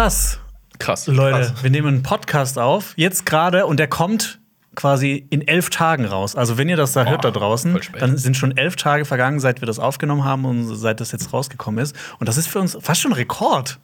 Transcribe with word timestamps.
krass. 0.00 0.38
Krass. 0.78 1.06
Leute, 1.08 1.48
Krass. 1.48 1.62
wir 1.62 1.68
nehmen 1.68 1.88
einen 1.88 2.02
Podcast 2.02 2.58
auf, 2.58 2.94
jetzt 2.96 3.26
gerade, 3.26 3.66
und 3.66 3.78
der 3.78 3.86
kommt 3.86 4.40
quasi 4.74 5.26
in 5.28 5.46
elf 5.46 5.68
Tagen 5.68 6.06
raus. 6.06 6.36
Also, 6.36 6.56
wenn 6.56 6.70
ihr 6.70 6.76
das 6.78 6.92
da 6.94 7.04
hört 7.04 7.22
da 7.22 7.30
draußen, 7.30 7.78
dann 7.98 8.16
sind 8.16 8.34
schon 8.34 8.56
elf 8.56 8.76
Tage 8.76 9.04
vergangen, 9.04 9.40
seit 9.40 9.60
wir 9.60 9.66
das 9.66 9.78
aufgenommen 9.78 10.24
haben 10.24 10.46
und 10.46 10.74
seit 10.74 11.00
das 11.00 11.12
jetzt 11.12 11.34
rausgekommen 11.34 11.82
ist. 11.82 11.94
Und 12.18 12.30
das 12.30 12.38
ist 12.38 12.46
für 12.46 12.60
uns 12.60 12.78
fast 12.80 13.02
schon 13.02 13.12
ein 13.12 13.16
Rekord. 13.16 13.78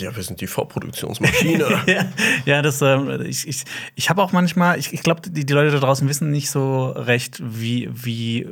Ja, 0.00 0.14
wir 0.14 0.22
sind 0.22 0.40
die 0.40 0.46
Vorproduktionsmaschine. 0.46 1.82
ja, 1.86 2.04
ja, 2.44 2.62
das, 2.62 2.82
ähm, 2.82 3.22
ich, 3.26 3.46
ich, 3.46 3.64
ich 3.94 4.10
habe 4.10 4.22
auch 4.22 4.32
manchmal, 4.32 4.78
ich, 4.78 4.92
ich 4.92 5.02
glaube, 5.02 5.22
die, 5.28 5.44
die 5.44 5.52
Leute 5.52 5.70
da 5.72 5.78
draußen 5.78 6.08
wissen 6.08 6.30
nicht 6.30 6.50
so 6.50 6.90
recht, 6.90 7.40
wie, 7.42 7.88
wie 7.92 8.46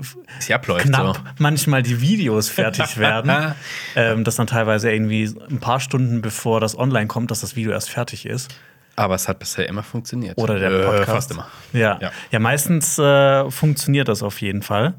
abläuft 0.52 0.86
knapp 0.86 1.16
so. 1.16 1.22
manchmal 1.38 1.82
die 1.82 2.00
Videos 2.00 2.48
fertig 2.48 2.96
werden. 2.98 3.54
ähm, 3.96 4.24
dass 4.24 4.36
dann 4.36 4.46
teilweise 4.46 4.90
irgendwie 4.90 5.30
ein 5.50 5.60
paar 5.60 5.80
Stunden 5.80 6.22
bevor 6.22 6.60
das 6.60 6.78
online 6.78 7.06
kommt, 7.06 7.30
dass 7.30 7.40
das 7.40 7.56
Video 7.56 7.72
erst 7.72 7.90
fertig 7.90 8.26
ist. 8.26 8.54
Aber 8.96 9.14
es 9.14 9.28
hat 9.28 9.38
bisher 9.38 9.68
immer 9.68 9.82
funktioniert. 9.82 10.38
Oder 10.38 10.58
der 10.58 10.70
Äh, 10.70 10.84
Podcast. 10.84 11.10
Fast 11.10 11.30
immer. 11.30 11.46
Ja, 11.74 11.98
ja. 12.00 12.10
Ja. 12.30 12.38
meistens 12.38 12.98
äh, 12.98 13.50
funktioniert 13.50 14.08
das 14.08 14.22
auf 14.22 14.40
jeden 14.40 14.62
Fall. 14.62 14.94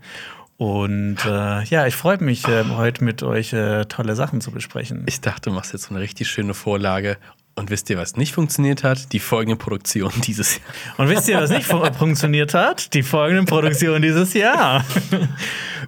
Und 0.57 1.17
äh, 1.25 1.63
ja, 1.65 1.85
ich 1.85 1.95
freue 1.95 2.17
mich, 2.23 2.47
äh, 2.47 2.63
heute 2.75 3.03
mit 3.03 3.21
euch 3.21 3.53
äh, 3.53 3.85
tolle 3.85 4.15
Sachen 4.15 4.41
zu 4.41 4.51
besprechen. 4.51 5.03
Ich 5.07 5.21
dachte, 5.21 5.49
du 5.49 5.55
machst 5.55 5.71
jetzt 5.73 5.83
so 5.83 5.91
eine 5.91 5.99
richtig 6.01 6.27
schöne 6.29 6.53
Vorlage. 6.55 7.17
Und 7.53 7.69
wisst 7.71 7.89
ihr, 7.89 7.97
was 7.97 8.15
nicht 8.17 8.33
funktioniert 8.33 8.83
hat? 8.83 9.13
Die 9.13 9.19
folgende 9.19 9.55
Produktion 9.55 10.11
dieses 10.23 10.55
Jahr. 10.57 10.65
Und 10.97 11.09
wisst 11.09 11.27
ihr, 11.27 11.37
was 11.39 11.49
nicht 11.49 11.65
fu- 11.65 11.83
funktioniert 11.97 12.53
hat? 12.53 12.93
Die 12.93 13.01
folgenden 13.03 13.45
Produktionen 13.45 14.01
dieses 14.01 14.33
Jahr. 14.33 14.83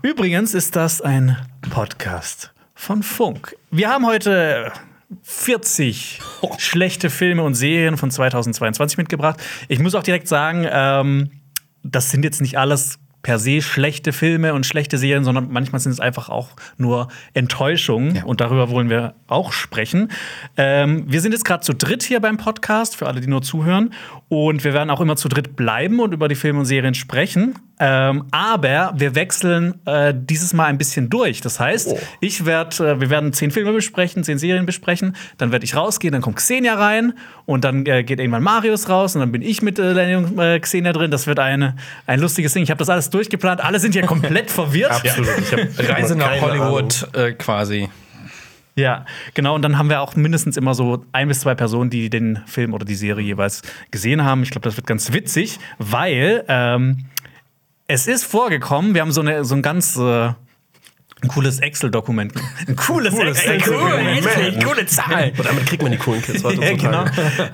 Übrigens 0.01 0.53
ist 0.53 0.75
das 0.75 1.01
ein 1.01 1.37
Podcast 1.69 2.51
von 2.73 3.03
Funk. 3.03 3.55
Wir 3.71 3.89
haben 3.89 4.05
heute 4.07 4.71
40 5.23 6.19
schlechte 6.57 7.09
Filme 7.09 7.43
und 7.43 7.53
Serien 7.55 7.97
von 7.97 8.09
2022 8.11 8.97
mitgebracht. 8.97 9.39
Ich 9.67 9.79
muss 9.79 9.93
auch 9.95 10.03
direkt 10.03 10.27
sagen, 10.27 10.65
ähm, 10.69 11.31
das 11.83 12.09
sind 12.11 12.23
jetzt 12.23 12.41
nicht 12.41 12.57
alles 12.57 12.97
per 13.21 13.39
se 13.39 13.61
schlechte 13.61 14.13
Filme 14.13 14.53
und 14.53 14.65
schlechte 14.65 14.97
Serien, 14.97 15.23
sondern 15.23 15.51
manchmal 15.51 15.79
sind 15.79 15.91
es 15.91 15.99
einfach 15.99 16.29
auch 16.29 16.49
nur 16.77 17.09
Enttäuschungen. 17.33 18.15
Ja. 18.15 18.23
Und 18.23 18.41
darüber 18.41 18.69
wollen 18.69 18.89
wir 18.89 19.15
auch 19.27 19.51
sprechen. 19.51 20.11
Ähm, 20.57 21.03
wir 21.07 21.21
sind 21.21 21.33
jetzt 21.33 21.45
gerade 21.45 21.63
zu 21.63 21.73
dritt 21.73 22.03
hier 22.03 22.19
beim 22.19 22.37
Podcast, 22.37 22.95
für 22.95 23.07
alle, 23.07 23.21
die 23.21 23.27
nur 23.27 23.41
zuhören. 23.41 23.93
Und 24.29 24.63
wir 24.63 24.73
werden 24.73 24.89
auch 24.89 25.01
immer 25.01 25.15
zu 25.15 25.27
dritt 25.27 25.55
bleiben 25.55 25.99
und 25.99 26.13
über 26.13 26.27
die 26.27 26.35
Filme 26.35 26.59
und 26.59 26.65
Serien 26.65 26.93
sprechen. 26.93 27.55
Ähm, 27.81 28.25
aber 28.31 28.91
wir 28.97 29.15
wechseln 29.15 29.75
äh, 29.85 30.13
dieses 30.13 30.53
Mal 30.53 30.65
ein 30.65 30.77
bisschen 30.77 31.09
durch. 31.09 31.39
Das 31.41 31.59
heißt, 31.59 31.87
Oh. 31.91 31.99
ich 32.19 32.45
werde, 32.45 32.75
äh, 32.91 32.99
wir 32.99 33.09
werden 33.09 33.31
zehn 33.31 33.51
Filme 33.51 33.71
besprechen, 33.71 34.23
zehn 34.25 34.37
Serien 34.37 34.65
besprechen. 34.65 35.15
Dann 35.37 35.51
werde 35.53 35.63
ich 35.63 35.75
rausgehen, 35.75 36.11
dann 36.11 36.21
kommt 36.21 36.35
Xenia 36.35 36.75
rein 36.75 37.13
und 37.45 37.63
dann 37.63 37.85
äh, 37.85 38.03
geht 38.03 38.19
irgendwann 38.19 38.43
Marius 38.43 38.89
raus 38.89 39.15
und 39.15 39.21
dann 39.21 39.31
bin 39.31 39.41
ich 39.41 39.61
mit 39.61 39.79
äh, 39.79 39.93
äh, 40.55 40.59
Xenia 40.59 40.91
drin. 40.91 41.09
Das 41.09 41.25
wird 41.25 41.39
eine, 41.39 41.77
ein 42.05 42.19
lustiges 42.19 42.51
Ding. 42.53 42.63
Ich 42.63 42.69
habe 42.69 42.79
das 42.79 42.89
alles 42.89 43.09
durchgeplant. 43.09 43.61
Alle 43.63 43.79
sind 43.79 43.93
hier 43.93 44.05
komplett 44.05 44.51
verwirrt. 44.51 44.91
Absolut. 44.91 45.29
Ich 45.79 45.89
Reise 45.89 46.15
nach 46.17 46.41
Hollywood 46.41 47.07
äh, 47.15 47.31
quasi. 47.31 47.87
Ja, 48.75 49.05
genau. 49.33 49.55
Und 49.55 49.61
dann 49.61 49.77
haben 49.77 49.89
wir 49.89 50.01
auch 50.01 50.15
mindestens 50.15 50.55
immer 50.55 50.73
so 50.73 51.03
ein 51.11 51.27
bis 51.27 51.41
zwei 51.41 51.55
Personen, 51.55 51.89
die 51.89 52.09
den 52.09 52.39
Film 52.45 52.73
oder 52.73 52.85
die 52.85 52.95
Serie 52.95 53.25
jeweils 53.25 53.61
gesehen 53.91 54.23
haben. 54.23 54.43
Ich 54.43 54.51
glaube, 54.51 54.63
das 54.63 54.77
wird 54.77 54.87
ganz 54.87 55.11
witzig, 55.11 55.59
weil 55.79 56.45
ähm, 56.47 57.05
es 57.89 58.07
ist 58.07 58.23
vorgekommen, 58.23 58.93
wir 58.93 59.01
haben 59.01 59.11
so, 59.11 59.21
eine, 59.21 59.43
so 59.43 59.55
ein 59.55 59.63
ganz 59.63 59.97
äh, 59.97 60.31
ein 61.21 61.27
cooles 61.27 61.59
Excel-Dokument. 61.59 62.33
Ein 62.67 62.75
cooles, 62.77 63.13
Excel-Dokument. 63.13 64.19
Excel-Dokument. 64.19 64.63
Coole 64.63 64.85
Zahl. 64.85 65.33
Und 65.37 65.45
damit 65.45 65.65
kriegt 65.65 65.83
man 65.83 65.91
die 65.91 65.97
coolen 65.97 66.21
Kids 66.21 66.43
Ja, 66.43 66.75
genau. 66.77 67.03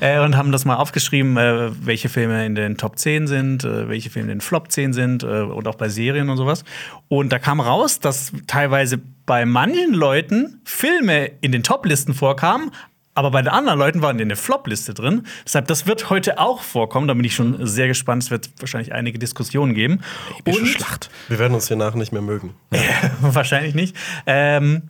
äh, 0.01 0.19
und 0.19 0.37
haben 0.37 0.51
das 0.51 0.65
mal 0.65 0.75
aufgeschrieben, 0.75 1.37
äh, 1.37 1.71
welche 1.83 2.09
Filme 2.09 2.45
in 2.45 2.53
den 2.53 2.77
Top 2.77 2.99
10 2.99 3.25
sind, 3.25 3.63
äh, 3.63 3.89
welche 3.89 4.11
Filme 4.11 4.31
in 4.31 4.37
den 4.37 4.41
Flop 4.41 4.71
10 4.71 4.93
sind 4.93 5.23
äh, 5.23 5.25
und 5.25 5.67
auch 5.67 5.75
bei 5.75 5.89
Serien 5.89 6.29
und 6.29 6.37
sowas. 6.37 6.63
Und 7.07 7.31
da 7.31 7.39
kam 7.39 7.59
raus, 7.59 7.99
dass 7.99 8.33
teilweise 8.45 8.99
bei 9.25 9.45
manchen 9.45 9.93
Leuten 9.93 10.61
Filme 10.65 11.31
in 11.41 11.51
den 11.51 11.63
Top-Listen 11.63 12.13
vorkamen, 12.13 12.71
aber 13.15 13.31
bei 13.31 13.41
den 13.41 13.47
anderen 13.47 13.79
Leuten 13.79 14.01
waren 14.01 14.17
die 14.17 14.23
in 14.23 14.29
der 14.29 14.37
Flop-Liste 14.37 14.93
drin. 14.93 15.23
Deshalb, 15.45 15.67
das 15.67 15.87
wird 15.87 16.09
heute 16.09 16.37
auch 16.37 16.61
vorkommen. 16.61 17.07
Da 17.07 17.13
bin 17.13 17.23
ich 17.23 17.33
schon 17.33 17.65
sehr 17.65 17.87
gespannt. 17.87 18.23
Es 18.23 18.31
wird 18.31 18.49
wahrscheinlich 18.59 18.93
einige 18.93 19.17
Diskussionen 19.17 19.73
geben. 19.73 20.01
Epische 20.39 20.65
Schlacht. 20.65 21.09
Wir 21.29 21.39
werden 21.39 21.53
uns 21.55 21.67
hier 21.67 21.77
nachher 21.77 21.97
nicht 21.97 22.11
mehr 22.11 22.21
mögen. 22.21 22.53
Wahrscheinlich 23.21 23.73
nicht. 23.73 23.95
Ähm, 24.25 24.83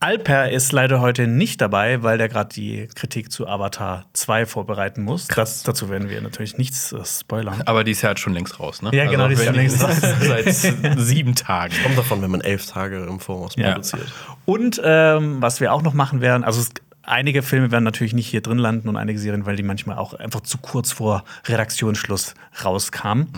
Alper 0.00 0.50
ist 0.50 0.70
leider 0.70 1.00
heute 1.00 1.26
nicht 1.26 1.60
dabei, 1.60 2.04
weil 2.04 2.18
der 2.18 2.28
gerade 2.28 2.54
die 2.54 2.88
Kritik 2.94 3.32
zu 3.32 3.48
Avatar 3.48 4.04
2 4.12 4.46
vorbereiten 4.46 5.02
muss. 5.02 5.26
Das, 5.26 5.64
dazu 5.64 5.88
werden 5.90 6.08
wir 6.08 6.20
natürlich 6.20 6.56
nichts 6.56 6.92
äh, 6.92 7.04
spoilern. 7.04 7.62
Aber 7.66 7.82
die 7.82 7.90
ist 7.92 8.02
ja 8.02 8.10
jetzt 8.10 8.20
schon 8.20 8.32
längst 8.32 8.60
raus, 8.60 8.80
ne? 8.80 8.90
Ja, 8.92 9.06
genau, 9.10 9.26
die 9.26 9.34
ist 9.34 9.44
schon 9.44 9.54
längst 9.56 9.82
raus. 9.82 9.96
Seit 10.00 10.52
sieben 11.00 11.34
Tagen. 11.34 11.74
Kommt 11.82 11.98
davon, 11.98 12.22
wenn 12.22 12.30
man 12.30 12.40
elf 12.42 12.66
Tage 12.66 13.04
im 13.06 13.18
Voraus 13.18 13.54
Ja. 13.56 13.70
produziert. 13.72 14.12
Und 14.44 14.80
ähm, 14.84 15.42
was 15.42 15.60
wir 15.60 15.72
auch 15.72 15.82
noch 15.82 15.94
machen 15.94 16.20
werden, 16.20 16.44
also 16.44 16.60
es, 16.60 16.70
einige 17.08 17.42
Filme 17.42 17.70
werden 17.70 17.84
natürlich 17.84 18.12
nicht 18.12 18.26
hier 18.26 18.40
drin 18.40 18.58
landen 18.58 18.88
und 18.88 18.96
einige 18.96 19.18
Serien, 19.18 19.46
weil 19.46 19.56
die 19.56 19.62
manchmal 19.62 19.98
auch 19.98 20.14
einfach 20.14 20.40
zu 20.40 20.58
kurz 20.58 20.92
vor 20.92 21.24
Redaktionsschluss 21.46 22.34
rauskamen. 22.64 23.28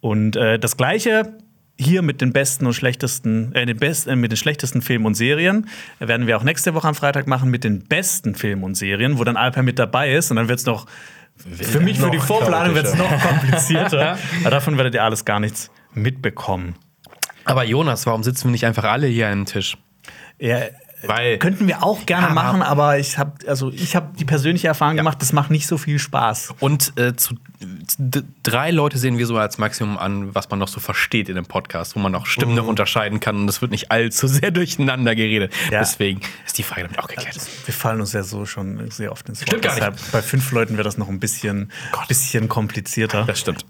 Und 0.00 0.36
äh, 0.36 0.58
das 0.58 0.76
gleiche 0.76 1.36
hier 1.78 2.02
mit 2.02 2.20
den 2.20 2.32
besten 2.32 2.66
und 2.66 2.74
schlechtesten, 2.74 3.54
äh, 3.54 3.66
den 3.66 3.76
besten, 3.76 4.10
äh, 4.10 4.16
mit 4.16 4.30
den 4.30 4.36
schlechtesten 4.36 4.82
Filmen 4.82 5.06
und 5.06 5.14
Serien 5.14 5.68
werden 5.98 6.26
wir 6.26 6.36
auch 6.36 6.44
nächste 6.44 6.74
Woche 6.74 6.88
am 6.88 6.94
Freitag 6.94 7.26
machen 7.26 7.50
mit 7.50 7.64
den 7.64 7.84
besten 7.84 8.34
Filmen 8.34 8.62
und 8.62 8.74
Serien, 8.76 9.18
wo 9.18 9.24
dann 9.24 9.36
Alper 9.36 9.62
mit 9.62 9.78
dabei 9.78 10.12
ist 10.12 10.30
und 10.30 10.36
dann 10.36 10.48
wird 10.48 10.60
es 10.60 10.66
noch 10.66 10.86
für 11.36 11.80
mich 11.80 11.98
für 11.98 12.10
die 12.10 12.18
Vorplanung 12.18 12.74
wird 12.74 12.86
es 12.86 12.94
noch 12.94 13.10
komplizierter. 13.20 14.18
Aber 14.42 14.50
davon 14.50 14.76
werdet 14.76 14.94
ihr 14.94 15.02
alles 15.02 15.24
gar 15.24 15.40
nichts 15.40 15.70
mitbekommen. 15.94 16.74
Aber 17.44 17.64
Jonas, 17.64 18.06
warum 18.06 18.22
sitzen 18.22 18.44
wir 18.44 18.50
nicht 18.52 18.66
einfach 18.66 18.84
alle 18.84 19.06
hier 19.06 19.26
an 19.26 19.32
einem 19.32 19.46
Tisch? 19.46 19.76
Ja, 20.38 20.58
Weil 21.04 21.38
Könnten 21.38 21.66
wir 21.68 21.82
auch 21.82 22.06
gerne 22.06 22.26
Aber- 22.26 22.34
machen, 22.34 22.62
aber 22.62 22.98
ich 22.98 23.18
habe 23.18 23.32
also 23.48 23.70
ich 23.72 23.96
habe 23.96 24.08
die 24.18 24.24
persönliche 24.24 24.68
Erfahrung 24.68 24.96
gemacht, 24.96 25.18
das 25.20 25.32
macht 25.32 25.50
nicht 25.50 25.66
so 25.66 25.78
viel 25.78 25.98
Spaß. 25.98 26.54
Und 26.60 26.92
äh, 26.98 27.14
zu, 27.16 27.34
d- 27.98 28.22
drei 28.42 28.70
Leute 28.70 28.98
sehen 28.98 29.18
wir 29.18 29.26
so 29.26 29.36
als 29.36 29.58
Maximum 29.58 29.98
an, 29.98 30.34
was 30.34 30.48
man 30.50 30.58
noch 30.58 30.68
so 30.68 30.80
versteht 30.80 31.28
in 31.28 31.34
dem 31.34 31.46
Podcast, 31.46 31.96
wo 31.96 32.00
man 32.00 32.12
noch 32.12 32.26
Stimmen 32.26 32.54
noch 32.54 32.66
unterscheiden 32.66 33.20
kann 33.20 33.36
und 33.36 33.48
es 33.48 33.60
wird 33.62 33.70
nicht 33.72 33.90
allzu 33.90 34.26
sehr 34.26 34.50
durcheinander 34.52 35.14
geredet. 35.14 35.52
Ja. 35.70 35.80
Deswegen 35.80 36.20
ist 36.46 36.58
die 36.58 36.62
Frage 36.62 36.82
damit 36.82 36.98
auch 36.98 37.08
geklärt. 37.08 37.36
Wir 37.64 37.74
fallen 37.74 38.00
uns 38.00 38.12
ja 38.12 38.22
so 38.22 38.46
schon 38.46 38.90
sehr 38.90 39.12
oft 39.12 39.28
ins 39.28 39.40
Wort. 39.40 39.48
Stimmt 39.48 39.62
gar 39.62 39.70
nicht. 39.74 39.78
Deshalb, 39.86 40.12
bei 40.12 40.22
fünf 40.22 40.50
Leuten 40.52 40.74
wäre 40.74 40.84
das 40.84 40.98
noch 40.98 41.08
ein 41.08 41.20
bisschen, 41.20 41.70
bisschen 42.08 42.48
komplizierter. 42.48 43.24
Das 43.24 43.40
stimmt. 43.40 43.64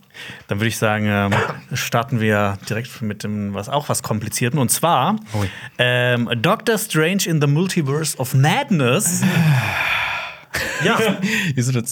Dann 0.48 0.58
würde 0.58 0.68
ich 0.68 0.76
sagen, 0.78 1.06
ähm, 1.06 1.32
starten 1.74 2.20
wir 2.20 2.58
direkt 2.68 3.02
mit 3.02 3.24
dem 3.24 3.54
was 3.54 3.68
auch 3.68 3.88
was 3.88 4.02
komplizierten 4.02 4.58
und 4.58 4.70
zwar 4.70 5.16
Ui. 5.34 5.48
ähm, 5.78 6.28
Doctor 6.36 6.78
Strange 6.78 7.24
in 7.26 7.40
the 7.40 7.46
Multiverse 7.46 8.16
of 8.18 8.34
Madness. 8.34 9.22
ja? 10.84 10.98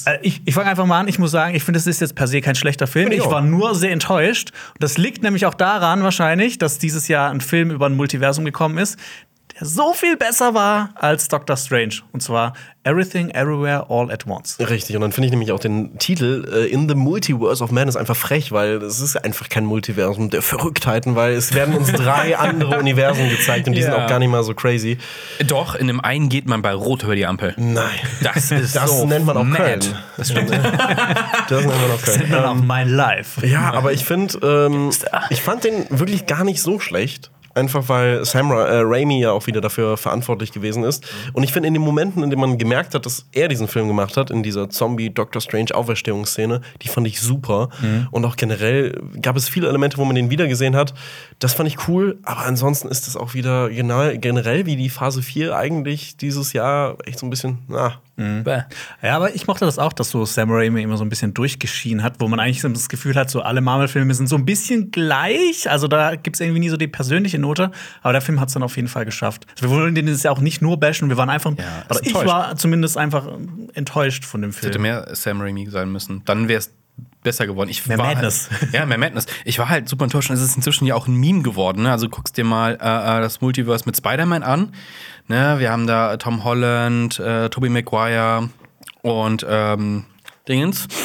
Äh, 0.06 0.19
Ich, 0.22 0.42
ich 0.44 0.54
fange 0.54 0.69
einfach 0.70 0.86
mal 0.86 1.00
an. 1.00 1.09
Ich 1.09 1.19
muss 1.19 1.30
sagen, 1.30 1.54
ich 1.54 1.64
finde, 1.64 1.78
es 1.78 1.86
ist 1.86 2.00
jetzt 2.00 2.14
per 2.14 2.26
se 2.26 2.41
kein 2.41 2.54
schlechter 2.54 2.86
Film. 2.86 3.10
Ich 3.12 3.25
war 3.25 3.41
nur 3.41 3.75
sehr 3.75 3.92
enttäuscht. 3.92 4.50
Und 4.75 4.82
das 4.82 4.98
liegt 4.98 5.22
nämlich 5.22 5.47
auch 5.47 5.54
daran, 5.54 6.03
wahrscheinlich, 6.03 6.59
dass 6.59 6.78
dieses 6.78 7.09
Jahr 7.09 7.30
ein 7.30 7.41
Film 7.41 7.70
über 7.70 7.86
ein 7.86 7.97
Multiversum 7.97 8.44
gekommen 8.44 8.78
ist, 8.78 8.98
so 9.60 9.93
viel 9.93 10.16
besser 10.16 10.54
war 10.54 10.91
als 10.94 11.28
Doctor 11.28 11.56
Strange. 11.56 11.97
Und 12.12 12.22
zwar 12.22 12.53
Everything, 12.82 13.28
Everywhere, 13.31 13.87
All 13.91 14.10
at 14.10 14.26
Once. 14.26 14.56
Richtig, 14.59 14.97
und 14.97 15.03
dann 15.03 15.12
finde 15.12 15.26
ich 15.26 15.31
nämlich 15.32 15.53
auch 15.53 15.59
den 15.60 15.98
Titel 15.98 16.48
äh, 16.50 16.66
In 16.66 16.88
the 16.88 16.94
Multiverse 16.94 17.62
of 17.62 17.71
Madness 17.71 17.94
einfach 17.94 18.16
frech, 18.16 18.53
weil 18.53 18.76
es 18.82 19.00
ist 19.00 19.22
einfach 19.22 19.50
kein 19.50 19.66
Multiversum 19.66 20.31
der 20.31 20.41
Verrücktheiten, 20.41 21.15
weil 21.15 21.34
es 21.34 21.53
werden 21.53 21.75
uns 21.76 21.93
drei 21.93 22.39
andere 22.39 22.78
Universen 22.78 23.28
gezeigt 23.28 23.66
und 23.68 23.74
die 23.74 23.83
sind 23.83 23.92
Ja. 23.92 24.04
auch 24.04 24.09
gar 24.09 24.18
nicht 24.18 24.30
mal 24.30 24.42
so 24.42 24.54
crazy. 24.54 24.97
Doch, 25.47 25.74
in 25.74 25.89
dem 25.89 26.01
einen 26.01 26.30
geht 26.30 26.47
man 26.47 26.63
bei 26.63 26.72
Rot 26.72 27.03
über 27.03 27.15
die 27.16 27.27
Ampel. 27.27 27.53
Nein. 27.59 27.84
Das 28.22 28.51
ist 28.51 28.74
Das 28.77 28.91
so 28.98 29.04
nennt 29.06 29.27
man 29.27 29.36
auch 29.36 29.45
mad. 29.45 29.63
Köln. 29.63 29.80
Das 30.16 30.30
stimmt. 30.30 30.51
Das 31.48 31.65
nennt 31.65 31.66
man 31.80 31.91
auch 31.91 32.03
Köln. 32.03 32.30
Dann 32.30 32.45
auch 32.45 32.54
My 32.54 32.84
Life. 32.84 33.47
Ja, 33.47 33.72
aber 33.74 33.92
ich 33.92 34.04
finde, 34.04 34.39
ähm, 34.42 34.91
ich 35.28 35.42
fand 35.42 35.65
den 35.65 35.84
wirklich 35.91 36.24
gar 36.27 36.45
nicht 36.45 36.63
so 36.63 36.78
schlecht. 36.80 37.30
Einfach 37.54 37.88
weil 37.88 38.24
Sam 38.24 38.50
Ra 38.52 38.66
äh, 38.66 38.80
Raimi 38.82 39.20
ja 39.20 39.32
auch 39.32 39.47
wieder 39.47 39.60
dafür 39.60 39.97
verantwortlich 39.97 40.52
gewesen 40.52 40.84
ist. 40.84 41.06
Und 41.32 41.42
ich 41.42 41.52
finde, 41.52 41.66
in 41.68 41.74
den 41.74 41.82
Momenten, 41.82 42.22
in 42.22 42.30
denen 42.30 42.41
man 42.41 42.58
gemerkt 42.58 42.94
hat, 42.94 43.06
dass 43.06 43.26
er 43.32 43.48
diesen 43.48 43.66
Film 43.66 43.88
gemacht 43.88 44.16
hat, 44.16 44.30
in 44.30 44.42
dieser 44.42 44.70
Zombie-Doctor 44.70 45.41
Strange-Auferstehungsszene, 45.41 46.60
die 46.82 46.88
fand 46.88 47.06
ich 47.06 47.20
super. 47.20 47.68
Und 48.10 48.24
auch 48.24 48.36
generell 48.36 49.00
gab 49.20 49.36
es 49.36 49.48
viele 49.48 49.68
Elemente, 49.68 49.98
wo 49.98 50.04
man 50.04 50.14
den 50.14 50.30
wiedergesehen 50.30 50.76
hat. 50.76 50.94
Das 51.41 51.54
fand 51.54 51.69
ich 51.69 51.89
cool, 51.89 52.19
aber 52.22 52.42
ansonsten 52.42 52.89
ist 52.89 53.09
es 53.09 53.16
auch 53.16 53.34
wieder 53.34 53.71
genau, 53.71 54.10
generell 54.15 54.66
wie 54.66 54.77
die 54.77 54.91
Phase 54.91 55.22
4 55.22 55.57
eigentlich 55.57 56.16
dieses 56.19 56.53
Jahr 56.53 56.98
echt 57.07 57.19
so 57.19 57.27
ein 57.27 57.31
bisschen, 57.31 57.59
na, 57.66 57.98
Bäh. 58.16 58.65
Ja, 59.03 59.16
aber 59.16 59.34
ich 59.34 59.47
mochte 59.47 59.65
das 59.65 59.78
auch, 59.78 59.95
dass 59.95 60.10
so 60.10 60.27
Sam 60.27 60.51
Raimi 60.51 60.83
immer 60.83 60.98
so 60.98 61.04
ein 61.04 61.09
bisschen 61.09 61.33
durchgeschienen 61.33 62.03
hat, 62.04 62.16
wo 62.19 62.28
man 62.28 62.39
eigentlich 62.39 62.60
so 62.60 62.69
das 62.69 62.91
Gefühl 62.91 63.15
hat, 63.15 63.31
so 63.31 63.41
alle 63.41 63.63
Marvel-Filme 63.63 64.13
sind 64.13 64.28
so 64.28 64.37
ein 64.37 64.45
bisschen 64.45 64.91
gleich. 64.91 65.71
Also 65.71 65.89
da 65.89 66.16
gibt 66.16 66.37
es 66.37 66.41
irgendwie 66.41 66.60
nie 66.60 66.69
so 66.69 66.77
die 66.77 66.87
persönliche 66.89 67.39
Note. 67.39 67.71
Aber 68.03 68.13
der 68.13 68.21
Film 68.21 68.39
hat 68.39 68.48
es 68.48 68.54
dann 68.54 68.63
auf 68.63 68.77
jeden 68.77 68.89
Fall 68.89 69.07
geschafft. 69.07 69.47
Also 69.53 69.71
wir 69.71 69.71
wollen 69.71 69.95
den 69.95 70.07
jetzt 70.07 70.22
ja 70.22 70.31
auch 70.31 70.41
nicht 70.41 70.60
nur 70.60 70.78
bashen, 70.78 71.09
wir 71.09 71.16
waren 71.16 71.31
einfach, 71.31 71.53
Ja, 71.57 71.97
ist 71.97 72.07
ich 72.07 72.15
war 72.15 72.57
zumindest 72.57 72.98
einfach 72.98 73.27
enttäuscht 73.72 74.27
von 74.27 74.42
dem 74.42 74.51
Es 74.51 74.57
hätte 74.59 74.72
Film. 74.72 74.83
mehr 74.83 75.09
Sam 75.15 75.41
Raimi 75.41 75.71
sein 75.71 75.91
müssen. 75.91 76.21
Dann 76.27 76.48
wäre 76.48 76.59
es 76.59 76.71
besser 77.22 77.47
geworden. 77.47 77.68
Ich 77.70 77.86
Mehr 77.86 77.98
war 77.98 78.06
Madness. 78.06 78.48
Halt, 78.50 78.72
ja, 78.72 78.86
mehr 78.86 78.98
Madness. 78.98 79.26
Ich 79.44 79.58
war 79.58 79.68
halt 79.68 79.88
super 79.88 80.04
enttäuscht. 80.04 80.30
und 80.30 80.36
Es 80.36 80.42
ist 80.42 80.56
inzwischen 80.56 80.86
ja 80.86 80.94
auch 80.94 81.06
ein 81.06 81.14
Meme 81.14 81.42
geworden. 81.42 81.82
Ne? 81.82 81.92
Also 81.92 82.08
guckst 82.08 82.36
dir 82.36 82.44
mal 82.44 82.72
äh, 82.80 83.18
äh, 83.18 83.20
das 83.20 83.41
Multiverse 83.41 83.84
mit 83.86 83.97
Spider-Man 83.97 84.42
an. 84.42 84.72
Ne? 85.28 85.56
Wir 85.58 85.70
haben 85.70 85.86
da 85.86 86.16
Tom 86.16 86.44
Holland, 86.44 87.18
äh, 87.18 87.48
Tobey 87.48 87.68
Maguire 87.68 88.48
und 89.02 89.47
ähm, 89.48 90.04
Dingens. 90.48 90.88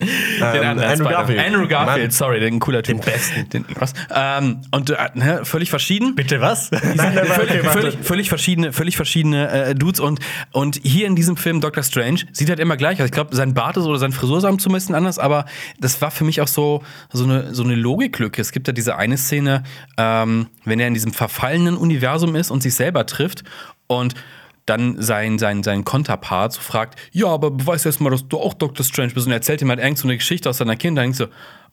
Den 0.40 0.64
anderen 0.64 0.90
Andrew 0.90 1.08
Garfield. 1.08 1.40
Andrew 1.40 1.68
Garfield, 1.68 2.02
Mann. 2.06 2.10
sorry, 2.10 2.40
den 2.40 2.58
cooler 2.58 2.82
Typ. 2.82 3.02
Den 3.02 3.12
besten. 3.12 3.48
Den, 3.52 3.64
was? 3.78 3.92
Ähm, 4.14 4.62
und 4.70 4.90
äh, 4.90 4.96
ne, 5.14 5.40
völlig 5.44 5.70
verschieden. 5.70 6.14
Bitte 6.14 6.40
was? 6.40 6.70
Nein, 6.70 7.12
völlig, 7.24 7.66
völlig, 7.66 7.98
völlig 8.02 8.28
verschiedene, 8.28 8.72
völlig 8.72 8.96
verschiedene 8.96 9.50
äh, 9.50 9.74
Dudes 9.74 10.00
und, 10.00 10.20
und 10.52 10.80
hier 10.82 11.06
in 11.06 11.16
diesem 11.16 11.36
Film 11.36 11.60
Doctor 11.60 11.82
Strange 11.82 12.20
sieht 12.32 12.48
halt 12.48 12.60
immer 12.60 12.76
gleich 12.76 13.00
aus. 13.00 13.06
Ich 13.06 13.12
glaube, 13.12 13.34
sein 13.34 13.54
Bart 13.54 13.76
ist 13.76 13.84
oder 13.84 13.98
sein 13.98 14.12
Frisur 14.12 14.38
ist 14.38 14.44
am 14.44 14.58
zumindest 14.58 14.92
anders, 14.92 15.18
aber 15.18 15.44
das 15.78 16.00
war 16.00 16.10
für 16.10 16.24
mich 16.24 16.40
auch 16.40 16.48
so, 16.48 16.82
so, 17.12 17.24
eine, 17.24 17.54
so 17.54 17.62
eine 17.62 17.74
Logiklücke. 17.74 18.40
Es 18.40 18.52
gibt 18.52 18.66
ja 18.66 18.72
diese 18.72 18.96
eine 18.96 19.16
Szene, 19.16 19.62
ähm, 19.96 20.48
wenn 20.64 20.80
er 20.80 20.88
in 20.88 20.94
diesem 20.94 21.12
verfallenen 21.12 21.76
Universum 21.76 22.36
ist 22.36 22.50
und 22.50 22.62
sich 22.62 22.74
selber 22.74 23.06
trifft 23.06 23.44
und 23.86 24.14
dann 24.70 25.02
sein, 25.02 25.38
sein, 25.38 25.62
sein 25.62 25.84
Konterpart 25.84 26.52
so 26.52 26.60
fragt, 26.60 26.98
ja, 27.12 27.26
aber 27.26 27.50
beweis 27.50 27.84
erst 27.84 28.00
mal, 28.00 28.10
dass 28.10 28.26
du 28.28 28.38
auch 28.38 28.54
Doctor 28.54 28.84
Strange 28.84 29.12
bist 29.12 29.26
und 29.26 29.32
er 29.32 29.38
erzählt 29.38 29.60
ihm 29.62 29.68
halt 29.68 29.80
irgend 29.80 29.98
so 29.98 30.06
eine 30.06 30.16
Geschichte 30.16 30.48
aus 30.48 30.58
seiner 30.58 30.76
Kindheit 30.76 31.08
und 31.08 31.16
so, 31.16 31.26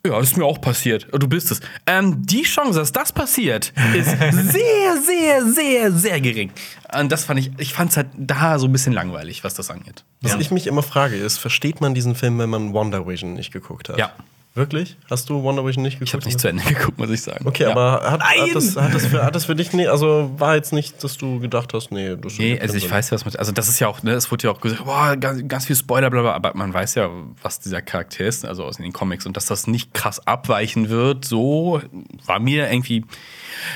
ja, 0.06 0.18
das 0.18 0.30
ist 0.30 0.36
mir 0.36 0.44
auch 0.44 0.60
passiert. 0.60 1.08
Du 1.12 1.26
bist 1.26 1.50
es. 1.50 1.60
Ähm, 1.86 2.24
die 2.24 2.42
Chance, 2.42 2.78
dass 2.78 2.92
das 2.92 3.12
passiert, 3.12 3.72
ist 3.94 4.10
sehr, 4.20 4.96
sehr, 5.02 5.44
sehr, 5.46 5.92
sehr 5.92 6.20
gering. 6.20 6.52
Und 6.96 7.10
das 7.10 7.24
fand 7.24 7.40
ich, 7.40 7.50
ich 7.58 7.72
fand 7.72 7.90
es 7.90 7.96
halt 7.96 8.08
da 8.16 8.58
so 8.58 8.66
ein 8.66 8.72
bisschen 8.72 8.92
langweilig, 8.92 9.42
was 9.44 9.54
das 9.54 9.70
angeht. 9.70 10.04
Was 10.20 10.36
ich 10.36 10.50
mich 10.50 10.66
immer 10.66 10.82
frage, 10.82 11.16
ist, 11.16 11.38
versteht 11.38 11.80
man 11.80 11.94
diesen 11.94 12.14
Film, 12.14 12.38
wenn 12.38 12.50
man 12.50 12.72
Wonder 12.72 13.06
Vision 13.06 13.34
nicht 13.34 13.52
geguckt 13.52 13.88
hat? 13.88 13.98
Ja. 13.98 14.12
Wirklich? 14.58 14.96
Hast 15.08 15.30
du 15.30 15.42
Wonder 15.42 15.64
Vision 15.64 15.82
nicht 15.84 15.94
geguckt? 16.00 16.08
Ich 16.08 16.14
habe 16.14 16.24
nicht 16.26 16.40
zu 16.40 16.48
Ende 16.48 16.62
geguckt, 16.74 16.98
muss 16.98 17.10
ich 17.10 17.22
sagen. 17.22 17.46
Okay, 17.46 17.62
ja. 17.62 17.70
aber 17.70 18.02
hat, 18.10 18.20
hat, 18.22 18.54
das, 18.54 18.76
hat, 18.76 18.92
das 18.94 19.06
für, 19.06 19.24
hat 19.24 19.34
das 19.34 19.44
für 19.44 19.54
dich, 19.54 19.72
nee, 19.72 19.86
also 19.86 20.30
war 20.36 20.56
jetzt 20.56 20.72
nicht, 20.72 21.02
dass 21.04 21.16
du 21.16 21.38
gedacht 21.40 21.72
hast, 21.74 21.90
nee, 21.92 22.16
das 22.16 22.38
Nee, 22.38 22.48
ergibt 22.54 22.62
also 22.62 22.76
ich 22.76 22.90
weiß 22.90 23.10
ja, 23.10 23.14
was 23.14 23.24
mit. 23.24 23.38
Also, 23.38 23.52
das 23.52 23.68
ist 23.68 23.78
ja 23.78 23.88
auch, 23.88 24.02
ne, 24.02 24.12
es 24.12 24.30
wurde 24.30 24.48
ja 24.48 24.52
auch 24.52 24.60
gesagt, 24.60 24.84
boah, 24.84 25.16
ganz, 25.16 25.42
ganz 25.48 25.66
viel 25.66 25.76
Spoiler, 25.76 26.10
bla, 26.10 26.22
bla, 26.22 26.32
aber 26.34 26.52
man 26.54 26.74
weiß 26.74 26.96
ja, 26.96 27.08
was 27.42 27.60
dieser 27.60 27.80
Charakter 27.82 28.24
ist, 28.26 28.44
also 28.44 28.64
aus 28.64 28.76
den 28.78 28.92
Comics. 28.92 29.24
Und 29.26 29.36
dass 29.36 29.46
das 29.46 29.66
nicht 29.68 29.94
krass 29.94 30.26
abweichen 30.26 30.88
wird, 30.88 31.24
so 31.24 31.80
war 32.26 32.40
mir 32.40 32.70
irgendwie, 32.70 33.04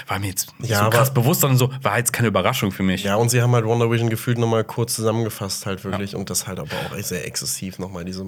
war 0.09 0.19
mir 0.19 0.29
jetzt 0.29 0.59
nicht 0.59 0.71
Ja, 0.71 0.79
so 0.79 0.85
aber- 0.87 0.97
krass 0.97 1.15
bewusst, 1.15 1.43
sondern 1.43 1.59
so, 1.59 1.71
war 1.83 1.97
jetzt 1.99 2.13
keine 2.13 2.29
Überraschung 2.29 2.73
für 2.73 2.83
mich. 2.83 3.05
Ja, 3.05 3.17
und 3.17 3.29
sie 3.31 3.41
haben 3.41 3.53
halt 3.55 3.65
Wonder 3.65 3.91
Vision 3.91 4.11
gefühlt 4.11 4.39
nochmal 4.39 4.65
kurz 4.65 4.95
zusammengefasst, 4.95 5.65
halt 5.67 5.85
wirklich. 5.85 6.17
Und 6.17 6.29
das 6.31 6.47
halt 6.47 6.59
aber 6.59 6.71
auch 6.91 6.99
sehr 6.99 7.27
exzessiv 7.27 7.79
nochmal, 7.79 8.05
diese 8.05 8.25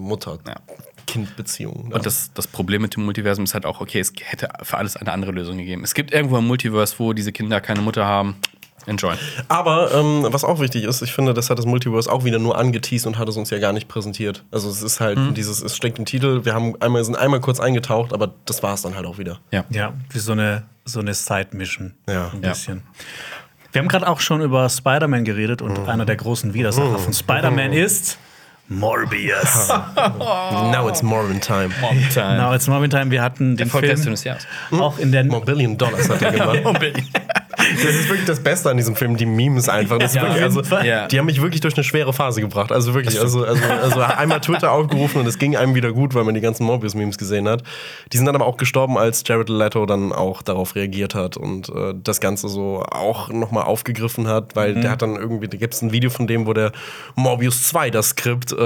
Mutter-Kind-Beziehung. 1.04 1.90
Und 1.92 2.06
das, 2.06 2.30
das 2.34 2.46
Problem 2.46 2.82
mit 2.82 2.96
dem 2.96 3.04
Multiversum 3.04 3.44
ist 3.44 3.54
halt 3.54 3.66
auch, 3.66 3.80
okay, 3.80 4.00
es 4.00 4.12
hätte 4.22 4.48
für 4.62 4.76
alles 4.76 4.96
eine 4.96 5.12
andere 5.12 5.32
Lösung 5.32 5.58
gegeben. 5.58 5.84
Es 5.84 5.94
gibt 5.94 6.12
irgendwo 6.12 6.36
ein 6.38 6.46
Multiverse, 6.46 6.94
wo 6.98 7.12
diese 7.12 7.32
Kinder 7.32 7.60
keine 7.60 7.80
Mutter 7.80 8.04
haben. 8.04 8.36
Enjoy. 8.86 9.14
Aber 9.48 9.94
ähm, 9.94 10.26
was 10.28 10.44
auch 10.44 10.60
wichtig 10.60 10.84
ist, 10.84 11.00
ich 11.00 11.10
finde, 11.12 11.32
das 11.32 11.48
hat 11.48 11.58
das 11.58 11.64
Multiverse 11.64 12.10
auch 12.12 12.24
wieder 12.24 12.38
nur 12.38 12.58
angeteased 12.58 13.06
und 13.06 13.16
hat 13.16 13.26
es 13.30 13.36
uns 13.38 13.48
ja 13.48 13.58
gar 13.58 13.72
nicht 13.72 13.88
präsentiert. 13.88 14.44
Also 14.50 14.68
es 14.68 14.82
ist 14.82 15.00
halt 15.00 15.16
Mhm. 15.18 15.32
dieses, 15.32 15.62
es 15.62 15.74
steckt 15.74 15.98
im 15.98 16.04
Titel, 16.04 16.44
wir 16.44 16.52
haben 16.52 16.74
einmal, 16.82 17.02
sind 17.02 17.16
einmal 17.16 17.40
kurz 17.40 17.60
eingetaucht, 17.60 18.12
aber 18.12 18.34
das 18.44 18.62
war 18.62 18.74
es 18.74 18.82
dann 18.82 18.94
halt 18.94 19.06
auch 19.06 19.16
wieder. 19.16 19.40
Ja. 19.52 19.64
Ja, 19.70 19.94
wie 20.10 20.18
so 20.18 20.32
eine, 20.32 20.64
so 20.84 21.00
eine 21.00 21.14
Side-Mission. 21.14 21.94
Ja. 22.06 22.30
Ein 22.34 22.42
Ja. 22.42 22.50
bisschen. 22.50 22.82
Wir 23.72 23.80
haben 23.80 23.88
gerade 23.88 24.06
auch 24.06 24.20
schon 24.20 24.42
über 24.42 24.68
Spider-Man 24.68 25.24
geredet 25.24 25.62
und 25.62 25.88
einer 25.88 26.04
der 26.04 26.16
großen 26.16 26.52
Widersacher 26.52 26.98
von 26.98 27.12
Spider-Man 27.14 27.72
ist 27.72 28.18
Morbius. 28.68 29.68
Now 29.96 30.88
it's 30.88 31.02
Morbin 31.02 31.40
Time. 31.40 31.70
Now 32.16 32.54
it's 32.54 32.66
Morbin 32.66 32.88
Time. 32.88 33.10
Wir 33.10 33.20
hatten 33.20 33.56
den 33.56 33.66
Erfolgreichste 33.66 34.04
Film 34.04 34.14
des 34.14 34.24
Jahres. 34.24 34.46
auch 34.70 34.98
in 34.98 35.12
der 35.12 35.24
More 35.24 35.44
Billion 35.44 35.76
Dollars 35.76 36.08
hat 36.08 36.22
er 36.22 36.32
gemacht. 36.32 36.60
Das 37.56 37.94
ist 37.94 38.08
wirklich 38.08 38.26
das 38.26 38.42
Beste 38.42 38.70
an 38.70 38.76
diesem 38.76 38.96
Film, 38.96 39.16
die 39.16 39.26
Memes 39.26 39.68
einfach. 39.68 39.98
Das 39.98 40.14
Ja, 40.14 40.22
wirklich, 40.22 40.42
also. 40.42 40.62
Ja. 40.82 41.06
Die 41.06 41.18
haben 41.18 41.26
mich 41.26 41.40
wirklich 41.40 41.60
durch 41.60 41.74
eine 41.74 41.84
schwere 41.84 42.12
Phase 42.12 42.40
gebracht. 42.40 42.72
Also 42.72 42.94
wirklich, 42.94 43.20
also, 43.20 43.44
also, 43.44 43.64
also 43.64 44.00
einmal 44.00 44.40
Twitter 44.40 44.72
aufgerufen 44.72 45.20
und 45.20 45.26
es 45.26 45.38
ging 45.38 45.56
einem 45.56 45.74
wieder 45.74 45.92
gut, 45.92 46.14
weil 46.14 46.24
man 46.24 46.34
die 46.34 46.40
ganzen 46.40 46.64
Morbius-Memes 46.64 47.18
gesehen 47.18 47.48
hat. 47.48 47.62
Die 48.12 48.16
sind 48.16 48.26
dann 48.26 48.34
aber 48.34 48.46
auch 48.46 48.56
gestorben, 48.56 48.98
als 48.98 49.22
Jared 49.26 49.50
Leto 49.50 49.86
dann 49.86 50.12
auch 50.12 50.42
darauf 50.42 50.74
reagiert 50.74 51.14
hat 51.14 51.36
und 51.36 51.68
äh, 51.68 51.94
das 51.94 52.20
Ganze 52.20 52.48
so 52.48 52.82
auch 52.82 53.28
nochmal 53.28 53.64
aufgegriffen 53.64 54.26
hat, 54.26 54.56
weil 54.56 54.74
der 54.74 54.90
hat 54.90 55.02
dann 55.02 55.16
irgendwie, 55.16 55.48
da 55.48 55.56
gibt 55.56 55.74
es 55.74 55.82
ein 55.82 55.92
Video 55.92 56.10
von 56.10 56.26
dem, 56.26 56.46
wo 56.46 56.54
der 56.54 56.72
Morbius 57.14 57.62
2 57.64 57.90
das 57.90 58.10
Skript 58.10 58.53
äh, 58.58 58.62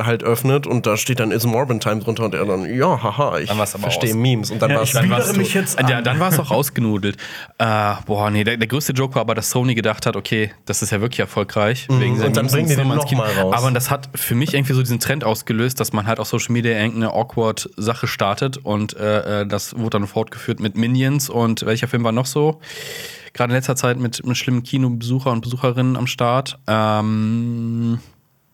äh, 0.00 0.04
halt 0.04 0.22
öffnet 0.22 0.66
und 0.66 0.86
da 0.86 0.96
steht 0.96 1.20
dann 1.20 1.30
It's 1.32 1.44
Morbin 1.44 1.80
Time 1.80 2.00
drunter 2.00 2.24
und 2.24 2.34
er 2.34 2.44
dann, 2.46 2.64
ja, 2.74 3.02
haha, 3.02 3.38
ich 3.38 3.48
Dann 3.48 3.66
verstehe. 3.66 4.14
Memes. 4.14 4.50
Und 4.50 4.60
dann 4.62 4.70
Ja, 4.70 4.82
dann 4.84 5.10
war's 5.10 5.36
mich 5.36 5.48
tot. 5.52 5.62
jetzt 5.62 5.80
Ja, 5.80 5.98
an. 5.98 6.04
dann 6.04 6.20
war 6.20 6.28
es 6.30 6.38
auch 6.38 6.50
ausgenudelt. 6.50 7.16
Äh, 7.58 7.94
boah, 8.06 8.30
nee, 8.30 8.44
der, 8.44 8.56
der 8.56 8.66
größte 8.68 8.92
Joke 8.92 9.14
war 9.14 9.22
aber, 9.22 9.34
dass 9.34 9.50
Sony 9.50 9.74
gedacht 9.74 10.06
hat, 10.06 10.16
okay, 10.16 10.52
das 10.66 10.82
ist 10.82 10.90
ja 10.90 11.00
wirklich 11.00 11.20
erfolgreich. 11.20 11.86
Wegen 11.90 12.16
seinen 12.16 12.28
und 12.28 12.36
dann 12.36 12.46
bringen 12.46 12.68
die 12.68 12.74
den 12.76 12.80
Filmen 12.80 12.92
ins 12.92 13.02
noch 13.02 13.08
Kino. 13.08 13.22
mal 13.22 13.32
raus. 13.32 13.54
Aber 13.56 13.70
das 13.70 13.90
hat 13.90 14.08
für 14.14 14.34
mich 14.34 14.54
irgendwie 14.54 14.72
so 14.74 14.80
diesen 14.80 15.00
Trend 15.00 15.24
ausgelöst, 15.24 15.78
dass 15.80 15.92
man 15.92 16.06
halt 16.06 16.20
auf 16.20 16.28
Social 16.28 16.52
Media 16.52 16.72
irgendeine 16.72 17.12
awkward 17.12 17.68
Sache 17.76 18.06
startet 18.06 18.58
und 18.58 18.96
äh, 18.96 19.42
äh, 19.42 19.46
das 19.46 19.76
wurde 19.76 19.90
dann 19.98 20.06
fortgeführt 20.06 20.60
mit 20.60 20.76
Minions 20.76 21.28
und 21.30 21.64
welcher 21.66 21.88
Film 21.88 22.04
war 22.04 22.12
noch 22.12 22.26
so? 22.26 22.60
Gerade 23.34 23.52
in 23.52 23.56
letzter 23.56 23.76
Zeit 23.76 23.98
mit, 23.98 24.24
mit 24.26 24.36
schlimmen 24.36 24.62
Kinobesucher 24.62 25.30
und 25.30 25.40
Besucherinnen 25.40 25.96
am 25.96 26.06
Start. 26.06 26.58
Ähm, 26.66 27.98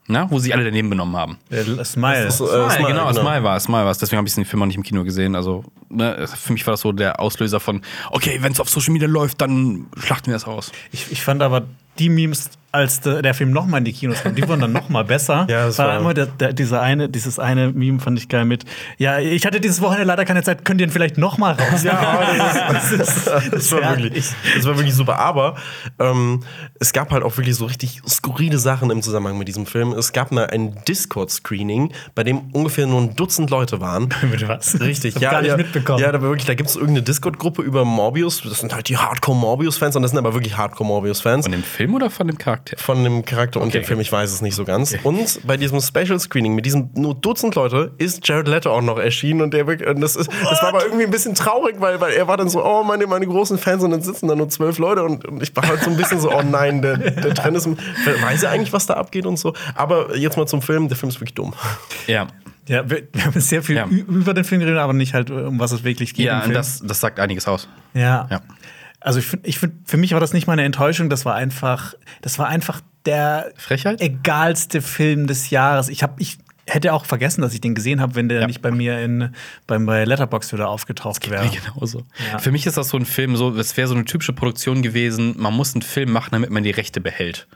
na, 0.09 0.31
wo 0.31 0.39
sie 0.39 0.53
alle 0.55 0.65
daneben 0.65 0.91
genommen 0.91 1.17
haben. 1.17 1.39
Smile. 1.85 2.27
Ist, 2.27 2.41
äh, 2.41 2.47
Smile, 2.47 2.71
Smile, 2.71 2.89
genau, 2.89 3.09
genau. 3.09 3.13
Smile 3.13 3.43
war 3.45 3.57
es, 3.57 3.65
Smile 3.65 3.85
war 3.85 3.91
es. 3.91 3.99
Deswegen 3.99 4.17
habe 4.17 4.27
ich 4.27 4.35
den 4.35 4.47
Film 4.47 4.63
auch 4.63 4.67
nicht 4.67 4.77
im 4.77 4.83
Kino 4.83 5.05
gesehen. 5.05 5.37
Also, 5.37 5.65
ne, 5.91 6.27
für 6.27 6.53
mich 6.55 6.67
war 6.67 6.73
das 6.73 6.81
so 6.81 6.93
der 6.93 7.21
Auslöser 7.21 7.61
von, 7.61 7.83
okay, 8.11 8.39
wenn 8.41 8.53
es 8.53 8.59
auf 8.59 8.71
Social 8.71 8.93
Media 8.93 9.07
läuft, 9.07 9.41
dann 9.43 9.87
schlachten 9.99 10.29
wir 10.29 10.33
das 10.33 10.47
aus. 10.47 10.73
Ich, 10.93 11.13
ich 11.13 11.23
fand 11.23 11.43
aber 11.43 11.65
die 11.99 12.09
Memes, 12.09 12.51
als 12.71 13.01
der, 13.01 13.23
der 13.23 13.33
Film 13.33 13.51
nochmal 13.51 13.79
in 13.79 13.85
die 13.87 13.93
Kinos 13.95 14.23
kam, 14.23 14.35
die 14.35 14.47
wurden 14.47 14.61
dann 14.61 14.73
nochmal 14.73 15.05
besser. 15.05 15.47
Ja, 15.49 15.67
das 15.67 15.79
war 15.79 15.89
war- 15.89 16.01
immer 16.01 16.15
der, 16.15 16.27
der, 16.27 16.53
diese 16.53 16.81
eine, 16.81 17.09
dieses 17.09 17.39
eine 17.39 17.73
Meme 17.73 18.01
fand 18.01 18.19
ich 18.19 18.29
geil 18.29 18.45
mit. 18.45 18.65
Ja, 18.99 19.19
ich 19.19 19.47
hatte 19.47 19.61
dieses 19.61 19.81
Wochenende 19.81 20.05
leider 20.05 20.25
keine 20.27 20.43
Zeit, 20.43 20.65
könnt 20.65 20.81
ihr 20.81 20.87
ihn 20.87 20.91
vielleicht 20.91 21.17
nochmal 21.17 21.55
raus? 21.55 21.83
Ja, 21.83 22.21
das, 22.73 22.93
ist, 22.93 23.27
das, 23.27 23.51
das 23.51 23.73
war 23.73 23.97
wirklich, 23.97 24.31
das 24.55 24.67
war 24.67 24.77
wirklich 24.77 24.95
super. 24.95 25.19
Aber 25.19 25.57
ähm, 25.99 26.43
es 26.81 26.93
gab 26.93 27.13
halt 27.13 27.23
auch 27.23 27.37
wirklich 27.39 27.57
so 27.57 27.65
richtig 27.65 28.03
skurrile 28.07 28.59
Sachen 28.59 28.91
im 28.91 29.01
Zusammenhang 29.01 29.39
mit 29.39 29.49
diesem 29.49 29.65
Film. 29.65 29.93
Es 29.93 30.13
gab 30.13 30.33
mal 30.33 30.47
ein 30.49 30.77
Discord-Screening, 30.87 31.93
bei 32.15 32.25
dem 32.25 32.51
ungefähr 32.53 32.87
nur 32.87 33.01
ein 33.01 33.17
Dutzend 33.17 33.49
Leute 33.49 33.81
waren. 33.81 34.11
Mit 34.31 34.47
was? 34.47 34.79
Richtig, 34.81 35.19
ja. 35.19 35.31
gar 35.31 35.41
nicht 35.41 35.51
ja, 35.51 35.57
mitbekommen. 35.57 36.01
Ja, 36.01 36.13
da 36.13 36.21
wirklich, 36.21 36.47
da 36.47 36.55
gibt 36.55 36.69
es 36.69 36.77
irgendeine 36.77 37.03
Discord-Gruppe 37.03 37.63
über 37.63 37.85
Morbius. 37.87 38.43
Das 38.43 38.61
sind 38.61 38.75
halt 38.75 38.89
die 38.89 38.99
Hardcore-Morbius-Fans 38.99 39.97
und 39.97 40.03
das 40.03 40.11
sind 40.11 40.19
aber 40.19 40.35
wirklich 40.35 40.57
Hardcore-Morbius-Fans. 40.57 41.47
Von 41.47 41.53
dem 41.53 41.63
Film 41.63 41.95
oder 41.95 42.11
von 42.11 42.27
dem 42.27 42.37
Charakter? 42.37 42.58
Von 42.77 43.05
dem 43.05 43.25
Charakter 43.25 43.61
und 43.61 43.69
Okay. 43.69 43.81
dem 43.81 43.85
Film, 43.85 44.01
ich 44.01 44.11
weiß 44.13 44.33
es 44.33 44.43
nicht 44.43 44.55
so 44.55 44.65
ganz. 44.65 44.95
Und 45.05 45.47
bei 45.47 45.57
diesem 45.57 45.81
Special 45.81 46.19
Screening 46.19 46.55
mit 46.55 46.67
diesem 46.67 46.91
nur 46.95 47.15
Dutzend 47.15 47.55
Leute 47.55 47.93
ist 47.99 48.27
Jared 48.27 48.49
Leto 48.49 48.71
auch 48.71 48.83
noch 48.83 48.99
erschienen 48.99 49.41
und 49.43 49.55
der 49.55 49.67
wirklich- 49.67 49.89
und 49.89 50.01
das, 50.01 50.17
ist, 50.17 50.31
das 50.31 50.63
war 50.63 50.69
aber 50.69 50.85
irgendwie 50.85 51.05
ein 51.05 51.11
bisschen 51.11 51.35
traurig, 51.35 51.77
weil, 51.79 52.01
weil 52.01 52.13
er 52.13 52.29
war 52.29 52.37
dann 52.37 52.49
so, 52.49 52.65
oh, 52.65 52.83
meine, 52.85 53.07
meine 53.07 53.27
großen 53.27 53.59
Fans 53.59 53.83
und 53.83 53.91
dann 53.91 54.03
sitzen 54.03 54.29
da 54.29 54.35
nur 54.35 54.49
zwölf 54.49 54.79
Leute 54.79 55.03
und, 55.03 55.25
und 55.27 55.43
ich 55.43 55.55
war 55.57 55.67
halt 55.67 55.83
so 55.83 55.91
ein 55.91 55.97
bisschen 55.97 56.21
so, 56.21 56.31
oh 56.33 56.43
nein, 56.43 56.83
der, 56.83 56.97
der 56.99 57.35
Trend 57.35 57.57
ist, 57.57 57.69
weiß 57.69 58.43
er 58.43 58.51
eigentlich, 58.51 58.73
was 58.73 58.87
da 58.87 58.95
abgeht 58.95 59.27
und 59.27 59.39
so. 59.39 59.55
Aber 59.75 60.17
jetzt 60.17 60.37
mal 60.37 60.47
zum 60.47 60.63
Film, 60.63 60.89
der 60.89 60.97
Film 60.97 61.09
ist 61.11 61.17
wirklich 61.21 61.35
dumm. 61.35 61.55
Ja. 62.07 62.27
Ja, 62.67 62.89
wir, 62.91 63.05
wir 63.15 63.25
haben 63.25 63.41
sehr 63.41 63.63
viel 63.63 63.77
Ja. 63.77 63.87
über 63.87 64.35
den 64.35 64.45
Film 64.45 64.61
geredet, 64.61 64.79
aber 64.79 64.93
nicht 64.93 65.15
halt, 65.15 65.31
um 65.31 65.59
was 65.59 65.73
es 65.73 65.85
wirklich 65.85 66.13
geht. 66.13 66.27
im 66.27 66.33
Ja, 66.33 66.41
Film. 66.41 66.51
und 66.51 66.55
das, 66.55 66.83
das 66.85 67.01
sagt 67.01 67.19
einiges 67.19 67.49
aus. 67.49 67.67
Ja. 67.95 68.29
Ja. 68.31 68.41
Also 69.01 69.21
ich 69.21 69.27
finde, 69.27 69.49
ich 69.49 69.59
find, 69.59 69.89
für 69.89 69.97
mich 69.97 70.13
war 70.13 70.21
das 70.21 70.33
nicht 70.33 70.47
mal 70.47 70.55
eine 70.55 70.65
Enttäuschung, 70.65 71.09
das 71.09 71.25
war 71.25 71.35
einfach, 71.35 71.95
das 72.21 72.39
war 72.39 72.49
einfach 72.49 72.81
der 73.07 73.53
Frechheit? 73.57 74.01
egalste 74.01 74.83
Film 74.83 75.27
des 75.27 75.51
Jahres. 75.51 75.89
Ich 75.89 76.03
habe, 76.03 76.15
ich 76.21 76.39
hätte 76.67 76.93
auch 76.93 77.05
vergessen, 77.07 77.41
dass 77.41 77.55
ich 77.55 77.61
den 77.61 77.75
gesehen 77.75 78.01
habe, 78.01 78.15
wenn 78.17 78.29
der 78.29 78.41
Ja. 78.43 78.47
nicht 78.47 78.61
bei 78.61 78.71
mir 78.71 79.01
in 79.01 79.35
beim 79.67 79.87
bei 79.87 80.05
Letterboxd 80.05 80.53
wieder 80.53 80.69
aufgetaucht 80.69 81.31
wäre. 81.31 81.49
Genauso. 81.49 82.03
Ja. 82.31 82.39
Für 82.39 82.51
mich 82.51 82.67
ist 82.67 82.77
das 82.77 82.89
so 82.91 82.99
ein 82.99 83.07
Film, 83.07 83.37
so, 83.37 83.57
es 83.57 83.77
wäre 83.77 83.89
so 83.89 83.95
eine 83.95 84.05
typische 84.05 84.33
Produktion 84.33 84.83
gewesen, 84.83 85.35
man 85.39 85.55
muss 85.55 85.75
einen 85.75 85.83
Film 85.83 86.13
machen, 86.13 86.31
damit 86.33 86.51
man 86.51 86.65
die 86.65 86.71
Rechte 86.71 87.01
behält. 87.01 87.47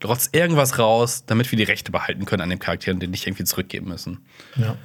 Trotz 0.00 0.30
irgendwas 0.32 0.78
raus, 0.78 1.24
damit 1.26 1.50
wir 1.52 1.56
die 1.56 1.64
Rechte 1.64 1.92
behalten 1.92 2.24
können 2.24 2.42
an 2.42 2.50
dem 2.50 2.58
Charakter 2.60 2.92
und 2.92 3.00
den 3.00 3.10
nicht 3.10 3.26
irgendwie 3.26 3.44
zurückgeben 3.44 3.88
müssen. 3.88 4.18
Ja. 4.56 4.76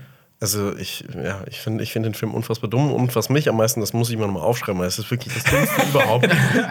Also 0.43 0.75
ich, 0.75 1.05
ja, 1.15 1.37
ich 1.49 1.61
finde 1.61 1.83
ich 1.85 1.93
find 1.93 2.05
den 2.05 2.13
Film 2.13 2.33
unfassbar 2.33 2.69
dumm 2.69 2.91
und 2.91 3.15
was 3.15 3.29
mich 3.29 3.47
am 3.47 3.55
meisten, 3.55 3.79
das 3.79 3.93
muss 3.93 4.09
ich 4.09 4.17
mir 4.17 4.25
nochmal 4.25 4.43
aufschreiben, 4.43 4.77
weil 4.81 4.89
es 4.89 4.99
ist 4.99 5.09
wirklich 5.09 5.33
das 5.33 5.45
Dümmste 5.45 5.81
überhaupt. 5.89 6.27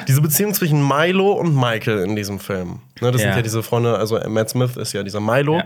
Diese 0.06 0.20
Beziehung 0.20 0.52
zwischen 0.52 0.86
Milo 0.86 1.32
und 1.32 1.56
Michael 1.56 2.00
in 2.00 2.14
diesem 2.14 2.38
Film. 2.38 2.80
Ne, 3.00 3.10
das 3.10 3.22
Ja. 3.22 3.28
sind 3.28 3.36
ja 3.36 3.42
diese 3.42 3.62
Freunde, 3.62 3.96
also 3.96 4.20
Matt 4.28 4.50
Smith 4.50 4.76
ist 4.76 4.92
ja 4.92 5.02
dieser 5.02 5.20
Milo. 5.20 5.56
Ja. 5.56 5.64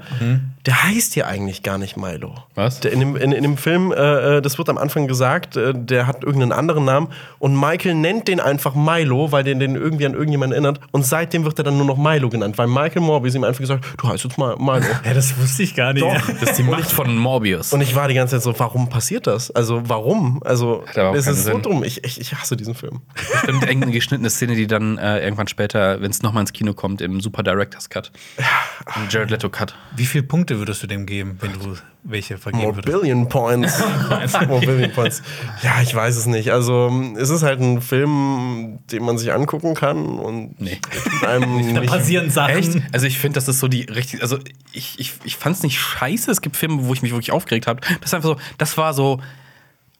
Der 0.67 0.85
heißt 0.85 1.17
ja 1.17 1.27
eigentlich 1.27 1.65
gar 1.65 1.79
nicht 1.79 1.97
Milo. 1.97 2.33
Was? 2.55 2.79
Der 2.79 2.93
in, 2.93 3.01
dem, 3.01 3.17
in, 3.17 3.33
in 3.33 3.43
dem 3.43 3.57
Film, 3.57 3.91
äh, 3.93 4.37
äh, 4.37 4.41
das 4.41 4.57
wird 4.57 4.69
am 4.69 4.79
Anfang 4.79 5.09
gesagt, 5.09 5.57
äh, 5.57 5.73
der 5.75 6.07
hat 6.07 6.23
irgendeinen 6.23 6.53
anderen 6.53 6.85
Namen 6.85 7.09
und 7.41 7.59
Michael 7.59 7.95
nennt 7.97 8.29
den 8.29 8.39
einfach 8.39 8.77
Milo, 8.77 9.33
weil 9.33 9.43
der 9.43 9.57
den 9.57 9.75
irgendwie 9.75 10.07
an 10.07 10.13
irgendjemanden 10.13 10.53
erinnert 10.53 10.79
und 10.93 11.05
seitdem 11.05 11.45
wird 11.45 11.59
er 11.59 11.65
dann 11.65 11.77
nur 11.77 11.87
noch 11.87 11.97
Milo 11.99 12.29
genannt, 12.29 12.57
weil 12.57 12.69
Michael 12.69 13.03
Morbius 13.03 13.35
ihm 13.35 13.43
einfach 13.43 13.61
gesagt, 13.63 13.85
du 13.99 14.09
heißt 14.09 14.23
jetzt 14.23 14.39
mal 14.39 14.55
Milo. 14.59 14.87
Ja, 15.05 15.13
das 15.13 15.37
wusste 15.39 15.65
ich 15.65 15.75
gar 15.75 15.93
nicht. 15.93 16.05
Doch. 16.05 16.15
Das 16.41 16.51
ist 16.51 16.59
die 16.59 16.63
Macht 16.63 16.89
von 16.93 17.17
Morbius. 17.17 17.73
Und 17.73 17.81
ich 17.81 17.96
war 17.97 18.09
die 18.09 18.15
ganze 18.15 18.37
Zeit 18.37 18.43
so, 18.43 18.59
warum 18.59 18.89
passiert 18.89 19.27
das? 19.27 19.51
Also 19.51 19.83
warum? 19.89 20.41
Also 20.45 20.85
es 20.95 21.27
ist 21.27 21.45
so 21.45 21.53
Sinn. 21.53 21.63
dumm. 21.63 21.83
Ich, 21.83 22.05
ich, 22.05 22.21
ich 22.21 22.35
hasse 22.35 22.57
diesen 22.57 22.75
Film. 22.75 23.01
Bestimmt 23.15 23.65
irgendeine 23.65 23.93
geschnittene 23.93 24.31
Szene, 24.31 24.55
die 24.55 24.67
dann 24.67 24.99
äh, 24.99 25.25
irgendwann 25.25 25.49
später, 25.49 26.01
wenn 26.01 26.11
es 26.11 26.23
nochmal 26.23 26.43
ins 26.43 26.53
Kino 26.53 26.75
kommt, 26.75 27.01
im 27.01 27.21
Super 27.21 27.43
Directors 27.43 27.91
Cut. 27.91 28.13
Im 28.95 29.09
Jared 29.11 29.31
Leto 29.31 29.49
Cut. 29.49 29.75
Wie 29.97 30.07
viele 30.07 30.25
Punkte 30.25 30.59
würdest 30.59 30.83
du 30.83 30.87
dem 30.87 31.07
geben, 31.07 31.39
wenn 31.41 31.53
du 31.55 31.77
welche 32.09 32.39
vergeben 32.39 32.63
More 32.65 32.77
würdest? 32.77 33.01
Billion 33.01 33.29
Points. 33.29 33.79
More 34.49 34.61
Billion 34.65 34.93
Points. 34.93 35.23
Ja, 35.63 35.81
ich 35.83 35.95
weiß 35.95 36.17
es 36.17 36.27
nicht. 36.27 36.51
Also 36.53 36.91
es 37.19 37.31
ist 37.31 37.43
halt 37.43 37.61
ein 37.61 37.81
Film, 37.83 38.79
den 38.91 39.05
man 39.05 39.19
sich 39.19 39.33
angucken 39.33 39.75
kann 39.75 40.19
und 40.19 40.61
Nee. 40.61 40.79
einem 41.27 41.75
Da 41.75 41.81
nicht 41.81 41.91
passieren 41.93 42.31
Sachen. 42.31 42.57
Echt? 42.57 42.77
Also 42.93 43.07
ich 43.07 43.19
finde, 43.19 43.35
das 43.35 43.49
ist 43.49 43.61
so 43.61 43.69
die 43.69 43.83
richtig. 43.83 44.23
Also 44.23 44.39
ich, 44.73 44.99
ich, 44.99 45.15
ich 45.25 45.37
fand 45.37 45.57
es 45.57 45.63
nicht 45.63 45.79
scheiße. 45.79 46.31
Es 46.31 46.41
gibt 46.41 46.57
Filme, 46.57 46.87
wo 46.87 46.93
ich 46.95 47.03
mich 47.03 47.13
wirklich 47.13 47.33
aufgeregt 47.33 47.67
habe. 47.67 47.81
Das 48.01 48.11
ist 48.11 48.15
einfach 48.15 48.31
so, 48.31 48.37
das 48.59 48.77
war 48.79 48.95
so 48.95 49.21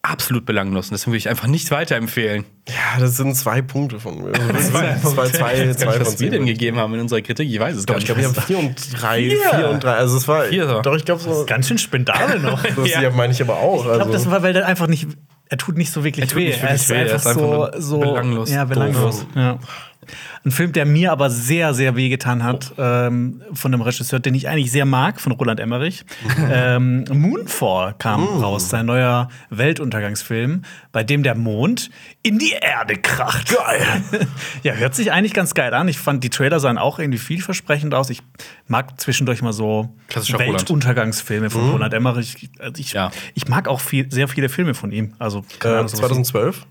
absolut 0.09 0.45
belanglos. 0.45 0.87
Und 0.87 0.93
deswegen 0.93 1.11
würde 1.11 1.17
ich 1.19 1.29
einfach 1.29 1.47
nicht 1.47 1.69
weiterempfehlen. 1.71 2.45
Ja, 2.67 2.99
das 2.99 3.17
sind 3.17 3.35
zwei 3.35 3.61
Punkte 3.61 3.99
von 3.99 4.21
mir. 4.23 4.33
zwei, 4.59 4.95
zwei, 5.01 5.29
zwei, 5.29 5.73
zwei 5.73 5.91
von 5.91 6.05
Was 6.05 6.19
wir 6.19 6.29
denn 6.29 6.45
gegeben 6.45 6.77
haben 6.77 6.93
in 6.93 7.01
unserer 7.01 7.21
Kritik, 7.21 7.49
ich 7.49 7.59
weiß 7.59 7.75
es 7.75 7.85
Doch, 7.85 7.93
gar 7.95 8.01
ich 8.01 8.07
nicht. 8.07 8.17
glaube, 8.17 8.35
wir 8.35 8.37
haben 8.37 8.45
vier 8.45 8.57
und 8.59 9.01
drei, 9.01 9.29
Vier. 9.29 9.69
und 9.69 9.83
drei. 9.83 9.93
Also 9.93 10.17
es 10.17 10.27
war. 10.27 10.43
Vier 10.45 10.67
so. 10.67 10.81
Doch, 10.81 10.95
ich 10.95 11.05
glaube 11.05 11.21
so. 11.21 11.45
Ganz 11.45 11.67
schön 11.67 11.77
spendabel 11.77 12.39
noch. 12.41 12.61
Das 12.63 12.89
ja. 12.89 13.09
meine 13.11 13.33
ich 13.33 13.41
aber 13.41 13.57
auch. 13.57 13.77
Ich 13.77 13.83
glaube, 13.83 13.99
also. 14.01 14.11
das 14.13 14.29
war, 14.31 14.43
weil 14.43 14.53
der 14.53 14.65
einfach 14.67 14.87
nicht. 14.87 15.07
Er 15.49 15.57
tut 15.57 15.77
nicht 15.77 15.91
so 15.91 16.03
wirklich 16.03 16.25
Er 16.25 16.27
tut 16.29 16.37
weh. 16.39 16.47
nicht 16.47 16.61
wirklich 16.61 16.69
er 16.69 16.75
ist 16.75 16.89
weh, 16.89 16.95
er 16.95 17.01
einfach, 17.01 17.15
ist 17.15 17.27
einfach 17.27 17.79
so, 17.79 17.99
belanglos, 17.99 18.51
Ja, 18.51 18.65
belanglos. 18.65 19.25
Ja. 19.33 19.59
Ein 20.45 20.51
Film, 20.51 20.71
der 20.73 20.85
mir 20.85 21.11
aber 21.11 21.29
sehr, 21.29 21.73
sehr 21.73 21.95
wehgetan 21.95 22.43
hat, 22.43 22.73
ähm, 22.77 23.41
von 23.53 23.73
einem 23.73 23.81
Regisseur, 23.81 24.19
den 24.19 24.33
ich 24.35 24.47
eigentlich 24.47 24.71
sehr 24.71 24.85
mag, 24.85 25.19
von 25.19 25.31
Roland 25.33 25.59
Emmerich. 25.59 26.05
ähm, 26.51 27.05
Moonfall 27.11 27.95
kam 27.99 28.23
raus, 28.23 28.69
sein 28.69 28.85
neuer 28.85 29.29
Weltuntergangsfilm, 29.49 30.63
bei 30.91 31.03
dem 31.03 31.23
der 31.23 31.35
Mond 31.35 31.89
in 32.23 32.39
die 32.39 32.51
Erde 32.59 32.95
kracht. 32.97 33.53
Geil! 33.55 34.27
ja, 34.63 34.73
hört 34.73 34.95
sich 34.95 35.11
eigentlich 35.11 35.33
ganz 35.33 35.53
geil 35.53 35.73
an. 35.73 35.87
Ich 35.87 35.97
fand, 35.99 36.23
die 36.23 36.29
Trailer 36.29 36.59
sahen 36.59 36.77
auch 36.77 36.99
irgendwie 36.99 37.19
vielversprechend 37.19 37.93
aus. 37.93 38.09
Ich 38.09 38.21
mag 38.67 38.99
zwischendurch 38.99 39.41
mal 39.41 39.53
so. 39.53 39.93
Weltuntergangsfilme 40.15 41.49
von 41.49 41.69
Roland 41.71 41.93
Emmerich. 41.93 42.49
Also 42.59 42.79
ich, 42.79 42.93
Ja. 42.93 43.11
ich 43.35 43.47
mag 43.47 43.67
auch 43.67 43.79
viel, 43.81 44.11
sehr 44.11 44.27
viele 44.27 44.49
Filme 44.49 44.73
von 44.73 44.91
ihm. 44.91 45.13
Also, 45.19 45.45
äh, 45.63 45.67
Ahnung, 45.67 45.87
sowas 45.87 45.93
wie- 45.93 45.97
2012. 46.23 46.65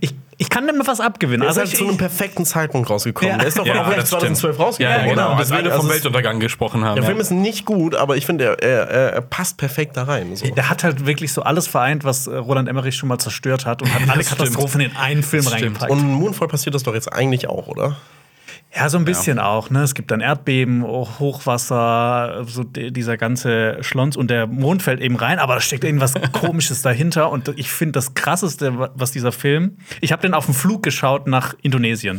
ich, 0.00 0.14
ich 0.36 0.50
kann 0.50 0.66
dem 0.66 0.80
was 0.84 1.00
abgewinnen. 1.00 1.40
Der 1.42 1.50
ist 1.50 1.58
Also 1.58 1.60
halt 1.60 1.72
ich, 1.72 1.78
zu 1.78 1.88
einem 1.88 1.96
perfekten 1.96 2.44
Zeitpunkt 2.44 2.90
rausgekommen. 2.90 3.32
Ja. 3.32 3.38
Der 3.38 3.48
ist 3.48 3.58
doch 3.58 3.66
Ja, 3.66 3.82
auch 3.82 3.90
stimmt. 3.92 4.06
2012 4.08 4.58
rausgekommen. 4.58 4.98
Ja, 4.98 5.04
Ja, 5.06 5.10
genau. 5.10 5.28
genau. 5.28 5.38
Als 5.38 5.50
wir 5.50 5.56
Also 5.58 5.70
vom 5.70 5.88
Weltuntergang 5.88 6.40
gesprochen 6.40 6.84
haben. 6.84 6.96
Der. 6.96 7.04
Film 7.04 7.20
ist 7.20 7.30
nicht 7.30 7.64
gut, 7.64 7.94
aber 7.94 8.16
ich 8.16 8.26
finde, 8.26 8.44
er, 8.44 8.62
er, 8.62 9.12
er, 9.14 9.20
passt 9.20 9.56
perfekt 9.56 9.96
da 9.96 10.04
rein. 10.04 10.34
So. 10.36 10.46
der 10.46 10.68
hat 10.70 10.84
halt 10.84 11.06
wirklich 11.06 11.32
so 11.32 11.42
alles 11.42 11.66
vereint, 11.66 12.04
was 12.04 12.26
äh, 12.26 12.36
Roland 12.36 12.68
Emmerich 12.68 12.96
schon 12.96 13.08
mal 13.08 13.18
zerstört 13.18 13.66
hat 13.66 13.82
und 13.82 13.92
hat 13.94 14.02
alle. 14.10 14.24
Katastrophen 14.24 14.80
in 14.80 14.96
einen 14.96 15.22
Film 15.22 15.46
reingepackt. 15.46 15.90
Und 15.90 16.00
in 16.00 16.12
Moonfall 16.12 16.48
passiert 16.48 16.74
das 16.74 16.82
doch 16.82 16.94
jetzt 16.94 17.12
eigentlich 17.12 17.48
auch, 17.48 17.66
oder? 17.68 17.96
Ja, 18.76 18.88
so 18.88 18.98
ein 18.98 19.04
bisschen 19.04 19.38
auch. 19.38 19.70
Ne? 19.70 19.82
Es 19.82 19.94
gibt 19.94 20.10
dann 20.10 20.20
Erdbeben, 20.20 20.82
Hochwasser, 20.84 22.44
so 22.46 22.64
die- 22.64 22.92
dieser 22.92 23.16
ganze 23.16 23.78
Schlons 23.82 24.16
und 24.16 24.30
der 24.30 24.46
Mond 24.46 24.82
fällt 24.82 25.00
eben 25.00 25.16
rein, 25.16 25.38
aber 25.38 25.54
da 25.54 25.60
steckt 25.60 25.84
irgendwas 25.84 26.14
Komisches 26.32 26.82
dahinter. 26.82 27.30
Und 27.30 27.52
ich 27.56 27.70
finde 27.70 27.92
das 27.92 28.14
Krasseste, 28.14 28.78
wa- 28.78 28.90
was 28.94 29.12
dieser 29.12 29.32
Film. 29.32 29.76
Ich 30.00 30.12
habe 30.12 30.22
den 30.22 30.34
auf 30.34 30.46
dem 30.46 30.54
Flug 30.54 30.82
geschaut 30.82 31.26
nach 31.26 31.54
Indonesien. 31.62 32.18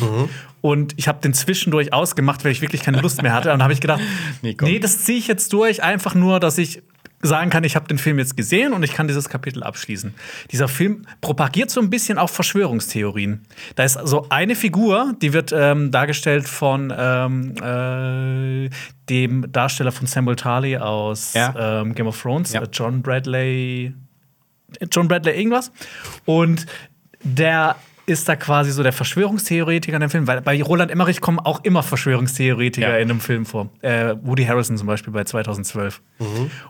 Und 0.62 0.94
ich 0.98 1.08
habe 1.08 1.20
den 1.22 1.34
zwischendurch 1.34 1.94
ausgemacht, 1.94 2.44
weil 2.46 2.52
ich 2.52 2.62
wirklich 2.62 2.82
keine 2.82 3.02
Lust 3.02 3.22
mehr 3.22 3.34
hatte. 3.34 3.52
Und 3.54 3.62
habe 3.62 3.74
ich 3.74 3.82
gedacht, 3.82 4.02
Nee, 4.42 4.56
nee, 4.62 4.80
das 4.80 5.04
ziehe 5.04 5.18
ich 5.18 5.28
jetzt 5.28 5.52
durch, 5.54 5.84
einfach 5.84 6.16
nur, 6.16 6.40
dass 6.40 6.58
ich 6.58 6.82
sagen 7.22 7.50
kann, 7.50 7.64
ich 7.64 7.76
habe 7.76 7.88
den 7.88 7.98
Film 7.98 8.20
jetzt 8.20 8.38
gesehen 8.38 8.74
und 8.74 8.84
ich 8.84 8.94
kann 8.94 9.08
dieses 9.08 9.30
Kapitel 9.30 9.64
abschließen. 9.64 10.14
Dieser 10.52 10.68
Film 10.68 11.08
propagiert 11.22 11.72
so 11.72 11.82
ein 11.82 11.90
bisschen 11.90 12.18
auch 12.18 12.30
Verschwörungstheorien. 12.30 13.46
Da 13.76 13.84
ist 13.84 13.98
so 14.04 14.28
eine 14.30 14.56
Figur, 14.56 15.16
die 15.22 15.34
wird 15.34 15.52
ähm, 15.56 15.90
dargestellt 15.92 16.48
von 16.48 16.94
ähm, 16.96 17.56
äh, 17.64 18.70
dem 19.10 19.52
Darsteller 19.52 19.92
von 19.92 20.06
Samuel 20.08 20.36
Tarly 20.36 20.78
aus 20.78 21.34
Ja. 21.34 21.82
ähm, 21.82 21.96
Game 21.96 22.08
of 22.08 22.22
Thrones, 22.22 22.54
Ja. 22.54 22.62
äh, 22.62 22.68
John 22.72 23.02
Bradley. 23.02 23.94
John 24.92 25.08
Bradley 25.08 25.36
irgendwas. 25.38 25.72
Und 26.26 26.66
der 27.24 27.76
ist 28.08 28.30
da 28.30 28.36
quasi 28.36 28.72
so 28.72 28.84
der 28.84 28.94
Verschwörungstheoretiker 28.94 29.96
in 29.96 30.02
dem 30.02 30.10
Film, 30.10 30.28
weil 30.28 30.42
bei 30.42 30.62
Roland 30.62 30.92
Emmerich 30.92 31.22
kommen 31.22 31.40
auch 31.40 31.64
immer 31.64 31.82
Verschwörungstheoretiker 31.84 32.88
Ja. 32.90 32.98
in 32.98 33.10
einem 33.10 33.20
Film 33.20 33.46
vor. 33.46 33.70
Äh, 33.82 34.16
Woody 34.22 34.46
Harrison 34.46 34.78
zum 34.78 34.88
Beispiel 34.88 35.12
bei 35.12 35.24
2012. 35.24 36.02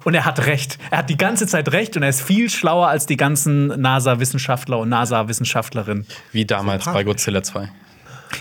Und 0.03 0.13
er 0.13 0.25
hat 0.25 0.45
recht. 0.45 0.77
Er 0.91 0.99
hat 0.99 1.09
die 1.09 1.17
ganze 1.17 1.45
Zeit 1.47 1.71
recht 1.71 1.95
und 1.97 2.03
er 2.03 2.09
ist 2.09 2.21
viel 2.21 2.49
schlauer 2.49 2.87
als 2.87 3.05
die 3.05 3.17
ganzen 3.17 3.67
NASA-Wissenschaftler 3.81 4.79
und 4.79 4.89
NASA-Wissenschaftlerinnen. 4.89 6.05
Wie 6.31 6.45
damals 6.45 6.85
bei 6.85 7.03
Godzilla 7.03 7.43
2. 7.43 7.69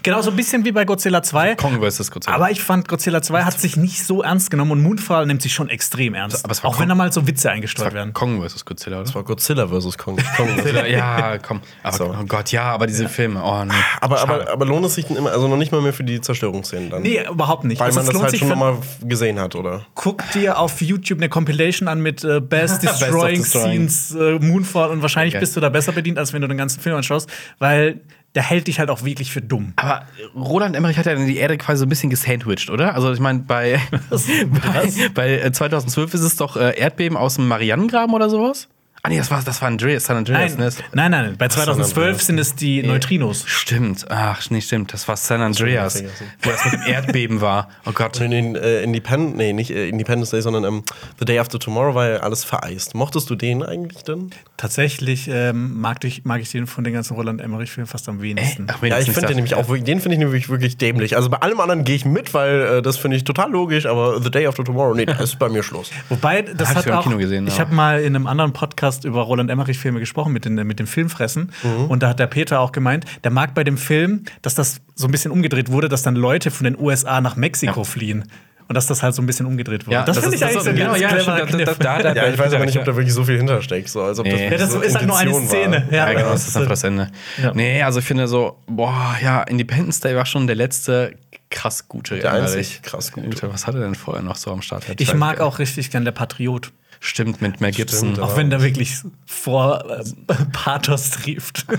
Genau 0.03 0.21
so 0.23 0.31
ein 0.31 0.37
bisschen 0.37 0.65
wie 0.65 0.73
bei 0.73 0.85
Godzilla 0.85 1.23
2. 1.23 1.55
Kong 1.57 1.81
vs. 1.83 2.11
Godzilla. 2.11 2.35
Aber 2.37 2.51
ich 2.51 2.63
fand, 2.63 2.89
Godzilla 2.89 3.23
2 3.23 3.45
hat 3.45 3.59
sich 3.61 3.77
nicht 3.77 4.05
so 4.05 4.23
ernst 4.23 4.51
genommen 4.51 4.73
und 4.73 4.83
Moonfall 4.83 5.27
nimmt 5.27 5.43
sich 5.43 5.53
schon 5.55 5.69
extrem 5.69 6.15
ernst. 6.15 6.45
Aber 6.45 6.53
es 6.53 6.63
war 6.63 6.71
auch 6.71 6.75
wenn 6.75 6.83
Kong- 6.85 6.89
da 6.89 6.95
mal 6.95 7.13
so 7.13 7.27
Witze 7.27 7.51
eingestreut 7.51 7.93
werden. 7.95 8.13
Kong 8.13 8.43
vs. 8.47 8.65
Godzilla, 8.65 8.97
oder? 8.97 9.05
Das 9.05 9.15
war 9.15 9.23
Godzilla 9.25 9.69
vs. 9.69 9.97
Kong. 9.99 10.17
Kong 10.37 10.57
Godzilla, 10.57 10.87
ja, 10.87 11.39
komm. 11.39 11.61
Aber, 11.83 11.97
So. 11.97 12.05
Oh 12.21 12.25
Gott, 12.27 12.51
ja, 12.53 12.65
aber 12.65 12.87
diese 12.87 13.09
Filme, 13.09 13.43
oh 13.43 13.65
nee. 13.65 13.73
aber, 14.01 14.21
aber, 14.21 14.51
aber 14.53 14.65
lohnt 14.67 14.85
es 14.87 14.95
sich 14.95 15.07
denn 15.07 15.17
immer, 15.17 15.31
also 15.33 15.49
noch 15.49 15.57
nicht 15.57 15.73
mal 15.73 15.81
mehr 15.81 15.93
für 15.93 16.05
die 16.05 16.21
Zerstörungsszenen 16.21 16.91
dann? 16.91 17.03
Nee, 17.03 17.21
überhaupt 17.31 17.65
nicht. 17.65 17.79
Weil 17.81 17.87
Also, 17.87 17.99
man 17.99 18.07
das 18.07 18.13
lohnt 18.15 18.23
halt 18.25 18.31
sich 18.33 18.41
schon 18.41 18.49
nochmal 18.49 18.77
gesehen 19.03 19.39
hat, 19.39 19.55
oder? 19.55 19.87
Guck 19.95 20.23
dir 20.33 20.59
auf 20.59 20.81
YouTube 20.81 21.19
eine 21.19 21.29
Compilation 21.29 21.89
an 21.89 22.01
mit 22.01 22.25
äh, 22.25 22.41
Best 22.41 22.83
Destroying 22.83 23.43
Destroying. 23.43 23.89
Scenes, 23.89 24.15
äh, 24.15 24.39
Moonfall 24.39 24.91
und 24.91 25.03
wahrscheinlich 25.03 25.35
Okay. 25.35 25.41
bist 25.41 25.57
du 25.57 25.61
da 25.61 25.69
besser 25.69 25.93
bedient, 25.93 26.19
als 26.19 26.33
wenn 26.33 26.43
du 26.43 26.49
den 26.49 26.59
ganzen 26.59 26.81
Film 26.81 26.97
anschaust, 26.97 27.29
weil 27.59 28.01
der 28.35 28.43
hält 28.43 28.67
dich 28.67 28.79
halt 28.79 28.91
auch 28.91 29.05
wirklich 29.05 29.31
für 29.31 29.41
dumm. 29.41 29.73
Aber 29.77 30.07
Roland 30.35 30.75
Emmerich 30.75 30.99
hat 30.99 31.07
ja 31.07 31.15
die 31.15 31.37
Erde 31.37 31.57
quasi 31.57 31.79
so 31.79 31.87
ein 31.87 31.89
bisschen 31.89 32.11
gesandwiched, 32.11 32.69
oder? 32.71 32.95
Also 32.95 33.13
ich 33.13 33.21
meine, 33.21 33.41
bei, 33.41 33.81
bei, 34.11 34.93
bei 35.15 35.39
äh, 35.39 35.53
2012 35.53 36.15
ist 36.15 36.21
es 36.23 36.37
doch 36.37 36.57
äh, 36.57 36.77
Erdbeben 36.79 37.17
aus 37.17 37.37
dem 37.37 37.47
Marianengraben 37.47 38.15
oder 38.15 38.29
sowas? 38.29 38.69
Ah 39.07 39.11
nee, 39.11 39.19
das 39.19 39.31
war, 39.31 39.43
das 39.45 39.61
war 39.61 39.69
Andreas, 39.69 40.05
San 40.05 40.17
Andreas. 40.17 40.57
Nein, 40.57 40.67
ne? 40.67 40.73
nein, 40.95 41.11
nein, 41.11 41.35
bei 41.37 41.47
2012 41.47 42.23
sind 42.23 42.39
es 42.39 42.55
die 42.55 42.83
Neutrinos. 42.83 43.45
Stimmt, 43.47 44.07
ach 44.09 44.49
nee, 44.49 44.63
stimmt, 44.63 44.95
das 44.95 45.07
war 45.07 45.19
San 45.19 45.43
Andreas, 45.43 46.03
wo 46.43 46.49
das 46.49 46.65
mit 46.65 46.73
dem 46.73 46.83
Erdbeben 46.87 47.43
war. 47.43 47.69
Oh 47.85 47.93
Gott. 47.93 48.19
In 48.23 48.31
den 48.31 48.57
äh, 48.57 48.81
Independent, 48.81 49.37
nee, 49.37 49.53
nicht 49.53 49.71
äh, 49.71 49.91
Independence 49.91 50.31
Day, 50.31 50.41
sondern 50.41 50.65
ähm, 50.65 50.85
The 51.19 51.27
Day 51.27 51.39
After 51.39 51.59
Tomorrow 51.59 51.95
war 51.95 52.09
ja 52.09 52.17
alles 52.21 52.45
vereist. 52.45 52.95
Mochtest 52.95 53.29
du 53.29 53.35
den 53.35 53.63
eigentlich 53.63 54.05
denn? 54.05 54.31
Tatsächlich 54.57 55.29
ähm, 55.31 55.79
mag, 55.79 56.03
ich, 56.05 56.25
mag 56.25 56.41
ich 56.41 56.51
den 56.51 56.67
von 56.67 56.83
den 56.83 56.95
ganzen 56.95 57.15
Roland 57.15 57.43
Emmerich-Filmen 57.43 57.87
fast 57.87 58.09
am 58.09 58.23
wenigsten. 58.23 58.69
Ach, 58.71 58.81
wenn 58.81 58.91
Ja, 58.91 59.01
ich 59.01 59.11
finde 59.11 59.27
den 59.27 59.37
nämlich 59.37 59.55
auch 59.55 59.69
wirklich, 59.69 59.85
den 59.85 60.01
finde 60.01 60.15
ich 60.15 60.21
nämlich 60.21 60.49
wirklich 60.49 60.79
dämlich. 60.79 61.15
Also 61.15 61.29
bei 61.29 61.43
allem 61.43 61.61
anderen 61.61 61.85
gehe 61.85 61.97
ich 61.97 62.07
mit, 62.07 62.33
weil 62.33 62.79
äh, 62.79 62.83
das 62.83 62.97
finde 62.97 63.19
ich 63.19 63.25
total 63.25 63.51
logisch, 63.51 63.85
aber 63.85 64.23
The 64.23 64.31
Day 64.31 64.47
After 64.47 64.65
Tomorrow, 64.65 64.95
nee, 64.95 65.05
das 65.05 65.21
ist 65.21 65.39
bei 65.39 65.51
mir 65.51 65.63
Schluss. 65.63 65.91
Wobei, 66.09 66.41
das 66.41 66.71
Hab 66.71 66.87
ich 66.87 66.91
hat 66.91 67.01
auch. 67.01 67.03
Kino 67.03 67.19
gesehen, 67.19 67.47
ich 67.47 67.61
habe 67.61 67.75
mal 67.75 68.01
in 68.01 68.17
einem 68.17 68.27
anderen 68.27 68.55
Podcast 68.55 68.94
über 69.05 69.23
Roland 69.23 69.51
Emmerich-Filme 69.51 69.99
gesprochen, 69.99 70.33
mit, 70.33 70.45
den, 70.45 70.55
mit 70.55 70.79
dem 70.79 70.87
Filmfressen. 70.87 71.51
Mhm. 71.63 71.87
Und 71.87 72.03
da 72.03 72.11
hat 72.11 72.19
der 72.21 72.27
Peter 72.29 72.61
auch 72.61 72.71
gemeint, 72.73 73.05
der 73.25 73.31
mag 73.33 73.55
bei 73.55 73.65
dem 73.65 73.77
Film, 73.79 74.23
dass 74.43 74.55
das 74.55 74.81
so 74.95 75.09
ein 75.09 75.11
bisschen 75.11 75.33
umgedreht 75.33 75.71
wurde, 75.71 75.89
dass 75.89 76.03
dann 76.03 76.15
Leute 76.15 76.51
von 76.53 76.65
den 76.65 76.79
USA 76.79 77.21
nach 77.21 77.35
Mexiko 77.37 77.81
Ja. 77.81 77.85
fliehen. 77.85 78.25
Und 78.67 78.75
dass 78.77 78.87
das 78.87 79.03
halt 79.03 79.15
so 79.15 79.21
ein 79.21 79.27
bisschen 79.27 79.45
umgedreht 79.45 79.87
wurde. 79.87 79.97
Ja, 79.97 80.03
das, 80.05 80.17
das 80.17 80.25
finde 80.25 80.37
ist- 80.37 80.41
ich 80.41 80.45
eigentlich 80.47 80.55
das 80.57 80.65
so 80.65 80.71
ein 80.71 80.77
genau, 80.77 80.95
ja, 80.97 81.09
cleverer 81.09 81.37
stimmt, 81.47 81.53
das- 81.53 81.67
das- 81.67 81.77
Kniff. 81.77 81.79
da- 81.81 81.99
da- 82.03 82.15
Ja, 82.15 82.29
ich 82.33 82.39
weiß 82.39 82.53
aber 82.55 82.65
nicht, 82.65 82.79
ob 82.79 82.85
da 82.87 82.97
wirklich 82.97 83.13
so 83.13 83.23
viel 83.25 83.37
hintersteckt. 83.37 83.91
So, 83.91 84.01
als 84.03 84.19
ob 84.19 84.25
das 84.25 84.33
Nee. 84.35 84.41
wirklich 84.41 84.53
Ja, 84.61 84.67
das 84.67 84.73
so 84.73 84.81
ist 84.81 84.95
halt 84.97 85.07
nur 85.07 85.19
eine. 85.19 85.35
Szene. 85.47 85.89
Ja, 85.91 85.97
Ja, 85.97 86.13
genau, 86.15 86.31
das 86.31 86.41
das 86.41 86.49
ist 86.49 86.57
einfach 86.57 86.71
das 86.71 86.85
Ende. 86.85 87.11
Ja. 87.43 87.53
Nee, 87.55 87.83
also 87.83 87.99
ich 87.99 88.07
finde 88.07 88.27
so, 88.27 88.57
boah, 88.67 89.17
ja, 89.23 89.43
Independence 89.43 90.01
Day 90.01 90.17
war 90.17 90.25
schon 90.25 90.47
der 90.47 90.57
letzte 90.57 91.15
krass 91.51 91.89
gute. 91.89 92.19
Der 92.19 92.33
einzig 92.33 92.81
krass 92.83 93.13
gute. 93.13 93.53
Was 93.53 93.67
hat 93.67 93.75
er 93.75 93.83
denn 93.83 93.95
vorher 93.95 94.23
noch 94.23 94.37
so 94.37 94.51
am 94.51 94.63
Start? 94.63 94.85
Ich 94.99 95.15
mag 95.15 95.41
auch 95.41 95.59
richtig 95.59 95.91
gern 95.91 96.07
der 96.07 96.13
Patriot. 96.13 96.73
Stimmt, 97.01 97.43
mit 97.43 97.61
Mel 97.61 97.73
Gibson. 97.73 98.13
Stimmt, 98.13 98.21
Auch 98.21 98.37
wenn 98.37 98.51
der 98.51 98.63
wirklich 98.63 98.99
vor 99.27 99.85
äh, 99.91 100.05
Pathos 100.53 101.11
trieft. 101.11 101.67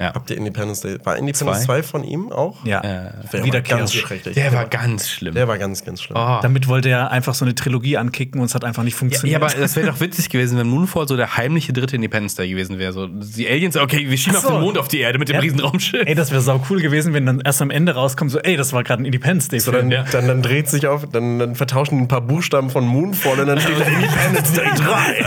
Ja. 0.00 0.14
Habt 0.14 0.30
ihr 0.30 0.38
Independence 0.38 0.80
Day? 0.80 0.96
War 1.04 1.16
Independence 1.18 1.64
Zwei? 1.64 1.80
2 1.80 1.82
von 1.82 2.04
ihm 2.04 2.32
auch? 2.32 2.64
Ja, 2.64 2.80
Der 2.80 3.14
war 3.32 3.44
Wiederkehr. 3.44 3.76
ganz 3.76 3.92
schrecklich. 3.92 4.34
Der 4.34 4.52
war 4.54 4.64
ganz 4.66 5.10
schlimm. 5.10 5.34
Der 5.34 5.46
war 5.46 5.58
ganz, 5.58 5.84
ganz 5.84 6.00
schlimm. 6.00 6.16
Oh. 6.18 6.38
Damit 6.40 6.68
wollte 6.68 6.88
er 6.88 7.10
einfach 7.10 7.34
so 7.34 7.44
eine 7.44 7.54
Trilogie 7.54 7.98
ankicken 7.98 8.40
und 8.40 8.46
es 8.46 8.54
hat 8.54 8.64
einfach 8.64 8.82
nicht 8.82 8.94
Ja, 8.94 8.98
funktioniert. 8.98 9.42
aber 9.42 9.52
das 9.52 9.76
wäre 9.76 9.88
doch 9.88 10.00
witzig 10.00 10.30
gewesen, 10.30 10.58
wenn 10.58 10.68
Moonfall 10.68 11.06
so 11.06 11.16
der 11.18 11.36
heimliche 11.36 11.74
dritte 11.74 11.96
Independence 11.96 12.34
Day 12.34 12.48
gewesen 12.48 12.78
wäre. 12.78 12.92
So, 12.94 13.06
die 13.08 13.46
Aliens, 13.46 13.76
okay, 13.76 14.08
wir 14.08 14.16
schieben 14.16 14.40
so. 14.40 14.48
auf 14.48 14.54
den 14.54 14.62
Mond 14.62 14.78
auf 14.78 14.88
die 14.88 15.00
Erde 15.00 15.18
mit 15.18 15.28
dem 15.28 15.34
Ja. 15.34 15.40
Riesenraumschiff. 15.40 16.06
Ey, 16.06 16.14
das 16.14 16.30
wäre 16.30 16.40
sau 16.40 16.62
cool 16.70 16.80
gewesen, 16.80 17.12
wenn 17.12 17.26
dann 17.26 17.40
erst 17.40 17.60
am 17.60 17.70
Ende 17.70 17.92
rauskommt, 17.94 18.30
so, 18.30 18.38
ey, 18.38 18.56
das 18.56 18.72
war 18.72 18.82
gerade 18.84 19.02
ein 19.02 19.06
Independence 19.06 19.48
Day. 19.48 19.60
So, 19.60 19.70
dann, 19.70 19.90
Ja. 19.90 20.04
dann, 20.10 20.26
dann 20.26 20.40
dreht 20.40 20.68
sich 20.70 20.86
auf, 20.86 21.04
dann, 21.12 21.38
dann 21.38 21.54
vertauschen 21.56 21.96
die 21.98 22.04
ein 22.04 22.08
paar 22.08 22.22
Buchstaben 22.22 22.70
von 22.70 22.86
Moonfall 22.86 23.38
und 23.40 23.46
dann 23.48 23.60
steht 23.60 23.78
da 23.78 23.84
Independence 23.84 24.52
Day 24.54 24.68
3. 24.76 25.24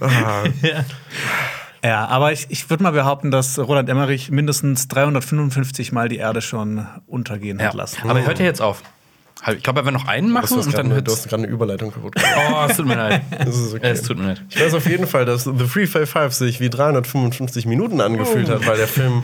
Ah, 0.00 0.44
Ja, 0.62 0.84
aber 1.82 2.32
ich, 2.32 2.46
ich 2.48 2.68
würde 2.70 2.82
mal 2.82 2.90
behaupten, 2.92 3.30
dass 3.30 3.58
Roland 3.58 3.88
Emmerich 3.88 4.30
mindestens 4.30 4.88
355 4.88 5.92
Mal 5.92 6.08
die 6.08 6.16
Erde 6.16 6.40
schon 6.42 6.86
untergehen 7.06 7.58
Ja. 7.58 7.66
hat 7.66 7.74
lassen. 7.74 8.08
Aber 8.08 8.22
hört 8.24 8.38
ja 8.38 8.44
jetzt 8.44 8.60
auf. 8.60 8.82
Ich 9.54 9.62
glaube, 9.62 9.80
er 9.80 9.84
wird 9.84 9.94
noch 9.94 10.08
einen 10.08 10.32
machen 10.32 10.44
hast 10.56 10.66
und 10.66 10.74
dann 10.76 10.86
gerade 10.86 10.94
hört 10.96 11.06
du 11.06 11.12
hast 11.12 11.28
gerade 11.28 11.44
eine 11.44 11.52
Überleitung 11.52 11.92
kaputt 11.92 12.16
gemacht. 12.16 12.32
Oh, 12.52 12.66
es 12.68 12.76
tut 12.76 12.86
mir 12.86 12.96
leid. 12.96 13.22
Das 13.38 13.56
ist 13.56 13.72
okay. 13.72 13.90
Es 13.90 14.02
tut 14.02 14.18
mir 14.18 14.26
leid. 14.28 14.42
Ich 14.50 14.60
weiß 14.60 14.74
auf 14.74 14.86
jeden 14.88 15.06
Fall, 15.06 15.24
dass 15.26 15.44
The 15.44 15.66
Free 15.68 15.86
Fire 15.86 16.06
5 16.08 16.32
sich 16.32 16.58
wie 16.58 16.68
355 16.68 17.64
Minuten 17.66 18.00
angefühlt 18.00 18.48
hat, 18.48 18.66
weil 18.66 18.76
der 18.76 18.88
Film. 18.88 19.22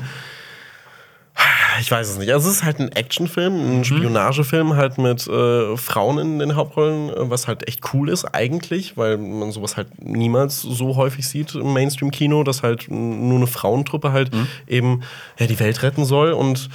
Ich 1.81 1.91
weiß 1.91 2.09
es 2.09 2.19
nicht. 2.19 2.33
Also, 2.33 2.49
es 2.49 2.57
ist 2.57 2.65
halt 2.65 2.79
ein 2.79 2.93
Actionfilm, 2.93 3.81
ein 3.81 3.85
Spionagefilm, 3.85 4.77
halt 4.77 4.99
mit 4.99 5.27
äh, 5.27 5.77
Frauen 5.77 6.19
in 6.19 6.39
den 6.39 6.55
Hauptrollen, 6.55 7.11
äh, 7.11 7.31
was 7.31 7.49
halt 7.49 7.67
echt 7.67 7.93
cool 7.93 8.09
ist, 8.09 8.25
eigentlich, 8.25 8.97
weil 8.97 9.19
man 9.19 9.51
sowas 9.51 9.77
halt 9.77 9.89
niemals 10.03 10.63
so 10.63 10.97
häufig 10.97 11.29
sieht 11.29 11.55
im 11.55 11.73
Mainstream-Kino, 11.73 12.45
dass 12.45 12.63
halt 12.63 12.87
nur 12.89 13.37
eine 13.37 13.47
Frauentruppe 13.47 14.13
halt 14.13 14.31
eben 14.69 15.03
ja, 15.39 15.47
die 15.47 15.59
Welt 15.59 15.83
retten 15.83 16.05
soll 16.05 16.33
und. 16.33 16.69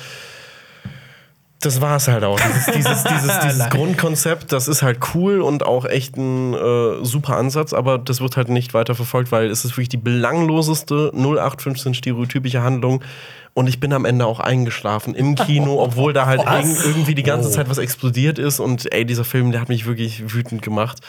Das 1.62 1.82
war 1.82 1.98
es 1.98 2.08
halt 2.08 2.24
auch. 2.24 2.40
Dieses, 2.40 2.66
dieses, 2.68 3.04
dieses, 3.04 3.40
dieses 3.44 3.70
Grundkonzept, 3.70 4.54
das 4.54 4.70
ist 4.70 4.82
halt 4.82 5.00
cool 5.14 5.42
und 5.42 5.66
auch 5.66 5.84
echt 5.84 6.16
ein 6.16 6.54
äh, 6.54 7.04
super 7.04 7.36
Ansatz, 7.36 7.74
aber 7.74 7.98
das 7.98 8.22
wird 8.22 8.38
halt 8.38 8.48
nicht 8.48 8.74
weiter 8.74 8.96
verfolgt, 8.96 9.34
weil 9.34 9.50
es 9.50 9.66
ist 9.66 9.72
wirklich 9.72 9.90
die 9.90 9.98
belangloseste 9.98 11.12
0815 11.14 11.96
stereotypische 11.96 12.62
Handlung. 12.62 13.04
Und 13.54 13.68
ich 13.68 13.80
bin 13.80 13.92
am 13.94 14.06
Ende 14.06 14.26
auch 14.26 14.40
eingeschlafen 14.40 15.16
im 15.16 15.36
Kino, 15.36 15.82
obwohl 15.82 16.14
da 16.14 16.26
halt 16.26 16.42
irg 16.46 16.66
irgendwie 16.86 17.16
die 17.16 17.24
ganze 17.24 17.52
Zeit 17.52 17.70
was 17.70 17.78
explodiert 17.78 18.40
ist. 18.40 18.60
Und 18.60 18.92
ey, 18.94 19.06
dieser 19.06 19.26
Film, 19.26 19.52
der 19.52 19.62
hat 19.62 19.70
mich 19.70 19.86
wirklich 19.86 20.34
wütend 20.34 20.62
gemacht. 20.62 21.00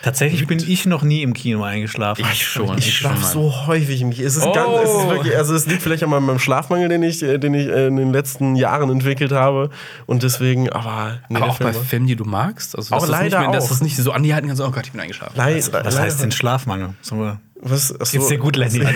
Tatsächlich 0.00 0.46
bin 0.46 0.60
ich 0.64 0.86
noch 0.86 1.02
nie 1.02 1.22
im 1.22 1.34
Kino 1.34 1.64
eingeschlafen. 1.64 2.24
Ich 2.32 2.46
schon. 2.46 2.78
Ich 2.78 2.96
schlafe 2.96 3.24
so 3.26 3.66
häufig 3.66 4.00
im 4.00 4.10
Kino. 4.10 4.26
Es 4.28 4.36
ist, 4.36 4.46
Oh. 4.46 4.52
ganz, 4.52 4.68
es 4.84 4.90
ist 4.90 5.08
wirklich, 5.08 5.36
also 5.36 5.54
es 5.56 5.66
liegt 5.66 5.82
vielleicht 5.82 6.04
an 6.04 6.10
meinem 6.10 6.38
Schlafmangel, 6.38 6.88
den 6.88 7.02
ich, 7.02 7.20
äh, 7.22 7.38
den 7.38 7.52
ich 7.54 7.66
äh, 7.66 7.88
in 7.88 7.96
den 7.96 8.12
letzten 8.12 8.54
Jahren 8.54 8.90
entwickelt 8.90 9.32
habe. 9.32 9.70
Und 10.06 10.22
deswegen, 10.22 10.70
aber, 10.70 11.18
nee, 11.28 11.36
Aber 11.38 11.46
auch 11.46 11.58
bei 11.58 11.64
Film 11.72 11.74
war- 11.74 11.82
Filmen, 11.82 12.06
die 12.06 12.14
du 12.16 12.24
magst. 12.24 12.76
Also, 12.76 12.94
Auch 12.94 13.00
dass 13.00 13.10
das 13.10 13.20
nicht 13.22 13.32
leider 13.32 13.40
mehr, 13.48 13.52
dass 13.56 13.64
auch. 13.64 13.68
das 13.70 13.80
nicht 13.82 13.96
so 13.96 14.12
an 14.12 14.22
die 14.22 14.32
halten 14.34 14.46
kannst, 14.46 14.62
oh 14.62 14.70
Gott, 14.70 14.86
ich 14.86 14.92
bin 14.92 15.00
eingeschlafen. 15.00 15.36
Leid, 15.36 15.56
Was 15.56 15.72
leider- 15.72 15.98
heißt 16.00 16.22
denn 16.22 16.30
Schlafmangel? 16.30 16.90
Sollen 17.02 17.20
wir- 17.22 17.40
Was, 17.60 17.92
ach 18.00 18.06
so. 18.06 18.18
Geht's 18.18 18.28
dir 18.28 18.38
gut, 18.38 18.56
Lenny? 18.56 18.78
ja, 18.80 18.88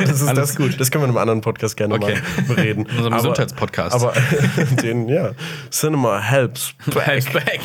das 0.00 0.22
ist 0.22 0.28
Alles 0.28 0.48
das 0.48 0.56
gut. 0.56 0.80
Das 0.80 0.90
können 0.90 1.02
wir 1.02 1.06
in 1.06 1.10
einem 1.10 1.18
anderen 1.18 1.40
Podcast 1.42 1.76
gerne 1.76 1.94
Okay. 1.94 2.14
mal 2.46 2.54
bereden. 2.54 2.86
In 2.90 2.96
unserem 2.96 3.14
Gesundheitspodcast. 3.14 3.94
Aber 3.94 4.12
den, 4.82 5.08
ja. 5.08 5.32
Cinema 5.70 6.18
helps. 6.20 6.72
Back, 6.86 7.32
back. 7.32 7.60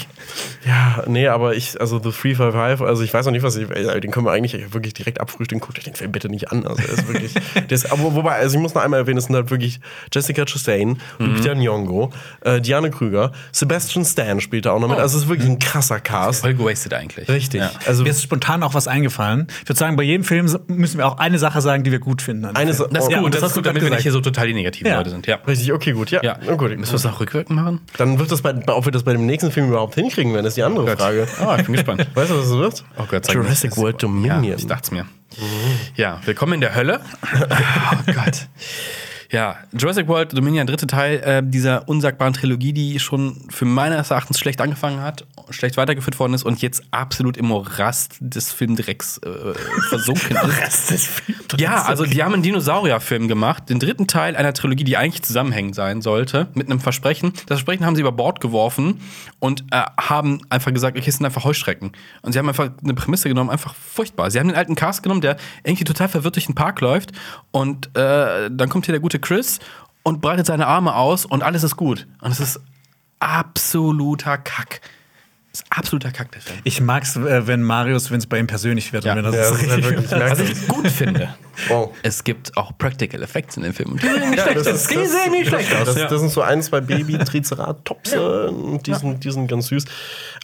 Ja, 0.65 1.03
nee, 1.08 1.27
aber 1.27 1.55
ich, 1.55 1.79
also 1.79 1.98
The 1.98 2.12
355, 2.12 2.86
also 2.86 3.03
ich 3.03 3.13
weiß 3.13 3.25
noch 3.25 3.31
nicht, 3.31 3.43
was 3.43 3.55
ich, 3.55 3.70
ey, 3.70 4.00
den 4.00 4.12
können 4.12 4.25
wir 4.25 4.31
eigentlich 4.31 4.74
wirklich 4.74 4.93
direkt 4.93 5.20
abfrühstücken. 5.22 5.62
Guckt 5.62 5.77
euch 5.77 5.86
den 5.86 5.96
Film 5.96 6.12
bitte 6.12 6.29
nicht 6.29 6.51
an. 6.51 6.65
Also, 6.67 6.81
er 6.81 6.89
ist 6.89 7.08
wirklich, 7.08 7.34
der 7.55 7.72
ist, 7.72 7.91
aber 7.91 8.13
wobei, 8.15 8.36
also 8.36 8.55
ich 8.55 8.62
muss 8.62 8.74
noch 8.74 8.84
einmal 8.84 9.00
erwähnen, 9.00 9.17
es 9.17 9.25
sind 9.25 9.36
halt 9.36 9.50
wirklich 9.50 9.79
Jessica 10.13 10.46
Chastain, 10.46 11.00
Lupita 11.17 11.51
Nyong'o, 11.53 12.12
äh, 12.41 12.62
Diane 12.62 12.91
Krüger, 12.91 13.31
Sebastian 13.51 14.05
Stan 14.05 14.39
spielt 14.41 14.65
da 14.65 14.72
auch 14.74 14.79
noch 14.79 14.89
mit. 14.89 15.00
Also 15.00 15.17
es 15.17 15.24
ist 15.24 15.29
wirklich 15.29 15.50
ein 15.50 15.60
krasser 15.60 16.00
Cast. 16.00 16.41
Voll 16.41 16.53
gewastet 16.53 16.93
eigentlich. 16.93 17.27
Richtig. 17.29 17.62
Ja. 17.62 17.72
Also 17.86 18.03
Mir 18.03 18.10
ist 18.10 18.22
spontan 18.22 18.63
auch 18.63 18.74
was 18.74 18.88
eingefallen. 18.88 19.48
Ich 19.63 19.70
würde 19.70 19.79
sagen, 19.79 19.96
bei 19.96 20.03
jedem 20.03 20.24
Film 20.24 20.40
müssen 20.67 20.98
wir 20.98 21.07
auch 21.07 21.17
eine 21.17 21.39
Sache 21.39 21.62
sagen, 21.62 21.83
die 21.83 21.91
wir 21.91 22.00
gut 22.00 22.21
finden. 22.21 22.45
Eine 22.45 22.74
Film. 22.74 22.74
Sa- 22.74 22.88
Das 22.91 23.03
ist 23.05 23.12
Ja, 23.12 23.17
gut, 23.17 23.25
und 23.25 23.33
das, 23.36 23.41
das 23.41 23.51
ist 23.51 23.55
gut, 23.55 23.65
damit 23.65 23.81
wir 23.81 23.89
nicht 23.89 24.01
hier 24.01 24.12
so 24.12 24.21
total 24.21 24.48
die 24.48 24.53
negativen 24.53 24.88
Ja. 24.91 24.98
Leute 24.98 25.10
sind. 25.10 25.27
Ja. 25.27 25.36
Richtig, 25.48 25.71
okay, 25.74 25.91
gut. 25.93 26.12
Ja, 26.12 26.21
Ja. 26.24 26.38
Na 26.45 26.55
gut. 26.55 26.69
Müssen 26.77 26.91
wir 26.91 26.95
es 26.95 27.03
noch 27.03 27.19
rückwirkend 27.19 27.55
machen? 27.57 27.81
Dann 27.98 28.19
wird 28.19 28.31
das 28.31 28.41
bei, 28.41 28.53
ob 28.67 28.86
wir 28.86 28.91
das 28.91 29.03
bei 29.03 29.13
dem 29.13 29.25
nächsten 29.25 29.51
Film 29.51 29.67
überhaupt 29.69 29.95
hinkriegen 29.95 30.33
werden, 30.33 30.45
ist 30.45 30.57
die 30.57 30.63
andere 30.63 30.95
Frage. 30.98 31.27
Oh, 31.45 31.55
ich 31.57 31.63
bin 31.65 31.74
gespannt. 31.74 32.07
Weißt 32.13 32.31
du, 32.31 32.38
was 32.38 32.45
es 32.48 32.51
wird? 32.57 32.83
Oh 32.98 33.03
Gott, 33.10 33.31
Jurassic 33.33 33.77
World 33.77 33.95
Ja, 34.01 34.07
Dominion. 34.07 34.43
ich 34.57 34.67
dachte 34.67 34.83
es 34.83 34.91
mir. 34.91 35.05
Ja, 35.95 36.19
willkommen 36.25 36.53
in 36.53 36.62
der 36.62 36.75
Hölle. 36.75 37.00
Oh 38.07 38.12
Gott. 38.13 38.48
Ja, 39.31 39.55
Jurassic 39.71 40.09
World 40.09 40.38
Dominion, 40.38 40.67
dritte 40.67 40.88
Teil 40.88 41.19
äh, 41.19 41.41
dieser 41.41 41.88
unsagbaren 41.88 42.34
Trilogie, 42.34 42.73
die 42.73 42.99
schon 42.99 43.38
für 43.49 43.63
meines 43.63 44.12
Erachtens 44.12 44.38
schlecht 44.39 44.60
angefangen 44.60 45.01
hat, 45.01 45.25
schlecht 45.51 45.77
weitergeführt 45.77 46.19
worden 46.19 46.34
ist 46.34 46.43
und 46.43 46.62
jetzt 46.62 46.84
absolut 46.91 47.38
im 47.38 47.45
Morast 47.45 48.17
des 48.19 48.51
Filmdrecks 48.51 49.19
äh, 49.19 49.53
versunken 49.88 50.38
ist. 50.67 51.23
Ja, 51.58 51.84
also 51.84 52.06
die 52.06 52.21
haben 52.23 52.34
einen 52.34 52.43
Dinosaurierfilm 52.43 53.29
gemacht, 53.29 53.69
den 53.69 53.79
dritten 53.79 54.08
Teil 54.08 54.36
einer 54.36 54.53
Trilogie, 54.53 54.84
die 54.84 54.97
eigentlich 54.97 55.23
zusammenhängend 55.23 55.75
sein 55.75 56.01
sollte, 56.01 56.47
mit 56.53 56.69
einem 56.69 56.82
Versprechen. 56.82 57.32
Das 57.34 57.60
Versprechen 57.60 57.86
haben 57.86 57.95
sie 57.95 58.01
über 58.01 58.12
Bord 58.12 58.41
geworfen 58.41 58.99
und 59.39 59.63
äh, 59.71 59.82
haben 59.97 60.41
einfach 60.49 60.73
gesagt, 60.73 60.97
okay, 60.97 61.08
es 61.08 61.15
sind 61.15 61.25
einfach 61.25 61.45
Heuschrecken. 61.45 61.93
Und 62.21 62.34
sie 62.34 62.39
haben 62.39 62.49
einfach 62.49 62.69
eine 62.84 62.93
Prämisse 62.95 63.29
genommen, 63.29 63.49
einfach 63.49 63.75
furchtbar. 63.75 64.29
Sie 64.29 64.39
haben 64.39 64.49
den 64.49 64.58
alten 64.58 64.75
Cast 64.75 65.03
genommen, 65.03 65.21
der 65.21 65.38
irgendwie 65.63 65.86
total 65.86 66.10
verwirrt 66.10 66.36
durch 66.36 66.47
den 66.47 66.56
Park 66.56 66.82
läuft 66.82 67.13
und 67.51 67.95
äh, 67.95 68.49
dann 68.51 68.67
kommt 68.67 68.86
hier 68.86 68.93
der 68.93 68.99
gute 69.01 69.20
Chris 69.21 69.60
und 70.03 70.21
breitet 70.21 70.45
seine 70.45 70.67
Arme 70.67 70.95
aus 70.95 71.25
und 71.25 71.43
alles 71.43 71.63
ist 71.63 71.77
gut. 71.77 72.07
Und 72.21 72.31
es 72.31 72.39
ist 72.39 72.60
absoluter 73.19 74.38
Kack. 74.38 74.81
Ist 75.53 75.65
absoluter 75.69 76.11
Kack, 76.11 76.31
der 76.31 76.41
Film. 76.41 76.59
Ich 76.63 76.79
mag 76.79 77.03
es, 77.03 77.17
äh, 77.17 77.45
wenn 77.45 77.61
Marius, 77.61 78.09
wenn 78.09 78.19
es 78.19 78.25
bei 78.25 78.39
ihm 78.39 78.47
persönlich 78.47 78.93
wird. 78.93 79.03
Ja. 79.03 79.11
Und 79.13 79.17
wenn 79.17 79.25
das 79.25 79.35
Ja, 79.35 79.45
so 79.45 79.55
das 79.55 79.83
wirklich, 79.83 80.11
Was 80.11 80.39
ich 80.39 80.67
gut 80.67 80.87
finde, 80.87 81.33
Oh. 81.69 81.89
es 82.03 82.23
gibt 82.23 82.55
auch 82.55 82.71
Practical 82.77 83.21
Effects 83.21 83.57
in 83.57 83.63
dem 83.63 83.73
Film. 83.73 83.97
Die 83.97 84.07
sehen 84.07 84.29
nicht 84.29 84.37
Ja, 84.37 84.43
schlecht 84.45 84.57
das 84.59 84.67
aus. 84.67 84.73
ist- 84.75 84.91
Die 84.91 84.95
das- 84.95 85.11
sehen 85.11 85.31
nicht 85.31 85.47
schlecht 85.49 85.75
aus. 85.75 85.85
Das, 85.87 85.97
Ja. 85.97 86.07
das 86.07 86.19
sind 86.21 86.31
so 86.31 86.41
ein, 86.41 86.61
zwei 86.63 86.79
Baby-Triceratops, 86.79 88.11
die, 88.85 88.93
sind, 88.93 89.23
die 89.23 89.31
sind 89.31 89.47
ganz 89.47 89.67
süß. 89.67 89.85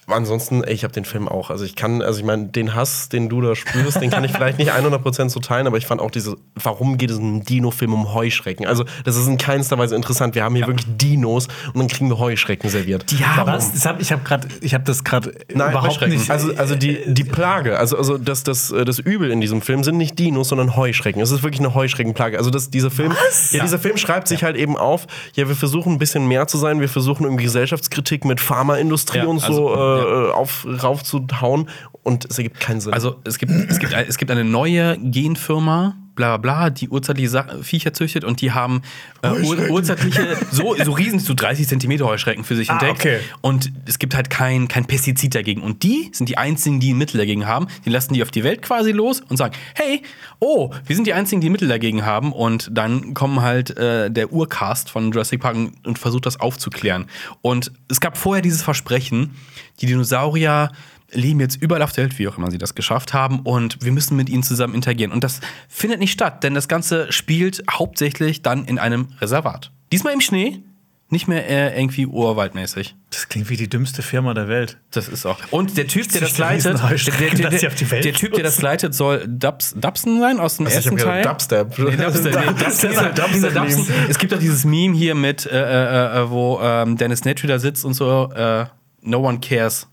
Aber 0.05 0.15
ansonsten, 0.15 0.63
ey, 0.63 0.73
ich 0.73 0.83
habe 0.83 0.93
den 0.93 1.05
Film 1.05 1.27
auch. 1.27 1.49
Also 1.49 1.65
ich 1.65 1.75
kann, 1.75 2.01
also 2.01 2.19
ich 2.19 2.25
meine, 2.25 2.47
den 2.47 2.75
Hass, 2.75 3.09
den 3.09 3.29
du 3.29 3.41
da 3.41 3.55
spürst, 3.55 4.01
den 4.01 4.09
kann 4.09 4.23
ich 4.23 4.31
vielleicht 4.31 4.57
nicht 4.57 4.71
100% 4.73 5.29
so 5.29 5.39
teilen, 5.39 5.67
aber 5.67 5.77
ich 5.77 5.85
fand 5.85 6.01
auch 6.01 6.11
diese, 6.11 6.35
warum 6.55 6.97
geht 6.97 7.11
es 7.11 7.17
in 7.17 7.23
einem 7.23 7.43
Dino-Film 7.45 7.93
um 7.93 8.13
Heuschrecken? 8.13 8.65
Also 8.67 8.85
das 9.05 9.15
ist 9.15 9.27
in 9.27 9.37
keinster 9.37 9.77
Weise 9.77 9.95
interessant. 9.95 10.35
Wir 10.35 10.43
haben 10.43 10.55
hier 10.55 10.67
wirklich 10.67 10.87
Dinos 10.97 11.47
und 11.73 11.79
dann 11.79 11.87
kriegen 11.87 12.09
wir 12.09 12.19
Heuschrecken 12.19 12.69
serviert. 12.69 13.11
Ja, 13.13 13.45
was? 13.45 13.71
Das 13.73 13.85
hab, 13.85 13.99
ich 14.01 14.11
habe 14.11 14.23
gerade, 14.23 14.47
ich 14.61 14.73
habe 14.73 14.83
das 14.83 14.96
gerade 15.03 15.33
Nein, 15.53 15.71
überhaupt 15.71 16.07
nicht. 16.07 16.29
Also, 16.29 16.55
also 16.55 16.75
die, 16.75 16.99
die 17.05 17.23
Plage, 17.23 17.77
also, 17.77 17.97
also 17.97 18.17
das, 18.17 18.43
das, 18.43 18.71
äh, 18.71 18.85
das 18.85 18.99
Übel 18.99 19.31
in 19.31 19.41
diesem 19.41 19.61
Film 19.61 19.83
sind 19.83 19.97
nicht 19.97 20.17
Dinos, 20.19 20.49
sondern 20.49 20.75
Heuschrecken. 20.75 21.21
Es 21.21 21.31
ist 21.31 21.43
wirklich 21.43 21.59
eine 21.59 21.73
Heuschreckenplage. 21.73 22.37
Also 22.37 22.49
das, 22.49 22.69
dieser 22.69 22.91
Film, 22.91 23.13
ja, 23.51 23.63
dieser 23.63 23.79
Film 23.79 23.97
schreibt 23.97 24.27
sich 24.27 24.43
halt 24.43 24.55
eben 24.55 24.77
auf, 24.77 25.07
ja, 25.33 25.47
wir 25.47 25.55
versuchen 25.55 25.93
ein 25.93 25.99
bisschen 25.99 26.27
mehr 26.27 26.47
zu 26.47 26.57
sein, 26.57 26.79
wir 26.79 26.89
versuchen 26.89 27.23
irgendwie 27.23 27.43
Gesellschaftskritik 27.43 28.25
mit 28.25 28.39
Pharmaindustrie 28.39 29.19
Ja, 29.19 29.25
und 29.25 29.39
so 29.39 29.73
also, 29.73 30.29
äh, 30.29 30.31
auf, 30.31 30.67
raufzuhauen 30.83 31.69
und 32.03 32.25
es 32.29 32.37
ergibt 32.37 32.59
keinen 32.59 32.81
Sinn. 32.81 32.93
Also 32.93 33.17
es 33.23 33.37
gibt, 33.37 33.51
es, 33.51 33.79
gibt, 33.79 33.93
es 33.93 34.17
gibt 34.17 34.31
eine 34.31 34.43
neue 34.43 34.97
Genfirma, 34.97 35.97
bla 36.17 36.35
bla 36.35 36.69
die 36.69 36.89
urzeitliche 36.89 37.29
Sa 37.29 37.45
Viecher 37.61 37.93
züchtet 37.93 38.25
und 38.25 38.41
die 38.41 38.51
haben 38.51 38.81
äh, 39.21 39.29
ur 39.29 39.69
urzeitliche, 39.69 40.35
so, 40.51 40.75
so 40.83 40.91
riesen, 40.91 41.19
so 41.19 41.33
30 41.33 41.65
Zentimeter 41.69 42.05
Heuschrecken 42.05 42.43
für 42.43 42.57
sich 42.57 42.69
Ah, 42.69 42.73
entdeckt. 42.73 42.99
okay. 42.99 43.19
Und 43.39 43.71
es 43.85 43.99
gibt 43.99 44.15
halt 44.15 44.29
kein, 44.29 44.67
kein 44.67 44.83
Pestizid 44.85 45.33
dagegen. 45.33 45.61
Und 45.61 45.83
die 45.83 46.09
sind 46.11 46.27
die 46.27 46.37
einzigen, 46.37 46.81
die 46.81 46.93
ein 46.93 46.97
Mittel 46.97 47.17
dagegen 47.17 47.47
haben. 47.47 47.67
Die 47.85 47.89
lassen 47.89 48.13
die 48.13 48.21
auf 48.23 48.31
die 48.31 48.43
Welt 48.43 48.61
quasi 48.61 48.91
los 48.91 49.21
und 49.29 49.37
sagen, 49.37 49.55
hey, 49.75 50.01
oh, 50.39 50.73
wir 50.85 50.95
sind 50.95 51.07
die 51.07 51.13
einzigen, 51.13 51.39
die 51.39 51.49
Mittel 51.49 51.69
dagegen 51.69 52.05
haben. 52.05 52.33
Und 52.33 52.69
dann 52.73 53.13
kommen 53.13 53.41
halt 53.41 53.77
äh, 53.77 54.11
der 54.11 54.33
Urcast 54.33 54.89
von 54.89 55.11
Jurassic 55.13 55.39
Park 55.39 55.55
und 55.85 55.97
versucht 55.99 56.25
das 56.25 56.39
aufzuklären. 56.39 57.05
Und 57.41 57.71
es 57.87 58.01
gab 58.01 58.17
vorher 58.17 58.41
dieses 58.41 58.63
Versprechen, 58.63 59.35
die 59.79 59.85
Dinosaurier 59.85 60.71
leben 61.11 61.39
jetzt 61.39 61.61
überall 61.61 61.81
auf 61.81 61.91
der 61.91 62.05
Welt, 62.05 62.19
wie 62.19 62.27
auch 62.27 62.37
immer 62.37 62.51
sie 62.51 62.57
das 62.57 62.75
geschafft 62.75 63.13
haben, 63.13 63.39
und 63.41 63.83
wir 63.83 63.91
müssen 63.91 64.17
mit 64.17 64.29
ihnen 64.29 64.43
zusammen 64.43 64.73
interagieren. 64.73 65.11
Und 65.11 65.23
das 65.23 65.39
findet 65.69 65.99
nicht 65.99 66.11
statt, 66.11 66.43
denn 66.43 66.53
das 66.53 66.67
Ganze 66.67 67.11
spielt 67.11 67.63
hauptsächlich 67.71 68.41
dann 68.41 68.65
in 68.65 68.79
einem 68.79 69.07
Reservat. 69.19 69.71
Diesmal 69.91 70.13
im 70.13 70.21
Schnee, 70.21 70.61
nicht 71.09 71.27
mehr 71.29 71.47
äh, 71.49 71.79
irgendwie 71.79 72.05
urwaldmäßig. 72.05 72.95
das 73.11 73.29
klingt 73.29 73.49
wie 73.49 73.55
die 73.55 73.69
dümmste 73.69 74.01
Firma 74.01 74.33
der 74.33 74.49
Welt. 74.49 74.77
Das 74.91 75.07
ist 75.07 75.25
auch. 75.25 75.39
Und 75.51 75.77
der 75.77 75.87
Typ, 75.87 76.11
der 76.11 76.19
das 76.19 76.37
leitet, 76.37 76.81
der, 76.81 77.29
der, 77.29 77.49
der, 77.49 78.01
der 78.01 78.13
Typ, 78.13 78.33
der 78.33 78.43
das 78.43 78.61
leitet, 78.61 78.93
soll 78.93 79.25
Dubs, 79.25 79.73
Dubson 79.77 80.19
sein 80.19 80.39
aus 80.39 80.57
dem 80.57 80.65
Also 80.65 80.79
ich 80.79 80.85
ersten 80.85 80.99
hab 80.99 81.05
Teil. 81.05 81.23
Dubstep. 81.23 81.79
Nee, 81.79 81.95
Dubstep, 81.95 82.35
nee, 82.35 82.63
Dubstep, 82.63 82.91
dieser, 82.91 83.27
dieser. 83.29 83.51
Dubstep. 83.51 84.09
Es 84.09 84.19
gibt 84.19 84.33
auch 84.33 84.39
dieses 84.39 84.65
Meme 84.65 84.97
hier 84.97 85.15
mit, 85.15 85.45
äh, 85.45 85.57
äh, 85.57 86.23
äh, 86.23 86.29
wo 86.29 86.59
ähm, 86.61 86.97
Dennis 86.97 87.23
Nedry 87.23 87.47
da 87.47 87.57
sitzt 87.57 87.85
und 87.85 87.93
so, 87.93 88.29
äh, 88.33 88.65
No 89.01 89.19
one 89.19 89.39
cares. 89.39 89.87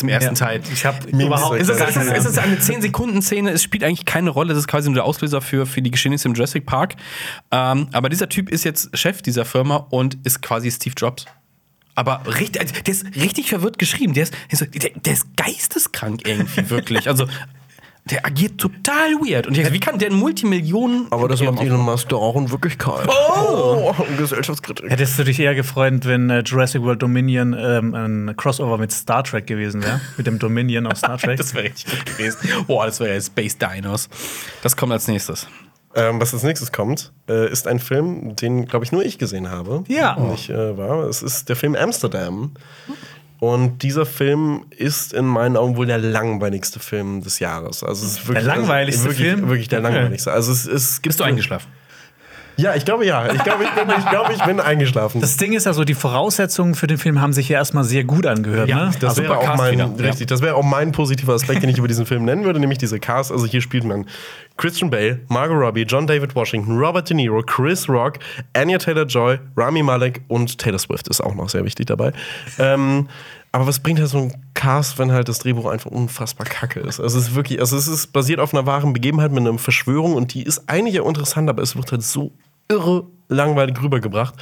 Im 0.00 0.08
ersten 0.08 0.34
Ja. 0.34 0.46
Teil. 0.46 0.62
Ich 0.72 0.84
habe 0.86 1.08
überhaupt 1.08 1.60
Es 1.60 1.68
ist, 1.68 1.80
es, 1.80 1.96
ist, 1.96 2.12
es 2.12 2.24
ist 2.24 2.38
eine 2.38 2.56
10-Sekunden-Szene, 2.56 3.50
es 3.50 3.62
spielt 3.62 3.82
eigentlich 3.82 4.04
keine 4.04 4.30
Rolle, 4.30 4.50
das 4.50 4.58
ist 4.58 4.68
quasi 4.68 4.88
nur 4.88 4.94
der 4.94 5.04
Auslöser 5.04 5.40
für, 5.40 5.66
für 5.66 5.82
die 5.82 5.90
Geschehnisse 5.90 6.28
im 6.28 6.34
Jurassic 6.34 6.66
Park. 6.66 6.94
Ähm, 7.50 7.88
aber 7.92 8.08
dieser 8.08 8.28
Typ 8.28 8.48
ist 8.50 8.64
jetzt 8.64 8.96
Chef 8.96 9.22
dieser 9.22 9.44
Firma 9.44 9.86
und 9.90 10.18
ist 10.24 10.42
quasi 10.42 10.70
Steve 10.70 10.94
Jobs. 10.96 11.26
Aber 11.96 12.22
richtig, 12.38 12.60
also 12.62 12.74
der 12.74 12.92
ist 12.94 13.04
richtig 13.16 13.48
verwirrt 13.48 13.78
geschrieben. 13.78 14.14
Der 14.14 14.22
ist, 14.22 14.34
der 14.52 15.12
ist 15.12 15.36
geisteskrank 15.36 16.26
irgendwie, 16.26 16.70
wirklich. 16.70 17.08
Also, 17.08 17.26
der 18.10 18.26
agiert 18.26 18.58
total 18.58 19.14
weird. 19.14 19.46
Und 19.46 19.56
ich 19.56 19.62
dachte, 19.62 19.74
wie 19.74 19.80
kann 19.80 19.98
der 19.98 20.10
ein 20.10 20.16
Multimillionen. 20.16 21.06
Aber 21.10 21.28
das 21.28 21.42
macht 21.42 21.60
Elon 21.60 21.80
Musk 21.80 22.08
doch 22.08 22.20
auch 22.20 22.36
in 22.36 22.50
Wirklichkeit. 22.50 23.08
Oh! 23.08 23.94
Gesellschaftskritik. 24.18 24.90
Hättest 24.90 25.18
du 25.18 25.24
dich 25.24 25.38
eher 25.38 25.54
gefreut, 25.54 26.04
wenn 26.04 26.30
äh, 26.30 26.40
Jurassic 26.40 26.82
World 26.82 27.02
Dominion 27.02 27.56
ähm, 27.58 27.94
ein 27.94 28.36
Crossover 28.36 28.78
mit 28.78 28.92
Star 28.92 29.24
Trek 29.24 29.46
gewesen 29.46 29.82
wäre? 29.82 30.00
mit 30.16 30.26
dem 30.26 30.38
Dominion 30.38 30.86
aus 30.86 30.98
Star 30.98 31.18
Trek? 31.18 31.36
Das 31.36 31.54
wäre 31.54 31.64
richtig 31.64 31.90
gut 31.90 32.06
gewesen. 32.06 32.38
Boah, 32.66 32.86
das 32.86 33.00
wäre 33.00 33.14
ja 33.14 33.20
Space 33.20 33.56
Dinos. 33.58 34.08
Das 34.62 34.76
kommt 34.76 34.92
als 34.92 35.06
nächstes. 35.08 35.46
Ähm, 35.94 36.20
was 36.20 36.32
als 36.32 36.44
nächstes 36.44 36.70
kommt, 36.70 37.12
äh, 37.28 37.50
ist 37.50 37.66
ein 37.66 37.80
Film, 37.80 38.36
den, 38.36 38.66
glaube 38.66 38.84
ich, 38.84 38.92
nur 38.92 39.04
ich 39.04 39.18
gesehen 39.18 39.50
habe. 39.50 39.82
Ja. 39.88 40.16
Nicht 40.18 40.48
äh, 40.48 40.76
wahr. 40.76 41.04
Es 41.08 41.22
ist 41.22 41.48
der 41.48 41.56
Film 41.56 41.74
Amsterdam. 41.74 42.52
Und 43.40 43.82
dieser 43.82 44.04
Film 44.04 44.66
ist 44.68 45.14
in 45.14 45.24
meinen 45.24 45.56
Augen 45.56 45.76
wohl 45.76 45.86
der 45.86 45.96
langweiligste 45.96 46.78
Film 46.78 47.22
des 47.22 47.38
Jahres. 47.38 47.82
Also 47.82 48.04
es 48.04 48.12
ist 48.12 48.28
wirklich, 48.28 48.46
langweiligste 48.46 49.08
also, 49.08 49.18
wirklich, 49.18 49.34
Film? 49.34 49.48
Wirklich 49.48 49.68
der 49.68 49.80
langweiligste. 49.80 50.30
Also 50.30 50.52
es, 50.52 50.66
es 50.66 50.96
gibt 50.96 51.10
Bist 51.10 51.20
du 51.20 51.24
eingeschlafen? 51.24 51.68
Ja, 52.60 52.74
ich 52.74 52.84
glaube 52.84 53.06
ja. 53.06 53.32
Ich 53.32 53.42
glaube, 53.42 53.64
ich 53.64 53.70
bin, 53.70 53.88
ich 53.98 54.08
glaube, 54.10 54.32
ich 54.32 54.42
bin 54.44 54.60
eingeschlafen. 54.60 55.20
Das 55.20 55.36
Ding 55.36 55.52
ist 55.52 55.66
ja 55.66 55.72
so, 55.72 55.84
die 55.84 55.94
Voraussetzungen 55.94 56.74
für 56.74 56.86
den 56.86 56.98
Film 56.98 57.20
haben 57.20 57.32
sich 57.32 57.48
ja 57.48 57.58
erstmal 57.58 57.84
sehr 57.84 58.04
gut 58.04 58.26
angehört. 58.26 58.68
Ja, 58.68 58.86
ne? 58.86 58.90
Das 59.00 59.18
Ah, 59.18 59.22
wäre 59.22 59.38
auch 59.38 59.56
mein, 59.56 59.72
wieder. 59.72 59.90
richtig, 60.08 60.26
das 60.26 60.42
wäre 60.42 60.54
auch 60.56 60.62
mein 60.62 60.92
positiver 60.92 61.32
Aspekt, 61.34 61.62
den 61.62 61.70
ich 61.70 61.78
über 61.78 61.88
diesen 61.88 62.06
Film 62.06 62.24
nennen 62.24 62.44
würde, 62.44 62.60
nämlich 62.60 62.78
diese 62.78 62.98
Cast. 63.00 63.32
Also 63.32 63.46
hier 63.46 63.60
spielt 63.60 63.84
man 63.84 64.06
Christian 64.56 64.90
Bale, 64.90 65.20
Margot 65.28 65.56
Robbie, 65.56 65.82
John 65.82 66.06
David 66.06 66.34
Washington, 66.34 66.78
Robert 66.78 67.08
De 67.08 67.16
Niro, 67.16 67.42
Chris 67.42 67.88
Rock, 67.88 68.18
Anya 68.54 68.78
Taylor-Joy, 68.78 69.38
Rami 69.56 69.82
Malek 69.82 70.20
und 70.28 70.58
Taylor 70.58 70.78
Swift 70.78 71.08
ist 71.08 71.20
auch 71.22 71.34
noch 71.34 71.48
sehr 71.48 71.64
wichtig 71.64 71.86
dabei. 71.86 72.12
ähm, 72.58 73.08
aber 73.52 73.66
was 73.66 73.80
bringt 73.80 73.98
halt 73.98 74.08
so 74.08 74.18
ein 74.18 74.32
Cast, 74.54 74.98
wenn 75.00 75.10
halt 75.10 75.28
das 75.28 75.40
Drehbuch 75.40 75.66
einfach 75.66 75.90
unfassbar 75.90 76.46
kacke 76.46 76.78
ist? 76.80 77.00
Also 77.00 77.18
es 77.18 77.28
ist 77.28 77.34
wirklich, 77.34 77.58
also 77.58 77.76
es 77.76 77.88
ist 77.88 78.12
basiert 78.12 78.38
auf 78.38 78.54
einer 78.54 78.64
wahren 78.64 78.92
Begebenheit 78.92 79.32
mit 79.32 79.40
einer 79.40 79.58
Verschwörung 79.58 80.14
und 80.14 80.34
die 80.34 80.44
ist 80.44 80.68
eigentlich 80.68 80.94
ja 80.94 81.04
interessant, 81.04 81.48
aber 81.50 81.60
es 81.60 81.74
wird 81.74 81.90
halt 81.90 82.02
so 82.04 82.30
irre 82.70 83.06
langweilig 83.28 83.80
rübergebracht. 83.80 84.34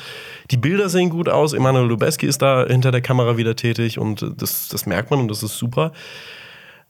Die 0.51 0.57
Bilder 0.57 0.89
sehen 0.89 1.11
gut 1.11 1.29
aus. 1.29 1.53
Emanuel 1.53 1.87
Lubezki 1.87 2.27
ist 2.27 2.41
da 2.43 2.67
hinter 2.67 2.91
der 2.91 3.03
Kamera 3.03 3.37
wieder 3.37 3.55
tätig 3.55 3.99
und 3.99 4.25
das, 4.39 4.69
das 4.69 4.87
merkt 4.87 5.11
man 5.11 5.21
und 5.21 5.29
das 5.29 5.43
ist 5.43 5.59
super. 5.59 5.93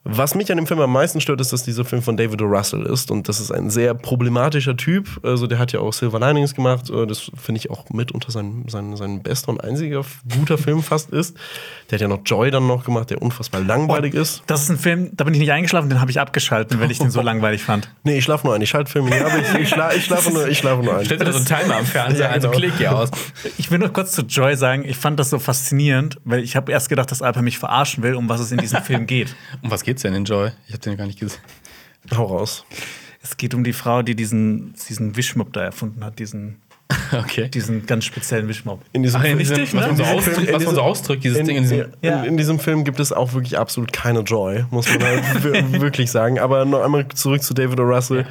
Was 0.05 0.35
mich 0.35 0.51
an 0.51 0.57
dem 0.57 0.67
Film 0.67 0.81
am 0.81 0.93
meisten 0.93 1.21
stört, 1.21 1.41
ist, 1.41 1.53
dass 1.53 1.65
dieser 1.65 1.85
Film 1.85 2.01
von 2.03 2.17
David 2.17 2.41
O. 2.41 2.47
Russell 2.47 2.87
ist. 2.87 3.11
Und 3.11 3.29
das 3.29 3.41
ist 3.41 3.51
ein 3.51 3.69
sehr 3.69 3.93
problematischer 3.93 4.75
Typ. 4.77 5.07
Also, 5.23 5.47
der 5.47 5.59
hat 5.59 5.73
ja 5.73 5.81
auch 5.81 5.93
Silver 5.93 6.19
Linings 6.21 6.55
gemacht. 6.55 6.89
Äh, 6.89 7.07
Das 7.07 7.31
finde 7.37 7.59
ich 7.59 7.71
auch 7.71 7.91
mit 7.91 8.13
unter 8.13 8.31
sein, 8.31 8.65
sein, 8.69 8.97
sein 8.97 9.23
bester 9.23 9.51
und 9.51 9.63
einziger 9.63 10.03
guter 10.35 10.57
Film 10.57 10.83
fast 10.83 11.11
ist. 11.11 11.37
Der 11.91 11.97
hat 11.97 12.01
ja 12.01 12.09
noch 12.09 12.21
Joy 12.25 12.51
dann 12.51 12.67
noch 12.67 12.85
gemacht, 12.85 13.11
der 13.11 13.21
unfassbar 13.21 13.61
langweilig 13.61 14.15
ist. 14.15 14.43
Das 14.47 14.63
ist 14.63 14.71
ein 14.71 14.79
Film, 14.79 15.11
da 15.15 15.25
bin 15.25 15.35
ich 15.35 15.41
nicht 15.41 15.53
eingeschlafen, 15.53 15.91
den 15.91 16.01
habe 16.01 16.11
ich 16.11 16.21
abgeschalten, 16.21 16.81
weil 16.81 16.91
ich 16.91 16.99
den 16.99 17.11
so 17.11 17.21
langweilig 17.29 17.63
fand. 17.63 17.91
Nee, 18.05 18.19
ich 18.19 18.25
schlafe 18.25 18.47
nur 18.47 18.55
ein. 18.55 18.63
Ich 18.63 18.71
schalte 18.71 18.91
Filme 18.91 19.11
nicht 19.11 19.23
ab. 19.23 19.33
Ich, 19.39 19.61
ich, 19.61 19.69
schla, 19.69 19.93
ich, 19.93 20.05
schlafe 20.07 20.31
nur, 20.33 20.49
ich 20.49 20.57
schlafe 20.59 20.83
nur 20.83 20.97
ein. 20.97 21.05
Stellt 21.05 21.21
dir 21.21 21.33
so 21.33 21.39
einen 21.39 21.47
Timer 21.47 21.77
am 21.77 21.85
Fernseher, 21.85 22.27
Ja, 22.27 22.31
also 22.31 22.49
genau. 22.49 22.59
klick 22.61 22.75
hier 22.79 22.97
aus. 22.97 23.11
Ich 23.59 23.71
will 23.71 23.79
noch 23.79 23.93
kurz 23.93 24.13
zu 24.13 24.23
Joy 24.23 24.57
sagen, 24.57 24.85
ich 24.87 24.97
fand 24.97 25.19
das 25.21 25.29
so 25.29 25.39
faszinierend, 25.39 26.19
weil 26.25 26.41
ich 26.43 26.57
habe 26.57 26.73
erst 26.73 26.89
gedacht, 26.89 27.11
dass 27.11 27.21
Alper 27.21 27.43
mich 27.43 27.59
verarschen 27.59 28.03
will, 28.03 28.15
um 28.15 28.29
was 28.31 28.41
es 28.41 28.53
in 28.53 28.59
diesem 28.59 28.83
Film 28.83 29.07
geht. 29.07 29.35
Um 29.63 29.71
was 29.73 29.83
geht's 29.89 30.03
denn 30.03 30.15
in 30.15 30.25
Joy? 30.25 30.51
Ich 30.67 30.75
habe 30.75 30.83
den 30.83 30.97
gar 30.99 31.07
nicht 31.07 31.19
gesehen. 31.19 31.41
Hau 32.15 32.25
raus. 32.27 32.65
Es 33.23 33.37
geht 33.39 33.55
um 33.55 33.65
die 33.65 33.73
Frau, 33.73 34.03
die 34.03 34.15
diesen, 34.15 34.75
diesen 34.89 35.17
Wischmopp 35.17 35.53
da 35.55 35.63
erfunden 35.63 36.05
hat, 36.05 36.19
diesen, 36.19 36.61
Okay. 37.13 37.49
diesen 37.49 37.87
ganz 37.87 38.05
speziellen 38.05 38.49
Wischmopp. 38.49 38.83
In 38.93 39.03
diesem 39.03 39.19
Ach, 39.21 39.25
Film- 39.25 39.39
richtig, 39.39 39.75
was, 39.75 39.87
man 39.87 39.97
so? 39.97 40.05
Film- 40.05 40.17
ausdrückt, 40.19 40.39
in 40.39 40.47
was 40.47 40.53
man 40.53 40.61
so 40.61 40.69
diesem- 40.71 40.83
ausdrückt, 40.85 41.25
dieses 41.25 41.39
in, 41.39 41.47
Ding 41.47 41.57
in 41.57 41.63
diesem. 41.63 41.81
in, 41.81 41.87
Ja. 42.03 42.23
in 42.23 42.37
diesem 42.37 42.59
Film 42.59 42.85
gibt 42.85 43.01
es 43.01 43.13
auch 43.13 43.33
wirklich 43.33 43.59
absolut 43.59 43.93
keine 43.93 44.21
Joy, 44.21 44.65
muss 44.71 44.89
man 44.89 45.03
halt 45.03 45.45
wir- 45.73 45.81
wirklich 45.81 46.11
sagen. 46.11 46.39
Aber 46.39 46.65
noch 46.67 46.83
einmal 46.85 47.09
zurück 47.09 47.43
zu 47.43 47.55
David 47.55 47.81
O. 47.81 47.85
Russell. 47.85 48.27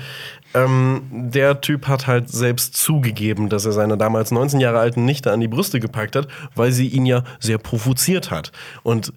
Ähm, 0.53 1.01
der 1.11 1.59
Typ 1.59 1.87
hat 1.89 2.07
halt 2.07 2.29
selbst 2.29 2.75
zugegeben, 2.77 3.49
dass 3.49 3.65
er 3.65 3.73
seine 3.73 3.97
damals 3.97 4.31
19 4.31 4.61
Jahre 4.61 4.79
alten 4.79 5.03
Nichte 5.05 5.31
an 5.31 5.41
die 5.41 5.49
Brüste 5.49 5.79
gepackt 5.81 6.15
hat, 6.15 6.27
weil 6.55 6.71
sie 6.71 6.87
ihn 6.87 7.05
ja 7.05 7.23
sehr 7.39 7.57
provoziert 7.57 8.31
hat. 8.31 8.53
Und 8.81 9.11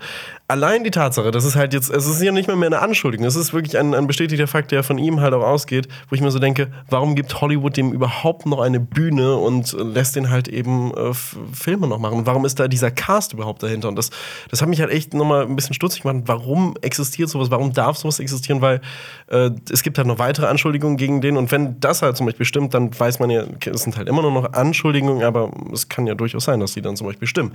allein 0.50 0.84
die 0.84 0.90
Tatsache, 0.90 1.30
das 1.30 1.44
ist 1.44 1.56
halt 1.56 1.72
jetzt, 1.72 1.90
es 1.90 2.06
ist 2.06 2.20
ja 2.20 2.32
nicht 2.32 2.46
mehr, 2.46 2.56
mehr 2.56 2.66
eine 2.66 2.80
Anschuldigung, 2.80 3.26
es 3.26 3.36
ist 3.36 3.52
wirklich 3.52 3.78
ein, 3.78 3.94
ein 3.94 4.06
bestätigter 4.06 4.46
Fakt, 4.46 4.72
der 4.72 4.82
von 4.82 4.98
ihm 4.98 5.20
halt 5.20 5.32
auch 5.32 5.42
ausgeht, 5.42 5.88
wo 6.08 6.14
ich 6.14 6.20
mir 6.20 6.30
so 6.30 6.38
denke, 6.38 6.68
warum 6.88 7.14
gibt 7.14 7.40
Hollywood 7.40 7.76
dem 7.76 7.92
überhaupt 7.92 8.46
noch 8.46 8.60
eine 8.60 8.80
Bühne 8.80 9.36
und 9.36 9.72
lässt 9.72 10.16
den 10.16 10.28
halt 10.30 10.48
eben 10.48 10.92
äh, 10.94 11.14
Filme 11.14 11.86
noch 11.86 11.98
machen? 11.98 12.26
Warum 12.26 12.44
ist 12.44 12.58
da 12.58 12.68
dieser 12.68 12.90
Cast 12.90 13.32
überhaupt 13.32 13.62
dahinter? 13.62 13.88
Und 13.88 13.96
das, 13.96 14.10
das 14.50 14.60
hat 14.60 14.68
mich 14.68 14.80
halt 14.80 14.90
echt 14.90 15.14
nochmal 15.14 15.46
ein 15.46 15.56
bisschen 15.56 15.74
stutzig 15.74 16.02
gemacht. 16.02 16.24
Warum 16.26 16.74
existiert 16.82 17.28
sowas? 17.28 17.50
Warum 17.50 17.72
darf 17.72 17.96
sowas 17.96 18.18
existieren? 18.18 18.60
Weil 18.60 18.80
äh, 19.28 19.50
es 19.70 19.82
gibt 19.82 19.98
halt 19.98 20.08
noch 20.08 20.18
weitere 20.18 20.46
Anschuldigungen 20.46 20.96
gegen 20.96 21.20
den 21.20 21.36
und 21.36 21.52
wenn 21.52 21.78
das 21.80 22.02
halt 22.02 22.16
zum 22.16 22.26
Beispiel 22.26 22.46
stimmt, 22.46 22.74
dann 22.74 22.98
weiß 22.98 23.20
man 23.20 23.30
ja, 23.30 23.44
es 23.64 23.82
sind 23.82 23.96
halt 23.96 24.08
immer 24.08 24.22
nur 24.22 24.32
noch 24.32 24.52
Anschuldigungen, 24.52 25.22
aber 25.22 25.50
es 25.72 25.88
kann 25.88 26.06
ja 26.06 26.14
durchaus 26.14 26.44
sein, 26.44 26.60
dass 26.60 26.72
die 26.72 26.82
dann 26.82 26.96
zum 26.96 27.06
Beispiel 27.06 27.28
stimmen. 27.28 27.52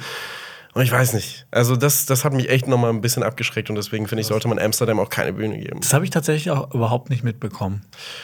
Und 0.75 0.81
ich 0.81 0.91
weiß 0.91 1.13
nicht. 1.13 1.47
Also, 1.51 1.77
das, 1.77 2.05
das 2.05 2.25
hat 2.25 2.33
mich 2.33 2.49
echt 2.49 2.67
nochmal 2.67 2.89
ein 2.89 2.99
bisschen 2.99 3.23
abgeschreckt 3.23 3.69
und 3.69 3.77
deswegen 3.77 4.07
finde 4.07 4.21
ich, 4.21 4.27
sollte 4.27 4.49
man 4.49 4.59
Amsterdam 4.59 4.99
auch 4.99 5.09
keine 5.09 5.31
Bühne 5.31 5.57
geben. 5.57 5.79
Das 5.79 5.93
habe 5.93 6.03
ich 6.03 6.11
tatsächlich 6.11 6.51
auch 6.51 6.73
überhaupt 6.73 7.09
nicht 7.09 7.23
mitbekommen. 7.23 7.83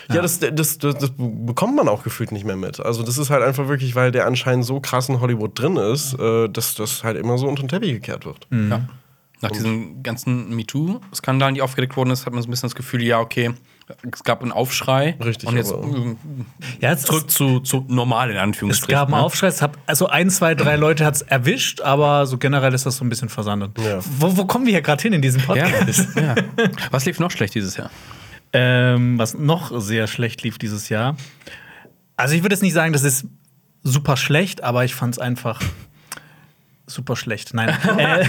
Ja, 0.09 0.21
das, 0.21 0.39
das, 0.39 0.77
das, 0.77 0.97
das 0.97 1.11
bekommt 1.17 1.77
man 1.77 1.87
auch 1.87 2.03
gefühlt 2.03 2.33
nicht 2.33 2.43
mehr 2.43 2.57
mit. 2.57 2.81
Also, 2.81 3.03
das 3.03 3.17
ist 3.17 3.29
halt 3.29 3.41
einfach 3.41 3.69
wirklich, 3.69 3.95
weil 3.95 4.11
der 4.11 4.27
anscheinend 4.27 4.65
so 4.65 4.81
krass 4.81 5.07
in 5.07 5.21
Hollywood 5.21 5.57
drin 5.57 5.77
ist, 5.77 6.13
äh, 6.19 6.49
dass 6.49 6.75
das 6.75 7.05
halt 7.05 7.15
immer 7.15 7.37
so 7.37 7.47
unter 7.47 7.63
den 7.63 7.69
Teppich 7.69 7.93
gekehrt 7.93 8.25
wird. 8.25 8.45
Ja. 8.51 8.81
Nach 9.39 9.51
diesen 9.51 10.03
ganzen 10.03 10.53
MeToo-Skandalen, 10.53 11.55
die 11.55 11.61
aufgedeckt 11.61 11.95
worden 11.95 12.11
ist, 12.11 12.25
hat 12.25 12.33
man 12.33 12.43
so 12.43 12.49
ein 12.49 12.51
bisschen 12.51 12.67
das 12.67 12.75
Gefühl, 12.75 13.01
ja, 13.01 13.21
okay, 13.21 13.53
es 14.11 14.23
gab 14.23 14.41
einen 14.41 14.51
Aufschrei. 14.51 15.15
Richtig, 15.23 15.47
Und 15.49 15.57
jetzt 15.57 15.71
ähm, 15.71 16.17
Ja, 16.79 16.91
jetzt 16.91 17.07
zurück 17.07 17.29
zu, 17.29 17.59
zu 17.59 17.85
normal 17.87 18.29
in 18.29 18.35
Es 18.37 18.41
Anführungsstrichen. 18.41 18.93
gab 18.93 19.07
einen 19.09 19.17
ne? 19.17 19.23
Aufschrei, 19.23 19.47
es 19.47 19.61
hab, 19.61 19.77
also 19.87 20.07
ein, 20.07 20.29
zwei, 20.29 20.55
drei 20.55 20.75
Leute 20.77 21.05
hat 21.05 21.15
es 21.15 21.21
erwischt, 21.21 21.81
aber 21.81 22.25
so 22.25 22.37
generell 22.37 22.73
ist 22.73 22.85
das 22.85 22.97
so 22.97 23.05
ein 23.05 23.09
bisschen 23.09 23.29
versandet. 23.29 23.71
Ja. 23.79 23.99
Wo, 24.19 24.35
wo 24.37 24.45
kommen 24.45 24.65
wir 24.65 24.71
hier 24.73 24.81
gerade 24.81 25.01
hin 25.01 25.13
in 25.13 25.21
diesem 25.21 25.41
Ja, 25.41 25.45
Podcast? 25.67 26.07
ja. 26.15 26.35
Was 26.91 27.05
lief 27.05 27.19
noch 27.19 27.31
schlecht 27.31 27.55
dieses 27.55 27.77
Jahr? 27.77 27.89
Ähm, 28.53 29.17
was 29.17 29.33
noch 29.37 29.71
sehr 29.79 30.07
schlecht 30.07 30.43
lief 30.43 30.57
dieses 30.57 30.89
Jahr. 30.89 31.15
Also 32.17 32.35
ich 32.35 32.43
würde 32.43 32.53
jetzt 32.53 32.61
nicht 32.61 32.73
sagen, 32.73 32.91
das 32.91 33.03
ist 33.03 33.25
super 33.81 34.17
schlecht, 34.17 34.61
aber 34.61 34.83
ich 34.83 34.93
fand 34.93 35.13
es 35.15 35.19
einfach 35.19 35.61
super 36.91 37.15
schlecht. 37.15 37.53
Nein. 37.53 37.69
äh, 37.97 38.25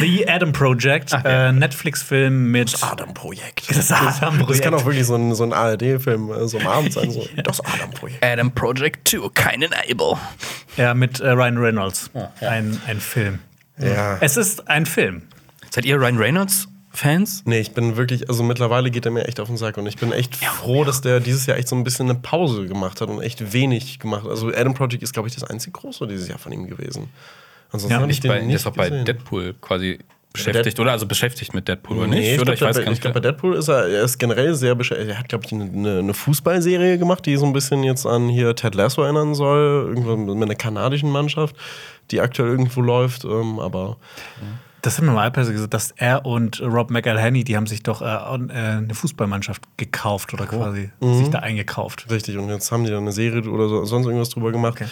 The 0.00 0.28
Adam 0.28 0.52
Project, 0.52 1.12
äh, 1.24 1.52
Netflix-Film 1.52 2.50
mit 2.50 2.82
Adam-Projekt. 2.82 3.74
Das 3.74 3.90
Adam-Projekt. 3.90 4.50
Das 4.50 4.60
kann 4.60 4.74
auch 4.74 4.84
wirklich 4.84 5.06
so 5.06 5.14
ein, 5.14 5.34
so 5.34 5.44
ein 5.44 5.52
ARD-Film 5.52 6.30
äh, 6.30 6.48
so 6.48 6.58
am 6.58 6.66
Abend 6.66 6.92
sein. 6.92 7.10
So. 7.10 7.26
Das 7.42 7.60
Adam-Projekt. 7.60 8.24
Adam 8.24 8.52
Project 8.52 9.08
2, 9.08 9.28
keinen 9.34 9.70
Able. 9.72 10.16
ja, 10.76 10.94
mit 10.94 11.20
äh, 11.20 11.30
Ryan 11.30 11.58
Reynolds. 11.58 12.10
ja. 12.14 12.30
Ein, 12.40 12.80
ein 12.86 13.00
Film. 13.00 13.38
Ja. 13.78 14.18
Es 14.20 14.36
ist 14.36 14.68
ein 14.68 14.86
Film. 14.86 15.22
Seid 15.70 15.84
ihr 15.84 15.96
Ryan 15.96 16.18
Reynolds 16.18 16.68
Fans? 16.92 17.42
Nee, 17.46 17.60
ich 17.60 17.72
bin 17.72 17.96
wirklich, 17.96 18.28
also 18.28 18.42
mittlerweile 18.42 18.90
geht 18.90 19.06
er 19.06 19.12
mir 19.12 19.26
echt 19.26 19.38
auf 19.38 19.46
den 19.46 19.56
Sack 19.56 19.78
und 19.78 19.86
ich 19.86 19.96
bin 19.96 20.12
echt 20.12 20.36
froh, 20.36 20.84
dass 20.84 21.00
der 21.00 21.20
dieses 21.20 21.46
Jahr 21.46 21.56
echt 21.56 21.68
so 21.68 21.76
ein 21.76 21.84
bisschen 21.84 22.10
eine 22.10 22.18
Pause 22.18 22.66
gemacht 22.66 23.00
hat 23.00 23.08
und 23.08 23.22
echt 23.22 23.52
wenig 23.52 24.00
gemacht 24.00 24.24
hat. 24.24 24.30
Also 24.30 24.48
Adam 24.48 24.74
Project 24.74 25.02
ist, 25.02 25.12
glaube 25.12 25.28
ich, 25.28 25.34
das 25.34 25.44
einzige 25.44 25.72
große 25.72 26.08
dieses 26.08 26.28
Jahr 26.28 26.38
von 26.38 26.50
ihm 26.50 26.66
gewesen. 26.66 27.08
Ansonsten 27.72 27.90
Ja, 27.90 28.00
ich 28.00 28.06
Nicht 28.06 28.22
bei, 28.26 28.40
der 28.40 28.50
ist 28.50 28.66
auch 28.66 28.72
bei 28.72 28.88
gesehen. 28.88 29.04
Deadpool 29.04 29.54
quasi 29.60 29.98
beschäftigt, 30.32 30.78
oder? 30.78 30.92
Also 30.92 31.06
beschäftigt 31.06 31.54
mit 31.54 31.68
Deadpool, 31.68 31.98
oder 31.98 32.06
nicht? 32.06 32.20
Nee, 32.20 32.34
ich 32.34 32.40
oder 32.40 32.54
glaube, 32.54 32.54
ich 32.54 32.60
weiß 32.62 32.84
gar 32.84 32.92
ich 32.92 33.00
glaub, 33.00 33.14
bei 33.14 33.20
nicht. 33.20 33.24
Deadpool 33.24 33.56
ist 33.56 33.68
er, 33.68 33.88
er 33.88 34.02
ist 34.02 34.18
generell 34.18 34.54
sehr 34.54 34.74
beschäftigt. 34.74 35.10
Er 35.10 35.18
hat, 35.18 35.28
glaube 35.28 35.44
ich, 35.46 35.52
eine, 35.52 35.98
eine, 35.98 36.14
Fußballserie 36.14 36.98
gemacht, 36.98 37.26
die 37.26 37.36
so 37.36 37.46
ein 37.46 37.52
bisschen 37.52 37.82
jetzt 37.82 38.06
an 38.06 38.28
hier 38.28 38.54
Ted 38.54 38.74
Lasso 38.74 39.02
erinnern 39.02 39.34
soll. 39.34 39.88
Irgendwo 39.88 40.16
mit 40.16 40.42
einer 40.42 40.54
kanadischen 40.54 41.10
Mannschaft, 41.10 41.56
die 42.10 42.20
aktuell 42.20 42.48
irgendwo 42.48 42.80
läuft. 42.80 43.24
Ähm, 43.24 43.58
aber 43.58 43.96
Das 44.82 44.98
haben 44.98 45.06
wir 45.06 45.12
mal 45.12 45.24
Alper 45.24 45.44
gesagt, 45.44 45.74
dass 45.74 45.92
er 45.96 46.24
und 46.24 46.60
Rob 46.60 46.90
McElhenney, 46.90 47.44
die 47.44 47.56
haben 47.56 47.66
sich 47.66 47.82
doch 47.82 48.02
äh, 48.02 48.04
äh, 48.04 48.08
eine 48.78 48.94
Fußballmannschaft 48.94 49.62
gekauft 49.76 50.32
oder 50.34 50.46
quasi 50.46 50.90
sich 51.00 51.28
da 51.28 51.40
eingekauft. 51.40 52.06
richtig, 52.10 52.38
und 52.38 52.48
jetzt 52.48 52.70
haben 52.72 52.84
die 52.84 52.90
dann 52.90 53.02
eine 53.02 53.12
Serie 53.12 53.42
oder 53.48 53.68
so, 53.68 53.84
sonst 53.84 54.06
irgendwas 54.06 54.30
drüber 54.30 54.52
gemacht. 54.52 54.74
Okay. 54.80 54.88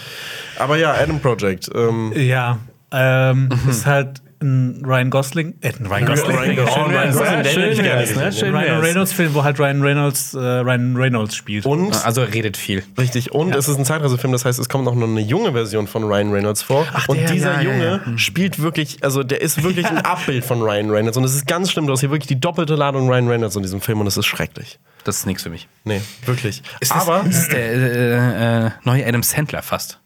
Aber 0.59 0.77
ja, 0.77 0.92
Adam 0.92 1.20
Project. 1.20 1.70
Ähm, 1.74 2.12
Ja, 2.14 2.59
ähm, 2.92 3.48
ist 3.68 3.87
halt 3.87 4.22
ein 4.40 4.83
Ryan 4.85 5.11
Gosling, 5.11 5.55
äh, 5.61 5.72
ein 5.79 5.87
Ryan 5.87 6.07
Gosling, 6.07 6.37
Ryan 6.37 6.57
Gosling. 6.57 6.74
Schön 6.74 6.85
Oh, 6.85 6.98
Ryan 6.98 7.12
Gosling, 7.12 7.44
Schön 7.44 7.85
wär's, 7.85 8.16
ne? 8.16 8.33
Schön 8.33 8.55
Ryan. 8.55 8.81
Reynolds 8.81 9.12
Film, 9.12 9.35
wo 9.35 9.44
halt 9.44 9.59
Ryan 9.59 9.83
Reynolds, 9.83 10.35
äh, 10.35 10.38
Ryan 10.38 10.96
Reynolds 10.96 11.35
spielt. 11.35 11.66
Und 11.66 12.05
Also 12.05 12.20
er 12.20 12.33
redet 12.33 12.57
viel. 12.57 12.83
Richtig, 12.98 13.33
und 13.33 13.55
es 13.55 13.68
ist 13.68 13.79
ein 13.79 13.85
Zeitreisefilm, 13.85 14.33
das 14.33 14.44
heißt, 14.44 14.59
es 14.59 14.68
kommt 14.68 14.85
noch 14.85 14.94
eine 14.94 15.20
junge 15.20 15.53
Version 15.53 15.87
von 15.87 16.05
Ryan 16.05 16.33
Reynolds 16.33 16.62
vor. 16.62 16.87
und 17.09 17.18
der, 17.18 17.31
dieser 17.31 17.55
ja, 17.55 17.61
ja, 17.62 17.70
Junge 17.70 18.01
ja. 18.07 18.18
spielt 18.18 18.62
wirklich, 18.62 18.98
also 19.03 19.22
der 19.22 19.40
ist 19.40 19.62
wirklich 19.62 19.87
ein 19.90 19.98
Abbild 19.98 20.44
von 20.44 20.62
Ryan 20.62 20.90
Reynolds. 20.90 21.16
Und 21.16 21.24
es 21.24 21.35
ist 21.35 21.46
ganz 21.46 21.70
schlimm, 21.70 21.87
du 21.87 21.92
hast 21.92 22.01
hier 22.01 22.11
wirklich 22.11 22.29
die 22.29 22.40
doppelte 22.40 22.74
Ladung 22.74 23.09
Ryan 23.09 23.29
Reynolds 23.29 23.57
in 23.57 23.62
diesem 23.62 23.81
Film 23.81 24.01
und 24.01 24.07
es 24.07 24.16
ist 24.16 24.27
schrecklich. 24.27 24.79
Das 25.05 25.19
ist 25.19 25.27
nichts 25.27 25.43
für 25.43 25.51
mich. 25.51 25.69
Nee, 25.85 26.01
wirklich. 26.25 26.63
Ist 26.81 26.93
aber, 26.93 27.23
das, 27.25 27.43
ist 27.43 27.53
der 27.53 27.73
äh, 27.73 28.67
äh, 28.67 28.71
neue 28.85 29.07
Adam 29.07 29.23
Sandler 29.23 29.63
fast. 29.63 30.01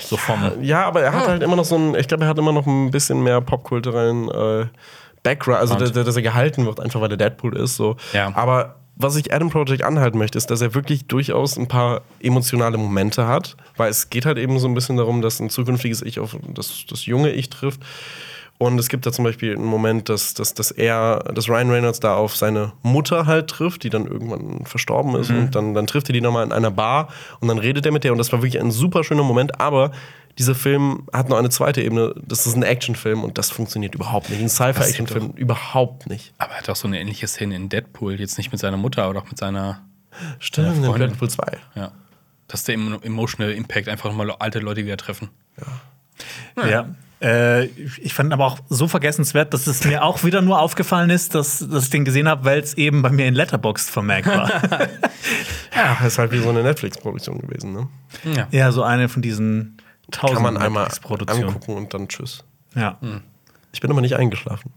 So 0.00 0.16
vom. 0.16 0.62
ja, 0.62 0.86
aber 0.86 1.02
er 1.02 1.12
hat 1.12 1.28
halt 1.28 1.42
immer 1.42 1.56
noch 1.56 1.64
so 1.64 1.76
ein, 1.76 1.94
ich 1.94 2.08
glaube, 2.08 2.24
er 2.24 2.30
hat 2.30 2.38
immer 2.38 2.52
noch 2.52 2.66
ein 2.66 2.90
bisschen 2.90 3.22
mehr 3.22 3.40
popkulturellen 3.40 4.30
äh, 4.30 4.66
Background, 5.22 5.60
also 5.60 5.74
dass, 5.74 5.92
dass 5.92 6.16
er 6.16 6.22
gehalten 6.22 6.64
wird, 6.64 6.80
einfach 6.80 7.00
weil 7.00 7.10
er 7.10 7.16
Deadpool 7.18 7.56
ist. 7.56 7.76
So. 7.76 7.96
Ja. 8.14 8.34
Aber 8.34 8.76
was 8.96 9.14
ich 9.16 9.32
Adam 9.32 9.50
Project 9.50 9.82
anhalten 9.82 10.18
möchte, 10.18 10.38
ist, 10.38 10.50
dass 10.50 10.60
er 10.60 10.74
wirklich 10.74 11.06
durchaus 11.06 11.56
ein 11.56 11.68
paar 11.68 12.02
emotionale 12.20 12.78
Momente 12.78 13.26
hat, 13.26 13.56
weil 13.76 13.90
es 13.90 14.10
geht 14.10 14.26
halt 14.26 14.38
eben 14.38 14.58
so 14.58 14.66
ein 14.66 14.74
bisschen 14.74 14.96
darum, 14.96 15.22
dass 15.22 15.38
ein 15.38 15.50
zukünftiges 15.50 16.02
Ich 16.02 16.18
auf 16.18 16.36
das, 16.48 16.84
das 16.88 17.06
junge 17.06 17.30
Ich 17.30 17.48
trifft. 17.48 17.80
Und 18.58 18.76
es 18.80 18.88
gibt 18.88 19.06
da 19.06 19.12
zum 19.12 19.24
Beispiel 19.24 19.54
einen 19.54 19.64
Moment, 19.64 20.08
dass, 20.08 20.34
dass, 20.34 20.52
dass 20.52 20.72
er, 20.72 21.20
dass 21.32 21.48
Ryan 21.48 21.70
Reynolds 21.70 22.00
da 22.00 22.16
auf 22.16 22.34
seine 22.36 22.72
Mutter 22.82 23.24
halt 23.26 23.48
trifft, 23.48 23.84
die 23.84 23.88
dann 23.90 24.06
irgendwann 24.06 24.64
verstorben 24.66 25.14
ist. 25.14 25.30
Und 25.30 25.54
dann, 25.54 25.74
dann 25.74 25.86
trifft 25.86 26.10
er 26.10 26.12
die 26.12 26.20
nochmal 26.20 26.44
in 26.44 26.50
einer 26.52 26.72
Bar 26.72 27.08
und 27.38 27.46
dann 27.46 27.58
redet 27.58 27.86
er 27.86 27.92
mit 27.92 28.02
der. 28.02 28.10
Und 28.10 28.18
das 28.18 28.32
war 28.32 28.42
wirklich 28.42 28.60
ein 28.60 28.72
super 28.72 29.04
schöner 29.04 29.22
Moment. 29.22 29.60
Aber 29.60 29.92
dieser 30.40 30.56
Film 30.56 31.06
hat 31.12 31.28
noch 31.28 31.36
eine 31.38 31.50
zweite 31.50 31.82
Ebene. 31.82 32.14
Das 32.26 32.48
ist 32.48 32.56
ein 32.56 32.64
Actionfilm 32.64 33.22
und 33.22 33.38
das 33.38 33.50
funktioniert 33.50 33.94
überhaupt 33.94 34.28
nicht. 34.28 34.40
Ein 34.40 34.48
Sci-Fi-Actionfilm 34.48 35.30
überhaupt 35.36 36.08
nicht. 36.08 36.34
Aber 36.38 36.52
er 36.54 36.58
hat 36.58 36.68
auch 36.68 36.76
so 36.76 36.88
eine 36.88 36.98
ähnliche 37.00 37.28
Szene 37.28 37.54
in 37.54 37.68
Deadpool. 37.68 38.18
Jetzt 38.18 38.38
nicht 38.38 38.50
mit 38.50 38.60
seiner 38.60 38.76
Mutter, 38.76 39.04
aber 39.04 39.14
doch 39.14 39.26
mit 39.28 39.38
seiner. 39.38 39.82
Stimmt, 40.40 40.78
in 40.78 40.84
Freundin. 40.84 41.10
Deadpool 41.10 41.30
2. 41.30 41.58
Ja. 41.76 41.92
Das 42.48 42.60
ist 42.60 42.68
der 42.68 42.74
emo- 42.74 43.04
Emotional 43.04 43.52
Impact, 43.52 43.88
einfach 43.88 44.12
mal 44.12 44.32
alte 44.32 44.58
Leute 44.58 44.84
wieder 44.84 44.96
treffen. 44.96 45.28
Ja. 46.56 46.88
Äh, 47.20 47.64
ich 47.66 48.14
fand 48.14 48.32
aber 48.32 48.46
auch 48.46 48.58
so 48.68 48.86
vergessenswert, 48.86 49.52
dass 49.52 49.66
es 49.66 49.84
mir 49.84 50.04
auch 50.04 50.22
wieder 50.22 50.40
nur 50.40 50.60
aufgefallen 50.60 51.10
ist, 51.10 51.34
dass, 51.34 51.66
dass 51.68 51.84
ich 51.84 51.90
den 51.90 52.04
gesehen 52.04 52.28
habe, 52.28 52.44
weil 52.44 52.60
es 52.60 52.74
eben 52.74 53.02
bei 53.02 53.10
mir 53.10 53.26
in 53.26 53.34
Letterboxd 53.34 53.90
vermerkt 53.90 54.28
war. 54.28 54.50
Ja, 55.74 55.96
das 56.00 56.14
ist 56.14 56.18
halt 56.18 56.32
wie 56.32 56.38
so 56.38 56.48
eine 56.48 56.62
Netflix-Produktion 56.64 57.38
gewesen. 57.38 57.72
Ne? 57.72 57.88
Ja. 58.34 58.48
ja, 58.50 58.72
so 58.72 58.82
eine 58.82 59.08
von 59.08 59.22
diesen 59.22 59.76
tausend 60.10 60.36
Kann 60.36 60.54
man 60.54 60.56
einmal 60.56 60.88
angucken 61.28 61.76
und 61.76 61.94
dann 61.94 62.08
tschüss. 62.08 62.42
Ja. 62.74 62.98
Ich 63.72 63.80
bin 63.80 63.90
aber 63.90 64.00
nicht 64.00 64.16
eingeschlafen. 64.16 64.72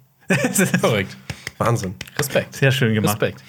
Korrekt. 0.81 1.17
Wahnsinn. 1.57 1.95
Respekt. 2.19 2.55
Sehr 2.55 2.71
schön 2.71 2.93
gemacht. 2.93 3.19
Respekt. 3.21 3.43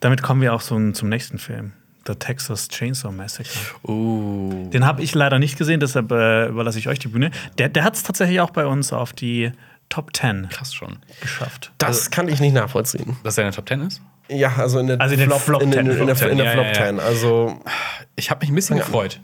Damit 0.00 0.22
kommen 0.22 0.40
wir 0.40 0.54
auch 0.54 0.60
so 0.60 0.92
zum 0.92 1.08
nächsten 1.08 1.38
Film. 1.38 1.72
The 2.06 2.14
Texas 2.14 2.68
Chainsaw 2.68 3.10
Massacre. 3.12 3.50
Uh. 3.86 4.68
Den 4.70 4.84
habe 4.86 5.02
ich 5.02 5.14
leider 5.14 5.38
nicht 5.38 5.56
gesehen, 5.56 5.80
deshalb 5.80 6.10
äh, 6.12 6.48
überlasse 6.48 6.78
ich 6.78 6.88
euch 6.88 6.98
die 6.98 7.08
Bühne. 7.08 7.30
Der, 7.58 7.68
der 7.68 7.84
hat 7.84 7.94
es 7.96 8.02
tatsächlich 8.02 8.40
auch 8.40 8.50
bei 8.50 8.66
uns 8.66 8.92
auf 8.92 9.12
die 9.12 9.52
Top 9.88 10.14
10 10.16 10.48
Krass 10.50 10.74
schon. 10.74 10.98
geschafft. 11.20 11.72
Das 11.78 12.10
kann 12.10 12.28
ich 12.28 12.40
nicht 12.40 12.54
nachvollziehen. 12.54 13.16
Dass 13.22 13.38
er 13.38 13.44
in 13.44 13.50
der 13.50 13.56
Top 13.56 13.68
10 13.68 13.80
ist? 13.82 14.02
Ja, 14.28 14.54
also 14.56 14.78
in 14.78 14.86
der 14.86 15.00
Also 15.00 15.14
in 15.14 15.20
den 15.20 15.30
Flop 15.30 15.62
in, 15.62 15.68
in, 15.68 15.72
10, 15.72 15.80
in, 15.80 15.86
der, 15.86 16.30
in 16.30 16.38
der 16.38 16.50
Flop 16.52 16.66
ja, 16.66 16.72
ja. 16.72 16.86
10. 16.86 17.00
Also 17.00 17.60
Ich 18.16 18.30
habe 18.30 18.40
mich 18.40 18.50
ein 18.50 18.54
bisschen 18.54 18.78
gefreut. 18.78 19.20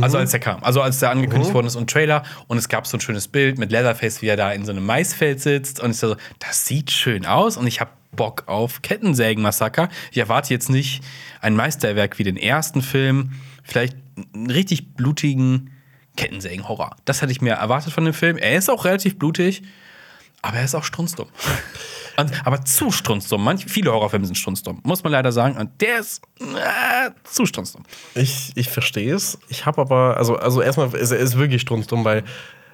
Also 0.00 0.18
als 0.18 0.32
der 0.32 0.40
kam, 0.40 0.64
also 0.64 0.82
als 0.82 0.98
der 0.98 1.10
angekündigt 1.10 1.54
worden 1.54 1.68
ist 1.68 1.76
und 1.76 1.88
Trailer 1.88 2.24
und 2.48 2.58
es 2.58 2.68
gab 2.68 2.88
so 2.88 2.96
ein 2.96 3.00
schönes 3.00 3.28
Bild 3.28 3.56
mit 3.56 3.70
Leatherface, 3.70 4.20
wie 4.20 4.26
er 4.26 4.36
da 4.36 4.50
in 4.50 4.64
so 4.64 4.72
einem 4.72 4.84
Maisfeld 4.84 5.40
sitzt 5.40 5.78
und 5.78 5.92
ich 5.92 5.98
so, 5.98 6.16
das 6.40 6.66
sieht 6.66 6.90
schön 6.90 7.24
aus 7.24 7.56
und 7.56 7.68
ich 7.68 7.80
habe 7.80 7.92
Bock 8.12 8.44
auf 8.46 8.82
Kettensägen-Massaker. 8.82 9.88
Ich 10.10 10.18
erwarte 10.18 10.52
jetzt 10.52 10.70
nicht 10.70 11.02
ein 11.40 11.54
Meisterwerk 11.54 12.18
wie 12.18 12.24
den 12.24 12.36
ersten 12.36 12.82
Film, 12.82 13.32
vielleicht 13.62 13.96
einen 14.34 14.50
richtig 14.50 14.94
blutigen 14.94 15.70
Kettensägen-Horror. 16.16 16.96
Das 17.04 17.22
hatte 17.22 17.32
ich 17.32 17.40
mir 17.40 17.54
erwartet 17.54 17.92
von 17.92 18.04
dem 18.04 18.14
Film. 18.14 18.38
Er 18.38 18.56
ist 18.56 18.70
auch 18.70 18.84
relativ 18.84 19.18
blutig, 19.18 19.62
aber 20.42 20.58
er 20.58 20.64
ist 20.64 20.74
auch 20.74 20.84
strunzdumm. 20.84 21.28
Und, 22.18 22.46
aber 22.46 22.64
zu 22.64 22.90
strunzdumm. 22.90 23.44
Manch, 23.44 23.66
viele 23.66 23.92
Horrorfilme 23.92 24.24
sind 24.24 24.38
strunzdumm, 24.38 24.80
muss 24.84 25.04
man 25.04 25.12
leider 25.12 25.32
sagen. 25.32 25.58
Und 25.58 25.82
der 25.82 26.00
ist 26.00 26.22
äh, 26.40 27.10
zu 27.24 27.44
strunzdumm. 27.44 27.82
ich, 28.14 28.52
ich 28.54 28.70
verstehe 28.70 29.14
es. 29.14 29.38
Ich 29.48 29.66
habe 29.66 29.82
aber, 29.82 30.16
also, 30.16 30.36
also 30.36 30.62
erstmal, 30.62 30.94
ist 30.94 31.10
er 31.10 31.18
ist 31.18 31.36
wirklich 31.36 31.60
strunzdumm, 31.60 32.04
weil 32.04 32.24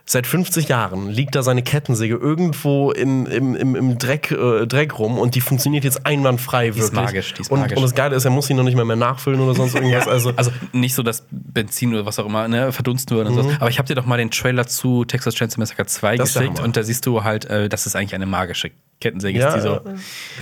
seit 0.04 0.26
50 0.26 0.68
Jahren 0.68 1.08
liegt 1.08 1.34
da 1.34 1.42
seine 1.42 1.62
Kettensäge 1.62 2.16
irgendwo 2.16 2.90
in, 2.90 3.26
im, 3.26 3.54
im, 3.54 3.74
im 3.74 3.98
Dreck, 3.98 4.30
äh, 4.30 4.66
Dreck 4.66 4.98
rum 4.98 5.18
und 5.18 5.34
die 5.34 5.40
funktioniert 5.40 5.84
jetzt 5.84 6.06
einwandfrei 6.06 6.68
ist 6.68 6.78
wirklich. 6.78 6.92
magisch, 6.92 7.34
die 7.34 7.42
ist 7.42 7.50
und, 7.50 7.60
magisch. 7.60 7.76
und 7.76 7.82
das 7.82 7.94
Geile 7.94 8.16
ist, 8.16 8.24
er 8.24 8.30
muss 8.30 8.46
sie 8.46 8.54
noch 8.54 8.64
nicht 8.64 8.76
mehr, 8.76 8.84
mehr 8.84 8.96
nachfüllen 8.96 9.40
oder 9.40 9.54
sonst 9.54 9.74
irgendwas. 9.74 10.08
Also, 10.08 10.32
Also 10.36 10.50
nicht 10.72 10.94
so, 10.94 11.02
dass 11.02 11.26
Benzin 11.30 11.94
oder 11.94 12.06
was 12.06 12.18
auch 12.18 12.26
immer 12.26 12.48
ne, 12.48 12.72
verdunsten 12.72 13.16
würde 13.16 13.30
und 13.30 13.36
so. 13.36 13.50
Aber 13.60 13.70
ich 13.70 13.78
habe 13.78 13.88
dir 13.88 13.94
doch 13.94 14.06
mal 14.06 14.18
den 14.18 14.30
Trailer 14.30 14.66
zu 14.66 15.04
Texas 15.04 15.34
Chainsaw 15.34 15.60
Massacre 15.60 15.86
2 15.86 16.12
Mhm. 16.12 16.18
Das 16.18 16.30
ist 16.30 16.34
geschickt 16.34 16.60
und 16.60 16.76
da 16.76 16.82
siehst 16.82 17.06
du 17.06 17.24
halt, 17.24 17.44
äh, 17.46 17.68
dass 17.68 17.86
es 17.86 17.96
eigentlich 17.96 18.14
eine 18.14 18.26
magische 18.26 18.70
Kettensäge 19.00 19.38
ja, 19.38 19.48
ist. 19.48 19.56
Die 19.56 19.60
so, 19.62 19.80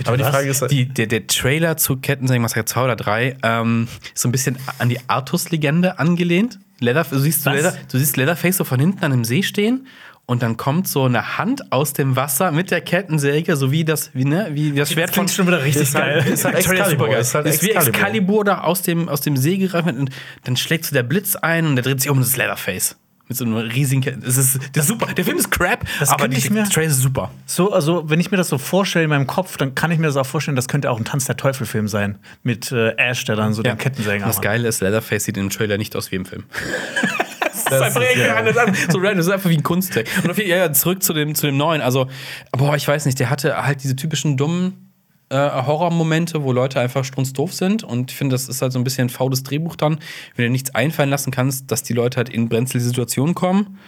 aber 0.05 0.17
die 0.17 0.23
Frage 0.23 0.49
ist, 0.49 0.69
die, 0.69 0.85
der, 0.85 1.07
der 1.07 1.27
Trailer 1.27 1.77
zu 1.77 1.97
Kettensägen 1.97 2.41
Massacre 2.41 2.65
2 2.65 2.83
oder 2.83 2.95
3 2.95 3.37
ähm, 3.43 3.87
ist 4.13 4.21
so 4.21 4.29
ein 4.29 4.31
bisschen 4.31 4.57
an 4.77 4.89
die 4.89 4.99
Artus-Legende 5.07 5.99
angelehnt. 5.99 6.59
Leather, 6.81 7.05
du, 7.09 7.19
siehst? 7.19 7.45
Leather, 7.45 7.75
du 7.91 7.97
siehst 7.97 8.17
Leatherface 8.17 8.57
so 8.57 8.63
von 8.63 8.79
hinten 8.79 9.03
an 9.05 9.11
dem 9.11 9.23
See 9.23 9.43
stehen 9.43 9.87
und 10.25 10.43
dann 10.43 10.57
kommt 10.57 10.87
so 10.87 11.03
eine 11.05 11.37
Hand 11.37 11.71
aus 11.71 11.93
dem 11.93 12.15
Wasser 12.15 12.51
mit 12.51 12.71
der 12.71 12.81
Kettensäge, 12.81 13.55
so 13.55 13.71
wie 13.71 13.83
das, 13.85 14.11
wie, 14.13 14.25
ne, 14.25 14.49
wie 14.51 14.71
das 14.71 14.91
Schwert 14.91 15.09
von 15.09 15.25
Klingt 15.25 15.31
schon 15.35 15.47
wieder 15.47 15.63
richtig 15.63 15.83
ist 15.83 15.95
halt- 15.95 16.23
geil. 16.25 16.33
ist 16.33 16.45
halt 16.45 16.57
ist 16.59 16.65
Excalibur, 16.67 16.89
supergeil. 16.89 17.21
ist 17.21 17.35
halt 17.35 17.45
ist 17.47 17.63
wie 17.63 17.69
Excalibur. 17.71 17.93
Excalibur 17.99 18.43
da 18.45 18.61
aus 18.61 18.81
dem, 18.81 19.09
aus 19.09 19.21
dem 19.21 19.37
See 19.37 19.57
gereift 19.57 19.87
und 19.87 20.09
dann 20.43 20.57
schlägt 20.57 20.85
so 20.85 20.93
der 20.93 21.03
Blitz 21.03 21.35
ein 21.35 21.65
und 21.65 21.75
der 21.75 21.83
dreht 21.83 22.01
sich 22.01 22.09
um 22.09 22.17
und 22.17 22.21
das 22.23 22.29
ist 22.31 22.37
Leatherface. 22.37 22.95
Mit 23.31 23.37
so 23.37 23.45
einem 23.45 23.55
riesigen 23.55 24.01
Ketten. 24.01 24.21
Das 24.25 24.35
ist, 24.35 24.59
ist 24.75 24.87
super. 24.87 25.05
Der 25.13 25.23
Film 25.23 25.37
ist 25.37 25.49
crap, 25.51 25.85
Das 26.01 26.09
aber 26.09 26.23
könnte 26.23 26.35
die 26.35 26.43
ich 26.45 26.49
mir- 26.51 26.65
Trailer 26.65 26.89
ist 26.91 27.01
super. 27.01 27.31
So, 27.45 27.71
also 27.71 28.09
wenn 28.09 28.19
ich 28.19 28.29
mir 28.29 28.35
das 28.35 28.49
so 28.49 28.57
vorstelle 28.57 29.05
in 29.05 29.09
meinem 29.09 29.25
Kopf, 29.25 29.55
dann 29.55 29.73
kann 29.73 29.89
ich 29.89 29.99
mir 29.99 30.07
das 30.07 30.17
auch 30.17 30.25
vorstellen, 30.25 30.57
das 30.57 30.67
könnte 30.67 30.91
auch 30.91 30.97
ein 30.97 31.05
Tanz 31.05 31.23
der 31.27 31.37
Teufel-Film 31.37 31.87
sein. 31.87 32.19
Mit 32.43 32.73
äh, 32.73 32.89
Ash, 32.97 33.23
der 33.23 33.37
dann 33.37 33.53
so 33.53 33.63
den 33.63 33.77
Kettensägen 33.77 34.23
Und 34.23 34.27
Das. 34.27 34.41
Geile 34.41 34.67
ist, 34.67 34.81
Leatherface 34.81 35.23
sieht 35.23 35.37
im 35.37 35.49
Trailer 35.49 35.77
nicht 35.77 35.95
aus 35.95 36.11
wie 36.11 36.17
im 36.17 36.25
Film. 36.25 36.43
das 37.41 37.55
ist 37.63 37.71
einfach 37.71 38.01
irgendwie 38.01 38.27
random, 38.27 38.53
das 38.53 38.79
ist 38.79 38.91
so 38.91 38.97
random, 38.97 39.17
das 39.17 39.25
ist 39.27 39.31
einfach 39.31 39.49
wie 39.49 39.55
ein 39.57 39.63
Kunstwerk. 39.63 40.07
Und 40.25 40.29
auf 40.31 40.37
jeden 40.37 40.49
Fall, 40.49 40.57
ja, 40.59 40.65
ja, 40.65 40.73
zurück 40.73 41.01
zu 41.01 41.13
dem, 41.13 41.33
zu 41.35 41.45
dem 41.45 41.55
neuen. 41.55 41.79
Also, 41.81 42.09
boah, 42.51 42.75
ich 42.75 42.85
weiß 42.85 43.05
nicht, 43.05 43.17
der 43.19 43.29
hatte 43.29 43.55
halt 43.65 43.81
diese 43.81 43.95
typischen 43.95 44.35
dummen 44.35 44.90
äh, 45.31 45.65
Horrormomente, 45.65 46.43
wo 46.43 46.51
Leute 46.51 46.79
einfach 46.79 47.05
strunzdoof 47.05 47.53
sind. 47.53 47.83
Und 47.83 48.11
ich 48.11 48.17
finde, 48.17 48.33
das 48.33 48.49
ist 48.49 48.61
halt 48.61 48.73
so 48.73 48.79
ein 48.79 48.83
bisschen 48.83 49.07
ein 49.07 49.09
faules 49.09 49.43
Drehbuch 49.43 49.75
dann, 49.75 49.99
wenn 50.35 50.45
du 50.45 50.51
nichts 50.51 50.75
einfallen 50.75 51.09
lassen 51.09 51.31
kannst, 51.31 51.71
dass 51.71 51.83
die 51.83 51.93
Leute 51.93 52.17
halt 52.17 52.29
in 52.29 52.49
brenzlige 52.49 52.83
Situationen 52.83 53.33
kommen. 53.33 53.79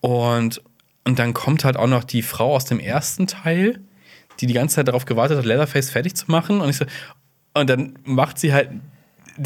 Und, 0.00 0.62
und 1.04 1.18
dann 1.18 1.34
kommt 1.34 1.64
halt 1.64 1.76
auch 1.76 1.86
noch 1.86 2.04
die 2.04 2.22
Frau 2.22 2.54
aus 2.54 2.64
dem 2.64 2.80
ersten 2.80 3.26
Teil, 3.26 3.80
die 4.40 4.46
die 4.46 4.54
ganze 4.54 4.76
Zeit 4.76 4.88
darauf 4.88 5.04
gewartet 5.04 5.36
hat, 5.36 5.44
Leatherface 5.44 5.90
fertig 5.90 6.14
zu 6.16 6.30
machen. 6.30 6.62
Und 6.62 6.70
ich 6.70 6.76
so, 6.76 6.86
und 7.52 7.68
dann 7.68 7.98
macht 8.04 8.38
sie 8.38 8.54
halt, 8.54 8.70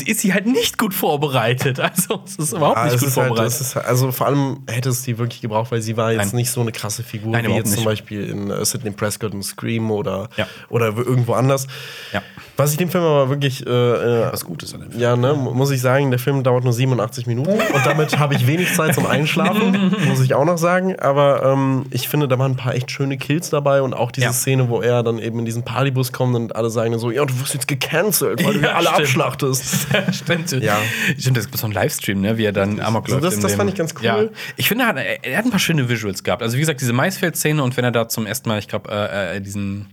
ist 0.03 0.21
sie 0.21 0.35
halt 0.35 0.47
nicht 0.47 0.79
gut 0.79 0.95
vorbereitet. 0.95 1.79
Also, 1.95 2.23
es 2.25 2.37
ist 2.37 2.53
überhaupt 2.53 2.77
Ah, 2.79 2.85
nicht 2.87 2.95
gut 2.99 3.03
halt, 3.05 3.13
vorbereitet. 3.15 3.61
ist, 3.61 3.77
halt- 3.77 3.87
also 3.87 4.11
vor 4.13 4.27
allem 4.27 4.63
hätte 4.69 4.89
es 4.89 5.03
die 5.03 5.19
wirklich 5.19 5.41
gebraucht, 5.41 5.71
weil 5.71 5.81
sie 5.83 5.97
war 5.97 6.13
jetzt 6.13 6.27
Nein. 6.29 6.37
nicht 6.37 6.51
so 6.51 6.61
eine 6.61 6.73
krasse 6.73 7.03
Figur 7.03 7.31
Nein, 7.33 7.47
wie 7.47 7.53
jetzt 7.53 7.69
zum 7.69 7.77
nicht. 7.77 7.85
Beispiel 7.85 8.29
in 8.29 8.51
äh, 8.51 8.65
Sidney 8.65 8.91
Prescott 8.91 9.33
und 9.33 9.43
Scream 9.43 9.91
oder, 9.91 10.29
Ja. 10.37 10.47
oder 10.71 10.87
irgendwo 10.97 11.35
anders. 11.35 11.67
Ja. 12.13 12.23
Was 12.57 12.71
ich 12.71 12.77
dem 12.79 12.89
Film 12.89 13.03
aber 13.03 13.29
wirklich, 13.31 13.67
äh, 13.67 13.71
äh, 13.71 14.33
Was 14.33 14.45
Gutes 14.45 14.73
an 14.75 14.81
dem 14.83 14.91
Film. 14.91 15.03
ja, 15.03 15.17
ne, 15.17 15.35
muss 15.35 15.71
ich 15.73 15.81
sagen, 15.81 16.11
der 16.11 16.21
Film 16.21 16.43
dauert 16.45 16.63
nur 16.63 16.73
87 16.73 17.27
Minuten 17.27 17.51
und 17.51 17.85
damit 17.87 18.17
habe 18.19 18.35
ich 18.37 18.47
wenig 18.47 18.73
Zeit 18.75 18.95
zum 18.95 19.07
Einschlafen, 19.07 19.93
muss 20.07 20.21
ich 20.21 20.35
auch 20.35 20.45
noch 20.45 20.57
sagen. 20.59 20.95
Aber 21.01 21.43
ähm, 21.45 21.87
ich 21.91 22.09
finde, 22.09 22.29
da 22.29 22.39
waren 22.39 22.53
ein 22.53 22.57
paar 22.57 22.75
echt 22.75 22.91
schöne 22.93 23.19
Kills 23.19 23.51
dabei 23.51 23.83
und 23.83 23.93
auch 23.93 24.13
diese 24.13 24.27
Ja. 24.29 24.33
Szene, 24.33 24.69
wo 24.69 24.81
er 24.83 25.03
dann 25.03 25.19
eben 25.19 25.41
in 25.41 25.45
diesen 25.45 25.65
Partybus 25.65 26.13
kommt 26.13 26.37
und 26.37 26.55
alle 26.55 26.71
sagen 26.71 26.93
dann 26.93 27.01
so, 27.01 27.11
ja, 27.11 27.25
du 27.25 27.41
wirst 27.41 27.55
jetzt 27.55 27.67
gecancelt, 27.67 28.45
weil 28.45 28.55
du 28.55 28.61
Ja, 28.61 28.67
hier 28.69 28.77
alle 28.77 28.87
stimmt. 28.87 29.01
abschlachtest. 29.01 29.87
Stimmt. 30.13 30.53
Ja. 30.53 30.79
Stimmt, 31.19 31.37
das 31.37 31.47
gibt 31.47 31.59
so 31.59 31.65
einen 31.67 31.75
Livestream, 31.75 32.21
ne, 32.21 32.39
wie 32.39 32.45
er 32.45 32.53
dann 32.53 32.79
Amok 32.81 33.09
So, 33.09 33.15
läuft. 33.15 33.27
das- 33.27 33.35
in 33.35 33.41
das 33.41 33.53
dem- 33.53 33.59
fand 33.59 33.71
ich 33.71 33.77
ganz 33.77 33.95
cool. 33.99 34.05
Ja. 34.05 34.25
Ich 34.57 34.69
finde, 34.69 34.85
er 34.85 34.89
hat, 34.89 34.97
er 35.23 35.39
hat 35.39 35.45
ein 35.45 35.51
paar 35.51 35.59
schöne 35.59 35.89
Visuals 35.89 36.23
gehabt. 36.23 36.41
Also, 36.43 36.57
wie 36.57 36.61
gesagt, 36.61 36.81
diese 36.81 36.93
Maisfeld-Szene 36.93 37.63
und 37.63 37.77
wenn 37.77 37.85
er 37.85 37.91
da 37.91 38.09
zum 38.09 38.27
ersten 38.27 38.49
Mal, 38.49 38.59
ich 38.61 38.69
glaube, 38.69 38.91
äh, 38.93 39.39
äh, 39.39 39.41
diesen 39.41 39.87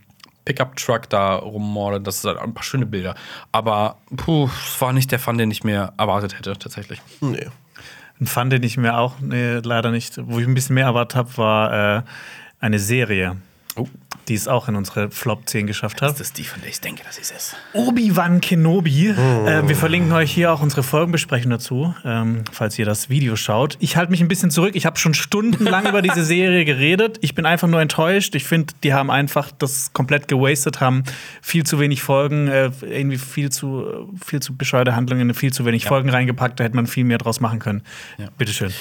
Pickup-Truck 0.45 1.09
da 1.09 1.35
rummordet, 1.35 2.05
das 2.07 2.17
ist 2.17 2.25
halt 2.25 2.39
ein 2.39 2.53
paar 2.53 2.63
schöne 2.63 2.85
Bilder. 2.85 3.15
Aber, 3.51 3.97
puh, 4.15 4.49
es 4.65 4.79
war 4.81 4.93
nicht 4.93 5.11
der 5.11 5.19
Fun, 5.19 5.37
den 5.37 5.51
ich 5.51 5.63
mir 5.63 5.93
erwartet 5.97 6.37
hätte, 6.37 6.57
tatsächlich. 6.57 7.01
Nee. 7.21 7.47
Ein 8.19 8.27
Fun, 8.27 8.49
den 8.49 8.63
ich 8.63 8.77
mir 8.77 8.97
auch 8.97 9.15
nee, 9.19 9.55
leider 9.63 9.91
nicht, 9.91 10.19
wo 10.23 10.39
ich 10.39 10.47
ein 10.47 10.53
bisschen 10.53 10.75
mehr 10.75 10.85
erwartet 10.85 11.15
habe, 11.15 11.37
war 11.37 11.97
äh, 11.97 12.01
eine 12.59 12.79
Serie 12.79 13.37
Oh. 13.75 13.87
Die 14.27 14.35
es 14.35 14.47
auch 14.47 14.67
in 14.67 14.75
unsere 14.75 15.11
Flop 15.11 15.47
10 15.47 15.67
geschafft 15.67 16.01
hat. 16.01 16.11
Das 16.11 16.21
ist 16.21 16.37
die, 16.37 16.43
von 16.43 16.61
der 16.61 16.69
ich 16.69 16.81
denke, 16.81 17.03
dass 17.03 17.15
sie 17.15 17.21
es 17.21 17.31
ist. 17.31 17.55
Obi-Wan 17.73 18.41
Kenobi. 18.41 19.09
Äh, 19.09 19.67
wir 19.67 19.75
verlinken 19.75 20.11
euch 20.13 20.31
hier 20.31 20.51
auch 20.51 20.61
unsere 20.61 20.83
Folgenbesprechung 20.83 21.51
dazu, 21.51 21.93
ähm, 22.05 22.43
falls 22.51 22.77
ihr 22.79 22.85
das 22.85 23.09
Video 23.09 23.35
schaut. 23.35 23.77
Ich 23.79 23.97
halte 23.97 24.11
mich 24.11 24.21
ein 24.21 24.27
bisschen 24.27 24.51
zurück. 24.51 24.75
Ich 24.75 24.85
habe 24.85 24.97
schon 24.97 25.13
stundenlang 25.13 25.87
über 25.87 26.01
diese 26.01 26.23
Serie 26.23 26.65
geredet. 26.65 27.17
Ich 27.21 27.35
bin 27.35 27.45
einfach 27.45 27.67
nur 27.67 27.81
enttäuscht. 27.81 28.35
Ich 28.35 28.43
finde, 28.43 28.73
die 28.83 28.93
haben 28.93 29.09
einfach 29.09 29.51
das 29.57 29.93
komplett 29.93 30.27
gewastet, 30.27 30.79
haben 30.79 31.03
viel 31.41 31.65
zu 31.65 31.79
wenig 31.79 32.01
Folgen, 32.01 32.47
äh, 32.47 32.71
irgendwie 32.81 33.17
viel 33.17 33.49
zu, 33.49 34.09
viel 34.23 34.41
zu 34.41 34.55
bescheuerte 34.55 34.95
Handlungen, 34.95 35.33
viel 35.33 35.53
zu 35.53 35.65
wenig 35.65 35.85
Folgen 35.85 36.09
reingepackt. 36.09 36.59
Da 36.59 36.63
hätte 36.63 36.75
man 36.75 36.87
viel 36.87 37.03
mehr 37.03 37.17
draus 37.17 37.39
machen 37.39 37.59
können. 37.59 37.83
Bitteschön. 38.37 38.73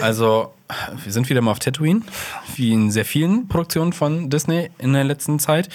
Also, 0.00 0.52
wir 1.04 1.12
sind 1.12 1.28
wieder 1.28 1.40
mal 1.40 1.52
auf 1.52 1.58
Tatooine, 1.58 2.02
wie 2.56 2.72
in 2.72 2.90
sehr 2.90 3.04
vielen 3.04 3.48
Produktionen 3.48 3.92
von 3.92 4.30
Disney 4.30 4.70
in 4.90 4.94
der 4.94 5.04
letzten 5.04 5.38
Zeit. 5.38 5.68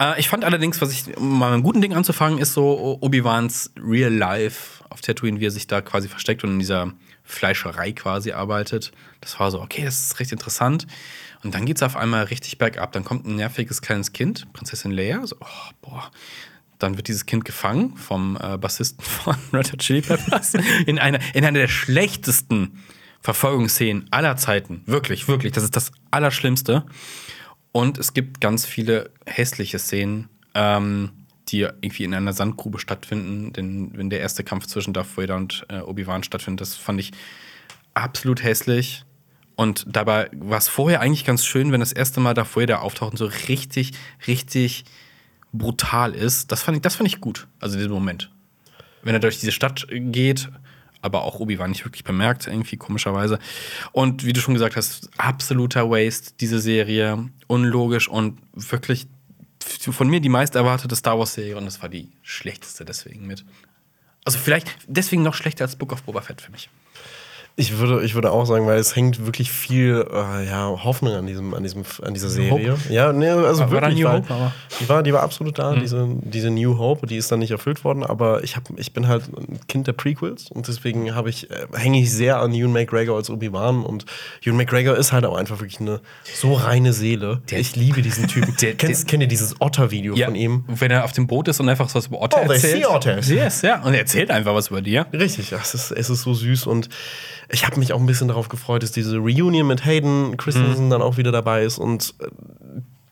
Äh, 0.00 0.18
ich 0.18 0.28
fand 0.28 0.44
allerdings, 0.44 0.80
was 0.80 0.92
ich, 0.92 1.16
um 1.16 1.38
mal 1.38 1.46
mit 1.46 1.54
einem 1.54 1.62
guten 1.62 1.80
Ding 1.80 1.94
anzufangen, 1.94 2.38
ist 2.38 2.52
so 2.52 2.98
Obi-Wans 3.00 3.72
Real 3.82 4.12
Life 4.12 4.84
auf 4.90 5.00
Tatooine, 5.00 5.40
wie 5.40 5.46
er 5.46 5.50
sich 5.50 5.66
da 5.66 5.80
quasi 5.80 6.08
versteckt 6.08 6.44
und 6.44 6.50
in 6.50 6.58
dieser 6.58 6.92
Fleischerei 7.24 7.92
quasi 7.92 8.32
arbeitet. 8.32 8.92
Das 9.20 9.40
war 9.40 9.50
so, 9.50 9.60
okay, 9.60 9.84
das 9.84 10.06
ist 10.06 10.20
recht 10.20 10.32
interessant. 10.32 10.86
Und 11.42 11.54
dann 11.54 11.66
geht 11.66 11.76
es 11.76 11.82
auf 11.82 11.96
einmal 11.96 12.24
richtig 12.24 12.58
bergab. 12.58 12.92
Dann 12.92 13.04
kommt 13.04 13.26
ein 13.26 13.36
nerviges 13.36 13.82
kleines 13.82 14.12
Kind, 14.12 14.52
Prinzessin 14.52 14.92
Leia, 14.92 15.26
so, 15.26 15.36
oh, 15.40 15.72
boah. 15.82 16.10
Dann 16.78 16.96
wird 16.96 17.08
dieses 17.08 17.24
Kind 17.24 17.44
gefangen 17.44 17.96
vom 17.96 18.36
äh, 18.40 18.58
Bassisten 18.58 19.04
von 19.04 19.36
Red 19.52 19.72
Hot 19.72 19.80
Chili 19.80 20.02
Peppers 20.02 20.54
in 20.86 20.98
einer, 20.98 21.20
in 21.34 21.44
einer 21.44 21.58
der 21.58 21.68
schlechtesten 21.68 22.82
Verfolgungsszenen 23.20 24.06
aller 24.10 24.36
Zeiten. 24.36 24.82
Wirklich, 24.86 25.28
wirklich. 25.28 25.52
Das 25.52 25.64
ist 25.64 25.76
das 25.76 25.92
Allerschlimmste. 26.10 26.84
Und 27.76 27.98
es 27.98 28.14
gibt 28.14 28.40
ganz 28.40 28.66
viele 28.66 29.10
hässliche 29.26 29.80
Szenen, 29.80 30.28
ähm, 30.54 31.10
die 31.48 31.62
irgendwie 31.62 32.04
in 32.04 32.14
einer 32.14 32.32
Sandgrube 32.32 32.78
stattfinden. 32.78 33.52
Denn 33.52 33.90
wenn 33.94 34.10
der 34.10 34.20
erste 34.20 34.44
Kampf 34.44 34.68
zwischen 34.68 34.94
Darth 34.94 35.16
Vader 35.16 35.34
und 35.34 35.66
äh, 35.68 35.80
Obi-Wan 35.80 36.22
stattfindet, 36.22 36.60
das 36.60 36.76
fand 36.76 37.00
ich 37.00 37.10
absolut 37.92 38.44
hässlich. 38.44 39.04
Und 39.56 39.86
dabei 39.88 40.30
war 40.32 40.58
es 40.58 40.68
vorher 40.68 41.00
eigentlich 41.00 41.24
ganz 41.24 41.44
schön, 41.44 41.72
wenn 41.72 41.80
das 41.80 41.90
erste 41.90 42.20
Mal 42.20 42.32
Darth 42.34 42.54
Vader 42.54 42.80
auftaucht 42.80 43.14
und 43.14 43.18
so 43.18 43.28
richtig, 43.48 43.90
richtig 44.28 44.84
brutal 45.52 46.14
ist. 46.14 46.52
Das 46.52 46.62
fand 46.62 46.76
ich, 46.76 46.82
das 46.82 46.94
fand 46.94 47.08
ich 47.08 47.20
gut. 47.20 47.48
Also 47.58 47.74
in 47.74 47.80
diesem 47.80 47.92
Moment. 47.92 48.30
Wenn 49.02 49.16
er 49.16 49.20
durch 49.20 49.40
diese 49.40 49.52
Stadt 49.52 49.88
geht, 49.90 50.48
aber 51.04 51.24
auch 51.24 51.38
Obi-Wan 51.38 51.70
nicht 51.70 51.84
wirklich 51.84 52.02
bemerkt, 52.02 52.46
irgendwie 52.46 52.78
komischerweise. 52.78 53.38
Und 53.92 54.24
wie 54.24 54.32
du 54.32 54.40
schon 54.40 54.54
gesagt 54.54 54.74
hast, 54.74 55.10
absoluter 55.18 55.90
Waste, 55.90 56.32
diese 56.40 56.58
Serie. 56.58 57.28
Unlogisch 57.46 58.08
und 58.08 58.38
wirklich 58.52 59.06
von 59.60 60.08
mir 60.08 60.20
die 60.20 60.28
meist 60.28 60.54
erwartete 60.54 60.96
Star 60.96 61.18
Wars-Serie 61.18 61.56
und 61.56 61.64
das 61.64 61.82
war 61.82 61.88
die 61.88 62.10
schlechteste 62.22 62.84
deswegen 62.84 63.26
mit. 63.26 63.44
Also 64.24 64.38
vielleicht 64.38 64.76
deswegen 64.86 65.22
noch 65.22 65.34
schlechter 65.34 65.64
als 65.64 65.76
Book 65.76 65.92
of 65.92 66.02
Boba 66.02 66.22
Fett 66.22 66.40
für 66.40 66.50
mich. 66.50 66.68
Ich 67.56 67.78
würde, 67.78 68.04
ich 68.04 68.16
würde 68.16 68.32
auch 68.32 68.46
sagen, 68.46 68.66
weil 68.66 68.80
es 68.80 68.96
hängt 68.96 69.26
wirklich 69.26 69.48
viel 69.52 70.04
äh, 70.12 70.44
ja, 70.48 70.66
Hoffnung 70.82 71.12
an, 71.14 71.24
diesem, 71.28 71.54
an, 71.54 71.62
diesem, 71.62 71.84
an 72.02 72.12
dieser 72.12 72.28
Serie. 72.28 72.72
Hope? 72.72 72.92
Ja, 72.92 73.12
nee, 73.12 73.28
also 73.28 73.60
War- 73.60 73.70
war 73.70 73.82
wirklich. 73.82 74.00
New 74.00 74.06
weil 74.08 74.16
Hope, 74.16 74.34
aber- 74.34 74.52
die, 74.80 74.88
war, 74.88 75.02
die 75.04 75.12
war 75.12 75.22
absolut 75.22 75.56
da, 75.60 75.76
diese, 75.76 76.04
diese 76.22 76.50
New 76.50 76.78
Hope, 76.78 77.06
die 77.06 77.16
ist 77.16 77.30
dann 77.30 77.38
nicht 77.38 77.52
erfüllt 77.52 77.84
worden, 77.84 78.02
aber 78.02 78.42
ich, 78.42 78.56
hab, 78.56 78.64
ich 78.76 78.92
bin 78.92 79.06
halt 79.06 79.28
ein 79.28 79.60
Kind 79.68 79.86
der 79.86 79.92
Prequels 79.92 80.50
und 80.50 80.66
deswegen 80.66 81.14
habe 81.14 81.30
ich, 81.30 81.48
äh, 81.48 81.66
hänge 81.76 82.00
ich 82.00 82.10
sehr 82.12 82.40
an 82.40 82.52
Ewan 82.52 82.72
McGregor 82.72 83.16
als 83.16 83.30
Obi-Wan 83.30 83.84
und 83.84 84.04
Ewan 84.42 84.56
McGregor 84.56 84.96
ist 84.96 85.12
halt 85.12 85.24
auch 85.24 85.36
einfach 85.36 85.60
wirklich 85.60 85.78
eine 85.78 86.00
so 86.34 86.54
reine 86.54 86.92
Seele. 86.92 87.40
Der- 87.50 87.60
ich 87.60 87.76
liebe 87.76 88.02
diesen 88.02 88.26
Typen. 88.26 88.52
Der- 88.60 88.74
Kennst, 88.74 89.02
der- 89.04 89.10
kennt 89.10 89.22
ihr 89.22 89.28
dieses 89.28 89.60
Otter-Video 89.60 90.16
von 90.16 90.34
ihm? 90.34 90.64
Wenn 90.66 90.90
er 90.90 91.04
auf 91.04 91.12
dem 91.12 91.28
Boot 91.28 91.46
ist 91.46 91.60
und 91.60 91.68
einfach 91.68 91.88
so 91.88 91.94
was 92.00 92.08
über 92.08 92.20
Otter 92.20 92.38
Oh, 92.48 92.50
erzählt. 92.50 92.78
see 92.82 92.84
otters. 92.86 93.28
Yes, 93.28 93.62
ja. 93.62 93.80
Und 93.84 93.92
er 93.94 94.00
erzählt 94.00 94.32
einfach 94.32 94.54
was 94.54 94.68
über 94.70 94.82
dir. 94.82 95.06
Richtig, 95.12 95.52
ja, 95.52 95.58
es 95.62 95.72
ist, 95.74 95.92
es 95.92 96.10
ist 96.10 96.22
so 96.22 96.34
süß 96.34 96.66
und 96.66 96.88
ich 97.48 97.66
habe 97.66 97.78
mich 97.78 97.92
auch 97.92 98.00
ein 98.00 98.06
bisschen 98.06 98.28
darauf 98.28 98.48
gefreut, 98.48 98.82
dass 98.82 98.92
diese 98.92 99.18
Reunion 99.18 99.66
mit 99.66 99.84
Hayden 99.84 100.36
Christensen 100.36 100.90
dann 100.90 101.02
auch 101.02 101.16
wieder 101.16 101.32
dabei 101.32 101.64
ist 101.64 101.78
und 101.78 102.14
äh, 102.20 102.26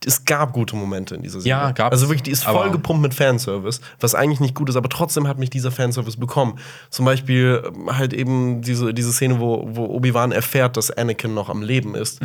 es 0.04 0.24
gab 0.24 0.52
gute 0.52 0.74
Momente 0.74 1.14
in 1.14 1.22
dieser 1.22 1.40
Serie. 1.40 1.62
Ja, 1.62 1.70
gab's. 1.70 1.92
Also 1.92 2.08
wirklich, 2.08 2.24
die 2.24 2.32
ist 2.32 2.42
voll 2.44 2.70
gepumpt 2.70 3.02
mit 3.02 3.14
Fanservice, 3.14 3.80
was 4.00 4.16
eigentlich 4.16 4.40
nicht 4.40 4.54
gut 4.54 4.68
ist, 4.68 4.74
aber 4.74 4.88
trotzdem 4.88 5.28
hat 5.28 5.38
mich 5.38 5.48
dieser 5.48 5.70
Fanservice 5.70 6.18
bekommen. 6.18 6.58
Zum 6.90 7.04
Beispiel 7.04 7.62
ähm, 7.64 7.96
halt 7.96 8.12
eben 8.12 8.62
diese, 8.62 8.92
diese 8.94 9.12
Szene, 9.12 9.38
wo, 9.38 9.64
wo 9.70 9.84
Obi-Wan 9.84 10.32
erfährt, 10.32 10.76
dass 10.76 10.90
Anakin 10.90 11.34
noch 11.34 11.48
am 11.48 11.62
Leben 11.62 11.94
ist. 11.94 12.20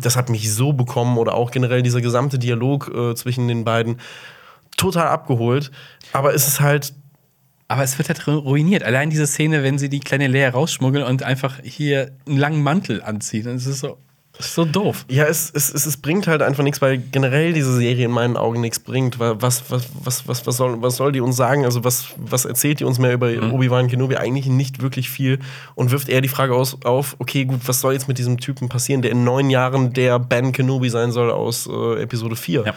Das 0.00 0.16
hat 0.16 0.30
mich 0.30 0.52
so 0.52 0.72
bekommen 0.72 1.18
oder 1.18 1.34
auch 1.34 1.50
generell 1.50 1.82
dieser 1.82 2.00
gesamte 2.00 2.38
Dialog 2.38 2.90
äh, 2.94 3.14
zwischen 3.14 3.48
den 3.48 3.64
beiden 3.64 3.98
total 4.76 5.08
abgeholt. 5.08 5.70
Aber 6.12 6.34
es 6.34 6.48
ist 6.48 6.60
halt 6.60 6.94
Aber 7.70 7.84
es 7.84 7.96
wird 7.98 8.08
halt 8.08 8.20
ru- 8.22 8.38
ruiniert. 8.42 8.82
Allein 8.82 9.10
diese 9.10 9.26
Szene, 9.28 9.62
wenn 9.62 9.78
sie 9.78 9.88
die 9.88 10.00
kleine 10.00 10.26
Lea 10.26 10.46
rausschmuggeln 10.48 11.04
und 11.04 11.22
einfach 11.22 11.60
hier 11.62 12.10
einen 12.26 12.36
langen 12.38 12.62
Mantel 12.64 13.00
anziehen. 13.00 13.44
Das 13.44 13.64
ist 13.64 13.78
so, 13.78 13.96
ist 14.38 14.54
so 14.54 14.64
doof. 14.64 15.04
Ja, 15.08 15.24
es, 15.24 15.52
es, 15.54 15.72
es, 15.72 15.86
es 15.86 15.96
bringt 15.98 16.26
halt 16.26 16.42
einfach 16.42 16.64
nichts, 16.64 16.82
weil 16.82 16.98
generell 16.98 17.52
diese 17.52 17.72
Serie 17.76 18.06
in 18.06 18.10
meinen 18.10 18.36
Augen 18.36 18.60
nichts 18.60 18.80
bringt. 18.80 19.20
Wa- 19.20 19.36
Was, 19.38 19.70
was, 19.70 19.84
was, 20.02 20.26
was, 20.26 20.46
was, 20.48 20.56
soll, 20.56 20.82
was 20.82 20.96
soll 20.96 21.12
die 21.12 21.20
uns 21.20 21.36
sagen? 21.36 21.64
Also, 21.64 21.84
was, 21.84 22.08
was 22.16 22.44
erzählt 22.44 22.80
die 22.80 22.84
uns 22.84 22.98
mehr 22.98 23.12
über 23.12 23.28
Obi-Wan 23.52 23.86
Kenobi? 23.86 24.16
Eigentlich 24.16 24.46
nicht 24.46 24.82
wirklich 24.82 25.08
viel 25.08 25.38
und 25.76 25.92
wirft 25.92 26.08
eher 26.08 26.22
die 26.22 26.28
Frage 26.28 26.56
aus, 26.56 26.78
auf: 26.84 27.14
Okay, 27.20 27.44
gut, 27.44 27.60
was 27.66 27.80
soll 27.80 27.92
jetzt 27.92 28.08
mit 28.08 28.18
diesem 28.18 28.38
Typen 28.38 28.68
passieren, 28.68 29.02
der 29.02 29.12
in 29.12 29.22
neun 29.22 29.48
Jahren 29.48 29.92
der 29.92 30.18
Ben 30.18 30.50
Kenobi 30.50 30.88
sein 30.90 31.12
soll 31.12 31.30
aus 31.30 31.68
äh, 31.72 32.02
Episode 32.02 32.34
4? 32.34 32.64
Ja. 32.66 32.74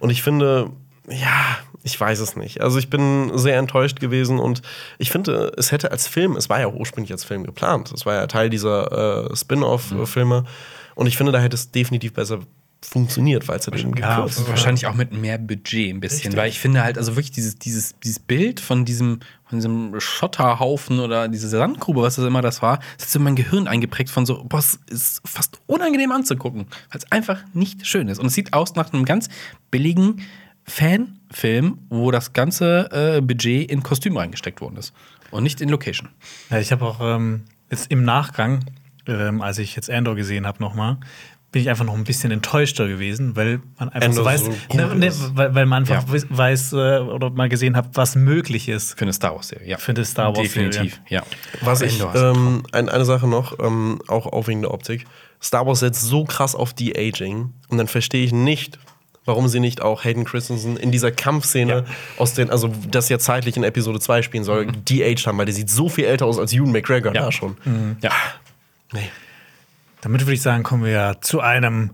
Und 0.00 0.10
ich 0.10 0.22
finde, 0.22 0.68
ja, 1.08 1.58
ich 1.82 2.00
weiß 2.00 2.20
es 2.20 2.36
nicht. 2.36 2.60
Also 2.60 2.78
ich 2.78 2.88
bin 2.88 3.36
sehr 3.36 3.58
enttäuscht 3.58 4.00
gewesen 4.00 4.38
und 4.38 4.62
ich 4.98 5.10
finde, 5.10 5.52
es 5.56 5.70
hätte 5.70 5.90
als 5.90 6.06
Film, 6.06 6.36
es 6.36 6.48
war 6.48 6.60
ja 6.60 6.66
auch 6.66 6.74
ursprünglich 6.74 7.12
als 7.12 7.24
Film 7.24 7.44
geplant. 7.44 7.92
Es 7.92 8.06
war 8.06 8.14
ja 8.14 8.26
Teil 8.26 8.48
dieser 8.50 9.30
äh, 9.30 9.36
Spin-off-Filme 9.36 10.44
und 10.94 11.06
ich 11.06 11.16
finde, 11.16 11.32
da 11.32 11.40
hätte 11.40 11.56
es 11.56 11.70
definitiv 11.70 12.14
besser 12.14 12.40
funktioniert, 12.84 13.48
weil 13.48 13.58
es 13.58 13.66
Ja, 13.66 13.72
gekürzt 13.72 14.40
war. 14.40 14.48
Wahrscheinlich 14.48 14.86
auch 14.86 14.94
mit 14.94 15.12
mehr 15.12 15.38
Budget 15.38 15.94
ein 15.94 16.00
bisschen. 16.00 16.36
Weil 16.36 16.48
ich 16.48 16.60
finde 16.60 16.82
halt, 16.82 16.98
also 16.98 17.16
wirklich 17.16 17.32
dieses, 17.32 17.58
dieses, 17.58 17.98
dieses 18.00 18.18
Bild 18.18 18.60
von 18.60 18.84
diesem, 18.84 19.20
von 19.48 19.58
diesem 19.58 19.98
Schotterhaufen 20.00 21.00
oder 21.00 21.28
diese 21.28 21.48
Sandgrube, 21.48 22.02
was 22.02 22.16
das 22.16 22.24
immer 22.24 22.42
das 22.42 22.62
war, 22.62 22.78
das 22.96 23.06
hat 23.06 23.12
so 23.12 23.18
in 23.18 23.24
mein 23.24 23.36
Gehirn 23.36 23.68
eingeprägt 23.68 24.10
von 24.10 24.26
so, 24.26 24.44
boah, 24.44 24.58
es 24.58 24.78
ist 24.88 25.22
fast 25.24 25.60
unangenehm 25.66 26.12
anzugucken, 26.12 26.66
weil 26.90 26.98
es 26.98 27.10
einfach 27.10 27.40
nicht 27.52 27.86
schön 27.86 28.08
ist. 28.08 28.18
Und 28.18 28.26
es 28.26 28.34
sieht 28.34 28.52
aus 28.52 28.74
nach 28.74 28.92
einem 28.92 29.04
ganz 29.04 29.28
billigen 29.70 30.22
Fanfilm, 30.66 31.78
wo 31.90 32.10
das 32.10 32.32
ganze 32.32 32.88
äh, 32.90 33.20
Budget 33.20 33.70
in 33.70 33.82
Kostüm 33.82 34.16
reingesteckt 34.16 34.60
worden 34.60 34.76
ist. 34.76 34.92
Und 35.30 35.42
nicht 35.42 35.60
in 35.60 35.68
Location. 35.68 36.08
Ja, 36.50 36.58
ich 36.58 36.72
habe 36.72 36.84
auch 36.84 37.00
ähm, 37.00 37.44
jetzt 37.70 37.90
im 37.90 38.04
Nachgang, 38.04 38.64
ähm, 39.06 39.42
als 39.42 39.58
ich 39.58 39.76
jetzt 39.76 39.90
Andor 39.90 40.14
gesehen 40.14 40.46
habe, 40.46 40.62
nochmal, 40.62 40.98
bin 41.52 41.62
ich 41.62 41.70
einfach 41.70 41.84
noch 41.84 41.94
ein 41.94 42.02
bisschen 42.04 42.32
enttäuschter 42.32 42.88
gewesen, 42.88 43.36
weil 43.36 43.60
man 43.78 43.88
einfach 43.90 44.12
so 44.12 44.20
Andor 44.20 44.24
weiß, 44.24 44.44
so 44.44 44.76
ne, 44.76 44.94
ne, 44.96 45.12
weil, 45.34 45.54
weil 45.54 45.66
man 45.66 45.82
einfach 45.84 46.04
Ja. 46.12 46.22
weiß 46.30 46.72
äh, 46.72 46.76
oder 46.98 47.30
mal 47.30 47.48
gesehen 47.48 47.76
hat, 47.76 47.90
was 47.94 48.16
möglich 48.16 48.68
ist. 48.68 48.98
Für 48.98 49.04
eine 49.04 49.12
Star 49.12 49.34
Wars-Serie, 49.36 49.68
ja. 49.68 49.76
Für 49.76 49.92
eine 49.92 50.04
Star 50.04 50.36
Wars-Serie. 50.36 50.70
Definitiv, 50.70 51.00
ja. 51.08 51.22
Was 51.60 51.80
ich, 51.80 52.02
ähm, 52.14 52.64
ein, 52.72 52.88
eine 52.88 53.04
Sache 53.04 53.28
noch, 53.28 53.58
ähm, 53.60 54.00
auch, 54.08 54.28
der 54.46 54.74
Optik. 54.74 55.06
Star 55.40 55.66
Wars 55.66 55.80
setzt 55.80 56.02
so 56.02 56.24
krass 56.24 56.54
auf 56.54 56.72
De-Aging 56.72 57.52
und 57.68 57.78
dann 57.78 57.86
verstehe 57.86 58.24
ich 58.24 58.32
nicht, 58.32 58.78
warum 59.24 59.48
sie 59.48 59.60
nicht 59.60 59.80
auch 59.82 60.04
Hayden 60.04 60.24
Christensen 60.24 60.76
in 60.76 60.90
dieser 60.90 61.10
Kampfszene 61.12 61.84
aus 62.18 62.34
den, 62.34 62.50
also 62.50 62.70
das 62.90 63.08
ja 63.08 63.18
zeitlich 63.18 63.56
in 63.56 63.64
Episode 63.64 64.00
2 64.00 64.22
spielen 64.22 64.44
soll, 64.44 64.66
de-aged 64.66 65.26
haben, 65.26 65.38
weil 65.38 65.46
der 65.46 65.54
sieht 65.54 65.70
so 65.70 65.88
viel 65.88 66.04
älter 66.04 66.26
aus 66.26 66.38
als 66.38 66.52
Ewan 66.52 66.72
McGregor 66.72 67.14
Ja. 67.14 67.22
da 67.24 67.32
schon. 67.32 67.56
ja. 68.02 68.10
Nee. 68.92 69.08
Damit 70.02 70.20
würde 70.22 70.34
ich 70.34 70.42
sagen, 70.42 70.62
kommen 70.62 70.84
wir 70.84 70.90
ja 70.92 71.20
zu 71.20 71.40
einem 71.40 71.90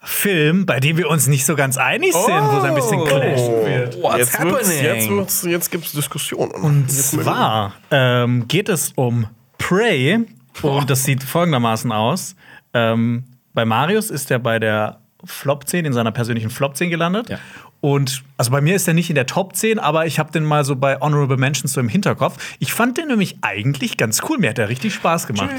Film, 0.00 0.64
bei 0.64 0.78
dem 0.78 0.96
wir 0.96 1.10
uns 1.10 1.26
nicht 1.26 1.44
so 1.44 1.56
ganz 1.56 1.76
einig 1.76 2.12
sind, 2.12 2.22
wo 2.24 2.58
es 2.58 2.64
ein 2.64 2.74
bisschen 2.74 3.04
clashen 3.04 3.64
wird. 3.64 4.00
What's 4.00 4.18
jetzt 4.18 4.38
happening? 4.38 4.82
jetzt, 4.84 5.08
wird's, 5.10 5.42
jetzt 5.42 5.70
gibt's 5.72 5.92
Diskussionen. 5.92 6.52
Und 6.52 6.88
zwar 6.90 7.74
ähm, 7.90 8.46
geht 8.46 8.68
es 8.68 8.92
um 8.94 9.26
Prey 9.58 10.20
und 10.62 10.88
das 10.88 11.02
sieht 11.02 11.24
folgendermaßen 11.24 11.90
aus. 11.90 12.36
Ähm, 12.72 13.24
bei 13.54 13.64
Marius 13.64 14.10
ist 14.10 14.30
er 14.30 14.38
bei 14.38 14.60
der 14.60 15.00
Flop 15.24 15.68
10, 15.68 15.84
in 15.84 15.92
seiner 15.92 16.12
persönlichen 16.12 16.50
Flop 16.50 16.76
10 16.76 16.90
gelandet. 16.90 17.28
Ja. 17.28 17.38
Und 17.80 18.24
also 18.36 18.50
bei 18.50 18.60
mir 18.60 18.74
ist 18.74 18.88
er 18.88 18.94
nicht 18.94 19.08
in 19.08 19.14
der 19.14 19.26
Top 19.26 19.54
10, 19.54 19.78
aber 19.78 20.06
ich 20.06 20.18
habe 20.18 20.32
den 20.32 20.44
mal 20.44 20.64
so 20.64 20.74
bei 20.74 21.00
Honorable 21.00 21.36
Mentions 21.36 21.72
so 21.72 21.80
im 21.80 21.88
Hinterkopf. 21.88 22.56
Ich 22.58 22.72
fand 22.72 22.98
den 22.98 23.06
nämlich 23.08 23.38
eigentlich 23.42 23.96
ganz 23.96 24.20
cool. 24.28 24.38
Mir 24.38 24.50
hat 24.50 24.58
er 24.58 24.68
richtig 24.68 24.94
Spaß 24.94 25.28
gemacht. 25.28 25.50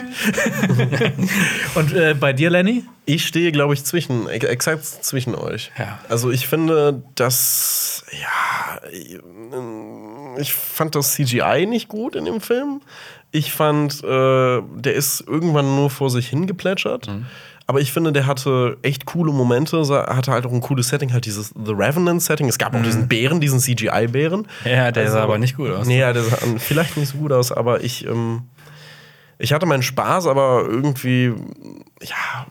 und 1.75 1.93
äh, 1.93 2.13
bei 2.19 2.33
dir, 2.33 2.49
Lenny? 2.49 2.83
Ich 3.05 3.25
stehe, 3.25 3.51
glaube 3.51 3.73
ich, 3.73 3.85
zwischen, 3.85 4.27
ex- 4.27 4.45
exakt 4.45 4.85
zwischen 4.85 5.33
euch. 5.33 5.71
Ja. 5.77 5.99
Also 6.09 6.29
ich 6.29 6.47
finde, 6.47 7.03
dass, 7.15 8.03
ja, 8.11 8.81
ich 10.37 10.53
fand 10.53 10.95
das 10.95 11.13
CGI 11.13 11.65
nicht 11.67 11.87
gut 11.87 12.15
in 12.15 12.25
dem 12.25 12.41
Film. 12.41 12.81
Ich 13.31 13.51
fand, 13.53 14.03
äh, 14.03 14.61
der 14.61 14.93
ist 14.93 15.21
irgendwann 15.21 15.75
nur 15.75 15.89
vor 15.89 16.09
sich 16.09 16.27
hingeplätschert. 16.27 17.09
Aber 17.69 17.81
ich 17.81 17.91
finde, 17.93 18.11
der 18.11 18.25
hatte 18.25 18.77
echt 18.81 19.05
coole 19.05 19.31
Momente, 19.31 19.77
hatte 20.07 20.31
halt 20.31 20.47
auch 20.47 20.51
ein 20.51 20.59
cooles 20.59 20.87
Setting, 20.89 21.13
halt 21.13 21.25
dieses 21.25 21.49
The 21.49 21.71
Revenant-Setting. 21.73 22.49
Es 22.49 22.57
gab 22.57 22.73
auch 22.73 22.81
diesen 22.81 23.07
Bären, 23.07 23.39
diesen 23.39 23.59
CGI-Bären. 23.59 24.47
Ja, 24.65 24.91
der 24.91 25.03
Also- 25.03 25.13
sah 25.13 25.23
aber 25.23 25.37
nicht 25.37 25.55
gut 25.55 25.69
aus. 25.69 25.85
Nee, 25.85 25.99
ja, 25.99 26.11
der 26.11 26.23
sah 26.23 26.37
vielleicht 26.57 26.97
nicht 26.97 27.09
so 27.09 27.19
gut 27.19 27.31
aus, 27.31 27.51
aber 27.51 27.83
ich, 27.83 28.07
ähm, 28.07 28.41
ich 29.37 29.53
hatte 29.53 29.67
meinen 29.67 29.83
Spaß, 29.83 30.25
aber 30.25 30.65
irgendwie, 30.67 31.31
ja, 32.01 32.47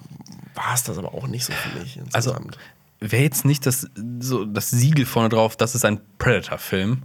war 0.54 0.72
es 0.74 0.84
das 0.84 0.98
aber 0.98 1.12
auch 1.14 1.26
nicht 1.26 1.44
so 1.44 1.52
für 1.52 1.80
mich 1.80 1.98
Also, 2.12 2.30
insgesamt. 2.30 2.58
wäre 3.00 3.22
jetzt 3.24 3.44
nicht 3.44 3.66
das, 3.66 3.88
so, 4.20 4.44
das 4.44 4.70
Siegel 4.70 5.04
vorne 5.04 5.30
drauf, 5.30 5.56
das 5.56 5.74
ist 5.74 5.84
ein 5.84 6.00
Predator-Film. 6.18 7.02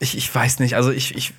ich, 0.00 0.16
ich 0.16 0.34
weiß 0.34 0.58
nicht, 0.60 0.76
also 0.76 0.90
ich, 0.90 1.14
ich. 1.16 1.34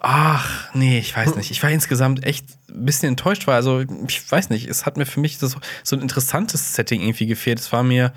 Ach, 0.00 0.68
nee, 0.74 0.98
ich 0.98 1.16
weiß 1.16 1.36
nicht. 1.36 1.50
Ich 1.50 1.62
war 1.62 1.70
insgesamt 1.70 2.24
echt 2.24 2.44
ein 2.70 2.84
bisschen 2.84 3.10
enttäuscht, 3.10 3.46
weil, 3.46 3.56
also, 3.56 3.84
ich 4.08 4.30
weiß 4.30 4.50
nicht, 4.50 4.68
es 4.68 4.86
hat 4.86 4.96
mir 4.96 5.06
für 5.06 5.20
mich 5.20 5.38
das, 5.38 5.56
so 5.82 5.96
ein 5.96 6.02
interessantes 6.02 6.74
Setting 6.74 7.02
irgendwie 7.02 7.26
gefehlt. 7.26 7.58
Es 7.58 7.72
war 7.72 7.82
mir, 7.82 8.12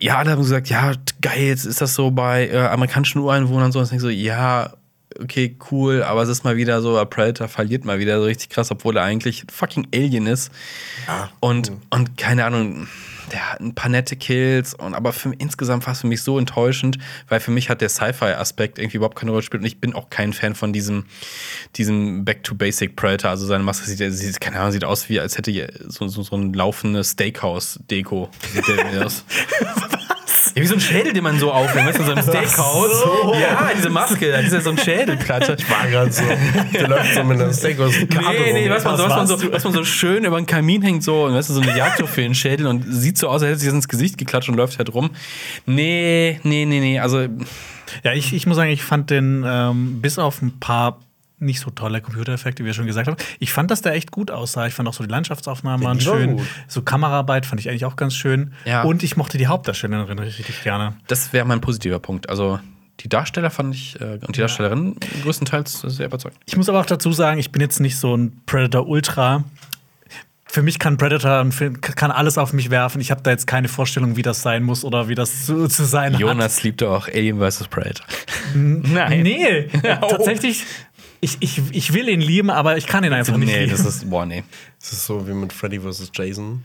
ja, 0.00 0.18
alle 0.18 0.30
haben 0.30 0.42
gesagt, 0.42 0.68
ja, 0.68 0.92
geil, 1.20 1.44
jetzt 1.44 1.64
ist 1.64 1.80
das 1.80 1.94
so 1.94 2.10
bei 2.10 2.48
äh, 2.48 2.58
amerikanischen 2.58 3.20
Ureinwohnern 3.20 3.72
so. 3.72 3.78
Und 3.78 3.84
ich 3.84 3.90
denke 3.90 4.02
so, 4.02 4.08
ja, 4.08 4.72
okay, 5.20 5.56
cool, 5.70 6.02
aber 6.02 6.22
es 6.22 6.28
ist 6.28 6.44
mal 6.44 6.56
wieder 6.56 6.82
so, 6.82 7.02
Predator 7.06 7.48
verliert 7.48 7.84
mal 7.84 7.98
wieder 7.98 8.18
so 8.18 8.24
richtig 8.24 8.50
krass, 8.50 8.70
obwohl 8.70 8.96
er 8.96 9.04
eigentlich 9.04 9.44
fucking 9.50 9.88
Alien 9.94 10.26
ist. 10.26 10.50
Und, 11.40 11.72
und 11.90 12.16
keine 12.16 12.44
Ahnung, 12.44 12.88
der 13.32 13.52
hat 13.52 13.60
ein 13.60 13.74
paar 13.74 13.90
nette 13.90 14.16
Kills, 14.16 14.74
und, 14.74 14.94
aber 14.94 15.12
für, 15.12 15.32
insgesamt 15.38 15.86
war 15.86 15.92
es 15.92 16.00
für 16.00 16.06
mich 16.06 16.22
so 16.22 16.38
enttäuschend, 16.38 16.98
weil 17.28 17.40
für 17.40 17.50
mich 17.50 17.70
hat 17.70 17.80
der 17.80 17.88
Sci-Fi-Aspekt 17.88 18.78
irgendwie 18.78 18.96
überhaupt 18.96 19.16
keine 19.16 19.30
Rolle 19.30 19.42
gespielt 19.42 19.62
und 19.62 19.66
ich 19.66 19.80
bin 19.80 19.94
auch 19.94 20.10
kein 20.10 20.32
Fan 20.32 20.54
von 20.54 20.72
diesem, 20.72 21.06
diesem 21.76 22.24
Back-to-Basic 22.24 22.96
Predator. 22.96 23.30
Also 23.30 23.46
seine 23.46 23.64
Maske 23.64 23.86
sieht, 23.86 24.12
sieht, 24.12 24.40
keine 24.40 24.60
Ahnung, 24.60 24.72
sieht 24.72 24.84
aus 24.84 25.08
wie, 25.08 25.20
als 25.20 25.38
hätte 25.38 25.72
so, 25.86 26.08
so, 26.08 26.22
so 26.22 26.36
ein 26.36 26.52
laufendes 26.52 27.10
Steakhouse-Deko. 27.10 28.30
Sieht 28.52 28.68
der 28.68 28.76
irgendwie 28.76 28.98
aus. 28.98 29.24
Ja, 30.54 30.62
wie 30.62 30.66
so 30.66 30.74
ein 30.74 30.80
Schädel, 30.80 31.12
den 31.12 31.24
man 31.24 31.38
so 31.40 31.50
aufhängt, 31.50 31.88
weißt 31.88 31.98
du, 31.98 32.04
so 32.04 32.12
ein 32.12 32.22
Steakhouse. 32.22 33.04
Ja, 33.40 33.70
diese 33.76 33.90
Maske, 33.90 34.30
das 34.30 34.44
ist 34.46 34.52
ja 34.52 34.60
so 34.60 34.70
ein 34.70 34.78
Schädelplatte. 34.78 35.56
war 35.68 35.86
gerade 35.88 36.12
so. 36.12 36.22
Der 36.72 36.88
läuft 36.88 37.14
so 37.14 37.24
mit 37.24 37.40
einer 37.40 37.52
Steakhouse-Karte 37.52 38.30
Nee, 38.30 38.52
nee, 38.52 38.70
was 38.70 38.84
man, 38.84 38.96
so, 38.96 39.04
was, 39.04 39.16
man 39.16 39.26
so, 39.26 39.52
was 39.52 39.64
man 39.64 39.72
so 39.72 39.84
schön 39.84 40.24
über 40.24 40.40
den 40.40 40.46
Kamin 40.46 40.82
hängt, 40.82 41.02
so, 41.02 41.24
und 41.24 41.34
weißt 41.34 41.50
du, 41.50 41.54
so 41.54 41.60
eine 41.60 41.76
Jagdtrophäen-Schädel 41.76 42.66
und 42.66 42.84
sieht 42.88 43.18
so 43.18 43.28
aus, 43.28 43.42
als 43.42 43.50
hätte 43.50 43.58
sich 43.58 43.68
das 43.68 43.74
ins 43.74 43.88
Gesicht 43.88 44.16
geklatscht 44.16 44.48
und 44.48 44.54
läuft 44.54 44.78
halt 44.78 44.94
rum. 44.94 45.10
Nee, 45.66 46.38
nee, 46.44 46.66
nee, 46.66 46.80
nee, 46.80 47.00
also, 47.00 47.26
Ja, 48.04 48.12
ich, 48.12 48.32
ich 48.32 48.46
muss 48.46 48.56
sagen, 48.56 48.70
ich 48.70 48.82
fand 48.82 49.10
den 49.10 49.44
ähm, 49.46 50.00
bis 50.00 50.18
auf 50.18 50.40
ein 50.40 50.58
paar 50.60 51.00
nicht 51.38 51.60
so 51.60 51.70
tolle 51.70 52.00
Computereffekte, 52.00 52.62
wie 52.62 52.66
wir 52.68 52.74
schon 52.74 52.86
gesagt 52.86 53.08
haben. 53.08 53.16
Ich 53.40 53.52
fand, 53.52 53.70
dass 53.70 53.82
der 53.82 53.92
echt 53.94 54.10
gut 54.12 54.30
aussah. 54.30 54.66
Ich 54.66 54.74
fand 54.74 54.88
auch 54.88 54.94
so 54.94 55.04
die 55.04 55.10
Landschaftsaufnahmen 55.10 55.82
Ja, 55.82 55.88
waren 55.88 56.00
schön. 56.00 56.36
gut. 56.36 56.46
So 56.68 56.82
Kameraarbeit 56.82 57.44
fand 57.44 57.60
ich 57.60 57.68
eigentlich 57.68 57.84
auch 57.84 57.96
ganz 57.96 58.14
schön. 58.14 58.52
Ja. 58.64 58.82
Und 58.82 59.02
ich 59.02 59.16
mochte 59.16 59.36
die 59.36 59.46
Hauptdarstellerin 59.48 60.18
richtig 60.18 60.62
gerne. 60.62 60.94
das 61.08 61.32
wäre 61.32 61.44
mein 61.44 61.60
positiver 61.60 61.98
Punkt. 61.98 62.28
Also, 62.30 62.60
die 63.00 63.08
Darsteller 63.08 63.50
fand 63.50 63.74
ich, 63.74 64.00
äh, 64.00 64.18
und 64.26 64.36
die 64.36 64.40
Darstellerin 64.40 64.94
größtenteils 65.24 65.80
sehr 65.80 66.06
überzeugend. 66.06 66.40
Ich 66.46 66.56
muss 66.56 66.68
aber 66.68 66.80
auch 66.80 66.86
dazu 66.86 67.12
sagen, 67.12 67.40
ich 67.40 67.50
bin 67.50 67.60
jetzt 67.60 67.80
nicht 67.80 67.96
so 67.98 68.16
ein 68.16 68.40
Predator 68.46 68.86
Ultra. 68.86 69.42
Für 70.46 70.62
mich 70.62 70.78
kann 70.78 70.96
Predator 70.96 71.44
kann 71.80 72.12
alles 72.12 72.38
auf 72.38 72.52
mich 72.52 72.70
werfen. 72.70 73.00
Ich 73.00 73.10
habe 73.10 73.20
da 73.22 73.32
jetzt 73.32 73.48
keine 73.48 73.66
Vorstellung, 73.66 74.14
wie 74.16 74.22
das 74.22 74.40
sein 74.42 74.62
muss 74.62 74.84
oder 74.84 75.08
wie 75.08 75.16
das 75.16 75.46
zu, 75.46 75.66
zu 75.66 75.84
sein 75.84 76.14
Jonas 76.14 76.62
liebt 76.62 76.80
auch 76.84 77.08
Alien 77.08 77.40
vs. 77.40 77.66
Predator. 77.66 78.06
hat. 78.06 78.26
Nein. 78.54 79.22
Nee, 79.24 79.68
Oh. 80.00 80.06
tatsächlich. 80.10 80.62
Ich, 81.24 81.36
ich, 81.40 81.62
ich 81.72 81.92
will 81.94 82.08
ihn 82.08 82.20
lieben, 82.20 82.50
aber 82.50 82.76
ich 82.76 82.86
kann 82.86 83.02
ihn 83.04 83.12
einfach 83.12 83.36
nicht 83.36 83.48
Nee, 83.48 83.64
lieben. 83.64 83.70
das 83.72 83.84
ist, 83.86 84.10
boah, 84.10 84.26
nee. 84.26 84.44
Das 84.80 84.92
ist 84.92 85.06
so 85.06 85.26
wie 85.26 85.32
mit 85.32 85.52
Freddy 85.52 85.80
vs. 85.80 86.10
Jason. 86.14 86.62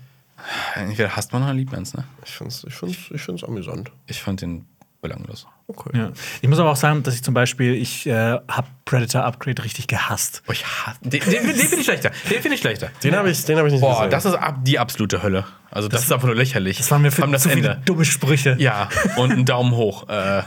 Entweder 0.76 1.16
hasst 1.16 1.32
man 1.34 1.44
oder 1.44 1.54
liebt 1.54 1.72
man 1.72 1.84
es, 1.84 1.94
ne? 1.94 2.04
Ich 2.26 2.32
find's, 2.32 2.64
ich 2.68 2.74
find's, 2.74 2.98
ich 3.10 3.22
find's 3.22 3.44
amüsant. 3.44 3.92
Ich 4.08 4.22
fand 4.22 4.42
den 4.42 4.66
belanglos. 5.02 5.48
Okay. 5.70 5.90
Ja. 5.94 6.12
Ich 6.42 6.50
muss 6.50 6.58
aber 6.58 6.72
auch 6.72 6.76
sagen, 6.76 7.04
dass 7.04 7.14
ich 7.14 7.24
zum 7.24 7.36
Beispiel, 7.36 7.76
ich 7.76 8.08
äh, 8.08 8.40
habe 8.48 8.68
Predator 8.86 9.24
Upgrade 9.24 9.64
richtig 9.64 9.86
gehasst. 9.86 10.42
Boah, 10.48 10.54
ich 10.54 10.66
hasse. 10.66 10.98
Den, 11.02 11.22
den, 11.22 11.30
den 11.30 11.56
finde 11.56 11.76
ich 11.76 11.86
schlechter. 11.86 12.10
Den 12.28 12.42
finde 12.42 12.56
ich 12.56 12.62
schlechter. 12.62 12.90
Den 13.04 13.16
habe 13.16 13.30
ich, 13.30 13.46
den 13.46 13.56
hab 13.60 13.68
ich 13.68 13.74
nicht 13.74 13.82
Boah, 13.82 13.98
gesehen. 13.98 14.10
das 14.10 14.26
ist 14.26 14.34
ab, 14.34 14.56
die 14.64 14.80
absolute 14.80 15.22
Hölle. 15.22 15.46
Also, 15.72 15.88
das, 15.88 16.02
ist 16.02 16.12
einfach 16.12 16.26
nur 16.26 16.36
lächerlich. 16.36 16.78
Das 16.78 16.90
waren 16.90 17.04
mir 17.04 17.12
für 17.12 17.28
das 17.28 17.44
zu 17.44 17.50
viele 17.50 17.70
Ende. 17.70 17.82
dumme 17.86 18.04
Sprüche. 18.04 18.56
Ja, 18.58 18.90
und 19.18 19.32
einen 19.32 19.46
Daumen 19.46 19.76
hoch. 19.76 20.10
Äh, 20.10 20.42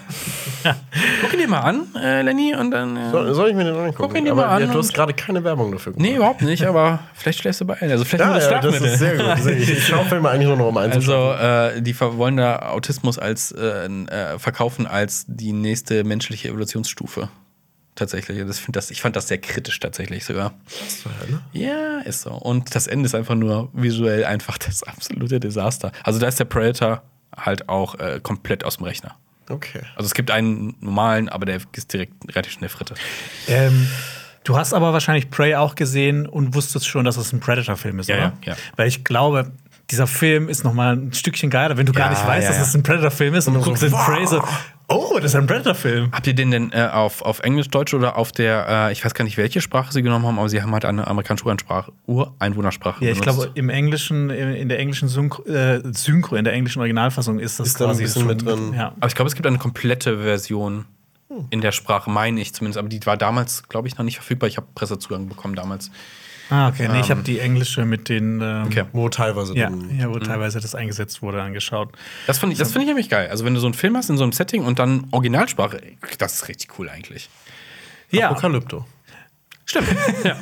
guck 1.23 1.33
ihn 1.33 1.39
dir 1.39 1.47
mal 1.47 1.61
an, 1.61 1.87
äh, 1.95 2.23
Lenny, 2.23 2.57
und 2.57 2.73
dann. 2.73 2.97
Äh, 2.97 3.11
soll, 3.13 3.33
soll 3.33 3.51
ich 3.51 3.55
mir 3.55 3.63
den 3.63 3.77
angucken? 3.77 3.95
Guck 3.99 4.19
ihn 4.19 4.25
dir 4.25 4.33
aber 4.33 4.47
mal 4.47 4.57
an 4.57 4.63
ja, 4.63 4.73
du 4.73 4.79
hast 4.81 4.93
gerade 4.93 5.15
keine 5.15 5.45
Werbung 5.45 5.71
dafür 5.71 5.93
gemacht. 5.93 6.11
nee, 6.11 6.17
überhaupt 6.17 6.43
nicht, 6.43 6.65
aber 6.67 6.99
vielleicht 7.15 7.39
schläfst 7.39 7.61
du 7.61 7.67
bei 7.67 7.81
ein. 7.81 7.93
Also, 7.93 8.05
vielleicht 8.05 8.25
Ja, 8.25 8.31
nur 8.31 8.41
das 8.41 8.51
ja, 8.51 8.61
das 8.61 8.81
ist 8.81 8.99
sehr 8.99 9.17
gut. 9.17 9.43
Sehr 9.45 9.55
gut. 9.55 9.69
Ich 9.69 9.87
schaue 9.87 10.05
Filme 10.07 10.29
eigentlich 10.29 10.49
nur 10.49 10.57
noch 10.57 10.67
um 10.69 10.77
eins. 10.77 10.97
Also, 11.03 11.33
äh, 11.33 11.81
die 11.81 11.99
wollen 12.01 12.37
da 12.37 12.71
Autismus 12.71 13.19
als 13.19 13.53
äh, 13.53 13.87
äh, 13.87 14.39
verkaufen 14.41 14.89
als 14.89 15.12
die 15.29 15.53
nächste 15.53 16.05
menschliche 16.05 16.49
Evolutionsstufe. 16.49 17.29
Tatsächlich. 17.95 18.39
Das 18.47 18.59
find 18.59 18.75
das, 18.77 18.91
ich 18.91 19.03
fand 19.03 19.17
das 19.17 19.29
sehr 19.29 19.39
kritisch 19.39 19.79
tatsächlich 19.79 20.25
sogar. 20.25 20.55
Ja, 21.53 21.99
ist 22.01 22.23
so. 22.23 22.31
Und 22.31 22.75
das 22.75 22.87
Ende 22.87 23.05
ist 23.07 23.15
einfach 23.15 23.35
nur 23.35 23.69
visuell 23.75 24.25
einfach 24.25 24.57
das 24.59 24.83
absolute 24.83 25.41
Desaster. 25.41 25.93
Also 26.03 26.19
da 26.19 26.27
ist 26.27 26.39
der 26.41 26.47
Predator 26.47 27.03
halt 27.37 27.69
auch 27.69 27.95
äh, 27.97 28.21
komplett 28.23 28.65
aus 28.65 28.79
dem 28.79 28.85
Rechner. 28.85 29.17
Okay. 29.51 29.83
Also 29.97 30.07
es 30.07 30.15
gibt 30.15 30.31
einen 30.31 30.75
normalen, 30.81 31.29
aber 31.29 31.45
der 31.45 31.61
ist 31.73 31.93
direkt 31.93 32.15
relativ 32.29 32.53
schnell 32.53 32.71
Fritte. 32.71 32.95
Ähm, 33.49 33.87
du 34.45 34.57
hast 34.57 34.73
aber 34.73 34.95
wahrscheinlich 34.95 35.29
Prey 35.31 35.55
auch 35.57 35.75
gesehen 35.75 36.27
und 36.27 36.55
wusstest 36.55 36.87
schon, 36.87 37.05
dass 37.05 37.19
es 37.19 37.33
ein 37.33 37.41
Predator-Film 37.41 37.99
ist, 37.99 38.09
Ja, 38.09 38.17
oder? 38.17 38.25
ja, 38.45 38.53
ja. 38.53 38.57
Weil 38.77 38.89
ich 38.89 39.05
glaube, 39.05 39.51
dieser 39.91 40.07
Film 40.07 40.49
ist 40.49 40.65
noch 40.65 40.73
mal 40.73 40.97
ein 40.97 41.13
Stückchen 41.13 41.51
geiler, 41.51 41.77
wenn 41.77 41.85
du 41.85 41.93
gar 41.93 42.11
Ja, 42.11 42.17
nicht 42.17 42.27
weißt, 42.27 42.49
ja, 42.49 42.57
dass 42.57 42.69
es 42.69 42.75
ein 42.75 42.83
Predator-Film 42.83 43.35
ist 43.35 43.49
und, 43.49 43.55
du 43.55 43.61
so, 43.61 43.67
guckst 43.67 43.83
den 43.83 43.93
wow. 43.93 44.07
Prey 44.07 44.27
so, 44.27 44.43
oh, 44.89 45.15
das 45.17 45.27
ist 45.33 45.35
ein 45.35 45.47
Predator-Film. 45.47 46.11
Habt 46.13 46.27
ihr 46.27 46.35
den 46.35 46.51
denn 46.51 46.73
äh, 46.73 46.89
auf, 46.93 47.23
auf 47.23 47.41
Englisch, 47.41 47.69
Deutsch 47.69 47.95
oder 47.95 48.17
auf 48.17 48.33
der, 48.33 48.67
äh, 48.89 48.93
ich 48.93 49.05
weiß 49.05 49.15
gar 49.15 49.25
nicht, 49.25 49.37
welche 49.37 49.61
Sprache 49.61 49.93
sie 49.93 50.03
genommen 50.03 50.27
haben, 50.27 50.39
aber 50.39 50.49
sie 50.49 50.63
haben 50.63 50.73
halt 50.73 50.85
eine 50.85 51.07
amerikanische 51.07 51.45
Ureinsprache, 51.47 51.93
Ureinwohnersprache 52.07 53.05
Ja, 53.05 53.13
ich 53.13 53.21
benutzt. 53.21 53.39
glaube, 53.41 53.53
im 53.59 53.69
Englischen, 53.69 54.31
in 54.31 54.69
der 54.69 54.79
englischen 54.79 55.09
Synchro, 55.09 55.45
äh, 55.45 55.81
Synchro, 55.93 56.37
in 56.37 56.45
der 56.45 56.53
englischen 56.53 56.81
Originalfassung 56.81 57.39
ist 57.39 57.59
das 57.61 57.69
Ist 57.69 57.81
da 57.81 57.85
ein 57.87 57.91
quasi 57.91 58.03
bisschen 58.05 58.23
schon 58.23 58.29
mit 58.29 58.45
drin. 58.47 58.75
Ja. 58.75 58.93
Aber 58.99 59.07
ich 59.09 59.15
glaube, 59.15 59.29
es 59.29 59.35
gibt 59.35 59.47
eine 59.47 59.59
komplette 59.59 60.19
Version 60.19 60.85
in 61.51 61.61
der 61.63 61.73
Sprache, 61.73 62.11
meine 62.11 62.41
ich 62.41 62.53
zumindest. 62.55 62.79
Aber 62.79 62.89
die 62.89 63.05
war 63.07 63.17
damals, 63.17 63.63
glaube 63.69 63.89
ich, 63.89 63.97
noch 63.97 64.05
nicht 64.05 64.17
verfügbar. 64.17 64.49
Ich 64.49 64.59
habe 64.59 64.67
Pressezugang 64.75 65.29
bekommen 65.29 65.55
damals. 65.55 65.91
Ah, 66.51 66.69
okay. 66.69 66.89
Nee, 66.89 67.01
ich 67.01 67.11
habe 67.11 67.23
die 67.23 67.39
englische 67.39 67.85
mit 67.85 68.09
den. 68.09 68.41
Ähm, 68.41 68.65
Okay. 68.67 68.85
Wo 68.93 69.09
teilweise 69.09 69.55
Ja, 69.57 69.71
ja, 69.99 70.09
wo 70.11 70.19
teilweise 70.19 70.61
das 70.61 70.75
eingesetzt 70.75 71.23
wurde, 71.23 71.43
angeschaut. 71.43 71.91
Das 72.27 72.39
finde 72.39 72.53
ich, 72.55 72.59
das 72.59 72.73
find 72.73 72.83
ich 72.83 72.89
nämlich 72.89 73.09
geil. 73.09 73.29
Also, 73.29 73.45
wenn 73.45 73.55
du 73.55 73.61
so 73.61 73.67
einen 73.67 73.75
Film 73.75 73.97
hast 73.97 74.11
in 74.11 74.17
so 74.17 74.23
einem 74.25 74.33
Setting 74.33 74.65
und 74.65 74.79
dann 74.79 75.07
Originalsprache, 75.13 75.81
das 76.19 76.35
ist 76.35 76.49
richtig 76.49 76.79
cool 76.79 76.89
eigentlich. 76.89 77.31
Ja, 78.11 78.29
Apokalypto. 78.31 78.85
Stimmt. 79.65 79.87
ja. 80.25 80.37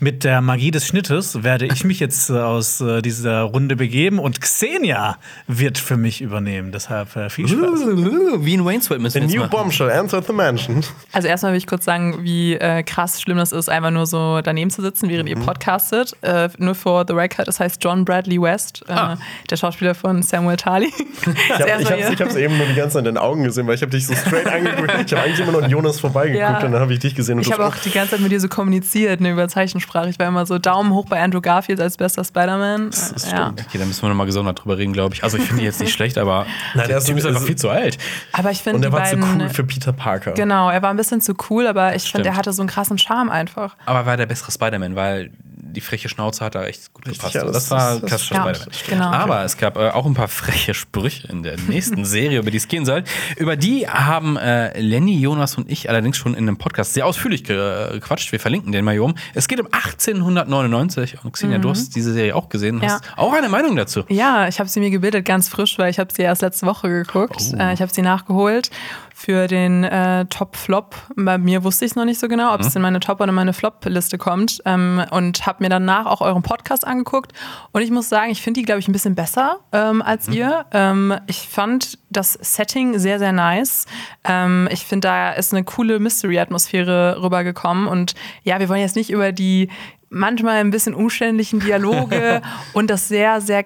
mit 0.00 0.22
der 0.24 0.40
Magie 0.40 0.70
des 0.70 0.86
Schnittes 0.86 1.42
werde 1.42 1.66
ich 1.66 1.82
mich 1.84 1.98
jetzt 1.98 2.30
äh, 2.30 2.34
aus 2.34 2.80
äh, 2.80 3.00
dieser 3.02 3.40
Runde 3.42 3.74
begeben 3.74 4.18
und 4.18 4.40
Xenia 4.40 5.16
wird 5.46 5.78
für 5.78 5.96
mich 5.96 6.20
übernehmen. 6.20 6.72
Deshalb 6.72 7.16
äh, 7.16 7.30
viel 7.30 7.48
Spaß. 7.48 7.58
Wie 8.44 8.54
in 8.54 8.64
Wayne's 8.64 8.90
World 8.90 9.02
müssen 9.02 9.14
The 9.14 9.20
wir 9.20 9.26
jetzt 9.28 9.34
new 9.34 9.40
machen. 9.42 9.50
bombshell 9.50 9.88
entered 9.90 10.26
the 10.26 10.32
mansion. 10.32 10.82
Also 11.12 11.26
erstmal 11.28 11.52
will 11.52 11.58
ich 11.58 11.66
kurz 11.66 11.84
sagen, 11.84 12.18
wie 12.22 12.54
äh, 12.54 12.82
krass 12.82 13.20
schlimm 13.20 13.38
das 13.38 13.52
ist, 13.52 13.68
einfach 13.68 13.90
nur 13.90 14.06
so 14.06 14.40
daneben 14.42 14.70
zu 14.70 14.82
sitzen, 14.82 15.08
während 15.08 15.28
ihr 15.28 15.36
podcastet. 15.36 16.12
Äh, 16.22 16.50
nur 16.58 16.74
for 16.74 17.04
the 17.08 17.14
record, 17.14 17.48
das 17.48 17.58
heißt 17.60 17.82
John 17.82 18.04
Bradley 18.04 18.40
West, 18.40 18.82
äh, 18.88 18.92
Ah. 18.92 19.18
der 19.50 19.56
Schauspieler 19.56 19.94
von 19.94 20.22
Samuel 20.22 20.56
Tali. 20.56 20.92
Ich 20.96 21.26
habe 21.52 22.24
hab's 22.24 22.36
eben 22.36 22.56
nur 22.58 22.66
die 22.66 22.74
ganze 22.74 22.94
Zeit 22.94 23.00
in 23.06 23.14
den 23.14 23.18
Augen 23.18 23.44
gesehen, 23.44 23.66
weil 23.66 23.74
ich 23.74 23.82
habe 23.82 23.90
dich 23.92 24.06
so 24.06 24.14
straight 24.14 24.46
angeguckt. 24.46 24.90
Ich 25.06 25.12
habe 25.12 25.22
eigentlich 25.22 25.40
immer 25.40 25.52
nur 25.52 25.62
an 25.64 25.70
Jonas 25.70 26.00
vorbeigeguckt 26.00 26.40
Ja. 26.40 26.56
und 26.64 26.72
dann 26.72 26.80
habe 26.80 26.92
ich 26.92 26.98
dich 26.98 27.14
gesehen. 27.14 27.38
Und 27.38 27.46
Ich 27.46 27.52
habe 27.52 27.66
auch 27.66 27.76
die 27.76 27.90
ganze 27.90 28.12
Zeit 28.12 28.20
mit 28.20 28.32
dir 28.32 28.40
so 28.40 28.48
kommuniziert, 28.70 29.20
ne, 29.20 29.30
über 29.30 29.46
Zeichensprache. 29.48 30.08
Ich 30.10 30.18
war 30.18 30.26
immer 30.26 30.44
so 30.44 30.58
Daumen 30.58 30.92
hoch 30.92 31.06
bei 31.06 31.22
Andrew 31.22 31.40
Garfield 31.40 31.80
als 31.80 31.96
bester 31.96 32.24
Spider-Man. 32.24 32.88
ist 32.88 33.32
Äh, 33.32 33.36
ja. 33.36 33.48
Okay, 33.50 33.78
da 33.78 33.84
müssen 33.84 34.02
wir 34.02 34.08
nochmal 34.08 34.26
gesondert 34.26 34.60
drüber 34.60 34.76
reden, 34.76 34.92
glaube 34.92 35.14
ich. 35.14 35.22
Also, 35.22 35.36
ich 35.36 35.44
finde 35.44 35.60
die 35.60 35.66
jetzt 35.66 35.78
nicht 35.80 35.92
schlecht, 35.92 36.18
aber 36.18 36.46
Nein, 36.74 36.88
der 36.88 36.98
der 36.98 37.04
Typ 37.06 37.16
ist- 37.16 37.26
einfach 37.26 37.42
viel 37.42 37.54
zu 37.56 37.70
alt. 37.70 37.96
Aber 38.32 38.50
ich 38.50 38.58
finde, 38.62 38.78
und 38.78 38.84
er 38.84 38.92
war 38.92 39.04
zu 39.04 39.16
beiden. 39.16 39.40
cool 39.42 39.48
für 39.50 39.62
Peter 39.64 39.92
Parker. 39.92 40.32
Genau, 40.32 40.68
er 40.68 40.82
war 40.82 40.90
ein 40.90 40.96
bisschen 40.96 41.20
zu 41.20 41.34
cool, 41.48 41.66
aber 41.68 41.94
ich 41.94 42.02
Stimmt. 42.02 42.12
finde, 42.24 42.28
er 42.30 42.36
hatte 42.36 42.52
so 42.52 42.62
einen 42.62 42.68
krassen 42.68 42.98
Charme 42.98 43.30
einfach. 43.30 43.76
Aber 43.86 44.04
war 44.04 44.16
der 44.16 44.26
bessere 44.26 44.50
Spider-Man, 44.50 44.96
weil 44.96 45.30
die 45.76 45.80
freche 45.80 46.08
Schnauze 46.08 46.44
hat 46.44 46.54
da 46.56 46.64
echt 46.64 46.92
gut 46.92 47.06
Richtig, 47.06 47.18
gepasst. 47.20 47.34
ja, 47.36 47.40
Also 47.42 47.52
das- 47.52 47.68
das, 47.68 47.70
war 47.70 48.00
das-. 48.00 48.24
Spider-Man. 48.24 48.56
Genau. 48.88 49.04
Aber 49.10 49.44
es 49.44 49.56
gab 49.56 49.76
äh, 49.76 49.90
auch 49.90 50.06
ein 50.06 50.14
paar 50.14 50.26
freche 50.42 50.74
Sprüche 50.74 51.28
in 51.28 51.42
der 51.44 51.56
nächsten 51.68 52.04
Serie, 52.04 52.38
über 52.40 52.50
die 52.50 52.56
es 52.56 52.66
gehen 52.66 52.84
soll. 52.84 53.04
Über 53.36 53.56
die 53.56 53.86
haben 53.88 54.36
äh, 54.36 54.78
Lenny, 54.80 55.20
Jonas 55.20 55.56
und 55.56 55.70
ich 55.70 55.88
allerdings 55.88 56.16
schon 56.16 56.32
in 56.34 56.48
einem 56.48 56.56
Podcast 56.56 56.94
sehr 56.94 57.06
ausführlich 57.06 57.44
ge- 57.44 57.92
gequatscht. 57.92 58.32
Wir 58.32 58.40
verlinken 58.40 58.72
den 58.72 58.84
mal 58.84 58.92
hier 58.92 59.04
um. 59.04 59.14
Es 59.34 59.46
geht 59.48 59.60
um 59.60 59.68
1899 59.70 61.18
und 61.24 61.32
Xenia, 61.32 61.58
du 61.58 61.70
hast 61.70 61.94
diese 61.94 62.12
Serie 62.12 62.34
auch 62.34 62.48
gesehen. 62.48 62.76
Mhm. 62.76 62.82
Ja. 62.82 62.88
Hast 62.94 63.04
auch 63.16 63.32
eine 63.32 63.48
Meinung 63.48 63.76
dazu. 63.76 64.04
Ja, 64.08 64.48
ich 64.48 64.58
habe 64.58 64.68
sie 64.68 64.80
mir 64.80 64.90
gebildet, 64.90 65.24
ganz 65.24 65.48
frisch, 65.48 65.78
weil 65.78 65.90
ich 65.90 65.98
habe 65.98 66.12
sie 66.12 66.22
erst 66.22 66.42
letzte 66.42 66.66
Woche 66.66 66.88
geguckt. 66.88 67.36
Oh. 67.52 67.56
Äh, 67.58 67.74
ich 67.74 67.80
habe 67.82 67.92
sie 67.92 68.02
nachgeholt 68.02 68.70
für 69.18 69.46
den 69.46 69.82
äh, 69.82 70.26
Top-Flop. 70.26 70.94
Bei 71.16 71.38
mir 71.38 71.64
wusste 71.64 71.86
ich 71.86 71.92
es 71.92 71.96
noch 71.96 72.04
nicht 72.04 72.20
so 72.20 72.28
genau, 72.28 72.52
ob 72.52 72.60
Mhm. 72.60 72.66
es 72.66 72.76
in 72.76 72.82
meine 72.82 73.00
Top- 73.00 73.18
oder 73.22 73.32
meine 73.32 73.54
Flop-Liste 73.54 74.18
kommt. 74.18 74.60
Ähm, 74.66 75.02
und 75.10 75.46
habe 75.46 75.64
mir 75.64 75.70
danach 75.70 76.04
auch 76.04 76.20
euren 76.20 76.42
Podcast 76.42 76.86
angeguckt. 76.86 77.32
Und 77.72 77.80
ich 77.80 77.90
muss 77.90 78.10
sagen, 78.10 78.30
ich 78.30 78.42
finde 78.42 78.60
die, 78.60 78.66
glaube 78.66 78.80
ich, 78.80 78.88
ein 78.88 78.92
bisschen 78.92 79.14
besser 79.14 79.60
ähm, 79.72 80.02
als 80.02 80.28
Mhm. 80.28 80.34
ihr. 80.34 80.66
Ähm, 80.70 81.14
ich 81.28 81.48
fand 81.48 81.98
das 82.10 82.34
Setting 82.34 82.98
sehr, 82.98 83.18
sehr 83.18 83.32
nice. 83.32 83.86
Ähm, 84.24 84.68
ich 84.70 84.84
finde, 84.84 85.08
da 85.08 85.32
ist 85.32 85.54
eine 85.54 85.64
coole 85.64 85.98
Mystery-Atmosphäre 85.98 87.22
rübergekommen. 87.22 87.86
Und 87.88 88.14
ja, 88.42 88.60
wir 88.60 88.68
wollen 88.68 88.80
jetzt 88.80 88.96
nicht 88.96 89.08
über 89.08 89.32
die 89.32 89.70
manchmal 90.08 90.56
ein 90.58 90.70
bisschen 90.70 90.94
umständlichen 90.94 91.58
Dialoge 91.60 92.40
und 92.74 92.90
das 92.90 93.08
sehr, 93.08 93.40
sehr 93.40 93.64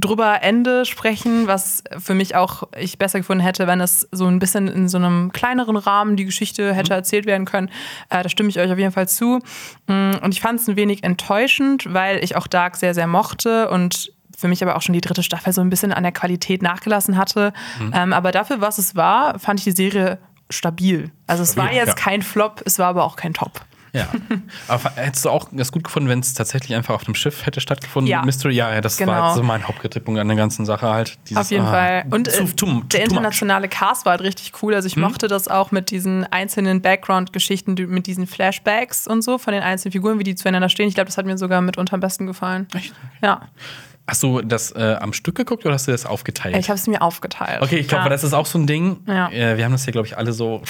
drüber 0.00 0.42
Ende 0.42 0.84
sprechen, 0.84 1.46
was 1.46 1.82
für 1.98 2.14
mich 2.14 2.36
auch 2.36 2.64
ich 2.78 2.98
besser 2.98 3.18
gefunden 3.18 3.42
hätte, 3.42 3.66
wenn 3.66 3.80
es 3.80 4.08
so 4.12 4.26
ein 4.26 4.38
bisschen 4.38 4.68
in 4.68 4.88
so 4.88 4.98
einem 4.98 5.32
kleineren 5.32 5.76
Rahmen 5.76 6.16
die 6.16 6.24
Geschichte 6.24 6.74
hätte 6.74 6.94
erzählt 6.94 7.26
werden 7.26 7.46
können. 7.46 7.70
Äh, 8.10 8.22
da 8.22 8.28
stimme 8.28 8.48
ich 8.48 8.58
euch 8.58 8.70
auf 8.70 8.78
jeden 8.78 8.92
Fall 8.92 9.08
zu. 9.08 9.40
Mm, 9.86 10.12
Und 10.22 10.32
ich 10.32 10.40
fand 10.40 10.60
es 10.60 10.68
ein 10.68 10.76
wenig 10.76 11.04
enttäuschend, 11.04 11.92
weil 11.92 12.22
ich 12.22 12.36
auch 12.36 12.46
Dark 12.46 12.76
sehr, 12.76 12.94
sehr 12.94 13.06
mochte 13.06 13.68
und 13.70 14.12
für 14.36 14.48
mich 14.48 14.62
aber 14.62 14.76
auch 14.76 14.82
schon 14.82 14.92
die 14.92 15.00
dritte 15.00 15.22
Staffel 15.22 15.52
so 15.52 15.60
ein 15.60 15.70
bisschen 15.70 15.92
an 15.92 16.02
der 16.02 16.12
Qualität 16.12 16.60
nachgelassen 16.62 17.16
hatte. 17.16 17.52
Ähm, 17.92 18.12
aber 18.12 18.32
dafür, 18.32 18.60
was 18.60 18.78
es 18.78 18.96
war, 18.96 19.38
fand 19.38 19.60
ich 19.60 19.64
die 19.64 19.70
Serie 19.70 20.18
stabil. 20.50 21.10
Also 21.26 21.42
es 21.42 21.56
war 21.56 21.72
jetzt 21.72 21.88
ja. 21.88 21.94
kein 21.94 22.22
Flop, 22.22 22.62
es 22.64 22.78
war 22.78 22.88
aber 22.88 23.04
auch 23.04 23.16
kein 23.16 23.32
Top. 23.32 23.64
Ja. 23.94 24.08
Aber 24.68 24.90
hättest 24.96 25.24
du 25.24 25.30
auch 25.30 25.48
das 25.52 25.70
gut 25.70 25.84
gefunden, 25.84 26.08
wenn 26.08 26.18
es 26.18 26.34
tatsächlich 26.34 26.74
einfach 26.74 26.94
auf 26.94 27.04
dem 27.04 27.14
Schiff 27.14 27.46
hätte 27.46 27.60
stattgefunden? 27.60 28.10
Ja. 28.10 28.24
Mystery? 28.24 28.54
Ja, 28.54 28.80
das 28.80 28.98
war 28.98 29.06
Genau. 29.06 29.26
jetzt 29.28 29.36
so 29.36 29.42
mein 29.44 29.66
Hauptkritikpunkt 29.66 30.20
an 30.20 30.26
der 30.26 30.36
ganzen 30.36 30.66
Sache 30.66 30.88
halt. 30.88 31.16
Dieses, 31.28 31.44
Auf 31.44 31.50
jeden 31.52 31.64
ah, 31.64 31.70
Fall. 31.70 32.04
Und 32.10 32.28
zu, 32.28 32.42
äh, 32.42 32.46
too, 32.46 32.66
too, 32.66 32.80
der 32.92 33.04
internationale 33.04 33.68
Cast 33.68 34.04
war 34.04 34.10
halt 34.10 34.22
richtig 34.22 34.52
cool. 34.62 34.74
Also 34.74 34.86
ich 34.86 34.96
mochte 34.96 35.28
das 35.28 35.46
auch 35.46 35.70
mit 35.70 35.90
diesen 35.92 36.24
einzelnen 36.32 36.82
Background-Geschichten, 36.82 37.74
mit 37.88 38.08
diesen 38.08 38.26
Flashbacks 38.26 39.06
und 39.06 39.22
so 39.22 39.38
von 39.38 39.54
den 39.54 39.62
einzelnen 39.62 39.92
Figuren, 39.92 40.18
wie 40.18 40.24
die 40.24 40.34
zueinander 40.34 40.68
stehen. 40.68 40.88
Ich 40.88 40.94
glaube, 40.94 41.06
das 41.06 41.16
hat 41.16 41.26
mir 41.26 41.38
sogar 41.38 41.60
mitunter 41.60 41.94
am 41.94 42.00
besten 42.00 42.26
gefallen. 42.26 42.66
Echt? 42.74 42.92
Ja, 43.22 43.42
Hast 44.06 44.22
du 44.22 44.42
das 44.42 44.70
äh, 44.72 44.96
am 45.00 45.14
Stück 45.14 45.34
geguckt 45.34 45.64
oder 45.64 45.74
hast 45.74 45.86
du 45.86 45.90
das 45.92 46.04
aufgeteilt? 46.04 46.54
ich 46.56 46.68
habe 46.68 46.78
es 46.78 46.86
mir 46.86 47.00
aufgeteilt. 47.00 47.62
Okay, 47.62 47.76
ich 47.78 47.88
glaube, 47.88 48.04
ja. 48.04 48.10
das 48.10 48.22
ist 48.22 48.34
auch 48.34 48.44
so 48.44 48.58
ein 48.58 48.66
Ding. 48.66 48.98
Ja. 49.06 49.30
Äh, 49.30 49.56
wir 49.56 49.64
haben 49.64 49.72
das 49.72 49.86
ja, 49.86 49.92
glaube 49.92 50.06
ich, 50.06 50.18
alle 50.18 50.34
so 50.34 50.60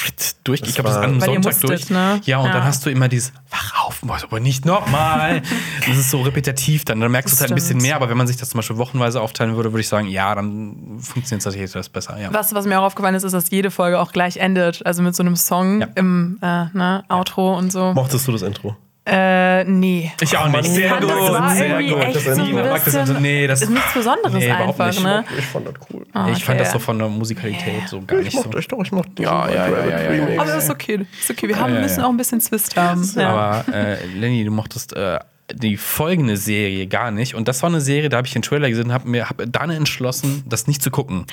durch. 0.45 0.63
ich 0.63 0.75
glaube, 0.75 0.89
das 0.91 0.99
ist 0.99 1.03
einem 1.03 1.21
Sonntag 1.21 1.45
musstet, 1.45 1.69
durch. 1.71 1.91
ne? 1.91 2.21
Ja, 2.25 2.39
und 2.39 2.47
Ja. 2.47 2.53
dann 2.53 2.65
hast 2.65 2.87
du 2.87 2.91
immer 2.91 3.09
dieses 3.09 3.33
Wach 3.51 3.87
auf, 3.87 4.03
aber 4.23 4.39
nicht 4.39 4.65
nochmal. 4.67 5.43
das 5.87 5.97
ist 5.99 6.11
so 6.13 6.23
repetitiv 6.23 6.85
dann. 6.85 7.01
Dann 7.01 7.11
merkst 7.11 7.33
du 7.33 7.35
es 7.35 7.41
halt 7.41 7.51
ein 7.51 7.57
bisschen 7.57 7.79
mehr, 7.79 7.97
aber 7.97 8.09
wenn 8.09 8.17
man 8.17 8.29
sich 8.29 8.37
das 8.37 8.51
zum 8.51 8.59
Beispiel 8.59 8.77
wochenweise 8.77 9.21
aufteilen 9.21 9.57
würde, 9.57 9.73
würde 9.73 9.81
ich 9.81 9.89
sagen, 9.89 10.07
ja, 10.07 10.33
dann 10.35 10.99
funktioniert 11.01 11.41
es 11.41 11.45
tatsächlich 11.45 11.73
das 11.73 11.89
besser. 11.89 12.17
Ja. 12.21 12.33
Was, 12.33 12.55
was 12.55 12.67
mir 12.67 12.79
auch 12.79 12.85
aufgefallen 12.85 13.17
ist, 13.17 13.25
ist, 13.25 13.33
dass 13.33 13.51
jede 13.51 13.73
Folge 13.73 13.99
auch 13.99 14.13
gleich 14.13 14.37
endet. 14.37 14.87
Also 14.87 15.03
mit 15.03 15.17
so 15.17 15.25
einem 15.25 15.35
Song 15.35 15.81
Ja. 15.81 15.89
im 15.97 16.39
äh, 16.41 16.67
ne, 16.73 17.03
Outro 17.09 17.59
und 17.59 17.73
so. 17.73 17.93
Mochtest 17.95 18.29
du 18.29 18.33
das 18.33 18.43
Intro? 18.43 18.77
Äh, 19.07 19.65
nee. 19.65 20.11
Ich 20.23 20.37
auch 20.39 20.49
nicht. 20.49 20.65
Sehr 20.65 20.99
gut. 20.99 21.11
das 21.11 21.19
war 21.33 21.55
sehr 21.55 21.83
gut. 21.83 22.03
echt 22.03 22.17
Das 22.17 22.25
so 22.25 22.31
ein 22.43 22.85
bisschen, 22.85 23.23
nee, 23.23 23.47
das 23.47 23.61
ist 23.61 23.69
nichts 23.71 23.93
Besonderes 23.93 24.33
Nee, 24.33 24.51
einfach, 24.51 24.87
nicht. 24.87 25.03
ne? 25.03 25.25
Ich 25.39 25.45
fand 25.45 25.67
das 25.67 25.75
cool. 25.93 26.07
Ah, 26.15 26.29
Ich 26.33 26.43
fand 26.43 26.59
das 26.59 26.69
okay. 26.71 26.79
so 26.79 26.85
von 26.85 26.99
der 26.99 27.09
Musikalität 27.09 27.87
so 27.89 28.01
gar 28.01 28.19
Ich 28.21 28.25
nicht 28.27 28.37
so. 28.37 28.45
mochte 28.45 28.57
euch 28.57 28.69
doch, 28.69 28.81
ich 28.83 28.93
mochte 28.93 29.23
Ja, 29.23 29.47
ja, 29.51 29.69
ja, 29.69 29.85
ja, 29.85 30.01
ja, 30.01 30.13
ja. 30.29 30.41
Aber 30.41 30.51
das 30.51 30.65
ist 30.65 30.71
okay. 30.71 31.07
Ist 31.21 31.31
okay. 31.31 31.49
Wir 31.49 31.59
haben, 31.59 31.75
ja, 31.75 31.81
müssen 31.83 32.03
auch 32.03 32.09
ein 32.09 32.17
bisschen 32.17 32.41
Zwist 32.41 32.77
haben. 32.77 33.07
Ja. 33.17 33.29
Aber 33.29 33.75
äh, 33.75 34.07
Lenny, 34.07 34.43
du 34.43 34.51
mochtest 34.51 34.95
äh, 34.97 35.19
die 35.53 35.77
folgende 35.77 36.39
Serie 36.39 36.87
gar 36.87 37.11
nicht. 37.11 37.35
Und 37.35 37.47
das 37.47 37.63
war 37.63 37.69
eine 37.69 37.83
Serie, 37.83 38.09
da 38.09 38.17
habe 38.17 38.27
ich 38.27 38.33
den 38.33 38.41
Trailer 38.41 38.71
gesehen 38.71 38.87
und 38.87 38.93
habe 38.95 39.07
mir 39.07 39.29
hab 39.29 39.43
dann 39.47 39.69
entschlossen, 39.69 40.45
das 40.49 40.67
nicht 40.67 40.83
zu 40.83 40.91
gucken. 40.91 41.27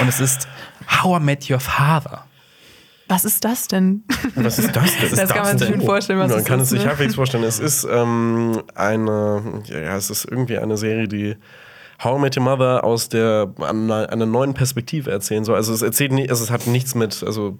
Und 0.00 0.08
es 0.08 0.20
ist 0.20 0.46
How 1.02 1.20
I 1.20 1.24
Met 1.24 1.50
Your 1.50 1.58
Father. 1.58 2.24
Was 3.08 3.24
ist 3.24 3.44
das 3.44 3.68
denn? 3.68 4.04
Was 4.34 4.58
ist 4.58 4.76
das 4.76 4.96
denn? 4.98 5.10
Das 5.16 5.30
kann 5.30 5.44
man 5.44 5.58
sich 5.58 5.68
schon 5.68 5.80
vorstellen, 5.80 6.18
was 6.18 6.30
Man 6.30 6.40
es 6.40 6.44
kann 6.44 6.60
es 6.60 6.64
ist. 6.64 6.70
sich 6.70 6.82
ne? 6.82 6.88
halbwegs 6.88 7.14
vorstellen. 7.14 7.44
Es 7.44 7.58
ist 7.58 7.86
ähm, 7.90 8.62
eine, 8.74 9.62
ja, 9.66 9.96
es 9.96 10.10
ist 10.10 10.26
irgendwie 10.26 10.58
eine 10.58 10.76
Serie, 10.76 11.08
die 11.08 11.36
How 12.04 12.18
I 12.18 12.20
Met 12.20 12.36
Your 12.36 12.44
Mother 12.44 12.84
aus 12.84 13.08
der 13.08 13.52
einer, 13.60 14.10
einer 14.10 14.26
neuen 14.26 14.54
Perspektive 14.54 15.10
erzählen 15.10 15.44
soll. 15.44 15.56
Also 15.56 15.72
es 15.72 15.82
erzählt 15.82 16.12
nicht, 16.12 16.30
also 16.30 16.44
es 16.44 16.50
hat 16.50 16.66
nichts 16.66 16.94
mit, 16.94 17.24
also 17.24 17.58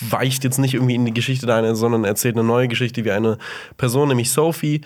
weicht 0.00 0.44
jetzt 0.44 0.58
nicht 0.58 0.74
irgendwie 0.74 0.94
in 0.94 1.04
die 1.04 1.14
Geschichte 1.14 1.46
da 1.46 1.56
ein, 1.56 1.74
sondern 1.74 2.04
erzählt 2.04 2.36
eine 2.36 2.44
neue 2.44 2.68
Geschichte, 2.68 3.04
wie 3.04 3.12
eine 3.12 3.38
Person, 3.76 4.08
nämlich 4.08 4.30
Sophie, 4.30 4.82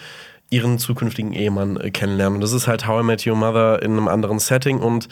ihren 0.51 0.79
zukünftigen 0.79 1.33
Ehemann 1.33 1.77
äh, 1.77 1.91
kennenlernen. 1.91 2.37
Und 2.37 2.41
das 2.41 2.53
ist 2.53 2.67
halt 2.67 2.87
How 2.87 3.03
I 3.03 3.05
Met 3.05 3.27
Your 3.27 3.37
Mother 3.37 3.83
in 3.83 3.93
einem 3.93 4.09
anderen 4.09 4.39
Setting 4.39 4.79
und 4.79 5.09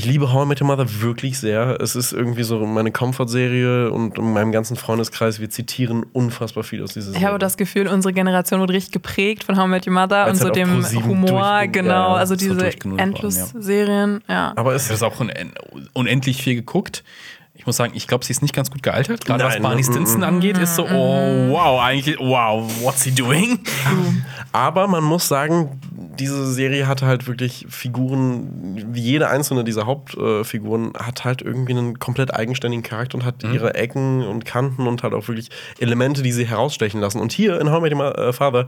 ich 0.00 0.06
liebe 0.06 0.32
How 0.32 0.44
I 0.44 0.48
Met 0.48 0.62
Your 0.62 0.66
Mother 0.66 0.86
wirklich 1.02 1.38
sehr. 1.38 1.78
Es 1.78 1.94
ist 1.94 2.12
irgendwie 2.12 2.42
so 2.42 2.64
meine 2.64 2.90
Comfort-Serie 2.90 3.90
und 3.90 4.16
in 4.16 4.32
meinem 4.32 4.50
ganzen 4.50 4.76
Freundeskreis, 4.76 5.40
wir 5.40 5.50
zitieren 5.50 6.06
unfassbar 6.14 6.64
viel 6.64 6.82
aus 6.82 6.94
dieser 6.94 7.08
Serie. 7.08 7.20
Ich 7.20 7.26
habe 7.26 7.38
das 7.38 7.58
Gefühl, 7.58 7.86
unsere 7.86 8.14
Generation 8.14 8.60
wird 8.60 8.70
richtig 8.70 8.92
geprägt 8.92 9.44
von 9.44 9.58
How 9.58 9.66
I 9.66 9.68
Met 9.68 9.86
Your 9.86 9.92
Mother 9.92 10.24
Weil's 10.24 10.30
und 10.30 10.36
so 10.36 10.44
halt 10.44 10.82
auf 10.82 10.90
dem 10.90 11.04
Humor, 11.04 11.66
genau. 11.66 11.90
ja, 11.90 12.14
also 12.14 12.34
so 12.34 12.38
diese 12.38 12.72
Endlos-Serien, 12.96 14.22
ja. 14.26 14.54
Aber 14.56 14.74
Ich 14.74 14.76
es 14.76 14.84
habe 14.84 14.94
das 14.94 15.02
auch 15.02 15.20
un 15.20 15.30
unendlich 15.92 16.42
viel 16.42 16.54
geguckt. 16.54 17.04
Ich 17.60 17.66
muss 17.66 17.76
sagen, 17.76 17.92
ich 17.94 18.06
glaube, 18.06 18.24
sie 18.24 18.32
ist 18.32 18.40
nicht 18.40 18.54
ganz 18.54 18.70
gut 18.70 18.82
gealtert. 18.82 19.26
Gerade 19.26 19.44
was 19.44 19.60
Barney 19.60 19.82
mm, 19.82 19.84
Stinson 19.84 20.24
angeht, 20.24 20.56
ist 20.56 20.76
so, 20.76 20.86
oh, 20.86 21.50
wow, 21.50 21.78
eigentlich, 21.78 22.18
wow, 22.18 22.66
what's 22.80 23.02
he 23.02 23.10
doing? 23.10 23.58
Aber 24.52 24.88
man 24.88 25.04
muss 25.04 25.28
sagen, 25.28 25.80
diese 26.18 26.52
Serie 26.52 26.86
hat 26.88 27.02
halt 27.02 27.26
wirklich 27.28 27.66
Figuren, 27.68 28.84
wie 28.94 29.00
jede 29.00 29.28
einzelne 29.28 29.62
dieser 29.64 29.86
Hauptfiguren, 29.86 30.92
hat 30.98 31.24
halt 31.24 31.40
irgendwie 31.40 31.72
einen 31.72 31.98
komplett 31.98 32.34
eigenständigen 32.34 32.82
Charakter 32.82 33.16
und 33.16 33.24
hat 33.24 33.44
ihre 33.44 33.74
Ecken 33.74 34.26
und 34.26 34.44
Kanten 34.44 34.86
und 34.88 35.02
halt 35.02 35.14
auch 35.14 35.28
wirklich 35.28 35.50
Elemente, 35.78 36.22
die 36.22 36.32
sie 36.32 36.46
herausstechen 36.46 37.00
lassen. 37.00 37.20
Und 37.20 37.32
hier 37.32 37.60
in 37.60 37.70
How 37.70 37.78
I 37.78 37.82
Met 37.82 37.94
Your 37.94 38.18
äh, 38.18 38.32
Father 38.32 38.66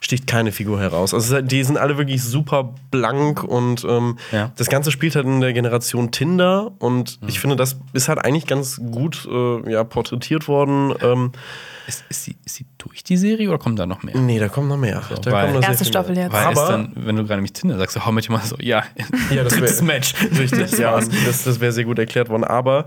sticht 0.00 0.26
keine 0.26 0.50
Figur 0.52 0.80
heraus. 0.80 1.14
Also 1.14 1.34
halt- 1.36 1.50
die 1.52 1.62
sind 1.62 1.78
alle 1.78 1.96
wirklich 1.96 2.22
super 2.22 2.74
blank 2.90 3.42
und 3.44 3.84
ähm, 3.88 4.18
Ja. 4.32 4.50
das 4.56 4.68
Ganze 4.68 4.90
spielt 4.90 5.14
halt 5.16 5.26
in 5.26 5.40
der 5.40 5.52
Generation 5.52 6.10
Tinder 6.10 6.72
und 6.80 7.20
ich 7.26 7.38
finde, 7.40 7.54
das 7.56 7.76
ist 7.92 8.08
halt 8.08 8.18
eigentlich 8.24 8.46
ganz 8.48 8.80
gut 8.90 9.26
äh, 9.30 9.70
ja, 9.70 9.84
porträtiert 9.84 10.48
worden. 10.48 10.92
Ähm, 11.02 11.32
Ist, 11.86 12.04
ist, 12.08 12.24
sie, 12.24 12.36
ist 12.44 12.54
sie 12.56 12.66
durch 12.78 13.02
die 13.02 13.16
Serie 13.16 13.48
oder 13.48 13.58
kommt 13.58 13.78
da 13.78 13.86
noch 13.86 14.02
mehr? 14.02 14.16
nee, 14.16 14.38
da 14.38 14.48
kommt 14.48 14.68
noch 14.68 14.76
mehr. 14.76 15.02
da 15.22 15.30
weil- 15.32 15.42
kommt 15.42 15.54
noch 15.54 15.60
sehr 15.62 15.70
Erste 15.70 15.84
Staffel 15.84 16.14
mehr. 16.14 16.24
jetzt. 16.24 16.32
Weil 16.32 16.44
Aber 16.46 16.68
dann, 16.68 16.92
wenn 16.94 17.16
du 17.16 17.22
gerade 17.22 17.36
nämlich 17.36 17.52
Tinder 17.52 17.76
sagst, 17.78 17.94
so, 17.94 18.04
hau 18.06 18.12
mit 18.12 18.28
mal 18.30 18.40
so, 18.40 18.56
ja, 18.60 18.84
Ja, 19.30 19.42
das 19.44 19.54
drittes 19.56 19.78
wär- 19.80 19.86
Match. 19.86 20.14
Richtig, 20.38 20.78
ja, 20.78 20.96
das, 20.98 21.44
das 21.44 21.60
wäre 21.60 21.72
sehr 21.72 21.84
gut 21.84 21.98
erklärt 21.98 22.28
worden. 22.28 22.44
Aber 22.44 22.86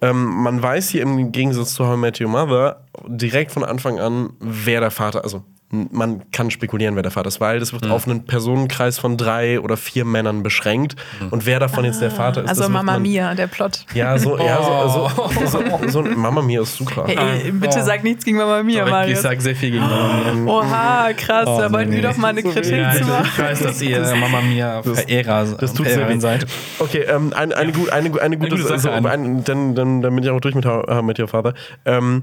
ähm, 0.00 0.24
man 0.42 0.60
weiß 0.62 0.88
hier 0.88 1.02
im 1.02 1.30
Gegensatz 1.32 1.74
zu 1.74 1.86
How 1.86 1.94
I 1.96 1.98
Met 1.98 2.20
Your 2.20 2.28
Mother 2.28 2.82
direkt 3.06 3.52
von 3.52 3.64
Anfang 3.64 4.00
an, 4.00 4.30
wer 4.40 4.80
der 4.80 4.90
Vater, 4.90 5.22
also 5.24 5.44
man 5.90 6.22
kann 6.32 6.50
spekulieren, 6.50 6.96
wer 6.96 7.02
der 7.02 7.10
Vater 7.10 7.28
ist, 7.28 7.40
weil 7.40 7.58
das 7.58 7.72
Mhm. 7.72 7.80
wird 7.80 7.90
auf 7.92 8.06
einen 8.06 8.26
Personenkreis 8.26 8.98
von 8.98 9.16
drei 9.16 9.58
oder 9.58 9.78
vier 9.78 10.04
Männern 10.04 10.42
beschränkt. 10.42 10.96
Und 11.30 11.46
wer 11.46 11.60
davon 11.60 11.84
jetzt 11.86 12.02
der 12.02 12.10
Vater 12.10 12.42
ist, 12.42 12.48
Also 12.50 12.60
das 12.62 12.68
wird 12.68 12.74
Mama 12.74 12.92
man, 12.92 13.02
Mia, 13.02 13.34
der 13.34 13.46
Plot. 13.46 13.86
Ja, 13.94 14.18
so, 14.18 14.38
ja, 14.38 14.62
so, 14.62 15.10
Oh. 15.16 15.30
so, 15.46 15.62
so, 15.62 15.88
so, 15.88 16.02
Mama 16.02 16.42
Mia 16.42 16.60
ist 16.60 16.76
super. 16.76 17.04
Hey, 17.06 17.50
bitte 17.52 17.78
Oh. 17.78 17.82
sag 17.84 18.04
nichts 18.04 18.24
gegen 18.24 18.36
Mama 18.36 18.62
Mia, 18.62 18.84
Ich 18.84 18.90
Marius. 18.90 19.22
sag 19.22 19.40
sehr 19.40 19.56
viel 19.56 19.70
gegen 19.70 19.82
Mama 19.84 20.32
Mia. 20.34 20.52
Oha, 20.52 21.12
krass, 21.14 21.46
Oh, 21.48 21.58
da 21.58 21.72
wollten 21.72 21.90
nee, 21.90 21.96
wir 21.96 22.02
nee. 22.02 22.08
doch 22.08 22.16
mal 22.18 22.28
eine 22.28 22.42
Kritik 22.42 22.76
Ja, 22.76 22.92
zu 22.92 23.00
ich, 23.00 23.06
machen. 23.06 23.28
ich 23.32 23.38
weiß, 23.42 23.58
dass 23.62 23.80
ihr 23.80 24.14
Mama 24.16 24.40
Mia 24.42 24.82
Verehrer 24.82 25.46
das 25.58 25.72
tut 25.72 25.86
sehr 25.86 25.94
Verehrerin 25.94 26.18
weh. 26.18 26.20
seid. 26.20 26.46
Okay, 26.80 27.04
ähm, 27.08 27.32
eine, 27.34 27.56
eine, 27.56 27.72
gut, 27.72 27.88
eine, 27.90 28.20
eine 28.20 28.36
gute, 28.36 28.50
gute 28.56 28.62
Sache, 28.68 28.78
so, 28.78 28.90
Anne. 28.90 29.08
ein, 29.10 29.44
dann, 29.44 29.74
dann, 29.74 30.02
dann 30.02 30.14
bin 30.14 30.22
ich 30.22 30.28
auch 30.30 30.40
durch 30.40 30.54
mit 30.54 30.66
I 30.66 31.02
Met 31.02 31.18
Your 31.18 31.28
Father. 31.28 31.54
Ähm, 31.86 32.22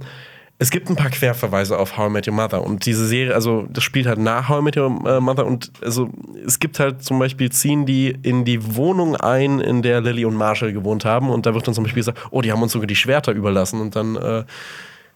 es 0.62 0.72
gibt 0.72 0.90
ein 0.90 0.98
paar 0.98 1.10
Querverweise 1.10 1.80
auf 1.80 1.98
How 1.98 2.10
I 2.10 2.12
Met 2.12 2.28
Your 2.28 2.34
Mother 2.34 2.62
und 2.62 2.86
diese 2.86 3.08
Serie, 3.08 3.34
also 3.34 3.66
das 3.70 3.82
spielt 3.82 4.06
halt 4.06 4.20
nach 4.20 4.50
How 4.50 4.60
I 4.60 4.64
Met 4.64 4.76
Your 4.76 4.88
äh, 5.08 5.22
Mother 5.22 5.46
und 5.46 5.72
also 5.82 6.10
es 6.46 6.60
gibt 6.60 6.80
halt 6.80 7.02
zum 7.02 7.18
Beispiel 7.18 7.50
ziehen 7.50 7.86
die 7.86 8.10
in 8.10 8.44
die 8.44 8.76
Wohnung 8.76 9.16
ein, 9.16 9.62
in 9.62 9.82
der 9.82 10.02
Lily 10.02 10.26
und 10.26 10.36
Marshall 10.36 10.74
gewohnt 10.74 11.06
haben 11.06 11.30
und 11.30 11.46
da 11.46 11.54
wird 11.54 11.66
dann 11.66 11.74
zum 11.74 11.86
Beispiel 11.86 12.02
gesagt, 12.02 12.20
oh, 12.32 12.42
die 12.42 12.52
haben 12.52 12.62
uns 12.62 12.74
sogar 12.74 12.88
die 12.88 12.98
Schwerter 12.98 13.32
überlassen 13.32 13.80
und 13.80 13.96
dann 13.96 14.18
äh, 14.18 14.44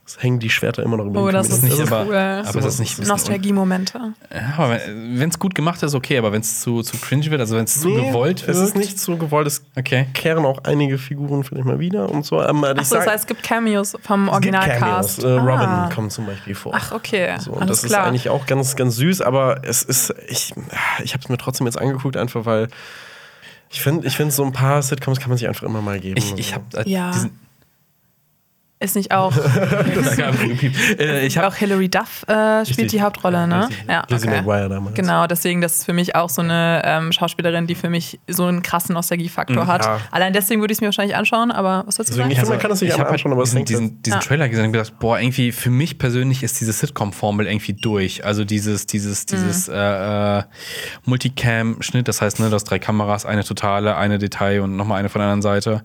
Es 0.06 0.22
hängen 0.22 0.40
die 0.40 0.50
Schwerter 0.50 0.84
immer 0.84 0.98
noch 0.98 1.06
über 1.06 1.22
Oh, 1.24 1.28
den 1.28 1.34
das 1.36 1.48
Kamin. 1.48 1.58
ist 1.58 1.64
nicht, 1.64 1.74
das 1.80 1.86
ist 1.88 1.92
aber, 1.94 2.06
cool. 2.08 2.16
aber 2.46 2.60
das 2.62 2.74
ist 2.74 2.80
nicht 2.82 3.08
Nostalgie-Momente. 3.08 4.00
Ja, 4.34 4.54
aber 4.58 4.80
wenn 4.86 5.30
es 5.30 5.40
gut 5.40 5.56
gemacht 5.56 5.82
ist, 5.82 5.96
okay, 5.96 6.18
aber 6.18 6.34
wenn 6.34 6.42
es 6.42 6.60
zu, 6.60 6.82
zu 6.82 6.98
cringe 6.98 7.32
wird, 7.32 7.40
also 7.40 7.56
wenn 7.56 7.64
es 7.64 7.80
zu 7.80 7.88
Nee, 7.88 8.08
gewollt 8.08 8.46
wird. 8.46 8.58
Es 8.58 8.62
ist 8.62 8.76
nicht 8.76 9.00
so 9.00 9.16
gewollt. 9.16 9.48
Es 9.48 9.64
Okay. 9.78 10.08
kehren 10.14 10.44
auch 10.46 10.60
einige 10.66 10.98
Figuren 10.98 11.46
vielleicht 11.46 11.66
mal 11.66 11.80
wieder 11.80 12.10
und 12.10 12.26
so. 12.26 12.42
Ähm, 12.44 12.66
ich 12.74 12.80
Achso, 12.80 12.96
das 12.96 13.08
heißt, 13.08 13.20
es 13.22 13.28
gibt 13.28 13.44
Cameos 13.44 13.96
vom 14.02 14.28
Originalcast. 14.28 15.22
Cameos. 15.22 15.24
Äh, 15.24 15.28
Ah. 15.40 15.40
Robin 15.86 15.96
kommt 15.96 16.12
zum 16.12 16.26
Beispiel 16.26 16.54
vor. 16.56 16.74
Ach, 16.76 16.92
okay. 16.92 17.38
So, 17.40 17.54
und 17.54 17.62
Alles 17.62 17.80
das 17.82 17.90
klar. 17.90 18.02
ist 18.02 18.08
eigentlich 18.10 18.30
auch 18.30 18.46
ganz, 18.46 18.76
ganz 18.76 18.98
süß, 18.98 19.22
aber 19.22 19.62
es 19.64 19.84
ist, 19.84 20.14
ich, 20.28 20.54
ich 21.02 21.14
habe 21.14 21.24
es 21.24 21.30
mir 21.30 21.38
trotzdem 21.38 21.66
jetzt 21.66 21.80
angeguckt, 21.80 22.18
einfach 22.18 22.46
weil 22.46 22.68
ich 23.70 23.82
finde, 23.82 24.06
ich 24.06 24.18
find, 24.18 24.34
so 24.34 24.44
ein 24.44 24.52
paar 24.52 24.82
Sitcoms 24.84 25.20
kann 25.20 25.30
man 25.30 25.38
sich 25.38 25.48
einfach 25.48 25.64
immer 25.64 25.82
mal 25.82 26.00
geben. 26.00 26.18
Ich, 26.18 26.34
ich 26.38 26.54
habe 26.54 26.66
äh, 26.76 26.90
Ja. 26.90 27.12
diesen. 27.12 27.40
Ist 28.84 28.96
nicht 28.98 29.14
auch, 29.14 29.34
äh, 31.00 31.26
ich 31.26 31.38
habe 31.38 31.48
auch 31.48 31.56
Hilary 31.56 31.88
Duff 31.88 32.24
äh, 32.28 32.66
spielt 32.66 32.68
Richtig. 32.80 32.88
die 32.92 33.02
Hauptrolle, 33.02 33.48
ne? 33.48 33.70
Ja, 33.88 34.04
Lizzie 34.10 34.28
okay. 34.28 34.38
McGuire 34.42 34.68
damals. 34.68 34.94
Genau, 34.96 35.26
deswegen, 35.26 35.62
das 35.62 35.76
ist 35.78 35.86
für 35.86 35.94
mich 35.94 36.16
auch 36.16 36.30
so 36.30 36.42
eine 36.42 36.82
ähm, 36.84 37.12
Schauspielerin, 37.14 37.66
die 37.66 37.76
für 37.76 37.90
mich 37.90 38.20
so 38.28 38.46
einen 38.46 38.62
krassen 38.62 38.94
Nostalgiefaktor 38.96 39.68
hat. 39.68 39.86
ja. 39.86 40.00
Allein 40.12 40.34
deswegen 40.34 40.60
würde 40.62 40.74
ich 40.74 40.78
es 40.78 40.82
mir 40.82 40.88
wahrscheinlich 40.88 41.16
anschauen, 41.16 41.52
aber 41.52 41.84
was 41.88 41.96
sollst 41.96 42.12
du 42.12 42.16
Deswegen, 42.18 42.32
ich 42.32 42.38
sagen? 42.38 42.48
finde, 42.48 42.58
man 42.58 42.62
kann 42.62 42.72
es 42.72 42.82
ich 42.82 42.92
hab 42.92 43.00
halt 43.00 43.10
anschauen, 43.12 43.32
aber 43.32 43.44
es 43.44 43.52
diesen, 43.52 43.66
diesen, 43.66 44.02
diesen 44.02 44.20
Ja. 44.20 44.20
Trailer 44.20 44.50
gesehen 44.50 44.66
und 44.66 44.74
gedacht, 44.74 45.00
boah, 45.00 45.18
irgendwie 45.18 45.54
für 45.54 45.70
mich 45.70 45.98
persönlich 45.98 46.44
ist 46.44 46.60
diese 46.60 46.74
Sitcom-Formel 46.74 47.48
irgendwie 47.48 47.74
durch. 47.74 48.26
Also 48.26 48.44
dieses, 48.44 48.86
dieses, 48.86 49.26
dieses 49.26 49.70
Mhm. 49.70 49.74
äh, 49.76 50.40
äh, 50.40 50.44
Multicam-Schnitt, 51.06 52.08
das 52.08 52.22
heißt, 52.22 52.40
ne, 52.40 52.50
du 52.50 52.56
hast 52.56 52.66
drei 52.66 52.80
Kameras, 52.80 53.26
eine 53.26 53.44
totale, 53.44 53.96
eine 53.96 54.20
Detail 54.20 54.62
und 54.62 54.76
nochmal 54.76 55.00
eine 55.00 55.10
von 55.10 55.20
der 55.20 55.30
anderen 55.30 55.42
Seite. 55.42 55.84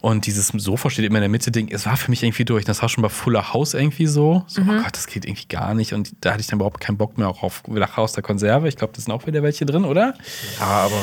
Und 0.00 0.26
dieses 0.26 0.48
Sofa 0.48 0.88
steht 0.90 1.04
immer 1.04 1.16
in 1.18 1.22
der 1.22 1.28
Mitte, 1.28 1.50
Ding, 1.50 1.68
es 1.70 1.84
war 1.86 1.96
für 1.96 2.10
mich 2.10 2.22
irgendwie 2.22 2.44
durch. 2.44 2.64
Das 2.64 2.80
war 2.82 2.88
schon 2.88 3.02
bei 3.02 3.08
Fuller 3.10 3.52
House 3.52 3.74
irgendwie 3.74 4.06
so. 4.06 4.44
So, 4.46 4.62
Mhm. 4.62 4.70
oh 4.70 4.82
Gott, 4.82 4.92
das 4.96 5.06
geht 5.06 5.24
irgendwie 5.26 5.46
gar 5.48 5.74
nicht. 5.74 5.92
Und 5.92 6.12
da 6.22 6.30
hatte 6.32 6.40
ich 6.40 6.46
dann 6.46 6.58
überhaupt 6.58 6.80
keinen 6.80 6.96
Bock 6.96 7.18
mehr 7.18 7.28
auch 7.28 7.42
auf 7.42 7.62
Lacher 7.68 7.98
aus 7.98 8.12
der 8.12 8.22
Konserve. 8.22 8.68
Ich 8.68 8.76
glaube, 8.76 8.92
da 8.96 9.00
sind 9.02 9.12
auch 9.12 9.26
wieder 9.26 9.42
welche 9.42 9.66
drin, 9.66 9.84
oder? 9.84 10.14
Ja, 10.58 10.66
aber 10.66 10.94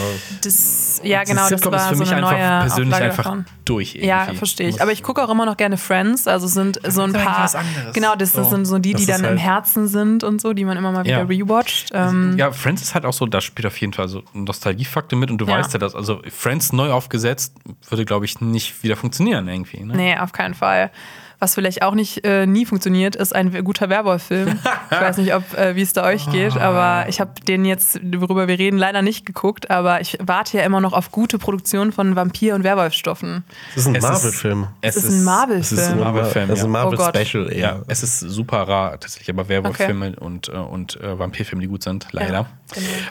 Das, 0.43 0.99
ja, 1.03 1.23
genau, 1.23 1.41
das 1.41 1.49
Sitcom 1.49 1.71
war 1.73 1.79
ist 1.79 1.87
für 1.89 1.95
so 1.95 2.03
mich 2.03 2.11
eine 2.13 2.25
einfach 2.27 2.61
persönlich 2.67 2.93
Auflage 2.93 3.11
einfach 3.11 3.23
davon. 3.23 3.45
durch. 3.65 3.95
Irgendwie. 3.95 4.07
Ja, 4.07 4.33
verstehe 4.33 4.69
ich. 4.69 4.81
Aber 4.81 4.91
ich 4.91 5.03
gucke 5.03 5.23
auch 5.23 5.29
immer 5.29 5.45
noch 5.45 5.57
gerne 5.57 5.77
Friends. 5.77 6.27
Also 6.27 6.47
sind 6.47 6.79
so 6.87 7.01
ein 7.03 7.13
paar. 7.13 7.43
was 7.43 7.55
anderes. 7.55 7.93
Genau, 7.93 8.15
das, 8.15 8.31
das 8.33 8.45
So. 8.45 8.55
sind 8.55 8.65
so 8.65 8.79
die, 8.79 8.93
Das 8.93 9.01
die 9.01 9.07
dann 9.07 9.21
im 9.21 9.27
halt- 9.29 9.39
Herzen 9.39 9.87
sind 9.87 10.23
und 10.23 10.41
so, 10.41 10.53
die 10.53 10.65
man 10.65 10.75
immer 10.77 10.91
mal 10.91 11.03
wieder 11.05 11.19
Ja. 11.19 11.23
rewatcht. 11.23 11.91
Ähm, 11.93 12.35
Ja, 12.37 12.51
Friends 12.51 12.81
ist 12.81 12.95
halt 12.95 13.05
auch 13.05 13.13
so, 13.13 13.25
da 13.27 13.41
spielt 13.41 13.65
auf 13.67 13.79
jeden 13.79 13.93
Fall 13.93 14.07
so 14.07 14.23
ein 14.33 14.45
Nostalgiefaktor 14.45 15.19
mit 15.19 15.29
und 15.29 15.37
du 15.37 15.45
Ja. 15.45 15.57
weißt 15.59 15.73
ja 15.73 15.79
das. 15.79 15.93
Also 15.93 16.21
Friends 16.31 16.73
neu 16.73 16.91
aufgesetzt 16.91 17.53
würde, 17.89 18.05
glaube 18.05 18.25
ich, 18.25 18.41
nicht 18.41 18.83
wieder 18.83 18.86
funktionieren 18.95 19.47
irgendwie. 19.47 19.83
Ne? 19.83 19.95
Nee, 19.95 20.17
auf 20.17 20.31
keinen 20.31 20.53
Fall. 20.53 20.91
Was 21.39 21.53
vielleicht 21.53 21.83
auch 21.83 21.93
nicht 21.93 22.25
äh, 22.25 22.47
nie 22.47 22.65
funktioniert, 22.65 23.15
ist 23.15 23.35
ein 23.35 23.63
guter 23.63 23.89
Werwolf-Film. 23.89 24.57
ich 24.91 24.99
weiß 24.99 25.17
nicht, 25.17 25.35
ob 25.35 25.53
äh, 25.55 25.75
wie 25.75 25.81
es 25.83 25.93
da 25.93 26.03
euch 26.05 26.29
geht, 26.31 26.57
aber 26.57 27.07
ich 27.09 27.19
habe 27.19 27.31
den 27.47 27.63
jetzt, 27.63 27.99
worüber 28.03 28.47
wir 28.47 28.57
reden, 28.57 28.77
leider 28.77 29.03
nicht 29.03 29.25
geguckt. 29.25 29.69
Aber 29.69 30.01
ich 30.01 30.17
warte 30.21 30.57
ja 30.57 30.63
immer 30.63 30.81
noch 30.81 30.93
auf 30.93 31.11
gute 31.11 31.37
Produktionen 31.37 31.91
von 31.91 32.15
Vampir- 32.15 32.55
und 32.55 32.63
Werwolfstoffen. 32.63 33.43
es 33.71 33.77
ist 33.77 33.87
ein 33.87 33.95
Es 33.95 34.01
Marvel-Film. 34.03 34.67
Es 34.81 34.95
Das 34.95 35.03
ist 35.03 35.11
ein 35.11 35.19
Es 35.19 35.25
Marvel-Film. 35.25 35.79
ist 35.79 35.87
ein 35.91 35.99
Marvel-Film, 35.99 36.49
Es 36.49 36.59
ist 36.59 36.65
ein 36.65 36.73
ja. 36.73 36.83
Oh. 36.85 36.91
Marvel-Special 36.91 37.51
eher. 37.53 37.59
Ja, 37.59 37.81
es 37.87 38.01
ist 38.03 38.19
super 38.19 38.67
rar 38.67 38.91
tatsächlich, 38.99 39.29
aber 39.29 39.47
Werwolf-Filme 39.47 40.15
und, 40.19 40.49
äh, 40.49 40.53
und 40.53 40.99
äh, 41.01 41.19
Vampirfilme, 41.19 41.61
die 41.61 41.67
gut 41.67 41.83
sind, 41.83 42.07
leider. 42.13 42.27
genau. 42.27 42.47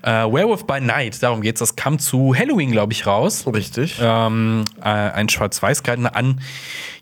Äh, 0.03 0.33
Werewolf 0.33 0.67
by 0.67 0.81
Night, 0.81 1.23
darum 1.23 1.41
geht's. 1.43 1.61
Das 1.61 1.77
kam 1.77 1.99
zu 1.99 2.35
Halloween, 2.37 2.73
glaube 2.73 2.93
ich, 2.93 3.07
raus. 3.07 3.45
Richtig. 3.47 3.99
ähm, 4.03 4.65
äh, 4.81 4.89
ein 4.89 5.29
schwarz-weiß 5.29 5.83
gehaltener 5.83 6.15
an 6.17 6.41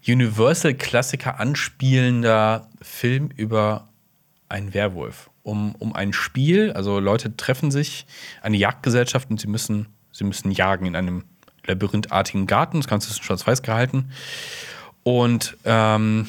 Universal-Klassiker 0.07 1.41
anspielender 1.41 2.69
Film 2.83 3.31
über 3.37 3.89
einen 4.49 4.75
Werwolf. 4.75 5.31
Um, 5.43 5.75
um 5.79 5.95
ein 5.95 6.13
Spiel, 6.13 6.73
also 6.73 7.01
Leute 7.01 7.37
treffen 7.37 7.71
sich, 7.71 8.07
eine 8.41 8.57
Jagdgesellschaft 8.57 9.31
und 9.31 9.41
sie 9.41 9.47
müssen, 9.47 9.89
sie 10.13 10.25
müssen 10.25 10.51
jagen 10.51 10.87
in 10.87 10.97
einem 10.97 11.25
labyrinthartigen 11.67 12.47
Garten. 12.47 12.79
Das 12.79 12.89
Ganze 12.89 13.11
ist 13.11 13.23
schwarz-weiß 13.23 13.63
gehalten. 13.63 14.11
Und 15.03 15.57
ähm, 15.65 16.27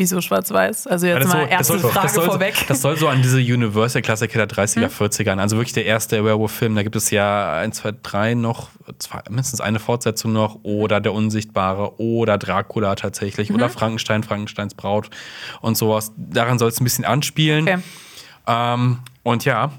Wieso 0.00 0.20
schwarz-weiß? 0.22 0.86
Also 0.86 1.06
jetzt 1.06 1.28
mal 1.28 1.42
das 1.42 1.50
erste 1.50 1.78
soll- 1.78 1.90
Frage 1.90 2.06
das 2.06 2.14
soll, 2.14 2.24
vorweg. 2.26 2.56
Hm? 2.56 2.64
Das 2.68 2.80
soll 2.80 2.96
so 2.96 3.06
an 3.08 3.20
diese 3.20 3.36
Universal-Klassiker 3.36 4.46
der 4.46 4.48
30er, 4.48 4.88
40ern, 4.88 5.38
also 5.38 5.56
wirklich 5.56 5.74
der 5.74 5.84
erste 5.84 6.24
Werewolf-Film. 6.24 6.74
Da 6.74 6.82
gibt 6.82 6.96
es 6.96 7.10
ja 7.10 7.52
1, 7.58 7.76
2, 7.76 7.92
3 8.02 8.34
noch, 8.34 8.70
zwei, 8.98 9.20
mindestens 9.28 9.60
eine 9.60 9.78
Fortsetzung 9.78 10.32
noch, 10.32 10.58
oder 10.62 11.00
Der 11.00 11.12
Unsichtbare, 11.12 12.00
oder 12.00 12.38
Dracula 12.38 12.94
tatsächlich, 12.94 13.50
Mhm. 13.50 13.56
oder 13.56 13.68
Frankenstein, 13.68 14.22
Frankensteins 14.22 14.74
Braut 14.74 15.10
und 15.60 15.76
sowas. 15.76 16.12
Daran 16.16 16.58
soll 16.58 16.68
es 16.70 16.80
ein 16.80 16.84
bisschen 16.84 17.04
anspielen. 17.04 17.68
Okay. 17.68 17.78
Ähm, 18.46 19.00
und 19.22 19.44
ja, 19.44 19.70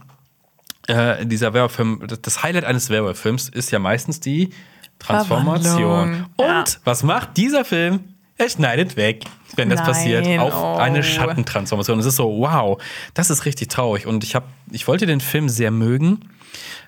äh, 0.88 1.26
dieser 1.26 1.54
Werwolf-Film, 1.56 2.04
das- 2.22 2.44
Highlight 2.44 2.66
eines 2.66 2.92
Werwolf-Films 2.92 3.50
ist 3.50 3.72
ja 3.72 3.80
meistens 3.80 4.20
die 4.20 4.52
Transformation. 5.00 5.80
Verwandlung. 5.80 6.26
Ja. 6.40 6.60
Und 6.60 6.80
was 6.84 7.02
macht 7.02 7.36
dieser 7.38 7.66
Film? 7.66 8.02
Er 8.42 8.50
schneidet 8.50 8.98
weg, 8.98 9.26
wenn 9.56 9.70
das 9.70 9.82
Nein, 9.82 9.88
passiert, 9.88 10.40
auf 10.40 10.54
oh. 10.56 10.78
eine 10.78 11.04
Schattentransformation. 11.04 12.00
Es 12.00 12.08
ist 12.08 12.16
so, 12.16 12.40
wow, 12.40 12.82
das 13.14 13.30
ist 13.30 13.46
richtig 13.46 13.68
traurig. 13.68 14.08
Und 14.08 14.24
ich, 14.24 14.34
hab, 14.34 14.46
ich 14.72 14.88
wollte 14.88 15.06
den 15.06 15.22
Film 15.22 15.48
sehr 15.48 15.70
mögen, 15.70 16.22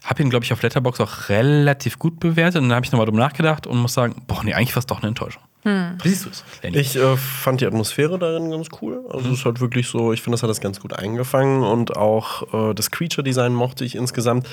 habe 0.04 0.24
ihn, 0.24 0.32
glaube 0.32 0.46
ich, 0.46 0.52
auf 0.52 0.64
Letterbox 0.64 1.00
auch 1.00 1.30
relativ 1.30 2.00
gut 2.00 2.20
bewertet. 2.20 2.60
Und 2.62 2.70
dann 2.70 2.76
habe 2.76 2.86
ich 2.88 2.92
nochmal 2.92 3.06
drüber 3.06 3.20
nachgedacht 3.20 3.68
und 3.68 3.78
muss 3.78 3.94
sagen, 3.94 4.16
boah, 4.26 4.44
nee, 4.44 4.56
eigentlich 4.56 4.76
war 4.76 4.80
es 4.80 4.88
doch 4.88 5.02
eine 5.02 5.10
Enttäuschung. 5.10 5.44
Hm. 5.62 5.98
Wie 6.02 6.10
siehst 6.10 6.26
du 6.26 6.30
es? 6.30 6.44
Ich 6.64 6.96
äh, 6.96 7.16
fand 7.18 7.62
die 7.62 7.68
Atmosphäre 7.68 8.18
darin 8.18 8.50
ganz 8.50 8.70
cool. 8.82 9.06
Also 9.12 9.30
es 9.30 9.40
ist 9.40 9.46
halt 9.46 9.62
wirklich 9.62 9.88
so, 9.88 10.12
ich 10.12 10.24
finde, 10.24 10.36
das 10.36 10.42
hat 10.44 10.50
das 10.50 10.60
ganz 10.60 10.80
gut 10.80 10.94
eingefangen 10.94 11.62
und 11.62 11.96
auch 11.96 12.72
äh, 12.72 12.74
das 12.74 12.90
Creature-Design 12.90 13.54
mochte 13.54 13.86
ich 13.86 13.94
insgesamt. 13.96 14.48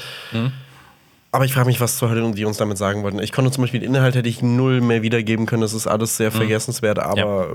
Aber 1.33 1.45
ich 1.45 1.53
frage 1.55 1.67
mich, 1.67 1.81
was 1.81 1.97
zur 1.97 2.09
Hölle 2.11 2.29
die 2.33 2.45
uns 2.45 2.57
damit 2.57 2.77
sagen 2.77 3.05
wollten. 3.05 3.21
Ich 3.21 3.31
konnte 3.31 3.53
zum 3.53 3.63
Beispiel 3.63 3.79
den 3.79 3.95
Inhalt 3.95 4.17
hätte 4.17 4.29
ich 4.29 4.43
null 4.43 4.81
mehr 4.81 5.03
wiedergeben 5.03 5.47
können. 5.47 5.63
Das 5.63 5.73
ist 5.75 5.87
alles 5.87 6.17
sehr 6.17 6.33
vergessenswert, 6.33 6.99
aber 6.99 7.51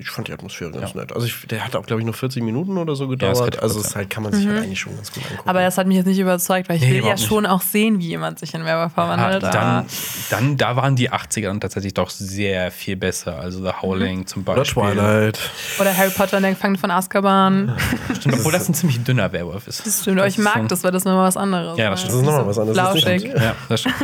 ich 0.00 0.10
fand 0.10 0.26
die 0.26 0.32
Atmosphäre 0.32 0.72
ganz 0.72 0.96
nett. 0.96 1.12
Also 1.12 1.26
ich, 1.28 1.46
der 1.46 1.64
hat 1.64 1.76
auch, 1.76 1.86
glaube 1.86 2.00
ich, 2.00 2.04
nur 2.06 2.14
40 2.14 2.42
Minuten 2.42 2.76
oder 2.76 2.96
so 2.96 3.04
ist 3.04 3.10
gedauert. 3.10 3.38
relativ 3.38 3.62
also 3.62 3.78
es 3.80 3.94
halt, 3.94 4.10
kann 4.10 4.24
man 4.24 4.32
sich 4.32 4.48
halt 4.48 4.58
eigentlich 4.64 4.80
schon 4.80 4.96
ganz 4.96 5.12
gut 5.12 5.22
angucken. 5.30 5.48
Aber 5.48 5.60
das 5.62 5.78
hat 5.78 5.86
mich 5.86 5.96
jetzt 5.96 6.06
nicht 6.06 6.18
überzeugt, 6.18 6.68
weil 6.68 6.76
ich 6.78 6.82
Nee, 6.82 6.90
will 6.94 7.04
ja 7.06 7.12
nicht. 7.14 7.24
schon 7.24 7.46
auch 7.46 7.60
sehen, 7.62 8.00
wie 8.00 8.08
jemand 8.08 8.40
sich 8.40 8.52
in 8.52 8.64
Werwolf 8.64 8.94
verwandelt. 8.94 9.44
dann, 9.44 9.54
aber- 9.56 9.86
dann, 10.30 10.56
da 10.56 10.74
waren 10.74 10.96
die 10.96 11.12
80er 11.12 11.42
dann 11.46 11.60
tatsächlich 11.60 11.94
doch 11.94 12.10
sehr 12.10 12.72
viel 12.72 12.96
besser. 12.96 13.38
Also 13.38 13.62
The 13.64 13.70
Howling 13.80 14.26
zum 14.26 14.42
oder 14.42 14.56
Beispiel. 14.56 14.82
Twilight. 14.82 15.38
Oder 15.78 15.96
Harry 15.96 16.10
Potter 16.10 16.38
und 16.38 16.42
der 16.42 16.50
Gefangene 16.54 16.78
von 16.80 16.90
Azkaban. 16.90 17.76
Stimmt, 18.18 18.38
obwohl 18.40 18.50
das 18.50 18.68
ein 18.68 18.74
ziemlich 18.74 19.04
dünner 19.04 19.30
Werwolf 19.32 19.68
ist. 19.68 19.86
Das 19.86 20.02
stimmt, 20.02 20.18
aber 20.18 20.26
ich 20.26 20.36
ist 20.36 20.42
mag 20.42 20.66
das, 20.68 20.82
weil 20.82 20.90
das 20.90 21.04
nochmal 21.04 21.28
was 21.28 21.36
anderes 21.36 21.78
Ja, 21.78 21.90
das 21.90 22.00
ist. 22.00 22.06
stimmt. 22.08 22.22
Das 22.22 22.22
ist 22.22 22.26
nochmal 22.26 22.46
was 22.48 22.58
anderes. 22.58 22.76
Flauschig. 22.78 23.19
Stimmt. 23.20 23.42
Ja, 23.42 23.56
das 23.68 23.80
stimmt. 23.80 23.96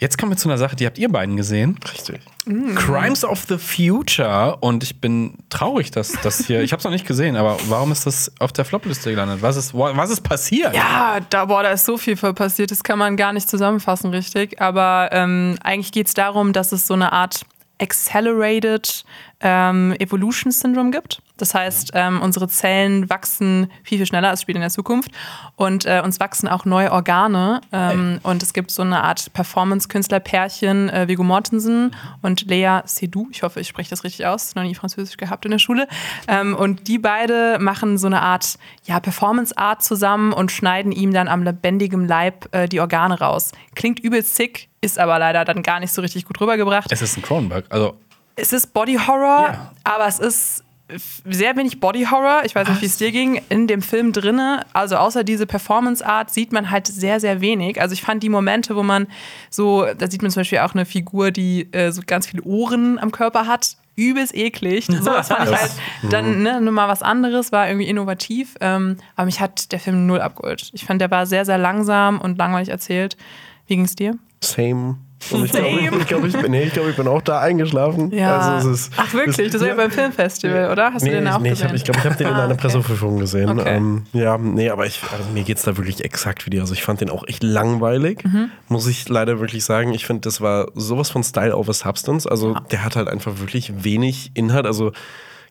Jetzt 0.00 0.16
kommen 0.16 0.30
wir 0.30 0.36
zu 0.36 0.48
einer 0.48 0.58
Sache, 0.58 0.76
die 0.76 0.86
habt 0.86 0.96
ihr 0.96 1.08
beiden 1.08 1.36
gesehen. 1.36 1.76
Richtig. 1.92 2.20
Crimes 2.76 3.24
of 3.24 3.46
the 3.48 3.58
Future. 3.58 4.56
Und 4.60 4.84
ich 4.84 5.00
bin 5.00 5.34
traurig, 5.50 5.90
dass 5.90 6.12
das 6.22 6.46
hier. 6.46 6.62
Ich 6.62 6.70
habe 6.70 6.78
es 6.78 6.84
noch 6.84 6.92
nicht 6.92 7.04
gesehen, 7.04 7.36
aber 7.36 7.56
warum 7.66 7.90
ist 7.90 8.06
das 8.06 8.30
auf 8.38 8.52
der 8.52 8.64
Flopliste 8.64 9.10
gelandet? 9.10 9.42
Was 9.42 9.56
ist, 9.56 9.74
was 9.74 10.10
ist 10.10 10.20
passiert? 10.20 10.72
Ja, 10.72 11.18
da, 11.30 11.46
boah, 11.46 11.64
da 11.64 11.70
ist 11.70 11.84
so 11.84 11.98
viel 11.98 12.14
passiert, 12.14 12.70
das 12.70 12.84
kann 12.84 12.98
man 12.98 13.16
gar 13.16 13.32
nicht 13.32 13.50
zusammenfassen, 13.50 14.10
richtig. 14.10 14.60
Aber 14.60 15.08
ähm, 15.10 15.56
eigentlich 15.64 15.90
geht 15.90 16.06
es 16.06 16.14
darum, 16.14 16.52
dass 16.52 16.70
es 16.70 16.86
so 16.86 16.94
eine 16.94 17.12
Art 17.12 17.44
Accelerated 17.80 19.04
ähm, 19.40 19.94
Evolution 19.98 20.52
Syndrome 20.52 20.92
gibt. 20.92 21.22
Das 21.38 21.54
heißt, 21.54 21.92
ähm, 21.94 22.20
unsere 22.20 22.48
Zellen 22.48 23.08
wachsen 23.08 23.70
viel, 23.82 23.98
viel 23.98 24.06
schneller 24.06 24.28
als 24.30 24.42
später 24.42 24.56
in 24.58 24.62
der 24.62 24.70
Zukunft. 24.70 25.10
Und 25.56 25.86
äh, 25.86 26.02
uns 26.04 26.20
wachsen 26.20 26.48
auch 26.48 26.64
neue 26.64 26.92
Organe. 26.92 27.60
Ähm, 27.72 28.18
Und 28.22 28.42
es 28.42 28.52
gibt 28.52 28.70
so 28.70 28.82
eine 28.82 29.02
Art 29.02 29.32
Performance-Künstler-Pärchen, 29.32 30.88
äh, 30.90 31.08
Viggo 31.08 31.22
Mortensen 31.24 31.94
und 32.22 32.42
Lea 32.48 32.80
Seydoux. 32.84 33.28
Ich 33.30 33.42
hoffe, 33.42 33.60
ich 33.60 33.68
spreche 33.68 33.90
das 33.90 34.04
richtig 34.04 34.26
aus. 34.26 34.54
Noch 34.54 34.62
nie 34.62 34.74
Französisch 34.74 35.16
gehabt 35.16 35.44
in 35.44 35.50
der 35.50 35.58
Schule. 35.58 35.88
Ähm, 36.26 36.54
und 36.54 36.88
die 36.88 36.98
beide 36.98 37.58
machen 37.60 37.98
so 37.98 38.06
eine 38.06 38.22
Art 38.22 38.58
ja, 38.84 39.00
Performance-Art 39.00 39.82
zusammen 39.82 40.32
und 40.32 40.50
schneiden 40.52 40.92
ihm 40.92 41.12
dann 41.12 41.28
am 41.28 41.42
lebendigen 41.42 42.06
Leib 42.06 42.48
äh, 42.54 42.68
die 42.68 42.80
Organe 42.80 43.18
raus. 43.18 43.52
Klingt 43.74 44.00
übelst 44.00 44.36
sick, 44.36 44.68
ist 44.80 44.98
aber 44.98 45.18
leider 45.18 45.44
dann 45.44 45.62
gar 45.62 45.80
nicht 45.80 45.92
so 45.92 46.02
richtig 46.02 46.24
gut 46.24 46.40
rübergebracht. 46.40 46.90
Es 46.92 47.02
ist 47.02 47.16
ein 47.16 47.22
Cronenberg. 47.22 47.64
Also, 47.70 47.94
Es 48.36 48.52
ist 48.52 48.72
Body 48.72 48.94
Horror, 49.06 49.48
Ja. 49.52 49.72
aber 49.84 50.06
es 50.06 50.18
ist 50.18 50.64
sehr 50.96 51.56
wenig 51.56 51.80
Body 51.80 52.06
Horror. 52.10 52.42
Ich 52.44 52.54
weiß 52.54 52.68
nicht, 52.68 52.80
wie 52.80 52.86
es 52.86 52.96
dir 52.96 53.12
ging. 53.12 53.40
In 53.48 53.66
dem 53.66 53.82
Film 53.82 54.12
drinne, 54.12 54.64
also 54.72 54.96
außer 54.96 55.24
diese 55.24 55.46
Performance 55.46 56.04
Art, 56.04 56.30
sieht 56.30 56.52
man 56.52 56.70
halt 56.70 56.86
sehr, 56.86 57.20
sehr 57.20 57.40
wenig. 57.40 57.80
Also 57.80 57.92
ich 57.92 58.02
fand 58.02 58.22
die 58.22 58.28
Momente, 58.28 58.74
wo 58.74 58.82
man 58.82 59.06
so, 59.50 59.86
da 59.98 60.10
sieht 60.10 60.22
man 60.22 60.30
zum 60.30 60.40
Beispiel 60.40 60.58
auch 60.58 60.74
eine 60.74 60.86
Figur, 60.86 61.30
die 61.30 61.72
äh, 61.72 61.90
so 61.92 62.02
ganz 62.06 62.26
viele 62.26 62.42
Ohren 62.42 62.98
am 62.98 63.12
Körper 63.12 63.46
hat. 63.46 63.76
Übelst 63.96 64.34
eklig. 64.34 64.86
So, 64.86 65.10
das 65.10 65.28
fand 65.28 65.50
ich 65.50 65.56
halt 65.56 65.72
dann 66.08 66.42
ne, 66.42 66.60
nur 66.60 66.72
mal 66.72 66.88
was 66.88 67.02
anderes, 67.02 67.50
war 67.50 67.66
irgendwie 67.66 67.88
innovativ. 67.88 68.54
Ähm, 68.60 68.96
aber 69.16 69.26
mich 69.26 69.40
hat 69.40 69.72
der 69.72 69.80
Film 69.80 70.06
null 70.06 70.20
abgeholt. 70.20 70.70
Ich 70.72 70.84
fand, 70.84 71.00
der 71.00 71.10
war 71.10 71.26
sehr, 71.26 71.44
sehr 71.44 71.58
langsam 71.58 72.20
und 72.20 72.38
langweilig 72.38 72.68
erzählt. 72.68 73.16
Wie 73.66 73.74
ging 73.74 73.84
es 73.84 73.96
dir? 73.96 74.16
Same. 74.40 74.98
Und 75.32 75.44
ich 75.46 75.50
glaube, 75.52 75.68
ich, 76.00 76.06
glaub, 76.06 76.24
ich, 76.24 76.32
bin, 76.32 76.50
nee, 76.52 76.62
ich, 76.62 76.72
glaub, 76.72 76.86
ich 76.88 76.96
bin 76.96 77.08
auch 77.08 77.20
da 77.22 77.40
eingeschlafen. 77.40 78.12
Ja. 78.12 78.38
Also 78.38 78.70
es 78.70 78.80
ist, 78.88 78.92
Ach 78.96 79.12
wirklich? 79.12 79.50
Das 79.50 79.60
war 79.60 79.68
ja 79.68 79.74
beim 79.74 79.90
Filmfestival, 79.90 80.70
oder? 80.70 80.92
Hast 80.94 81.02
nee, 81.02 81.10
du 81.10 81.16
den 81.16 81.26
ich- 81.26 81.32
auch 81.32 81.38
nee, 81.40 81.48
ich 81.48 81.52
gesehen? 81.54 81.66
glaube, 81.66 81.76
ich, 81.76 81.84
glaub, 81.84 81.96
ich 81.98 82.04
habe 82.04 82.16
den 82.16 82.26
in 82.28 82.32
Ah, 82.34 82.44
einer 82.44 82.52
okay. 82.54 82.60
Presseverführung 82.62 83.18
gesehen. 83.18 83.58
Okay. 83.58 83.76
Ähm, 83.76 84.04
ja, 84.12 84.38
nee, 84.38 84.70
aber 84.70 84.86
ich, 84.86 85.02
also 85.10 85.24
mir 85.34 85.42
geht 85.42 85.56
es 85.58 85.64
da 85.64 85.76
wirklich 85.76 86.04
exakt 86.04 86.46
wie 86.46 86.50
dir. 86.50 86.60
Also 86.60 86.72
ich 86.72 86.82
fand 86.84 87.00
den 87.00 87.10
auch 87.10 87.26
echt 87.26 87.42
langweilig, 87.42 88.22
Mhm. 88.24 88.50
muss 88.68 88.86
ich 88.86 89.08
leider 89.08 89.40
wirklich 89.40 89.64
sagen. 89.64 89.92
Ich 89.92 90.06
finde, 90.06 90.20
das 90.22 90.40
war 90.40 90.68
sowas 90.74 91.10
von 91.10 91.24
Style 91.24 91.56
over 91.56 91.72
Substance. 91.72 92.26
Also 92.26 92.54
der 92.70 92.84
hat 92.84 92.94
halt 92.94 93.08
einfach 93.08 93.40
wirklich 93.40 93.84
wenig 93.84 94.30
Inhalt. 94.34 94.66
Also 94.66 94.92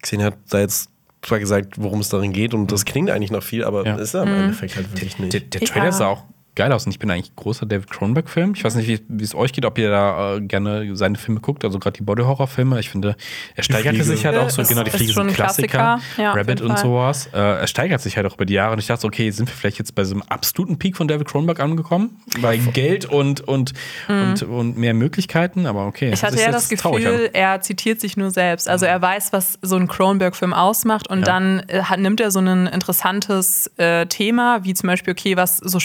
Xenia 0.01 0.27
hat 0.27 0.37
da 0.49 0.59
jetzt 0.59 0.89
zwar 1.21 1.39
gesagt, 1.39 1.73
worum 1.77 1.99
es 1.99 2.07
darin 2.09 2.31
geht 2.31 2.53
und 2.53 2.71
das 2.71 2.85
klingt 2.85 3.09
eigentlich 3.09 3.31
noch 3.31 3.43
viel, 3.43 3.65
aber 3.65 3.85
Ja. 3.85 3.95
ist 3.97 4.13
er 4.13 4.23
im 4.23 4.33
Endeffekt 4.33 4.75
halt 4.77 4.89
wirklich 4.93 5.19
nicht. 5.19 5.33
Der, 5.33 5.41
der 5.41 5.61
Ja. 5.61 5.67
Trailer 5.67 5.91
sah 5.91 6.07
auch 6.07 6.23
geil 6.57 6.71
aus 6.73 6.85
und 6.85 6.91
ich 6.91 6.99
bin 6.99 7.09
eigentlich 7.09 7.33
großer 7.35 7.65
David 7.65 7.89
Cronenberg-Film. 7.89 8.53
Ich 8.55 8.63
weiß 8.65 8.75
nicht, 8.75 9.03
wie 9.07 9.23
es 9.23 9.33
euch 9.33 9.53
geht, 9.53 9.63
ob 9.63 9.77
ihr 9.77 9.89
da 9.89 10.35
äh, 10.35 10.41
gerne 10.41 10.95
seine 10.97 11.17
Filme 11.17 11.39
guckt, 11.39 11.63
also 11.63 11.79
gerade 11.79 11.95
die 11.97 12.03
Body-Horror-Filme. 12.03 12.79
Ich 12.79 12.89
finde, 12.89 13.15
er 13.55 13.63
steigerte 13.63 14.03
sich 14.03 14.25
halt 14.25 14.35
auch 14.37 14.49
so, 14.49 14.61
Ist- 14.61 14.67
genau, 14.67 14.83
die 14.83 14.89
ist 14.89 14.97
Fliege 14.97 15.13
schon 15.13 15.23
sind 15.29 15.31
ein 15.31 15.35
Klassiker, 15.35 15.77
Klassiker. 15.77 16.21
Ja, 16.21 16.33
Rabbit 16.33 16.59
und 16.61 16.77
sowas. 16.77 17.27
Äh, 17.33 17.37
er 17.37 17.67
steigert 17.67 18.01
sich 18.01 18.17
halt 18.17 18.25
auch 18.27 18.33
über 18.35 18.45
die 18.45 18.55
Jahre 18.55 18.73
und 18.73 18.79
ich 18.79 18.87
dachte, 18.87 19.01
so, 19.01 19.07
okay, 19.07 19.29
sind 19.31 19.47
wir 19.47 19.55
vielleicht 19.55 19.77
jetzt 19.79 19.95
bei 19.95 20.03
so 20.03 20.13
einem 20.15 20.23
absoluten 20.23 20.77
Peak 20.77 20.97
von 20.97 21.07
David 21.07 21.27
Cronenberg 21.27 21.59
angekommen? 21.59 22.17
Bei 22.41 22.57
Geld 22.57 23.05
und, 23.05 23.41
und, 23.47 23.73
und, 24.09 24.43
und 24.43 24.77
mehr 24.77 24.93
Möglichkeiten, 24.93 25.65
aber 25.65 25.85
okay. 25.85 26.07
Mhm. 26.07 26.13
Ich 26.13 26.23
hatte 26.23 26.41
ja 26.41 26.51
das. 26.51 26.67
Gefühl, 26.69 27.29
er 27.33 27.61
zitiert 27.61 28.01
sich 28.01 28.17
nur 28.17 28.31
selbst. 28.31 28.67
Also 28.67 28.85
er 28.85 29.01
weiß, 29.01 29.31
was 29.31 29.57
so 29.61 29.75
ein 29.77 29.87
Cronenberg-Film 29.87 30.53
ausmacht 30.53 31.07
und 31.07 31.19
Ja. 31.19 31.25
dann 31.25 31.59
äh, 31.67 31.83
hat, 31.83 31.99
nimmt 31.99 32.19
er 32.19 32.31
so 32.31 32.39
ein 32.39 32.67
interessantes 32.67 33.71
äh, 33.77 34.05
Thema, 34.07 34.63
wie 34.63 34.73
zum 34.73 34.87
Beispiel, 34.87 35.13
okay, 35.13 35.37
was 35.37 35.57
so 35.57 35.79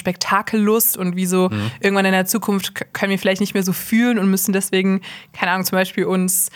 Spektakellust 0.63 0.97
und 0.97 1.17
wie 1.17 1.27
so 1.27 1.49
Mhm. 1.51 1.71
irgendwann 1.81 2.05
in 2.07 2.13
der 2.13 2.27
Zukunft 2.27 2.73
können 2.93 3.11
wir 3.11 3.19
vielleicht 3.19 3.41
nicht 3.41 3.55
mehr 3.55 3.63
so 3.63 3.73
fühlen 3.73 4.19
und 4.19 4.31
müssen 4.31 4.53
deswegen, 4.53 5.01
keine 5.33 5.53
Ahnung, 5.53 5.65
zum 5.67 5.77
Beispiel 5.77 6.05
uns 6.05 6.51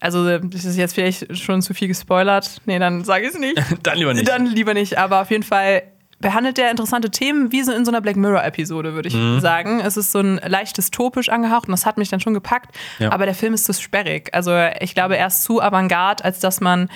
also 0.00 0.38
das 0.38 0.64
ist 0.64 0.76
jetzt 0.76 0.94
vielleicht 0.94 1.36
schon 1.36 1.60
zu 1.60 1.74
viel 1.74 1.88
gespoilert. 1.88 2.60
Nee, 2.66 2.78
dann 2.78 3.02
sage 3.02 3.24
ich 3.26 3.32
es 3.34 3.38
nicht. 3.40 3.60
Dann 3.82 3.98
lieber 3.98 4.14
nicht. 4.14 4.28
Dann 4.28 4.46
lieber 4.46 4.72
nicht. 4.72 4.96
Aber 4.96 5.20
auf 5.22 5.30
jeden 5.32 5.42
Fall 5.42 5.82
behandelt 6.20 6.56
der 6.56 6.70
interessante 6.70 7.10
Themen 7.10 7.50
wie 7.50 7.64
so 7.64 7.72
in 7.72 7.84
so 7.84 7.90
einer 7.90 8.00
Black 8.00 8.14
Mirror-Episode, 8.14 8.94
würde 8.94 9.08
ich 9.08 9.14
Mhm. 9.16 9.40
sagen. 9.40 9.80
Es 9.80 9.96
ist 9.96 10.12
so 10.12 10.20
ein 10.20 10.40
leicht 10.46 10.76
dystopisch 10.78 11.30
angehaucht 11.30 11.66
und 11.66 11.72
das 11.72 11.84
hat 11.84 11.98
mich 11.98 12.08
dann 12.10 12.20
schon 12.20 12.32
gepackt. 12.32 12.76
Ja. 13.00 13.10
Aber 13.10 13.24
der 13.26 13.34
Film 13.34 13.54
ist 13.54 13.64
zu 13.64 13.72
sperrig. 13.72 14.32
Also 14.32 14.52
ich 14.80 14.94
glaube, 14.94 15.16
er 15.16 15.26
ist 15.26 15.42
zu 15.42 15.60
avantgarde, 15.60 16.24
als 16.24 16.38
dass 16.38 16.60
man 16.60 16.88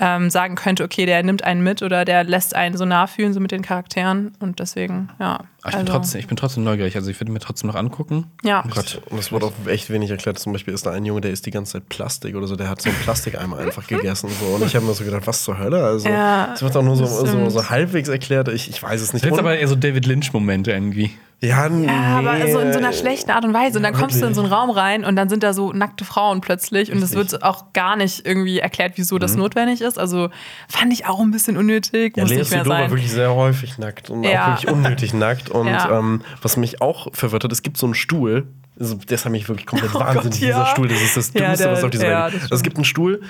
ähm, 0.00 0.30
sagen 0.30 0.54
könnte, 0.54 0.84
okay, 0.84 1.06
der 1.06 1.22
nimmt 1.22 1.42
einen 1.42 1.62
mit 1.62 1.82
oder 1.82 2.04
der 2.04 2.22
lässt 2.24 2.54
einen 2.54 2.76
so 2.76 2.84
nachfühlen, 2.84 3.32
so 3.32 3.40
mit 3.40 3.50
den 3.50 3.62
Charakteren. 3.62 4.32
Und 4.38 4.60
deswegen, 4.60 5.08
ja. 5.18 5.40
Aber 5.62 5.70
ich, 5.70 5.70
bin 5.72 5.74
also- 5.80 5.92
trotzdem, 5.92 6.20
ich 6.20 6.26
bin 6.28 6.36
trotzdem 6.36 6.62
neugierig, 6.64 6.94
also 6.94 7.10
ich 7.10 7.20
würde 7.20 7.32
mir 7.32 7.40
trotzdem 7.40 7.66
noch 7.68 7.74
angucken. 7.74 8.26
Ja. 8.44 8.62
Oh 8.64 8.70
Gott. 8.72 9.00
Und 9.10 9.18
es 9.18 9.32
wurde 9.32 9.46
auch 9.46 9.52
echt 9.66 9.90
wenig 9.90 10.10
erklärt. 10.10 10.38
Zum 10.38 10.52
Beispiel 10.52 10.72
ist 10.72 10.86
da 10.86 10.92
ein 10.92 11.04
Junge, 11.04 11.20
der 11.20 11.32
isst 11.32 11.46
die 11.46 11.50
ganze 11.50 11.72
Zeit 11.72 11.88
Plastik 11.88 12.36
oder 12.36 12.46
so. 12.46 12.54
Der 12.54 12.68
hat 12.68 12.80
so 12.80 12.88
einen 12.90 12.98
Plastikeimer 13.00 13.58
einfach 13.58 13.86
gegessen. 13.88 14.30
So. 14.40 14.46
Und 14.54 14.64
ich 14.64 14.76
habe 14.76 14.86
mir 14.86 14.94
so 14.94 15.02
gedacht, 15.04 15.26
was 15.26 15.42
zur 15.42 15.58
Hölle? 15.58 15.84
Also, 15.84 16.08
Ja, 16.08 16.52
es 16.54 16.62
wird 16.62 16.76
auch 16.76 16.82
nur 16.82 16.94
so, 16.96 17.02
das 17.02 17.30
so, 17.32 17.50
so 17.50 17.68
halbwegs 17.70 18.08
erklärt. 18.08 18.48
Ich, 18.48 18.68
ich 18.70 18.80
weiß 18.82 19.00
es 19.00 19.12
nicht. 19.12 19.24
Jetzt 19.24 19.32
Und- 19.32 19.40
aber 19.40 19.58
eher 19.58 19.66
so 19.68 19.74
David 19.74 20.06
Lynch-Momente 20.06 20.70
irgendwie. 20.70 21.10
Ja, 21.40 21.68
nee. 21.68 21.86
Ja, 21.86 22.18
aber 22.18 22.48
so 22.50 22.58
in 22.58 22.72
so 22.72 22.78
einer 22.78 22.92
schlechten 22.92 23.30
Art 23.30 23.44
und 23.44 23.54
Weise. 23.54 23.78
Und 23.78 23.84
dann 23.84 23.94
kommst 23.94 24.20
du 24.20 24.26
in 24.26 24.34
so 24.34 24.42
einen 24.42 24.52
Raum 24.52 24.70
rein 24.70 25.04
und 25.04 25.14
dann 25.16 25.28
sind 25.28 25.42
da 25.42 25.52
so 25.52 25.72
nackte 25.72 26.04
Frauen 26.04 26.40
plötzlich 26.40 26.90
und 26.90 27.02
es 27.02 27.14
wird 27.14 27.42
auch 27.42 27.72
gar 27.72 27.96
nicht 27.96 28.26
irgendwie 28.26 28.58
erklärt, 28.58 28.94
wieso 28.96 29.18
das 29.18 29.36
notwendig 29.36 29.80
ist. 29.80 29.98
Also 29.98 30.30
fand 30.68 30.92
ich 30.92 31.06
auch 31.06 31.20
ein 31.20 31.30
bisschen 31.30 31.56
unnötig, 31.56 32.16
Ja, 32.16 32.24
muss 32.24 32.30
Lea 32.30 32.38
nicht 32.38 32.50
mehr 32.50 32.66
war 32.66 32.90
wirklich 32.90 33.12
sehr 33.12 33.34
häufig 33.34 33.78
nackt 33.78 34.10
und 34.10 34.24
Ja. 34.24 34.42
auch 34.44 34.48
wirklich 34.62 34.72
unnötig 34.72 35.14
nackt. 35.14 35.48
Und 35.50 35.68
Ja. 35.68 35.98
ähm, 35.98 36.22
was 36.42 36.56
mich 36.56 36.80
auch 36.82 37.08
verwirrt 37.14 37.44
hat, 37.44 37.52
es 37.52 37.62
gibt 37.62 37.76
so 37.76 37.86
einen 37.86 37.94
Stuhl. 37.94 38.48
Also, 38.80 38.96
das 39.08 39.24
hat 39.24 39.32
mich 39.32 39.48
wirklich 39.48 39.66
komplett 39.66 39.90
Oh 39.94 39.98
wahnsinnig, 40.00 40.40
Gott, 40.40 40.40
dieser. 40.40 40.66
Stuhl. 40.66 40.86
Das 40.88 41.00
ist 41.02 41.16
das 41.16 41.32
Dümmste, 41.32 41.68
was 41.70 41.82
auf 41.82 41.90
dieser 41.90 42.04
Welt. 42.08 42.34
Also, 42.42 42.54
es 42.54 42.62
gibt 42.62 42.76
einen 42.76 42.84
Stuhl, 42.84 43.22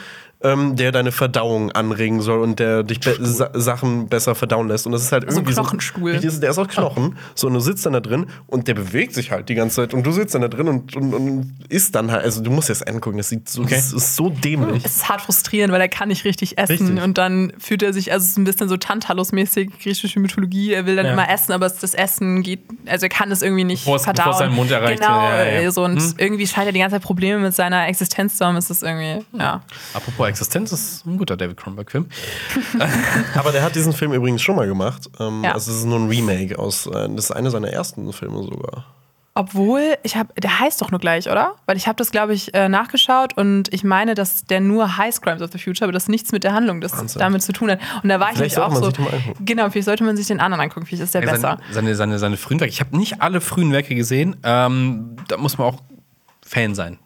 ähm, 0.43 0.77
der 0.77 0.93
deine 0.93 1.11
Verdauung 1.11 1.73
anregen 1.73 2.21
soll 2.21 2.41
und 2.41 2.61
der 2.61 2.85
dich 2.85 3.01
be 3.01 3.17
Sa 3.21 3.51
Sachen 3.55 4.09
besser 4.09 4.35
verdauen 4.37 4.69
lässt. 4.69 4.87
Und 4.87 4.93
das 4.93 5.03
ist 5.03 5.11
halt 5.13 5.25
Also 5.25 5.39
ein 5.41 5.45
irgendwie 5.45 5.55
Knochenstuhl. 5.55 6.21
So, 6.31 6.41
der 6.41 6.51
ist 6.51 6.59
aus 6.59 6.69
Knochen. 6.69 7.17
So, 7.35 7.49
und 7.49 7.55
du 7.55 7.61
sitzt 7.61 7.85
dann 7.87 7.93
da 7.95 8.01
drin 8.01 8.27
und 8.47 8.69
der 8.69 8.75
bewegt 8.75 9.15
sich 9.15 9.31
halt 9.33 9.49
die 9.49 9.55
ganze 9.57 9.77
Zeit. 9.77 9.95
Und 9.95 10.05
du 10.07 10.13
sitzt 10.13 10.35
dann 10.35 10.43
da 10.43 10.49
drin 10.49 10.69
und, 10.69 10.95
und, 10.95 11.13
und 11.15 11.55
isst 11.69 11.95
dann 11.95 12.13
halt. 12.13 12.25
Also, 12.25 12.41
du 12.43 12.51
musst 12.53 12.69
jetzt 12.69 12.87
angucken. 12.87 13.19
Das, 13.19 13.29
sieht 13.31 13.49
so, 13.49 13.63
Okay. 13.63 13.75
das 13.75 13.93
ist 13.93 14.15
so 14.15 14.31
dämlich. 14.31 14.85
Es 14.85 14.97
ist 14.97 15.09
hart 15.09 15.23
frustrierend, 15.23 15.73
weil 15.73 15.81
er 15.81 15.89
kann 15.89 16.09
nicht 16.09 16.25
richtig 16.25 16.57
essen 16.57 16.73
Richtig. 16.87 17.03
und 17.03 17.19
dann 17.19 17.53
fühlt 17.59 17.83
er 17.83 17.93
sich, 17.93 18.13
also 18.13 18.23
es 18.25 18.31
ist 18.31 18.39
ein 18.39 18.45
bisschen 18.45 18.69
so 18.69 18.77
Tantalus-mäßig, 18.77 19.71
griechische 19.83 20.21
Mythologie, 20.21 20.73
er 20.73 20.87
will 20.87 20.97
dann 20.97 21.07
Ja. 21.07 21.13
immer 21.15 21.29
essen, 21.31 21.53
aber 21.53 21.67
es- 21.67 21.79
das 21.79 21.95
Essen 21.95 22.43
geht, 22.43 22.61
also 22.87 23.07
er 23.07 23.09
kann 23.11 23.31
es 23.33 23.43
irgendwie 23.43 23.65
nicht 23.65 23.83
Bevor 23.85 23.97
es- 23.97 24.05
verdauen. 24.05 24.27
bevor 24.31 24.33
es 24.33 24.39
seinen 24.39 24.55
Mund 24.55 24.71
erreicht, 24.71 25.01
Genau, 25.01 25.21
ja, 25.23 25.45
ja, 25.45 25.61
ja. 25.63 25.71
so 25.71 25.85
und 25.85 25.99
Hm? 26.01 26.15
irgendwie 26.19 26.47
scheint 26.47 26.67
er 26.67 26.73
die 26.73 26.79
ganze 26.79 26.95
Zeit 26.97 27.03
Probleme 27.03 27.41
mit 27.41 27.55
seiner 27.55 27.89
Existenz 27.89 28.37
zu 28.37 28.45
haben, 28.47 28.57
ist 28.57 28.71
das 28.71 28.83
irgendwie, 28.83 29.25
ja. 29.37 29.63
Apropos 29.95 30.28
Existenz, 30.29 30.73
ist 30.73 31.07
ein 31.07 31.19
guter 31.19 31.37
David 31.37 31.57
Cronenberg-Film. 31.57 32.07
Aber 33.35 33.53
der 33.53 33.63
hat 33.63 33.75
diesen 33.75 33.93
Film 33.93 34.13
übrigens 34.13 34.43
schon 34.43 34.57
mal 34.57 34.67
gemacht. 34.67 35.09
Ähm, 35.21 35.43
Ja. 35.45 35.53
Also 35.53 35.71
es 35.71 35.79
ist 35.79 35.85
nur 35.87 35.99
ein 35.99 36.09
Remake 36.09 36.59
aus, 36.59 36.87
äh, 36.87 37.09
das 37.15 37.27
ist 37.27 37.31
einer 37.33 37.51
seiner 37.51 37.69
ersten 37.69 38.13
Filme 38.13 38.43
sogar. 38.43 38.85
Obwohl, 39.35 39.97
ich 40.03 40.17
habe, 40.17 40.33
der 40.41 40.59
heißt 40.59 40.83
doch 40.83 40.91
nur 40.91 40.99
gleich, 40.99 41.31
oder? 41.31 41.55
Weil 41.67 41.77
ich 41.77 41.87
habe 41.87 41.95
das, 41.95 42.11
glaube 42.11 42.35
ich, 42.35 42.53
äh, 42.55 42.69
nachgeschaut 42.69 43.37
und 43.37 43.73
ich 43.73 43.85
meine, 43.85 44.17
dass 44.17 44.45
der 44.45 44.61
nur 44.61 44.97
Heißt 44.97 45.23
Crimes 45.23 45.43
of 45.43 45.53
the 45.53 45.59
Future, 45.59 45.85
aber 45.85 45.93
das 45.93 46.09
nichts 46.09 46.33
mit 46.33 46.43
der 46.43 46.55
Handlung 46.55 46.81
das 46.81 46.93
Wahnsinn. 46.99 47.21
damit 47.21 47.43
zu 47.43 47.53
tun 47.53 47.71
hat. 47.71 47.79
Und 48.03 48.09
da 48.09 48.19
war 48.19 48.31
ich 48.33 48.37
Vielleicht 48.39 48.57
nämlich 48.57 48.75
auch 48.75 48.81
sollte 48.83 49.01
man 49.01 49.11
so. 49.13 49.33
Genau, 49.45 49.71
vielleicht 49.71 49.85
sollte 49.85 50.03
man 50.03 50.17
sich 50.17 50.27
den 50.27 50.41
anderen 50.41 50.61
angucken, 50.65 50.87
vielleicht 50.87 51.05
ist 51.05 51.15
der 51.15 51.23
Ja, 51.23 51.31
besser. 51.31 51.59
seine, 51.71 51.73
seine, 51.73 51.95
seine, 51.95 52.19
seine 52.19 52.37
frühen 52.37 52.59
Werke. 52.59 52.73
Ich 52.73 52.81
habe 52.81 52.97
nicht 52.97 53.23
alle 53.23 53.41
frühen 53.41 53.71
Werke 53.71 53.95
gesehen. 53.95 54.35
Ähm, 54.43 55.15
da 55.29 55.37
muss 55.37 55.57
man 55.57 55.69
auch 55.69 55.83
Fan 56.45 56.75
sein. 56.75 56.99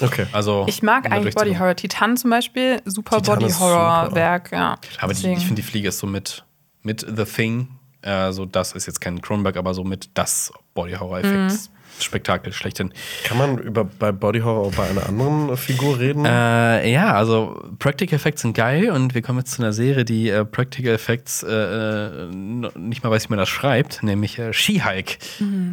Okay. 0.00 0.26
Also, 0.32 0.64
Ich 0.68 0.82
mag 0.82 1.10
eigentlich 1.10 1.34
Body. 1.34 1.54
Horror. 1.54 1.76
Titan 1.76 2.16
zum 2.16 2.30
Beispiel, 2.30 2.80
super 2.84 3.18
Titan 3.18 3.38
Body 3.38 3.52
Horror. 3.52 4.14
Werk, 4.14 4.52
ja. 4.52 4.76
Aber 5.00 5.14
die, 5.14 5.32
ich 5.32 5.40
finde, 5.40 5.56
die 5.56 5.62
Fliege 5.62 5.88
ist 5.88 5.98
so 5.98 6.06
mit, 6.06 6.44
mit 6.82 7.00
The 7.00 7.24
Thing. 7.24 7.68
Äh, 8.02 8.32
so 8.32 8.46
das 8.46 8.72
ist 8.72 8.86
jetzt 8.86 9.00
kein 9.00 9.20
Cronenberg, 9.22 9.56
aber 9.56 9.74
so 9.74 9.84
mit 9.84 10.10
das 10.14 10.52
Body 10.74 10.94
Horror 10.94 11.20
Effekt. 11.20 11.70
Spektakel 12.04 12.52
schlechthin. 12.52 12.92
Kann 13.24 13.38
man 13.38 13.58
über, 13.58 13.84
bei 13.84 14.12
Body 14.12 14.40
Horror 14.40 14.66
auch 14.66 14.74
bei 14.74 14.88
einer 14.88 15.06
anderen 15.06 15.56
Figur 15.56 15.98
reden? 15.98 16.24
Äh, 16.24 16.90
ja, 16.90 17.14
also 17.14 17.62
Practical 17.78 18.16
Effects 18.16 18.42
sind 18.42 18.54
geil 18.54 18.90
und 18.90 19.14
wir 19.14 19.22
kommen 19.22 19.40
jetzt 19.40 19.52
zu 19.52 19.62
einer 19.62 19.72
Serie, 19.72 20.04
die 20.04 20.28
äh, 20.28 20.44
Practical 20.44 20.94
Effects 20.94 21.42
äh, 21.42 21.52
äh, 21.52 22.28
nicht 22.76 23.02
mal 23.02 23.10
weiß, 23.10 23.24
wie 23.24 23.30
man 23.30 23.38
das 23.38 23.48
schreibt, 23.48 24.02
nämlich 24.02 24.38
äh, 24.38 24.52
She-Hulk. 24.52 25.18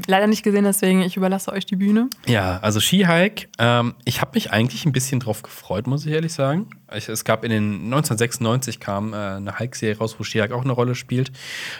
Leider 0.07 0.27
nicht 0.27 0.43
gesehen, 0.43 0.63
deswegen 0.63 1.01
ich 1.01 1.17
überlasse 1.17 1.51
euch 1.51 1.65
die 1.65 1.75
Bühne. 1.75 2.09
Ja, 2.27 2.59
also 2.61 2.79
She-Hulk, 2.79 3.49
ähm, 3.59 3.95
ich 4.05 4.21
habe 4.21 4.31
mich 4.33 4.51
eigentlich 4.51 4.85
ein 4.85 4.91
bisschen 4.91 5.19
drauf 5.19 5.41
gefreut, 5.41 5.87
muss 5.87 6.05
ich 6.05 6.11
ehrlich 6.11 6.33
sagen. 6.33 6.67
Ich, 6.95 7.07
es 7.07 7.23
gab 7.23 7.43
in 7.43 7.51
den 7.51 7.73
1996 7.85 8.79
kam 8.79 9.13
äh, 9.13 9.17
eine 9.17 9.59
Hulk-Serie 9.59 9.97
raus, 9.97 10.15
wo 10.17 10.23
She-Hulk 10.23 10.51
auch 10.51 10.63
eine 10.63 10.71
Rolle 10.73 10.95
spielt. 10.95 11.31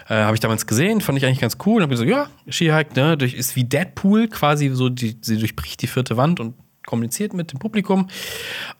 Äh, 0.08 0.16
habe 0.16 0.36
ich 0.36 0.40
damals 0.40 0.68
gesehen, 0.68 1.02
fand 1.02 1.18
ich 1.18 1.26
eigentlich 1.26 1.40
ganz 1.40 1.58
cool. 1.66 1.82
Habe 1.82 1.92
gesagt, 1.92 2.10
ja, 2.10 2.28
She-Hulk, 2.48 2.96
ne, 2.96 3.18
durch, 3.18 3.34
ist 3.34 3.56
wie 3.56 3.64
Deadpool 3.64 4.28
quasi 4.40 4.70
so, 4.74 4.90
die, 4.90 5.18
sie 5.22 5.38
durchbricht 5.38 5.82
die 5.82 5.88
vierte 5.88 6.16
Wand 6.18 6.40
und 6.40 6.56
kommuniziert 6.86 7.34
mit 7.34 7.52
dem 7.52 7.60
Publikum. 7.60 8.08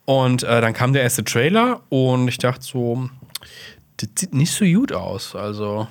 Und 0.06 0.42
äh, 0.42 0.60
dann 0.60 0.72
kam 0.72 0.92
der 0.92 1.02
erste 1.02 1.22
Trailer 1.22 1.82
und 1.90 2.26
ich 2.28 2.38
dachte 2.38 2.64
so, 2.64 3.08
das 3.98 4.08
sieht 4.18 4.34
nicht 4.34 4.52
so 4.52 4.64
gut 4.64 4.92
aus. 4.92 5.36
Also 5.36 5.86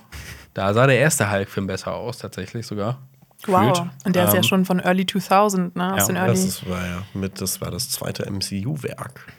da 0.55 0.73
sah 0.73 0.87
der 0.87 0.97
erste 0.99 1.31
Hulk-Film 1.31 1.67
besser 1.67 1.93
aus, 1.93 2.17
tatsächlich 2.17 2.65
sogar. 2.65 2.99
Wow. 3.45 3.69
Gefühlt. 3.71 3.89
Und 4.05 4.15
der 4.15 4.25
ist 4.25 4.33
ja 4.33 4.37
Ähm, 4.39 4.43
schon 4.43 4.65
von 4.65 4.79
Early 4.79 5.05
2000, 5.05 5.75
ne? 5.75 5.93
Aus 5.93 6.01
ja, 6.01 6.05
den 6.07 6.15
das, 6.15 6.25
Early. 6.27 6.47
ist, 6.47 6.69
war 6.69 6.85
ja 6.85 7.03
mit, 7.13 7.39
das 7.39 7.61
war 7.61 7.71
das 7.71 7.89
zweite 7.89 8.29
MCU-Werk. 8.29 9.31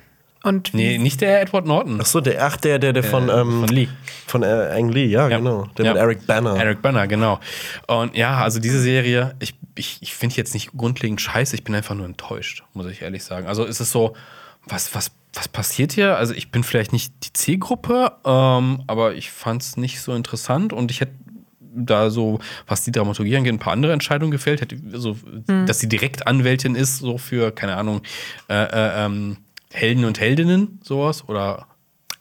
Und 0.42 0.72
Nee, 0.72 0.96
nicht 0.98 1.20
der 1.20 1.42
Edward 1.42 1.66
Norton. 1.66 2.00
Achso, 2.00 2.20
der, 2.20 2.44
ach, 2.46 2.56
der, 2.56 2.78
der, 2.78 2.92
der 2.94 3.02
von, 3.04 3.28
Äh, 3.28 3.40
ähm, 3.40 3.60
von 3.60 3.68
Lee. 3.68 3.88
Von 4.26 4.42
äh, 4.42 4.46
Ang 4.72 4.88
Lee, 4.90 5.04
ja, 5.06 5.28
Ja. 5.28 5.36
genau. 5.38 5.66
Der 5.76 5.84
Ja. 5.84 5.92
mit 5.92 6.00
Eric 6.02 6.26
Banner. 6.26 6.56
Eric 6.56 6.80
Banner, 6.80 7.06
genau. 7.06 7.40
Und 7.86 8.16
ja, 8.16 8.38
also 8.42 8.58
diese 8.58 8.80
Serie, 8.80 9.34
ich, 9.40 9.54
ich, 9.74 9.98
ich 10.00 10.14
finde 10.14 10.36
jetzt 10.36 10.54
nicht 10.54 10.72
grundlegend 10.76 11.20
scheiße, 11.20 11.54
ich 11.54 11.64
bin 11.64 11.74
einfach 11.74 11.94
nur 11.94 12.06
enttäuscht, 12.06 12.62
muss 12.72 12.86
ich 12.86 13.02
ehrlich 13.02 13.22
sagen. 13.22 13.46
Also 13.46 13.66
es 13.66 13.80
ist 13.80 13.90
so, 13.92 14.14
was, 14.66 14.94
was, 14.94 15.10
was 15.34 15.48
passiert 15.48 15.92
hier? 15.92 16.16
Also 16.16 16.32
ich 16.34 16.50
bin 16.50 16.64
vielleicht 16.64 16.92
nicht 16.94 17.12
die 17.24 17.32
Zielgruppe, 17.34 18.12
ähm, 18.24 18.82
aber 18.86 19.14
ich 19.14 19.30
fand 19.30 19.62
es 19.62 19.76
nicht 19.76 20.00
so 20.00 20.14
interessant 20.14 20.72
und 20.72 20.90
ich 20.90 21.00
hätte 21.02 21.12
da 21.72 22.10
so, 22.10 22.40
was 22.66 22.82
die 22.82 22.90
Dramaturgie 22.90 23.36
angeht, 23.36 23.52
ein 23.52 23.58
paar 23.60 23.72
andere 23.72 23.92
Entscheidungen 23.92 24.32
gefällt. 24.32 24.60
Hätte, 24.60 24.76
so, 24.92 25.16
Dass 25.66 25.78
sie 25.78 25.88
direkt 25.88 26.26
Anwältin 26.26 26.74
ist, 26.74 26.98
so 26.98 27.16
für, 27.16 27.52
keine 27.52 27.76
Ahnung, 27.76 28.00
äh, 28.48 28.54
äh, 28.54 29.04
ähm, 29.04 29.36
Helden 29.72 30.04
und 30.04 30.18
Heldinnen, 30.20 30.80
sowas. 30.82 31.24
Oder 31.28 31.66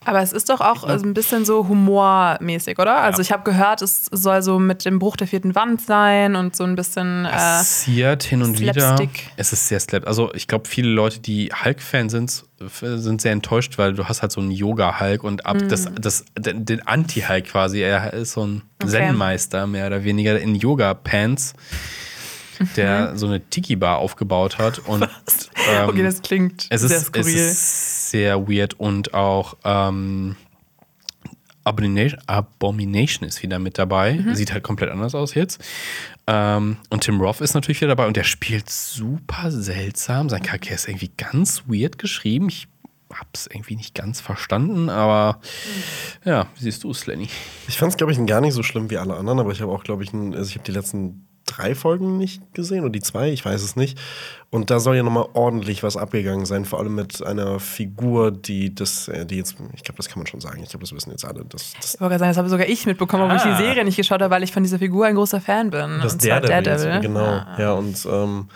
Aber 0.06 0.22
es 0.22 0.32
ist 0.34 0.50
doch 0.50 0.62
auch 0.62 0.84
also 0.84 1.06
ein 1.06 1.14
bisschen 1.14 1.44
so 1.46 1.68
humormäßig, 1.68 2.80
oder? 2.80 3.02
Also 3.02 3.22
ich 3.22 3.32
habe 3.32 3.44
gehört, 3.44 3.82
es 3.82 4.06
soll 4.06 4.42
so 4.42 4.60
mit 4.60 4.86
dem 4.86 4.98
Bruch 5.00 5.18
der 5.18 5.28
vierten 5.28 5.56
Wand 5.56 5.82
sein 5.82 6.36
und 6.36 6.56
so 6.56 6.64
ein 6.64 6.76
bisschen. 6.76 7.26
Äh, 7.26 7.30
passiert 7.32 8.24
hin 8.24 8.42
und 8.44 8.60
wieder. 8.60 8.74
Slapstick. 8.74 9.28
Es 9.36 9.52
ist 9.52 9.68
sehr 9.68 9.80
slap. 9.80 10.08
Also 10.08 10.34
ich 10.34 10.48
glaube, 10.48 10.68
viele 10.68 10.90
Leute, 10.90 11.20
die 11.20 11.50
Hulk-Fan 11.52 12.10
sind, 12.10 12.46
sind 12.82 13.22
sehr 13.22 13.32
enttäuscht, 13.34 13.78
weil 13.78 13.94
du 13.94 14.06
hast 14.06 14.22
halt 14.22 14.32
so 14.32 14.40
einen 14.42 14.52
Yoga-Hulk 14.52 15.24
und 15.24 15.46
ab 15.46 15.58
Mhm. 15.62 15.70
das, 15.70 15.88
das, 16.00 16.26
den 16.38 16.86
Anti-Hulk 16.88 17.46
quasi. 17.46 17.82
Er 17.82 18.14
ist 18.14 18.34
so 18.34 18.46
ein 18.46 18.62
Okay. 18.82 18.92
Zen-Meister, 18.92 19.68
mehr 19.68 19.88
oder 19.88 20.04
weniger 20.06 20.40
in 20.40 20.56
Yoga-Pants. 20.56 21.54
der 22.76 23.18
so 23.18 23.26
eine 23.26 23.40
Tiki-Bar 23.40 24.00
aufgebaut 24.00 24.58
hat. 24.58 24.80
Und, 24.80 25.08
ähm, 25.70 25.90
okay, 25.90 26.04
das 26.04 26.22
klingt 26.22 26.68
es 26.70 26.82
sehr 26.82 26.98
ist, 26.98 27.04
es 27.04 27.08
skurril. 27.08 27.36
ist 27.36 28.10
sehr 28.12 28.48
weird 28.48 28.74
und 28.76 29.14
auch 29.14 29.56
ähm, 29.64 30.36
Abomination, 31.64 32.20
Abomination 32.26 33.28
ist 33.28 33.44
wieder 33.44 33.60
mit 33.60 33.78
dabei. 33.78 34.14
Mhm. 34.14 34.36
Sieht 34.36 34.54
halt 34.54 34.64
komplett 34.64 34.90
anders 34.90 35.14
aus 35.14 35.36
jetzt. 35.36 35.62
Ähm, 36.28 36.78
und 36.90 37.02
Tim 37.04 37.22
Roth 37.22 37.42
ist 37.42 37.54
natürlich 37.54 37.82
wieder 37.82 37.90
dabei 37.90 38.08
und 38.08 38.18
der 38.18 38.24
spielt 38.24 38.70
super 38.70 39.52
seltsam. 39.52 40.30
Sein 40.30 40.42
Charakter 40.42 40.74
ist 40.74 40.88
irgendwie 40.88 41.12
ganz 41.18 41.64
weird 41.68 41.98
geschrieben. 41.98 42.50
Ich 42.50 42.68
hab's 43.14 43.48
irgendwie 43.48 43.76
nicht 43.76 43.96
ganz 43.96 44.22
verstanden, 44.22 44.90
aber 44.90 45.40
ja, 46.26 46.48
wie 46.56 46.64
siehst 46.64 46.84
du 46.84 46.92
es, 46.92 47.08
Lenny? 47.08 47.28
Ich 47.68 47.78
fand 47.78 47.92
es, 47.92 47.98
glaube 47.98 48.12
ich, 48.14 48.26
gar 48.26 48.42
nicht 48.42 48.54
so 48.54 48.62
schlimm 48.64 48.90
wie 48.90 48.98
alle 48.98 49.16
anderen, 49.16 49.40
aber 49.40 49.52
ich 49.52 49.62
habe 49.62 49.72
auch, 49.72 49.84
glaube 49.84 50.04
ich, 50.04 50.14
ein, 50.14 50.36
also 50.36 50.50
ich 50.50 50.56
habe 50.56 50.66
die 50.66 50.72
letzten 50.72 51.28
drei 51.50 51.76
Folgen 51.76 52.18
nicht 52.18 52.42
gesehen 52.54 52.82
oder 52.82 52.92
die 52.92 53.02
zwei, 53.02 53.30
ich 53.32 53.44
weiß 53.44 53.62
es 53.64 53.76
nicht. 53.76 53.98
Und 54.52 54.70
da 54.70 54.80
soll 54.80 54.96
ja 54.96 55.04
nochmal 55.04 55.28
ordentlich 55.34 55.84
was 55.84 55.98
abgegangen 55.98 56.46
sein, 56.46 56.66
vor 56.66 56.80
allem 56.80 56.96
mit 56.96 57.24
einer 57.26 57.60
Figur, 57.60 58.32
die 58.32 58.74
das, 58.74 59.08
äh, 59.08 59.26
die 59.26 59.38
jetzt, 59.38 59.56
ich 59.76 59.84
glaube, 59.84 59.98
das 59.98 60.08
kann 60.10 60.18
man 60.20 60.28
schon 60.28 60.42
sagen, 60.42 60.62
ich 60.64 60.70
glaube, 60.70 60.84
das 60.84 60.94
wissen 60.94 61.12
jetzt 61.12 61.26
alle, 61.26 61.46
das, 61.46 61.74
das, 61.80 61.94
Ich 61.96 62.02
wollte 62.02 62.12
gerade 62.14 62.20
sagen, 62.20 62.30
das 62.32 62.38
habe 62.38 62.50
sogar 62.50 62.68
ich 62.68 62.86
mitbekommen, 62.86 63.24
obwohl 63.24 63.38
ich 63.38 63.44
Ah. 63.44 63.58
die 63.58 63.64
Serie 63.64 63.84
nicht 63.86 63.98
geschaut 63.98 64.22
habe, 64.22 64.32
weil 64.34 64.44
ich 64.44 64.52
von 64.52 64.64
dieser 64.64 64.80
Figur 64.80 65.06
ein 65.06 65.16
großer 65.16 65.42
Fan 65.42 65.70
bin. 65.70 66.00
das 66.02 66.14
und 66.14 66.22
zwar 66.22 66.42
Daredevil, 66.42 66.96
ist, 66.96 67.02
genau, 67.02 67.42
ja, 67.58 67.74
und 67.74 68.06
ähm, 68.12 68.48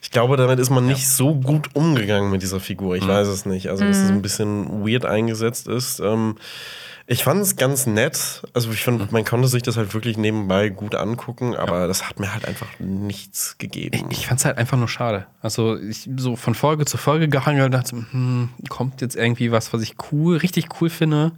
ich 0.00 0.12
glaube, 0.12 0.36
damit 0.36 0.60
ist 0.60 0.70
man 0.70 0.86
nicht 0.86 1.08
so 1.08 1.34
gut 1.34 1.70
umgegangen 1.74 2.30
mit 2.30 2.42
dieser 2.42 2.60
Figur. 2.60 2.94
Ich 2.94 3.06
weiß 3.06 3.26
es 3.26 3.44
nicht. 3.46 3.68
Also, 3.68 3.84
dass 3.84 3.96
es 3.96 4.10
ein 4.10 4.22
bisschen 4.22 4.86
weird 4.86 5.04
eingesetzt 5.04 5.66
ist. 5.66 5.98
Ähm, 5.98 6.36
ich 7.10 7.24
fand 7.24 7.40
es 7.40 7.56
ganz 7.56 7.86
nett. 7.86 8.42
Also, 8.52 8.70
ich 8.70 8.84
finde, 8.84 9.08
man 9.10 9.24
konnte 9.24 9.48
sich 9.48 9.62
das 9.62 9.78
halt 9.78 9.94
wirklich 9.94 10.18
nebenbei 10.18 10.68
gut 10.68 10.94
angucken, 10.94 11.56
aber 11.56 11.88
das 11.88 12.06
hat 12.06 12.20
mir 12.20 12.34
halt 12.34 12.44
einfach 12.44 12.66
nichts 12.78 13.56
gegeben. 13.56 14.10
Ich 14.10 14.26
fand's 14.26 14.44
halt 14.44 14.58
einfach 14.58 14.76
nur 14.76 14.88
schade. 14.88 15.26
Also 15.40 15.78
ich 15.78 16.06
so 16.16 16.36
von 16.36 16.54
Folge 16.54 16.84
zu 16.84 16.98
Folge 16.98 17.28
gehangelt 17.28 17.64
und 17.64 17.72
dachte, 17.72 17.96
hm, 17.96 18.50
kommt 18.68 19.00
jetzt 19.00 19.16
irgendwie 19.16 19.50
was, 19.50 19.72
was 19.72 19.80
ich 19.80 19.94
cool, 20.12 20.36
richtig 20.36 20.68
cool 20.80 20.90
finde. 20.90 21.32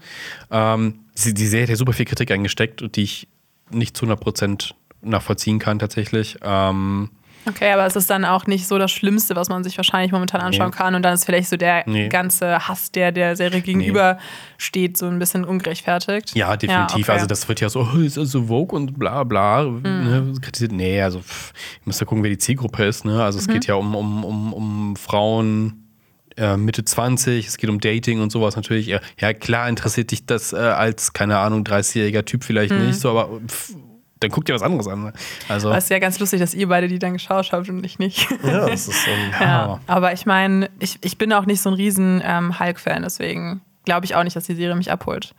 Ähm, 0.51 1.05
die, 1.25 1.35
die 1.35 1.47
Serie 1.47 1.62
hat 1.62 1.71
ja 1.71 1.77
super 1.77 1.93
viel 1.93 2.07
Kritik 2.07 2.33
eingesteckt, 2.33 2.97
die 2.97 3.03
ich 3.03 3.29
nicht 3.71 3.97
zu 3.97 4.07
100% 4.07 4.73
nachvollziehen 5.03 5.61
kann 5.61 5.79
tatsächlich. 5.79 6.39
Ähm, 6.43 7.11
Okay, 7.49 7.72
aber 7.72 7.86
es 7.86 7.97
ist 7.97 8.11
dann 8.11 8.24
auch 8.24 8.47
nicht 8.47 8.66
so 8.66 8.78
das 8.78 8.91
Schlimmste, 8.91 9.34
was 9.34 9.49
man 9.49 9.64
sich 9.64 9.76
wahrscheinlich 9.78 10.12
momentan 10.12 10.41
anschauen 10.43 10.70
kann. 10.70 10.95
Und 10.95 11.03
dann 11.03 11.14
ist 11.14 11.24
vielleicht 11.24 11.49
so 11.49 11.57
der 11.57 11.84
Nee. 11.86 12.09
ganze 12.09 12.68
Hass, 12.68 12.93
der 12.93 13.12
der 13.12 13.34
Serie 13.36 13.61
gegenüber 13.62 14.18
steht, 14.59 14.97
so 14.99 15.07
ein 15.07 15.18
bisschen 15.18 15.45
ungerechtfertigt. 15.45 16.34
ja, 16.34 16.57
definitiv. 16.57 16.97
okay. 17.09 17.12
Also 17.12 17.26
das 17.26 17.49
wird 17.49 17.61
ja 17.61 17.68
so, 17.70 17.88
oh, 17.95 17.99
ist 17.99 18.16
das 18.18 18.30
so 18.30 18.45
Vogue 18.47 18.76
und 18.78 18.99
bla 18.99 19.24
bla. 19.24 19.64
Ne, 19.64 20.34
kritisiert. 20.41 20.72
Nee, 20.72 21.01
also 21.01 21.20
pff, 21.20 21.53
ihr 21.76 21.82
müsst 21.86 22.01
ja 22.01 22.07
gucken, 22.07 22.22
wer 22.22 22.30
die 22.30 22.38
Zielgruppe 22.38 22.84
ist. 22.84 23.05
Ne? 23.05 23.22
Also 23.22 23.38
es 23.38 23.49
geht 23.49 23.66
ja 23.66 23.74
um, 23.74 23.95
um, 23.95 24.24
um, 24.24 24.53
um 24.53 24.97
Frauen 24.97 25.86
äh, 26.36 26.57
Mitte 26.57 26.84
20, 26.84 27.47
es 27.47 27.57
geht 27.57 27.70
um 27.70 27.80
Dating 27.80 28.20
und 28.20 28.30
sowas 28.30 28.55
natürlich. 28.57 28.86
Ja, 28.86 29.01
ja, 29.18 29.32
klar 29.32 29.68
interessiert 29.68 30.11
dich 30.11 30.26
das 30.26 30.53
äh, 30.53 30.57
als, 30.57 31.12
keine 31.12 31.38
Ahnung, 31.38 31.64
30-jähriger 31.64 32.24
Typ 32.24 32.45
vielleicht 32.45 32.72
nicht 32.72 33.01
so, 33.01 33.11
aber 33.11 33.41
pff, 33.47 33.74
dann 34.21 34.31
guck 34.31 34.45
dir 34.45 34.55
was 34.55 34.62
anderes 34.62 34.87
an. 34.87 35.03
ne? 35.03 35.12
Also, 35.49 35.71
es 35.73 35.85
ist 35.85 35.91
ja 35.91 35.99
ganz 35.99 36.18
lustig, 36.18 36.41
dass 36.41 36.55
ihr 36.55 36.68
beide 36.68 36.89
die 36.89 36.99
dann 36.99 37.14
geschaut 37.14 37.53
habt 37.53 37.68
und 37.68 37.85
ich 37.85 37.99
nicht. 37.99 38.29
ja, 38.43 38.68
es 38.73 38.87
ist 38.87 39.07
ähm, 39.09 39.33
Ja, 39.41 39.81
aber 39.87 40.12
ich 40.12 40.27
meine, 40.27 40.71
ich, 40.79 40.99
ich 41.03 41.18
bin 41.18 41.33
auch 41.33 41.47
nicht 41.47 41.61
so 41.62 41.71
ein 41.71 41.75
riesen 41.75 42.23
ähm, 42.25 42.61
Hulk-Fan, 42.61 43.03
deswegen 43.03 43.62
glaube 43.85 44.05
ich 44.05 44.14
auch 44.14 44.23
nicht, 44.23 44.37
dass 44.37 44.45
die 44.45 44.55
Serie 44.55 44.77
mich 44.77 44.93
abholt. 44.93 45.35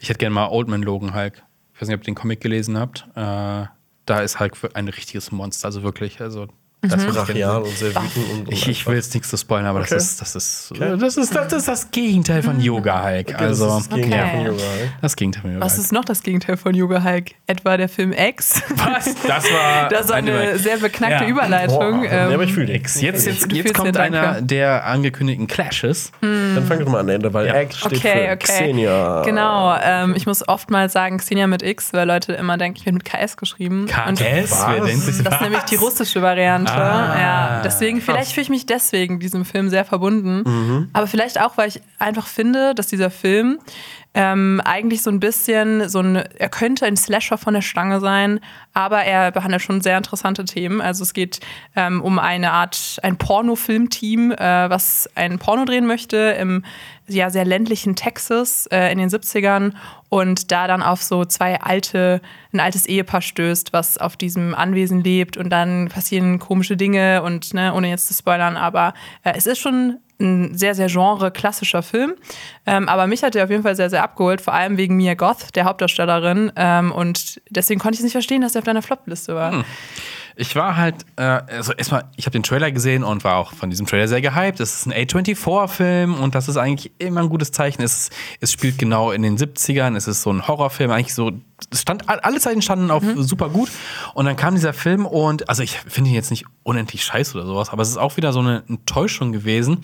ich 0.00 0.08
hätte 0.08 0.18
gerne 0.18 0.34
mal 0.34 0.48
Old 0.48 0.68
Man 0.68 0.82
Logan 0.82 1.14
Hulk. 1.14 1.42
Ich 1.74 1.82
weiß 1.82 1.88
nicht, 1.88 1.94
ob 1.96 2.00
ihr 2.02 2.06
den 2.06 2.14
Comic 2.14 2.40
gelesen 2.40 2.78
habt. 2.78 3.06
Äh, 3.14 3.66
da 4.06 4.20
ist 4.20 4.40
Hulk 4.40 4.56
ein 4.74 4.88
richtiges 4.88 5.30
Monster, 5.30 5.66
also 5.66 5.82
wirklich. 5.82 6.20
Also, 6.20 6.48
das 6.80 7.04
wird 7.04 7.14
brachial 7.16 7.62
und 7.62 7.76
sehr 7.76 7.88
wütend 7.90 8.16
und, 8.16 8.38
und 8.48 8.52
Ich, 8.52 8.68
ich 8.68 8.86
will 8.86 8.94
jetzt 8.94 9.12
nichts 9.12 9.28
zu 9.30 9.36
spoilern, 9.36 9.66
aber 9.66 9.80
Okay. 9.80 9.94
das, 9.94 10.04
ist, 10.04 10.20
das, 10.20 10.34
ist, 10.36 10.72
das, 10.78 11.16
ist, 11.16 11.34
das 11.34 11.52
ist 11.52 11.66
das 11.68 11.90
Gegenteil 11.90 12.42
von 12.42 12.60
Yoga 12.60 13.04
Hulk. 13.04 13.26
das 13.28 13.36
Also, 13.40 13.78
ist 13.78 13.88
das 13.90 13.96
Gegenteil 13.96 14.22
Okay. 14.22 14.36
von 14.36 14.46
Yoga, 14.46 14.62
ey. 14.62 14.90
das 15.02 15.16
Gegenteil 15.16 15.42
von 15.42 15.52
Yoga 15.54 15.64
Was 15.64 15.78
ist 15.78 15.92
noch 15.92 16.04
das 16.04 16.22
Gegenteil 16.22 16.56
von 16.56 16.74
Yoga 16.74 17.02
Hulk? 17.02 17.30
Etwa 17.48 17.76
der 17.76 17.88
Film 17.88 18.12
X? 18.12 18.62
Was? 18.76 19.14
Das 19.26 19.44
war, 19.52 19.88
Das 19.90 20.08
war 20.08 20.16
eine 20.16 20.56
sehr 20.58 20.76
beknackte 20.78 21.24
Ja. 21.24 21.30
Überleitung. 21.30 22.00
Boah, 22.02 22.04
ähm, 22.04 22.28
ja, 22.28 22.34
aber 22.34 22.44
ich 22.44 22.52
fühle 22.52 22.66
dich. 22.66 22.82
Jetzt, 23.00 23.26
jetzt, 23.26 23.50
jetzt 23.52 23.74
kommt 23.74 23.96
einer 23.96 24.40
der 24.40 24.86
angekündigten 24.86 25.48
Clashes. 25.48 26.12
Dann 26.20 26.64
fang 26.68 26.78
doch 26.78 26.88
mal 26.88 27.00
an, 27.00 27.08
Ende, 27.08 27.34
weil 27.34 27.46
Ja. 27.48 27.60
X 27.60 27.78
steht 27.78 27.92
Okay, 27.98 28.26
für 28.28 28.32
okay. 28.34 28.36
Xenia. 28.38 29.22
Genau, 29.24 29.74
ähm, 29.82 30.14
ich 30.16 30.26
muss 30.26 30.46
oftmals 30.48 30.92
sagen 30.92 31.18
Xenia 31.18 31.46
mit 31.48 31.62
X, 31.62 31.92
weil 31.92 32.06
Leute 32.06 32.34
immer 32.34 32.56
denken, 32.56 32.76
ich 32.78 32.84
bin 32.84 32.94
mit 32.94 33.04
KS 33.04 33.36
geschrieben. 33.36 33.82
Und 33.82 34.18
KS? 34.18 34.64
Wer 34.68 34.84
denkt 34.84 35.02
sich 35.04 35.22
das 35.24 35.34
ist 35.34 35.40
nämlich 35.40 35.62
die 35.62 35.74
russische 35.76 36.22
Variante. 36.22 36.67
Ah. 36.76 37.18
ja, 37.18 37.62
deswegen, 37.62 38.00
vielleicht 38.00 38.32
fühle 38.32 38.42
ich 38.42 38.48
mich 38.50 38.66
deswegen 38.66 39.20
diesem 39.20 39.44
Film 39.44 39.68
sehr 39.68 39.84
verbunden. 39.84 40.88
Aber 40.92 41.06
vielleicht 41.06 41.40
auch, 41.40 41.56
weil 41.56 41.68
ich 41.68 41.80
einfach 41.98 42.26
finde, 42.26 42.74
dass 42.74 42.86
dieser 42.86 43.10
Film 43.10 43.58
ähm, 44.14 44.60
eigentlich 44.64 45.02
so 45.02 45.10
ein 45.10 45.20
bisschen 45.20 45.88
so 45.88 46.00
ein, 46.00 46.16
er 46.16 46.48
könnte 46.48 46.86
ein 46.86 46.96
Slasher 46.96 47.38
von 47.38 47.54
der 47.54 47.62
Stange 47.62 48.00
sein, 48.00 48.40
aber 48.72 49.04
er 49.04 49.30
behandelt 49.30 49.62
schon 49.62 49.80
sehr 49.80 49.98
interessante 49.98 50.44
Themen. 50.44 50.80
Also 50.80 51.02
es 51.02 51.12
geht 51.12 51.40
ähm, 51.76 52.02
um 52.02 52.18
eine 52.18 52.52
Art, 52.52 52.98
ein 53.02 53.18
Pornofilmteam, 53.18 54.32
äh, 54.32 54.70
was 54.70 55.08
ein 55.14 55.38
Porno 55.38 55.64
drehen 55.64 55.86
möchte 55.86 56.16
im 56.38 56.64
ja, 57.06 57.30
sehr 57.30 57.44
ländlichen 57.44 57.96
Texas 57.96 58.66
äh, 58.66 58.92
in 58.92 58.98
den 58.98 59.08
70ern 59.08 59.72
und 60.08 60.52
da 60.52 60.66
dann 60.66 60.82
auf 60.82 61.02
so 61.02 61.24
zwei 61.24 61.60
alte, 61.60 62.20
ein 62.52 62.60
altes 62.60 62.86
Ehepaar 62.86 63.22
stößt, 63.22 63.72
was 63.72 63.98
auf 63.98 64.16
diesem 64.16 64.54
Anwesen 64.54 65.02
lebt 65.02 65.36
und 65.36 65.50
dann 65.50 65.88
passieren 65.88 66.38
komische 66.38 66.76
Dinge 66.76 67.22
und 67.22 67.54
ne, 67.54 67.72
ohne 67.74 67.88
jetzt 67.88 68.08
zu 68.08 68.14
spoilern, 68.14 68.56
aber 68.56 68.94
äh, 69.24 69.32
es 69.36 69.46
ist 69.46 69.58
schon 69.58 69.98
ein 70.20 70.56
sehr, 70.56 70.74
sehr 70.74 70.88
genre-klassischer 70.88 71.82
Film. 71.82 72.14
Ähm, 72.66 72.88
aber 72.88 73.06
mich 73.06 73.22
hat 73.22 73.36
er 73.36 73.44
auf 73.44 73.50
jeden 73.50 73.62
Fall 73.62 73.76
sehr, 73.76 73.90
sehr 73.90 74.02
abgeholt, 74.02 74.40
vor 74.40 74.54
allem 74.54 74.76
wegen 74.76 74.96
Mia 74.96 75.14
Goth, 75.14 75.54
der 75.54 75.64
Hauptdarstellerin. 75.64 76.52
Ähm, 76.56 76.92
und 76.92 77.40
deswegen 77.50 77.80
konnte 77.80 77.94
ich 77.94 78.00
es 78.00 78.04
nicht 78.04 78.12
verstehen, 78.12 78.42
dass 78.42 78.54
er 78.54 78.60
auf 78.60 78.64
deiner 78.64 78.82
Flop-Liste 78.82 79.34
war. 79.34 79.64
Ich 80.40 80.54
war 80.54 80.76
halt, 80.76 81.04
äh, 81.16 81.22
also 81.22 81.72
erstmal, 81.72 82.04
ich 82.16 82.26
habe 82.26 82.32
den 82.32 82.44
Trailer 82.44 82.70
gesehen 82.70 83.02
und 83.02 83.24
war 83.24 83.38
auch 83.38 83.52
von 83.54 83.70
diesem 83.70 83.86
Trailer 83.86 84.06
sehr 84.06 84.20
gehypt. 84.20 84.60
Das 84.60 84.72
ist 84.72 84.86
ein 84.86 84.92
A24-Film 84.92 86.14
und 86.14 86.36
das 86.36 86.46
ist 86.46 86.56
eigentlich 86.56 86.92
immer 86.98 87.22
ein 87.22 87.28
gutes 87.28 87.50
Zeichen. 87.50 87.82
Es, 87.82 88.10
es 88.40 88.52
spielt 88.52 88.78
genau 88.78 89.10
in 89.10 89.22
den 89.22 89.36
70ern, 89.36 89.96
es 89.96 90.06
ist 90.06 90.22
so 90.22 90.30
ein 90.30 90.46
Horrorfilm, 90.46 90.92
eigentlich 90.92 91.12
so, 91.12 91.32
es 91.72 91.80
stand, 91.80 92.08
alle 92.08 92.38
Zeiten 92.38 92.62
standen 92.62 92.92
auf 92.92 93.02
super 93.16 93.48
gut. 93.48 93.68
Und 94.14 94.26
dann 94.26 94.36
kam 94.36 94.54
dieser 94.54 94.72
Film 94.72 95.06
und, 95.06 95.48
also 95.48 95.64
ich 95.64 95.72
finde 95.72 96.10
ihn 96.10 96.14
jetzt 96.14 96.30
nicht 96.30 96.44
unendlich 96.62 97.02
scheiße 97.02 97.36
oder 97.36 97.44
sowas, 97.44 97.70
aber 97.70 97.82
es 97.82 97.88
ist 97.88 97.96
auch 97.96 98.16
wieder 98.16 98.32
so 98.32 98.38
eine 98.38 98.62
Enttäuschung 98.68 99.32
gewesen. 99.32 99.80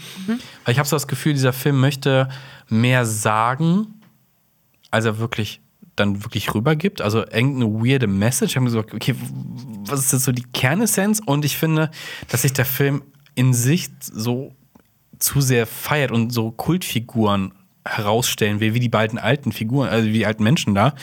Weil 0.64 0.72
ich 0.72 0.78
habe 0.78 0.88
so 0.88 0.94
das 0.94 1.08
Gefühl, 1.08 1.32
dieser 1.32 1.52
Film 1.52 1.80
möchte 1.80 2.28
mehr 2.68 3.06
sagen, 3.06 4.00
als 4.92 5.04
er 5.04 5.18
wirklich 5.18 5.63
dann 5.96 6.24
wirklich 6.24 6.54
rübergibt. 6.54 7.00
Also 7.00 7.20
irgendeine 7.20 7.72
weirde 7.74 8.06
Message. 8.06 8.52
Ich 8.52 8.56
habe 8.56 8.64
mir 8.64 8.70
so, 8.70 8.80
okay, 8.80 9.14
was 9.86 10.00
ist 10.00 10.12
jetzt 10.12 10.24
so 10.24 10.32
die 10.32 10.44
Kernessenz? 10.52 11.20
Und 11.24 11.44
ich 11.44 11.56
finde, 11.56 11.90
dass 12.28 12.42
sich 12.42 12.52
der 12.52 12.64
Film 12.64 13.02
in 13.34 13.52
sich 13.54 13.88
so 14.00 14.52
zu 15.18 15.40
sehr 15.40 15.66
feiert 15.66 16.10
und 16.10 16.32
so 16.32 16.50
Kultfiguren 16.50 17.52
herausstellen 17.86 18.60
will, 18.60 18.74
wie 18.74 18.80
die 18.80 18.88
beiden 18.88 19.18
alten 19.18 19.52
Figuren, 19.52 19.88
also 19.88 20.08
wie 20.08 20.12
die 20.14 20.26
alten 20.26 20.42
Menschen 20.42 20.74
da. 20.74 20.94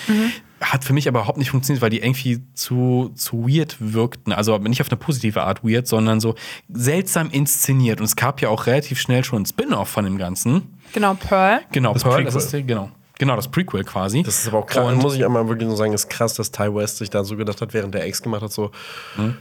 Hat 0.59 0.83
für 0.83 0.93
mich 0.93 1.07
aber 1.07 1.19
überhaupt 1.19 1.37
nicht 1.37 1.49
funktioniert, 1.51 1.81
weil 1.81 1.89
die 1.89 1.99
irgendwie 1.99 2.41
zu, 2.53 3.11
zu 3.15 3.47
weird 3.47 3.77
wirkten. 3.79 4.31
Also 4.31 4.57
nicht 4.59 4.81
auf 4.81 4.89
eine 4.89 4.97
positive 4.97 5.41
Art 5.43 5.63
weird, 5.63 5.87
sondern 5.87 6.19
so 6.19 6.35
seltsam 6.69 7.29
inszeniert. 7.31 7.99
Und 7.99 8.05
es 8.05 8.15
gab 8.15 8.41
ja 8.41 8.49
auch 8.49 8.67
relativ 8.67 8.99
schnell 8.99 9.23
schon 9.23 9.43
ein 9.43 9.45
Spin-off 9.45 9.89
von 9.89 10.05
dem 10.05 10.17
Ganzen. 10.17 10.63
Genau, 10.93 11.15
Pearl. 11.15 11.61
Genau, 11.71 11.93
Das 11.93 12.03
Pearl, 12.03 12.15
Prequel. 12.23 12.33
das 12.33 12.53
ist, 12.53 12.67
genau. 12.67 12.91
Genau, 13.21 13.35
das 13.35 13.47
Prequel 13.49 13.83
quasi. 13.83 14.23
Das 14.23 14.39
ist 14.39 14.47
aber 14.47 14.57
auch 14.57 14.65
krass, 14.65 14.83
Und- 14.91 14.97
muss 14.97 15.13
ich 15.15 15.23
einmal 15.23 15.47
wirklich 15.47 15.67
nur 15.67 15.77
sagen, 15.77 15.93
ist 15.93 16.09
krass, 16.09 16.33
dass 16.33 16.49
Ty 16.51 16.73
West 16.73 16.97
sich 16.97 17.11
da 17.11 17.23
so 17.23 17.37
gedacht 17.37 17.61
hat, 17.61 17.71
während 17.71 17.93
der 17.93 18.03
Ex 18.03 18.19
gemacht 18.23 18.41
hat, 18.41 18.51
so, 18.51 18.71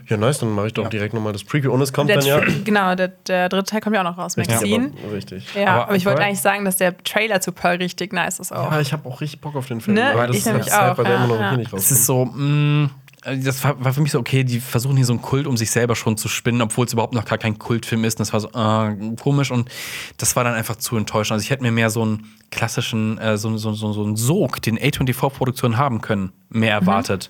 ja 0.07 0.17
nice, 0.17 0.37
dann 0.37 0.51
mache 0.51 0.67
ich 0.67 0.73
doch 0.73 0.87
direkt 0.87 1.15
nochmal 1.15 1.33
das 1.33 1.43
Prequel. 1.43 1.71
Und 1.71 1.81
es 1.81 1.91
kommt 1.91 2.09
Der, 2.11 2.17
dann 2.17 2.25
ja... 2.27 2.41
Genau, 2.63 2.93
der, 2.93 3.07
der 3.07 3.49
dritte 3.49 3.71
Teil 3.71 3.81
kommt 3.81 3.95
ja 3.95 4.01
auch 4.01 4.09
noch 4.11 4.19
raus, 4.19 4.37
Magazin. 4.37 4.93
aber, 5.03 5.13
richtig. 5.15 5.47
Ja, 5.55 5.67
Aber 5.67 5.83
aber, 5.87 5.95
ich 5.95 6.05
wollte 6.05 6.21
eigentlich 6.21 6.41
sagen, 6.41 6.63
dass 6.63 6.77
der 6.77 6.95
Trailer 7.03 7.41
zu 7.41 7.51
Pearl 7.51 7.77
richtig 7.77 8.13
nice 8.13 8.37
ist 8.39 8.51
auch. 8.53 8.71
Ja, 8.71 8.79
ich 8.79 8.93
habe 8.93 9.09
auch 9.09 9.19
richtig 9.19 9.41
Bock 9.41 9.55
auf 9.55 9.65
den 9.67 9.81
Film. 9.81 9.95
Ne? 9.95 10.11
aber 10.11 10.27
das 10.27 10.35
Ich 10.35 10.41
ist 10.43 10.45
nämlich 10.45 10.67
Zeit, 10.67 10.91
auch, 10.91 10.97
weil 10.99 11.05
der 11.05 11.13
ja, 11.15 11.23
immer 11.25 11.33
noch 11.33 11.41
ja. 11.41 11.49
hier 11.49 11.57
nicht 11.57 11.67
Es 11.69 11.73
rauskommt. 11.73 11.91
ist 11.99 12.05
so, 12.05 12.25
mh, 12.25 12.89
das 13.23 13.63
war, 13.63 13.93
für 13.93 14.01
mich 14.01 14.11
so, 14.11 14.19
okay, 14.19 14.43
die 14.43 14.59
versuchen 14.59 14.95
hier 14.97 15.05
so 15.05 15.13
einen 15.13 15.21
Kult 15.21 15.45
um 15.45 15.55
sich 15.55 15.69
selber 15.69 15.95
schon 15.95 16.17
zu 16.17 16.27
spinnen, 16.27 16.61
obwohl 16.61 16.87
es 16.87 16.93
überhaupt 16.93 17.13
noch 17.13 17.25
gar 17.25 17.37
kein 17.37 17.59
Kultfilm 17.59 18.03
ist. 18.03 18.19
Und 18.19 18.27
das 18.27 18.33
war 18.33 18.39
so 18.39 18.49
äh, 18.49 19.15
komisch 19.15 19.51
und 19.51 19.69
das 20.17 20.35
war 20.35 20.43
dann 20.43 20.55
einfach 20.55 20.75
zu 20.75 20.97
enttäuschend. 20.97 21.33
Also 21.33 21.43
ich 21.43 21.51
hätte 21.51 21.61
mir 21.61 21.71
mehr 21.71 21.91
so 21.91 22.01
einen 22.01 22.27
klassischen, 22.49 23.19
äh, 23.19 23.37
so, 23.37 23.55
so, 23.57 23.73
so, 23.73 23.93
so 23.93 24.03
einen 24.03 24.15
Sog, 24.15 24.61
den 24.63 24.79
A24-Produktionen 24.79 25.77
haben 25.77 26.01
können, 26.01 26.31
mehr 26.49 26.73
erwartet. 26.73 27.29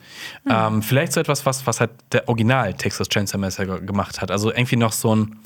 Ähm, 0.50 0.82
vielleicht 0.82 1.12
so 1.12 1.20
etwas, 1.20 1.46
was, 1.46 1.68
was 1.68 1.82
halt 1.82 1.92
der 2.14 2.30
Original 2.30 2.74
Texas 2.74 3.10
Chainsaw 3.10 3.38
Massacre 3.38 3.82
gemacht 3.82 4.22
hat. 4.22 4.32
Also 4.32 4.50
irgendwie 4.50 4.78
noch 4.78 4.94
so 4.94 5.16
ein 5.16 5.40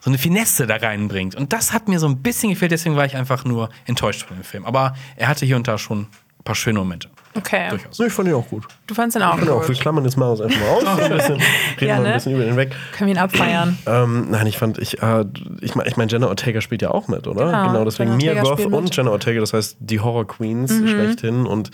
so 0.00 0.10
eine 0.10 0.18
Finesse 0.18 0.66
da 0.66 0.76
reinbringt. 0.76 1.34
Und 1.34 1.54
das 1.54 1.72
hat 1.72 1.88
mir 1.88 1.98
so 1.98 2.06
ein 2.06 2.20
bisschen 2.20 2.50
gefehlt, 2.50 2.72
deswegen 2.72 2.94
war 2.94 3.06
ich 3.06 3.16
einfach 3.16 3.46
nur 3.46 3.70
enttäuscht 3.86 4.26
von 4.26 4.36
dem 4.36 4.44
Film. 4.44 4.66
Aber 4.66 4.94
er 5.16 5.28
hatte 5.28 5.46
hier 5.46 5.56
und 5.56 5.66
da 5.66 5.78
schon 5.78 6.08
paar 6.44 6.54
schöne 6.54 6.78
Momente. 6.78 7.08
Okay. 7.36 7.68
Durchaus. 7.70 7.98
Nee, 7.98 8.06
ich 8.06 8.12
fand 8.12 8.28
ihn 8.28 8.34
auch 8.34 8.46
gut. 8.48 8.64
Du 8.86 8.94
fandst 8.94 9.16
ihn 9.16 9.22
auch 9.22 9.36
Genau, 9.36 9.58
gut. 9.58 9.68
wir 9.68 9.74
klammern 9.74 10.04
jetzt 10.04 10.16
Marius 10.16 10.40
einfach 10.40 10.60
mal 10.60 10.68
aus. 10.68 10.84
Ein 11.00 11.10
bisschen, 11.16 11.34
reden 11.80 11.88
Ja, 11.88 11.96
mal 11.96 12.02
ne? 12.02 12.08
ein 12.10 12.14
bisschen 12.14 12.32
über 12.34 12.44
den 12.44 12.56
weg. 12.56 12.76
Können 12.96 13.08
wir 13.08 13.14
ihn 13.16 13.20
abfeiern? 13.20 13.76
Ähm, 13.86 14.26
nein, 14.30 14.46
ich 14.46 14.56
fand, 14.56 14.78
ich, 14.78 15.02
äh, 15.02 15.24
ich 15.60 15.74
meine, 15.74 15.88
ich 15.88 15.96
mein, 15.96 16.08
Jenna 16.08 16.28
Ortega 16.28 16.60
spielt 16.60 16.82
ja 16.82 16.92
auch 16.92 17.08
mit, 17.08 17.26
oder? 17.26 17.46
Genau, 17.46 17.66
Genau, 17.72 17.84
deswegen 17.84 18.16
Mia 18.18 18.40
Goth 18.40 18.60
und. 18.66 18.84
Mhm. 18.84 18.90
Jenna 18.92 19.10
Ortega, 19.10 19.40
das 19.40 19.52
heißt 19.52 19.78
die 19.80 19.98
Horror 19.98 20.26
Queens 20.28 20.72
schlechthin. 20.72 21.46
Und 21.46 21.70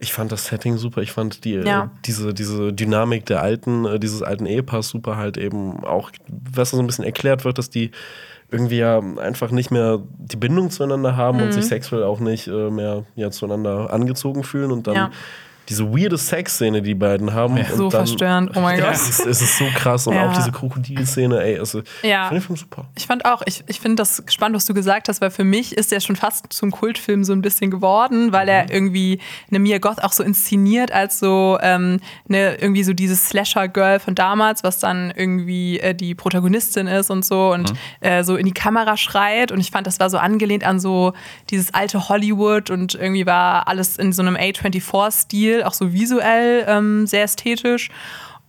ich 0.00 0.12
fand 0.12 0.32
das 0.32 0.46
Setting 0.46 0.78
super. 0.78 1.00
Ich 1.02 1.12
fand 1.12 1.44
die, 1.44 1.52
Ja. 1.54 1.90
diese, 2.04 2.34
diese 2.34 2.72
Dynamik 2.72 3.24
der 3.26 3.40
alten, 3.40 3.84
äh, 3.84 4.00
dieses 4.00 4.22
alten 4.24 4.46
Ehepaars 4.46 4.88
super 4.88 5.16
halt 5.16 5.36
eben 5.36 5.84
auch, 5.84 6.10
was 6.28 6.70
so 6.70 6.78
ein 6.80 6.86
bisschen 6.86 7.04
erklärt 7.04 7.44
wird, 7.44 7.58
dass 7.58 7.70
die 7.70 7.92
irgendwie 8.50 8.78
ja 8.78 8.98
einfach 9.18 9.50
nicht 9.50 9.70
mehr 9.70 10.00
die 10.18 10.36
Bindung 10.36 10.70
zueinander 10.70 11.16
haben 11.16 11.38
Mhm. 11.38 11.44
und 11.44 11.52
sich 11.52 11.66
sexuell 11.66 12.04
auch 12.04 12.20
nicht 12.20 12.46
äh, 12.48 12.70
mehr 12.70 13.04
ja, 13.14 13.30
zueinander 13.30 13.92
angezogen 13.92 14.42
fühlen 14.44 14.70
und 14.72 14.86
dann 14.86 14.94
Ja. 14.94 15.10
Diese 15.68 15.84
weirde 15.92 16.16
Sexszene, 16.16 16.80
die 16.82 16.94
beiden 16.94 17.34
haben. 17.34 17.58
und 17.58 17.66
So 17.68 17.88
dann, 17.90 18.06
verstörend, 18.06 18.50
oh 18.56 18.60
mein 18.60 18.78
ja, 18.78 18.86
Gott. 18.86 18.94
es 18.94 19.08
ist, 19.08 19.26
es 19.26 19.42
ist 19.42 19.58
so 19.58 19.66
krass 19.74 20.06
und 20.06 20.14
Ja. 20.14 20.28
auch 20.28 20.32
diese 20.34 20.50
Krokodilszene, 20.50 21.42
ey, 21.42 21.58
also, 21.58 21.82
Ja. 22.02 22.22
ich 22.24 22.28
finde 22.28 22.40
den 22.40 22.46
Film 22.46 22.56
super. 22.56 22.86
Ich 22.96 23.06
fand 23.06 23.24
auch, 23.24 23.42
ich, 23.46 23.64
ich 23.66 23.80
finde 23.80 23.96
das 23.96 24.22
spannend, 24.28 24.56
was 24.56 24.64
du 24.66 24.74
gesagt 24.74 25.08
hast, 25.08 25.20
weil 25.20 25.30
für 25.30 25.44
mich 25.44 25.76
ist 25.76 25.92
der 25.92 26.00
schon 26.00 26.16
fast 26.16 26.52
zum 26.52 26.70
Kultfilm 26.70 27.24
so 27.24 27.32
ein 27.32 27.42
bisschen 27.42 27.70
geworden, 27.70 28.32
weil 28.32 28.44
Mhm. 28.44 28.48
er 28.48 28.70
irgendwie 28.72 29.18
eine 29.50 29.58
Mia 29.58 29.78
Goth 29.78 30.02
auch 30.02 30.12
so 30.12 30.22
inszeniert 30.22 30.90
als 30.92 31.18
so 31.18 31.58
ähm, 31.60 32.00
eine, 32.28 32.54
irgendwie 32.60 32.82
so 32.84 32.92
dieses 32.94 33.26
Slasher-Girl 33.28 33.98
von 34.00 34.14
damals, 34.14 34.64
was 34.64 34.78
dann 34.78 35.12
irgendwie 35.14 35.80
äh, 35.80 35.94
die 35.94 36.14
Protagonistin 36.14 36.86
ist 36.86 37.10
und 37.10 37.24
so 37.24 37.52
und 37.52 37.72
Mhm. 37.72 37.76
äh, 38.00 38.24
so 38.24 38.36
in 38.36 38.46
die 38.46 38.52
Kamera 38.52 38.96
schreit. 38.96 39.52
Und 39.52 39.60
ich 39.60 39.70
fand, 39.70 39.86
das 39.86 40.00
war 40.00 40.08
so 40.10 40.18
angelehnt 40.18 40.64
an 40.64 40.80
so 40.80 41.12
dieses 41.50 41.74
alte 41.74 42.08
Hollywood 42.08 42.70
und 42.70 42.94
irgendwie 42.94 43.26
war 43.26 43.68
alles 43.68 43.96
in 43.96 44.12
so 44.12 44.22
einem 44.22 44.36
A24-Stil, 44.36 45.57
auch 45.64 45.74
so 45.74 45.92
visuell 45.92 46.64
ähm, 46.66 47.06
sehr 47.06 47.24
ästhetisch. 47.24 47.90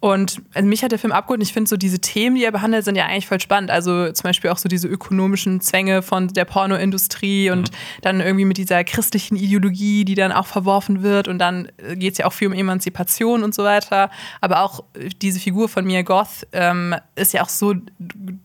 Und 0.02 0.42
also 0.54 0.68
mich 0.68 0.82
hat 0.84 0.94
der 0.94 1.00
Film 1.00 1.12
abgeholt 1.12 1.40
und 1.40 1.46
ich 1.46 1.52
finde 1.52 1.70
so 1.70 1.76
diese 1.76 2.00
Themen, 2.00 2.38
die 2.38 2.46
er 2.46 2.52
behandelt, 2.52 2.86
sind 2.86 2.96
ja 2.96 3.06
eigentlich 3.06 3.28
voll 3.28 3.42
spannend. 3.42 3.70
Also 3.70 4.12
zum 4.12 4.24
Beispiel 4.24 4.50
auch 4.50 4.58
so 4.58 4.70
diese 4.70 4.88
ökonomischen 4.88 5.60
Zwänge 5.60 6.02
von 6.02 6.30
der 6.30 6.46
Pornoindustrie 6.46 7.52
und 7.52 7.72
dann 8.02 8.22
irgendwie 8.22 8.46
mit 8.46 8.58
dieser 8.58 8.86
christlichen 8.86 9.36
Ideologie, 9.36 10.06
die 10.06 10.16
dann 10.16 10.32
auch 10.32 10.46
verworfen 10.46 11.04
wird 11.04 11.28
und 11.28 11.40
dann 11.40 11.70
geht 11.96 12.14
es 12.14 12.18
ja 12.20 12.28
auch 12.28 12.34
viel 12.34 12.48
um 12.48 12.54
Emanzipation 12.54 13.44
und 13.44 13.54
so 13.54 13.66
weiter. 13.66 14.10
Aber 14.40 14.64
auch 14.64 14.86
diese 15.22 15.40
Figur 15.40 15.68
von 15.68 15.86
Mia 15.86 16.04
Goth 16.04 16.48
ähm, 16.54 16.96
ist 17.16 17.34
ja 17.34 17.44
auch 17.44 17.50
so 17.50 17.74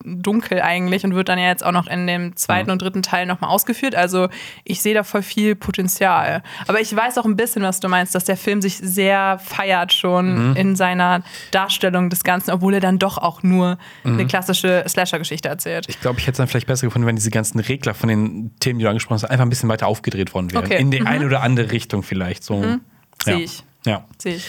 dunkel 0.04 0.60
eigentlich 0.60 1.04
und 1.04 1.14
wird 1.14 1.28
dann 1.28 1.38
ja 1.38 1.46
jetzt 1.46 1.64
auch 1.64 1.72
noch 1.72 1.86
in 1.86 2.08
dem 2.08 2.34
zweiten 2.34 2.70
und 2.70 2.82
dritten 2.82 3.02
Teil 3.02 3.26
nochmal 3.26 3.50
ausgeführt. 3.50 3.94
Also 3.94 4.28
ich 4.64 4.82
sehe 4.82 4.94
da 4.94 5.04
voll 5.04 5.22
viel 5.22 5.54
Potenzial. 5.54 6.42
Aber 6.66 6.80
ich 6.80 6.94
weiß 6.94 7.16
auch 7.18 7.26
ein 7.26 7.36
bisschen, 7.36 7.62
was 7.62 7.78
du 7.78 7.88
meinst, 7.88 8.14
dass 8.16 8.24
der 8.24 8.36
Film 8.36 8.60
sich 8.60 8.76
sehr 8.76 9.38
feiert 9.38 9.92
schon 9.92 10.56
in 10.56 10.74
seiner 10.74 11.22
Darstellung 11.50 12.10
des 12.10 12.24
Ganzen, 12.24 12.50
obwohl 12.50 12.74
er 12.74 12.80
dann 12.80 12.98
doch 12.98 13.18
auch 13.18 13.42
nur 13.42 13.78
eine 14.04 14.26
klassische 14.26 14.84
Slasher-Geschichte 14.86 15.48
erzählt. 15.48 15.86
Ich 15.88 16.00
glaube, 16.00 16.18
ich 16.18 16.24
hätte 16.26 16.32
es 16.32 16.38
dann 16.38 16.48
vielleicht 16.48 16.66
besser 16.66 16.86
gefunden, 16.86 17.06
wenn 17.06 17.16
diese 17.16 17.30
ganzen 17.30 17.60
Regler 17.60 17.94
von 17.94 18.08
den 18.08 18.54
Themen, 18.60 18.78
die 18.78 18.84
du 18.84 18.88
angesprochen 18.88 19.14
hast, 19.14 19.24
einfach 19.24 19.44
ein 19.44 19.50
bisschen 19.50 19.68
weiter 19.68 19.86
aufgedreht 19.86 20.34
worden 20.34 20.52
wären. 20.52 20.64
Okay. 20.64 20.80
In 20.80 20.90
die 20.90 21.02
eine 21.02 21.26
oder 21.26 21.42
andere 21.42 21.70
Richtung 21.70 22.02
vielleicht. 22.02 22.44
So. 22.44 22.62
Sehe 23.24 23.34
ja. 23.34 23.38
ich. 23.38 23.64
Ja. 23.86 24.04
Sehe 24.18 24.36
ich. 24.36 24.46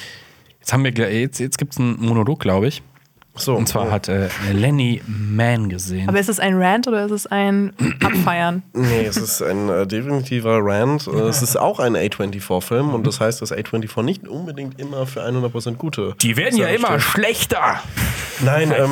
Jetzt 0.60 0.74
haben 0.74 0.84
wir 0.84 0.91
gl- 0.91 1.10
jetzt, 1.10 1.39
jetzt 1.39 1.58
gibt 1.58 1.74
es 1.74 1.80
einen 1.80 2.04
Monolog, 2.04 2.39
glaube 2.39 2.68
ich. 2.68 2.82
So, 3.38 3.56
Und 3.56 3.68
zwar 3.68 3.92
hat 3.92 4.08
äh, 4.08 4.30
Lenny 4.54 5.02
Mann 5.08 5.70
gesehen. 5.70 6.08
Aber 6.08 6.20
ist 6.20 6.30
es 6.30 6.40
ein 6.40 6.56
Rant 6.62 6.88
oder 6.88 7.06
ist 7.06 7.12
es 7.12 7.28
ein 7.28 7.74
Abfeiern? 8.04 8.64
Nee, 8.74 9.06
es 9.06 9.18
ist 9.18 9.42
ein 9.42 9.68
äh, 9.70 9.86
definitiver 9.86 10.60
Rant. 10.62 11.08
Äh, 11.08 11.12
Es 11.28 11.42
ist 11.42 11.58
auch 11.58 11.80
ein 11.80 11.96
A24-Film 11.98 12.94
und 12.94 13.06
das 13.06 13.20
heißt, 13.20 13.42
dass 13.42 13.52
A24 13.54 14.04
nicht 14.04 14.28
unbedingt 14.28 14.80
immer 14.80 15.06
für 15.06 15.22
100% 15.26 15.76
gute. 15.76 16.16
die 16.22 16.38
werden 16.38 16.58
ja 16.58 16.68
immer 16.68 17.00
schlechter. 17.00 17.80
Nein, 18.44 18.74
ähm, 18.78 18.90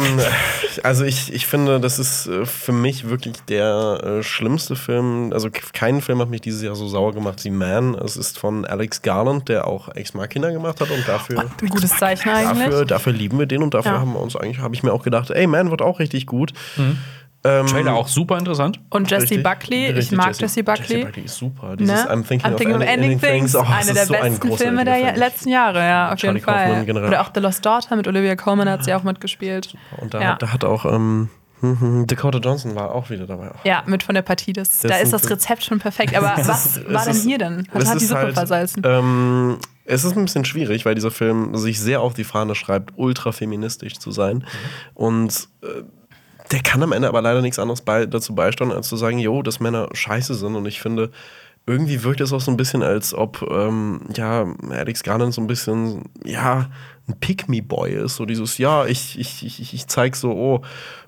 also 0.83 1.03
ich, 1.03 1.33
ich 1.33 1.47
finde, 1.47 1.79
das 1.81 1.99
ist 1.99 2.27
äh, 2.27 2.45
für 2.45 2.71
mich 2.71 3.09
wirklich 3.09 3.35
der 3.49 3.99
äh, 4.19 4.23
schlimmste 4.23 4.75
Film. 4.77 5.31
Also 5.33 5.49
kein 5.73 6.01
Film 6.01 6.19
hat 6.19 6.29
mich 6.29 6.39
dieses 6.41 6.61
Jahr 6.63 6.75
so 6.75 6.87
sauer 6.87 7.13
gemacht 7.13 7.43
wie 7.43 7.49
Man. 7.49 7.93
Es 7.95 8.15
ist 8.15 8.39
von 8.39 8.65
Alex 8.65 9.01
Garland, 9.01 9.49
der 9.49 9.67
auch 9.67 9.89
Ex 9.89 10.13
Machina 10.13 10.49
gemacht 10.51 10.79
hat 10.79 10.89
und 10.91 11.05
dafür. 11.07 11.41
Ein 11.41 11.69
gutes 11.69 11.95
Zeichen 11.97 12.29
eigentlich. 12.29 12.65
Dafür, 12.69 12.85
dafür 12.85 13.13
lieben 13.13 13.37
wir 13.37 13.45
den 13.45 13.63
und 13.63 13.73
dafür 13.73 13.93
Ja. 13.93 13.99
haben 13.99 14.13
wir 14.13 14.21
uns 14.21 14.32
eigentlich, 14.35 14.59
habe 14.59 14.75
ich 14.75 14.83
mir 14.83 14.93
auch 14.93 15.03
gedacht, 15.03 15.29
ey, 15.29 15.47
Man 15.47 15.71
wird 15.71 15.81
auch 15.81 15.99
richtig 15.99 16.25
gut. 16.25 16.53
Ähm, 17.45 17.67
Trailer 17.67 17.95
auch 17.95 18.07
super 18.07 18.37
interessant. 18.37 18.79
Und 18.89 19.11
Jesse 19.11 19.23
Richtig, 19.23 19.43
Buckley, 19.43 19.87
ich 19.89 19.95
richtig, 19.97 20.17
mag 20.17 20.39
Jesse, 20.39 20.63
Buckley. 20.63 20.95
Jesse 20.95 21.05
Buckley 21.07 21.23
ist 21.25 21.35
super. 21.35 21.75
Dieses 21.75 22.05
Ne? 22.05 22.09
I'm 22.09 22.25
Thinking, 22.25 22.51
I'm 22.51 22.55
thinking 22.55 22.75
of, 22.75 22.81
of 22.81 22.87
Ending 22.87 23.19
Things, 23.19 23.53
Oh, 23.53 23.61
einer 23.61 23.93
der 23.93 24.05
so 24.05 24.13
besten 24.13 24.57
Filme 24.57 24.85
der 24.85 24.95
Film. 24.95 25.15
letzten 25.17 25.49
Jahre, 25.49 25.79
ja, 25.79 26.13
auf 26.13 26.19
Charlie 26.19 26.39
jeden 26.39 26.45
Fall. 26.45 27.05
Oder 27.05 27.21
auch 27.21 27.31
The 27.35 27.41
Lost 27.41 27.65
Daughter 27.65 27.97
mit 27.97 28.07
Olivia 28.07 28.37
Colman 28.37 28.69
hat 28.69 28.85
sie 28.85 28.93
auch 28.93 29.03
mitgespielt. 29.03 29.75
Und 29.97 30.13
da, 30.13 30.21
ja. 30.21 30.35
da 30.35 30.53
hat 30.53 30.63
auch 30.63 30.85
ähm, 30.85 31.29
mhm, 31.63 32.05
Dakota 32.07 32.37
Johnson 32.39 32.75
war 32.75 32.93
auch 32.93 33.09
wieder 33.09 33.25
dabei. 33.25 33.51
ja, 33.63 33.81
mit 33.87 34.03
von 34.03 34.13
der 34.15 34.21
Partie. 34.21 34.53
Das, 34.53 34.81
da 34.81 34.89
Das 34.89 35.01
ist 35.03 35.09
sind- 35.11 35.23
das 35.23 35.29
Rezept 35.31 35.63
schon 35.63 35.79
perfekt. 35.79 36.15
Aber 36.15 36.33
was 36.45 36.65
ist- 36.77 36.93
war 36.93 37.05
denn 37.05 37.13
ist- 37.15 37.23
hier 37.23 37.37
denn? 37.39 37.67
Was 37.73 37.83
es 37.83 37.89
hat 37.89 37.99
die 37.99 38.03
ist 38.03 38.09
Suppe 38.09 38.21
halt, 38.21 38.33
versalzen? 38.35 38.83
Ähm, 38.85 39.57
es 39.85 40.03
ist 40.03 40.15
ein 40.15 40.23
bisschen 40.25 40.45
schwierig, 40.45 40.85
weil 40.85 40.95
dieser 40.95 41.11
Film 41.11 41.55
sich 41.57 41.79
sehr 41.79 42.01
auf 42.01 42.13
die 42.13 42.23
Fahne 42.23 42.53
schreibt, 42.55 42.93
ultra 42.95 43.31
feministisch 43.31 43.97
zu 43.99 44.11
sein. 44.11 44.45
Und 44.93 45.49
äh, 45.61 45.83
der 46.51 46.61
kann 46.61 46.83
am 46.83 46.91
Ende 46.91 47.07
aber 47.07 47.21
leider 47.21 47.41
nichts 47.41 47.57
anderes 47.59 47.81
bei, 47.81 48.05
dazu 48.05 48.35
beisteuern, 48.35 48.71
als 48.71 48.87
zu 48.87 48.95
sagen, 48.95 49.17
jo, 49.19 49.41
dass 49.41 49.59
Männer 49.59 49.89
scheiße 49.91 50.35
sind. 50.35 50.55
Und 50.55 50.65
ich 50.67 50.79
finde, 50.81 51.09
irgendwie 51.65 52.03
wirkt 52.03 52.21
es 52.21 52.31
auch 52.33 52.41
so 52.41 52.51
ein 52.51 52.57
bisschen, 52.57 52.83
als 52.83 53.13
ob 53.13 53.41
ähm, 53.49 54.01
ja, 54.15 54.45
Alex 54.69 55.01
Garland 55.03 55.33
so 55.33 55.41
ein 55.41 55.47
bisschen, 55.47 56.03
ja, 56.23 56.69
ein 57.07 57.19
Pick-Me-Boy 57.19 57.93
ist. 57.93 58.15
So 58.17 58.25
dieses, 58.25 58.57
ja, 58.57 58.85
ich, 58.85 59.19
ich, 59.19 59.45
ich, 59.45 59.73
ich 59.73 59.87
zeig 59.87 60.15
so, 60.15 60.31
oh, 60.31 60.61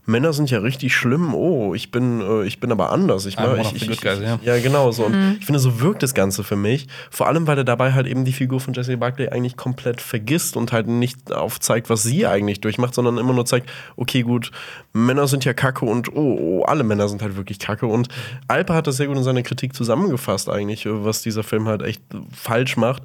Männer 0.06 0.34
sind 0.34 0.52
ja 0.52 0.60
richtig 0.60 0.96
schlimm, 0.96 1.34
oh, 1.34 1.74
ich 1.74 1.90
bin, 1.92 2.22
äh, 2.22 2.44
ich 2.46 2.60
bin 2.60 2.72
aber 2.72 2.92
anders. 2.92 3.26
Ich, 3.26 3.38
ne, 3.38 3.50
one 3.50 3.62
ich, 3.62 3.76
ich, 3.76 3.82
good 3.88 3.96
ich, 3.96 4.02
guys, 4.02 4.20
ja. 4.20 4.40
ja, 4.44 4.60
genau 4.60 4.92
so. 4.92 5.06
Und 5.06 5.14
Mhm. 5.14 5.38
ich 5.40 5.46
finde, 5.46 5.60
so 5.60 5.80
wirkt 5.82 6.04
das 6.04 6.14
Ganze 6.14 6.44
für 6.44 6.56
mich. 6.56 6.88
Vor 7.10 7.28
allem, 7.28 7.48
weil 7.48 7.58
er 7.58 7.64
dabei 7.64 7.94
halt 7.94 8.06
eben 8.06 8.24
die 8.26 8.34
Figur 8.34 8.60
von 8.60 8.74
Jesse 8.74 8.98
Buckley 8.98 9.30
eigentlich 9.30 9.58
komplett 9.58 10.02
vergisst 10.02 10.58
und 10.58 10.72
halt 10.72 10.88
nicht 10.88 11.32
aufzeigt, 11.32 11.90
was 11.90 12.04
sie 12.04 12.28
eigentlich 12.28 12.62
durchmacht, 12.62 12.94
sondern 12.94 13.18
immer 13.18 13.34
nur 13.34 13.46
zeigt, 13.46 13.70
okay, 13.96 14.22
gut, 14.22 14.52
Männer 14.94 15.28
sind 15.28 15.44
ja 15.46 15.54
kacke 15.54 15.86
und 15.86 16.16
oh, 16.16 16.38
oh 16.40 16.64
alle 16.66 16.84
Männer 16.84 17.08
sind 17.10 17.22
halt 17.22 17.36
wirklich 17.36 17.60
kacke. 17.60 17.88
Und 17.88 18.08
Alper 18.48 18.76
hat 18.76 18.88
das 18.88 18.98
sehr 18.98 19.08
gut 19.08 19.18
in 19.18 19.24
seiner 19.24 19.42
Kritik 19.44 19.74
zusammengefasst, 19.76 20.50
eigentlich, 20.50 20.86
was 20.88 21.24
dieser 21.24 21.44
Film 21.44 21.68
halt 21.68 21.82
echt 21.82 22.02
falsch 22.32 22.78
macht. 22.78 23.02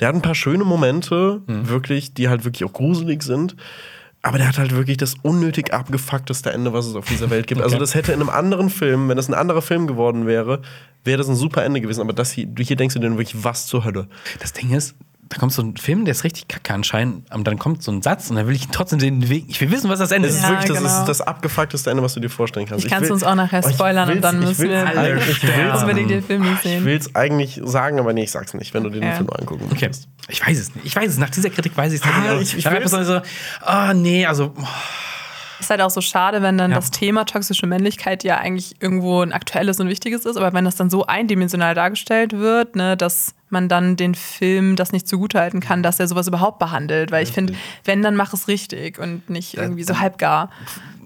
Der 0.00 0.08
hat 0.08 0.14
ein 0.14 0.22
paar 0.22 0.34
schöne 0.34 0.64
Momente, 0.64 1.42
wirklich, 1.46 2.12
die 2.14 2.28
halt 2.28 2.44
wirklich 2.44 2.68
auch 2.68 2.72
gruselig 2.72 3.22
sind. 3.22 3.54
Aber 4.22 4.36
der 4.36 4.48
hat 4.48 4.58
halt 4.58 4.74
wirklich 4.74 4.98
das 4.98 5.14
unnötig 5.22 5.72
abgefuckteste 5.72 6.52
Ende, 6.52 6.72
was 6.74 6.86
es 6.86 6.94
auf 6.94 7.06
dieser 7.06 7.30
Welt 7.30 7.46
gibt. 7.46 7.62
Also 7.62 7.78
das 7.78 7.94
hätte 7.94 8.12
in 8.12 8.20
einem 8.20 8.28
anderen 8.28 8.68
Film, 8.68 9.08
wenn 9.08 9.16
das 9.16 9.28
ein 9.28 9.34
anderer 9.34 9.62
Film 9.62 9.86
geworden 9.86 10.26
wäre, 10.26 10.60
wäre 11.04 11.18
das 11.18 11.28
ein 11.28 11.36
super 11.36 11.64
Ende 11.64 11.80
gewesen. 11.80 12.02
Aber 12.02 12.12
das 12.12 12.30
hier, 12.32 12.46
hier 12.58 12.76
denkst 12.76 12.94
du 12.94 13.00
dir 13.00 13.10
wirklich, 13.10 13.42
was 13.42 13.66
zur 13.66 13.84
Hölle? 13.84 14.08
Das 14.40 14.52
Ding 14.52 14.72
ist, 14.72 14.94
da 15.30 15.36
kommt 15.38 15.52
so 15.52 15.62
ein 15.62 15.76
Film, 15.76 16.04
der 16.04 16.12
ist 16.12 16.24
richtig 16.24 16.48
kacke 16.48 16.74
anscheinend, 16.74 17.32
und 17.32 17.46
dann 17.46 17.56
kommt 17.58 17.82
so 17.84 17.92
ein 17.92 18.02
Satz 18.02 18.28
und 18.30 18.36
dann 18.36 18.46
will 18.48 18.54
ich 18.56 18.66
trotzdem 18.68 18.98
den 18.98 19.28
Weg. 19.28 19.44
Ich 19.48 19.60
will 19.60 19.70
wissen, 19.70 19.88
was 19.88 20.00
das 20.00 20.10
Ende 20.10 20.26
Das 20.28 20.34
ist. 20.36 20.42
ist 20.42 20.44
Ja, 20.44 20.50
wirklich 20.50 20.68
das, 20.72 20.78
genau. 20.78 21.00
ist 21.00 21.06
das 21.06 21.20
abgefuckteste 21.20 21.88
Ende, 21.90 22.02
was 22.02 22.14
du 22.14 22.20
dir 22.20 22.28
vorstellen 22.28 22.66
kannst. 22.66 22.84
Ich 22.84 22.90
kann's 22.90 23.04
will- 23.04 23.12
uns 23.12 23.22
auch 23.22 23.36
nachher 23.36 23.62
Oh, 23.64 23.68
ich 23.68 23.74
spoilern 23.76 24.10
und 24.10 24.20
dann 24.22 24.42
ich 24.42 24.48
müssen 24.48 24.68
wir 24.68 24.84
ich 24.84 25.74
unbedingt 25.80 26.10
den 26.10 26.22
Film 26.22 26.42
nicht 26.42 26.54
Ich 26.56 26.60
sehen. 26.72 26.84
will 26.84 26.96
es 26.96 27.14
eigentlich 27.14 27.60
sagen, 27.64 27.98
aber 28.00 28.12
nee, 28.12 28.24
ich 28.24 28.30
sag's 28.32 28.52
nicht, 28.54 28.74
wenn 28.74 28.82
du 28.82 28.90
dir 28.90 29.00
den 29.00 29.08
Ja. 29.08 29.14
Film 29.14 29.30
angucken 29.30 29.62
Okay. 29.70 29.86
möchtest. 29.86 30.08
Ich 30.28 30.44
weiß 30.46 30.58
es 30.58 30.74
nicht. 30.74 30.84
Ich 30.86 30.96
weiß 30.96 31.08
es. 31.10 31.18
Nach 31.18 31.30
dieser 31.30 31.50
Kritik 31.50 31.76
weiß 31.76 31.92
ich 31.92 32.00
es 32.00 32.06
Ah, 32.06 32.34
nicht. 32.34 32.52
ich- 32.52 32.58
ich 32.58 32.64
Dann 32.64 32.74
will's- 32.74 32.92
einfach 32.92 33.06
so, 33.06 33.66
ah, 33.66 33.94
nee, 33.94 34.26
also. 34.26 34.52
oh, 34.58 34.64
Ist 35.60 35.70
halt 35.70 35.80
auch 35.82 35.90
so 35.90 36.00
schade, 36.00 36.42
wenn 36.42 36.56
dann 36.58 36.70
Ja. 36.70 36.76
das 36.76 36.90
Thema 36.90 37.24
toxische 37.24 37.66
Männlichkeit 37.66 38.24
ja 38.24 38.38
eigentlich 38.38 38.80
irgendwo 38.82 39.20
ein 39.22 39.32
aktuelles 39.32 39.78
und 39.78 39.88
wichtiges 39.88 40.24
ist, 40.24 40.36
aber 40.36 40.52
wenn 40.54 40.64
das 40.64 40.74
dann 40.76 40.90
so 40.90 41.06
eindimensional 41.06 41.74
dargestellt 41.74 42.32
wird, 42.32 42.74
ne, 42.76 42.96
dass 42.96 43.34
man 43.52 43.68
dann 43.68 43.96
den 43.96 44.14
Film 44.14 44.76
das 44.76 44.92
nicht 44.92 45.08
zugutehalten 45.08 45.60
kann, 45.60 45.82
dass 45.82 46.00
er 46.00 46.08
sowas 46.08 46.28
überhaupt 46.28 46.58
behandelt. 46.58 47.10
Weil 47.10 47.22
ich 47.22 47.32
finde, 47.32 47.54
wenn, 47.84 48.02
dann 48.02 48.16
mach 48.16 48.32
es 48.32 48.48
richtig 48.48 48.98
und 48.98 49.28
nicht 49.30 49.56
irgendwie 49.56 49.84
so 49.84 49.98
halbgar. 49.98 50.50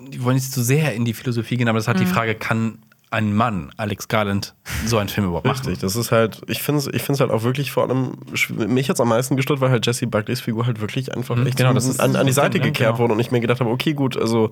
Die 0.09 0.23
wollen 0.23 0.37
nicht 0.37 0.53
zu 0.53 0.63
sehr 0.63 0.95
in 0.95 1.05
die 1.05 1.15
Philosophie 1.15 1.57
gehen, 1.57 1.69
aber 1.69 1.79
das 1.79 1.89
hat 1.89 1.97
Mhm. 1.97 2.01
die 2.01 2.07
Frage, 2.07 2.35
kann 2.35 2.79
ein 3.11 3.33
Mann, 3.33 3.71
Alex 3.77 4.09
Garland, 4.09 4.55
so 4.87 4.99
einen 4.99 5.09
Film 5.09 5.29
überhaupt 5.29 5.47
machen? 5.47 5.67
Richtig, 5.67 5.79
das 5.79 5.95
ist 5.95 6.11
halt, 6.11 6.43
ich 6.49 6.63
finde 6.63 6.81
es 6.81 6.89
ich 6.89 7.03
find's 7.03 7.21
halt 7.21 7.31
auch 7.31 7.45
wirklich 7.45 7.71
vor 7.71 7.85
allem, 7.85 8.19
mich 8.67 8.89
hat 8.89 8.97
es 8.97 9.01
am 9.01 9.09
meisten 9.09 9.37
gestört, 9.37 9.61
weil 9.61 9.71
halt 9.71 9.87
Jesse 9.87 10.09
Buckleys 10.09 10.41
Figur 10.41 10.67
halt 10.67 10.81
wirklich 10.81 11.15
einfach 11.15 11.39
echt 11.47 11.57
genau, 11.57 11.71
an, 11.71 12.17
an 12.17 12.27
die 12.27 12.33
Seite 12.33 12.59
gekehrt 12.59 12.91
genau. 12.91 12.99
wurde 12.99 13.15
und 13.15 13.21
ich 13.21 13.31
mir 13.31 13.41
gedacht 13.41 13.61
habe, 13.61 13.71
okay, 13.71 13.93
gut, 13.95 14.17
also 14.17 14.51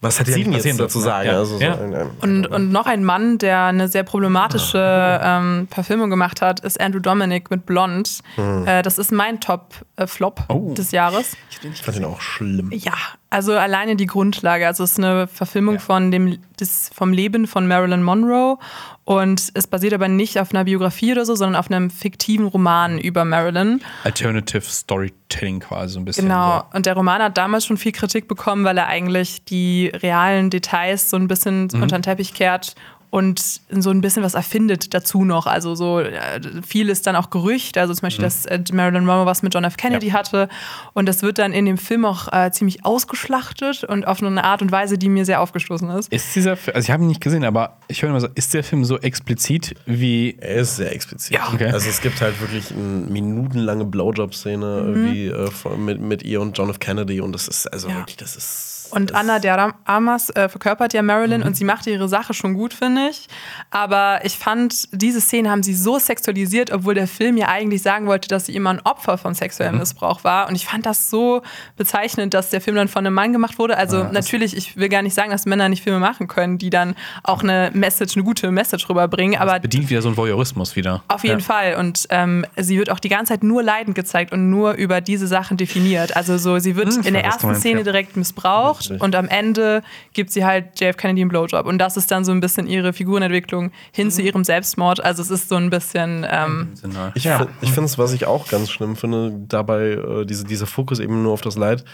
was 0.00 0.20
hat 0.20 0.28
ja 0.28 0.34
sie 0.34 0.42
jetzt 0.42 0.52
passieren 0.52 0.76
dazu 0.78 0.98
dürfen, 1.00 1.04
ne? 1.04 1.04
sagen? 1.10 1.28
Ja. 1.28 1.38
Also, 1.38 1.58
Ja. 1.60 1.76
So, 1.78 1.82
ein- 1.84 2.10
Und, 2.20 2.46
und 2.48 2.72
noch 2.72 2.86
ein 2.86 3.04
Mann, 3.04 3.38
der 3.38 3.62
eine 3.64 3.88
sehr 3.88 4.02
problematische 4.02 4.78
ähm, 5.22 5.66
Verfilmung 5.70 6.10
gemacht 6.10 6.42
hat, 6.42 6.60
ist 6.60 6.78
Andrew 6.80 7.00
Dominic 7.00 7.50
mit 7.50 7.64
Blond. 7.66 8.20
Äh, 8.66 8.82
das 8.82 8.98
ist 8.98 9.12
mein 9.12 9.40
Top-Flop 9.40 10.42
Oh. 10.48 10.74
des 10.74 10.90
Jahres. 10.90 11.36
ich 11.62 11.82
fand 11.82 11.96
den 11.96 12.04
auch 12.04 12.20
schlimm. 12.20 12.70
Ja, 12.74 12.92
Also 13.30 13.52
alleine 13.56 13.96
die 13.96 14.06
Grundlage. 14.06 14.66
Also 14.66 14.84
es 14.84 14.92
ist 14.92 14.98
eine 14.98 15.26
Verfilmung 15.26 15.74
Ja. 15.76 15.80
von 15.80 16.10
dem, 16.10 16.38
des, 16.60 16.90
vom 16.94 17.12
Leben 17.12 17.46
von 17.46 17.66
Marilyn 17.66 18.02
Monroe. 18.02 18.58
Und 19.06 19.50
es 19.52 19.66
basiert 19.66 19.92
aber 19.92 20.08
nicht 20.08 20.38
auf 20.40 20.54
einer 20.54 20.64
Biografie 20.64 21.12
oder 21.12 21.26
so, 21.26 21.34
sondern 21.34 21.56
auf 21.56 21.70
einem 21.70 21.90
fiktiven 21.90 22.46
Roman 22.46 22.98
über 22.98 23.26
Marilyn. 23.26 23.82
Alternative 24.02 24.62
Storytelling 24.62 25.60
quasi 25.60 25.92
so 25.94 26.00
ein 26.00 26.06
bisschen. 26.06 26.24
Genau. 26.24 26.60
So. 26.70 26.76
Und 26.76 26.86
der 26.86 26.94
Roman 26.94 27.22
hat 27.22 27.36
damals 27.36 27.66
schon 27.66 27.76
viel 27.76 27.92
Kritik 27.92 28.28
bekommen, 28.28 28.64
weil 28.64 28.78
er 28.78 28.86
eigentlich 28.86 29.44
die 29.44 29.88
realen 29.88 30.48
Details 30.48 31.10
so 31.10 31.18
ein 31.18 31.28
bisschen 31.28 31.68
Mhm. 31.72 31.82
unter 31.82 31.98
den 31.98 32.02
Teppich 32.02 32.32
kehrt 32.32 32.76
und 33.14 33.60
so 33.70 33.90
ein 33.90 34.00
bisschen 34.00 34.24
was 34.24 34.34
erfindet 34.34 34.92
dazu 34.92 35.24
noch. 35.24 35.46
Also 35.46 35.76
so 35.76 36.00
äh, 36.00 36.40
viel 36.66 36.88
ist 36.88 37.06
dann 37.06 37.14
auch 37.14 37.30
Gerücht, 37.30 37.78
also 37.78 37.94
zum 37.94 38.00
Mhm. 38.02 38.06
Beispiel, 38.06 38.24
dass 38.24 38.44
äh, 38.46 38.58
Marilyn 38.72 39.04
Monroe 39.04 39.24
was 39.24 39.42
mit 39.44 39.54
John 39.54 39.62
F. 39.62 39.76
Kennedy 39.76 40.08
hatte. 40.10 40.48
Und 40.94 41.06
das 41.06 41.22
wird 41.22 41.38
dann 41.38 41.52
in 41.52 41.64
dem 41.64 41.78
Film 41.78 42.04
auch 42.04 42.32
äh, 42.32 42.50
ziemlich 42.50 42.84
ausgeschlachtet 42.84 43.84
und 43.84 44.04
auf 44.08 44.20
eine 44.20 44.42
Art 44.42 44.62
und 44.62 44.72
Weise, 44.72 44.98
die 44.98 45.08
mir 45.08 45.24
sehr 45.24 45.40
aufgestoßen 45.40 45.88
ist. 45.90 46.12
Ist 46.12 46.34
dieser 46.34 46.56
Film, 46.56 46.74
also 46.74 46.86
ich 46.86 46.90
habe 46.90 47.04
ihn 47.04 47.06
nicht 47.06 47.20
gesehen, 47.20 47.44
aber 47.44 47.76
ich 47.86 48.02
höre 48.02 48.10
immer 48.10 48.20
so, 48.20 48.26
ist 48.34 48.52
der 48.52 48.64
Film 48.64 48.84
so 48.84 48.98
explizit 48.98 49.76
wie. 49.86 50.36
Er 50.40 50.56
ist 50.56 50.74
sehr 50.74 50.92
explizit. 50.92 51.34
Ja, 51.36 51.48
okay. 51.52 51.70
Also 51.70 51.88
es 51.88 52.00
gibt 52.00 52.20
halt 52.20 52.40
wirklich 52.40 52.72
eine 52.72 52.80
minutenlange 52.80 53.84
Blowjob-Szene 53.84 54.82
Mhm. 54.88 55.12
wie 55.12 55.26
äh, 55.28 55.50
mit, 55.78 56.00
mit 56.00 56.22
ihr 56.24 56.40
und 56.40 56.58
John 56.58 56.68
F. 56.68 56.80
Kennedy 56.80 57.20
und 57.20 57.30
das 57.32 57.46
ist 57.46 57.68
also 57.72 57.88
Ja. 57.88 57.98
wirklich, 57.98 58.16
das 58.16 58.34
ist. 58.34 58.73
Und 58.94 59.14
Anna 59.14 59.38
de 59.38 59.50
Armas 59.84 60.30
äh, 60.30 60.48
verkörpert 60.48 60.94
ja 60.94 61.02
Marilyn 61.02 61.42
und 61.42 61.56
sie 61.56 61.64
macht 61.64 61.86
ihre 61.86 62.08
Sache 62.08 62.32
schon 62.32 62.54
gut, 62.54 62.72
finde 62.72 63.08
ich. 63.10 63.26
Aber 63.70 64.20
ich 64.24 64.38
fand, 64.38 64.88
diese 64.92 65.20
Szenen 65.20 65.50
haben 65.50 65.62
sie 65.62 65.74
so 65.74 65.98
sexualisiert, 65.98 66.70
obwohl 66.70 66.94
der 66.94 67.08
Film 67.08 67.36
ja 67.36 67.48
eigentlich 67.48 67.82
sagen 67.82 68.06
wollte, 68.06 68.28
dass 68.28 68.46
sie 68.46 68.54
immer 68.54 68.70
ein 68.70 68.80
Opfer 68.84 69.18
von 69.18 69.34
sexuellem 69.34 69.78
Missbrauch 69.78 70.24
war. 70.24 70.48
Und 70.48 70.54
ich 70.54 70.66
fand 70.66 70.86
das 70.86 71.10
so 71.10 71.42
bezeichnend, 71.76 72.34
dass 72.34 72.50
der 72.50 72.60
Film 72.60 72.76
dann 72.76 72.88
von 72.88 73.06
einem 73.06 73.14
Mann 73.14 73.32
gemacht 73.32 73.58
wurde. 73.58 73.76
Also 73.76 74.04
natürlich, 74.04 74.56
ich 74.56 74.76
will 74.76 74.88
gar 74.88 75.02
nicht 75.02 75.14
sagen, 75.14 75.30
dass 75.30 75.46
Männer 75.46 75.68
nicht 75.68 75.82
Filme 75.82 75.98
machen 75.98 76.28
können, 76.28 76.58
die 76.58 76.70
dann 76.70 76.94
auch 77.22 77.42
eine 77.42 77.70
Message, 77.74 78.16
eine 78.16 78.24
gute 78.24 78.50
Message 78.50 78.88
rüberbringen. 78.88 79.38
Aber 79.40 79.58
Bedient 79.60 79.90
wieder 79.90 80.02
so 80.02 80.08
ein 80.08 80.16
Voyeurismus 80.16 80.76
wieder. 80.76 81.02
auf 81.08 81.24
jeden 81.24 81.40
Fall. 81.40 81.76
Und 81.76 82.06
ähm, 82.10 82.46
sie 82.56 82.78
wird 82.78 82.90
auch 82.90 83.00
die 83.00 83.08
ganze 83.08 83.32
Zeit 83.32 83.42
nur 83.42 83.62
leidend 83.62 83.94
gezeigt 83.94 84.32
und 84.32 84.50
nur 84.50 84.72
über 84.74 85.00
diese 85.00 85.26
Sachen 85.26 85.56
definiert. 85.56 86.16
Also 86.16 86.38
so, 86.38 86.58
sie 86.58 86.76
wird 86.76 86.84
Hm, 86.88 87.02
in 87.02 87.14
der 87.14 87.24
ersten 87.24 87.54
Szene 87.54 87.78
ja. 87.78 87.84
direkt 87.84 88.16
missbraucht 88.16 88.83
Richtig. 88.90 89.02
und 89.02 89.14
am 89.14 89.28
Ende 89.28 89.82
gibt 90.12 90.30
sie 90.30 90.44
halt 90.44 90.78
JF 90.80 90.96
Kennedy 90.96 91.20
einen 91.22 91.30
Blowjob. 91.30 91.66
Und 91.66 91.78
das 91.78 91.96
ist 91.96 92.10
dann 92.10 92.24
so 92.24 92.32
ein 92.32 92.40
bisschen 92.40 92.66
ihre 92.66 92.92
Figurenentwicklung 92.92 93.70
hin 93.92 94.10
zu 94.10 94.22
ihrem 94.22 94.44
Selbstmord. 94.44 95.02
Also 95.04 95.22
es 95.22 95.30
ist 95.30 95.48
so 95.48 95.56
ein 95.56 95.70
bisschen 95.70 96.26
ähm, 96.30 96.70
Ich, 97.14 97.24
fi- 97.28 97.46
ich 97.62 97.70
finde 97.70 97.86
es, 97.86 97.98
was 97.98 98.12
ich 98.12 98.26
auch 98.26 98.48
ganz 98.48 98.70
schlimm 98.70 98.96
finde, 98.96 99.32
dabei 99.48 99.92
äh, 99.92 100.24
diese, 100.24 100.44
dieser 100.44 100.66
Fokus 100.66 101.00
eben 101.00 101.22
nur 101.22 101.32
auf 101.32 101.40
das 101.40 101.56
Leid. 101.56 101.84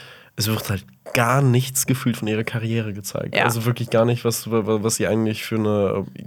Es 0.40 0.48
wird 0.48 0.70
halt 0.70 0.86
gar 1.12 1.42
nichts 1.42 1.86
gefühlt 1.86 2.16
von 2.16 2.26
ihrer 2.28 2.44
Karriere 2.44 2.92
gezeigt. 2.94 3.34
Ja. 3.36 3.44
Also 3.44 3.66
wirklich 3.66 3.90
gar 3.90 4.04
nicht, 4.06 4.24
was, 4.24 4.50
was 4.50 4.94
sie 4.94 5.06
eigentlich 5.06 5.42
für 5.44 5.56
eine 5.56 6.04
äh, 6.16 6.22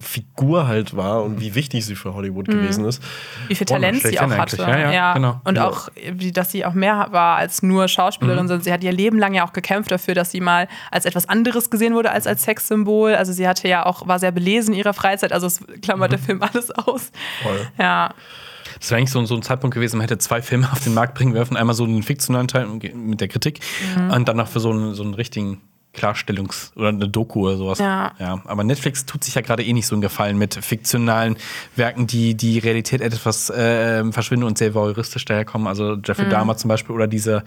Figur 0.00 0.68
halt 0.68 0.96
war 0.96 1.24
und 1.24 1.40
wie 1.40 1.56
wichtig 1.56 1.84
sie 1.84 1.96
für 1.96 2.14
Hollywood 2.14 2.46
gewesen 2.46 2.84
ist. 2.84 3.02
wie 3.48 3.56
viel 3.56 3.66
Oh, 3.68 3.74
Talent 3.74 4.00
sie 4.02 4.20
auch 4.20 4.30
hatte. 4.30 4.64
eigentlich. 4.64 4.84
Ja, 4.84 4.92
ja, 4.92 5.14
genau. 5.14 5.40
Und 5.44 5.56
Ja. 5.56 5.66
auch, 5.66 5.88
wie, 6.12 6.30
dass 6.30 6.52
sie 6.52 6.64
auch 6.64 6.74
mehr 6.74 7.08
war 7.10 7.36
als 7.36 7.62
nur 7.64 7.88
Schauspielerin, 7.88 8.44
Mhm. 8.44 8.48
sondern 8.48 8.62
sie 8.64 8.72
hat 8.72 8.84
ihr 8.84 8.92
Leben 8.92 9.18
lang 9.18 9.34
ja 9.34 9.44
auch 9.44 9.52
gekämpft 9.52 9.90
dafür, 9.90 10.14
dass 10.14 10.30
sie 10.30 10.40
mal 10.40 10.68
als 10.92 11.04
etwas 11.04 11.28
anderes 11.28 11.68
gesehen 11.70 11.94
wurde 11.94 12.12
als 12.12 12.28
als 12.28 12.44
Sexsymbol. 12.44 13.14
Also 13.16 13.32
sie 13.32 13.48
hatte 13.48 13.66
ja 13.66 13.86
auch, 13.86 14.06
war 14.06 14.20
sehr 14.20 14.30
belesen 14.30 14.72
in 14.74 14.78
ihrer 14.78 14.94
Freizeit, 14.94 15.32
also 15.32 15.48
es 15.48 15.60
klammert 15.82 16.10
Mhm. 16.10 16.16
der 16.16 16.18
Film 16.20 16.42
alles 16.42 16.70
aus. 16.70 17.10
Voll. 17.42 17.66
Ja. 17.78 18.14
Das 18.80 18.90
wäre 18.90 18.98
eigentlich 18.98 19.10
so, 19.10 19.24
so 19.24 19.34
ein 19.34 19.42
Zeitpunkt 19.42 19.74
gewesen, 19.74 19.96
man 19.98 20.02
hätte 20.02 20.18
zwei 20.18 20.42
Filme 20.42 20.70
auf 20.72 20.82
den 20.82 20.94
Markt 20.94 21.14
bringen 21.14 21.32
dürfen. 21.34 21.56
Einmal 21.56 21.74
so 21.74 21.84
einen 21.84 22.02
fiktionalen 22.02 22.48
Teil 22.48 22.66
mit 22.66 23.20
der 23.20 23.28
Kritik 23.28 23.60
Mhm. 23.96 24.10
und 24.10 24.28
dann 24.28 24.36
noch 24.36 24.48
für 24.48 24.60
so 24.60 24.70
einen, 24.70 24.94
so 24.94 25.02
einen 25.02 25.14
richtigen 25.14 25.60
Klarstellungs- 25.96 26.76
oder 26.76 26.88
eine 26.88 27.08
Doku 27.08 27.46
oder 27.48 27.56
sowas. 27.56 27.78
Ja. 27.78 28.12
Aber 28.44 28.62
Netflix 28.62 29.04
tut 29.06 29.24
sich 29.24 29.34
ja 29.34 29.40
gerade 29.40 29.64
eh 29.64 29.72
nicht 29.72 29.86
so 29.86 29.94
einen 29.96 30.02
Gefallen 30.02 30.38
mit 30.38 30.54
fiktionalen 30.54 31.36
Werken, 31.76 32.06
die 32.06 32.34
die 32.36 32.58
Realität 32.58 33.00
etwas 33.00 33.50
äh, 33.50 34.04
verschwinden 34.12 34.44
und 34.46 34.58
sehr 34.58 34.74
voyeuristisch 34.74 35.24
daherkommen. 35.24 35.66
Also 35.66 35.94
Jeffrey 36.04 36.26
Mhm. 36.26 36.30
Dahmer 36.30 36.56
zum 36.56 36.68
Beispiel 36.68 36.94
oder 36.94 37.08
diese, 37.08 37.42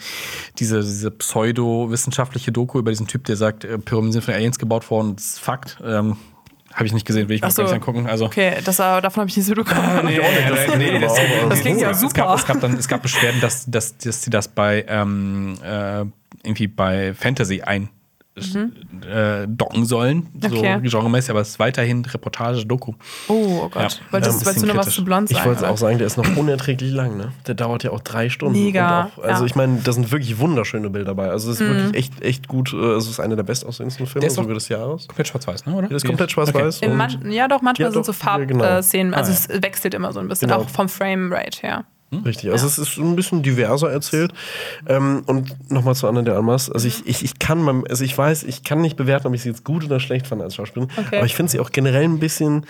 diese, 0.59 0.81
diese 0.81 1.11
pseudo-wissenschaftliche 1.11 2.51
Doku 2.51 2.79
über 2.79 2.91
diesen 2.91 3.07
Typ, 3.07 3.23
der 3.25 3.35
sagt, 3.37 3.63
äh, 3.63 3.77
Pyramiden 3.77 4.13
sind 4.13 4.23
von 4.23 4.33
Aliens 4.33 4.59
gebaut 4.59 4.89
worden. 4.89 5.15
Das 5.15 5.25
ist 5.25 5.39
Fakt. 5.39 5.77
Ähm, 5.85 6.17
Habe 6.73 6.85
ich 6.85 6.93
nicht 6.93 7.05
gesehen, 7.05 7.27
will 7.29 7.35
ich 7.35 7.41
mir 7.41 7.47
Ach 7.47 7.51
auch 7.51 7.57
gar 7.57 7.67
so. 7.67 7.73
nicht 7.73 7.87
angucken. 7.87 8.07
Also, 8.07 8.25
Okay, 8.25 8.57
das, 8.63 8.79
äh, 8.79 9.01
davon 9.01 9.21
habe 9.21 9.29
ich 9.29 9.37
nicht 9.37 9.45
so 9.45 9.53
bekommen. 9.53 10.05
Nee, 10.05 10.19
nee, 10.77 10.91
nee, 10.91 10.99
das, 10.99 11.15
Das 11.49 11.61
klingt 11.61 11.81
ja 11.81 11.91
es 11.91 11.99
super. 11.99 12.21
Gab, 12.21 12.37
es, 12.39 12.45
gab 12.45 12.59
dann, 12.61 12.73
es 12.77 12.87
gab 12.87 13.01
Beschwerden, 13.01 13.41
dass, 13.41 13.69
dass, 13.69 13.97
dass 13.97 14.21
sie 14.23 14.29
das 14.29 14.47
bei 14.47 14.85
ähm, 14.87 15.57
äh, 15.63 16.05
irgendwie 16.43 16.67
bei 16.67 17.13
Fantasy 17.13 17.61
ein 17.61 17.89
äh, 18.35 19.45
docken 19.47 19.85
sollen, 19.85 20.27
Mhm. 20.33 20.45
Okay. 20.45 20.79
so 20.85 20.97
genremäßig, 20.99 21.31
aber 21.31 21.41
es 21.41 21.49
ist 21.49 21.59
weiterhin 21.59 22.05
Reportage, 22.05 22.65
Doku. 22.65 22.93
Oh, 23.27 23.63
oh 23.63 23.69
Gott. 23.69 23.73
Ja. 23.73 23.89
Wolltest, 24.11 24.39
Ähm, 24.41 24.45
wolltest 24.45 24.63
du 24.63 24.67
noch 24.67 24.75
was 24.77 24.89
zu 24.91 25.03
blond 25.03 25.29
sagen? 25.29 25.39
Ich 25.41 25.45
wollte 25.45 25.69
auch 25.69 25.77
sagen, 25.77 25.97
der 25.97 26.07
ist 26.07 26.17
noch 26.17 26.37
unerträglich 26.37 26.91
lang, 26.93 27.17
ne? 27.17 27.33
Der 27.47 27.55
dauert 27.55 27.83
ja 27.83 27.91
auch 27.91 27.99
drei 27.99 28.29
Stunden. 28.29 28.53
Mega, 28.63 29.01
Und 29.01 29.11
auch, 29.19 29.23
also 29.23 29.41
ja. 29.43 29.45
ich 29.47 29.55
meine, 29.55 29.79
da 29.83 29.91
sind 29.91 30.11
wirklich 30.11 30.39
wunderschöne 30.39 30.89
Bilder 30.89 31.07
dabei. 31.13 31.29
Also 31.29 31.51
es 31.51 31.59
ist 31.59 31.67
wirklich 31.67 31.93
echt, 31.95 32.21
echt 32.21 32.47
gut. 32.47 32.73
äh, 32.73 32.77
Es 32.95 33.07
ist 33.09 33.19
einer 33.19 33.35
der 33.35 33.43
bestaussehendsten 33.43 34.07
Filme 34.07 34.29
sogar 34.29 34.53
des 34.53 34.69
Jahres. 34.69 35.07
Komplett 35.07 35.27
schwarz-weiß, 35.27 35.65
ne, 35.65 35.73
oder? 35.75 35.87
Der 35.87 35.97
ist 35.97 36.05
komplett 36.05 36.31
schwarz-weiß. 36.31 36.81
Man, 36.87 37.31
ja, 37.31 37.47
doch, 37.47 37.61
manchmal 37.61 37.87
Ja, 37.89 37.91
sind 37.91 38.07
doch, 38.07 38.13
so 38.13 38.25
ja, 38.27 38.45
genau. 38.45 38.63
Farbszenen. 38.63 39.13
Also 39.13 39.31
Ah, 39.31 39.35
es 39.55 39.61
wechselt 39.61 39.93
immer 39.93 40.13
so 40.13 40.19
ein 40.21 40.27
bisschen, 40.27 40.47
Genau. 40.49 40.61
auch 40.61 40.69
vom 40.69 40.87
Framerate 40.89 41.61
her. 41.61 41.85
Richtig, 42.25 42.51
also 42.51 42.67
es 42.67 42.77
ist 42.77 42.97
ein 42.97 43.15
bisschen 43.15 43.41
diverser 43.41 43.89
erzählt. 43.89 44.33
Ähm, 44.85 45.23
und 45.27 45.71
nochmal 45.71 45.95
zu 45.95 46.07
Anna 46.07 46.21
de 46.21 46.33
Armas. 46.33 46.69
Also 46.69 46.87
ich, 46.87 47.05
ich, 47.07 47.23
ich 47.23 47.39
kann 47.39 47.65
beim, 47.65 47.85
also 47.89 48.03
ich 48.03 48.17
weiß, 48.17 48.43
ich 48.43 48.63
kann 48.63 48.81
nicht 48.81 48.97
bewerten, 48.97 49.27
ob 49.27 49.33
ich 49.33 49.43
sie 49.43 49.49
jetzt 49.49 49.63
gut 49.63 49.85
oder 49.85 49.99
schlecht 49.99 50.27
fand 50.27 50.41
als 50.41 50.55
Schauspielerin. 50.55 50.91
Okay. 50.97 51.17
Aber 51.17 51.25
ich 51.25 51.35
finde 51.35 51.51
sie 51.51 51.59
auch 51.59 51.71
generell 51.71 52.03
ein 52.03 52.19
bisschen 52.19 52.65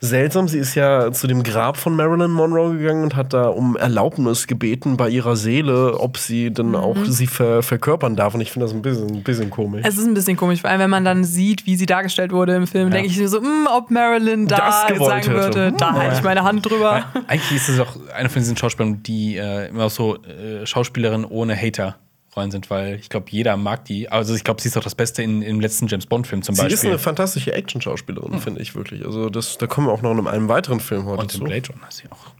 seltsam. 0.00 0.48
Sie 0.48 0.58
ist 0.58 0.74
ja 0.74 1.12
zu 1.12 1.26
dem 1.26 1.42
Grab 1.42 1.76
von 1.76 1.94
Marilyn 1.94 2.30
Monroe 2.30 2.76
gegangen 2.76 3.02
und 3.04 3.16
hat 3.16 3.32
da 3.32 3.48
um 3.48 3.76
Erlaubnis 3.76 4.46
gebeten 4.46 4.96
bei 4.96 5.08
ihrer 5.08 5.36
Seele, 5.36 5.98
ob 6.00 6.16
sie 6.18 6.52
dann 6.52 6.74
auch 6.74 6.96
sie 7.06 7.26
ver, 7.26 7.62
verkörpern 7.62 8.16
darf. 8.16 8.34
Und 8.34 8.40
ich 8.40 8.50
finde 8.50 8.66
das 8.66 8.74
ein 8.74 8.82
bisschen, 8.82 9.08
ein 9.16 9.22
bisschen 9.22 9.50
komisch. 9.50 9.82
Es 9.86 9.98
ist 9.98 10.06
ein 10.06 10.14
bisschen 10.14 10.36
komisch, 10.36 10.60
vor 10.62 10.70
allem 10.70 10.80
wenn 10.80 10.90
man 10.90 11.04
dann 11.04 11.24
sieht, 11.24 11.66
wie 11.66 11.76
sie 11.76 11.86
dargestellt 11.86 12.32
wurde 12.32 12.54
im 12.54 12.66
Film, 12.66 12.90
denke 12.90 13.08
ich 13.08 13.18
mir 13.18 13.28
so, 13.28 13.40
"Hm, 13.40 13.68
ob 13.76 13.90
Marilyn 13.90 14.46
da 14.46 14.88
sagen 14.98 15.32
würde, 15.32 15.72
da 15.76 15.92
halte 15.92 16.16
ich 16.16 16.22
meine 16.22 16.42
Hand 16.42 16.68
drüber. 16.68 17.04
Eigentlich 17.26 17.52
ist 17.56 17.68
es 17.68 17.78
auch 17.80 17.96
eine 18.16 18.28
von 18.28 18.40
diesen 18.40 18.56
Schauspielern, 18.56 19.02
die 19.02 19.36
äh, 19.36 19.68
immer 19.68 19.90
so 19.90 20.16
äh, 20.16 20.64
Schauspielerinnen 20.66 21.24
ohne 21.26 21.54
Hater. 21.56 21.96
Rollen 22.36 22.50
sind, 22.52 22.70
weil 22.70 22.94
ich 22.96 23.08
glaube, 23.08 23.26
jeder 23.30 23.56
mag 23.56 23.84
die. 23.86 24.08
Also 24.08 24.34
ich 24.34 24.44
glaube, 24.44 24.62
sie 24.62 24.68
ist 24.68 24.76
auch 24.78 24.84
das 24.84 24.94
Beste 24.94 25.22
in, 25.22 25.42
im 25.42 25.58
letzten 25.60 25.88
James 25.88 26.06
Bond-Film 26.06 26.42
zum 26.42 26.54
Sie 26.54 26.62
ist 26.66 26.68
Beispiel. 26.70 26.90
eine 26.90 26.98
fantastische 27.00 27.52
Action-Schauspielerin, 27.52 28.38
finde 28.40 28.60
ich 28.62 28.74
wirklich. 28.76 29.04
Also 29.04 29.30
das, 29.30 29.58
da 29.58 29.66
kommen 29.66 29.88
wir 29.88 29.92
auch 29.92 30.02
noch 30.02 30.12
in 30.16 30.26
einem 30.28 30.48
weiteren 30.48 30.78
Film 30.80 31.06
heute 31.06 31.22
Und 31.22 31.32
zu. 31.32 31.38
im 31.38 31.44
Blade 31.44 31.68
Runner 31.72 31.88
ist 31.88 31.98
sie 31.98 32.04
auch. 32.10 32.30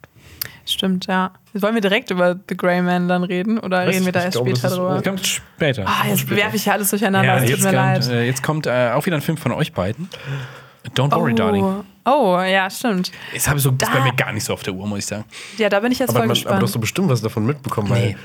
Stimmt, 0.66 1.06
ja. 1.06 1.32
Wollen 1.54 1.74
wir 1.74 1.80
direkt 1.80 2.10
über 2.12 2.38
The 2.48 2.56
Grey 2.56 2.80
Man 2.82 3.08
dann 3.08 3.24
reden 3.24 3.58
oder 3.58 3.78
Weiß 3.86 3.94
reden 3.94 4.04
wir 4.04 4.12
da 4.12 4.20
erst 4.22 4.32
glaube, 4.36 4.50
das 4.50 4.58
später 4.60 4.72
ist- 4.72 4.78
drüber? 4.78 4.94
Das 4.94 5.02
kommt 5.04 5.26
später. 5.26 5.84
Ah, 5.88 6.06
jetzt 6.06 6.30
werfe 6.30 6.54
ich 6.56 6.64
ja 6.66 6.74
alles 6.74 6.90
durcheinander, 6.90 7.26
ja, 7.26 7.36
es 7.38 7.40
tut 7.42 7.50
jetzt, 7.50 7.64
mir 7.64 7.72
leid. 7.72 8.00
kommt, 8.02 8.12
äh, 8.12 8.24
jetzt 8.26 8.42
kommt 8.44 8.66
äh, 8.66 8.90
auch 8.94 9.04
wieder 9.06 9.16
ein 9.16 9.22
Film 9.22 9.38
von 9.38 9.50
euch 9.52 9.72
beiden. 9.72 10.08
Don't 10.94 11.10
Worry, 11.14 11.34
Darling. 11.34 11.64
Oh. 11.64 11.82
oh, 12.06 12.40
ja, 12.40 12.70
stimmt. 12.70 13.10
Jetzt 13.34 13.48
habe 13.48 13.58
ich 13.58 13.64
so, 13.64 13.70
das 13.72 13.88
ist 13.88 13.94
Da- 13.94 13.98
bei 13.98 14.04
mir 14.04 14.14
gar 14.14 14.32
nicht 14.32 14.44
so 14.44 14.52
auf 14.52 14.62
der 14.62 14.72
Uhr, 14.74 14.86
muss 14.86 15.00
ich 15.00 15.06
sagen. 15.06 15.24
Ja, 15.58 15.68
da 15.68 15.80
bin 15.80 15.90
ich 15.92 15.98
jetzt 15.98 16.10
Aber, 16.10 16.20
voll 16.20 16.28
man, 16.28 16.30
aber 16.30 16.34
gespannt. 16.34 16.62
du 16.62 16.66
hast 16.66 16.74
doch 16.76 16.80
bestimmt 16.80 17.08
was 17.08 17.20
davon 17.20 17.44
mitbekommen, 17.46 17.88
Nee. 17.92 17.94
weil 17.94 18.16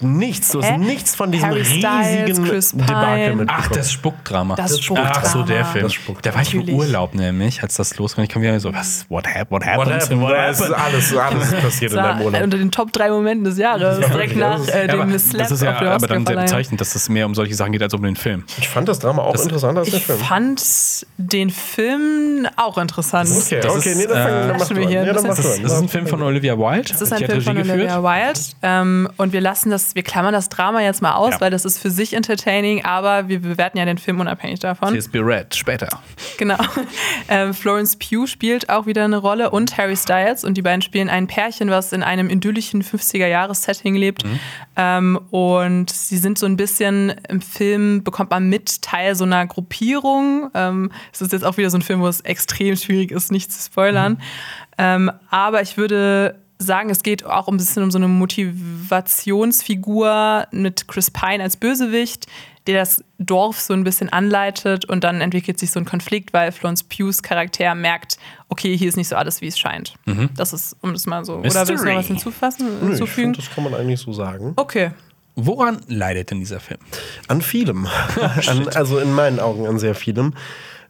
nichts, 0.00 0.50
du 0.50 0.60
hast 0.62 0.70
Hä? 0.70 0.78
nichts 0.78 1.14
von 1.14 1.32
diesem 1.32 1.48
Harry 1.48 1.64
Styles, 1.64 2.28
riesigen 2.28 2.48
Chris 2.48 2.70
Pine. 2.72 2.84
Debakel 2.86 3.36
mitbekommen. 3.36 3.48
Ach, 3.64 3.68
das 3.70 3.92
Spuckdrama. 3.92 4.54
Das 4.56 4.80
Spuckdrama. 4.80 5.12
Ach 5.16 5.24
so, 5.24 5.42
der 5.42 5.64
Film. 5.64 5.84
Das. 5.84 5.94
Da 6.22 6.34
war 6.34 6.42
ich 6.42 6.52
im 6.54 6.60
Natürlich. 6.60 6.78
Urlaub 6.80 7.14
nämlich, 7.14 7.62
als 7.62 7.74
das 7.76 7.96
losging. 7.98 8.24
Ich 8.24 8.30
kam 8.30 8.42
wieder 8.42 8.58
so, 8.60 8.72
was, 8.74 9.06
what, 9.08 9.26
hap 9.26 9.50
what 9.50 9.62
What 9.62 9.66
happened? 9.66 10.02
happened? 10.02 10.30
Es 10.50 10.60
ist 10.60 10.72
alles, 10.72 11.16
alles 11.16 11.52
passiert 11.62 11.92
in 11.92 11.96
deinem 11.98 12.20
Urlaub. 12.22 12.42
unter 12.42 12.58
den 12.58 12.70
Top 12.70 12.92
drei 12.92 13.08
Momenten 13.10 13.44
des 13.44 13.58
Jahres, 13.58 13.98
direkt 14.06 14.36
nach 14.36 14.58
das 14.58 14.68
äh, 14.68 14.86
Ja, 14.86 14.92
aber 14.94 15.04
dem 15.04 15.12
das 15.12 15.30
Slap 15.30 15.50
ist 15.50 15.62
ja 15.62 15.72
auf 15.72 15.78
der 15.78 15.90
aber 15.92 16.06
dann 16.06 16.08
sehr 16.08 16.18
Oscarverleihung. 16.18 16.44
bezeichnend, 16.46 16.80
dass 16.80 16.94
es 16.94 17.08
mehr 17.08 17.26
um 17.26 17.34
solche 17.34 17.54
Sachen 17.54 17.72
geht 17.72 17.82
als 17.82 17.94
um 17.94 18.02
den 18.02 18.16
Film. 18.16 18.44
Ich 18.58 18.68
fand 18.68 18.88
das 18.88 18.98
Drama 18.98 19.22
auch 19.22 19.34
interessanter 19.34 19.80
als 19.80 19.90
der 19.90 19.98
Ich 19.98 20.06
Film. 20.06 20.18
fand 20.18 20.62
den 21.16 21.50
Film 21.50 22.46
auch 22.56 22.78
interessant. 22.78 23.30
Okay, 23.30 23.60
Das 23.60 23.72
okay, 23.76 23.90
ist, 23.90 23.96
nee, 23.98 24.06
dann, 24.06 24.22
fang, 24.22 24.26
äh, 24.32 24.48
dann 24.48 24.56
mach 24.58 24.68
du 24.68 24.76
wir 24.76 24.82
an. 24.82 24.88
hier 24.88 25.02
Ja, 25.02 25.08
ein 25.10 25.14
dann 25.14 25.26
mach 25.26 25.36
bisschen- 25.36 25.42
du 25.44 25.48
Das, 25.48 25.56
an. 25.56 25.62
das 25.62 25.72
ist 25.72 25.78
ein 25.82 25.88
Film 25.88 26.06
von 26.06 26.22
Olivia 26.22 26.58
Wilde. 26.58 26.88
Das 26.92 27.00
ist 27.02 27.12
ein 27.12 27.24
Film 27.24 27.40
von 27.42 27.56
Olivia 27.58 28.02
Wilde. 28.02 28.40
Ähm, 28.62 29.08
und 29.16 29.32
wir 29.32 29.40
lassen 29.40 29.70
das, 29.70 29.85
wir 29.94 30.02
klammern 30.02 30.32
das 30.32 30.48
Drama 30.48 30.80
jetzt 30.82 31.02
mal 31.02 31.12
aus, 31.14 31.34
Ja. 31.34 31.40
weil 31.40 31.50
das 31.50 31.64
ist 31.64 31.78
für 31.78 31.90
sich 31.90 32.14
entertaining, 32.14 32.84
aber 32.84 33.28
wir 33.28 33.40
bewerten 33.40 33.78
ja 33.78 33.84
den 33.84 33.98
Film 33.98 34.20
unabhängig 34.20 34.60
davon. 34.60 34.92
CSB 34.94 35.18
Red, 35.20 35.54
später. 35.54 35.88
Genau. 36.38 36.56
Ähm, 37.28 37.54
Florence 37.54 37.96
Pugh 37.96 38.26
spielt 38.26 38.68
auch 38.68 38.86
wieder 38.86 39.04
eine 39.04 39.16
Rolle 39.18 39.50
und 39.50 39.76
Harry 39.78 39.96
Styles 39.96 40.44
und 40.44 40.54
die 40.56 40.62
beiden 40.62 40.82
spielen 40.82 41.08
ein 41.08 41.26
Pärchen, 41.26 41.70
was 41.70 41.92
in 41.92 42.02
einem 42.02 42.30
idyllischen 42.30 42.82
50er-Jahres-Setting 42.82 43.94
lebt. 43.94 44.24
Ähm, 44.76 45.18
und 45.30 45.90
sie 45.90 46.18
sind 46.18 46.38
so 46.38 46.46
ein 46.46 46.56
bisschen 46.56 47.10
im 47.28 47.40
Film, 47.40 48.04
bekommt 48.04 48.30
man 48.30 48.48
mit, 48.48 48.82
Teil 48.82 49.14
so 49.14 49.24
einer 49.24 49.46
Gruppierung. 49.46 50.50
Ähm, 50.54 50.92
es 51.12 51.20
ist 51.20 51.32
jetzt 51.32 51.44
auch 51.44 51.56
wieder 51.56 51.70
so 51.70 51.78
ein 51.78 51.82
Film, 51.82 52.00
wo 52.00 52.06
es 52.08 52.20
extrem 52.20 52.76
schwierig 52.76 53.10
ist, 53.10 53.32
nicht 53.32 53.52
zu 53.52 53.60
spoilern. 53.64 54.20
Ähm, 54.78 55.10
aber 55.30 55.62
ich 55.62 55.76
würde 55.76 56.38
sagen, 56.58 56.90
es 56.90 57.02
geht 57.02 57.24
auch 57.24 57.48
ein 57.48 57.56
bisschen 57.56 57.82
um 57.82 57.90
so 57.90 57.98
eine 57.98 58.08
Motivationsfigur 58.08 60.46
mit 60.52 60.88
Chris 60.88 61.10
Pine 61.10 61.42
als 61.42 61.56
Bösewicht, 61.56 62.26
der 62.66 62.80
das 62.80 63.04
Dorf 63.18 63.60
so 63.60 63.74
ein 63.74 63.84
bisschen 63.84 64.08
anleitet 64.08 64.86
und 64.86 65.04
dann 65.04 65.20
entwickelt 65.20 65.58
sich 65.58 65.70
so 65.70 65.78
ein 65.78 65.84
Konflikt, 65.84 66.32
weil 66.32 66.50
Florence 66.52 66.82
Pughs 66.82 67.22
Charakter 67.22 67.74
merkt, 67.74 68.16
okay, 68.48 68.76
hier 68.76 68.88
ist 68.88 68.96
nicht 68.96 69.08
so 69.08 69.16
alles, 69.16 69.40
wie 69.40 69.46
es 69.46 69.58
scheint. 69.58 69.94
Das 70.36 70.52
ist, 70.52 70.76
um 70.80 70.92
das 70.92 71.06
mal 71.06 71.24
so. 71.24 71.36
Oder 71.36 71.68
willst 71.68 71.68
du 71.68 71.70
noch 71.70 71.70
was 71.70 71.86
Mystery. 71.86 72.04
hinzufassen, 72.04 72.66
Nö, 72.66 72.74
ich 72.74 72.88
hinzufügen? 72.88 73.34
find, 73.34 73.46
das 73.46 73.54
kann 73.54 73.64
man 73.64 73.74
eigentlich 73.74 74.00
so 74.00 74.12
sagen. 74.12 74.52
Okay. 74.56 74.90
Woran 75.38 75.82
leidet 75.86 76.30
denn 76.30 76.38
dieser 76.38 76.60
Film? 76.60 76.80
An 77.28 77.42
vielem. 77.42 77.86
an, 78.48 78.68
also 78.68 78.98
in 78.98 79.12
meinen 79.12 79.38
Augen 79.38 79.66
an 79.66 79.78
sehr 79.78 79.94
vielem. 79.94 80.32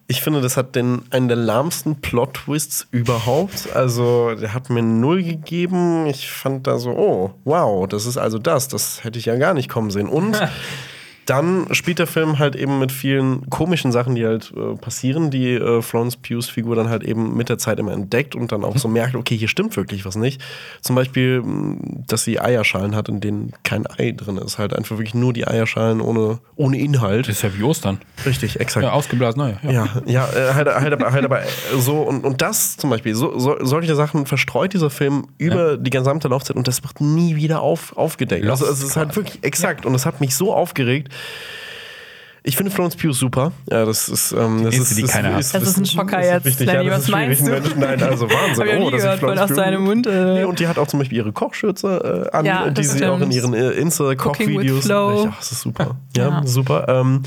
Ich 0.09 0.21
finde, 0.21 0.41
das 0.41 0.57
hat 0.57 0.77
den, 0.77 1.03
einen 1.11 1.27
der 1.27 1.37
lahmsten 1.37 2.01
Plot-Twists 2.01 2.87
überhaupt. 2.93 3.75
Also, 3.75 4.37
der 4.37 4.55
hat 4.55 4.71
mir 4.71 4.83
null 4.83 5.25
gegeben. 5.25 6.07
Ich 6.07 6.31
fand 6.31 6.69
da 6.69 6.79
so, 6.79 6.91
oh, 6.91 7.35
wow, 7.45 7.89
das 7.89 8.07
ist 8.07 8.17
also 8.17 8.39
das. 8.39 8.69
Das 8.69 9.03
hätte 9.03 9.19
ich 9.19 9.25
ja 9.25 9.37
gar 9.37 9.53
nicht 9.53 9.69
kommen 9.69 9.91
sehen. 9.91 10.09
Und 10.09 10.41
dann 11.27 11.67
spielt 11.73 11.99
der 11.99 12.07
Film 12.07 12.39
halt 12.39 12.57
eben 12.57 12.79
mit 12.79 12.93
vielen 12.93 13.51
komischen 13.51 13.93
Sachen, 13.93 14.15
die 14.15 14.25
halt 14.25 14.53
äh, 14.57 14.77
passieren, 14.77 15.31
die 15.31 15.55
äh, 15.55 15.83
Florence 15.83 16.17
Pughs 16.17 16.49
Figur 16.49 16.77
dann 16.77 16.89
halt 16.89 17.03
eben 17.03 17.37
mit 17.37 17.49
der 17.49 17.59
Zeit 17.59 17.79
immer 17.79 17.93
entdeckt 17.93 18.35
und 18.35 18.53
dann 18.53 18.65
auch 18.65 18.77
so 18.77 18.89
merkt, 18.89 19.17
okay, 19.17 19.37
hier 19.37 19.49
stimmt 19.49 19.77
wirklich 19.77 20.05
was 20.05 20.17
nicht. 20.17 20.41
Zum 20.81 20.95
Beispiel, 20.97 21.43
dass 22.07 22.25
sie 22.25 22.41
Eierschalen 22.41 22.95
hat, 22.95 23.09
in 23.09 23.21
denen 23.21 23.53
kein 23.65 23.87
Ei 23.99 24.13
drin 24.13 24.39
ist. 24.39 24.59
Halt 24.59 24.75
einfach 24.75 24.99
wirklich 24.99 25.15
nur 25.15 25.33
die 25.33 25.47
Eierschalen 25.47 26.01
ohne, 26.01 26.39
ohne 26.55 26.79
Inhalt. 26.79 27.29
Das 27.29 27.37
ist 27.37 27.43
ja 27.43 27.57
wie 27.57 27.63
Ostern. 27.65 27.99
Richtig, 28.25 28.61
exakt. 28.61 28.85
Ja, 28.85 28.93
ausgeblasen, 28.93 29.41
naja. 29.41 29.57
Ja. 29.63 29.71
Ja, 29.73 29.89
ja, 30.07 30.29
äh, 30.29 30.55
halt, 30.55 30.69
halt, 30.69 30.93
aber, 30.93 31.13
halt 31.13 31.25
aber 31.25 31.43
äh, 31.43 31.47
so 31.77 32.03
und, 32.03 32.25
und 32.25 32.41
das 32.41 32.77
zum 32.77 32.91
Beispiel, 32.91 33.15
so, 33.15 33.39
so, 33.39 33.57
solche 33.61 33.95
Sachen 33.95 34.27
verstreut 34.27 34.73
dieser 34.73 34.91
Film 34.91 35.27
über 35.39 35.77
die 35.77 35.91
gesamte 35.91 36.29
Laufzeit 36.29 36.57
und 36.57 36.69
das 36.69 36.83
wird 36.83 37.01
nie 37.01 37.37
wieder 37.37 37.61
auf, 37.61 37.97
aufgedeckt. 37.97 38.45
Lost 38.45 38.63
Also 38.63 38.73
es 38.73 38.83
ist 38.83 38.97
halt 38.97 39.15
wirklich 39.17 39.43
exakt 39.43 39.85
und 39.85 39.93
das 39.93 40.07
hat 40.07 40.21
mich 40.21 40.35
so 40.37 40.55
aufgeregt. 40.55 41.13
Ich 42.49 42.57
finde 42.57 42.71
Florence 42.71 42.95
Pugh 42.95 43.13
super. 43.13 43.51
Ja, 43.69 43.85
das 43.85 44.09
ist, 44.09 44.31
ähm, 44.31 44.63
das 44.63 44.77
ist, 44.77 44.97
die 44.97 45.03
keiner 45.03 45.33
Das 45.33 45.53
ist 45.53 45.79
ein 45.79 45.85
Schocker 45.85 46.25
jetzt, 46.25 46.47
Richtig, 46.47 46.69
Lenny, 46.69 46.85
ja, 46.85 46.91
das 46.91 46.99
was 46.99 47.05
ist 47.07 47.11
meinst 47.11 47.41
du? 47.41 47.51
Mensch, 47.51 47.75
Nein, 47.77 48.03
also 48.05 48.31
Wahnsinn. 48.31 48.69
Hab 48.69 48.79
nie 48.79 48.85
das 48.85 48.95
ist 48.95 49.03
gehört, 49.03 49.19
Florence 49.19 49.41
voll 49.41 49.51
aus 49.51 49.57
deinem 49.57 49.83
Mund, 49.83 50.07
äh. 50.07 50.35
Nee, 50.35 50.45
und 50.45 50.61
die 50.61 50.69
hat 50.69 50.79
auch 50.79 50.87
zum 50.87 51.01
Beispiel 51.01 51.19
ihre 51.19 51.33
Kochschürze 51.33 52.29
äh, 52.33 52.37
an, 52.37 52.45
Ja, 52.45 52.71
die 52.71 52.85
sie 52.85 53.05
auch 53.05 53.21
in 53.21 53.33
ihren 53.33 53.53
äh, 53.53 53.57
Cooking 53.57 53.75
with 53.75 53.79
Insta-Kochvideos. 53.79 54.87
Ja, 54.87 55.35
das 55.37 55.51
ist 55.51 55.61
super. 55.63 55.97
Ja, 56.17 56.29
Ja. 56.29 56.43
super. 56.47 56.87
Ähm, 56.89 57.23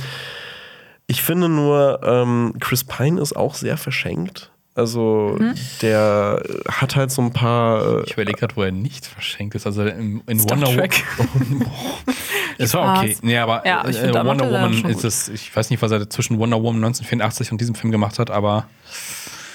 ich 1.08 1.22
finde 1.22 1.50
nur, 1.50 2.00
ähm, 2.02 2.54
Chris 2.62 2.86
Pine 2.86 3.20
ist 3.20 3.36
auch 3.36 3.56
sehr 3.56 3.76
verschenkt. 3.76 4.49
Also, 4.76 5.36
Mhm. 5.40 5.56
der 5.82 6.42
hat 6.70 6.96
halt 6.96 7.12
so 7.12 7.22
ein 7.22 7.34
paar. 7.34 8.04
Ich 8.06 8.14
überlege 8.14 8.40
gerade, 8.40 8.56
wo 8.56 8.64
er 8.64 8.72
nicht 8.72 9.06
verschenkt 9.06 9.56
ist. 9.56 9.66
Also 9.66 9.84
in, 9.84 10.22
in 10.28 10.40
Wonder. 10.50 10.68
Woman. 10.68 10.90
Es 12.62 12.74
war 12.74 12.98
okay. 13.00 13.16
Nee, 13.22 13.38
aber 13.38 13.66
Ja, 13.66 13.88
ich 13.88 13.98
äh, 13.98 14.14
Wonder 14.14 14.46
er 14.46 14.52
Woman 14.52 14.84
ist 14.90 15.06
es, 15.06 15.30
ich 15.30 15.56
weiß 15.56 15.70
nicht, 15.70 15.82
was 15.82 15.92
er 15.92 16.10
zwischen 16.10 16.40
Wonder 16.40 16.58
Woman 16.58 16.84
1984 16.84 17.54
und 17.54 17.62
diesem 17.62 17.74
Film 17.74 17.90
gemacht 17.92 18.20
hat, 18.20 18.30
aber 18.30 18.68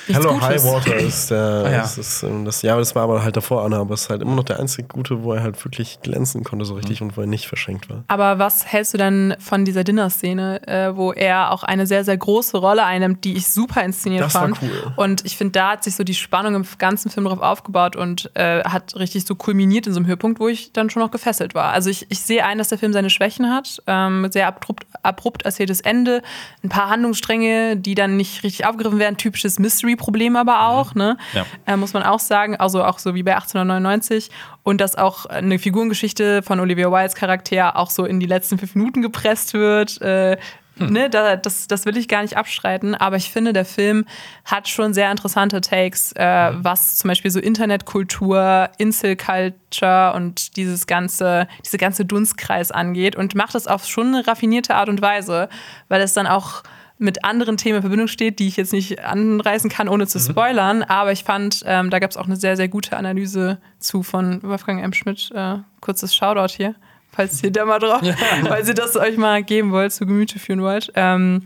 Hello 0.07 0.35
Gutes. 0.35 0.49
High 0.49 0.65
Water 0.65 0.97
ist 0.97 1.31
der. 1.31 1.45
Ah, 1.65 1.71
ja. 1.71 1.79
das 1.83 1.99
ist, 1.99 2.23
ähm, 2.23 2.45
das, 2.45 2.63
ja, 2.63 2.77
das 2.77 2.95
war 2.95 3.05
aber 3.05 3.23
halt 3.23 3.37
davor, 3.37 3.65
Anna, 3.65 3.79
aber 3.79 3.95
es 3.95 4.03
ist 4.03 4.11
halt 4.11 4.23
immer 4.23 4.35
noch 4.35 4.45
der 4.45 4.59
einzige 4.61 4.87
Gute, 4.89 5.23
wo 5.23 5.33
er 5.33 5.43
halt 5.43 5.63
wirklich 5.65 6.01
glänzen 6.03 6.45
konnte, 6.45 6.65
so 6.65 6.75
richtig, 6.75 7.01
und 7.01 7.17
wo 7.17 7.23
er 7.23 7.27
nicht 7.27 7.47
verschenkt 7.47 7.89
war. 7.89 8.05
Aber 8.09 8.39
was 8.39 8.67
hältst 8.67 8.93
du 8.95 8.99
denn 8.99 9.35
von 9.39 9.65
dieser 9.65 9.85
Dinner-Szene, 9.85 10.67
äh, 10.67 10.97
wo 10.97 11.13
er 11.13 11.53
auch 11.53 11.63
eine 11.63 11.87
sehr, 11.87 12.05
sehr 12.05 12.17
große 12.17 12.57
Rolle 12.59 12.85
einnimmt, 12.85 13.25
die 13.25 13.35
ich 13.37 13.49
super 13.49 13.83
inszeniert 13.83 14.25
Das 14.25 14.35
war 14.35 14.43
fand? 14.43 14.61
cool. 14.63 14.93
Und 14.97 15.25
ich 15.25 15.37
finde, 15.37 15.53
da 15.53 15.71
hat 15.73 15.85
sich 15.85 15.97
so 15.97 16.05
die 16.05 16.15
Spannung 16.15 16.55
im 16.55 16.67
ganzen 16.79 17.11
Film 17.11 17.27
drauf 17.27 17.41
aufgebaut 17.41 17.97
und 17.97 18.31
äh, 18.35 18.63
hat 18.65 18.95
richtig 18.97 19.25
so 19.25 19.35
kulminiert 19.35 19.87
in 19.87 19.93
so 19.95 20.01
einem 20.01 20.07
Höhepunkt, 20.07 20.41
wo 20.41 20.49
ich 20.49 20.73
dann 20.73 20.91
schon 20.91 21.03
noch 21.03 21.11
gefesselt 21.11 21.55
war. 21.55 21.73
Also 21.73 21.89
ich, 21.91 22.07
ich 22.11 22.21
sehe 22.21 22.45
ein, 22.45 22.59
dass 22.59 22.69
der 22.69 22.79
Film 22.79 22.93
seine 22.93 23.11
Schwächen 23.11 23.49
hat, 23.51 23.83
ähm, 23.87 24.29
sehr 24.31 24.49
abrupt, 24.49 24.87
abrupt 25.03 25.45
erzähltes 25.45 25.81
Ende, 25.81 26.23
ein 26.63 26.69
paar 26.69 26.91
Handlungsstränge, 26.91 27.77
die 27.77 27.95
dann 27.95 28.17
nicht 28.17 28.43
richtig 28.43 28.67
aufgegriffen 28.67 28.99
werden, 28.99 29.17
typisches 29.17 29.59
Mystery-Problem 29.95 30.37
aber 30.37 30.69
auch, 30.69 30.95
ne? 30.95 31.17
Ja. 31.33 31.45
äh, 31.67 31.77
muss 31.77 31.93
man 31.93 32.03
auch 32.03 32.21
sagen. 32.21 32.57
Also 32.57 32.85
auch 32.85 32.99
so 32.99 33.15
wie 33.15 33.23
bei 33.23 33.35
1899. 33.35 34.31
Und 34.63 34.81
dass 34.81 34.97
auch 34.97 35.27
eine 35.27 35.59
Figurengeschichte 35.59 36.43
von 36.43 36.61
Olivia 36.61 36.91
Wildes 36.91 37.15
Charakter 37.15 37.77
auch 37.77 37.91
so 37.91 38.05
in 38.05 38.21
die 38.21 38.27
letzten 38.27 38.59
fünf 38.59 38.75
Minuten 38.75 39.03
gepresst 39.03 39.55
wird. 39.55 40.01
Äh, 40.01 40.37
ne, 40.77 41.09
da, 41.09 41.37
das, 41.37 41.67
das 41.69 41.87
will 41.87 41.97
ich 41.97 42.09
gar 42.09 42.23
nicht 42.23 42.37
abstreiten. 42.37 42.95
Aber 42.95 43.17
ich 43.17 43.31
finde, 43.31 43.53
der 43.53 43.65
Film 43.65 44.07
hat 44.45 44.69
schon 44.69 44.95
sehr 44.95 45.11
interessante 45.11 45.61
Takes, 45.61 46.13
äh, 46.13 46.53
was 46.55 46.97
zum 46.97 47.09
Beispiel 47.09 47.31
so 47.31 47.41
Internetkultur, 47.41 48.71
Insel-Culture 48.79 50.15
und 50.15 50.57
dieses 50.57 50.87
ganze, 50.87 51.47
diese 51.65 51.79
ganze 51.79 52.05
Dunstkreis 52.05 52.71
angeht. 52.71 53.17
Und 53.17 53.35
macht 53.35 53.55
das 53.55 53.67
auf 53.67 53.87
schon 53.87 54.09
eine 54.09 54.27
raffinierte 54.27 54.75
Art 54.75 54.89
und 54.89 55.03
Weise, 55.03 55.49
weil 55.89 56.01
es 56.01 56.15
dann 56.15 56.27
auch 56.27 56.63
mit 57.05 57.25
anderen 57.25 57.57
Themen 57.57 57.77
in 57.77 57.83
Verbindung 57.83 58.09
steht, 58.09 58.39
die 58.39 58.49
ich 58.49 58.57
jetzt 58.57 58.73
nicht 58.73 59.05
anreißen 59.05 59.71
kann, 59.71 59.89
ohne 59.89 60.07
zu 60.07 60.19
spoilern. 60.19 60.83
Aber 60.83 61.13
ich 61.13 61.23
fand, 61.23 61.63
ähm, 61.67 61.91
da 61.91 61.99
gab 61.99 62.11
es 62.11 62.17
auch 62.17 62.25
eine 62.25 62.37
sehr, 62.37 62.57
sehr 62.57 62.69
gute 62.69 62.97
Analyse 62.97 63.59
zu 63.79 64.03
von 64.03 64.43
Wolfgang 64.43 64.83
M. 64.83 64.93
Schmidt. 64.93 65.31
Äh, 65.35 65.59
kurzes 65.81 66.15
Shoutout 66.15 66.55
hier, 66.55 66.75
falls 67.13 67.43
ihr 67.43 67.53
da 67.53 67.65
mal 67.67 67.79
drauf, 67.79 68.01
falls 68.49 68.69
ihr 68.69 68.75
das 68.75 68.97
euch 68.97 69.17
mal 69.17 69.45
geben 69.45 69.71
wollt, 69.71 69.93
zu 69.93 70.07
Gemüte 70.07 70.39
führen 70.39 70.63
wollt. 70.63 70.91
Ähm, 70.95 71.43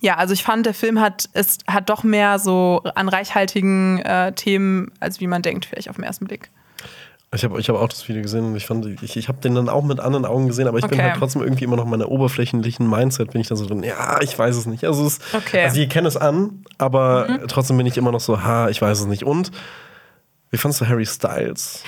ja, 0.00 0.16
also 0.16 0.32
ich 0.32 0.44
fand, 0.44 0.66
der 0.66 0.74
Film 0.74 1.00
hat, 1.00 1.28
es 1.32 1.58
hat 1.66 1.88
doch 1.88 2.04
mehr 2.04 2.38
so 2.38 2.82
an 2.94 3.08
reichhaltigen 3.08 3.98
äh, 4.00 4.32
Themen, 4.32 4.92
als 5.00 5.18
wie 5.20 5.26
man 5.26 5.42
denkt, 5.42 5.66
vielleicht 5.66 5.90
auf 5.90 5.96
den 5.96 6.04
ersten 6.04 6.26
Blick. 6.26 6.50
Ich 7.34 7.44
habe 7.44 7.58
ich 7.60 7.68
hab 7.68 7.76
auch 7.76 7.88
das 7.88 8.08
Video 8.08 8.22
gesehen 8.22 8.44
und 8.44 8.56
ich 8.56 8.66
fand, 8.66 8.86
ich, 9.02 9.16
ich 9.16 9.28
habe 9.28 9.40
den 9.40 9.54
dann 9.54 9.68
auch 9.68 9.82
mit 9.82 9.98
anderen 10.00 10.24
Augen 10.24 10.46
gesehen, 10.48 10.68
aber 10.68 10.78
ich 10.78 10.86
bin 10.86 10.98
Okay. 10.98 11.08
halt 11.10 11.18
trotzdem 11.18 11.42
irgendwie 11.42 11.64
immer 11.64 11.76
noch 11.76 11.84
in 11.84 11.90
meiner 11.90 12.08
oberflächlichen 12.08 12.88
Mindset, 12.88 13.32
bin 13.32 13.40
ich 13.40 13.48
da 13.48 13.56
so 13.56 13.66
drin, 13.66 13.82
ja, 13.82 14.20
ich 14.20 14.38
weiß 14.38 14.54
es 14.56 14.66
nicht. 14.66 14.84
Also, 14.84 15.06
es, 15.06 15.18
Okay. 15.32 15.60
Mhm. 15.62 15.64
also 15.68 15.80
ich 15.80 15.88
kenne 15.88 16.08
es 16.08 16.16
an, 16.16 16.64
aber 16.78 17.40
trotzdem 17.48 17.76
bin 17.76 17.86
ich 17.86 17.96
immer 17.96 18.12
noch 18.12 18.20
so, 18.20 18.42
ha, 18.42 18.68
ich 18.68 18.80
weiß 18.80 19.00
es 19.00 19.06
nicht. 19.06 19.24
Und 19.24 19.50
wie 20.50 20.56
fandst 20.56 20.80
du 20.80 20.86
Harry 20.88 21.06
Styles? 21.06 21.82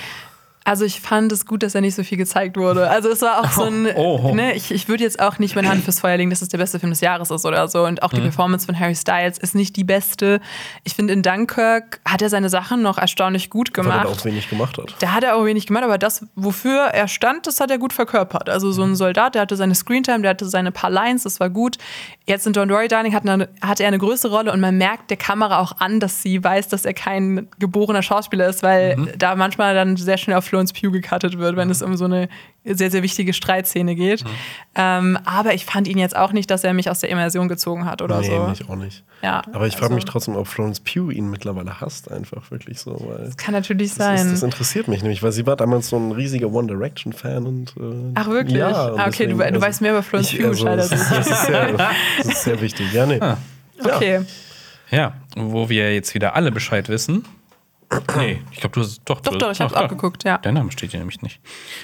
Also 0.67 0.83
ich 0.83 0.99
fand 0.99 1.31
es 1.31 1.45
gut, 1.45 1.63
dass 1.63 1.75
er 1.75 1.81
nicht 1.81 1.95
so 1.95 2.03
viel 2.03 2.17
gezeigt 2.17 2.57
wurde. 2.57 2.89
Also 2.89 3.07
es 3.09 3.21
war 3.21 3.39
auch 3.39 3.51
so 3.51 3.63
ein, 3.63 3.87
Oh. 3.95 4.33
ne, 4.35 4.53
ich, 4.53 4.69
ich 4.71 4.89
würde 4.89 5.01
jetzt 5.03 5.21
auch 5.21 5.39
nicht 5.39 5.55
meine 5.55 5.69
Hand 5.69 5.83
fürs 5.85 6.01
Feuer 6.01 6.17
legen, 6.17 6.29
dass 6.29 6.41
es 6.41 6.49
der 6.49 6.57
beste 6.57 6.77
Film 6.77 6.89
des 6.91 6.99
Jahres 6.99 7.31
ist 7.31 7.45
oder 7.45 7.67
so. 7.69 7.85
Und 7.85 8.03
auch 8.03 8.11
die 8.11 8.19
Performance 8.19 8.65
von 8.65 8.77
Harry 8.77 8.95
Styles 8.95 9.37
ist 9.37 9.55
nicht 9.55 9.77
die 9.77 9.85
beste. 9.85 10.41
Ich 10.83 10.93
finde, 10.93 11.13
in 11.13 11.23
Dunkirk 11.23 12.01
hat 12.05 12.21
er 12.21 12.29
seine 12.29 12.49
Sachen 12.49 12.81
noch 12.81 12.97
erstaunlich 12.97 13.49
gut 13.49 13.69
Weil 13.77 13.85
er 13.85 13.91
gemacht. 14.01 14.07
auch 14.07 14.25
wenig 14.25 14.49
gemacht 14.49 14.77
hat. 14.77 14.93
Da 14.99 15.13
hat 15.13 15.23
er 15.23 15.37
auch 15.37 15.45
wenig 15.45 15.67
gemacht, 15.67 15.85
aber 15.85 15.97
das, 15.97 16.25
wofür 16.35 16.87
er 16.87 17.07
stand, 17.07 17.47
das 17.47 17.61
hat 17.61 17.71
er 17.71 17.77
gut 17.77 17.93
verkörpert. 17.93 18.49
Also 18.49 18.73
so 18.73 18.83
ein 18.83 18.97
Soldat, 18.97 19.35
der 19.35 19.43
hatte 19.43 19.55
seine 19.55 19.73
Screentime, 19.73 20.19
der 20.23 20.31
hatte 20.31 20.49
seine 20.49 20.73
paar 20.73 20.89
Lines, 20.89 21.23
das 21.23 21.39
war 21.39 21.49
gut. 21.49 21.77
Jetzt 22.25 22.45
in 22.45 22.51
Don't 22.53 22.69
Worry 22.69 22.89
Darling 22.89 23.13
hat, 23.13 23.25
eine, 23.25 23.47
hat 23.61 23.79
er 23.79 23.87
eine 23.87 23.99
größere 23.99 24.35
Rolle 24.35 24.51
und 24.51 24.59
man 24.59 24.77
merkt 24.77 25.11
der 25.11 25.17
Kamera 25.17 25.59
auch 25.59 25.79
an, 25.79 26.01
dass 26.01 26.21
sie 26.21 26.43
weiß, 26.43 26.67
dass 26.67 26.83
er 26.83 26.93
kein 26.93 27.47
geborener 27.57 28.01
Schauspieler 28.01 28.49
ist, 28.49 28.63
weil 28.63 29.13
da 29.17 29.35
manchmal 29.37 29.73
dann 29.73 29.95
sehr 29.95 30.17
schnell 30.17 30.35
auf 30.35 30.43
Florence 30.57 30.73
Pugh 30.73 30.91
gecuttet 30.91 31.37
wird, 31.37 31.55
wenn 31.55 31.69
es 31.69 31.81
um 31.83 31.95
so 31.97 32.05
eine 32.05 32.29
sehr, 32.65 32.89
sehr 32.89 33.03
wichtige 33.03 33.31
Streitszene 33.33 33.93
geht. 33.95 34.23
Ähm, 34.75 35.17
aber 35.23 35.53
ich 35.53 35.65
fand 35.65 35.87
ihn 35.87 35.97
jetzt 35.99 36.15
auch 36.15 36.31
nicht, 36.33 36.49
dass 36.49 36.63
er 36.63 36.73
mich 36.73 36.89
aus 36.89 36.99
der 36.99 37.09
Immersion 37.09 37.47
gezogen 37.47 37.85
hat 37.85 38.01
oder 38.01 38.19
nee, 38.21 38.27
so. 38.27 38.47
mich 38.47 38.67
auch 38.67 38.75
nicht. 38.75 39.03
Ja, 39.21 39.43
Aber 39.53 39.67
ich 39.67 39.73
frage 39.73 39.85
also- 39.85 39.95
mich 39.95 40.05
trotzdem, 40.05 40.35
ob 40.35 40.47
Florence 40.47 40.79
Pugh 40.79 41.11
ihn 41.11 41.29
mittlerweile 41.29 41.79
hasst, 41.79 42.11
einfach 42.11 42.49
wirklich 42.49 42.79
so. 42.79 42.93
Weil 43.07 43.29
Kann 43.37 43.53
natürlich 43.53 43.89
das, 43.89 43.97
sein. 43.97 44.15
ist, 44.15 44.31
das 44.33 44.43
interessiert 44.43 44.87
mich 44.87 45.01
nämlich, 45.03 45.21
weil 45.21 45.31
sie 45.31 45.45
war 45.45 45.55
damals 45.55 45.89
so 45.89 45.97
ein 45.97 46.11
riesiger 46.11 46.51
One 46.51 46.67
Direction-Fan 46.67 47.45
und. 47.45 47.75
Äh, 47.77 48.11
Ach, 48.15 48.27
wirklich? 48.27 48.57
Ja, 48.57 48.87
und 48.87 48.99
Ah, 48.99 49.07
okay, 49.07 49.27
du- 49.27 49.35
deswegen, 49.35 49.53
du 49.53 49.61
weißt 49.61 49.81
mehr 49.81 49.91
über 49.91 50.01
Florence 50.03 50.33
ich- 50.33 50.39
Pugh 50.39 50.49
also, 50.49 50.65
Bescheid 50.65 50.79
das, 50.79 50.91
ist, 50.91 51.11
das, 51.11 51.27
ist 51.29 51.45
sehr, 51.45 51.73
das 52.17 52.25
ist 52.25 52.43
sehr 52.43 52.61
wichtig. 52.61 52.91
Ja, 52.93 53.05
nee. 53.05 53.19
okay. 53.83 54.21
ja, 54.89 55.13
wo 55.35 55.69
wir 55.69 55.93
jetzt 55.93 56.15
wieder 56.15 56.35
alle 56.35 56.51
Bescheid 56.51 56.89
wissen. 56.89 57.23
Nee, 58.17 58.41
ich 58.51 58.59
glaube, 58.59 58.73
du 58.73 58.81
hast 58.81 59.01
doch. 59.05 59.21
Doch, 59.21 59.37
doch, 59.37 59.51
ich 59.51 59.61
hab's 59.61 59.73
ach, 59.73 59.83
auch 59.83 59.87
geguckt, 59.87 60.25
ja. 60.25 60.37
Dein 60.39 60.55
Name 60.55 60.71
steht 60.73 60.91
hier 60.91 60.99
nämlich 60.99 61.21
nicht. 61.21 61.39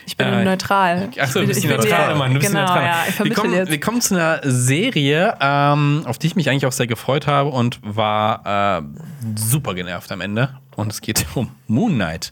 Ich 0.06 0.18
bin 0.18 0.28
Äh, 0.28 0.44
neutral. 0.44 1.10
Achso, 1.18 1.40
du 1.40 1.46
Ich 1.46 1.48
bist 1.56 1.66
neutral, 1.66 2.10
dir- 2.10 2.16
Mann. 2.16 2.34
Du 2.34 2.40
bist 2.40 2.52
genau, 2.52 2.66
neutral. 2.66 2.84
ja, 2.86 3.04
ich 3.08 3.24
wir, 3.24 3.34
kommen, 3.34 3.54
jetzt. 3.54 3.72
wir 3.72 3.80
kommen 3.80 4.02
zu 4.02 4.16
einer 4.16 4.42
Serie, 4.44 5.38
ähm, 5.40 6.04
auf 6.06 6.18
die 6.18 6.28
ich 6.28 6.36
mich 6.36 6.50
eigentlich 6.50 6.66
auch 6.66 6.72
sehr 6.74 6.88
gefreut 6.88 7.26
habe 7.28 7.50
und 7.52 7.80
war 7.84 8.82
äh, 8.82 8.84
super 9.36 9.74
genervt 9.76 10.12
am 10.12 10.20
Ende. 10.20 10.60
Und 10.76 10.92
es 10.92 11.00
geht 11.00 11.26
um 11.36 11.52
Moon 11.68 11.94
Knight. 11.94 12.32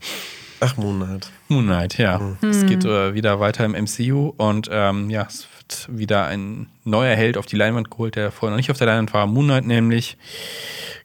Ach, 0.63 0.77
Moonlight. 0.77 1.31
Moon 1.47 1.65
Knight, 1.65 1.97
ja. 1.97 2.19
Hm. 2.19 2.49
Es 2.49 2.65
geht 2.67 2.85
äh, 2.85 3.15
wieder 3.15 3.39
weiter 3.39 3.65
im 3.65 3.71
MCU 3.71 4.31
und 4.37 4.69
ähm, 4.71 5.09
ja, 5.09 5.25
es 5.27 5.47
wird 5.57 5.89
wieder 5.89 6.27
ein 6.27 6.67
neuer 6.83 7.15
Held 7.15 7.35
auf 7.35 7.47
die 7.47 7.55
Leinwand 7.55 7.89
geholt, 7.89 8.15
der 8.15 8.31
vorher 8.31 8.51
noch 8.51 8.57
nicht 8.57 8.69
auf 8.69 8.77
der 8.77 8.85
Leinwand 8.85 9.11
war. 9.13 9.25
Moon 9.25 9.45
Knight 9.45 9.65
nämlich. 9.65 10.17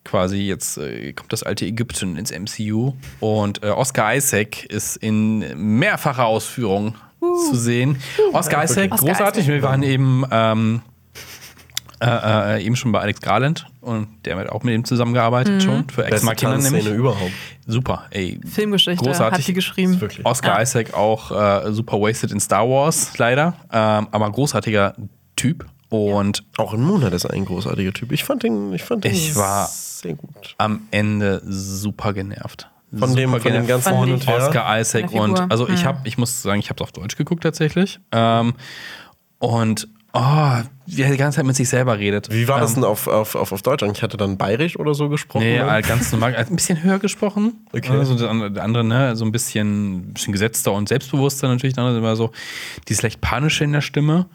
Quasi 0.05 0.37
jetzt 0.37 0.77
äh, 0.77 1.15
kommt 1.15 1.33
das 1.33 1.43
alte 1.43 1.65
Ägypten 1.65 2.17
ins 2.17 2.31
MCU 2.31 2.93
und 3.19 3.65
äh, 3.65 3.71
Oscar 3.71 4.15
Isaac 4.15 4.65
ist 4.67 4.97
in 4.99 5.41
mehrfacher 5.79 6.27
Ausführung 6.27 6.95
zu 7.19 7.57
sehen. 7.57 7.99
Oscar 8.33 8.63
Isaac, 8.63 8.93
Oscar 8.93 9.07
großartig. 9.09 9.45
Isaac. 9.45 9.55
Wir 9.55 9.63
waren 9.63 9.83
eben 9.83 10.25
ähm, 10.31 10.83
Äh, 12.01 12.57
äh, 12.59 12.63
eben 12.65 12.77
schon 12.77 12.93
bei 12.93 13.01
Alex 13.01 13.21
Garland 13.23 13.67
und 13.81 14.09
der 14.27 14.37
hat 14.37 14.51
auch 14.51 14.63
mit 14.63 14.75
ihm 14.75 14.85
zusammengearbeitet 14.85 15.63
schon 15.63 15.89
für 15.89 16.03
Ex 16.05 16.11
Beste 16.11 16.27
Machina 16.27 16.59
nämlich. 16.59 16.87
überhaupt. 16.87 17.33
Super, 17.67 18.05
ey. 18.11 18.39
Filmgeschichte 18.47 19.03
Großartig. 19.03 19.39
hat 19.39 19.49
die 19.49 19.53
geschrieben. 19.55 19.99
Wirklich. 20.01 20.27
Oscar 20.27 20.61
Isaac 20.61 20.93
auch 20.93 21.31
äh, 21.33 21.73
super 21.73 21.99
wasted 22.01 22.33
in 22.33 22.41
Star 22.41 22.69
Wars, 22.69 23.17
leider. 23.17 23.55
Ähm, 23.73 24.09
aber 24.11 24.31
großartiger 24.31 24.95
Typ. 25.37 25.65
Und 25.89 26.45
Auch 26.59 26.75
in 26.75 26.83
Moonlight 26.83 27.13
ist 27.15 27.25
er 27.25 27.31
ein 27.33 27.45
großartiger 27.45 27.93
Typ. 27.93 28.13
Ich 28.13 28.25
fand 28.25 28.43
den, 28.43 28.75
ich 28.75 28.83
fand 28.83 29.05
den 29.05 29.13
Ich 29.15 29.35
war- 29.37 29.67
sehr 29.69 30.15
gut. 30.15 30.55
am 30.59 30.83
Ende 30.91 31.41
super 31.47 32.13
genervt. 32.13 32.69
Von 32.97 33.15
dem, 33.17 33.31
von 33.31 33.41
dem 33.53 33.67
ganzen 33.67 33.93
ich. 33.95 33.99
und 34.13 34.27
Her. 34.27 34.37
Oscar 34.49 34.79
Isaac 34.81 35.11
Von 35.11 35.31
und 35.31 35.51
also 35.51 35.69
ich 35.69 35.83
Mhm. 35.83 35.87
habe, 35.87 35.99
ich 36.05 36.19
muss 36.19 36.43
sagen, 36.43 36.61
ich 36.61 36.69
habe 36.71 36.77
es 36.77 36.83
auf 36.83 36.93
Deutsch 36.93 37.17
geguckt 37.17 37.43
tatsächlich. 37.43 38.01
Ähm, 38.13 38.55
und 39.39 39.89
oh, 40.17 40.63
wie 40.87 41.03
er 41.03 41.11
die 41.11 41.17
ganze 41.17 41.37
Zeit 41.37 41.47
mit 41.47 41.57
sich 41.57 41.69
selber 41.69 41.99
redet. 41.99 42.33
Wie 42.33 42.49
war 42.49 42.61
das 42.61 42.71
ähm, 42.71 42.77
denn 42.77 42.85
auf, 42.85 43.07
auf, 43.07 43.35
auf, 43.35 43.53
auf 43.53 43.63
Deutsch? 43.63 43.83
Ich 43.83 44.03
hatte 44.03 44.17
dann 44.17 44.39
bayerisch 44.39 44.79
oder 44.79 44.95
so 44.95 45.09
gesprochen. 45.09 45.45
Nee, 45.45 45.59
ne? 45.59 45.79
äh, 45.79 45.83
ganz 45.83 46.13
normal, 46.13 46.35
äh, 46.35 46.39
ein 46.39 46.57
bisschen 46.57 46.83
höher 46.83 46.99
gesprochen. 46.99 47.67
Okay. 47.73 47.91
Also 47.91 48.17
der 48.17 48.31
andere, 48.31 48.51
der 48.51 48.65
andere, 48.65 48.85
ne, 48.85 49.17
so 49.17 49.25
ein 49.25 49.33
bisschen, 49.33 50.15
bisschen 50.15 50.33
gesetzter 50.33 50.73
und 50.73 50.89
selbstbewusster 50.89 51.49
natürlich. 51.49 51.75
Der 51.75 51.85
andere 51.85 52.03
war 52.03 52.17
so 52.17 52.31
dieses 52.89 53.03
leicht 53.03 53.21
panische 53.21 53.65
in 53.65 53.73
der 53.73 53.81
Stimme. 53.81 54.27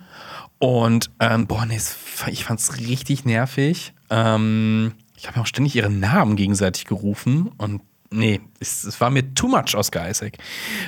Und 0.59 1.09
ähm, 1.19 1.47
boah, 1.47 1.65
nee, 1.65 1.75
es, 1.75 1.97
ich 2.27 2.43
fand's 2.43 2.77
richtig 2.77 3.25
nervig. 3.25 3.93
Ähm, 4.09 4.93
ich 5.17 5.27
habe 5.27 5.39
auch 5.39 5.47
ständig 5.47 5.75
ihren 5.75 5.99
Namen 5.99 6.35
gegenseitig 6.35 6.85
gerufen 6.85 7.51
und 7.57 7.81
nee, 8.11 8.41
es, 8.59 8.83
es 8.83 9.01
war 9.01 9.09
mir 9.09 9.33
too 9.33 9.47
much 9.47 9.75
Oscar 9.75 10.09
Isaac. 10.09 10.37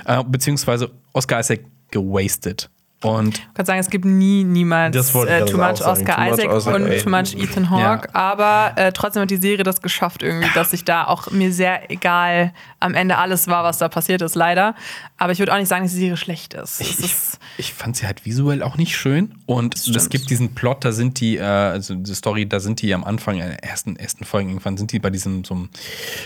Äh, 0.05 0.23
beziehungsweise 0.27 0.91
Oscar 1.13 1.39
Isaac 1.39 1.61
gewastet. 1.89 2.69
Und 3.03 3.37
Ich 3.39 3.53
kann 3.53 3.65
sagen, 3.65 3.79
es 3.79 3.89
gibt 3.89 4.05
nie 4.05 4.43
niemals 4.43 4.95
ich 4.95 5.15
äh, 5.27 5.45
Too 5.45 5.57
Much. 5.57 5.81
Oscar 5.85 6.15
Too 6.15 6.21
much 6.21 6.33
Isaac 6.33 6.49
Oscar, 6.49 6.75
und. 6.75 6.99
Too 6.99 7.09
Much 7.09 7.35
Ethan 7.35 7.69
Hawke, 7.69 8.07
Ja. 8.07 8.15
aber 8.15 8.73
äh, 8.77 8.91
trotzdem 8.91 9.21
hat 9.23 9.31
die 9.31 9.37
Serie 9.37 9.63
das 9.63 9.81
geschafft 9.81 10.23
irgendwie, 10.23 10.47
dass 10.55 10.71
sich 10.71 10.85
da 10.85 11.05
auch 11.05 11.29
mir 11.31 11.51
sehr 11.51 11.91
egal 11.91 12.53
am 12.79 12.93
Ende 12.95 13.17
alles 13.17 13.47
war, 13.47 13.63
was 13.63 13.77
da 13.77 13.89
passiert 13.89 14.21
ist, 14.21 14.35
leider. 14.35 14.75
Aber 15.17 15.31
ich 15.31 15.39
würde 15.39 15.53
auch 15.53 15.57
nicht 15.57 15.67
sagen, 15.69 15.83
dass 15.83 15.93
die 15.93 15.99
Serie 15.99 16.17
schlecht 16.17 16.53
ist. 16.53 16.81
Ich, 16.81 16.99
ist 16.99 17.39
ich 17.57 17.73
fand 17.73 17.95
sie 17.95 18.05
halt 18.05 18.25
visuell 18.25 18.63
auch 18.63 18.77
nicht 18.77 18.95
schön. 18.97 19.35
Und 19.45 19.75
es 19.75 20.09
gibt 20.09 20.29
diesen 20.29 20.55
Plot, 20.55 20.83
da 20.85 20.91
sind 20.91 21.19
die, 21.19 21.37
äh, 21.37 21.41
also 21.43 21.95
diese 21.95 22.15
Story, 22.15 22.47
da 22.47 22.59
sind 22.59 22.81
die 22.81 22.93
am 22.93 23.03
Anfang, 23.03 23.35
in 23.39 23.49
den 23.49 23.59
ersten, 23.59 23.95
ersten 23.95 24.25
Folgen, 24.25 24.49
irgendwann 24.49 24.77
sind 24.77 24.91
die 24.91 24.99
bei 24.99 25.09
diesem, 25.09 25.43
so 25.43 25.53
einem, 25.55 25.69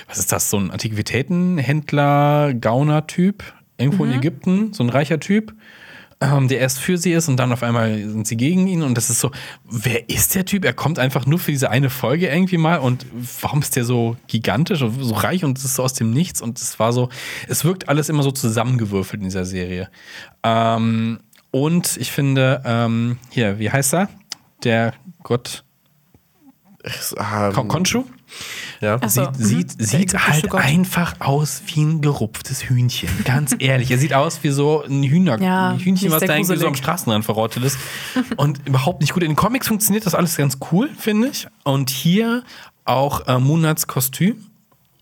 was 0.07 0.17
ist 0.19 0.31
das, 0.31 0.49
so 0.49 0.57
ein 0.57 0.71
Antiquitätenhändler, 0.71 2.53
Gauner-Typ, 2.53 3.43
irgendwo 3.77 4.05
Mhm. 4.05 4.11
in 4.11 4.17
Ägypten, 4.17 4.73
so 4.73 4.83
ein 4.83 4.89
reicher 4.89 5.19
Typ. 5.19 5.53
Ähm, 6.19 6.47
der 6.47 6.59
erst 6.59 6.79
für 6.79 6.97
sie 6.97 7.11
ist 7.11 7.27
und 7.27 7.37
dann 7.37 7.51
auf 7.51 7.61
einmal 7.61 7.95
sind 7.95 8.25
sie 8.25 8.37
gegen 8.37 8.65
ihn 8.65 8.81
und 8.81 8.95
das 8.95 9.11
ist 9.11 9.19
so, 9.19 9.29
wer 9.69 10.09
ist 10.09 10.33
der 10.33 10.45
Typ? 10.45 10.65
Er 10.65 10.73
kommt 10.73 10.97
einfach 10.97 11.27
nur 11.27 11.37
für 11.37 11.51
diese 11.51 11.69
eine 11.69 11.91
Folge 11.91 12.27
irgendwie 12.27 12.57
mal 12.57 12.77
und 12.77 13.05
warum 13.41 13.59
ist 13.59 13.75
der 13.75 13.85
so 13.85 14.17
gigantisch 14.25 14.81
und 14.81 14.99
so 14.99 15.13
reich 15.13 15.45
und 15.45 15.59
das 15.59 15.65
ist 15.65 15.75
so 15.75 15.83
aus 15.83 15.93
dem 15.93 16.09
Nichts 16.09 16.41
und 16.41 16.59
es 16.59 16.79
war 16.79 16.91
so, 16.91 17.09
es 17.47 17.65
wirkt 17.65 17.87
alles 17.87 18.09
immer 18.09 18.23
so 18.23 18.31
zusammengewürfelt 18.31 19.21
in 19.21 19.27
dieser 19.27 19.45
Serie. 19.45 19.91
Ähm, 20.41 21.19
und 21.51 21.97
ich 21.97 22.11
finde, 22.11 22.63
ähm, 22.65 23.19
hier, 23.29 23.59
wie 23.59 23.69
heißt 23.69 23.93
er? 23.93 24.09
Der 24.63 24.95
Gott 25.21 25.65
Kon 27.53 27.67
Konshu? 27.67 28.03
ja. 28.81 28.99
So. 29.07 29.27
Sieht, 29.37 29.77
Mhm. 29.79 29.83
sieht, 29.83 29.93
ägyptische 30.13 30.27
halt 30.27 30.49
Gott. 30.49 30.61
einfach 30.63 31.15
aus 31.19 31.61
wie 31.67 31.81
ein 31.83 32.01
gerupftes 32.01 32.63
Hühnchen. 32.69 33.09
Ganz 33.23 33.55
ehrlich. 33.59 33.89
Er 33.91 33.97
sieht 33.97 34.13
aus 34.13 34.39
wie 34.43 34.49
so 34.49 34.83
ein 34.83 35.03
Hühner, 35.03 35.39
Ja, 35.41 35.69
ein 35.71 35.79
Hühnchen, 35.79 36.11
was 36.11 36.23
da 36.23 36.35
irgendwie 36.35 36.57
so 36.57 36.67
am 36.67 36.75
Straßenrand 36.75 37.23
verrottet 37.25 37.63
ist. 37.63 37.77
Und 38.35 38.67
überhaupt 38.67 39.01
nicht 39.01 39.13
gut. 39.13 39.23
In 39.23 39.29
den 39.31 39.35
Comics 39.35 39.67
funktioniert 39.67 40.05
das 40.05 40.13
alles 40.15 40.35
ganz 40.37 40.57
cool, 40.71 40.89
finde 40.97 41.29
ich. 41.29 41.47
Und 41.63 41.89
hier 41.89 42.43
auch 42.85 43.27
äh, 43.27 43.39
Moonats 43.39 43.87
Kostüm. 43.87 44.43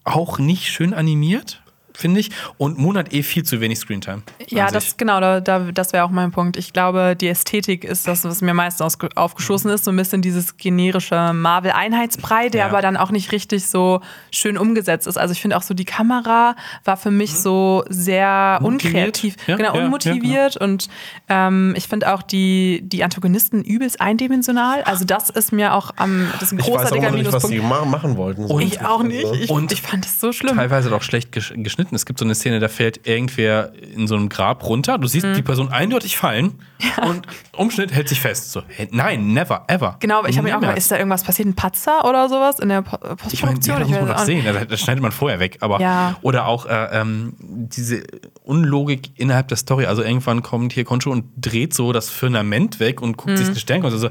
Auch 0.04 0.38
nicht 0.38 0.68
schön 0.68 0.94
animiert, 0.94 1.64
finde 1.96 2.20
ich. 2.20 2.32
Und 2.58 2.78
Moonat 2.78 3.14
eh 3.14 3.24
viel 3.24 3.44
zu 3.44 3.62
wenig 3.62 3.80
Screentime. 3.80 4.22
Ja, 4.48 4.66
sich. 4.68 4.74
das 4.74 4.98
genau, 4.98 5.20
da, 5.20 5.40
da, 5.40 5.60
das 5.72 5.94
wäre 5.94 6.04
auch 6.06 6.10
mein 6.12 6.32
Punkt. 6.32 6.58
Ich 6.58 6.74
glaube, 6.74 7.16
die 7.20 7.28
Ästhetik 7.28 7.84
ist 7.84 8.08
das, 8.08 8.24
was 8.24 8.42
mir 8.42 8.54
meistens 8.54 8.98
aufgeschossen 9.16 9.70
ist. 9.72 9.86
So 9.86 9.92
ein 9.92 9.98
bisschen 9.98 10.22
dieses 10.22 10.58
generische 10.58 11.34
Marvel-Einheitsbrei, 11.34 12.50
der 12.50 12.62
Ja. 12.62 12.68
aber 12.68 12.82
dann 12.82 12.98
auch 12.98 13.12
nicht 13.12 13.32
richtig 13.32 13.66
so 13.68 14.02
schön 14.32 14.58
umgesetzt 14.58 15.08
ist. 15.08 15.18
Also 15.18 15.32
ich 15.34 15.42
finde 15.42 15.58
auch 15.58 15.62
so, 15.62 15.74
die 15.74 15.86
Kamera 15.86 16.56
war 16.84 16.98
für 16.98 17.12
mich 17.12 17.36
so 17.36 17.84
sehr 17.90 18.60
Unmotiviert. 18.62 18.96
unkreativ, 18.96 19.36
Ja, 19.48 19.56
genau, 19.58 19.74
ja, 19.74 19.80
ja, 19.80 19.86
unmotiviert. 19.86 20.58
Und 20.58 20.88
ähm, 21.30 21.74
ich 21.78 21.88
finde 21.88 22.14
auch 22.14 22.22
die, 22.24 22.82
die 22.84 23.04
Antagonisten 23.04 23.64
übelst 23.64 24.02
eindimensional. 24.02 24.84
Also 24.84 25.06
das 25.06 25.30
ist 25.30 25.52
mir 25.52 25.74
auch 25.74 25.92
am, 25.98 26.28
das 26.34 26.44
ist 26.44 26.52
ein 26.54 26.60
Ich 26.60 26.68
weiß 26.72 26.92
auch 26.92 26.96
immer 26.96 27.12
nicht, 27.12 27.32
was 27.32 27.50
ma 27.50 27.86
machen 27.86 28.18
wollten. 28.18 28.48
So. 28.48 28.60
Ich 28.60 28.82
auch 28.82 29.04
nicht. 29.04 29.26
Ich, 29.42 29.50
Und- 29.50 29.72
ich 29.72 29.82
fand 29.82 30.06
es 30.06 30.20
so 30.20 30.32
schlimm. 30.32 30.56
teilweise 30.56 30.90
doch 30.90 31.02
schlecht 31.04 31.34
gesch- 31.36 31.54
geschnitten. 31.86 31.96
Es 31.96 32.06
gibt 32.06 32.20
so 32.20 32.26
eine 32.26 32.36
Szene, 32.36 32.60
da 32.60 32.68
fällt 32.68 33.08
irgendwer 33.08 33.72
in 33.96 34.08
so 34.08 34.16
einem 34.16 34.30
Grab 34.30 34.64
runter. 34.66 34.98
Du 34.98 35.04
Mhm. 35.04 35.08
siehst 35.08 35.26
die 35.36 35.42
Person 35.42 35.70
eindeutig 35.72 36.18
fallen 36.18 36.60
und 37.08 37.28
Umschnitt 37.56 37.94
hält 37.94 38.10
sich 38.10 38.20
fest. 38.20 38.52
So, 38.52 38.62
hey, 38.68 38.88
nein, 38.92 39.34
never, 39.34 39.64
ever. 39.68 39.98
Genau, 40.00 40.20
aber 40.20 40.30
ich 40.30 40.38
habe 40.38 40.48
mir 40.48 40.56
auch 40.56 40.60
gedacht, 40.62 40.78
ist 40.78 40.92
da 40.92 40.98
irgendwas 40.98 41.24
passiert, 41.24 41.48
ein 41.48 41.56
Patzer 41.56 42.06
oder 42.08 42.28
sowas 42.30 42.60
in 42.60 42.70
der 42.70 42.82
Po- 42.82 42.98
Ich 43.32 43.44
meine, 43.44 43.60
ja, 43.60 43.74
Postproduktion? 43.74 43.80
das 43.80 43.90
muss 43.90 44.00
man 44.00 44.08
doch 44.08 44.18
sehen. 44.20 44.46
Das, 44.46 44.68
das 44.68 44.80
schneidet 44.82 45.02
man 45.02 45.12
vorher 45.12 45.40
weg. 45.40 45.58
Aber 45.62 45.80
Ja. 45.80 46.18
oder 46.22 46.48
auch 46.48 46.66
äh, 46.66 47.00
ähm, 47.02 47.34
diese 47.40 48.04
Unlogik 48.44 49.12
innerhalb 49.20 49.48
der 49.48 49.58
Story. 49.58 49.86
Also 49.86 50.04
irgendwann 50.04 50.42
kommt 50.42 50.74
hier 50.74 50.84
Koncho 50.86 51.12
und 51.12 51.26
dreht 51.38 51.74
so 51.74 51.92
das 51.94 52.10
Firmament 52.10 52.80
weg 52.80 53.02
und 53.02 53.18
guckt 53.18 53.32
Mhm. 53.32 53.38
sich 53.38 53.48
den 53.48 53.56
Stern. 53.58 53.84
Also, 53.86 54.10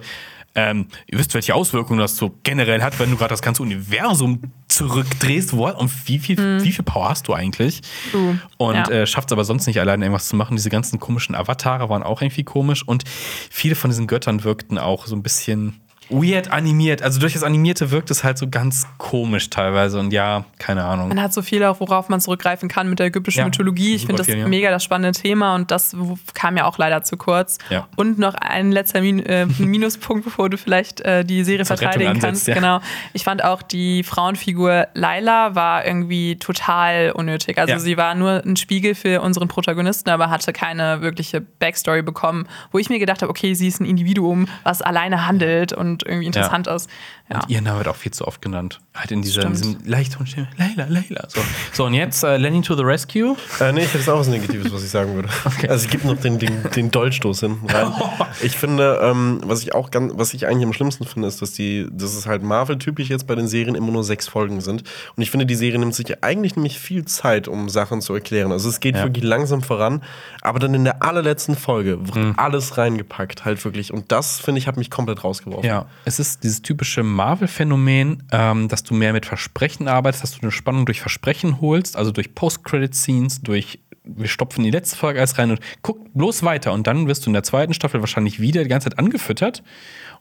ähm, 0.55 0.87
ihr 1.07 1.19
wisst, 1.19 1.35
welche 1.35 1.55
Auswirkungen 1.55 1.99
das 1.99 2.17
so 2.17 2.39
generell 2.43 2.83
hat, 2.83 2.99
wenn 3.01 3.11
du 3.11 3.17
gerade 3.17 3.31
das 3.31 3.43
ganze 3.43 3.63
Universum 3.63 4.41
zurückdrehst. 4.69 5.57
Wo, 5.57 5.69
und 5.69 5.91
wie 6.09 6.19
viel, 6.19 6.63
wie 6.63 6.73
viel 6.73 6.85
Power 6.85 7.11
hast 7.11 7.29
du 7.29 7.35
eigentlich? 7.35 7.81
Du, 8.13 8.39
Und 8.57 8.75
Mhm. 8.89 8.93
ja. 8.95 9.01
äh, 9.03 9.07
schafft 9.07 9.29
es 9.31 9.33
aber 9.33 9.45
sonst 9.45 9.67
nicht 9.67 9.81
alleine 9.81 10.05
irgendwas 10.05 10.29
zu 10.29 10.37
machen. 10.37 10.57
Diese 10.57 10.71
ganzen 10.71 11.01
komischen 11.01 11.35
Avatare 11.35 11.89
waren 11.89 12.03
auch 12.03 12.23
irgendwie 12.23 12.45
komisch. 12.45 12.87
Und 12.87 13.05
viele 13.51 13.75
von 13.75 13.91
diesen 13.91 14.07
Göttern 14.07 14.45
wirkten 14.45 14.79
auch 14.79 15.07
so 15.07 15.15
ein 15.17 15.23
bisschen 15.23 15.81
weird 16.09 16.51
animiert. 16.51 17.03
Also 17.03 17.21
durch 17.21 17.33
das 17.33 17.43
Animierte 17.43 17.91
wirkt 17.91 18.11
es 18.11 18.25
halt 18.25 18.39
so 18.39 18.49
ganz 18.49 18.87
komisch 18.99 19.51
teilweise. 19.51 19.99
Und 19.99 20.13
ja, 20.13 20.45
keine 20.59 20.85
Ahnung. 20.85 21.09
Man 21.09 21.21
hat 21.21 21.33
so 21.33 21.43
viel, 21.43 21.65
auch 21.65 21.81
worauf 21.81 22.09
man 22.09 22.21
zurückgreifen 22.21 22.69
kann 22.69 22.89
mit 22.89 22.99
der 22.99 23.07
ägyptischen 23.07 23.41
Ja, 23.41 23.45
Mythologie. 23.47 23.95
Ich 23.95 24.07
finde 24.07 24.19
das 24.23 24.27
ja. 24.27 24.47
mega 24.47 24.71
das 24.71 24.85
spannende 24.85 25.19
Thema 25.19 25.55
und 25.55 25.71
das 25.71 25.97
kam 26.35 26.57
ja 26.57 26.67
auch 26.67 26.79
leider 26.79 27.03
zu 27.03 27.17
kurz. 27.17 27.59
Ja. 27.71 27.89
Und 27.97 28.19
noch 28.19 28.35
ein 28.35 28.73
letzter 28.73 29.01
Min 29.01 29.25
äh, 29.25 29.47
Minuspunkt, 29.59 30.25
bevor 30.25 30.51
du 30.51 30.59
vielleicht 30.59 31.01
äh, 31.01 31.25
die 31.25 31.45
Serie 31.45 31.65
Zur 31.65 31.77
verteidigen 31.77 32.13
kannst. 32.13 32.25
ansetzt, 32.25 32.49
ja. 32.49 32.55
Genau. 32.55 32.81
Ich 33.13 33.25
fand 33.25 33.45
auch 33.45 33.63
die 33.63 34.03
Frauenfigur 34.03 34.89
Laila 34.95 35.55
war 35.55 35.87
irgendwie 35.87 36.37
total 36.37 37.13
unnötig. 37.13 37.59
Also 37.59 37.79
sie 37.79 37.97
war 37.97 38.15
nur 38.15 38.43
ein 38.45 38.57
Spiegel 38.57 38.95
für 38.95 39.21
unseren 39.21 39.49
Protagonisten, 39.49 40.11
aber 40.11 40.31
hatte 40.31 40.53
keine 40.53 41.01
wirkliche 41.01 41.41
Backstory 41.41 42.03
bekommen, 42.03 42.47
wo 42.73 42.79
ich 42.79 42.89
mir 42.89 42.99
gedacht 42.99 43.23
habe, 43.23 43.31
okay, 43.31 43.55
sie 43.55 43.69
ist 43.69 43.81
ein 43.81 43.87
Individuum, 43.87 44.47
was 44.63 44.83
alleine 44.83 45.27
handelt 45.27 45.73
und 45.73 45.94
irgendwie 46.03 46.27
interessant 46.27 46.67
ist. 46.67 46.91
Ja. 47.31 47.41
Und 47.41 47.51
ihr 47.51 47.61
Name 47.61 47.79
wird 47.79 47.89
auch 47.89 47.97
viel 47.97 48.13
zu 48.13 48.27
oft 48.27 48.43
genannt. 48.43 48.81
Halt 48.97 49.11
in 49.11 49.23
dieser, 49.23 49.41
Stimmt. 49.41 49.57
diesem 49.59 49.79
leichten 49.85 50.25
Stimme. 50.25 50.47
Leila, 50.57 50.87
Leila. 50.89 51.25
So, 51.29 51.41
so 51.73 51.85
und 51.87 51.95
jetzt 51.95 52.23
äh, 52.23 52.37
Lenny 52.37 52.63
to 52.63 52.77
the 52.77 52.85
Rescue. 52.85 53.37
Äh, 53.59 53.73
nee, 53.73 53.81
ich 53.81 53.87
hätte 53.89 53.99
jetzt 53.99 54.09
auch 54.09 54.21
was 54.21 54.29
Negatives, 54.29 54.73
was 54.73 54.85
ich 54.85 54.91
sagen 54.91 55.15
würde. 55.17 55.29
Also 55.69 55.87
es 55.87 55.89
gibt 55.91 56.05
noch 56.05 56.17
den, 56.17 56.39
den, 56.39 56.63
den 56.77 56.91
Dolchstoß 56.93 57.41
hinten 57.41 57.69
rein. 57.71 57.93
Ich 58.43 58.57
finde, 58.57 59.01
ähm, 59.03 59.41
was 59.45 59.63
ich 59.63 59.75
auch 59.75 59.91
ganz, 59.91 60.13
was 60.17 60.35
ich 60.35 60.47
eigentlich 60.47 60.65
am 60.65 60.73
schlimmsten 60.73 61.05
finde, 61.07 61.27
ist, 61.29 61.41
dass 61.43 61.53
die, 61.53 61.87
dass 61.91 62.15
es 62.15 62.27
halt 62.27 62.43
Marvel-typisch 62.43 63.09
jetzt 63.09 63.27
bei 63.27 63.35
den 63.35 63.49
Serien 63.49 63.75
immer 63.75 63.91
nur 63.93 64.05
sechs 64.05 64.29
Folgen 64.29 64.61
sind. 64.61 64.83
Und 65.17 65.23
ich 65.23 65.31
finde, 65.31 65.47
die 65.47 65.55
Serie 65.55 65.79
nimmt 65.79 65.95
sich 65.95 66.23
eigentlich 66.23 66.55
nämlich 66.57 66.79
viel 66.79 67.05
Zeit, 67.05 67.49
um 67.49 67.69
Sachen 67.69 68.01
zu 68.01 68.13
erklären. 68.15 68.53
Also 68.53 68.69
es 68.69 68.81
geht 68.81 68.97
Ja. 68.97 69.05
wirklich 69.05 69.25
langsam 69.25 69.63
voran, 69.63 70.03
aber 70.43 70.59
dann 70.59 70.75
in 70.75 70.85
der 70.85 71.03
allerletzten 71.03 71.57
Folge 71.57 71.99
wird 72.07 72.37
alles 72.39 72.77
reingepackt, 72.79 73.45
halt 73.45 73.65
wirklich. 73.65 73.93
Und 73.93 74.13
das, 74.13 74.39
finde 74.41 74.59
ich, 74.61 74.67
hat 74.69 74.77
mich 74.77 74.91
komplett 74.91 75.25
rausgeworfen. 75.25 75.65
Ja, 75.69 75.87
es 76.05 76.19
ist 76.21 76.45
dieses 76.45 76.63
typische 76.63 77.03
Marvel-Phänomen, 77.03 78.23
ähm, 78.33 78.69
dass 78.69 78.84
du 78.85 78.95
mehr 78.95 79.13
mit 79.13 79.27
Versprechen 79.27 79.89
arbeitest, 79.89 80.23
dass 80.23 80.33
du 80.33 80.43
eine 80.43 80.53
Spannung 80.53 80.87
durch 80.87 81.01
Versprechen 81.01 81.61
holst, 81.61 81.97
also 81.97 82.11
durch 82.11 82.35
Post-Credit-Scenes, 82.35 83.43
durch 83.43 83.81
wir 84.05 84.29
stopfen 84.29 84.63
die 84.65 84.71
letzte 84.71 84.97
Folge 84.97 85.19
alles 85.19 85.39
rein 85.39 85.51
und 85.51 85.61
guck 85.83 86.13
bloß 86.13 86.43
weiter. 86.43 86.73
Und 86.73 86.87
dann 86.87 87.09
wirst 87.09 87.25
du 87.25 87.31
in 87.31 87.33
der 87.33 87.43
zweiten 87.43 87.73
Staffel 87.73 88.01
wahrscheinlich 88.01 88.39
wieder 88.39 88.63
die 88.63 88.69
ganze 88.69 88.91
Zeit 88.91 88.99
angefüttert 88.99 89.63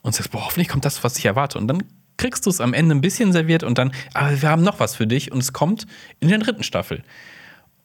und 0.01 0.15
sagst, 0.15 0.31
boah, 0.31 0.45
hoffentlich 0.45 0.69
kommt 0.69 0.85
das, 0.85 1.03
was 1.03 1.17
ich 1.17 1.25
erwarte. 1.25 1.57
Und 1.57 1.67
dann 1.67 1.83
kriegst 2.17 2.45
du 2.45 2.49
es 2.49 2.61
am 2.61 2.73
Ende 2.73 2.95
ein 2.95 3.01
bisschen 3.01 3.33
serviert 3.33 3.63
und 3.63 3.77
dann, 3.77 3.91
aber 4.13 4.41
wir 4.41 4.49
haben 4.49 4.63
noch 4.63 4.79
was 4.79 4.95
für 4.95 5.07
dich 5.07 5.31
und 5.31 5.39
es 5.39 5.51
kommt 5.51 5.85
in 6.19 6.29
der 6.29 6.37
dritten 6.37 6.63
Staffel. 6.63 7.03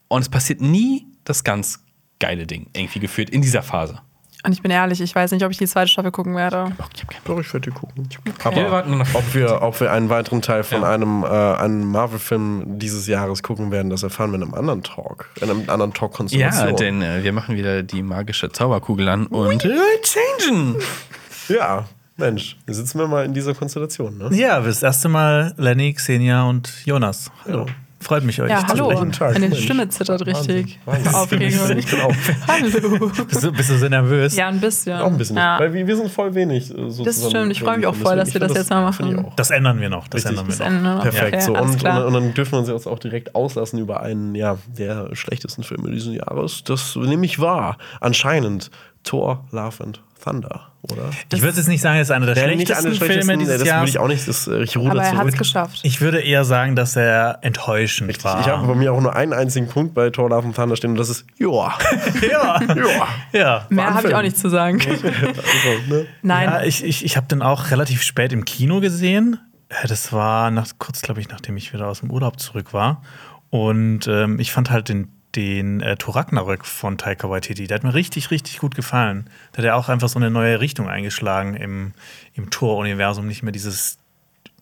Und 0.06 0.22
es 0.22 0.28
passiert 0.28 0.60
nie 0.60 1.06
das 1.24 1.44
ganz 1.44 1.84
geile 2.20 2.46
Ding, 2.46 2.68
irgendwie 2.74 3.00
geführt 3.00 3.30
in 3.30 3.42
dieser 3.42 3.62
Phase. 3.62 4.00
Und 4.48 4.52
ich 4.54 4.62
bin 4.62 4.70
ehrlich, 4.70 5.02
ich 5.02 5.14
weiß 5.14 5.32
nicht, 5.32 5.44
ob 5.44 5.50
ich 5.50 5.58
die 5.58 5.66
zweite 5.66 5.88
Staffel 5.88 6.10
gucken 6.10 6.34
werde. 6.34 6.72
Ich 6.94 7.02
hab 7.02 7.10
keinen 7.10 7.20
Doch, 7.26 7.38
ich 7.38 7.52
werde 7.52 7.68
die 7.70 7.76
gucken. 7.76 8.08
Ja, 8.42 8.56
wir 8.56 8.70
warten 8.70 8.96
noch- 8.96 9.14
ob 9.14 9.34
wir, 9.34 9.60
ob 9.60 9.78
wir 9.78 9.92
einen 9.92 10.08
weiteren 10.08 10.40
Teil 10.40 10.64
von 10.64 10.80
Ja. 10.80 10.88
einem, 10.88 11.22
äh, 11.22 11.26
einem 11.26 11.84
Marvel-Film 11.90 12.78
dieses 12.78 13.06
Jahres 13.06 13.42
gucken 13.42 13.70
werden, 13.70 13.90
das 13.90 14.04
erfahren 14.04 14.30
wir 14.30 14.36
in 14.36 14.44
einem 14.44 14.54
anderen 14.54 14.82
Talk. 14.82 15.28
In 15.42 15.50
einem 15.50 15.68
anderen 15.68 15.92
Talk-Konstellation. 15.92 16.66
Ja, 16.66 16.72
denn 16.72 17.02
äh, 17.02 17.22
wir 17.22 17.34
machen 17.34 17.56
wieder 17.56 17.82
die 17.82 18.02
magische 18.02 18.50
Zauberkugel 18.50 19.06
an 19.10 19.26
und 19.26 19.66
äh, 19.66 19.68
changen. 20.02 20.76
Ja. 21.48 21.84
Mensch, 22.16 22.56
sitzen 22.66 22.98
wir 23.00 23.06
mal 23.06 23.26
in 23.26 23.34
dieser 23.34 23.52
Konstellation, 23.54 24.16
ne? 24.16 24.30
Ja, 24.32 24.60
das 24.60 24.82
erste 24.82 25.10
Mal 25.10 25.52
Lenny, 25.58 25.92
Xenia 25.92 26.44
und 26.44 26.72
Jonas. 26.86 27.30
Hallo. 27.46 27.66
Freut 28.00 28.22
mich, 28.22 28.40
euch 28.40 28.48
Ja, 28.48 28.60
zu 28.60 28.68
hallo. 28.68 28.84
sprechen. 28.84 28.98
Guten 29.00 29.12
Tag, 29.12 29.32
Meine. 29.40 29.56
Stimme 29.56 29.88
zittert 29.88 30.24
richtig. 30.24 30.78
Wahnsinn. 30.84 31.14
Aufregung. 31.14 31.76
Ich 31.78 31.90
bin 31.90 32.00
auch, 32.00 32.14
Hallo. 32.46 33.08
Bist 33.28 33.42
du, 33.42 33.52
bist 33.52 33.70
du 33.70 33.76
so 33.78 33.88
nervös? 33.88 34.36
Ja, 34.36 34.48
ein 34.48 34.60
bisschen. 34.60 34.98
auch 35.00 35.06
ein 35.08 35.18
bisschen. 35.18 35.36
Ja. 35.36 35.58
Weil 35.58 35.72
wir, 35.72 35.86
wir 35.86 35.96
sind 35.96 36.08
voll 36.10 36.32
wenig. 36.34 36.70
äh, 36.70 36.90
So 36.90 37.04
Das 37.04 37.16
zusammen 37.16 37.30
stimmt. 37.30 37.52
Ich 37.52 37.60
freue 37.60 37.76
mich 37.78 37.86
auch 37.86 37.94
voll, 37.96 38.16
dass 38.16 38.32
wir 38.32 38.40
das 38.40 38.52
ich 38.52 38.58
jetzt 38.58 38.70
mal 38.70 38.82
machen. 38.82 39.26
Das 39.36 39.50
ändern 39.50 39.80
wir 39.80 39.88
noch. 39.88 40.06
Das 40.08 40.24
Richtig. 40.24 40.38
ändern 40.38 40.46
wir 40.58 40.64
Das 40.64 40.82
noch. 40.82 41.02
Perfekt. 41.02 41.34
Okay, 41.34 41.40
so. 41.40 41.52
Und, 41.54 41.84
und, 41.84 42.04
und 42.04 42.12
dann 42.14 42.34
dürfen 42.34 42.52
wir 42.52 42.58
uns 42.60 42.68
jetzt 42.68 42.86
auch 42.86 42.98
direkt 43.00 43.34
auslassen 43.34 43.78
über 43.80 44.00
einen 44.00 44.34
ja, 44.36 44.58
der 44.68 45.14
schlechtesten 45.16 45.64
Filme 45.64 45.90
dieses 45.90 46.14
Jahres. 46.14 46.62
Das 46.64 46.94
nehme 46.94 47.26
ich 47.26 47.40
wahr. 47.40 47.78
Anscheinend 48.00 48.70
Thor, 49.08 49.44
Love 49.50 49.82
and 49.84 50.02
Thunder, 50.22 50.68
oder? 50.82 51.10
Ich 51.32 51.40
würde 51.42 51.56
jetzt 51.56 51.68
nicht 51.68 51.80
sagen, 51.80 51.98
es 51.98 52.08
ist 52.08 52.10
einer 52.10 52.26
der 52.26 52.34
schlechtesten 52.34 52.72
einer 52.74 52.82
der 52.82 52.92
Filme 52.98 53.14
schlechtesten, 53.14 53.38
dieses 53.38 53.58
das 53.60 53.68
Jahres. 53.68 53.82
will 53.82 53.88
ich 53.88 53.98
auch 53.98 54.08
nicht. 54.08 54.28
Das, 54.28 54.48
äh, 54.48 54.62
ich 54.64 54.76
ruhe 54.76 54.90
Aber 54.90 55.02
er 55.02 55.16
hat 55.16 55.26
es 55.28 55.36
geschafft. 55.36 55.80
Ich 55.84 56.00
würde 56.00 56.20
eher 56.20 56.44
sagen, 56.44 56.74
dass 56.76 56.96
er 56.96 57.38
enttäuschend 57.42 58.10
Ich 58.10 58.22
war. 58.24 58.44
habe 58.44 58.66
bei 58.66 58.74
mir 58.74 58.92
auch 58.92 59.00
nur 59.00 59.14
einen 59.14 59.32
einzigen 59.32 59.68
Punkt 59.68 59.94
bei 59.94 60.10
Thor, 60.10 60.28
Love 60.28 60.46
and 60.48 60.56
Thunder 60.56 60.76
stehen 60.76 60.90
und 60.90 60.96
das 60.98 61.08
ist 61.08 61.24
Joa. 61.38 61.78
ja. 62.30 62.60
Joa. 62.74 63.08
ja. 63.32 63.66
Mehr 63.70 63.94
habe 63.94 64.08
ich 64.08 64.14
auch 64.14 64.22
nicht 64.22 64.36
zu 64.36 64.48
sagen. 64.50 64.78
Ne? 65.88 66.06
Nein. 66.22 66.48
Ja, 66.48 66.62
ich, 66.62 66.84
ich, 66.84 67.04
ich 67.04 67.16
habe 67.16 67.26
den 67.28 67.40
auch 67.42 67.70
relativ 67.70 68.02
spät 68.02 68.32
im 68.32 68.44
Kino 68.44 68.80
gesehen. 68.80 69.38
Äh, 69.68 69.86
Das 69.86 70.12
war 70.12 70.50
nach, 70.50 70.66
kurz, 70.78 71.00
glaube 71.02 71.20
ich, 71.20 71.28
nachdem 71.28 71.56
ich 71.56 71.72
wieder 71.72 71.86
aus 71.86 72.00
dem 72.00 72.10
Urlaub 72.10 72.40
zurück 72.40 72.72
war. 72.72 73.02
Und 73.50 74.06
ähm, 74.08 74.38
ich 74.40 74.52
fand 74.52 74.70
halt 74.70 74.88
den, 74.88 75.08
den 75.38 75.80
äh, 75.80 75.96
Thor 75.96 76.16
Ragnarök 76.16 76.64
von 76.64 76.98
Taika 76.98 77.30
Waititi, 77.30 77.68
der 77.68 77.76
hat 77.76 77.84
mir 77.84 77.94
richtig, 77.94 78.32
richtig 78.32 78.58
gut 78.58 78.74
gefallen. 78.74 79.30
Der 79.52 79.58
hat 79.58 79.64
ja 79.66 79.74
auch 79.76 79.88
einfach 79.88 80.08
so 80.08 80.18
eine 80.18 80.32
neue 80.32 80.58
Richtung 80.58 80.88
eingeschlagen 80.88 81.54
im, 81.54 81.92
im 82.34 82.50
Thor-Universum. 82.50 83.28
Nicht 83.28 83.44
mehr 83.44 83.52
dieses 83.52 83.98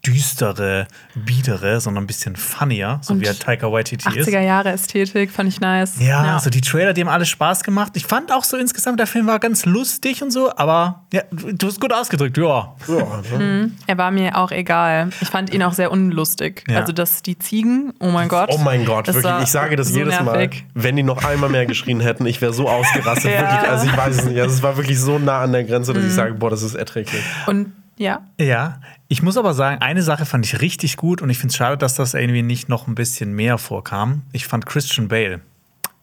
düstere, 0.06 0.86
biedere, 1.14 1.80
sondern 1.80 2.04
ein 2.04 2.06
bisschen 2.06 2.36
funnier, 2.36 2.98
so 3.02 3.14
Und 3.14 3.20
wie 3.20 3.26
halt 3.26 3.40
Taika 3.40 3.70
Waititi 3.72 4.18
ist. 4.18 4.28
80er 4.28 4.40
Jahre 4.40 4.70
Ästhetik 4.70 5.30
fand 5.30 5.48
ich 5.48 5.60
nice. 5.60 5.94
Ja, 6.00 6.34
also 6.34 6.50
die 6.50 6.60
Trailer, 6.60 6.92
die 6.92 7.00
haben 7.02 7.08
alle 7.08 7.26
Spaß 7.26 7.64
gemacht. 7.64 7.92
Ich 7.96 8.06
fand 8.06 8.32
auch 8.32 8.44
so 8.44 8.56
insgesamt, 8.56 9.00
der 9.00 9.06
Film 9.06 9.26
war 9.26 9.38
ganz 9.38 9.64
lustig 9.64 10.22
und 10.22 10.30
so, 10.30 10.50
aber 10.56 11.04
ja, 11.12 11.22
du 11.30 11.66
hast 11.66 11.80
gut 11.80 11.92
ausgedrückt, 11.92 12.36
ja. 12.38 12.74
Ja, 12.88 13.22
ne? 13.38 13.70
Er 13.86 13.98
war 13.98 14.10
mir 14.10 14.36
auch 14.36 14.50
egal. 14.50 15.10
Ich 15.20 15.28
fand 15.28 15.52
ihn 15.52 15.62
auch 15.62 15.72
sehr 15.72 15.90
unlustig. 15.90 16.64
Ja. 16.68 16.80
Also, 16.80 16.92
dass 16.92 17.22
die 17.22 17.38
Ziegen, 17.38 17.92
oh 18.00 18.08
mein 18.10 18.28
Gott. 18.28 18.50
Oh 18.52 18.58
mein 18.58 18.84
Gott, 18.84 19.06
wirklich. 19.12 19.42
Ich 19.42 19.48
sage 19.50 19.76
das 19.76 19.88
so 19.88 19.98
jedes 19.98 20.20
nervig. 20.20 20.64
Mal. 20.74 20.82
Wenn 20.82 20.96
die 20.96 21.02
noch 21.02 21.24
einmal 21.24 21.50
mehr 21.50 21.66
geschrien 21.66 22.00
hätten, 22.00 22.26
ich 22.26 22.40
wäre 22.40 22.52
so 22.52 22.68
ausgerastet. 22.68 23.30
Ja. 23.36 23.40
Wirklich. 23.52 23.70
Also 23.70 23.86
ich 23.86 23.96
weiß 23.96 24.16
es 24.18 24.24
nicht. 24.24 24.40
Also 24.40 24.54
es 24.54 24.62
war 24.62 24.76
wirklich 24.76 24.98
so 25.00 25.18
nah 25.18 25.40
an 25.40 25.52
der 25.52 25.64
Grenze, 25.64 25.92
dass 25.92 26.02
ich 26.04 26.10
Mhm. 26.10 26.14
sage, 26.14 26.34
boah, 26.34 26.50
das 26.50 26.62
ist 26.62 26.74
erträglich. 26.74 27.22
Und 27.46 27.72
ja, 27.98 28.20
Ja, 28.38 28.78
ich 29.08 29.22
muss 29.22 29.36
aber 29.36 29.54
sagen, 29.54 29.80
eine 29.82 30.02
Sache 30.02 30.26
fand 30.26 30.44
ich 30.44 30.60
richtig 30.60 30.96
gut 30.96 31.22
und 31.22 31.30
ich 31.30 31.38
finde 31.38 31.52
es 31.52 31.56
schade, 31.56 31.76
dass 31.76 31.94
das 31.94 32.14
irgendwie 32.14 32.42
nicht 32.42 32.68
noch 32.68 32.88
ein 32.88 32.94
bisschen 32.94 33.32
mehr 33.34 33.58
vorkam. 33.58 34.22
Ich 34.32 34.46
fand 34.46 34.66
Christian 34.66 35.08
Bale 35.08 35.40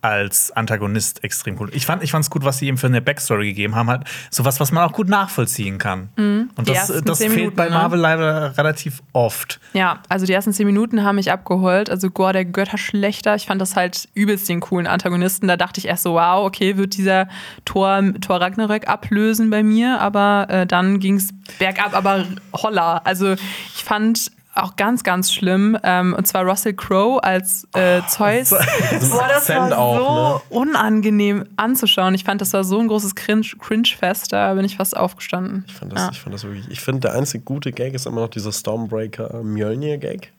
als 0.04 0.52
Antagonist 0.52 1.24
extrem 1.24 1.60
cool. 1.60 1.70
Ich 1.74 1.86
fand 1.86 2.04
es 2.04 2.30
gut, 2.30 2.44
was 2.44 2.58
sie 2.58 2.68
ihm 2.68 2.78
für 2.78 2.88
eine 2.88 3.02
Backstory 3.02 3.48
gegeben 3.48 3.76
haben, 3.76 3.90
halt 3.90 4.04
sowas, 4.30 4.60
was 4.60 4.72
man 4.74 4.84
auch 4.84 4.92
gut 4.94 5.08
nachvollziehen 5.08 5.78
kann. 5.78 6.10
Und 6.18 6.50
Die 6.68 6.74
das, 6.74 6.88
das 7.06 7.20
fehlt 7.20 7.36
Minuten, 7.36 7.56
bei 7.56 7.66
ne? 7.66 7.72
Marvel 7.72 8.00
leider 8.00 8.58
relativ 8.58 9.02
oft. 9.14 9.62
ja, 9.72 10.00
also 10.10 10.26
die 10.26 10.34
ersten 10.34 10.52
zehn 10.52 10.66
Minuten 10.68 11.04
haben 11.04 11.16
mich 11.16 11.32
abgeholt. 11.32 11.90
Also 11.90 12.10
Gore 12.10 12.34
der 12.34 12.46
Götterschlechter. 12.46 13.36
Ich 13.36 13.46
fand 13.46 13.62
das 13.62 13.76
halt 13.78 14.10
übelst 14.14 14.50
den 14.50 14.60
coolen 14.60 14.88
Antagonisten. 14.88 15.48
Da 15.48 15.56
dachte 15.56 15.80
ich 15.80 15.88
erst 15.88 16.04
so, 16.04 16.16
wow, 16.16 16.46
okay, 16.46 16.76
wird 16.76 16.98
dieser 16.98 17.30
Thor, 17.64 18.02
Thor 18.20 18.42
Ragnarök 18.42 18.88
ablösen 18.90 19.50
bei 19.50 19.64
mir. 19.64 20.02
Aber 20.02 20.48
äh, 20.50 20.68
dann 20.68 21.00
ging 21.00 21.16
es 21.16 21.30
bergab, 21.60 21.96
aber 21.96 22.26
holla. 22.54 22.98
Also 23.06 23.34
ich 23.34 23.84
fand 23.86 24.32
auch 24.56 24.76
ganz, 24.76 25.04
ganz 25.04 25.34
schlimm. 25.34 25.78
Ähm, 25.84 26.14
und 26.14 26.28
zwar 26.28 26.44
Russell 26.44 26.74
Crowe 26.74 27.24
als 27.24 27.68
äh, 27.74 28.02
Zeus. 28.08 28.50
Boah, 28.52 28.60
das 28.92 29.12
war 29.12 29.24
Akzent 29.26 29.70
so 29.70 29.76
auch, 29.76 30.42
unangenehm 30.50 31.46
anzuschauen. 31.56 32.14
Ich 32.14 32.24
fand, 32.24 32.42
das 32.42 32.54
war 32.54 32.64
so 32.64 32.80
ein 32.80 32.88
großes 32.88 33.16
Cringe- 33.16 33.58
Cringe-Fest. 33.60 34.32
Da 34.32 34.54
bin 34.54 34.66
ich 34.66 34.78
fast 34.78 34.96
aufgestanden. 34.96 35.66
Ich 35.68 35.74
fand 35.74 35.92
das, 35.94 36.00
Ja. 36.00 36.10
ich 36.12 36.20
fand 36.22 36.34
das 36.36 36.44
wirklich. 36.44 36.68
Ich 36.70 36.82
finde, 36.82 37.02
der 37.02 37.14
einzige 37.14 37.44
gute 37.44 37.72
Gag 37.72 37.94
ist 37.94 38.06
immer 38.06 38.22
noch 38.22 38.30
dieser 38.30 38.52
Stormbreaker 38.52 39.42
Mjölnir-Gag. 39.44 40.32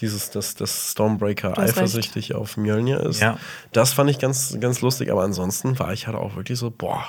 Dieses, 0.00 0.30
dass 0.30 0.54
das 0.54 0.92
Stormbreaker 0.92 1.50
hast 1.50 1.58
recht. 1.58 1.70
eifersüchtig 1.78 2.34
auf 2.36 2.56
Mjölnir 2.56 3.00
ist. 3.00 3.20
Ja. 3.20 3.36
Das 3.72 3.92
fand 3.92 4.08
ich 4.08 4.20
ganz, 4.20 4.56
ganz 4.60 4.80
lustig, 4.80 5.10
aber 5.10 5.22
ansonsten 5.24 5.76
war 5.80 5.92
ich 5.92 6.06
halt 6.06 6.16
auch 6.16 6.36
wirklich 6.36 6.56
so, 6.58 6.70
boah, 6.70 7.02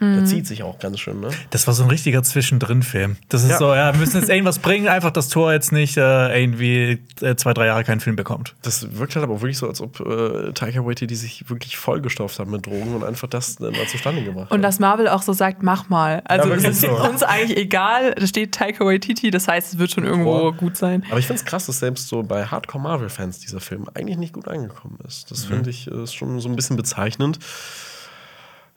Mhm. 0.00 0.14
der 0.16 0.24
zieht 0.26 0.46
sich 0.46 0.62
auch 0.62 0.78
ganz 0.78 1.00
schön, 1.00 1.20
ne? 1.20 1.30
Das 1.50 1.66
war 1.66 1.74
so 1.74 1.82
ein 1.82 1.88
richtiger 1.90 2.22
Zwischendrin-Film. 2.22 3.16
Das 3.28 3.42
ist 3.44 3.50
Ja. 3.50 3.58
so, 3.58 3.74
ja, 3.74 3.92
wir 3.92 3.98
müssen 4.00 4.18
jetzt 4.20 4.28
irgendwas 4.28 4.58
bringen, 4.58 4.88
einfach 4.88 5.10
das 5.10 5.28
Tor 5.28 5.52
jetzt 5.52 5.72
nicht 5.72 5.96
äh, 5.96 6.38
irgendwie 6.42 6.98
äh, 7.22 7.34
zwei, 7.36 7.54
drei 7.54 7.66
Jahre 7.66 7.82
keinen 7.84 8.00
Film 8.00 8.14
bekommt. 8.16 8.54
Das 8.62 8.98
wirkt 8.98 9.14
halt 9.16 9.24
aber 9.24 9.34
auch 9.34 9.40
wirklich 9.40 9.58
so, 9.58 9.66
als 9.68 9.80
ob 9.80 10.00
äh, 10.00 10.52
Taika 10.52 10.84
Waititi 10.84 11.14
sich 11.14 11.48
wirklich 11.48 11.76
vollgestopft 11.76 12.38
hat 12.38 12.48
mit 12.48 12.66
Drogen 12.66 12.94
und 12.94 13.04
einfach 13.04 13.28
das 13.28 13.56
dann 13.56 13.72
mal 13.72 13.86
zustande 13.86 14.22
gebracht 14.22 14.50
Und 14.50 14.58
hat. 14.58 14.64
dass 14.64 14.78
Marvel 14.78 15.08
auch 15.08 15.22
so 15.22 15.32
sagt, 15.32 15.62
mach 15.62 15.88
mal. 15.88 16.22
Also 16.26 16.48
Ja, 16.50 16.54
es 16.56 16.64
ist 16.64 16.80
so. 16.82 16.88
uns 16.90 17.22
eigentlich 17.22 17.56
egal. 17.56 18.14
Da 18.14 18.26
steht 18.26 18.52
Taika 18.52 18.84
Waititi, 18.84 19.30
das 19.30 19.48
heißt, 19.48 19.72
es 19.74 19.78
wird 19.78 19.90
schon 19.90 20.04
irgendwo 20.04 20.32
Boah. 20.38 20.52
gut 20.54 20.76
sein. 20.76 21.04
Aber 21.10 21.18
ich 21.18 21.26
finde 21.26 21.40
es 21.40 21.44
krass, 21.46 21.66
dass 21.66 21.78
selbst 21.78 22.08
so 22.08 22.22
bei 22.22 22.44
Hardcore-Marvel-Fans 22.44 23.38
dieser 23.40 23.60
Film 23.60 23.86
eigentlich 23.94 24.18
nicht 24.18 24.32
gut 24.34 24.46
angekommen 24.48 24.98
ist. 25.06 25.30
Das 25.30 25.44
finde 25.46 25.70
ich 25.70 25.90
äh, 25.90 26.02
ist 26.02 26.14
schon 26.14 26.38
so 26.40 26.48
ein 26.48 26.56
bisschen 26.56 26.76
bezeichnend. 26.76 27.38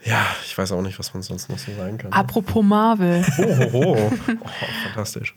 Ja, 0.04 0.26
ich 0.46 0.58
weiß 0.58 0.72
auch 0.72 0.82
nicht, 0.82 0.98
was 0.98 1.14
man 1.14 1.24
sonst 1.24 1.50
noch 1.50 1.58
so 1.58 1.72
sagen 1.74 1.98
kann. 1.98 2.12
Apropos 2.12 2.64
Marvel. 2.64 3.26
Oh, 3.40 3.70
oh, 3.74 3.98
oh. 3.98 4.12
oh 4.42 4.48
fantastisch. 4.84 5.34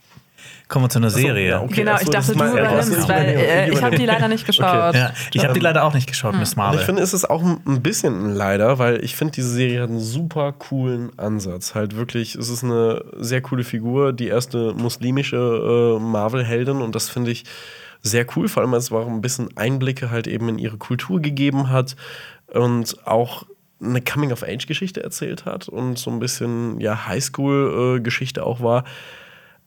Kommen 0.69 0.87
wir 0.87 0.89
zu 0.89 1.01
einer 1.01 1.11
Serie. 1.11 1.49
ja, 1.51 1.61
okay. 1.61 1.75
genau, 1.75 1.93
Achso, 1.93 2.05
ich 2.05 2.11
dachte, 2.11 2.33
du 2.33 2.39
übernimmst, 2.39 3.09
weil 3.09 3.29
äh, 3.29 3.71
ich 3.71 3.83
habe 3.83 3.97
die 3.97 4.07
leider 4.07 4.29
nicht 4.29 4.47
geschaut. 4.47 4.95
Ja, 4.95 5.13
ich 5.33 5.45
habe 5.45 5.53
die 5.53 5.61
leider 5.61 5.85
auch 5.85 5.93
nicht 5.93 6.07
geschaut, 6.07 6.35
Miss 6.35 6.53
Und 6.53 6.57
Marvel. 6.57 6.81
ich 6.81 6.87
finde, 6.87 7.03
es 7.03 7.13
ist 7.13 7.29
auch 7.29 7.43
ein 7.43 7.83
bisschen 7.83 8.31
ein 8.31 8.35
leider, 8.35 8.79
weil 8.79 9.05
ich 9.05 9.15
finde, 9.15 9.33
diese 9.33 9.51
Serie 9.51 9.83
hat 9.83 9.91
einen 9.91 10.01
super 10.01 10.53
coolen 10.53 11.17
Ansatz. 11.19 11.75
Halt 11.75 11.97
wirklich, 11.97 12.37
es 12.37 12.49
ist 12.49 12.65
eine 12.65 13.05
sehr 13.19 13.43
coole 13.43 13.65
Figur, 13.65 14.15
die 14.15 14.29
erste 14.29 14.73
muslimische 14.73 15.37
äh, 15.37 16.03
Marvel-Heldin 16.03 16.81
und 16.81 16.95
das 16.95 17.11
finde 17.11 17.33
ich 17.33 17.45
sehr 18.01 18.27
cool, 18.35 18.49
vor 18.49 18.63
allem, 18.63 18.73
weil 18.73 18.79
es 18.79 18.91
auch 18.91 19.07
ein 19.07 19.21
bisschen 19.21 19.57
Einblicke 19.57 20.11
halt 20.11 20.27
eben 20.27 20.49
in 20.49 20.59
ihre 20.59 20.79
Kultur 20.79 21.21
gegeben 21.21 21.69
hat 21.71 21.97
und 22.53 23.07
auch 23.07 23.45
eine 23.83 24.01
Coming-of-Age-Geschichte 24.01 25.03
erzählt 25.03 25.45
hat 25.45 25.69
und 25.69 25.99
so 25.99 26.11
ein 26.11 26.21
bisschen, 26.21 26.81
ja, 26.81 27.07
Highschool-Geschichte 27.07 28.45
auch 28.45 28.61
war. 28.61 28.85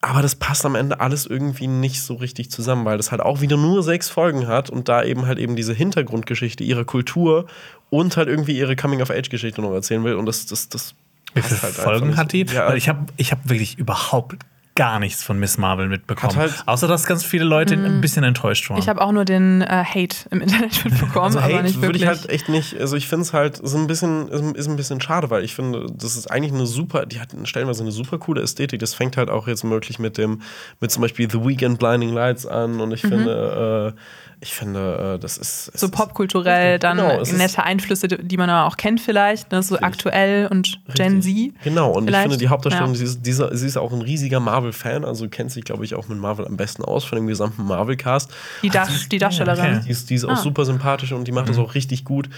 Aber 0.02 0.22
das 0.22 0.36
passt 0.36 0.66
am 0.66 0.76
Ende 0.76 1.00
alles 1.00 1.26
irgendwie 1.26 1.68
nicht 1.68 2.02
so 2.02 2.14
richtig 2.16 2.52
zusammen, 2.52 2.86
weil 2.86 2.98
das 2.98 3.12
halt 3.12 3.22
auch 3.22 3.42
wieder 3.42 3.58
nur 3.58 3.82
sechs 3.82 4.10
Folgen 4.10 4.48
hat 4.48 4.70
und 4.70 4.88
da 4.88 5.04
eben 5.04 5.26
halt 5.26 5.40
eben 5.40 5.56
diese 5.56 5.74
Hintergrundgeschichte 5.74 6.64
ihrer 6.64 6.86
Kultur 6.86 7.48
und 7.90 8.16
halt 8.16 8.28
irgendwie 8.28 8.58
ihre 8.58 8.76
Coming-of-Age-Geschichte 8.76 9.62
noch 9.62 9.74
erzählen 9.74 10.04
will. 10.04 10.16
Und 10.16 10.28
das, 10.28 10.46
das, 10.46 10.70
das 10.70 10.94
Wie 11.34 11.42
viele 11.42 11.62
halt 11.62 11.74
Folgen 11.74 12.18
hat 12.18 12.34
die? 12.34 12.46
Ja, 12.46 12.74
ich 12.76 12.88
habe 12.88 13.06
ich 13.18 13.32
hab 13.32 13.50
wirklich 13.50 13.80
überhaupt 13.80 14.36
gar 14.78 15.00
nichts 15.00 15.24
von 15.24 15.40
Miss 15.40 15.58
Marvel 15.58 15.88
mitbekommen. 15.88 16.36
Halt- 16.36 16.64
Außer, 16.66 16.88
dass 16.90 17.06
ganz 17.06 17.24
viele 17.24 17.46
Leute 17.46 17.76
ein 17.76 18.02
bisschen 18.02 18.26
enttäuscht 18.26 18.70
waren. 18.70 18.78
Ich 18.78 18.90
habe 18.90 19.00
auch 19.02 19.14
nur 19.14 19.24
den 19.24 19.62
äh, 19.62 19.68
Hate 19.86 20.18
im 20.32 20.42
Internet 20.42 20.84
mitbekommen, 20.84 21.26
also 21.28 21.40
aber 21.40 21.54
Hate 21.54 21.64
nicht 21.64 21.82
wirklich. 21.82 22.02
ich 22.02 22.08
halt 22.10 22.30
echt 22.30 22.50
nicht, 22.50 22.78
also 22.78 22.98
ich 22.98 23.08
finde 23.08 23.24
es 23.24 23.32
halt 23.32 23.60
ist 23.60 23.74
ein 23.74 23.88
bisschen 23.88 24.28
ist, 24.28 24.42
ein- 24.42 24.56
ist 24.56 24.68
ein 24.68 24.76
bisschen 24.76 25.00
schade, 25.00 25.30
weil 25.30 25.46
ich 25.46 25.56
finde, 25.56 25.86
das 25.96 26.18
ist 26.18 26.30
eigentlich 26.30 26.52
eine 26.54 26.66
super, 26.66 27.06
die 27.06 27.22
hat 27.22 27.30
stellenweise 27.46 27.84
eine 27.84 27.92
super 27.94 28.18
coole 28.18 28.42
Ästhetik. 28.42 28.80
Das 28.82 28.94
fängt 28.94 29.16
halt 29.16 29.30
auch 29.30 29.48
jetzt 29.48 29.64
möglich 29.64 29.98
mit 29.98 30.18
dem 30.18 30.42
mit 30.82 30.92
zum 30.92 31.02
Beispiel 31.04 31.32
The 31.32 31.46
Weekend 31.46 31.80
Blinding 31.80 32.14
Lights 32.14 32.46
an 32.46 32.82
und 32.82 32.92
ich 32.92 33.02
finde, 33.02 33.94
äh, 33.96 34.00
ich 34.46 34.54
finde, 34.54 35.16
äh, 35.16 35.20
das 35.20 35.38
ist 35.38 35.66
so 35.78 35.88
ist- 35.88 35.92
popkulturell, 35.92 36.78
dann 36.80 36.98
Genau, 36.98 37.22
nette 37.38 37.64
Einflüsse, 37.64 38.08
die 38.08 38.38
man 38.38 38.50
auch 38.50 38.78
kennt 38.78 39.02
vielleicht, 39.02 39.52
ne? 39.52 39.64
so 39.64 39.80
aktuell 39.80 40.48
und 40.48 40.80
Gen 40.94 41.22
Z. 41.22 41.52
Genau, 41.64 41.92
und 41.92 42.06
vielleicht. 42.06 42.26
ich 42.28 42.32
finde, 42.32 42.38
die 42.38 42.50
Hauptdarstellerin, 42.50 42.94
Ja. 42.94 42.98
sie, 43.00 43.06
ist, 43.06 43.26
dieser, 43.26 43.56
sie 43.58 43.66
ist 43.68 43.78
auch 43.78 43.92
ein 43.92 44.02
riesiger 44.02 44.40
Marvel-Fan, 44.40 45.04
also 45.04 45.28
kennt 45.28 45.52
sich, 45.52 45.64
glaube 45.66 45.84
ich, 45.84 45.96
auch 45.96 46.08
mit 46.08 46.20
Marvel 46.20 46.46
am 46.46 46.58
besten 46.58 46.84
aus, 46.86 47.04
von 47.06 47.16
dem 47.18 47.28
gesamten 47.28 47.66
Marvel-Cast. 47.66 48.32
Die, 48.62 48.70
Dar 48.70 48.88
die 49.12 49.18
Darstellerin. 49.18 49.78
okay. 49.78 49.82
Die 49.86 49.90
ist, 49.92 50.10
die 50.10 50.16
ist 50.16 50.26
auch 50.26 50.30
Ah. 50.32 50.36
super 50.36 50.64
sympathisch 50.66 51.12
und 51.12 51.28
die 51.28 51.32
macht 51.32 51.50
das 51.50 51.58
auch 51.58 51.74
richtig 51.74 52.06
gut. 52.06 52.30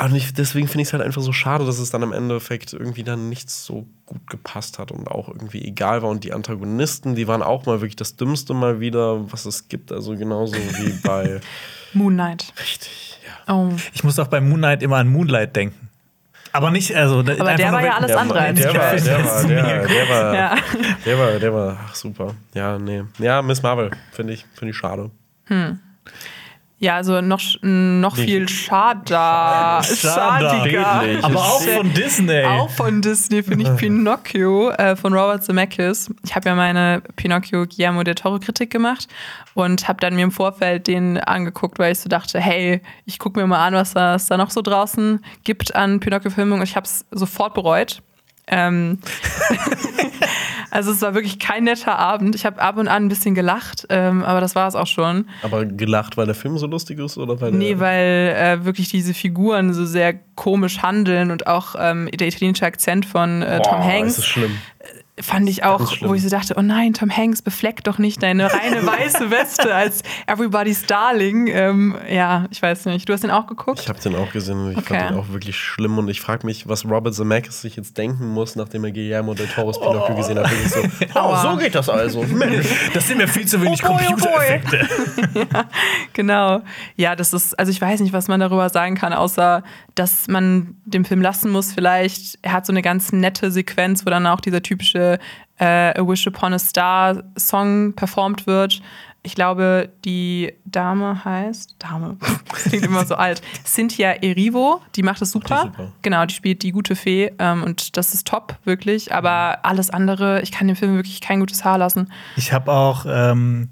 Und 0.00 0.14
ich, 0.14 0.32
deswegen 0.32 0.68
finde 0.68 0.82
ich 0.82 0.88
es 0.88 0.92
halt 0.92 1.02
einfach 1.02 1.22
so 1.22 1.32
schade, 1.32 1.66
dass 1.66 1.78
es 1.80 1.90
dann 1.90 2.02
im 2.02 2.12
Endeffekt 2.12 2.72
irgendwie 2.72 3.02
dann 3.02 3.28
nicht 3.28 3.50
so 3.50 3.86
gut 4.06 4.24
gepasst 4.30 4.78
hat 4.78 4.92
und 4.92 5.08
auch 5.08 5.28
irgendwie 5.28 5.64
egal 5.64 6.02
war. 6.02 6.08
Und 6.10 6.22
die 6.22 6.32
Antagonisten, 6.32 7.16
die 7.16 7.26
waren 7.26 7.42
auch 7.42 7.66
mal 7.66 7.80
wirklich 7.80 7.96
das 7.96 8.14
Dümmste 8.14 8.54
mal 8.54 8.78
wieder, 8.78 9.30
was 9.32 9.44
es 9.44 9.66
gibt. 9.68 9.90
Also 9.90 10.16
genauso 10.16 10.54
wie 10.54 10.92
bei. 11.02 11.40
Moon 11.94 12.14
Knight. 12.14 12.52
Richtig, 12.60 13.18
ja. 13.26 13.52
Oh. 13.54 13.72
Ich 13.92 14.04
muss 14.04 14.18
auch 14.20 14.28
bei 14.28 14.40
Moon 14.40 14.58
Knight 14.58 14.82
immer 14.84 14.98
an 14.98 15.08
Moonlight 15.08 15.56
denken. 15.56 15.88
Aber 16.52 16.70
nicht, 16.70 16.94
also. 16.94 17.18
Aber 17.18 17.34
der 17.54 17.72
war 17.72 17.84
ja 17.84 17.96
alles 17.96 18.06
Der, 18.08 18.20
andere 18.20 18.40
als 18.40 18.60
der, 18.60 18.74
war, 18.74 18.94
der, 18.96 19.24
war, 19.24 19.44
der, 19.46 19.86
der, 19.86 20.08
war, 20.08 20.34
Ja. 20.34 20.56
der 21.04 21.18
war, 21.18 21.32
der 21.38 21.54
war, 21.54 21.76
ach, 21.86 21.94
super. 21.94 22.34
Ja, 22.54 22.78
nee. 22.78 23.02
Ja, 23.18 23.42
Miss 23.42 23.62
Marvel, 23.62 23.90
finde 24.12 24.32
ich, 24.32 24.46
finde 24.54 24.70
ich 24.70 24.76
schade. 24.76 25.10
Ja, 26.80 26.94
also 26.94 27.20
noch, 27.20 27.40
noch 27.62 28.14
viel 28.14 28.48
schader, 28.48 29.82
Schade. 29.82 30.48
schadiger. 30.48 31.24
Aber 31.24 31.40
auch 31.40 31.60
von 31.62 31.92
Disney. 31.92 32.44
Auch 32.44 32.70
von 32.70 33.02
Disney 33.02 33.42
finde 33.42 33.64
ich 33.64 33.76
Pinocchio 33.76 34.70
äh, 34.70 34.94
von 34.94 35.12
Robert 35.12 35.42
Zemeckis. 35.42 36.08
Ich 36.24 36.36
habe 36.36 36.48
ja 36.48 36.54
meine 36.54 37.02
Pinocchio 37.16 37.66
Guillermo 37.66 38.04
del 38.04 38.14
Toro 38.14 38.38
Kritik 38.38 38.70
gemacht 38.70 39.08
und 39.54 39.88
habe 39.88 39.98
dann 40.00 40.14
mir 40.14 40.22
im 40.22 40.30
Vorfeld 40.30 40.86
den 40.86 41.18
angeguckt, 41.18 41.78
weil 41.80 41.92
ich 41.92 41.98
so 41.98 42.08
dachte, 42.08 42.38
hey, 42.38 42.80
ich 43.06 43.18
gucke 43.18 43.40
mir 43.40 43.46
mal 43.48 43.66
an, 43.66 43.74
was 43.74 43.94
da- 43.94 44.14
es 44.14 44.26
da 44.26 44.36
noch 44.36 44.50
so 44.50 44.62
draußen 44.62 45.24
gibt 45.42 45.74
an 45.74 45.98
Pinocchio-Filmungen. 46.00 46.60
Und 46.60 46.68
ich 46.68 46.76
habe 46.76 46.84
es 46.86 47.04
sofort 47.10 47.54
bereut. 47.54 48.02
Ähm, 48.50 48.98
also 50.70 50.92
es 50.92 51.02
war 51.02 51.14
wirklich 51.14 51.38
kein 51.38 51.64
netter 51.64 51.98
Abend. 51.98 52.34
Ich 52.34 52.46
habe 52.46 52.60
ab 52.60 52.76
und 52.76 52.88
an 52.88 53.04
ein 53.04 53.08
bisschen 53.08 53.34
gelacht, 53.34 53.86
ähm, 53.90 54.24
aber 54.24 54.40
das 54.40 54.54
war 54.54 54.68
es 54.68 54.74
auch 54.74 54.86
schon. 54.86 55.26
Aber 55.42 55.64
gelacht, 55.64 56.16
weil 56.16 56.26
der 56.26 56.34
Film 56.34 56.58
so 56.58 56.66
lustig 56.66 56.98
ist 56.98 57.18
oder 57.18 57.40
weil 57.40 57.52
Nee, 57.52 57.78
weil 57.78 58.34
äh, 58.36 58.64
wirklich 58.64 58.88
diese 58.88 59.14
Figuren 59.14 59.72
so 59.72 59.84
sehr 59.84 60.14
komisch 60.34 60.82
handeln 60.82 61.30
und 61.30 61.46
auch 61.46 61.74
ähm, 61.78 62.08
der 62.12 62.28
italienische 62.28 62.66
Akzent 62.66 63.06
von 63.06 63.42
äh, 63.42 63.60
Tom 63.60 63.78
Boah, 63.78 63.84
Hanks 63.84 64.10
ist 64.10 64.18
das 64.18 64.26
schlimm. 64.26 64.58
Fand 65.20 65.48
ich 65.48 65.64
auch, 65.64 65.80
wo 66.02 66.14
ich 66.14 66.22
so 66.22 66.28
dachte, 66.28 66.54
oh 66.56 66.62
nein, 66.62 66.94
Tom 66.94 67.14
Hanks, 67.14 67.42
befleckt 67.42 67.86
doch 67.86 67.98
nicht 67.98 68.22
deine 68.22 68.52
reine 68.52 68.86
weiße 68.86 69.30
Weste 69.30 69.74
als 69.74 70.02
Everybody's 70.26 70.86
Darling. 70.86 71.46
Ähm, 71.48 71.96
ja, 72.10 72.46
ich 72.50 72.60
weiß 72.62 72.86
nicht. 72.86 73.08
Du 73.08 73.12
hast 73.12 73.22
den 73.24 73.30
auch 73.30 73.46
geguckt? 73.46 73.80
Ich 73.80 73.88
habe 73.88 74.00
den 74.00 74.14
auch 74.16 74.32
gesehen 74.32 74.58
und 74.64 74.72
ich 74.72 74.78
Okay. 74.78 74.98
fand 74.98 75.10
den 75.10 75.18
auch 75.18 75.28
wirklich 75.28 75.56
schlimm 75.58 75.98
und 75.98 76.08
ich 76.08 76.20
frage 76.20 76.46
mich, 76.46 76.68
was 76.68 76.84
Robert 76.84 77.14
Zemeckis 77.14 77.60
sich 77.60 77.76
jetzt 77.76 77.96
denken 77.98 78.28
muss, 78.28 78.56
nachdem 78.56 78.84
er 78.84 78.92
Guillermo 78.92 79.34
del 79.34 79.46
Toro's 79.48 79.78
Pinocchio 79.80 80.14
gesehen 80.14 80.38
hat. 80.38 80.48
So, 80.68 80.80
oh, 81.14 81.36
so 81.36 81.56
geht 81.56 81.74
das 81.74 81.88
also. 81.88 82.22
Mensch. 82.22 82.66
Das 82.94 83.06
sind 83.08 83.18
mir 83.18 83.28
viel 83.28 83.46
zu 83.46 83.60
wenig 83.62 83.82
Oh 83.84 83.88
oh. 83.90 83.96
Computereffekte. 83.96 84.88
Genau. 86.12 86.62
Ja, 86.96 87.14
das 87.16 87.32
ist, 87.32 87.58
also 87.58 87.70
ich 87.70 87.80
weiß 87.80 88.00
nicht, 88.00 88.12
was 88.12 88.28
man 88.28 88.40
darüber 88.40 88.68
sagen 88.68 88.94
kann, 88.96 89.12
außer, 89.12 89.62
dass 89.94 90.28
man 90.28 90.76
dem 90.84 91.04
Film 91.04 91.22
lassen 91.22 91.50
muss, 91.50 91.72
vielleicht. 91.72 92.38
Er 92.42 92.52
hat 92.52 92.66
so 92.66 92.72
eine 92.72 92.82
ganz 92.82 93.12
nette 93.12 93.50
Sequenz, 93.50 94.04
wo 94.04 94.10
dann 94.10 94.26
auch 94.26 94.40
dieser 94.40 94.62
typische 94.62 95.07
äh, 95.58 95.98
A 95.98 96.06
Wish 96.06 96.26
Upon 96.26 96.52
a 96.52 96.58
Star 96.58 97.22
Song 97.36 97.94
performt 97.94 98.46
wird. 98.46 98.80
Ich 99.22 99.34
glaube, 99.34 99.90
die 100.04 100.54
Dame 100.64 101.24
heißt, 101.24 101.76
Dame, 101.78 102.16
das 102.50 102.64
klingt 102.64 102.84
immer 102.84 103.04
so 103.04 103.16
alt, 103.16 103.42
Cynthia 103.64 104.12
Erivo, 104.12 104.80
die 104.94 105.02
macht 105.02 105.20
es 105.20 105.32
super. 105.32 105.62
Super. 105.64 105.92
Genau, 106.02 106.24
die 106.24 106.34
spielt 106.34 106.62
die 106.62 106.70
gute 106.70 106.96
Fee 106.96 107.32
ähm, 107.38 107.62
und 107.62 107.96
das 107.96 108.14
ist 108.14 108.26
top, 108.26 108.56
wirklich. 108.64 109.12
Aber 109.12 109.64
alles 109.64 109.90
andere, 109.90 110.40
ich 110.42 110.52
kann 110.52 110.68
dem 110.68 110.76
Film 110.76 110.94
wirklich 110.94 111.20
kein 111.20 111.40
gutes 111.40 111.64
Haar 111.64 111.78
lassen. 111.78 112.12
Ich 112.36 112.52
habe 112.52 112.72
auch 112.72 113.04
ähm, 113.08 113.70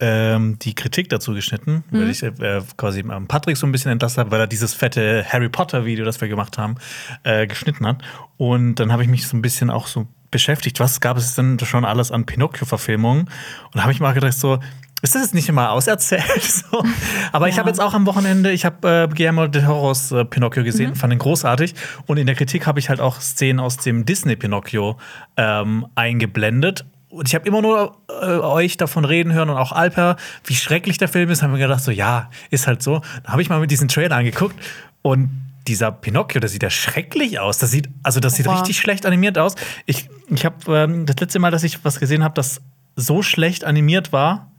ähm, 0.00 0.58
die 0.58 0.74
Kritik 0.74 1.08
dazu 1.10 1.32
geschnitten, 1.32 1.84
weil 1.92 2.10
ich 2.10 2.24
äh, 2.24 2.60
quasi 2.76 3.04
Patrick 3.28 3.56
so 3.56 3.66
ein 3.66 3.72
bisschen 3.72 3.92
entlassen 3.92 4.18
habe, 4.18 4.32
weil 4.32 4.40
er 4.40 4.46
dieses 4.48 4.74
fette 4.74 5.24
Harry 5.28 5.48
Potter-Video, 5.48 6.04
das 6.04 6.20
wir 6.20 6.26
gemacht 6.26 6.58
haben, 6.58 6.74
äh, 7.22 7.46
geschnitten 7.46 7.86
hat. 7.86 8.02
Und 8.36 8.74
dann 8.74 8.90
habe 8.90 9.04
ich 9.04 9.08
mich 9.08 9.28
so 9.28 9.36
ein 9.36 9.42
bisschen 9.42 9.70
auch 9.70 9.86
so 9.86 10.08
beschäftigt, 10.32 10.80
was 10.80 11.00
gab 11.00 11.16
es 11.16 11.36
denn 11.36 11.58
schon 11.60 11.84
alles 11.84 12.10
an 12.10 12.26
Pinocchio-Verfilmungen? 12.26 13.22
Und 13.22 13.76
da 13.76 13.82
habe 13.82 13.92
ich 13.92 14.00
mal 14.00 14.12
gedacht, 14.12 14.32
so, 14.34 14.58
ist 15.02 15.14
das 15.14 15.22
jetzt 15.22 15.34
nicht 15.34 15.48
immer 15.48 15.70
auserzählt? 15.70 16.42
so? 16.42 16.84
Aber 17.32 17.48
ich 17.48 17.58
habe 17.58 17.68
jetzt 17.68 17.80
auch 17.80 17.94
am 17.94 18.06
Wochenende, 18.06 18.50
ich 18.52 18.64
habe 18.64 19.08
äh, 19.10 19.14
Guillermo 19.14 19.46
del 19.46 19.64
Toros 19.64 20.12
äh, 20.12 20.24
Pinocchio 20.24 20.64
gesehen, 20.64 20.94
fand 20.94 21.12
ihn 21.12 21.18
großartig. 21.18 21.74
Und 22.06 22.18
in 22.18 22.26
der 22.26 22.34
Kritik 22.34 22.66
habe 22.66 22.78
ich 22.80 22.88
halt 22.88 23.00
auch 23.00 23.20
Szenen 23.20 23.60
aus 23.60 23.76
dem 23.76 24.04
Disney-Pinocchio 24.04 24.96
ähm, 25.36 25.86
eingeblendet. 25.94 26.84
Und 27.08 27.28
ich 27.28 27.34
habe 27.34 27.46
immer 27.46 27.60
nur 27.60 27.98
äh, 28.08 28.24
euch 28.38 28.76
davon 28.78 29.04
reden 29.04 29.32
hören 29.32 29.50
und 29.50 29.56
auch 29.56 29.72
Alper, 29.72 30.16
wie 30.44 30.54
schrecklich 30.54 30.98
der 30.98 31.08
Film 31.08 31.30
ist. 31.30 31.42
Haben 31.42 31.52
wir 31.52 31.58
gedacht, 31.60 31.82
so 31.82 31.90
ja, 31.90 32.30
ist 32.50 32.66
halt 32.66 32.82
so. 32.82 33.02
Da 33.24 33.32
habe 33.32 33.42
ich 33.42 33.48
mal 33.50 33.60
mit 33.60 33.70
diesen 33.70 33.88
Trailer 33.88 34.16
angeguckt 34.16 34.56
und 35.02 35.28
dieser 35.66 35.92
Pinocchio, 35.92 36.40
der 36.40 36.48
sieht 36.48 36.62
ja 36.62 36.70
schrecklich 36.70 37.38
aus. 37.38 37.58
Das 37.58 37.70
sieht, 37.70 37.88
also 38.02 38.20
das 38.20 38.34
sieht 38.34 38.46
Wow. 38.46 38.60
richtig 38.60 38.78
schlecht 38.78 39.06
animiert 39.06 39.38
aus. 39.38 39.54
Ich, 39.86 40.08
ich 40.34 40.44
habe 40.44 40.56
ähm, 40.76 41.06
das 41.06 41.16
letzte 41.20 41.38
Mal, 41.38 41.50
dass 41.50 41.62
ich 41.62 41.84
was 41.84 42.00
gesehen 42.00 42.24
habe, 42.24 42.34
das 42.34 42.60
so 42.96 43.22
schlecht 43.22 43.64
animiert 43.64 44.12
war, 44.12 44.52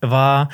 war. 0.00 0.48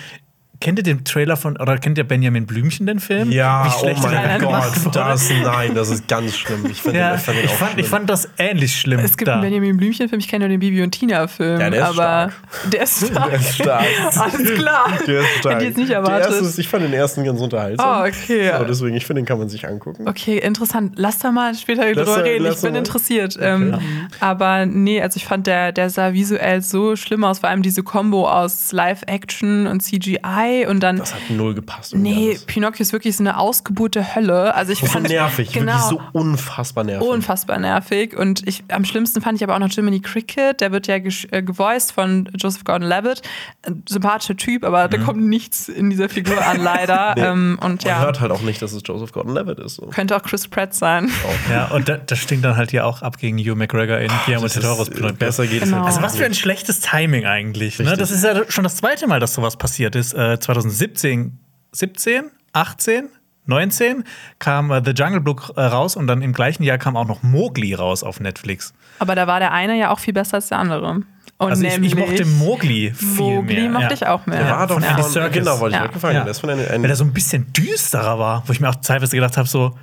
Kennt 0.63 0.79
ihr 0.79 0.85
den 0.85 1.05
Trailer 1.05 1.37
von, 1.37 1.57
oder 1.57 1.77
kennt 1.77 1.99
ihr 1.99 2.05
Benjamin 2.05 2.47
Blümchen, 2.47 2.87
den 2.87 3.01
Film? 3.01 3.33
Ja, 3.33 3.65
Wie 3.65 3.69
oh 3.69 3.81
schlecht 3.81 4.05
der 4.05 4.11
mein 4.13 4.39
gemacht 4.41 4.75
Gott, 4.75 4.85
wurde? 4.85 4.99
das, 5.01 5.29
nein, 5.43 5.75
das 5.75 5.91
ist 5.91 6.07
ganz 6.07 6.37
schlimm. 6.37 6.67
Ich, 6.71 6.81
find, 6.81 6.95
Ja, 6.95 7.17
den- 7.17 7.19
ich 7.19 7.23
fand 7.25 7.39
ich 7.45 7.51
fand, 7.51 7.79
ich 7.81 7.87
fand 7.89 8.11
das 8.11 8.29
ähnlich 8.39 8.77
schlimm. 8.79 9.01
Es 9.01 9.17
gibt 9.17 9.27
da. 9.29 9.33
einen 9.35 9.43
Benjamin 9.43 9.77
Blümchen-Film, 9.77 10.21
ich 10.21 10.29
kenne 10.29 10.45
nur 10.45 10.51
den 10.51 10.61
Bibi 10.61 10.81
und 10.83 10.93
Tina-Film. 10.93 11.61
Ja, 11.61 11.69
der 11.71 11.81
ist 11.81 11.87
aber 11.87 11.93
stark. 12.31 12.33
Der 12.73 12.83
ist 12.83 13.07
stark. 13.11 13.31
Der 13.31 13.39
ist 13.41 13.55
stark. 13.55 13.85
Alles 14.17 14.55
klar. 14.55 14.89
Der 15.07 15.21
ist 15.21 15.29
stark. 15.41 15.55
Hätte 15.55 15.63
ich 15.65 15.69
jetzt 15.71 15.77
nicht 15.79 15.91
Der 15.91 15.97
erwartet. 15.97 16.31
erste 16.31 16.45
ist, 16.45 16.59
ich 16.59 16.69
fand 16.69 16.85
den 16.85 16.93
ersten 16.93 17.25
ganz 17.25 17.41
unterhaltsam. 17.41 18.03
Oh, 18.03 18.07
okay. 18.07 18.51
Aber 18.53 18.65
deswegen, 18.65 18.95
ich 18.95 19.05
finde, 19.05 19.23
den 19.23 19.27
kann 19.27 19.39
man 19.39 19.49
sich 19.49 19.67
angucken. 19.67 20.07
Okay, 20.09 20.39
interessant. 20.39 20.93
Lass 20.97 21.19
da 21.19 21.33
mal 21.33 21.55
später 21.57 21.93
Lass 21.93 22.07
drüber 22.07 22.25
reden. 22.25 22.47
Ich 22.47 22.61
bin 22.61 22.73
mal. 22.73 22.79
interessiert. 22.79 23.37
Ähm, 23.41 23.79
aber 24.21 24.67
nee, 24.67 25.03
also 25.03 25.17
ich 25.17 25.25
fand, 25.25 25.49
der, 25.49 25.73
der 25.73 25.91
sah 25.91 26.13
visuell 26.13 26.63
so 26.63 26.95
schlimm 26.95 27.25
aus. 27.25 27.41
Vor 27.41 27.49
allem 27.49 27.63
diese 27.63 27.83
Kombo 27.83 28.29
aus 28.29 28.71
Live-Action 28.73 29.67
und 29.67 29.81
CGI 29.83 30.52
und 30.69 30.81
dann. 30.81 30.97
Das 30.97 31.15
hat 31.15 31.21
null 31.31 31.55
gepasst. 31.55 31.95
Nee, 31.95 32.31
alles. 32.31 32.45
Pinocchio 32.47 32.83
ist 32.83 32.93
wirklich 32.93 33.17
so 33.17 33.23
eine 33.23 33.39
ausgeburt 33.39 33.95
der 33.95 34.15
Hölle. 34.15 34.55
Also 34.55 34.73
ich 34.73 34.79
So 34.81 34.87
fand 34.87 35.09
nervig, 35.09 35.53
genau, 35.53 35.73
wirklich 35.73 35.83
so 35.89 36.01
unfassbar 36.13 36.85
nervig. 36.85 37.07
unfassbar 37.09 37.59
nervig. 37.59 38.17
Und 38.17 38.47
ich, 38.47 38.65
am 38.69 38.85
schlimmsten 38.85 39.21
fand 39.21 39.37
ich 39.39 39.45
aber 39.45 39.55
auch 39.55 39.59
noch 39.59 39.71
Jiminy 39.71 40.01
Cricket. 40.01 40.61
Der 40.61 40.73
wird 40.73 40.87
ja 40.87 40.97
äh, 40.97 41.43
gevoiced 41.43 41.93
von 41.93 42.29
Joseph 42.37 42.65
Gordon-Levitt. 42.65 43.23
Ein 43.67 43.83
sympathischer 43.89 44.37
Typ, 44.37 44.65
aber 44.65 44.89
da 44.89 44.99
kommt 44.99 45.23
nichts 45.23 45.69
in 45.69 45.91
dieser 45.91 46.09
Figur 46.09 46.45
an, 46.47 46.61
leider. 46.61 47.15
ähm, 47.17 47.59
und 47.61 47.85
Man 47.85 47.93
ja, 47.95 48.01
hört 48.01 48.21
halt 48.21 48.31
auch 48.33 48.43
nicht, 48.43 48.61
dass 48.63 48.73
es 48.73 48.83
Joseph 48.85 49.13
Gordon-Levitt 49.13 49.59
ist. 49.59 49.77
So. 49.77 49.87
könnte 49.87 50.17
auch 50.17 50.23
Chris 50.23 50.49
Pratt 50.49 50.75
sein. 50.75 51.11
Ja, 51.51 51.67
und 51.69 51.89
da, 51.89 51.97
das 51.97 52.19
stinkt 52.19 52.45
dann 52.45 52.57
halt 52.57 52.71
hier 52.71 52.87
auch 52.87 53.03
ab 53.03 53.19
gegen 53.19 53.39
Hugh 53.39 53.55
McGregor 53.55 53.99
in 53.99 54.11
Guillermo 54.27 54.45
Das 54.47 54.55
del 54.55 54.63
Toros 54.63 54.89
äh, 54.89 54.93
Pinocchio. 54.93 55.17
besser 55.17 55.47
geht 55.47 55.63
es 55.63 55.69
Genau. 55.69 55.79
halt 55.79 55.87
Also 55.87 56.03
was 56.03 56.17
für 56.17 56.25
ein 56.25 56.35
schlechtes 56.35 56.81
Timing 56.81 57.25
eigentlich. 57.27 57.79
Ne? 57.79 57.97
Das 57.97 58.11
ist 58.11 58.25
ja 58.25 58.43
schon 58.49 58.65
das 58.65 58.77
zweite 58.77 59.07
Mal, 59.07 59.21
dass 59.21 59.35
sowas 59.35 59.57
passiert 59.57 59.95
ist. 59.97 60.13
Äh, 60.15 60.39
2017, 60.43 61.39
17, 61.73 62.25
18, 62.53 63.09
19 63.47 64.05
kam 64.39 64.71
äh, 64.71 64.83
The 64.85 64.93
Jungle 64.93 65.21
Book 65.21 65.53
äh, 65.57 65.63
raus 65.63 65.97
und 65.97 66.07
dann 66.07 66.23
im 66.23 66.33
gleichen 66.33 66.63
Jahr 66.63 66.79
kam 66.79 66.97
auch 66.97 67.07
noch 67.09 67.23
Mowgli 67.23 67.75
raus 67.75 68.03
auf 68.03 68.21
Netflix. 68.21 68.73
Aber 68.99 69.15
da 69.15 69.27
war 69.27 69.41
der 69.41 69.53
eine 69.53 69.77
ja 69.79 69.91
auch 69.91 69.99
viel 69.99 70.15
besser 70.15 70.35
als 70.35 70.49
der 70.49 70.59
andere. 70.59 71.01
Und 71.39 71.51
Also 71.51 71.65
ich, 71.65 71.77
ich 71.79 71.97
mochte 71.97 72.25
Mowgli 72.25 72.93
viel 72.95 73.09
Mowgli 73.09 73.61
mehr. 73.63 73.71
mochte 73.71 73.87
ja. 73.87 73.93
ich 73.95 74.07
auch 74.07 74.27
mehr. 74.27 74.39
Der 74.45 74.51
war 74.57 74.67
doch 74.69 74.75
von 74.81 75.03
von, 75.03 75.11
Serkis. 75.11 75.39
genau, 75.39 75.59
wollte 75.59 75.75
ich 75.75 75.81
Ja. 75.81 75.81
gerade 75.83 75.95
gefallen. 75.95 76.15
Ja. 76.17 76.23
Der 76.23 76.31
ist 76.31 76.39
von 76.39 76.51
einer, 76.51 76.69
Weil 76.71 76.85
er 76.85 76.95
so 76.97 77.05
ein 77.05 77.13
bisschen 77.13 77.53
düsterer 77.53 78.19
war, 78.19 78.45
wo 78.47 78.53
ich 78.53 78.61
mir 78.61 78.69
auch 78.69 78.77
teilweise 78.77 79.17
gedacht 79.17 79.37
habe, 79.37 79.49
so 79.49 79.77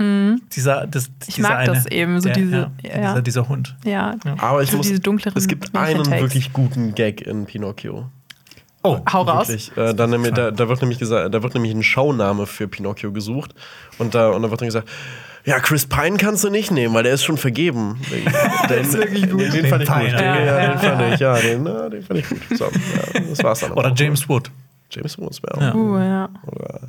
dieser, 0.00 0.86
das, 0.86 1.10
Ich 1.26 1.36
dieser 1.36 1.48
mag 1.48 1.64
das 1.66 1.86
eben, 1.86 2.20
so 2.20 2.28
ja, 2.28 2.34
diese- 2.34 2.70
ja, 2.82 2.90
ja. 2.90 2.96
Dieser, 3.10 3.22
dieser 3.22 3.48
Hund. 3.48 3.76
Ja, 3.84 4.16
Aber 4.38 4.62
ich 4.62 4.70
so 4.70 4.78
muss, 4.78 4.86
diese 4.88 5.00
dunkleren 5.00 5.36
es 5.38 5.46
gibt 5.48 5.74
einen 5.74 6.04
wirklich 6.10 6.52
guten 6.52 6.94
Gag 6.94 7.20
in 7.22 7.46
Pinocchio. 7.46 8.06
Oh, 8.84 9.00
Hau 9.12 9.22
raus. 9.22 9.48
Wirklich. 9.48 9.76
Äh, 9.76 9.94
dann, 9.94 10.10
nämlich- 10.10 10.32
da, 10.34 10.50
da, 10.50 10.68
wird 10.68 10.80
nämlich 10.82 10.98
gesagt, 10.98 11.34
da 11.34 11.42
wird 11.42 11.54
nämlich 11.54 11.72
ein 11.72 11.82
Showname 11.82 12.46
für 12.46 12.68
Pinocchio 12.68 13.10
gesucht. 13.12 13.54
Und 13.98 14.14
da, 14.14 14.28
und 14.28 14.42
da 14.42 14.50
wird 14.50 14.60
dann 14.60 14.68
gesagt, 14.68 14.88
ja, 15.46 15.58
Chris 15.58 15.86
Pine 15.86 16.16
kannst 16.16 16.44
du 16.44 16.50
nicht 16.50 16.70
nehmen, 16.70 16.94
weil 16.94 17.02
der 17.02 17.14
ist 17.14 17.24
schon 17.24 17.36
vergeben. 17.36 18.00
Den, 18.70 18.78
ist 18.82 18.92
wirklich 18.94 19.28
gut. 19.30 19.40
Den, 19.40 19.50
den 19.52 19.62
Den 19.62 19.66
fand 19.70 19.82
ich 19.82 19.88
Pine, 19.88 20.10
gut. 20.10 20.18
Den, 20.20 20.24
ja, 20.24 20.38
ja, 20.40 20.44
ja, 20.62 20.68
den 20.70 20.78
fand 20.78 21.14
ich, 21.14 21.20
ja, 21.20 21.36
den, 21.38 21.62
na, 21.64 21.88
den 21.88 22.02
fand 22.02 22.20
ich 22.20 22.28
gut. 22.28 22.40
So, 22.58 22.64
ja, 22.64 23.20
das 23.28 23.42
war's 23.42 23.60
dann. 23.60 23.72
Oder 23.72 23.90
auch. 23.92 23.96
James 23.98 24.28
Wood. 24.28 24.50
James 24.90 25.18
Woods 25.18 25.42
wäre 25.42 25.60
Ja. 25.60 25.70
auch. 25.72 25.74
Uh, 25.74 25.98
ja. 25.98 26.28
Oder, 26.46 26.80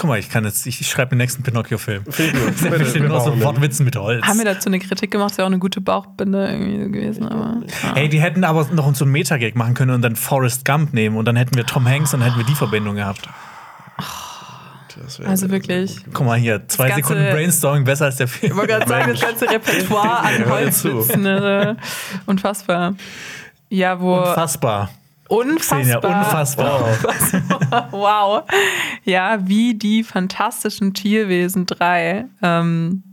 Guck 0.00 0.08
mal, 0.08 0.18
ich 0.18 0.30
kann 0.30 0.46
jetzt, 0.46 0.66
ich, 0.66 0.80
ich 0.80 0.88
schreibe 0.88 1.10
den 1.10 1.18
nächsten 1.18 1.42
Pinocchio-Film. 1.42 2.04
Ich 2.08 2.94
nur 3.02 3.20
so. 3.20 3.38
Wortwitzen 3.42 3.84
mit 3.84 3.96
Holz. 3.96 4.24
Haben 4.26 4.38
wir 4.38 4.46
dazu 4.46 4.70
eine 4.70 4.78
Kritik 4.78 5.10
gemacht? 5.10 5.32
Ist 5.32 5.36
ja 5.36 5.44
auch 5.44 5.48
eine 5.48 5.58
gute 5.58 5.82
Bauchbinde 5.82 6.48
irgendwie 6.50 6.82
so 6.82 6.88
gewesen. 6.90 7.28
Aber, 7.28 7.60
ja. 7.82 7.96
Ey, 7.96 8.08
die 8.08 8.18
hätten 8.18 8.42
aber 8.44 8.66
noch 8.72 8.94
so 8.94 9.04
einen 9.04 9.12
Metagag 9.12 9.56
machen 9.56 9.74
können 9.74 9.90
und 9.90 10.00
dann 10.00 10.16
Forrest 10.16 10.64
Gump 10.64 10.94
nehmen 10.94 11.18
und 11.18 11.26
dann 11.26 11.36
hätten 11.36 11.54
wir 11.54 11.66
Tom 11.66 11.86
Hanks 11.86 12.14
und 12.14 12.20
dann 12.20 12.30
hätten 12.30 12.38
wir 12.40 12.46
die 12.46 12.54
Verbindung 12.54 12.94
gehabt. 12.96 13.28
Also 15.26 15.50
wirklich. 15.50 15.98
Guck 16.14 16.24
mal 16.24 16.38
hier, 16.38 16.66
zwei 16.68 16.88
ganze- 16.88 17.02
Sekunden 17.06 17.30
Brainstorming 17.30 17.84
besser 17.84 18.06
als 18.06 18.16
der 18.16 18.26
Film. 18.28 18.52
Ich 18.52 18.56
wollte 18.56 18.72
gerade 18.72 18.88
sagen, 18.88 19.12
das 19.12 19.20
ganze 19.20 19.50
Repertoire 19.50 20.20
an. 20.20 20.46
Holzwitzen. 20.50 21.20
Ne? 21.20 21.76
Unfassbar. 22.24 22.94
Ja, 23.68 24.00
wo. 24.00 24.16
Unfassbar. 24.16 24.88
Unfassbar. 25.30 26.00
Xenia, 26.00 26.18
unfassbar. 26.18 26.98
Wow. 27.92 28.42
Ja, 29.04 29.38
wie 29.46 29.74
die 29.74 30.02
Fantastischen 30.02 30.92
Tierwesen 30.92 31.66
3. 31.66 32.26
Ähm, 32.42 33.04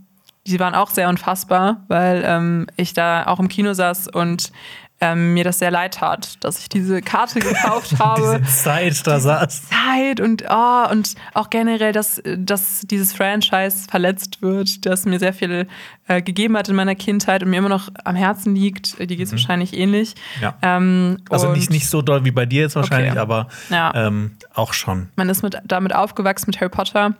die 0.44 0.58
waren 0.58 0.74
auch 0.74 0.90
sehr 0.90 1.08
unfassbar, 1.08 1.84
weil 1.86 2.24
ähm, 2.26 2.66
ich 2.76 2.92
da 2.92 3.26
auch 3.26 3.38
im 3.38 3.48
Kino 3.48 3.72
saß 3.72 4.08
und 4.08 4.50
ähm, 5.00 5.32
mir 5.34 5.44
das 5.44 5.60
sehr 5.60 5.70
leid 5.70 5.94
tat, 5.94 6.42
dass 6.42 6.58
ich 6.58 6.68
diese 6.68 7.00
Karte 7.02 7.38
gekauft 7.38 7.96
habe. 8.00 8.40
Diese 8.44 8.56
Zeit 8.62 9.06
da 9.06 9.20
saß. 9.20 9.62
Zeit 9.68 10.18
und, 10.20 10.44
oh, 10.50 10.90
und 10.90 11.14
auch 11.34 11.50
generell, 11.50 11.92
dass, 11.92 12.20
dass 12.36 12.80
dieses 12.80 13.12
Franchise 13.12 13.86
verletzt 13.88 14.42
wird, 14.42 14.84
das 14.86 15.04
mir 15.04 15.20
sehr 15.20 15.32
viel 15.32 15.68
äh, 16.08 16.20
gegeben 16.20 16.56
hat 16.56 16.68
in 16.68 16.74
meiner 16.74 16.96
Kindheit 16.96 17.44
und 17.44 17.50
mir 17.50 17.58
immer 17.58 17.68
noch 17.68 17.90
am 18.04 18.16
Herzen 18.16 18.56
liegt. 18.56 18.98
Dir 18.98 19.06
geht 19.06 19.20
es 19.20 19.30
wahrscheinlich 19.30 19.72
ähnlich. 19.76 20.14
Ja. 20.40 20.54
Ähm, 20.62 21.18
Also 21.30 21.52
nicht, 21.52 21.70
nicht 21.70 21.88
so 21.88 22.02
doll 22.02 22.24
wie 22.24 22.32
bei 22.32 22.44
dir 22.46 22.62
jetzt 22.62 22.74
wahrscheinlich, 22.74 23.12
Okay. 23.12 23.20
aber 23.20 23.46
Ja. 23.70 23.92
ähm, 23.94 24.32
auch 24.54 24.72
schon. 24.72 25.10
Man 25.14 25.28
ist 25.28 25.42
mit, 25.42 25.56
damit 25.64 25.94
aufgewachsen 25.94 26.46
mit 26.48 26.60
Harry 26.60 26.70
Potter. 26.70 27.14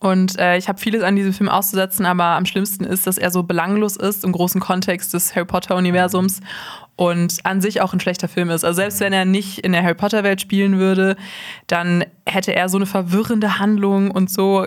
Und 0.00 0.38
äh, 0.38 0.58
ich 0.58 0.68
habe 0.68 0.78
vieles 0.78 1.02
an 1.02 1.16
diesem 1.16 1.32
Film 1.32 1.48
auszusetzen, 1.48 2.04
aber 2.04 2.24
am 2.24 2.44
schlimmsten 2.44 2.84
ist, 2.84 3.06
dass 3.06 3.16
er 3.18 3.30
so 3.30 3.42
belanglos 3.42 3.96
ist 3.96 4.22
im 4.22 4.32
großen 4.32 4.60
Kontext 4.60 5.14
des 5.14 5.34
Harry 5.34 5.46
Potter-Universums 5.46 6.40
und 6.98 7.38
an 7.44 7.60
sich 7.60 7.80
auch 7.80 7.92
ein 7.92 8.00
schlechter 8.00 8.26
Film 8.26 8.50
ist. 8.50 8.64
Also 8.64 8.78
selbst 8.78 8.98
wenn 8.98 9.12
er 9.12 9.24
nicht 9.24 9.60
in 9.60 9.70
der 9.70 9.84
Harry 9.84 9.94
Potter-Welt 9.94 10.40
spielen 10.40 10.80
würde, 10.80 11.16
dann 11.68 12.04
hätte 12.26 12.56
er 12.56 12.68
so 12.68 12.76
eine 12.76 12.86
verwirrende 12.86 13.60
Handlung 13.60 14.10
und 14.10 14.28
so 14.28 14.66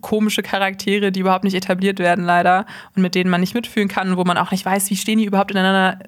komische 0.00 0.42
Charaktere, 0.42 1.12
die 1.12 1.20
überhaupt 1.20 1.44
nicht 1.44 1.54
etabliert 1.54 1.98
werden, 1.98 2.24
leider, 2.24 2.64
und 2.94 3.02
mit 3.02 3.14
denen 3.14 3.28
man 3.28 3.42
nicht 3.42 3.54
mitfühlen 3.54 3.88
kann 3.88 4.16
wo 4.16 4.24
man 4.24 4.38
auch 4.38 4.52
nicht 4.52 4.64
weiß, 4.64 4.88
wie 4.88 4.96
stehen 4.96 5.18
die 5.18 5.26
überhaupt 5.26 5.50
ineinander, 5.50 5.98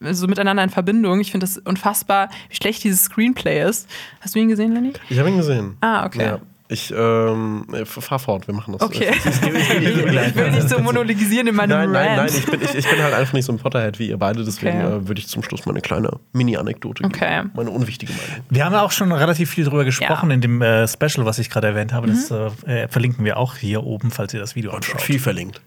so 0.00 0.26
miteinander 0.26 0.64
in 0.64 0.70
Verbindung. 0.70 1.20
Ich 1.20 1.30
finde 1.30 1.46
das 1.46 1.58
unfassbar, 1.58 2.30
wie 2.48 2.56
schlecht 2.56 2.82
dieses 2.82 3.02
Screenplay 3.02 3.62
ist. 3.68 3.86
Hast 4.22 4.34
du 4.34 4.38
ihn 4.38 4.48
gesehen, 4.48 4.72
Lenny? 4.72 4.94
Ich 5.10 5.18
habe 5.18 5.28
ihn 5.28 5.36
gesehen. 5.36 5.76
Ah, 5.82 6.06
okay. 6.06 6.24
Ja. 6.24 6.40
Ich 6.70 6.92
ähm, 6.94 7.64
äh, 7.72 7.86
fahr 7.86 8.18
fort, 8.18 8.46
wir 8.46 8.54
machen 8.54 8.72
das. 8.74 8.82
Okay. 8.82 9.08
Ich, 9.10 9.24
ich, 9.24 9.42
ich, 9.42 9.70
ich, 9.82 9.96
Ich 9.96 10.34
will 10.36 10.50
nicht 10.50 10.68
so 10.68 10.78
monologisieren 10.80 11.46
in 11.46 11.54
meinem 11.54 11.70
Nein, 11.70 11.92
nein, 11.92 12.16
nein, 12.16 12.28
ich 12.28 12.44
bin, 12.44 12.60
ich, 12.60 12.74
ich 12.74 12.86
bin 12.90 13.02
halt 13.02 13.14
einfach 13.14 13.32
nicht 13.32 13.46
so 13.46 13.52
ein 13.52 13.58
Potterhead 13.58 13.98
wie 13.98 14.08
ihr 14.10 14.18
beide, 14.18 14.44
deswegen 14.44 14.76
Okay. 14.84 14.96
äh, 14.96 15.08
würde 15.08 15.18
ich 15.18 15.28
zum 15.28 15.42
Schluss 15.42 15.64
mal 15.64 15.72
eine 15.72 15.80
kleine 15.80 16.10
Mini-Anekdote 16.32 17.04
Okay. 17.04 17.36
geben. 17.38 17.50
Meine 17.54 17.70
unwichtige 17.70 18.12
Meinung. 18.12 18.44
Wir 18.50 18.66
haben 18.66 18.74
ja 18.74 18.82
auch 18.82 18.92
schon 18.92 19.10
relativ 19.12 19.48
viel 19.50 19.64
drüber 19.64 19.84
gesprochen 19.86 20.10
Ja. 20.10 20.24
Mhm. 20.26 20.30
in 20.32 20.40
dem 20.42 20.62
äh, 20.62 20.86
Special, 20.86 21.24
was 21.24 21.38
ich 21.38 21.48
gerade 21.48 21.68
erwähnt 21.68 21.94
habe. 21.94 22.06
Das 22.08 22.30
äh, 22.30 22.50
äh, 22.82 22.88
verlinken 22.88 23.24
wir 23.24 23.38
auch 23.38 23.56
hier 23.56 23.82
oben, 23.84 24.10
falls 24.10 24.34
ihr 24.34 24.40
das 24.40 24.54
Video 24.54 24.72
anschaut. 24.72 25.00
Viel 25.00 25.20
verlinkt. 25.20 25.62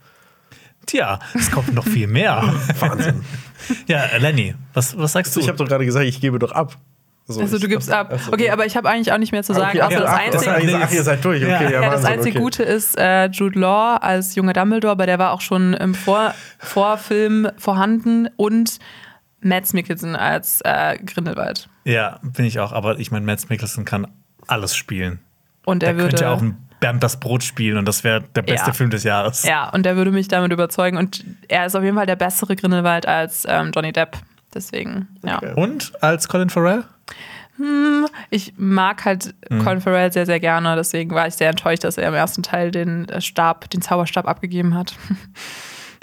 Tja, 0.85 1.19
es 1.33 1.49
kommt 1.49 1.73
noch 1.73 1.85
viel 1.87 2.07
mehr. 2.07 2.43
Wahnsinn. 2.79 3.23
ja, 3.87 4.03
Lenny, 4.19 4.53
was, 4.73 4.95
was 4.97 5.13
sagst 5.13 5.35
du? 5.35 5.39
ich 5.39 5.47
habe 5.47 5.57
doch 5.57 5.67
gerade 5.67 5.85
gesagt, 5.85 6.05
ich 6.05 6.21
gebe 6.21 6.37
doch 6.37 6.51
ab. 6.51 6.75
Also 7.39 7.55
ich- 7.55 7.61
du 7.61 7.67
gibst 7.69 7.91
ab. 7.91 8.11
Achso, 8.13 8.33
Okay, 8.33 8.49
aber 8.49 8.65
ich 8.65 8.75
habe 8.75 8.89
eigentlich 8.89 9.11
auch 9.13 9.17
nicht 9.17 9.31
mehr 9.31 9.43
zu 9.43 9.53
sagen. 9.53 9.69
Okay, 9.77 9.81
außer 9.81 9.95
ach, 10.07 10.21
das 10.31 10.47
ach, 10.47 10.53
einzige, 10.53 10.75
ach, 10.77 10.81
ach, 10.87 10.91
ihr 10.91 11.03
seid 11.03 11.23
durch. 11.23 11.41
Okay, 11.43 11.51
Ja. 11.51 11.61
ja, 11.63 11.69
ja, 11.69 11.81
das 11.81 11.91
Wahnsinn, 12.03 12.11
einzige 12.11 12.35
okay. 12.37 12.43
Gute 12.43 12.63
ist 12.63 12.97
äh, 12.97 13.25
Jude 13.27 13.59
Law 13.59 13.97
als 13.97 14.35
junger 14.35 14.53
Dumbledore, 14.53 14.91
aber 14.91 15.05
der 15.05 15.19
war 15.19 15.31
auch 15.31 15.41
schon 15.41 15.73
im 15.73 15.93
Vor 15.95 16.33
Vorfilm 16.59 17.47
vorhanden 17.57 18.27
und 18.37 18.79
Mads 19.41 19.73
Mikkelsen 19.73 20.15
als 20.15 20.61
äh, 20.63 20.97
Grindelwald. 21.03 21.67
ja, 21.83 22.19
bin 22.23 22.45
ich 22.45 22.59
auch. 22.59 22.71
Aber 22.71 22.99
ich 22.99 23.11
meine, 23.11 23.25
Mads 23.25 23.49
Mikkelsen 23.49 23.85
kann 23.85 24.07
alles 24.47 24.75
spielen. 24.75 25.19
Und 25.65 25.83
Er 25.83 25.89
er 25.89 25.95
würde 25.97 26.09
könnte 26.09 26.29
auch 26.29 26.41
ein 26.41 26.57
Bernd 26.79 27.03
das 27.03 27.19
Brot 27.19 27.43
spielen 27.43 27.77
und 27.77 27.87
das 27.87 28.03
wäre 28.03 28.21
der 28.35 28.41
beste 28.41 28.67
Ja. 28.67 28.73
Film 28.73 28.89
des 28.89 29.03
Jahres. 29.03 29.43
ja, 29.43 29.69
und 29.69 29.83
der 29.85 29.95
würde 29.97 30.09
mich 30.11 30.27
damit 30.27 30.51
überzeugen 30.51 30.97
und 30.97 31.23
er 31.47 31.67
ist 31.67 31.75
auf 31.75 31.83
jeden 31.83 31.95
Fall 31.95 32.07
der 32.07 32.15
bessere 32.15 32.55
Grindelwald 32.55 33.07
als 33.07 33.45
ähm, 33.47 33.71
Johnny 33.75 33.91
Depp. 33.91 34.17
Deswegen, 34.53 35.07
ja. 35.25 35.37
Okay. 35.37 35.53
Und 35.55 35.93
als 36.03 36.27
Colin 36.27 36.49
Farrell? 36.49 36.83
Ich 38.31 38.53
mag 38.57 39.05
halt 39.05 39.35
Mhm. 39.49 39.63
Colin 39.63 39.81
Farrell 39.81 40.11
sehr, 40.11 40.25
sehr 40.25 40.39
gerne. 40.39 40.75
Deswegen 40.75 41.11
war 41.11 41.27
ich 41.27 41.35
sehr 41.35 41.49
enttäuscht, 41.49 41.83
dass 41.83 41.97
er 41.97 42.07
im 42.07 42.13
ersten 42.15 42.41
Teil 42.41 42.71
den 42.71 43.07
äh, 43.09 43.21
Stab, 43.21 43.69
den 43.69 43.81
Zauberstab 43.81 44.27
abgegeben 44.27 44.73
hat. 44.75 44.95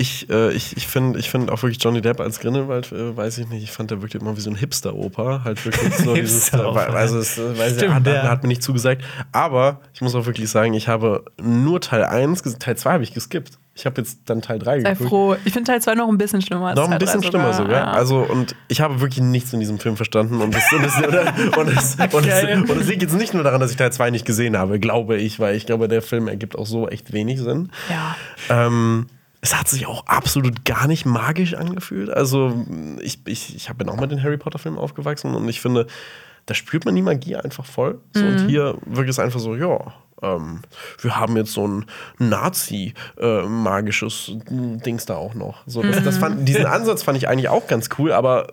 Ich, 0.00 0.30
äh, 0.30 0.52
ich, 0.52 0.76
ich 0.76 0.86
finde 0.86 1.18
ich 1.18 1.28
find 1.28 1.50
auch 1.50 1.60
wirklich 1.64 1.82
Johnny 1.82 2.00
Depp 2.00 2.20
als 2.20 2.38
Grindelwald, 2.38 2.92
äh, 2.92 3.16
weiß 3.16 3.38
ich 3.38 3.48
nicht, 3.48 3.64
ich 3.64 3.72
fand 3.72 3.90
der 3.90 4.00
wirklich 4.00 4.22
immer 4.22 4.36
wie 4.36 4.40
so 4.40 4.48
ein 4.48 4.54
Hipster-Oper. 4.54 5.42
Halt 5.42 5.64
wirklich 5.64 5.92
so 5.96 6.14
dieses, 6.14 6.52
äh, 6.52 6.56
also 6.56 7.18
es, 7.18 7.36
äh, 7.36 7.58
weiß 7.58 7.72
ich, 7.72 7.78
Stimmt, 7.78 7.94
hat, 7.94 8.06
der- 8.06 8.22
hat, 8.30 8.42
mir 8.44 8.48
nicht 8.48 8.62
zugesagt. 8.62 9.02
Aber 9.32 9.80
ich 9.92 10.00
muss 10.00 10.14
auch 10.14 10.24
wirklich 10.24 10.48
sagen, 10.50 10.72
ich 10.74 10.86
habe 10.86 11.24
nur 11.42 11.80
Teil 11.80 12.04
1, 12.04 12.44
ges- 12.44 12.60
Teil 12.60 12.76
2 12.76 12.92
habe 12.92 13.02
ich 13.02 13.12
geskippt. 13.12 13.58
Ich 13.78 13.86
habe 13.86 14.00
jetzt 14.00 14.18
dann 14.26 14.42
Teil 14.42 14.58
3 14.58 14.80
Sei 14.80 14.90
geguckt. 14.92 15.08
froh. 15.08 15.36
Ich 15.44 15.52
finde 15.52 15.70
Teil 15.70 15.80
2 15.80 15.94
noch 15.94 16.08
ein 16.08 16.18
bisschen 16.18 16.42
schlimmer 16.42 16.66
als 16.68 16.76
Noch 16.76 16.90
ein 16.90 16.98
bisschen 16.98 17.20
3 17.20 17.28
schlimmer 17.28 17.52
sogar. 17.52 17.72
Ja. 17.72 17.90
Also, 17.92 18.18
und 18.18 18.56
ich 18.66 18.80
habe 18.80 19.00
wirklich 19.00 19.20
nichts 19.24 19.52
in 19.52 19.60
diesem 19.60 19.78
Film 19.78 19.96
verstanden. 19.96 20.40
Und 20.40 20.54
es, 20.54 20.72
und, 20.72 20.84
es, 20.84 20.96
und, 20.96 21.68
es, 21.68 21.94
und, 22.14 22.26
es, 22.26 22.70
und 22.70 22.80
es 22.80 22.88
liegt 22.88 23.02
jetzt 23.02 23.14
nicht 23.14 23.34
nur 23.34 23.44
daran, 23.44 23.60
dass 23.60 23.70
ich 23.70 23.76
Teil 23.76 23.92
2 23.92 24.10
nicht 24.10 24.24
gesehen 24.26 24.56
habe, 24.58 24.80
glaube 24.80 25.16
ich, 25.16 25.38
weil 25.38 25.54
ich 25.54 25.64
glaube, 25.64 25.86
der 25.88 26.02
Film 26.02 26.26
ergibt 26.28 26.58
auch 26.58 26.66
so 26.66 26.88
echt 26.88 27.12
wenig 27.12 27.40
Sinn. 27.40 27.70
ja. 27.88 28.16
Ähm, 28.50 29.06
es 29.40 29.56
hat 29.56 29.68
sich 29.68 29.86
auch 29.86 30.04
absolut 30.06 30.64
gar 30.64 30.88
nicht 30.88 31.06
magisch 31.06 31.54
angefühlt. 31.54 32.10
Also, 32.10 32.66
ich, 33.00 33.20
ich, 33.26 33.54
ich 33.54 33.68
habe 33.68 33.84
ja 33.84 33.92
auch 33.92 34.00
mit 34.00 34.10
den 34.10 34.20
Harry 34.24 34.36
Potter-Filmen 34.36 34.78
aufgewachsen 34.78 35.36
und 35.36 35.48
ich 35.48 35.60
finde, 35.60 35.86
da 36.46 36.54
spürt 36.54 36.84
man 36.84 36.96
die 36.96 37.02
Magie 37.02 37.36
einfach 37.36 37.64
voll. 37.64 38.00
So, 38.14 38.22
Mhm. 38.24 38.28
Und 38.28 38.48
hier 38.48 38.76
wirkt 38.86 39.10
es 39.10 39.20
einfach 39.20 39.38
so, 39.38 39.54
ja. 39.54 39.78
Ähm, 40.22 40.60
wir 41.00 41.18
haben 41.18 41.36
jetzt 41.36 41.52
so 41.52 41.66
ein 41.66 41.86
Nazi-magisches 42.18 44.32
Dings 44.48 45.06
da 45.06 45.16
auch 45.16 45.34
noch. 45.34 45.62
So, 45.66 45.82
das, 45.82 46.02
das 46.02 46.18
fand, 46.18 46.48
diesen 46.48 46.66
Ansatz 46.66 47.02
fand 47.02 47.18
ich 47.18 47.28
eigentlich 47.28 47.48
auch 47.48 47.66
ganz 47.66 47.88
cool, 47.98 48.12
aber 48.12 48.52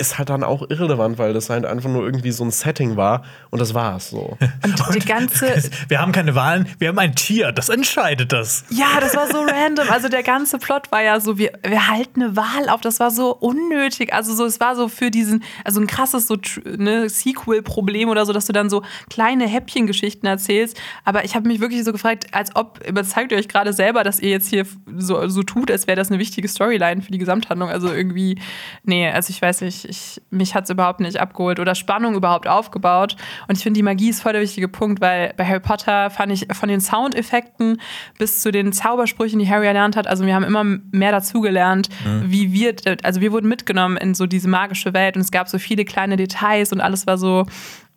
ist 0.00 0.18
halt 0.18 0.30
dann 0.30 0.42
auch 0.42 0.68
irrelevant, 0.68 1.18
weil 1.18 1.32
das 1.32 1.50
halt 1.50 1.64
einfach 1.64 1.90
nur 1.90 2.04
irgendwie 2.04 2.32
so 2.32 2.44
ein 2.44 2.50
Setting 2.50 2.96
war 2.96 3.22
und 3.50 3.60
das 3.60 3.74
war's 3.74 4.10
so. 4.10 4.36
Und 4.88 4.94
die 4.94 5.06
ganze. 5.06 5.62
Wir 5.88 6.00
haben 6.00 6.12
keine 6.12 6.34
Wahlen, 6.34 6.68
wir 6.78 6.88
haben 6.88 6.98
ein 6.98 7.14
Tier, 7.14 7.52
das 7.52 7.68
entscheidet 7.68 8.32
das. 8.32 8.64
Ja, 8.70 9.00
das 9.00 9.14
war 9.14 9.26
so 9.28 9.40
random. 9.40 9.88
Also 9.90 10.08
der 10.08 10.22
ganze 10.22 10.58
Plot 10.58 10.90
war 10.90 11.02
ja 11.02 11.20
so, 11.20 11.38
wir, 11.38 11.52
wir 11.66 11.88
halten 11.88 12.22
eine 12.22 12.36
Wahl 12.36 12.68
auf. 12.68 12.80
Das 12.80 13.00
war 13.00 13.10
so 13.10 13.34
unnötig. 13.34 14.12
Also 14.12 14.34
so, 14.34 14.44
es 14.44 14.60
war 14.60 14.76
so 14.76 14.88
für 14.88 15.10
diesen, 15.10 15.42
also 15.64 15.80
ein 15.80 15.86
krasses 15.86 16.26
so 16.26 16.36
ne, 16.64 17.08
Sequel-Problem 17.08 18.08
oder 18.08 18.24
so, 18.24 18.32
dass 18.32 18.46
du 18.46 18.52
dann 18.52 18.70
so 18.70 18.82
kleine 19.10 19.46
Häppchengeschichten 19.46 20.28
erzählst. 20.28 20.80
Aber 21.04 21.24
ich 21.24 21.34
habe 21.34 21.48
mich 21.48 21.60
wirklich 21.60 21.84
so 21.84 21.92
gefragt, 21.92 22.32
als 22.32 22.54
ob, 22.56 22.80
überzeugt 22.86 23.32
ihr 23.32 23.38
euch 23.38 23.48
gerade 23.48 23.72
selber, 23.72 24.04
dass 24.04 24.20
ihr 24.20 24.30
jetzt 24.30 24.48
hier 24.48 24.66
so, 24.96 25.28
so 25.28 25.42
tut, 25.42 25.70
als 25.70 25.86
wäre 25.86 25.96
das 25.96 26.10
eine 26.10 26.18
wichtige 26.18 26.48
Storyline 26.48 27.02
für 27.02 27.10
die 27.10 27.18
Gesamthandlung. 27.18 27.68
Also 27.68 27.92
irgendwie, 27.92 28.40
nee, 28.84 29.08
also 29.08 29.30
ich 29.30 29.42
weiß 29.42 29.62
nicht, 29.62 29.89
ich, 29.90 30.22
mich 30.30 30.54
hat 30.54 30.64
es 30.64 30.70
überhaupt 30.70 31.00
nicht 31.00 31.20
abgeholt 31.20 31.60
oder 31.60 31.74
Spannung 31.74 32.14
überhaupt 32.14 32.48
aufgebaut. 32.48 33.16
Und 33.48 33.58
ich 33.58 33.62
finde, 33.62 33.78
die 33.78 33.82
Magie 33.82 34.10
ist 34.10 34.22
voll 34.22 34.32
der 34.32 34.42
wichtige 34.42 34.68
Punkt, 34.68 35.00
weil 35.00 35.34
bei 35.36 35.44
Harry 35.44 35.60
Potter 35.60 36.10
fand 36.10 36.32
ich 36.32 36.46
von 36.52 36.68
den 36.68 36.80
Soundeffekten 36.80 37.80
bis 38.18 38.40
zu 38.40 38.50
den 38.50 38.72
Zaubersprüchen, 38.72 39.38
die 39.38 39.48
Harry 39.48 39.66
erlernt 39.66 39.96
hat, 39.96 40.06
also 40.06 40.24
wir 40.24 40.34
haben 40.34 40.44
immer 40.44 40.64
mehr 40.64 41.12
dazugelernt, 41.12 41.88
wie 42.24 42.52
wir, 42.52 42.74
also 43.02 43.20
wir 43.20 43.32
wurden 43.32 43.48
mitgenommen 43.48 43.96
in 43.96 44.14
so 44.14 44.26
diese 44.26 44.48
magische 44.48 44.94
Welt 44.94 45.16
und 45.16 45.22
es 45.22 45.30
gab 45.30 45.48
so 45.48 45.58
viele 45.58 45.84
kleine 45.84 46.16
Details 46.16 46.72
und 46.72 46.80
alles 46.80 47.06
war 47.06 47.18
so 47.18 47.46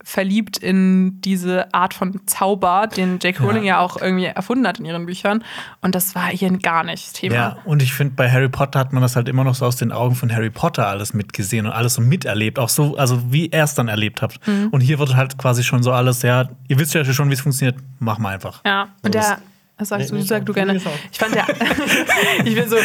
verliebt 0.04 0.58
in 0.58 1.22
diese 1.22 1.74
Art 1.74 1.94
von 1.94 2.22
Zauber, 2.26 2.88
den 2.88 3.20
J.K. 3.20 3.44
Rowling 3.44 3.64
ja. 3.64 3.80
auch 3.80 4.00
irgendwie 4.02 4.26
erfunden 4.26 4.68
hat 4.68 4.80
in 4.80 4.86
ihren 4.86 5.06
Büchern. 5.06 5.44
Und 5.82 5.96
das 5.96 6.16
war 6.16 6.28
hier 6.28 6.52
gar 6.58 6.84
nicht 6.84 7.14
Thema. 7.14 7.36
Ja, 7.36 7.58
und 7.66 7.82
ich 7.82 7.94
finde, 7.94 8.14
bei 8.16 8.30
Harry 8.30 8.50
Potter 8.50 8.80
hat 8.80 8.94
man 8.94 9.02
das 9.02 9.16
halt 9.16 9.30
immer 9.30 9.44
noch 9.44 9.56
so 9.56 9.66
aus 9.66 9.76
den 9.76 9.92
Augen 9.92 10.16
von 10.16 10.34
Harry 10.34 10.50
Potter 10.50 10.88
alles 10.88 11.14
mitgesehen 11.14 11.66
und 11.66 11.72
alles 11.72 11.96
so 11.96 12.02
miterlebt. 12.02 12.60
Auch 12.60 12.70
so, 12.70 12.98
also 12.98 13.32
wie 13.32 13.50
er 13.50 13.64
es 13.64 13.76
dann 13.76 13.88
erlebt 13.88 14.22
hat. 14.22 14.40
Und 14.72 14.82
hier 14.82 15.00
wird 15.00 15.16
halt 15.16 15.38
quasi 15.38 15.64
schon 15.64 15.84
so 15.84 15.92
alles, 15.92 16.22
ja, 16.22 16.50
ihr 16.68 16.80
wisst 16.80 16.94
ja 16.94 17.04
schon, 17.06 17.30
wie 17.30 17.34
es 17.34 17.42
funktioniert, 17.42 17.78
mach 18.00 18.18
mal 18.18 18.34
einfach. 18.34 18.62
Ja, 18.66 18.90
und 19.02 19.14
der. 19.14 19.40
Was 19.78 19.90
sagst 19.90 20.12
du? 20.12 20.16
Du 20.16 20.22
sag 20.22 20.46
du 20.46 20.54
gerne. 20.54 20.76
Ich 20.76 21.18
fand 21.18 21.36
ja, 21.36 21.48
ich 22.46 22.56
bin 22.56 22.70
so, 22.70 22.76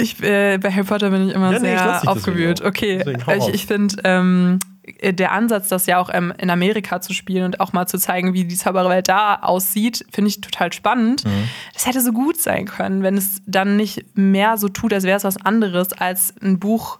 ich, 0.00 0.22
äh, 0.22 0.56
bei 0.56 0.72
Harry 0.72 0.84
Potter 0.84 1.10
bin 1.10 1.28
ich 1.28 1.34
immer 1.34 1.52
Ja, 1.52 1.58
nee, 1.58 1.74
ich 1.74 1.78
sehr 1.78 1.92
deswegen 1.92 2.08
aufgewühlt. 2.08 2.62
Okay, 2.62 3.04
ich, 3.36 3.48
ich 3.54 3.66
finde 3.66 3.96
ähm, 4.04 4.58
der 5.02 5.32
Ansatz, 5.32 5.68
das 5.68 5.86
ja 5.86 5.98
auch 5.98 6.10
ähm, 6.12 6.32
in 6.38 6.50
Amerika 6.50 7.00
zu 7.00 7.12
spielen 7.12 7.44
und 7.44 7.60
auch 7.60 7.72
mal 7.72 7.86
zu 7.86 7.98
zeigen, 7.98 8.32
wie 8.34 8.44
die 8.44 8.56
Zaubererwelt 8.56 9.08
da 9.08 9.36
aussieht, 9.36 10.04
finde 10.12 10.28
ich 10.28 10.40
total 10.40 10.72
spannend. 10.72 11.24
Mhm. 11.24 11.48
Das 11.74 11.86
hätte 11.86 12.00
so 12.00 12.12
gut 12.12 12.40
sein 12.40 12.66
können, 12.66 13.02
wenn 13.02 13.16
es 13.16 13.40
dann 13.46 13.76
nicht 13.76 14.04
mehr 14.16 14.56
so 14.58 14.68
tut, 14.68 14.92
als 14.92 15.04
wäre 15.04 15.16
es 15.16 15.24
was 15.24 15.36
anderes 15.44 15.92
als 15.92 16.34
ein 16.42 16.58
Buch. 16.58 16.98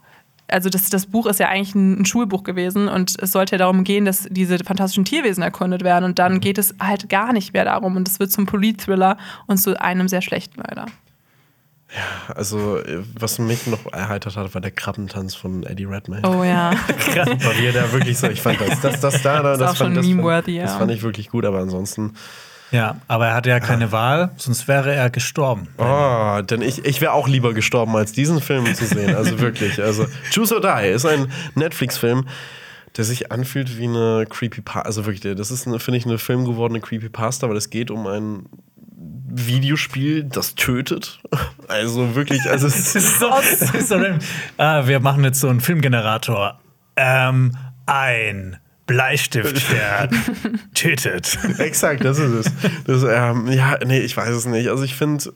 Also 0.51 0.69
das, 0.69 0.89
das 0.89 1.05
Buch 1.05 1.27
ist 1.27 1.39
ja 1.39 1.47
eigentlich 1.49 1.75
ein, 1.75 2.01
ein 2.01 2.05
Schulbuch 2.05 2.43
gewesen 2.43 2.87
und 2.87 3.21
es 3.21 3.31
sollte 3.31 3.51
ja 3.53 3.57
darum 3.59 3.83
gehen, 3.83 4.05
dass 4.05 4.27
diese 4.31 4.57
fantastischen 4.57 5.05
Tierwesen 5.05 5.43
erkundet 5.43 5.83
werden 5.83 6.05
und 6.05 6.11
Mhm. 6.11 6.15
dann 6.15 6.39
geht 6.39 6.57
es 6.57 6.73
halt 6.79 7.07
gar 7.09 7.33
nicht 7.33 7.53
mehr 7.53 7.65
darum 7.65 7.95
und 7.95 8.07
es 8.07 8.19
wird 8.19 8.31
zum 8.31 8.47
Polit-Thriller 8.47 9.17
und 9.45 9.57
zu 9.57 9.79
einem 9.79 10.07
sehr 10.07 10.21
schlechten 10.23 10.61
leider. 10.67 10.87
Also, 12.35 12.77
äh, 12.77 12.99
was 13.19 13.39
mich 13.39 13.65
noch 13.65 13.91
erheitert 13.91 14.35
hat, 14.37 14.53
war 14.53 14.61
der 14.61 14.71
Krabbentanz 14.71 15.35
von 15.35 15.63
Eddie 15.63 15.85
Redmayne. 15.85 16.27
Oh 16.27 16.43
ja. 16.43 16.71
War 16.71 17.57
wie 17.57 17.71
da 17.71 17.91
wirklich 17.91 18.17
so, 18.17 18.27
ich 18.27 18.41
fand 18.41 18.61
das, 18.61 18.79
das, 18.81 18.99
das 18.99 19.21
da, 19.23 19.41
das, 19.41 19.77
schon 19.77 19.95
fand, 19.95 19.97
das, 19.97 20.05
fand, 20.05 20.47
das 20.47 20.53
ja. 20.53 20.67
fand 20.67 20.91
ich 20.91 21.01
wirklich 21.01 21.29
gut, 21.29 21.45
aber 21.45 21.59
ansonsten, 21.59 22.13
Ja, 22.71 22.97
aber 23.07 23.27
er 23.27 23.33
hatte 23.33 23.49
ja 23.49 23.59
keine 23.59 23.91
Wahl, 23.91 24.31
sonst 24.37 24.67
wäre 24.67 24.93
er 24.93 25.09
gestorben. 25.09 25.67
oh, 25.77 26.41
denn 26.43 26.61
ich, 26.61 26.85
ich 26.85 27.01
wäre 27.01 27.13
auch 27.13 27.27
lieber 27.27 27.53
gestorben, 27.53 27.95
als 27.95 28.11
diesen 28.11 28.39
Film 28.39 28.73
zu 28.75 28.85
sehen. 28.85 29.15
Also 29.15 29.39
wirklich, 29.39 29.81
also 29.81 30.05
Choose 30.33 30.55
or 30.55 30.61
Die 30.61 30.89
ist 30.89 31.05
ein 31.05 31.31
Netflix-Film, 31.55 32.27
der 32.97 33.03
sich 33.03 33.31
anfühlt 33.31 33.77
wie 33.77 33.87
eine 33.87 34.27
Creepypasta. 34.29 34.81
Also 34.81 35.05
wirklich, 35.05 35.35
das 35.35 35.49
ist, 35.49 35.63
finde 35.63 35.97
ich, 35.97 36.05
eine 36.05 36.19
filmgewordene 36.19 36.81
Creepypasta, 36.81 37.49
weil 37.49 37.57
es 37.57 37.71
geht 37.71 37.89
um 37.89 38.05
ein 38.05 38.45
Videospiel, 38.99 40.23
das 40.23 40.55
tötet. 40.55 41.19
Also 41.67 42.15
wirklich, 42.15 42.49
also 42.49 42.65
es 42.65 42.93
Das 42.93 42.95
ist 43.03 43.19
so, 43.19 43.29
so 43.85 44.03
ah, 44.57 44.87
wir 44.87 44.99
machen 44.99 45.23
jetzt 45.23 45.39
so 45.39 45.49
einen 45.49 45.61
Filmgenerator. 45.61 46.59
Ähm, 46.95 47.55
ein 47.85 48.57
Bleistift, 48.87 49.71
der 49.71 50.09
tötet. 50.73 51.37
Exakt, 51.59 52.03
das 52.03 52.17
ist 52.17 52.47
es. 52.47 52.51
Das, 52.87 53.03
ähm, 53.03 53.51
ja, 53.51 53.77
nee, 53.85 53.99
ich 53.99 54.17
weiß 54.17 54.29
es 54.29 54.47
nicht. 54.47 54.69
Also 54.69 54.81
ich 54.83 54.95
finde, 54.95 55.31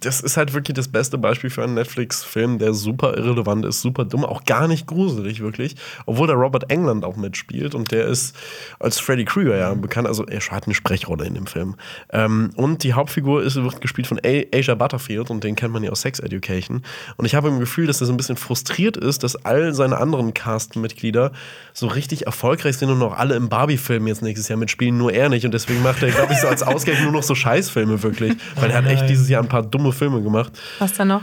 das 0.00 0.20
ist 0.20 0.36
halt 0.36 0.54
wirklich 0.54 0.74
das 0.74 0.88
beste 0.88 1.18
Beispiel 1.18 1.50
für 1.50 1.62
einen 1.62 1.74
Netflix-Film, 1.74 2.58
der 2.58 2.72
super 2.72 3.16
irrelevant 3.16 3.64
ist, 3.66 3.82
super 3.82 4.04
dumm, 4.04 4.24
auch 4.24 4.44
gar 4.44 4.66
nicht 4.66 4.86
gruselig, 4.86 5.40
wirklich. 5.40 5.76
Obwohl 6.06 6.26
der 6.26 6.36
Robert 6.36 6.70
England 6.70 7.04
auch 7.04 7.16
mitspielt 7.16 7.74
und 7.74 7.92
der 7.92 8.06
ist 8.06 8.34
als 8.78 8.98
Freddy 8.98 9.26
Krueger 9.26 9.56
ja 9.56 9.72
bekannt, 9.74 10.08
also 10.08 10.24
er 10.24 10.40
hat 10.40 10.64
eine 10.64 10.74
Sprechrolle 10.74 11.26
in 11.26 11.34
dem 11.34 11.46
Film. 11.46 11.76
Ähm, 12.12 12.50
und 12.56 12.82
die 12.82 12.94
Hauptfigur 12.94 13.42
ist, 13.42 13.56
wird 13.56 13.80
gespielt 13.80 14.06
von 14.06 14.18
A 14.24 14.42
Asia 14.54 14.74
Butterfield 14.74 15.30
und 15.30 15.44
den 15.44 15.54
kennt 15.54 15.72
man 15.72 15.82
ja 15.82 15.90
aus 15.90 16.00
Sex 16.00 16.18
Education. 16.18 16.82
Und 17.16 17.26
ich 17.26 17.34
habe 17.34 17.48
im 17.48 17.60
Gefühl, 17.60 17.86
dass 17.86 18.00
er 18.00 18.06
so 18.06 18.12
ein 18.12 18.16
bisschen 18.16 18.36
frustriert 18.36 18.96
ist, 18.96 19.22
dass 19.22 19.36
all 19.44 19.74
seine 19.74 19.98
anderen 19.98 20.32
Cast-Mitglieder 20.32 21.32
so 21.74 21.86
richtig 21.86 22.26
erfolgreich 22.26 22.78
sind 22.78 22.88
und 22.90 23.02
auch 23.02 23.16
alle 23.16 23.34
im 23.34 23.50
Barbie-Film 23.50 24.06
jetzt 24.06 24.22
nächstes 24.22 24.48
Jahr 24.48 24.58
mitspielen, 24.58 24.96
nur 24.96 25.12
er 25.12 25.28
nicht. 25.28 25.44
Und 25.44 25.52
deswegen 25.52 25.82
macht 25.82 26.02
er, 26.02 26.10
glaube 26.10 26.32
ich, 26.32 26.40
so 26.40 26.48
als 26.48 26.62
Ausgleich 26.62 27.02
nur 27.02 27.12
noch 27.12 27.22
so 27.22 27.34
Scheißfilme 27.34 28.02
wirklich. 28.02 28.34
Weil 28.56 28.70
er 28.70 28.78
hat 28.78 28.86
echt 28.86 29.08
dieses 29.08 29.28
Jahr 29.28 29.42
ein 29.42 29.48
paar 29.48 29.62
dumme 29.62 29.89
Filme 29.92 30.22
gemacht. 30.22 30.52
Was 30.78 30.94
dann 30.94 31.08
noch? 31.08 31.22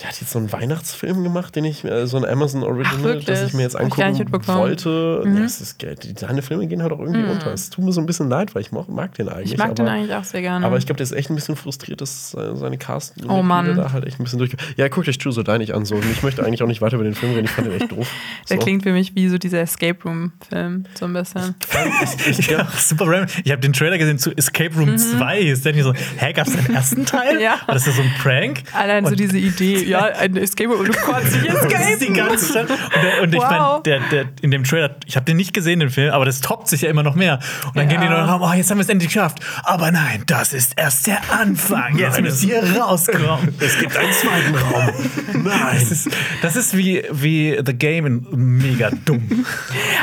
Der 0.00 0.10
hat 0.10 0.20
jetzt 0.20 0.30
so 0.30 0.38
einen 0.38 0.52
Weihnachtsfilm 0.52 1.24
gemacht, 1.24 1.56
den 1.56 1.64
ich, 1.64 1.84
äh, 1.84 2.06
so 2.06 2.18
ein 2.18 2.24
Amazon 2.24 2.62
Original, 2.62 3.20
das 3.20 3.42
ich 3.48 3.52
mir 3.54 3.62
jetzt 3.62 3.74
ich 3.74 3.80
angucken 3.80 4.46
wollte. 4.46 5.24
Ja, 5.26 5.40
es 5.44 5.60
ist, 5.60 5.82
die- 5.82 6.14
seine 6.16 6.42
Filme 6.42 6.68
gehen 6.68 6.82
halt 6.82 6.92
auch 6.92 7.00
irgendwie 7.00 7.24
unter. 7.24 7.52
Es 7.52 7.68
tut 7.70 7.84
mir 7.84 7.90
so 7.90 8.00
ein 8.00 8.06
bisschen 8.06 8.28
leid, 8.28 8.54
weil 8.54 8.62
ich 8.62 8.70
mag, 8.70 8.88
mag 8.88 9.14
den 9.14 9.28
eigentlich. 9.28 9.52
Ich 9.54 9.58
mag 9.58 9.70
aber, 9.70 9.74
den 9.74 9.88
eigentlich 9.88 10.14
auch 10.14 10.22
sehr 10.22 10.40
gerne. 10.40 10.64
aber 10.64 10.76
ich 10.76 10.86
glaube, 10.86 10.98
der 10.98 11.04
ist 11.04 11.10
echt 11.10 11.30
ein 11.30 11.34
bisschen 11.34 11.56
frustriert, 11.56 12.00
dass 12.00 12.30
seine 12.30 12.56
seine 12.56 12.78
cast 12.78 13.14
Oh 13.28 13.42
Mann. 13.42 13.74
da 13.76 13.90
halt 13.90 14.06
echt 14.06 14.20
ein 14.20 14.22
bisschen 14.24 14.38
durch. 14.38 14.52
Ja, 14.76 14.86
guckt 14.86 15.08
euch 15.08 15.18
True 15.18 15.32
so 15.32 15.42
nicht 15.42 15.74
an. 15.74 15.84
So. 15.84 15.96
Und 15.96 16.04
ich 16.12 16.22
möchte 16.22 16.44
eigentlich 16.44 16.62
auch 16.62 16.68
nicht 16.68 16.80
weiter 16.80 16.94
über 16.94 17.02
den 17.04 17.14
Film 17.16 17.32
reden. 17.34 17.46
Ich 17.46 17.50
fand 17.50 17.66
den 17.66 17.80
echt 17.80 17.90
doof. 17.90 18.08
Der 18.50 18.58
so. 18.58 18.62
klingt 18.62 18.84
für 18.84 18.92
mich 18.92 19.16
wie 19.16 19.28
so 19.28 19.36
dieser 19.36 19.60
Escape 19.62 19.98
Room-Film, 20.04 20.84
so 20.94 21.06
ein 21.06 21.12
bisschen. 21.12 21.54
Ja, 22.48 22.68
super 22.76 23.06
random. 23.08 23.26
Ich 23.44 23.50
habe 23.50 23.60
den 23.60 23.72
Trailer 23.72 23.98
gesehen 23.98 24.18
zu 24.18 24.30
Escape 24.36 24.74
Room 24.76 24.96
2. 24.96 25.40
Ist 25.40 25.64
der 25.64 25.72
nicht 25.72 25.82
so, 25.82 25.92
hä, 25.92 26.32
gab 26.32 26.46
es 26.46 26.54
den 26.56 26.72
ersten 26.74 27.04
Teil? 27.04 27.40
Ja. 27.48 27.54
Ist 27.74 27.86
das 27.86 27.96
so 27.96 28.02
ein 28.02 28.12
Prank? 28.22 28.62
Allein 28.72 29.04
so 29.04 29.10
Und- 29.10 29.20
diese 29.20 29.38
Idee, 29.38 29.87
ja, 29.88 30.04
ein 30.04 30.36
Escape 30.36 30.70
Room, 30.70 30.84
du 30.86 30.92
kannst 31.06 31.34
dich 31.34 31.44
ist 31.44 31.62
die 32.00 32.06
escapen. 32.08 32.14
ganze 32.14 32.52
Zeit. 32.52 32.70
Und, 32.70 32.78
der, 33.02 33.22
und 33.22 33.34
ich 33.34 33.40
Wow. 33.40 33.50
meine, 33.50 33.82
der, 33.84 34.00
der, 34.10 34.24
in 34.42 34.50
dem 34.50 34.64
Trailer, 34.64 34.96
ich 35.06 35.16
habe 35.16 35.24
den 35.24 35.36
nicht 35.36 35.54
gesehen, 35.54 35.80
den 35.80 35.90
Film, 35.90 36.12
aber 36.12 36.24
das 36.24 36.40
toppt 36.40 36.68
sich 36.68 36.82
ja 36.82 36.90
immer 36.90 37.02
noch 37.02 37.14
mehr. 37.14 37.38
Und 37.66 37.76
dann 37.76 37.88
Ja. 37.90 37.96
gehen 37.98 38.00
die 38.02 38.08
noch, 38.08 38.40
oh, 38.40 38.52
jetzt 38.54 38.70
haben 38.70 38.78
wir 38.78 38.82
es 38.82 38.88
endlich 38.88 39.12
geschafft. 39.12 39.38
Aber 39.64 39.90
nein, 39.90 40.22
das 40.26 40.52
ist 40.52 40.72
erst 40.76 41.06
der 41.06 41.18
Anfang. 41.30 41.96
Jetzt 41.98 42.20
müsst 42.20 42.44
ihr 42.44 42.62
rauskommen. 42.78 43.54
Es 43.60 43.78
gibt 43.78 43.96
einen 43.96 44.12
zweiten 44.12 44.54
Raum. 44.56 44.90
Nein. 45.44 45.76
Das 45.78 45.90
ist, 45.90 46.08
das 46.42 46.56
ist 46.56 46.76
wie, 46.76 47.02
wie 47.10 47.58
The 47.64 47.74
Game 47.74 48.06
in 48.06 48.26
mega 48.32 48.90
dumm. 49.04 49.44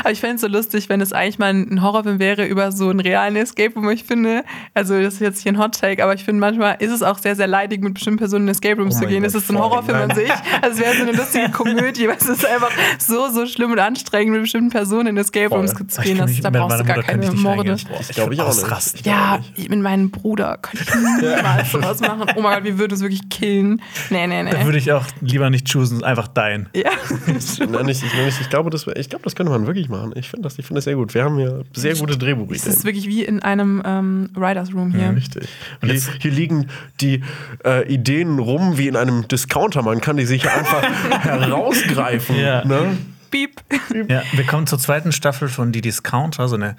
Aber 0.00 0.10
ich 0.10 0.20
fände 0.20 0.36
es 0.36 0.40
so 0.42 0.46
lustig, 0.48 0.88
wenn 0.88 1.00
es 1.00 1.12
eigentlich 1.12 1.38
mal 1.38 1.50
ein 1.52 1.82
Horrorfilm 1.82 2.18
wäre 2.18 2.44
über 2.46 2.72
so 2.72 2.88
einen 2.88 3.00
realen 3.00 3.36
Escape 3.36 3.74
Room. 3.74 3.90
Ich 3.90 4.04
finde, 4.04 4.44
also 4.74 5.00
das 5.00 5.14
ist 5.14 5.20
jetzt 5.20 5.42
hier 5.42 5.52
ein 5.52 5.58
Hot 5.58 5.78
Take, 5.80 6.02
aber 6.02 6.14
ich 6.14 6.24
finde 6.24 6.40
manchmal 6.40 6.76
ist 6.80 6.90
es 6.92 7.02
auch 7.02 7.18
sehr, 7.18 7.36
sehr 7.36 7.46
leidig, 7.46 7.82
mit 7.82 7.94
bestimmten 7.94 8.18
Personen 8.18 8.44
in 8.46 8.52
Escape 8.52 8.80
Rooms 8.80 8.96
Oh 8.96 9.00
zu 9.00 9.06
gehen. 9.06 9.22
Gott, 9.22 9.28
Es 9.28 9.34
ist 9.34 9.50
ein 9.50 9.56
voll. 9.56 9.62
Horrorfilm 9.76 9.98
an 9.98 10.08
Nein. 10.08 10.16
sich. 10.16 10.30
Also 10.62 10.78
es 10.78 10.80
wäre 10.80 10.96
so 10.96 11.02
eine 11.02 11.12
lustige 11.12 11.50
Komödie, 11.50 12.08
weil 12.08 12.16
es 12.16 12.26
ist 12.28 12.46
einfach 12.46 12.70
so, 12.98 13.28
so 13.30 13.46
schlimm 13.46 13.72
und 13.72 13.78
anstrengend, 13.78 14.32
mit 14.32 14.42
bestimmten 14.42 14.70
Personen 14.70 15.08
in 15.08 15.16
Escape. 15.16 15.48
Rooms 15.54 15.74
zu 15.88 16.00
gehen. 16.02 16.18
Das, 16.18 16.40
da 16.40 16.50
brauchst 16.50 16.80
du 16.80 16.84
gar 16.84 17.02
keine 17.02 17.30
Morde. 17.32 17.76
Ich 18.00 18.08
glaube 18.08 18.34
ich 18.34 18.40
auch 18.40 18.48
nicht. 18.48 18.64
Ausrasten. 18.64 19.00
Ja, 19.04 19.38
ich- 19.54 19.68
mit 19.68 19.80
meinem 19.80 20.10
Bruder 20.10 20.58
könnte 20.60 20.84
ich 20.88 20.94
niemals 21.22 21.70
sowas 21.72 22.00
machen. 22.00 22.24
Oh 22.36 22.40
mein 22.40 22.54
Gott, 22.56 22.64
wir 22.64 22.78
würden 22.78 22.92
uns 22.92 23.02
wirklich 23.02 23.28
killen. 23.28 23.82
Nee, 24.10 24.26
nee, 24.26 24.44
Da 24.50 24.58
nee. 24.58 24.64
würde 24.64 24.78
ich 24.78 24.90
auch 24.92 25.04
lieber 25.20 25.50
nicht 25.50 25.70
choosen, 25.70 26.02
einfach 26.04 26.28
dein. 26.28 26.68
Ja. 26.74 26.90
Nein, 27.68 27.88
ich, 27.88 28.02
ich, 28.02 28.12
ich, 28.28 28.40
ich 28.40 28.50
glaube, 28.50 28.70
das, 28.70 28.86
ich 28.96 29.08
glaube, 29.10 29.24
das 29.24 29.34
könnte 29.34 29.52
man 29.52 29.66
wirklich 29.66 29.88
machen. 29.88 30.12
Ich 30.16 30.28
finde 30.28 30.44
das, 30.44 30.58
ich 30.58 30.66
finde 30.66 30.78
das 30.78 30.84
sehr 30.84 30.94
gut. 30.94 31.14
Wir 31.14 31.24
haben 31.24 31.36
hier 31.38 31.64
sehr 31.74 31.94
gute 31.94 32.12
Es 32.12 32.18
Drehbuchideen. 32.18 32.72
ist 32.72 32.84
wirklich 32.84 33.06
wie 33.06 33.24
in 33.24 33.42
einem 33.42 33.82
ähm, 33.84 34.30
Writers 34.34 34.72
Room 34.74 34.92
hier. 34.94 35.14
Richtig. 35.14 35.48
Und 35.82 35.90
hier, 35.90 36.00
hier 36.20 36.30
liegen 36.30 36.66
die 37.00 37.22
äh, 37.64 37.86
Ideen 37.92 38.38
rum 38.38 38.78
wie 38.78 38.88
in 38.88 38.96
einem 38.96 39.28
Discounter. 39.66 39.82
Man 39.82 40.00
kann 40.00 40.16
die 40.16 40.26
sich 40.26 40.42
ja 40.44 40.54
einfach 40.54 40.82
herausgreifen. 41.24 42.36
Ja. 42.36 42.64
Ne? 42.64 42.96
Piep. 43.30 43.60
Ja, 44.08 44.22
wir 44.32 44.44
kommen 44.44 44.66
zur 44.66 44.78
zweiten 44.78 45.12
Staffel 45.12 45.48
von 45.48 45.72
Die 45.72 45.80
Discounter, 45.80 46.48
so 46.48 46.56
eine 46.56 46.76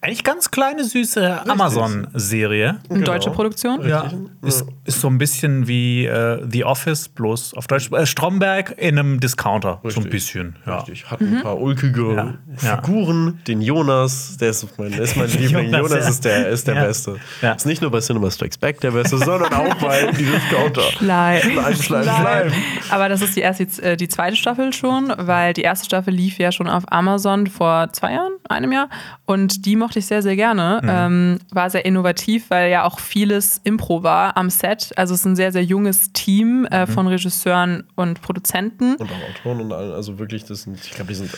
eigentlich 0.00 0.24
ganz 0.24 0.50
kleine, 0.50 0.84
süße 0.84 1.48
Amazon-Serie. 1.48 2.78
Eine 2.88 3.00
deutsche 3.04 3.30
Produktion. 3.30 3.86
Ja, 3.86 4.10
ist, 4.42 4.64
ist 4.84 5.00
so 5.00 5.08
ein 5.08 5.18
bisschen 5.18 5.66
wie 5.68 6.06
äh, 6.06 6.44
The 6.50 6.64
Office, 6.64 7.08
bloß 7.08 7.54
auf 7.54 7.66
Deutsch. 7.66 7.90
Äh, 7.92 8.06
Stromberg 8.06 8.74
in 8.78 8.98
einem 8.98 9.20
Discounter, 9.20 9.80
so 9.82 9.88
ein 9.88 9.94
Richtig. 9.94 10.10
bisschen. 10.10 10.56
Ja. 10.66 10.76
Richtig. 10.78 11.10
Hat 11.10 11.20
ein 11.20 11.40
paar 11.42 11.58
ulkige 11.60 12.14
Ja. 12.14 12.34
Ja. 12.62 12.76
Figuren. 12.82 13.40
Den 13.46 13.60
Jonas, 13.62 14.36
der 14.38 14.50
ist 14.50 14.66
mein, 14.78 14.90
der 14.92 15.00
ist 15.02 15.16
mein 15.16 15.28
Liebling. 15.32 15.72
Jonas, 15.72 15.90
Jonas 15.90 16.08
ist 16.08 16.24
der, 16.24 16.48
ist 16.48 16.66
der 16.66 16.74
Ja. 16.76 16.84
Beste. 16.84 17.16
Ja. 17.40 17.52
Ist 17.52 17.66
nicht 17.66 17.82
nur 17.82 17.90
bei 17.90 18.00
Cinema 18.00 18.30
Strikes 18.30 18.58
Back 18.58 18.80
der 18.80 18.90
Beste, 18.92 19.18
sondern 19.18 19.52
auch 19.52 19.74
bei 19.76 20.10
Die 20.18 20.24
Discounter. 20.24 20.82
Schleim. 20.82 21.40
Schleim, 21.42 21.74
Schleim, 21.76 22.02
Schleim. 22.04 22.52
Aber 22.90 23.08
das 23.08 23.22
ist 23.22 23.36
die 23.36 23.40
erste, 23.40 23.64
äh, 23.82 23.96
die 23.96 24.08
zweite 24.08 24.36
Staffel 24.36 24.72
schon, 24.72 25.12
weil 25.16 25.52
die 25.52 25.62
erste 25.62 25.84
Staffel 25.86 26.12
lief 26.12 26.38
ja 26.38 26.52
schon 26.52 26.68
auf 26.68 26.84
Amazon 26.90 27.46
vor 27.46 27.88
zwei 27.92 28.12
Jahren, 28.14 28.32
einem 28.48 28.72
Jahr. 28.72 28.88
Und 29.24 29.64
die 29.66 29.71
mochte 29.76 29.98
ich 29.98 30.06
sehr, 30.06 30.22
sehr 30.22 30.36
gerne. 30.36 30.80
Ähm, 30.84 31.38
war 31.50 31.70
sehr 31.70 31.84
innovativ, 31.84 32.50
weil 32.50 32.70
ja 32.70 32.84
auch 32.84 32.98
vieles 33.00 33.60
Impro 33.64 34.02
war 34.02 34.36
am 34.36 34.50
Set. 34.50 34.92
Also 34.96 35.14
es 35.14 35.20
ist 35.20 35.26
ein 35.26 35.36
sehr, 35.36 35.52
sehr 35.52 35.64
junges 35.64 36.12
Team 36.12 36.64
äh, 36.66 36.86
von 36.86 37.06
Regisseuren 37.06 37.84
und 37.94 38.22
Produzenten. 38.22 38.96
Und 38.96 39.10
auch 39.10 39.30
Autoren 39.30 39.60
und 39.60 39.72
allen. 39.72 39.92
Also 39.92 40.18
wirklich, 40.18 40.44
das 40.44 40.62
sind, 40.62 40.78
ich 40.84 40.90
glaube, 40.92 41.08
die 41.08 41.14
sind 41.14 41.30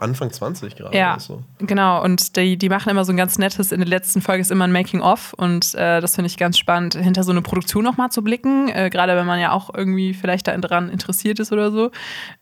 Anfang 0.00 0.30
20 0.32 0.76
gerade. 0.76 0.96
Ja, 0.96 1.12
oder 1.12 1.20
So. 1.20 1.42
genau. 1.58 2.02
Und 2.02 2.36
die, 2.36 2.56
die 2.56 2.68
machen 2.68 2.90
immer 2.90 3.04
so 3.04 3.12
ein 3.12 3.16
ganz 3.16 3.38
nettes, 3.38 3.72
in 3.72 3.80
der 3.80 3.88
letzten 3.88 4.22
Folge 4.22 4.40
ist 4.40 4.50
immer 4.50 4.64
ein 4.64 4.72
Making-of 4.72 5.32
und 5.34 5.74
äh, 5.74 6.00
das 6.00 6.14
finde 6.14 6.26
ich 6.28 6.36
ganz 6.36 6.58
spannend, 6.58 6.94
hinter 6.94 7.22
so 7.24 7.32
eine 7.32 7.42
Produktion 7.42 7.84
nochmal 7.84 8.10
zu 8.10 8.22
blicken, 8.22 8.68
äh, 8.68 8.90
gerade 8.90 9.16
wenn 9.16 9.26
man 9.26 9.40
ja 9.40 9.52
auch 9.52 9.70
irgendwie 9.74 10.14
vielleicht 10.14 10.48
daran 10.48 10.88
interessiert 10.88 11.40
ist 11.40 11.52
oder 11.52 11.70
so. 11.70 11.90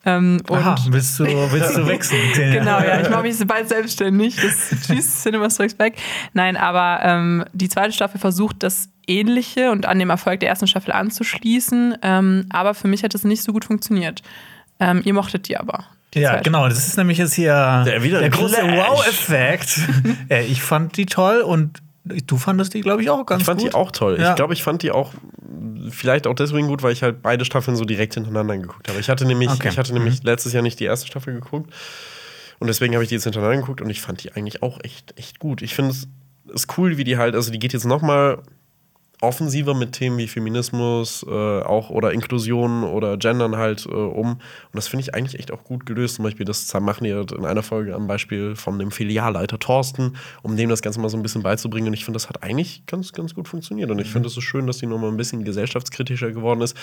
Ähm, 0.05 0.37
und 0.49 0.57
Aha, 0.57 0.75
willst 0.89 1.19
du, 1.19 1.25
willst 1.25 1.77
du 1.77 1.87
wechseln? 1.87 2.19
Genau, 2.51 2.79
ja, 2.79 3.01
ich 3.01 3.09
mache 3.11 3.23
mich 3.23 3.37
bald 3.47 3.69
selbstständig. 3.69 4.35
Das 4.35 4.87
tschüss, 4.87 5.23
Cinema 5.23 5.40
Strikes 5.49 5.75
Back. 5.75 5.95
Nein, 6.33 6.57
aber 6.57 6.99
ähm, 7.03 7.45
die 7.53 7.69
zweite 7.69 7.91
Staffel 7.93 8.19
versucht 8.19 8.57
das 8.59 8.89
Ähnliche 9.07 9.71
und 9.71 9.85
an 9.87 9.97
dem 9.99 10.09
Erfolg 10.09 10.39
der 10.41 10.49
ersten 10.49 10.67
Staffel 10.67 10.91
anzuschließen. 10.91 11.97
Ähm, 12.01 12.45
aber 12.49 12.73
für 12.73 12.87
mich 12.87 13.03
hat 13.03 13.15
es 13.15 13.23
nicht 13.23 13.43
so 13.43 13.51
gut 13.53 13.65
funktioniert. 13.65 14.21
Ähm, 14.79 15.01
ihr 15.03 15.13
mochtet 15.13 15.47
die 15.47 15.57
aber. 15.57 15.85
die 16.13 16.19
Ja, 16.21 16.31
zweite. 16.31 16.43
genau. 16.43 16.67
Das 16.69 16.87
ist 16.87 16.97
nämlich 16.97 17.17
jetzt 17.17 17.33
hier 17.33 17.83
Der 17.85 18.03
wieder 18.03 18.19
der 18.19 18.29
große. 18.29 18.57
Wow-Effekt. 18.61 19.79
ja, 20.29 20.39
ich 20.47 20.61
fand 20.61 20.97
die 20.97 21.05
toll 21.05 21.41
und 21.41 21.79
du 22.03 22.37
fandest 22.37 22.73
die, 22.73 22.81
glaube 22.81 23.01
ich, 23.03 23.09
auch 23.09 23.25
ganz 23.25 23.41
Ich 23.41 23.45
fand 23.45 23.59
gut. 23.61 23.69
die 23.69 23.75
auch 23.75 23.91
toll. 23.91 24.17
Ja. 24.19 24.29
Ich 24.31 24.35
glaube, 24.35 24.53
ich 24.53 24.63
fand 24.63 24.81
die 24.83 24.91
auch 24.91 25.11
vielleicht 25.89 26.25
auch 26.27 26.33
deswegen 26.35 26.67
gut, 26.67 26.81
weil 26.83 26.93
ich 26.93 27.03
halt 27.03 27.21
beide 27.21 27.43
Staffeln 27.45 27.75
so 27.77 27.85
direkt 27.85 28.13
hintereinander 28.15 28.57
geguckt 28.57 28.87
habe. 28.89 28.99
Ich 28.99 29.09
hatte 29.09 29.25
nämlich, 29.25 29.49
Okay. 29.49 29.69
ich 29.69 29.77
hatte 29.77 29.93
nämlich 29.93 30.23
letztes 30.23 30.53
Jahr 30.53 30.63
nicht 30.63 30.79
die 30.79 30.85
erste 30.85 31.07
Staffel 31.07 31.33
geguckt. 31.33 31.71
Und 32.61 32.67
deswegen 32.67 32.93
habe 32.93 33.03
ich 33.03 33.09
die 33.09 33.15
jetzt 33.15 33.23
hintereinander 33.23 33.59
geguckt 33.59 33.81
und 33.81 33.89
ich 33.89 34.01
fand 34.01 34.23
die 34.23 34.33
eigentlich 34.33 34.61
auch 34.61 34.79
echt, 34.83 35.17
echt 35.17 35.39
gut. 35.39 35.63
Ich 35.63 35.73
finde 35.73 35.91
es 35.91 36.07
ist 36.53 36.77
cool, 36.77 36.95
wie 36.95 37.03
die 37.03 37.17
halt, 37.17 37.33
also 37.33 37.51
die 37.51 37.57
geht 37.57 37.73
jetzt 37.73 37.85
noch 37.85 38.03
mal 38.03 38.43
offensiver 39.19 39.73
mit 39.73 39.93
Themen 39.93 40.19
wie 40.19 40.27
Feminismus 40.27 41.25
äh, 41.27 41.61
auch 41.61 41.89
oder 41.89 42.11
Inklusion 42.11 42.83
oder 42.83 43.17
Gendern 43.17 43.57
halt 43.57 43.87
äh, 43.87 43.89
um. 43.89 44.33
Und 44.33 44.39
das 44.73 44.87
finde 44.87 45.01
ich 45.01 45.15
eigentlich 45.15 45.39
echt 45.39 45.51
auch 45.51 45.63
gut 45.63 45.87
gelöst. 45.87 46.17
Zum 46.17 46.23
Beispiel, 46.23 46.45
das 46.45 46.71
machen 46.79 47.03
die 47.03 47.09
in 47.09 47.45
einer 47.45 47.63
Folge 47.63 47.95
am 47.95 48.05
Beispiel 48.05 48.55
von 48.55 48.77
dem 48.77 48.91
Filialleiter 48.91 49.57
Thorsten, 49.57 50.17
um 50.43 50.55
dem 50.55 50.69
das 50.69 50.83
Ganze 50.83 50.99
mal 50.99 51.09
so 51.09 51.17
ein 51.17 51.23
bisschen 51.23 51.41
beizubringen. 51.41 51.87
Und 51.87 51.93
ich 51.95 52.05
finde, 52.05 52.17
das 52.17 52.29
hat 52.29 52.43
eigentlich 52.43 52.83
ganz, 52.85 53.11
ganz 53.11 53.33
gut 53.33 53.47
funktioniert. 53.47 53.89
Und 53.89 53.97
ich 53.97 54.11
finde, 54.11 54.27
es 54.27 54.37
ist 54.37 54.43
schön, 54.43 54.67
dass 54.67 54.77
die 54.77 54.85
nochmal 54.85 55.09
ein 55.09 55.17
bisschen 55.17 55.43
gesellschaftskritischer 55.43 56.31
geworden 56.31 56.61
ist. 56.61 56.77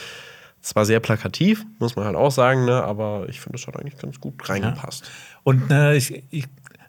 Zwar 0.61 0.85
sehr 0.85 1.01
plakativ, 1.01 1.65
muss 1.79 1.97
man 1.97 2.05
halt 2.05 2.17
auch 2.17 2.31
sagen, 2.31 2.65
ne? 2.65 2.83
aber 2.83 3.27
ich 3.29 3.41
finde, 3.41 3.59
das 3.59 3.67
hat 3.67 3.77
eigentlich 3.77 3.99
ganz 3.99 4.21
gut 4.21 4.49
reingepasst. 4.49 5.09
Und 5.45 5.71
äh, 5.71 5.97
ich, 5.97 6.25
ich, 6.31 6.45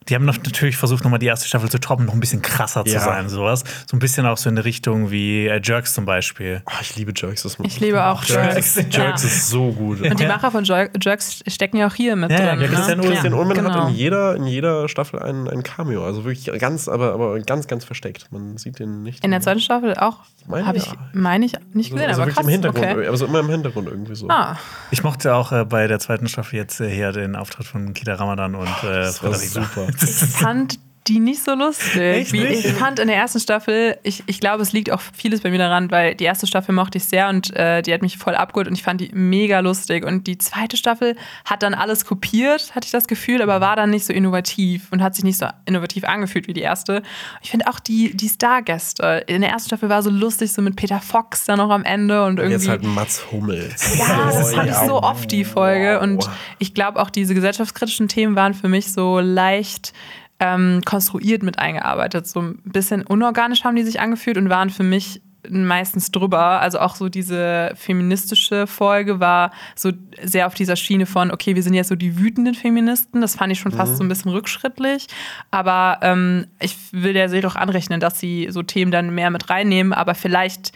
die 0.10 0.16
haben 0.16 0.26
noch 0.26 0.38
natürlich 0.38 0.76
versucht, 0.78 1.04
nochmal 1.04 1.20
die 1.20 1.28
erste 1.28 1.48
Staffel 1.48 1.70
zu 1.70 1.80
toppen, 1.80 2.06
noch 2.06 2.14
ein 2.14 2.20
bisschen 2.20 2.42
krasser 2.42 2.84
zu 2.86 2.94
Ja. 2.94 3.00
sein, 3.00 3.30
sowas. 3.30 3.64
So 3.90 3.96
ein 3.96 4.00
bisschen 4.00 4.26
auch 4.26 4.38
so 4.38 4.50
in 4.50 4.56
eine 4.58 4.66
Richtung 4.66 5.12
wie 5.12 5.48
äh, 5.48 5.62
Jerks 5.64 5.94
zum 5.94 6.06
Beispiel. 6.06 6.62
Ah, 6.66 6.74
ich 6.82 6.96
liebe 6.96 7.14
Jerks. 7.16 7.44
Das 7.44 7.58
Ich 7.64 7.80
liebe 7.80 8.04
auch 8.04 8.24
Jerks. 8.24 8.76
Jerks. 8.76 8.96
Jerks 8.96 9.24
Ja. 9.24 9.28
ist 9.30 9.50
so 9.50 9.72
gut. 9.72 10.02
Und 10.02 10.20
die. 10.20 10.26
Macher 10.26 10.52
von 10.52 10.64
Jer- 10.64 10.90
Jerks 11.02 11.44
stecken 11.48 11.78
ja 11.78 11.88
auch 11.88 11.94
hier 11.94 12.16
mit 12.16 12.32
Ja, 12.32 12.38
drin. 12.38 12.48
ja, 12.48 12.56
ne? 12.56 12.68
Christian 12.68 13.02
Christian 13.02 13.34
Ullmann 13.34 13.56
Genau. 13.58 13.74
hat 13.74 13.90
in 13.90 13.96
jeder, 13.96 14.36
in 14.36 14.46
jeder 14.46 14.88
Staffel 14.90 15.20
ein, 15.22 15.48
ein 15.48 15.64
Cameo. 15.64 16.06
Also 16.06 16.24
wirklich 16.26 16.46
ganz, 16.60 16.88
aber, 16.88 17.14
aber 17.14 17.40
ganz, 17.42 17.68
ganz 17.68 17.86
versteckt. 17.86 18.32
Man 18.32 18.58
sieht 18.58 18.80
den 18.80 19.04
nicht. 19.04 19.24
In 19.24 19.32
der 19.32 19.42
zweiten 19.42 19.60
Staffel 19.60 19.96
auch. 19.96 20.18
meine, 20.48 20.66
Habe 20.66 20.78
ich, 20.78 20.88
meine 21.14 21.46
ich, 21.46 21.54
nicht 21.74 21.92
gesehen, 21.92 22.08
also 22.10 22.22
aber 22.22 22.28
wirklich 22.32 22.36
krass. 22.38 22.46
im 22.46 22.50
Hintergrund. 22.52 22.86
okay. 22.98 23.08
Aber 23.08 23.18
so 23.18 23.26
immer 23.26 23.40
im 23.40 23.50
Hintergrund 23.50 23.88
irgendwie 23.88 24.16
so. 24.16 24.28
Ah, 24.30 24.58
Ich 24.92 25.04
mochte 25.04 25.34
auch 25.36 25.52
äh, 25.52 25.66
bei 25.66 25.88
der 25.88 26.00
zweiten 26.00 26.28
Staffel 26.28 26.56
jetzt 26.58 26.80
äh, 26.82 26.90
hier 26.90 27.12
den 27.12 27.36
Auftritt 27.36 27.68
von 27.68 27.94
Kita 27.94 28.14
Ramadan 28.14 28.56
und 28.56 28.68
äh, 28.68 28.72
das 28.84 29.24
war 29.24 29.34
Frederik 29.34 29.50
super. 29.50 29.88
ich 30.02 30.10
fand 30.10 30.80
die 31.10 31.20
nicht 31.20 31.44
so 31.44 31.56
lustig. 31.56 32.00
Echt 32.02 32.34
Wie, 32.34 32.42
nicht? 32.42 32.66
ich 32.66 32.74
fand 32.74 33.00
in 33.00 33.08
der 33.08 33.18
ersten 33.18 33.40
Staffel, 33.40 33.98
ich, 34.04 34.24
ich 34.28 34.40
glaube, 34.40 34.62
es 34.62 34.72
liegt 34.72 34.92
auch 34.92 35.02
vieles 35.02 35.42
bei 35.42 35.50
mir 35.50 35.58
daran, 35.58 35.90
weil 35.92 36.16
die 36.16 36.24
erste 36.24 36.46
Staffel 36.46 36.74
mochte 36.74 37.00
ich 37.00 37.06
sehr 37.06 37.30
und 37.30 37.56
äh, 37.56 37.82
die 37.82 37.94
hat 37.94 38.02
mich 38.02 38.18
voll 38.18 38.36
abgeholt 38.36 38.68
und 38.68 38.76
ich 38.76 38.84
fand 38.84 39.02
die 39.02 39.10
mega 39.14 39.60
lustig. 39.60 40.06
Und 40.06 40.28
die 40.28 40.38
zweite 40.38 40.78
Staffel 40.78 41.16
hat 41.46 41.64
dann 41.64 41.74
alles 41.74 42.06
kopiert, 42.06 42.76
hatte 42.76 42.86
ich 42.86 42.92
das 42.92 43.08
Gefühl, 43.08 43.42
aber 43.42 43.60
war 43.60 43.76
dann 43.76 43.90
nicht 43.90 44.06
so 44.06 44.14
innovativ 44.14 44.88
und 44.92 45.02
hat 45.02 45.16
sich 45.16 45.24
nicht 45.24 45.38
so 45.38 45.48
innovativ 45.66 46.04
angefühlt 46.04 46.48
wie 46.48 46.54
die 46.54 46.62
erste. 46.62 47.02
Ich 47.42 47.50
finde 47.50 47.68
auch 47.68 47.80
die, 47.80 48.16
die 48.16 48.30
Stargäste. 48.30 49.24
In 49.28 49.42
der 49.42 49.50
ersten 49.50 49.70
Staffel 49.70 49.90
war 49.90 50.04
so 50.04 50.12
lustig, 50.12 50.54
so 50.54 50.62
mit 50.62 50.76
Peter 50.76 51.00
Fox 51.00 51.46
dann 51.46 51.58
noch 51.58 51.72
am 51.72 51.84
Ende 51.84 52.24
und 52.26 52.38
irgendwie. 52.38 52.54
Jetzt 52.54 52.70
halt 52.70 52.84
Mats 52.84 53.26
Hummels. 53.32 53.98
Ja, 53.98 54.32
das 54.32 54.54
fand 54.54 54.70
ich 54.70 54.76
so 54.76 55.02
oft, 55.02 55.32
die 55.32 55.44
Folge. 55.44 56.00
Und 56.00 56.30
ich 56.60 56.74
glaube 56.74 57.00
auch, 57.02 57.10
diese 57.10 57.34
gesellschaftskritischen 57.34 58.08
Themen 58.08 58.36
waren 58.36 58.54
für 58.54 58.68
mich 58.68 58.92
so 58.92 59.20
leicht 59.20 59.94
ähm, 60.40 60.82
konstruiert 60.86 61.44
mit 61.44 61.60
eingearbeitet. 61.60 62.28
So 62.28 62.42
ein 62.42 62.60
bisschen 62.64 63.06
unorganisch 63.06 63.64
haben 63.64 63.76
die 63.76 63.84
sich 63.84 64.00
angefühlt 64.00 64.38
und 64.38 64.50
waren 64.50 64.70
für 64.70 64.84
mich 64.84 65.22
meistens 65.48 66.12
drüber. 66.12 66.62
Also 66.62 66.80
auch 66.80 66.96
so 66.96 67.10
diese 67.10 67.72
feministische 67.76 68.68
Folge 68.68 69.20
war 69.20 69.52
so 69.76 69.92
sehr 70.22 70.48
auf 70.48 70.54
dieser 70.54 70.76
Schiene 70.76 71.06
von, 71.06 71.32
okay, 71.32 71.56
wir 71.56 71.64
sind 71.64 71.74
jetzt 71.74 71.88
so 71.88 71.96
die 71.96 72.18
wütenden 72.18 72.56
Feministen. 72.56 73.22
Das 73.22 73.36
fand 73.36 73.52
ich 73.52 73.60
schon 73.60 73.72
fast 73.72 73.98
so 73.98 74.04
ein 74.04 74.10
bisschen 74.10 74.32
rückschrittlich. 74.32 75.08
Aber 75.52 76.00
ähm, 76.02 76.48
ich 76.60 76.76
will 76.92 77.14
der 77.14 77.30
Serie 77.30 77.50
auch 77.50 77.56
anrechnen, 77.56 78.00
dass 78.00 78.20
sie 78.20 78.48
so 78.50 78.64
Themen 78.64 78.92
dann 78.92 79.14
mehr 79.14 79.30
mit 79.30 79.50
reinnehmen, 79.50 79.94
aber 79.94 80.16
vielleicht 80.16 80.72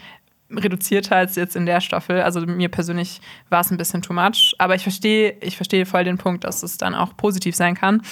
reduzierter 0.50 1.16
als 1.16 1.36
jetzt 1.36 1.56
in 1.56 1.66
der 1.66 1.80
Staffel. 1.80 2.20
Also 2.20 2.40
mir 2.40 2.68
persönlich 2.68 3.20
war 3.48 3.60
es 3.60 3.70
ein 3.70 3.76
bisschen 3.76 4.02
too 4.02 4.12
much. 4.12 4.54
Aber 4.58 4.74
ich 4.74 4.82
verstehe, 4.82 5.36
ich 5.40 5.56
verstehe 5.56 5.86
voll 5.86 6.04
den 6.04 6.18
Punkt, 6.18 6.44
dass 6.44 6.62
es 6.62 6.76
dann 6.76 6.94
auch 6.94 7.16
positiv 7.16 7.56
sein 7.56 7.74
kann. 7.74 8.02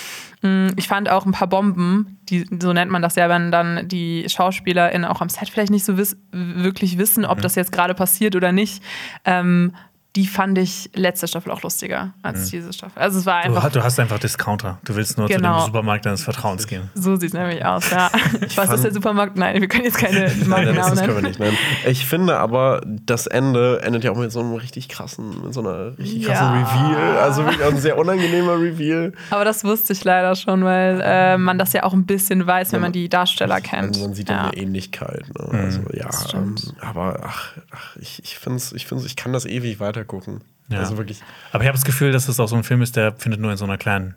Mm, 0.42 0.68
Ich 0.76 0.88
fand 0.88 1.08
auch 1.08 1.26
ein 1.26 1.32
paar 1.32 1.48
Bomben, 1.48 2.18
die, 2.28 2.46
so 2.60 2.72
nennt 2.72 2.90
man 2.90 3.02
das 3.02 3.16
ja, 3.16 3.28
wenn 3.28 3.50
dann 3.52 3.86
die 3.88 4.24
SchauspielerInnen 4.28 5.04
auch 5.04 5.20
am 5.20 5.28
Set 5.28 5.48
vielleicht 5.50 5.70
nicht 5.70 5.84
so 5.84 5.96
wiss, 5.96 6.16
wirklich 6.32 6.98
wissen, 6.98 7.24
ob 7.24 7.40
das 7.42 7.54
jetzt 7.54 7.72
gerade 7.72 7.94
passiert 7.94 8.34
oder 8.36 8.52
nicht. 8.52 8.82
Ähm, 9.24 9.74
die 10.14 10.26
fand 10.26 10.58
ich 10.58 10.90
letzte 10.94 11.26
Staffel 11.26 11.50
auch 11.52 11.62
lustiger 11.62 12.12
als 12.22 12.50
diese 12.50 12.70
Staffel. 12.74 13.00
Also 13.00 13.18
es 13.20 13.24
war 13.26 13.40
Du, 13.42 13.48
einfach. 13.48 13.70
du 13.72 13.82
hast 13.82 13.98
einfach 13.98 14.18
Discounter. 14.18 14.78
Du 14.84 14.94
willst 14.94 15.16
nur 15.16 15.26
Genau. 15.26 15.60
zu 15.60 15.64
dem 15.64 15.66
Supermarkt 15.72 16.04
deines 16.04 16.22
Vertrauens 16.22 16.66
gehen. 16.66 16.90
So 16.94 17.16
sieht 17.16 17.28
es 17.28 17.32
nämlich 17.34 17.64
aus, 17.64 17.90
ja. 17.90 18.10
Was 18.42 18.52
fand- 18.54 18.74
ist 18.74 18.84
der 18.84 18.92
Supermarkt? 18.92 19.36
Nein, 19.38 19.60
wir 19.62 19.68
können 19.68 19.84
jetzt 19.84 19.96
keine 19.96 20.20
Nein, 20.26 20.38
das, 20.38 20.48
Markennamen 20.48 20.90
das 20.96 21.00
können 21.00 21.14
wir 21.16 21.22
nicht 21.28 21.40
nennen. 21.40 21.56
Ich 21.86 22.04
finde 22.04 22.36
aber, 22.36 22.82
das 22.84 23.26
Ende 23.26 23.80
endet 23.82 24.04
ja 24.04 24.10
auch 24.12 24.18
mit 24.18 24.30
so 24.32 24.40
einem 24.40 24.52
richtig 24.54 24.90
krassen, 24.90 25.44
mit 25.44 25.54
so 25.54 25.60
einer 25.60 25.96
richtig 25.96 26.26
krassen 26.26 26.46
Ja. 26.46 26.60
Reveal. 26.62 27.18
Also 27.18 27.44
wirklich 27.46 27.62
auch 27.64 27.70
ein 27.70 27.78
sehr 27.80 27.96
unangenehmer 27.96 28.60
Reveal. 28.60 29.12
Aber 29.30 29.46
das 29.46 29.64
wusste 29.64 29.94
ich 29.94 30.04
leider 30.04 30.34
schon, 30.36 30.62
weil 30.62 31.00
äh, 31.02 31.38
man 31.38 31.58
das 31.58 31.72
ja 31.72 31.84
auch 31.84 31.94
ein 31.94 32.04
bisschen 32.04 32.46
weiß, 32.46 32.72
wenn 32.72 32.82
man 32.82 32.92
die 32.92 33.08
Darsteller 33.08 33.62
kennt. 33.62 33.96
Also 33.96 34.02
man 34.08 34.14
sieht 34.14 34.28
ja. 34.28 34.34
ja 34.36 34.42
eine 34.50 34.56
Ähnlichkeit. 34.58 35.24
Ne? 35.38 35.58
Also 35.58 35.80
ja, 35.94 36.10
ähm, 36.34 36.54
aber 36.82 37.20
ach, 37.24 37.52
ach 37.70 37.96
ich, 37.96 38.22
ich 38.22 38.38
finde 38.38 38.58
es, 38.58 38.72
ich, 38.74 38.86
find's, 38.86 39.06
ich 39.06 39.16
kann 39.16 39.32
das 39.32 39.46
ewig 39.46 39.80
weitergucken. 40.02 40.42
Ja. 40.68 40.78
Also 40.78 40.96
wirklich 40.96 41.20
Aber 41.52 41.64
ich 41.64 41.68
habe 41.68 41.76
das 41.76 41.84
Gefühl, 41.84 42.12
dass 42.12 42.28
es 42.28 42.40
auch 42.40 42.48
so 42.48 42.56
ein 42.56 42.64
Film 42.64 42.82
ist, 42.82 42.96
der 42.96 43.12
findet 43.16 43.40
nur 43.40 43.50
in 43.50 43.56
so 43.56 43.64
einer 43.64 43.78
kleinen 43.78 44.14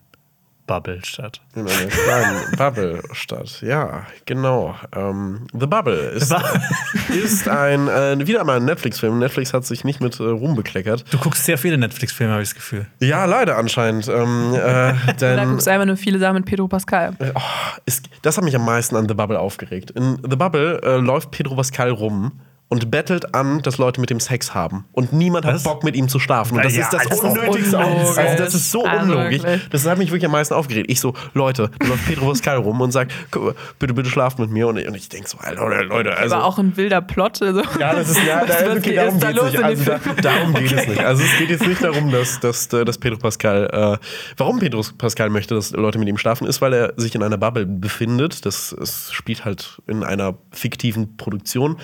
Bubble 0.68 0.99
statt. 1.06 1.41
in 1.53 1.68
einer 1.68 1.88
kleinen 1.88 2.52
Bubble 2.57 3.03
statt. 3.12 3.62
Ja, 3.62 4.07
genau. 4.26 4.76
Ähm, 4.95 5.45
The 5.53 5.68
Bubble 5.68 6.10
ist, 6.10 6.34
ist 7.10 7.48
ein, 7.48 7.88
äh, 7.88 8.26
wieder 8.26 8.40
einmal 8.40 8.57
ein 8.57 8.66
Netflix-Film. 8.66 9.20
Netflix 9.20 9.53
hat 9.53 9.64
sich 9.64 9.84
nicht 9.84 10.02
mit 10.02 10.20
äh, 10.20 10.24
Ruhm 10.24 10.56
bekleckert. 10.56 11.06
Du 11.12 11.20
guckst 11.20 11.45
sehr 11.45 11.60
viele 11.60 11.78
Netflix-Filme, 11.78 12.34
habe 12.34 12.41
ich 12.41 12.49
das 12.49 12.56
Gefühl. 12.56 12.88
Ja, 12.99 13.26
leider 13.26 13.57
anscheinend. 13.57 14.07
Ähm, 14.07 14.56
äh, 14.56 14.94
Da 15.20 15.36
denn 15.36 15.49
guckst 15.49 15.68
du 15.68 15.72
einfach 15.72 15.86
nur 15.86 15.98
viele 15.98 16.18
Sachen 16.18 16.38
mit 16.38 16.45
Pedro 16.45 16.68
Pascal. 16.68 17.16
Oh, 17.36 17.41
es, 17.86 18.02
das 18.24 18.38
hat 18.38 18.44
mich 18.44 18.56
am 18.56 18.66
meisten 18.66 18.95
an 18.95 19.07
The 19.07 19.14
Bubble 19.14 19.40
aufgeregt. 19.40 19.91
In 19.91 20.18
The 20.28 20.36
Bubble 20.36 20.82
äh, 20.82 20.98
läuft 20.98 21.30
Pedro 21.30 21.56
Pascal 21.56 21.91
rum 21.91 22.40
und 22.68 22.90
bettelt 22.90 23.36
an, 23.36 23.62
dass 23.62 23.78
Leute 23.78 24.02
mit 24.02 24.10
ihm 24.10 24.20
Sex 24.20 24.56
haben. 24.56 24.86
Und 24.92 25.14
niemand 25.14 25.46
Was? 25.46 25.54
hat 25.56 25.64
Bock, 25.64 25.84
mit 25.84 25.96
ihm 25.96 26.10
zu 26.10 26.20
schlafen. 26.20 26.58
Und 26.58 26.66
das 26.66 26.76
Ja, 26.76 26.82
ist 26.84 26.94
das, 26.94 27.04
das 27.08 27.18
ist 27.20 27.24
Unnötigste. 27.24 27.78
unlogisch. 27.78 28.18
Also, 28.18 28.44
das 28.44 28.56
ist 28.56 28.72
so 28.72 28.84
Also 28.86 29.14
unlogisch. 29.14 29.44
wirklich. 29.44 29.70
Das 29.70 29.86
hat 29.86 29.98
mich 30.00 30.10
wirklich 30.10 30.26
am 30.26 30.32
meisten 30.32 30.56
aufgeregt. 30.56 30.90
Ich 30.90 31.00
so, 31.00 31.14
Leute, 31.36 31.70
da 31.80 31.86
läuft 31.88 32.08
Pedro 32.08 32.28
Pascal 32.30 32.58
rum 32.58 32.82
und 32.82 32.92
sagt, 32.92 33.14
"Guck 33.30 33.44
mal, 33.46 33.56
bitte, 33.78 33.94
bitte 33.94 34.10
schlaft 34.10 34.40
mit 34.40 34.50
mir. 34.50 34.68
Und 34.68 34.78
ich, 34.78 34.88
und 34.88 34.96
ich 34.96 35.08
denke 35.10 35.30
so, 35.30 35.38
Leute, 35.56 35.84
Leute, 35.84 36.18
also. 36.18 36.36
Aber 36.36 36.46
auch 36.46 36.58
ein 36.58 36.76
wilder 36.76 37.02
Plot. 37.02 37.42
Also. 37.44 37.62
Ja, 37.80 37.94
das 37.94 38.10
ist 38.10 38.24
ja, 38.26 38.44
da, 38.46 38.54
okay, 38.76 38.90
ist 38.90 38.98
darum 38.98 39.20
da 39.20 39.32
geht 39.32 39.42
es 39.44 39.52
nicht. 39.52 39.64
Also 39.64 39.84
da, 39.86 40.00
darum 40.22 40.54
geht 40.56 40.72
es 40.72 40.88
nicht. 40.88 41.00
Also 41.06 41.24
es 41.24 41.38
geht 41.38 41.50
jetzt 41.52 41.68
nicht 41.68 41.84
darum, 41.84 42.12
dass, 42.12 42.40
dass, 42.40 42.68
dass 42.68 42.98
Pedro 42.98 43.18
Pascal, 43.20 43.70
äh, 44.02 44.06
warum 44.38 44.58
Pedro 44.60 44.82
Pascal 44.98 45.30
möchte, 45.30 45.54
dass 45.54 45.72
Leute 45.72 46.00
mit 46.00 46.08
ihm 46.08 46.18
schlafen, 46.18 46.48
ist, 46.48 46.62
weil 46.62 46.74
er 46.74 46.94
sich 46.98 47.14
in 47.14 47.22
einer 47.22 47.38
Bubble 47.38 47.66
befindet. 47.68 48.46
Das 48.46 48.72
es 48.72 49.12
spielt 49.14 49.46
halt 49.46 49.82
in 49.88 50.04
einer 50.04 50.36
fiktiven 50.52 51.16
Produktion. 51.16 51.78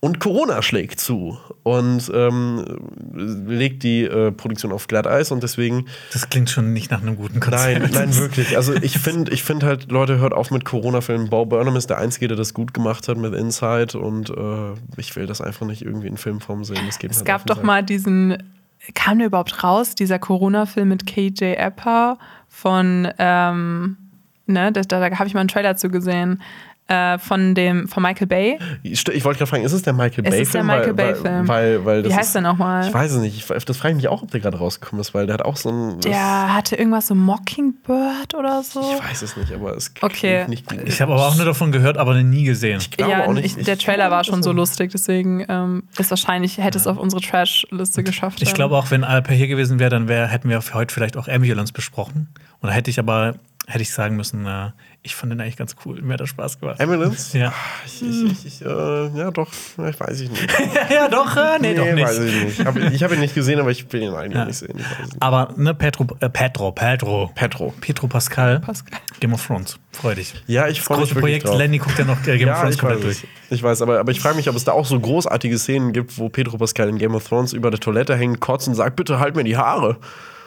Und 0.00 0.20
Corona 0.20 0.62
schlägt 0.62 1.00
zu 1.00 1.38
und 1.64 2.08
ähm, 2.14 2.64
legt 3.14 3.82
die 3.82 4.04
äh, 4.04 4.30
Produktion 4.30 4.70
auf 4.70 4.86
Glatteis 4.86 5.32
und 5.32 5.42
deswegen 5.42 5.86
Das 6.12 6.30
klingt 6.30 6.50
schon 6.50 6.72
nicht 6.72 6.92
nach 6.92 7.02
einem 7.02 7.16
guten 7.16 7.40
Konzept. 7.40 7.80
Nein, 7.80 7.90
nein, 7.92 8.14
wirklich. 8.16 8.56
Also 8.56 8.74
ich 8.74 8.98
finde 8.98 9.32
ich 9.32 9.42
find 9.42 9.64
halt, 9.64 9.90
Leute, 9.90 10.18
hört 10.18 10.34
auf 10.34 10.52
mit 10.52 10.64
Corona-Filmen. 10.64 11.30
Bo 11.30 11.46
Burnham 11.46 11.74
ist 11.74 11.90
der 11.90 11.98
Einzige, 11.98 12.28
der 12.28 12.36
das 12.36 12.54
gut 12.54 12.72
gemacht 12.74 13.08
hat 13.08 13.16
mit 13.18 13.34
Inside 13.34 13.98
und 13.98 14.30
äh, 14.30 14.74
ich 14.98 15.16
will 15.16 15.26
das 15.26 15.40
einfach 15.40 15.66
nicht 15.66 15.82
irgendwie 15.82 16.06
in 16.06 16.16
Filmform 16.16 16.62
sehen. 16.62 16.78
Das 16.86 17.00
geht 17.00 17.10
mir 17.10 17.12
Es 17.12 17.18
halt 17.18 17.26
gab 17.26 17.46
doch 17.46 17.56
Sack. 17.56 17.64
mal 17.64 17.82
diesen, 17.82 18.38
kam 18.94 19.18
der 19.18 19.26
überhaupt 19.26 19.64
raus, 19.64 19.96
dieser 19.96 20.20
Corona-Film 20.20 20.88
mit 20.88 21.06
KJ 21.06 21.54
Apper 21.56 22.18
von, 22.48 23.08
ähm, 23.18 23.96
ne, 24.46 24.70
da, 24.70 24.82
da 24.82 25.18
habe 25.18 25.26
ich 25.26 25.34
mal 25.34 25.40
einen 25.40 25.48
Trailer 25.48 25.76
zu 25.76 25.90
gesehen, 25.90 26.40
äh, 26.88 27.18
von 27.18 27.54
dem, 27.54 27.86
von 27.86 28.02
Michael 28.02 28.26
Bay. 28.26 28.58
Ich, 28.82 29.06
ich 29.08 29.24
wollte 29.24 29.38
gerade 29.38 29.46
fragen, 29.50 29.62
ist 29.64 29.72
es 29.72 29.82
der 29.82 29.92
Michael 29.92 30.24
Es 30.24 30.30
Bay-Film? 30.30 30.42
ist 30.42 30.54
der 30.54 30.64
Michael 30.64 30.86
weil, 30.86 30.94
Bay-Film. 31.12 31.48
Weil, 31.48 31.78
weil, 31.78 31.84
weil 31.84 32.02
das 32.02 32.12
Wie 32.12 32.16
heißt 32.16 32.28
ist, 32.28 32.34
der 32.34 32.42
nochmal? 32.42 32.86
Ich 32.86 32.94
weiß 32.94 33.12
es 33.12 33.20
nicht. 33.20 33.36
Ich, 33.36 33.64
das 33.64 33.76
frage 33.76 33.92
ich 33.92 33.96
mich 33.96 34.08
auch, 34.08 34.22
ob 34.22 34.30
der 34.30 34.40
gerade 34.40 34.56
rausgekommen 34.58 35.00
ist, 35.00 35.14
weil 35.14 35.26
der 35.26 35.34
hat 35.34 35.42
auch 35.44 35.56
so 35.56 35.70
ein. 35.70 36.00
Der 36.00 36.54
hatte 36.54 36.76
irgendwas 36.76 37.06
so 37.08 37.14
Mockingbird 37.14 38.34
oder 38.34 38.62
so. 38.62 38.80
ich 38.80 39.10
weiß 39.10 39.22
es 39.22 39.36
nicht, 39.36 39.52
aber 39.52 39.76
es 39.76 39.92
Okay. 40.00 40.44
klingt 40.44 40.48
nicht 40.48 40.66
gut. 40.68 40.80
Ich 40.86 41.00
habe 41.00 41.12
aber 41.12 41.26
auch 41.26 41.36
nur 41.36 41.44
davon 41.44 41.72
gehört, 41.72 41.98
aber 41.98 42.14
nie 42.22 42.44
gesehen. 42.44 42.80
glaube 42.96 43.12
ja, 43.12 43.26
auch 43.26 43.32
nicht. 43.32 43.58
ich, 43.58 43.64
der 43.64 43.74
Ich 43.74 43.84
Trailer 43.84 44.10
war 44.10 44.24
schon 44.24 44.42
so 44.42 44.52
lustig, 44.52 44.90
deswegen 44.92 45.44
ähm, 45.48 45.82
ist 45.98 46.10
wahrscheinlich, 46.10 46.58
hätte 46.58 46.78
es 46.78 46.86
auf 46.86 46.96
unsere 46.98 47.20
Trash-Liste 47.22 48.02
geschafft. 48.02 48.42
Ich 48.42 48.54
glaube 48.54 48.76
auch, 48.76 48.90
wenn 48.90 49.04
Alper 49.04 49.34
hier 49.34 49.48
gewesen 49.48 49.78
wäre, 49.78 49.90
dann 49.90 50.08
wär, 50.08 50.26
hätten 50.28 50.48
wir 50.48 50.60
für 50.62 50.74
heute 50.74 50.94
vielleicht 50.94 51.16
auch 51.16 51.28
Ambulance 51.28 51.72
besprochen. 51.72 52.28
Und 52.60 52.68
da 52.68 52.74
hätte 52.74 52.90
ich 52.90 52.98
aber, 52.98 53.34
hätte 53.66 53.82
ich 53.82 53.92
sagen 53.92 54.16
müssen, 54.16 54.46
äh, 54.46 54.70
ich 55.02 55.14
fand 55.14 55.32
den 55.32 55.40
eigentlich 55.40 55.56
ganz 55.56 55.74
cool. 55.84 56.02
Mir 56.02 56.14
hat 56.14 56.20
das 56.20 56.28
Spaß 56.28 56.60
gemacht. 56.60 56.80
Ambulance? 56.80 57.38
Ja. 57.38 57.52
Ich, 57.86 58.02
ich, 58.02 58.24
ich, 58.24 58.46
ich, 58.46 58.62
äh, 58.62 59.08
ja, 59.16 59.30
doch. 59.30 59.48
Ich 59.88 59.98
weiß 60.00 60.20
ich 60.20 60.30
nicht. 60.30 60.46
ja, 60.90 61.08
doch, 61.08 61.34
äh, 61.36 61.58
nee, 61.60 61.74
doch 61.74 61.86
weiß 61.86 62.18
nicht. 62.18 62.34
ich 62.34 62.44
nicht. 62.44 62.60
Ich 62.60 62.66
habe 62.66 62.80
ich 62.80 63.02
hab 63.02 63.12
ihn 63.12 63.20
nicht 63.20 63.34
gesehen, 63.34 63.58
aber 63.60 63.70
ich 63.70 63.90
will 63.92 64.02
ihn 64.02 64.12
eigentlich 64.12 64.36
auch 64.42 64.46
nicht 64.46 64.58
sehen. 64.58 64.76
Weiß 64.78 65.06
nicht. 65.12 65.22
Aber, 65.22 65.54
ne, 65.56 65.72
Petro, 65.74 66.06
äh, 66.20 66.28
Petro, 66.28 66.72
Petro. 66.72 67.30
Petro. 67.34 67.72
Petro 67.80 68.06
Pascal, 68.08 68.60
Pascal. 68.60 68.98
Game 69.20 69.32
of 69.32 69.46
Thrones. 69.46 69.78
Freu 69.92 70.14
dich. 70.14 70.34
Ja, 70.46 70.68
ich 70.68 70.78
Das 70.78 70.86
freue 70.86 70.98
mich 70.98 71.06
große 71.10 71.14
wirklich 71.16 71.22
Projekt, 71.42 71.46
drauf. 71.46 71.58
Lenny 71.58 71.78
guckt 71.78 71.98
ja 71.98 72.04
noch 72.04 72.20
äh, 72.26 72.36
Game 72.38 72.48
of 72.48 72.54
Ja, 72.56 72.60
Thrones 72.60 72.74
ich 72.74 72.80
komplett 72.80 72.98
weiß, 73.04 73.20
durch. 73.20 73.30
ich 73.50 73.62
weiß, 73.62 73.82
aber, 73.82 74.00
aber 74.00 74.10
ich 74.12 74.20
frage 74.20 74.36
mich, 74.36 74.48
ob 74.50 74.56
es 74.56 74.64
da 74.64 74.72
auch 74.72 74.84
so 74.86 74.98
großartige 75.00 75.58
Szenen 75.58 75.92
gibt, 75.92 76.18
wo 76.18 76.28
Pedro 76.28 76.58
Pascal 76.58 76.88
in 76.88 76.98
Game 76.98 77.14
of 77.14 77.26
Thrones 77.26 77.52
über 77.52 77.70
der 77.70 77.80
Toilette 77.80 78.14
hängt, 78.16 78.40
kotzt 78.40 78.68
und 78.68 78.74
sagt, 78.74 78.96
bitte 78.96 79.18
halt 79.20 79.36
mir 79.36 79.44
die 79.44 79.56
Haare. 79.56 79.96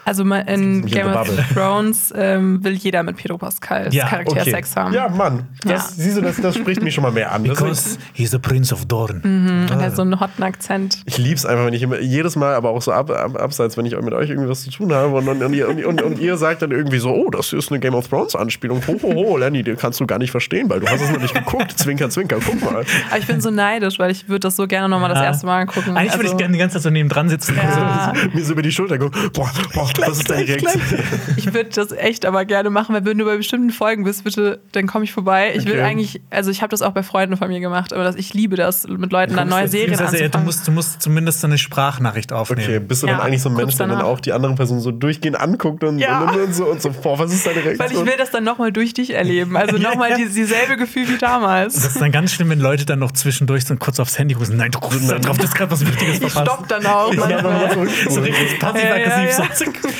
Also 0.04 0.24
mal 0.24 0.40
in 0.40 0.84
Game 0.86 1.06
of. 1.12 1.28
Thrones 1.54 2.12
ähm, 2.16 2.62
will 2.64 2.72
jeder 2.72 3.02
mit 3.02 3.16
Pedro 3.16 3.38
Pascal 3.38 3.92
Ja, 3.94 4.08
Charakter 4.08 4.40
Okay. 4.40 4.50
Sex 4.50 4.74
haben. 4.76 4.92
Ja, 4.94 5.08
Mann. 5.08 5.44
Das, 5.64 5.70
Ja. 5.72 6.04
Siehst 6.04 6.16
du, 6.16 6.20
das, 6.22 6.36
das 6.40 6.56
spricht 6.56 6.82
mich 6.82 6.94
schon 6.94 7.02
mal 7.02 7.12
mehr 7.12 7.30
an. 7.32 7.44
Das 7.44 7.56
Because 7.58 7.98
he's 8.12 8.30
the 8.32 8.38
Prince 8.38 8.74
of 8.74 8.84
Dorn. 8.86 9.20
Und 9.22 9.70
er 9.70 9.86
hat 9.86 9.96
so 9.96 10.02
einen 10.02 10.18
hotten 10.18 10.42
Akzent. 10.42 10.98
Ich 11.04 11.18
lieb's 11.18 11.46
einfach, 11.46 11.66
wenn 11.66 11.74
ich 11.74 11.82
immer, 11.82 12.00
jedes 12.00 12.34
Mal, 12.36 12.54
aber 12.54 12.70
auch 12.70 12.82
so 12.82 12.92
ab, 12.92 13.10
ab, 13.10 13.40
abseits, 13.40 13.76
wenn 13.76 13.86
ich 13.86 13.98
mit 14.00 14.12
euch 14.12 14.30
irgendwie 14.30 14.48
was 14.48 14.62
zu 14.64 14.70
tun 14.70 14.92
habe 14.92 15.14
und, 15.14 15.28
und, 15.28 15.42
und, 15.42 15.52
ihr, 15.54 15.68
und, 15.68 15.84
und, 15.84 16.02
und 16.02 16.18
ihr 16.18 16.36
sagt 16.36 16.62
dann 16.62 16.72
irgendwie 16.72 16.98
so, 16.98 17.10
oh, 17.10 17.30
das 17.30 17.52
ist 17.52 17.70
eine 17.70 17.78
Game 17.80 17.94
of 17.94 18.08
Thrones 18.08 18.34
Anspielung. 18.34 18.82
Ho, 18.88 18.98
ho, 19.02 19.14
ho, 19.14 19.36
Lenny, 19.36 19.62
den 19.62 19.76
kannst 19.76 20.00
du 20.00 20.06
gar 20.06 20.18
nicht 20.18 20.30
verstehen, 20.32 20.68
weil 20.68 20.80
du 20.80 20.88
hast 20.88 21.00
es 21.00 21.10
noch 21.12 21.20
nicht 21.20 21.34
geguckt. 21.34 21.78
Zwinker, 21.78 22.10
zwinker, 22.10 22.38
guck 22.44 22.60
mal. 22.60 22.84
Aber 23.10 23.18
ich 23.18 23.26
bin 23.26 23.40
so 23.40 23.50
neidisch, 23.50 23.98
weil 23.98 24.10
ich 24.10 24.28
würde 24.28 24.40
das 24.40 24.56
so 24.56 24.66
gerne 24.66 24.88
nochmal 24.88 25.10
das 25.10 25.22
erste 25.22 25.46
Mal 25.46 25.60
angucken. 25.60 25.96
Eigentlich 25.96 26.12
würde 26.14 26.24
ich 26.24 26.30
Also- 26.32 26.36
gerne 26.38 26.52
die 26.54 26.58
ganze 26.58 26.74
Zeit 26.76 26.82
so 26.82 26.90
neben 26.90 27.08
dran 27.08 27.28
sitzen. 27.28 27.56
Ja. 27.56 28.12
Mir 28.32 28.44
so 28.44 28.52
über 28.52 28.62
die 28.62 28.72
Schulter 28.72 28.98
gucken. 28.98 29.30
Boah, 29.32 29.50
boah, 29.74 29.88
was 29.98 30.18
ist 30.18 30.30
deine 30.30 30.46
Reaktion? 30.48 30.80
Ich 31.36 31.52
würde 31.54 31.70
das 31.74 31.90
echt 31.92 32.24
aber 32.26 32.44
gerne 32.44 32.70
machen, 32.70 32.94
weil 32.94 33.04
wenn 33.04 33.18
du 33.18 33.24
bei 33.24 33.36
bestimmten 33.36 33.70
Folgen 33.70 34.04
bist, 34.04 34.24
bitte, 34.24 34.60
dann 34.72 34.86
komme 34.86 35.04
ich 35.04 35.12
vorbei. 35.12 35.52
Ich 35.56 35.64
will 35.66 35.72
Okay. 35.72 35.82
eigentlich, 35.82 36.20
also 36.30 36.50
ich 36.50 36.62
habe 36.62 36.70
das 36.70 36.82
auch 36.82 36.92
bei 36.92 37.02
Freunden 37.02 37.36
von 37.36 37.48
mir 37.48 37.60
gemacht, 37.60 37.92
aber 37.92 38.04
das, 38.04 38.14
ich 38.16 38.34
liebe 38.34 38.56
das, 38.56 38.86
mit 38.86 39.10
Leuten 39.12 39.34
dann 39.34 39.48
neue 39.48 39.66
Serien 39.68 39.90
Beziehungsweise, 39.90 40.22
ja, 40.22 40.28
du, 40.28 40.38
anzufangen. 40.38 40.46
musst, 40.46 40.68
du 40.68 40.72
musst 40.72 41.02
zumindest 41.02 41.40
so 41.40 41.46
eine 41.46 41.58
Sprachnachricht 41.58 42.32
aufnehmen. 42.32 42.62
Okay, 42.62 42.78
bist 42.80 43.02
du 43.02 43.06
Ja, 43.06 43.14
dann 43.14 43.22
eigentlich 43.26 43.42
so 43.42 43.48
ein 43.48 43.54
Mensch, 43.56 43.76
der 43.76 43.86
dann 43.88 44.00
auch 44.02 44.20
die 44.20 44.32
andere 44.32 44.54
Person 44.54 44.80
so 44.80 44.90
durchgehend 44.92 45.40
anguckt 45.40 45.82
und, 45.84 45.98
Ja. 45.98 46.20
und, 46.30 46.38
und, 46.40 46.54
so, 46.54 46.66
und 46.66 46.80
so, 46.82 46.90
boah, 46.90 47.18
was 47.18 47.32
ist 47.32 47.46
deine 47.46 47.56
Reaktion? 47.64 47.78
weil 47.78 47.92
ich 47.92 48.04
will 48.06 48.16
das 48.18 48.30
dann 48.30 48.44
nochmal 48.44 48.70
durch 48.72 48.94
dich 48.94 49.14
erleben. 49.14 49.56
Also 49.56 49.78
nochmal 49.78 50.10
ja. 50.10 50.16
die, 50.18 50.28
dieselbe 50.28 50.76
Gefühl 50.76 51.08
wie 51.08 51.18
damals. 51.18 51.74
Das 51.74 51.86
ist 51.86 52.00
dann 52.00 52.12
ganz 52.12 52.32
schlimm, 52.32 52.50
wenn 52.50 52.60
Leute 52.60 52.84
dann 52.86 52.98
noch 52.98 53.12
zwischendurch 53.12 53.64
so 53.64 53.74
kurz 53.76 53.98
aufs 53.98 54.18
Handy 54.18 54.34
gucken. 54.34 54.56
Nein, 54.56 54.70
du 54.70 54.78
guckst 54.80 55.10
da 55.10 55.18
drauf, 55.18 55.36
das 55.38 55.46
ist 55.46 55.54
gerade 55.54 55.70
was 55.70 55.84
Wichtiges 55.86 56.20
Ich 56.20 56.32
verpasst. 56.32 56.52
stopp 56.52 56.68
dann 56.68 56.86
auch. 56.86 57.12
Ja, 57.14 57.70
So 58.08 58.20
richtig 58.20 58.58
passiv-aggressiv. 58.58 59.38
Ja, 59.38 59.44
ja, 59.44 59.44
ja. 59.44 59.48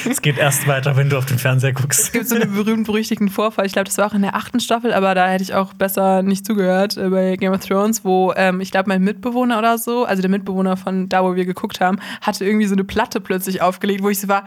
Es 0.09 0.23
geht 0.23 0.39
erst 0.39 0.67
weiter, 0.67 0.97
wenn 0.97 1.09
du 1.09 1.19
auf 1.19 1.27
den 1.27 1.39
Fernseher 1.39 1.73
guckst. 1.73 2.01
Es 2.01 2.13
gibt 2.13 2.29
so 2.29 2.35
einen 2.35 2.55
berühmt-berüchtigten 2.55 3.29
Vorfall, 3.29 3.67
ich 3.67 3.73
glaube, 3.73 3.87
das 3.87 3.99
war 3.99 4.07
auch 4.07 4.15
in 4.15 4.23
der 4.23 4.35
achten 4.35 4.61
Staffel, 4.61 4.93
aber 4.93 5.15
da 5.15 5.29
hätte 5.29 5.43
ich 5.43 5.55
auch 5.55 5.73
besser 5.75 6.23
nicht 6.23 6.47
zugehört 6.47 6.97
äh, 6.97 7.09
bei 7.09 7.37
Game 7.37 7.53
of 7.53 7.65
Thrones, 7.65 8.05
wo 8.05 8.33
ähm, 8.37 8.61
ich 8.61 8.71
glaube, 8.71 8.89
mein 8.89 9.03
Mitbewohner 9.03 9.59
oder 9.59 9.79
so, 9.79 10.05
also 10.05 10.23
der 10.23 10.31
Mitbewohner 10.31 10.77
von 10.77 11.09
da, 11.09 11.25
wo 11.25 11.35
wir 11.35 11.45
geguckt 11.45 11.81
haben, 11.81 11.99
hatte 12.21 12.45
irgendwie 12.45 12.67
so 12.67 12.75
eine 12.75 12.85
Platte 12.85 13.21
plötzlich 13.21 13.63
aufgelegt, 13.63 14.03
wo 14.03 14.09
ich 14.09 14.21
so 14.21 14.29
war, 14.29 14.45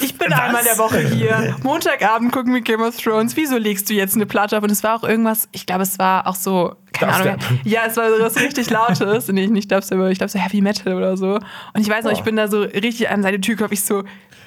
ich 0.00 0.16
bin 0.16 0.30
Was? 0.30 0.40
einmal 0.40 0.60
in 0.62 0.66
der 0.66 0.78
Woche 0.78 0.98
hier, 1.00 1.56
Montagabend 1.62 2.32
gucken 2.32 2.54
wir 2.54 2.60
Game 2.60 2.80
of 2.80 2.96
Thrones, 2.96 3.36
wieso 3.36 3.56
legst 3.56 3.88
du 3.90 3.94
jetzt 3.94 4.16
eine 4.16 4.26
Platte 4.26 4.58
auf? 4.58 4.64
Und 4.64 4.70
es 4.70 4.82
war 4.82 4.94
auch 4.96 5.04
irgendwas, 5.04 5.48
ich 5.52 5.66
glaube, 5.66 5.82
es 5.82 5.98
war 5.98 6.26
auch 6.26 6.34
so, 6.34 6.76
keine 6.98 7.12
Ahnung, 7.12 7.36
ja, 7.64 7.82
es 7.86 7.96
war 7.96 8.08
so 8.10 8.22
was 8.22 8.36
richtig 8.36 8.70
Lautes, 8.70 9.28
nicht, 9.28 9.50
nicht 9.50 9.70
Dubstep, 9.70 9.98
aber 9.98 10.10
ich 10.10 10.18
glaube 10.18 10.30
so 10.30 10.38
Heavy 10.38 10.60
Metal 10.60 10.94
oder 10.94 11.16
so. 11.16 11.34
Und 11.34 11.80
ich 11.80 11.88
weiß 11.88 12.04
noch, 12.04 12.12
ich 12.12 12.22
bin 12.22 12.36
da 12.36 12.48
so 12.48 12.62
richtig 12.62 13.08
an 13.10 13.22
seine 13.22 13.40
Tür 13.40 13.56
gekommen, 13.56 13.72
ich 13.72 13.84
so, 13.84 14.04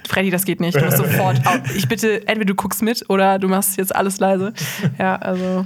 Freddy, 0.07 0.29
das 0.29 0.45
geht 0.45 0.59
nicht. 0.59 0.75
Du 0.75 0.83
musst 0.83 0.97
sofort. 0.97 1.37
Auf. 1.47 1.75
Ich 1.75 1.87
bitte, 1.87 2.27
entweder 2.27 2.45
du 2.45 2.55
guckst 2.55 2.81
mit 2.81 3.09
oder 3.09 3.39
du 3.39 3.47
machst 3.47 3.77
jetzt 3.77 3.95
alles 3.95 4.19
leise. 4.19 4.53
Ja, 4.97 5.15
also. 5.15 5.65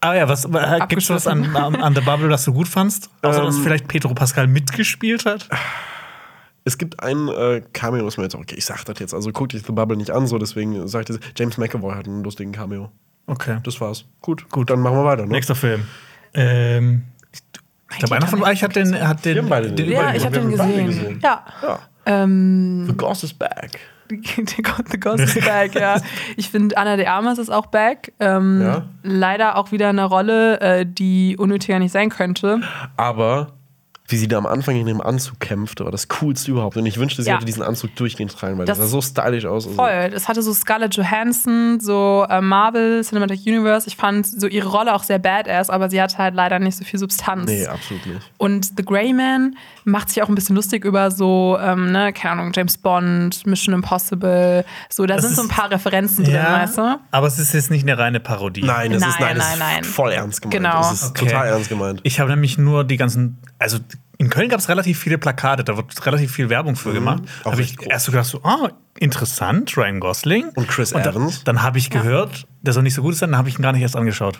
Ah 0.00 0.14
ja, 0.14 0.28
was 0.28 0.44
äh, 0.44 0.80
gibt's 0.88 1.10
was 1.10 1.26
an, 1.26 1.54
an, 1.54 1.76
an 1.76 1.94
The 1.94 2.00
Bubble, 2.00 2.28
das 2.28 2.44
du 2.44 2.52
gut 2.52 2.66
fandst? 2.66 3.08
Außer 3.22 3.44
dass 3.44 3.56
Ähm. 3.56 3.62
vielleicht 3.62 3.88
Pedro 3.88 4.14
Pascal 4.14 4.48
mitgespielt 4.48 5.24
hat? 5.26 5.48
Es 6.64 6.76
gibt 6.76 7.02
ein 7.02 7.28
äh, 7.28 7.62
Cameo, 7.72 8.04
was 8.04 8.16
mir 8.16 8.24
jetzt, 8.24 8.34
okay, 8.34 8.54
ich 8.56 8.64
sag 8.64 8.84
das 8.84 8.98
jetzt, 8.98 9.14
also 9.14 9.30
guck 9.32 9.48
dich 9.48 9.62
The 9.64 9.72
Bubble 9.72 9.96
nicht 9.96 10.10
an, 10.10 10.26
so 10.26 10.38
deswegen 10.38 10.86
sag 10.88 11.00
ich 11.00 11.06
das. 11.06 11.18
James 11.36 11.56
McAvoy 11.56 11.94
hat 11.94 12.06
einen 12.06 12.22
lustigen 12.22 12.52
Cameo. 12.52 12.90
Okay. 13.26 13.58
Das 13.64 13.80
war's. 13.80 14.04
Gut, 14.20 14.48
gut, 14.50 14.70
dann 14.70 14.80
machen 14.80 14.96
wir 14.96 15.04
weiter. 15.04 15.22
Ne? 15.26 15.32
Nächster 15.32 15.54
Film. 15.54 15.84
Ähm, 16.34 17.04
ich 17.90 17.98
glaube, 17.98 18.16
einer 18.16 18.26
von 18.26 18.42
euch 18.42 18.62
hat 18.62 18.74
den. 18.76 18.94
Hat 19.06 19.24
den, 19.24 19.48
beide 19.48 19.68
den 19.68 19.76
den- 19.76 19.90
Ja, 19.90 20.02
beide- 20.02 20.16
ich 20.18 20.24
habe 20.24 20.38
den 20.40 20.50
gesehen. 20.50 20.86
gesehen. 20.86 21.20
Ja. 21.22 21.44
Ja. 21.62 21.78
Ähm, 22.06 22.86
The 22.88 22.96
Ghost 22.96 23.24
is 23.24 23.32
back. 23.34 23.78
The 24.10 24.62
Ghost- 24.62 24.90
The 24.90 24.98
Ghost 25.00 25.20
is 25.36 25.44
back, 25.44 25.74
ja. 25.74 26.00
Ich 26.36 26.50
finde, 26.50 26.76
Anna 26.76 26.96
de 26.96 27.06
Armas 27.06 27.38
ist 27.38 27.50
auch 27.50 27.66
back. 27.66 28.12
Ähm, 28.20 28.60
Ja. 28.62 28.82
Leider 29.02 29.56
auch 29.56 29.72
wieder 29.72 29.88
eine 29.90 30.04
Rolle, 30.04 30.60
äh, 30.60 30.86
die 30.86 31.36
unnötiger 31.38 31.78
nicht 31.78 31.92
sein 31.92 32.10
könnte. 32.10 32.60
Aber 32.96 33.52
wie 34.12 34.16
sie 34.16 34.28
da 34.28 34.38
am 34.38 34.46
Anfang 34.46 34.76
in 34.76 34.86
dem 34.86 35.00
Anzug 35.00 35.40
kämpfte, 35.40 35.84
war 35.84 35.90
das 35.90 36.08
coolste 36.08 36.50
überhaupt. 36.52 36.76
Und 36.76 36.86
ich 36.86 36.98
wünschte, 36.98 37.22
sie 37.22 37.28
Ja. 37.30 37.36
hätte 37.36 37.46
diesen 37.46 37.62
Anzug 37.62 37.94
durchgehend 37.96 38.32
tragen, 38.32 38.58
weil 38.58 38.66
das, 38.66 38.78
Das- 38.78 38.86
sah 38.86 38.92
so 38.92 39.00
stylisch 39.00 39.46
aus. 39.46 39.66
Also, 39.66 39.76
Voll. 39.76 40.10
Das 40.10 40.28
hatte 40.28 40.42
so 40.42 40.52
Scarlett 40.52 40.94
Johansson, 40.94 41.80
so 41.80 42.26
äh, 42.28 42.40
Marvel, 42.40 43.02
Cinematic 43.02 43.40
Universe. 43.46 43.88
Ich 43.88 43.96
fand 43.96 44.26
so 44.26 44.46
ihre 44.46 44.68
Rolle 44.68 44.94
auch 44.94 45.02
sehr 45.02 45.18
badass, 45.18 45.70
aber 45.70 45.90
sie 45.90 46.00
hatte 46.00 46.18
halt 46.18 46.34
leider 46.34 46.58
nicht 46.58 46.76
so 46.76 46.84
viel 46.84 46.98
Substanz. 47.00 47.46
Nee, 47.46 47.66
absolut 47.66 48.06
nicht. 48.06 48.30
Und 48.38 48.66
The 48.76 48.84
Grey 48.84 49.12
Man 49.12 49.56
macht 49.84 50.08
sich 50.10 50.22
auch 50.22 50.28
ein 50.28 50.34
bisschen 50.34 50.56
lustig 50.56 50.84
über 50.84 51.10
so, 51.10 51.58
ähm, 51.60 51.90
ne, 51.92 52.12
keine 52.12 52.40
Ahnung, 52.40 52.52
James 52.54 52.78
Bond, 52.78 53.46
Mission 53.46 53.74
Impossible. 53.74 54.64
So, 54.88 55.06
da 55.06 55.16
Das 55.16 55.24
sind 55.24 55.36
so 55.36 55.42
ein 55.42 55.48
paar 55.48 55.70
Referenzen 55.70 56.24
drin, 56.24 56.34
ja, 56.34 56.60
weißt 56.62 56.78
du? 56.78 57.00
aber 57.10 57.26
es 57.26 57.38
ist 57.38 57.52
jetzt 57.54 57.70
nicht 57.70 57.82
eine 57.82 57.98
reine 57.98 58.20
Parodie. 58.20 58.62
Nein, 58.62 58.92
es 58.92 59.02
ist, 59.02 59.18
Nein, 59.20 59.36
nein, 59.36 59.36
es 59.36 59.42
nein, 59.44 59.52
ist 59.52 59.58
nein. 59.58 59.84
voll 59.84 60.12
ernst 60.12 60.42
gemeint. 60.42 60.54
Genau. 60.64 60.80
Es 60.80 60.92
ist 61.02 61.10
Okay. 61.10 61.26
total 61.26 61.46
ernst 61.48 61.68
gemeint. 61.68 62.00
Ich 62.04 62.20
habe 62.20 62.30
nämlich 62.30 62.58
nur 62.58 62.84
die 62.84 62.96
ganzen, 62.96 63.38
also 63.58 63.78
in 64.18 64.30
Köln 64.30 64.48
gab 64.48 64.60
es 64.60 64.68
relativ 64.68 64.98
viele 65.00 65.18
Plakate, 65.18 65.64
da 65.64 65.76
wird 65.76 66.06
relativ 66.06 66.30
viel 66.32 66.48
Werbung 66.48 66.76
für 66.76 66.92
gemacht. 66.92 67.22
Mhm. 67.22 67.28
Auch 67.44 67.52
Habe 67.52 67.62
ich 67.62 67.76
groß. 67.76 67.88
erst 67.88 68.04
so 68.06 68.12
gedacht, 68.12 68.26
so, 68.26 68.40
ah, 68.44 68.68
interessant, 68.98 69.76
Ryan 69.76 69.98
Gosling. 70.00 70.48
Und 70.54 70.68
Chris 70.68 70.90
da- 70.90 71.00
Evans. 71.00 71.42
Dann 71.44 71.62
habe 71.62 71.78
ich 71.78 71.90
gehört, 71.90 72.46
der 72.60 72.72
soll 72.72 72.84
nicht 72.84 72.94
so 72.94 73.02
gut 73.02 73.16
sein, 73.16 73.30
dann 73.32 73.38
habe 73.38 73.48
ich 73.48 73.58
ihn 73.58 73.62
gar 73.62 73.72
nicht 73.72 73.82
erst 73.82 73.96
angeschaut. 73.96 74.38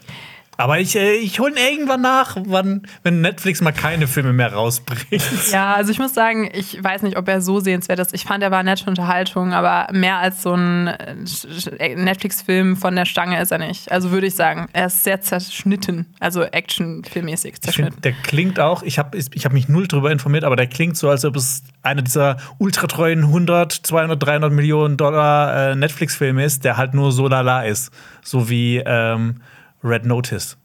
Aber 0.58 0.78
ich, 0.78 0.96
äh, 0.96 1.14
ich 1.14 1.40
hole 1.40 1.52
ihn 1.52 1.56
irgendwann 1.56 2.02
nach, 2.02 2.36
wann, 2.44 2.82
wenn 3.02 3.20
Netflix 3.20 3.60
mal 3.60 3.72
keine 3.72 4.06
Filme 4.06 4.32
mehr 4.32 4.52
rausbringt. 4.52 5.22
Ja, 5.50 5.74
also 5.74 5.90
ich 5.90 5.98
muss 5.98 6.14
sagen, 6.14 6.50
ich 6.52 6.82
weiß 6.82 7.02
nicht, 7.02 7.16
ob 7.16 7.26
er 7.28 7.40
so 7.40 7.60
sehenswert 7.60 7.98
ist. 7.98 8.14
Ich 8.14 8.24
fand, 8.24 8.42
er 8.42 8.50
war 8.50 8.60
eine 8.60 8.70
nette 8.70 8.88
Unterhaltung, 8.88 9.52
aber 9.52 9.88
mehr 9.92 10.18
als 10.18 10.42
so 10.42 10.54
ein 10.54 10.88
äh, 10.88 11.94
Netflix-Film 11.96 12.76
von 12.76 12.94
der 12.94 13.06
Stange 13.06 13.40
ist 13.40 13.50
er 13.50 13.58
nicht. 13.58 13.90
Also 13.90 14.10
würde 14.10 14.26
ich 14.26 14.34
sagen, 14.34 14.68
er 14.72 14.86
ist 14.86 15.04
sehr 15.04 15.20
zerschnitten, 15.20 16.06
also 16.20 16.42
actionfilmmäßig 16.42 17.60
zerschnitten. 17.60 17.94
finde, 17.94 18.00
der 18.02 18.12
klingt 18.22 18.60
auch, 18.60 18.82
ich 18.82 18.98
habe 18.98 19.16
ich 19.16 19.44
hab 19.44 19.52
mich 19.52 19.68
null 19.68 19.88
drüber 19.88 20.10
informiert, 20.10 20.44
aber 20.44 20.56
der 20.56 20.66
klingt 20.66 20.96
so, 20.96 21.08
als 21.08 21.24
ob 21.24 21.36
es 21.36 21.62
einer 21.82 22.02
dieser 22.02 22.36
ultratreuen 22.58 23.24
100, 23.24 23.72
200, 23.72 24.22
300 24.22 24.52
Millionen 24.52 24.96
Dollar 24.96 25.70
äh, 25.70 25.74
Netflix-Filme 25.74 26.44
ist, 26.44 26.64
der 26.64 26.76
halt 26.76 26.94
nur 26.94 27.10
so 27.12 27.26
lala 27.26 27.64
ist. 27.64 27.90
So 28.22 28.48
wie 28.48 28.82
ähm, 28.84 29.40
Red 29.84 30.06
Notice. 30.06 30.56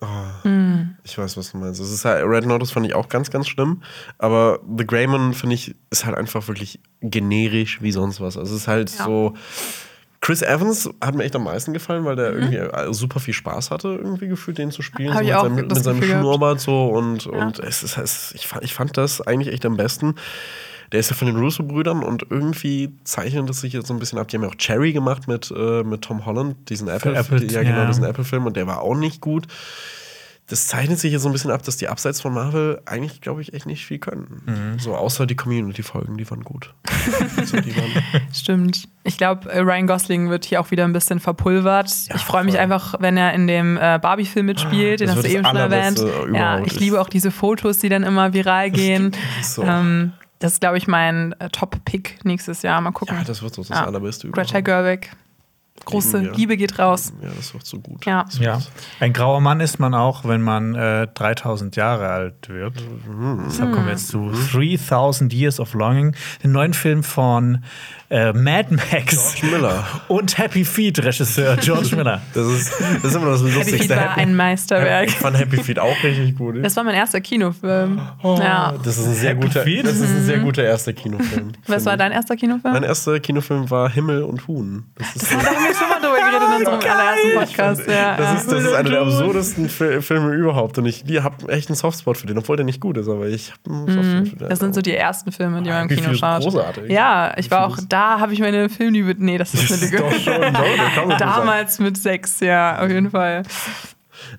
Ich 1.03 1.17
weiß, 1.17 1.37
was 1.37 1.51
du 1.51 1.57
meinst. 1.57 1.79
Es 1.81 1.91
ist 1.91 2.05
halt, 2.05 2.23
Red 2.25 2.45
Notice 2.45 2.71
fand 2.71 2.85
ich 2.85 2.93
auch 2.93 3.09
ganz, 3.09 3.31
ganz 3.31 3.47
schlimm. 3.47 3.81
Aber 4.17 4.59
The 4.77 4.85
Greyman, 4.85 5.33
finde 5.33 5.55
ich, 5.55 5.75
ist 5.89 6.05
halt 6.05 6.15
einfach 6.17 6.47
wirklich 6.47 6.79
generisch 7.01 7.81
wie 7.81 7.91
sonst 7.91 8.21
was. 8.21 8.37
Also 8.37 8.53
es 8.55 8.61
ist 8.61 8.67
halt 8.67 8.91
Ja. 8.97 9.05
so. 9.05 9.33
Chris 10.19 10.41
Evans 10.41 10.89
hat 10.99 11.13
mir 11.15 11.23
echt 11.25 11.35
am 11.35 11.43
meisten 11.43 11.73
gefallen, 11.73 12.03
weil 12.03 12.13
Mhm. 12.13 12.17
der 12.17 12.31
irgendwie 12.33 12.55
äh, 12.57 12.93
super 12.93 13.19
viel 13.19 13.33
Spaß 13.35 13.69
hatte, 13.71 13.89
irgendwie 13.89 14.27
gefühlt, 14.27 14.57
den 14.57 14.71
zu 14.71 14.81
spielen. 14.81 15.13
So 15.13 15.19
mit 15.23 15.33
auch 15.33 15.43
seinem, 15.43 15.55
mit 15.67 15.83
seinem. 15.83 16.03
Schnurrbart 16.03 16.59
so 16.59 16.87
und, 16.87 17.27
und 17.27 17.59
es 17.59 17.83
ist, 17.83 17.97
es, 17.97 18.33
ich, 18.33 18.47
fand, 18.47 18.63
ich 18.63 18.73
fand 18.73 18.97
das 18.97 19.21
eigentlich 19.21 19.53
echt 19.53 19.65
am 19.65 19.77
besten. 19.77 20.15
Der 20.91 20.99
ist 20.99 21.09
ja 21.09 21.15
von 21.15 21.27
den 21.27 21.37
Russo-Brüdern 21.37 22.03
und 22.03 22.25
irgendwie 22.29 22.93
zeichnet 23.03 23.49
das 23.49 23.61
sich 23.61 23.73
jetzt 23.73 23.87
so 23.87 23.93
ein 23.93 23.99
bisschen 23.99 24.19
ab. 24.19 24.27
Die 24.27 24.37
haben 24.37 24.43
ja 24.43 24.49
auch 24.49 24.55
Cherry 24.55 24.93
gemacht 24.93 25.27
mit, 25.27 25.51
äh, 25.55 25.83
mit 25.83 26.01
Tom 26.01 26.25
Holland, 26.25 26.69
diesen 26.69 26.87
Apple, 26.87 27.15
Apple, 27.15 27.43
ja, 27.45 27.63
genau, 27.63 27.79
ja. 27.79 27.85
diesen 27.85 28.03
Apple-Film 28.03 28.45
und 28.45 28.55
der 28.55 28.67
war 28.67 28.81
auch 28.81 28.95
nicht 28.95 29.21
gut. 29.21 29.47
Das 30.49 30.67
zeichnet 30.67 30.97
sich 30.97 31.11
jetzt 31.11 31.23
so 31.23 31.29
ein 31.29 31.33
bisschen 31.33 31.51
ab, 31.51 31.61
dass 31.63 31.75
die 31.75 31.89
abseits 31.89 32.21
von 32.21 32.33
Marvel 32.33 32.81
eigentlich, 32.85 33.19
glaube 33.19 33.41
ich, 33.41 33.53
echt 33.53 33.65
nicht 33.65 33.85
viel 33.85 33.99
können. 33.99 34.43
Mhm. 34.45 34.79
So 34.79 34.95
außer 34.95 35.25
die 35.25 35.35
Community-Folgen, 35.35 36.15
die 36.17 36.29
waren 36.29 36.41
gut. 36.45 36.73
so, 37.43 37.59
die 37.59 37.75
waren, 37.75 37.91
Stimmt. 38.33 38.87
Ich 39.03 39.17
glaube, 39.17 39.51
äh, 39.51 39.59
Ryan 39.59 39.87
Gosling 39.87 40.29
wird 40.29 40.45
hier 40.45 40.61
auch 40.61 40.71
wieder 40.71 40.85
ein 40.85 40.93
bisschen 40.93 41.19
verpulvert. 41.19 41.91
ich 42.15 42.21
freue 42.21 42.45
mich 42.45 42.53
voll. 42.53 42.63
einfach, 42.63 42.95
wenn 42.99 43.17
er 43.17 43.33
in 43.33 43.47
dem 43.47 43.75
äh, 43.75 43.99
Barbie-Film 44.01 44.45
mitspielt. 44.45 45.01
Den 45.01 45.11
hast 45.11 45.21
du 45.21 45.27
eben 45.27 45.43
schon 45.43 45.57
erwähnt. 45.57 46.01
Ja, 46.33 46.59
ich 46.59 46.79
liebe 46.79 47.01
auch 47.01 47.09
diese 47.09 47.31
Fotos, 47.31 47.79
die 47.79 47.89
dann 47.89 48.03
immer 48.03 48.31
viral 48.31 48.71
gehen. 48.71 49.11
so. 49.43 49.63
Ähm, 49.63 50.13
das 50.39 50.53
ist, 50.53 50.61
glaube 50.61 50.77
ich, 50.77 50.87
mein 50.87 51.33
äh, 51.39 51.49
Top-Pick 51.49 52.23
nächstes 52.23 52.61
Jahr. 52.61 52.79
Mal 52.81 52.91
gucken. 52.91 53.17
ja, 53.17 53.23
das 53.23 53.41
wird 53.41 53.53
so 53.53 53.61
das 53.61 53.69
Ja. 53.69 53.85
Allerbeste 53.85 54.29
Greta 54.29 54.59
überhaupt. 54.59 54.65
Gerwig. 54.65 55.11
Große 55.85 56.17
Lieben 56.17 56.31
wir. 56.31 56.37
Liebe 56.37 56.57
geht 56.57 56.79
raus. 56.79 57.13
Ja, 57.21 57.29
das 57.35 57.53
wird 57.53 57.65
so 57.65 57.79
gut. 57.79 58.03
Ja. 58.05 58.25
Ja. 58.39 58.59
Ein 58.99 59.13
grauer 59.13 59.39
Mann 59.41 59.59
ist 59.59 59.79
man 59.79 59.93
auch, 59.93 60.25
wenn 60.25 60.41
man 60.41 60.73
äh, 60.75 61.07
3000 61.13 61.75
Jahre 61.75 62.09
alt 62.09 62.49
wird. 62.49 62.73
Deshalb 63.45 63.71
kommen 63.71 63.85
wir 63.85 63.91
jetzt 63.93 64.07
zu 64.07 64.31
3000 64.51 65.31
Years 65.33 65.59
of 65.59 65.75
Longing, 65.75 66.15
den 66.43 66.51
neuen 66.51 66.73
Film 66.73 67.03
von 67.03 67.63
äh, 68.09 68.31
Mad 68.33 68.73
Max 68.73 69.35
George 69.35 69.55
Miller. 69.55 69.83
und 70.07 70.37
Happy 70.37 70.63
Feet 70.63 71.03
Regisseur 71.03 71.57
George 71.57 71.95
Miller. 71.95 72.21
Das 72.33 72.45
ist, 72.45 72.71
das 72.95 73.03
ist 73.03 73.15
immer 73.15 73.31
das 73.31 73.41
Happy 73.41 73.51
Lustigste. 73.51 73.87
Feet 73.87 73.97
war 73.97 74.17
ein 74.17 74.35
Meisterwerk. 74.35 75.07
Ich 75.07 75.15
fand 75.15 75.37
Happy 75.37 75.57
Feet 75.57 75.79
auch 75.79 76.03
richtig 76.03 76.37
gut. 76.37 76.63
Das 76.63 76.75
war 76.75 76.83
mein 76.83 76.95
erster 76.95 77.19
Kinofilm. 77.19 77.99
Oh, 78.23 78.37
ja. 78.39 78.73
Das 78.83 78.97
ist 78.97 79.07
ein 79.07 79.13
sehr 79.15 79.29
Happy 79.31 79.47
guter, 79.47 79.63
Feet? 79.63 79.85
das 79.85 79.95
ist 79.95 80.09
ein 80.09 80.25
sehr 80.25 80.39
guter 80.39 80.63
erster 80.63 80.93
Kinofilm. 80.93 81.51
Was 81.67 81.85
war 81.85 81.97
dein 81.97 82.11
erster 82.11 82.35
Kinofilm? 82.35 82.73
Mein 82.73 82.83
erster 82.83 83.19
Kinofilm 83.19 83.69
war 83.69 83.89
Himmel 83.89 84.23
und 84.23 84.47
Huhn. 84.47 84.85
Das 84.95 85.15
ist, 85.15 85.31
da 85.31 85.37
haben 85.37 85.43
wir 85.43 85.75
schon 85.75 85.89
mal 85.89 85.99
drüber 85.99 86.06
geredet 86.29 86.47
in 86.61 86.67
unserem 86.67 86.91
allerersten 86.91 87.33
Podcast. 87.33 87.87
Ja, 87.87 88.17
das 88.17 88.25
ja. 88.25 88.33
ist, 88.37 88.51
das 88.51 88.63
ist 88.63 88.73
einer 88.73 88.89
der 88.89 89.01
absurdesten 89.01 89.69
Fi- 89.69 90.01
Filme 90.01 90.33
überhaupt. 90.33 90.77
Und 90.77 90.85
ich 90.85 91.03
habe 91.21 91.51
echt 91.51 91.69
einen 91.69 91.75
Softspot 91.75 92.17
für 92.17 92.27
den, 92.27 92.37
obwohl 92.37 92.57
der 92.57 92.65
nicht 92.65 92.79
gut 92.81 92.97
ist, 92.97 93.07
aber 93.09 93.27
ich 93.27 93.51
habe 93.51 93.61
einen 93.75 93.87
Softspot 93.87 94.27
für 94.29 94.35
den. 94.35 94.45
Mhm. 94.45 94.49
Das 94.49 94.59
sind 94.59 94.75
so 94.75 94.81
die 94.81 94.95
ersten 94.95 95.31
Filme, 95.31 95.61
die 95.61 95.69
man 95.69 95.89
im 95.89 95.95
Kino 95.95 96.13
schaut. 96.13 96.41
großartig. 96.43 96.91
Ja, 96.91 97.33
ich 97.37 97.49
war 97.51 97.67
auch, 97.67 97.77
da 97.87 98.19
habe 98.19 98.33
ich 98.33 98.39
meine 98.39 98.69
Filmliebe, 98.69 99.15
nee, 99.17 99.37
das 99.37 99.53
ist 99.53 99.71
eine 99.71 99.81
Lüge. 99.81 100.03
Damals 101.17 101.79
mit 101.79 101.97
sechs, 101.97 102.39
ja, 102.39 102.79
auf 102.81 102.89
jeden 102.89 103.11
Fall. 103.11 103.43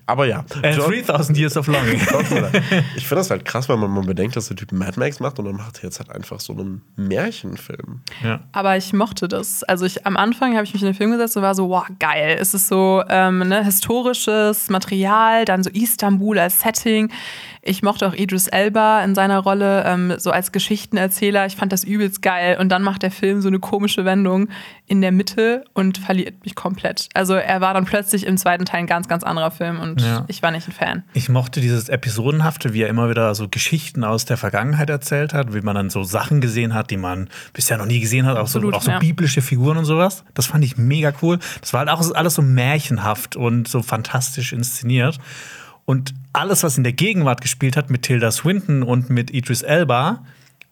Aber 0.05 0.25
ja, 0.25 0.43
Äh, 0.61 0.73
George- 0.75 1.01
3000 1.03 1.37
Years 1.37 1.57
of 1.57 1.67
Longing. 1.67 1.99
Ich 2.95 3.07
finde 3.07 3.21
das 3.21 3.29
halt 3.31 3.45
krass, 3.45 3.69
wenn 3.69 3.79
man 3.79 3.91
mal 3.91 4.03
bedenkt, 4.03 4.35
dass 4.35 4.47
der 4.47 4.57
Typ 4.57 4.71
Mad 4.71 4.99
Max 4.99 5.19
macht 5.19 5.39
und 5.39 5.45
dann 5.45 5.55
macht 5.55 5.77
er 5.79 5.83
jetzt 5.85 5.99
halt 5.99 6.09
einfach 6.11 6.39
so 6.39 6.53
einen 6.53 6.81
Märchenfilm. 6.95 8.01
ja. 8.23 8.39
Aber 8.51 8.77
ich 8.77 8.93
mochte 8.93 9.27
das. 9.27 9.63
Also 9.63 9.85
ich 9.85 10.05
am 10.05 10.17
Anfang 10.17 10.53
habe 10.55 10.63
ich 10.63 10.73
mich 10.73 10.81
in 10.81 10.87
den 10.87 10.95
Film 10.95 11.11
gesetzt 11.11 11.37
und 11.37 11.43
war 11.43 11.55
so, 11.55 11.69
wow, 11.69 11.85
geil. 11.99 12.37
Es 12.39 12.53
ist 12.53 12.67
so 12.67 13.03
ähm, 13.09 13.39
ne, 13.39 13.63
historisches 13.63 14.69
Material, 14.69 15.45
dann 15.45 15.63
so 15.63 15.69
Istanbul 15.69 16.39
als 16.39 16.61
Setting. 16.61 17.11
Ich 17.61 17.83
mochte 17.83 18.07
auch 18.07 18.13
Idris 18.13 18.47
Elba 18.47 19.03
in 19.03 19.15
seiner 19.15 19.39
Rolle, 19.39 19.83
ähm, 19.85 20.13
so 20.17 20.31
als 20.31 20.51
Geschichtenerzähler. 20.51 21.45
Ich 21.45 21.55
fand 21.57 21.71
das 21.73 21.83
übelst 21.83 22.21
geil. 22.21 22.57
Und 22.59 22.69
dann 22.69 22.83
macht 22.83 23.03
der 23.03 23.11
Film 23.11 23.41
so 23.41 23.47
eine 23.49 23.59
komische 23.59 24.05
Wendung 24.05 24.47
in 24.89 25.01
der 25.01 25.11
Mitte 25.11 25.63
und 25.73 25.99
verliert 25.99 26.43
mich 26.43 26.55
komplett. 26.55 27.07
Also 27.13 27.35
er 27.35 27.61
war 27.61 27.73
dann 27.73 27.85
plötzlich 27.85 28.25
im 28.25 28.37
zweiten 28.37 28.65
Teil 28.65 28.79
ein 28.81 28.87
ganz, 28.87 29.07
ganz 29.07 29.23
anderer 29.23 29.51
Film 29.51 29.79
und 29.79 30.01
Ja. 30.01 30.25
ich 30.27 30.41
war 30.41 30.49
nicht 30.51 30.67
ein 30.67 30.71
Fan. 30.71 31.03
Ich 31.13 31.29
mochte 31.29 31.61
dieses 31.61 31.89
Episodenhafte, 31.89 32.73
wie 32.73 32.81
er 32.81 32.89
immer 32.89 33.09
wieder 33.09 33.33
so 33.35 33.47
Geschichten 33.47 34.03
aus 34.03 34.25
der 34.25 34.35
Vergangenheit 34.37 34.89
erzählt 34.89 35.33
hat, 35.33 35.53
wie 35.53 35.61
man 35.61 35.75
dann 35.75 35.89
so 35.91 36.03
Sachen 36.03 36.41
gesehen 36.41 36.73
hat, 36.73 36.89
die 36.89 36.97
man 36.97 37.29
bisher 37.53 37.77
noch 37.77 37.85
nie 37.85 37.99
gesehen 37.99 38.25
hat, 38.25 38.33
auch 38.37 38.47
so, 38.47 38.57
Absolut, 38.59 38.73
auch 38.73 38.81
so 38.81 38.91
ja. 38.91 38.99
biblische 38.99 39.41
Figuren 39.43 39.77
und 39.77 39.85
sowas. 39.85 40.23
Das 40.33 40.47
fand 40.47 40.63
ich 40.65 40.77
mega 40.77 41.13
cool. 41.21 41.37
Das 41.61 41.71
war 41.71 41.81
halt 41.81 41.89
auch 41.89 42.03
alles 42.15 42.33
so 42.33 42.41
märchenhaft 42.41 43.35
und 43.35 43.67
so 43.67 43.83
fantastisch 43.83 44.53
inszeniert. 44.53 45.19
Und 45.85 46.13
alles, 46.33 46.63
was 46.63 46.77
in 46.77 46.83
der 46.83 46.93
Gegenwart 46.93 47.41
gespielt 47.41 47.77
hat 47.77 47.89
mit 47.89 48.01
Tilda 48.03 48.31
Swinton 48.31 48.83
und 48.83 49.09
mit 49.09 49.31
Idris 49.31 49.61
Elba 49.61 50.23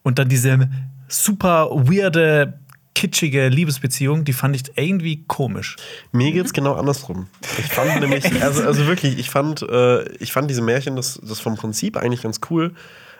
und 0.04 0.20
dann 0.20 0.28
diese 0.30 0.70
super 1.08 1.70
weirde 1.72 2.60
kitschige 2.98 3.50
Liebesbeziehung, 3.50 4.24
die 4.24 4.34
fand 4.34 4.56
ich 4.56 4.76
irgendwie 4.76 5.24
komisch. 5.28 5.76
Mir 6.12 6.32
geht's 6.32 6.52
genau 6.52 6.74
andersrum. 6.74 7.28
Ich 7.60 7.68
fand 7.68 8.00
nämlich, 8.02 8.26
also, 8.42 8.64
also 8.64 8.88
wirklich, 8.88 9.20
ich 9.20 9.30
fand, 9.30 9.62
äh, 9.62 10.12
ich 10.14 10.32
fand 10.32 10.50
diese 10.50 10.64
Märchen, 10.64 10.96
das, 10.96 11.22
das 11.22 11.40
vom 11.40 11.58
Prinzip 11.58 11.96
eigentlich 11.96 12.24
ganz 12.24 12.40
cool. 12.50 12.74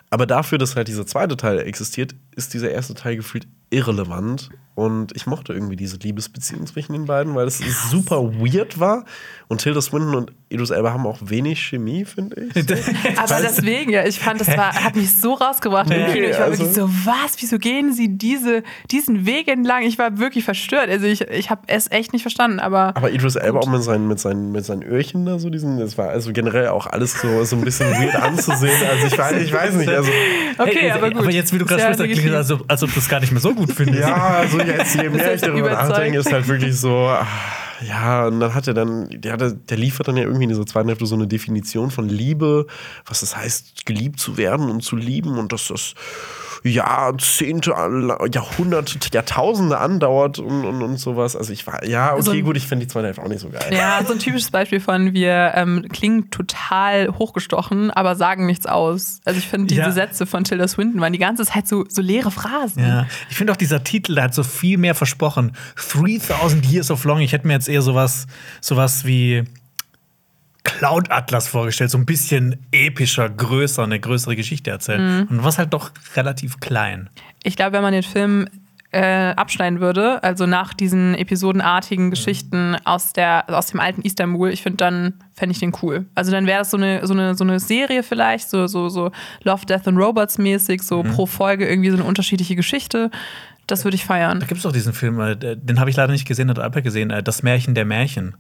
Aber 0.10 0.26
dafür, 0.26 0.58
dass 0.58 0.76
halt 0.76 0.88
dieser 0.88 1.06
zweite 1.06 1.38
Teil 1.38 1.60
existiert, 1.60 2.16
ist 2.36 2.56
dieser 2.56 2.72
erste 2.72 2.96
Teil 2.96 3.18
gefühlt 3.18 3.48
irrelevant. 3.70 4.50
Und 4.78 5.16
ich 5.16 5.26
mochte 5.26 5.54
irgendwie 5.54 5.76
diese 5.76 5.98
Liebesbeziehung 5.98 6.68
zwischen 6.68 6.94
den 6.94 7.06
beiden, 7.06 7.34
weil 7.34 7.48
es 7.48 7.58
super 7.90 8.22
weird 8.40 8.80
war. 8.80 9.06
Und 9.48 9.60
Tilda 9.62 9.82
Swinton 9.82 10.14
und 10.14 10.32
Idris 10.50 10.70
Elba 10.70 10.94
haben 10.94 11.08
auch 11.08 11.18
wenig 11.20 11.60
Chemie, 11.66 12.06
finde 12.06 12.36
ich. 12.54 12.64
Aber 13.18 13.42
deswegen, 13.42 13.90
ja, 13.92 14.06
ich 14.06 14.20
fand, 14.20 14.40
das 14.40 14.56
war, 14.56 14.72
hat 14.84 14.96
mich 14.96 15.12
so 15.20 15.34
rausgebracht 15.34 15.90
im 15.90 16.14
Kino. 16.14 16.28
Ich 16.28 16.38
war 16.38 16.46
also- 16.46 16.60
wirklich 16.60 16.76
so, 16.76 16.90
was? 17.06 17.38
Wieso 17.40 17.58
gehen 17.58 17.92
sie 17.92 18.18
diese, 18.20 18.62
diesen 18.92 19.26
Weg 19.26 19.48
entlang? 19.48 19.82
Ich 19.82 19.98
war 19.98 20.20
wirklich 20.20 20.44
verstört. 20.46 20.90
Also 20.90 21.08
ich, 21.08 21.22
ich 21.22 21.50
habe 21.50 21.62
es 21.66 21.90
echt 21.90 22.14
nicht 22.14 22.22
verstanden, 22.22 22.60
aber. 22.60 22.96
Aber 22.96 23.10
Idris 23.10 23.36
Elba 23.36 23.60
auch 23.62 23.68
mit 23.68 23.82
seinen, 23.82 24.08
mit, 24.08 24.20
seinen, 24.20 24.52
mit 24.52 24.64
seinen 24.64 24.84
Öhrchen 24.84 25.26
da 25.26 25.40
so, 25.40 25.50
diesen, 25.50 25.80
das 25.80 25.98
war 25.98 26.10
also 26.10 26.32
generell 26.34 26.68
auch 26.68 26.86
alles 26.86 27.20
so, 27.20 27.44
so 27.46 27.56
ein 27.56 27.62
bisschen 27.64 27.90
weird 27.94 28.16
anzusehen. 28.16 28.80
Also 28.92 29.08
ich 29.08 29.18
weiß, 29.18 29.42
ich 29.42 29.52
weiß 29.52 29.74
nicht. 29.74 29.90
Also, 29.90 30.12
Okay, 30.60 30.78
Hey, 30.82 30.92
aber 30.92 31.10
gut. 31.10 31.22
Aber 31.24 31.32
jetzt, 31.32 31.52
wie 31.54 31.58
du 31.58 31.66
gerade 31.66 31.82
sprichst, 31.94 32.14
klingt 32.22 32.30
es, 32.30 32.36
als, 32.36 32.52
ob- 32.52 32.66
als 32.72 32.84
ob 32.84 32.94
du 32.94 33.00
es 33.00 33.10
gar 33.10 33.20
nicht 33.22 33.32
mehr 33.32 33.42
so 33.42 33.54
gut 33.56 33.72
findest. 33.72 34.02
ja, 34.02 34.16
also 34.38 34.60
jetzt, 34.68 34.96
je 34.96 35.10
mehr 35.10 35.34
ich 35.34 35.42
darüber 35.42 35.72
überzeugt. 35.72 35.90
nachdenke, 35.90 36.20
ist 36.20 36.32
halt 36.32 36.48
wirklich 36.48 36.78
so, 36.80 37.10
ja, 37.88 38.28
und 38.28 38.40
dann 38.40 38.54
hat 38.54 38.68
er 38.68 38.74
dann, 38.74 39.10
der, 39.10 39.38
der 39.38 39.78
liefert 39.78 40.08
dann 40.08 40.18
ja 40.18 40.24
irgendwie 40.24 40.44
in 40.44 40.50
dieser 40.50 40.66
zweiten 40.66 40.88
Hälfte 40.88 41.06
so 41.06 41.16
eine 41.16 41.28
Definition 41.28 41.92
von 41.92 42.10
Liebe, 42.10 42.68
was 43.06 43.22
das 43.22 43.36
heißt, 43.36 43.86
geliebt 43.86 44.20
zu 44.20 44.38
werden 44.38 44.70
und 44.70 44.82
zu 44.82 44.96
lieben 44.96 45.38
und 45.38 45.52
dass 45.52 45.68
das 45.68 45.94
Jahrzehnte, 46.64 47.72
Jahrhunderte, 48.34 48.98
Jahrtausende 49.14 49.78
andauert 49.78 50.40
und, 50.40 50.66
und, 50.66 50.82
und 50.82 50.98
sowas. 50.98 51.36
Also 51.36 51.54
ich 51.54 51.66
war, 51.68 51.86
ja, 51.86 52.14
okay, 52.14 52.22
So 52.22 52.32
ein- 52.32 52.44
gut, 52.44 52.58
ich 52.58 52.68
finde 52.68 52.86
die 52.86 52.92
zweite 52.92 53.08
Hälfte 53.08 53.22
auch 53.24 53.28
nicht 53.28 53.42
so 53.42 53.50
geil. 53.50 53.62
Ja, 53.72 54.00
so 54.06 54.14
ein 54.14 54.20
typisches 54.20 54.52
Beispiel 54.52 54.80
von 54.80 55.14
wir 55.14 55.52
ähm, 55.56 55.86
klingen 55.92 56.30
total 56.32 57.10
hochgestochen, 57.18 57.92
aber 57.92 58.16
sagen 58.16 58.46
nichts 58.46 58.66
aus. 58.66 59.20
Also 59.26 59.40
ich 59.40 59.48
finde, 59.48 59.68
diese 59.68 59.82
Ja. 59.82 59.92
Sätze 59.92 60.26
von 60.26 60.44
Tilda 60.44 60.68
Swinton 60.68 61.02
waren 61.02 61.14
die 61.14 61.20
ganze 61.20 61.46
Zeit 61.46 61.68
so, 61.68 61.86
so 61.90 62.02
leere 62.02 62.32
Phrasen. 62.32 62.84
Ja, 62.84 63.08
ich 63.30 63.36
finde 63.36 63.54
auch 63.54 63.58
dieser 63.58 63.84
Titel, 63.84 64.16
der 64.16 64.26
hat 64.26 64.34
so 64.34 64.44
viel 64.44 64.78
mehr 64.78 64.96
versprochen. 64.96 65.54
3000 65.94 66.66
Years 66.66 66.92
of 66.92 67.04
Long. 67.04 67.20
Ich 67.20 67.32
hätte 67.34 67.48
mir 67.48 67.54
jetzt 67.54 67.70
eher 67.70 67.82
sowas, 67.82 68.28
sowas 68.62 69.06
wie 69.06 69.44
Cloud 70.68 71.12
Atlas 71.12 71.48
vorgestellt, 71.48 71.90
so 71.90 71.98
ein 71.98 72.06
bisschen 72.06 72.58
epischer, 72.72 73.30
größer, 73.30 73.84
eine 73.84 74.00
größere 74.00 74.36
Geschichte 74.36 74.70
erzählen. 74.70 75.26
Und 75.30 75.44
was 75.44 75.58
halt 75.58 75.74
doch 75.74 75.92
relativ 76.16 76.60
klein. 76.60 77.10
Ich 77.44 77.56
glaube, 77.56 77.72
wenn 77.74 77.82
man 77.82 77.94
den 77.94 78.04
Film 78.04 78.48
äh, 78.92 79.32
abschneiden 79.32 79.80
würde, 79.80 80.22
also 80.24 80.46
nach 80.46 80.74
diesen 80.74 81.16
episodenartigen 81.16 82.10
Geschichten 82.10 82.76
aus, 82.84 83.14
der, 83.14 83.46
aus 83.48 83.68
dem 83.68 83.80
alten 83.80 84.02
Istanbul, 84.02 84.50
ich 84.50 84.62
finde, 84.62 84.78
dann 84.78 85.14
fände 85.36 85.54
ich 85.54 85.60
den 85.60 85.72
cool. 85.82 86.06
Also 86.16 86.32
dann 86.32 86.46
wäre 86.46 86.60
das 86.60 86.72
so 86.72 86.78
eine, 86.78 87.06
so, 87.08 87.14
eine, 87.14 87.36
so 87.36 87.46
eine 87.46 87.60
Serie 87.60 88.04
vielleicht, 88.04 88.50
so, 88.50 88.68
so, 88.68 88.90
so 88.90 89.12
Love, 89.44 89.66
Death 89.66 89.88
and 89.88 89.98
Robots 89.98 90.38
mäßig, 90.38 90.82
so 90.82 91.04
pro 91.04 91.26
Folge 91.26 91.68
irgendwie 91.68 91.90
so 91.90 91.98
eine 91.98 92.06
unterschiedliche 92.06 92.56
Geschichte. 92.56 93.10
Das 93.68 93.84
würde 93.84 93.96
ich 93.96 94.06
feiern. 94.06 94.40
Da 94.40 94.46
gibt 94.46 94.58
es 94.58 94.64
doch 94.64 94.72
diesen 94.72 94.94
Film, 94.94 95.20
äh, 95.20 95.36
den 95.36 95.80
habe 95.80 95.90
ich 95.90 95.96
leider 95.96 96.12
nicht 96.12 96.28
gesehen, 96.28 96.50
hat 96.50 96.60
Alper 96.60 96.82
gesehen, 96.82 97.10
äh, 97.10 97.24
Das 97.24 97.44
Märchen 97.44 97.74
der 97.74 97.86
Märchen. 97.86 98.36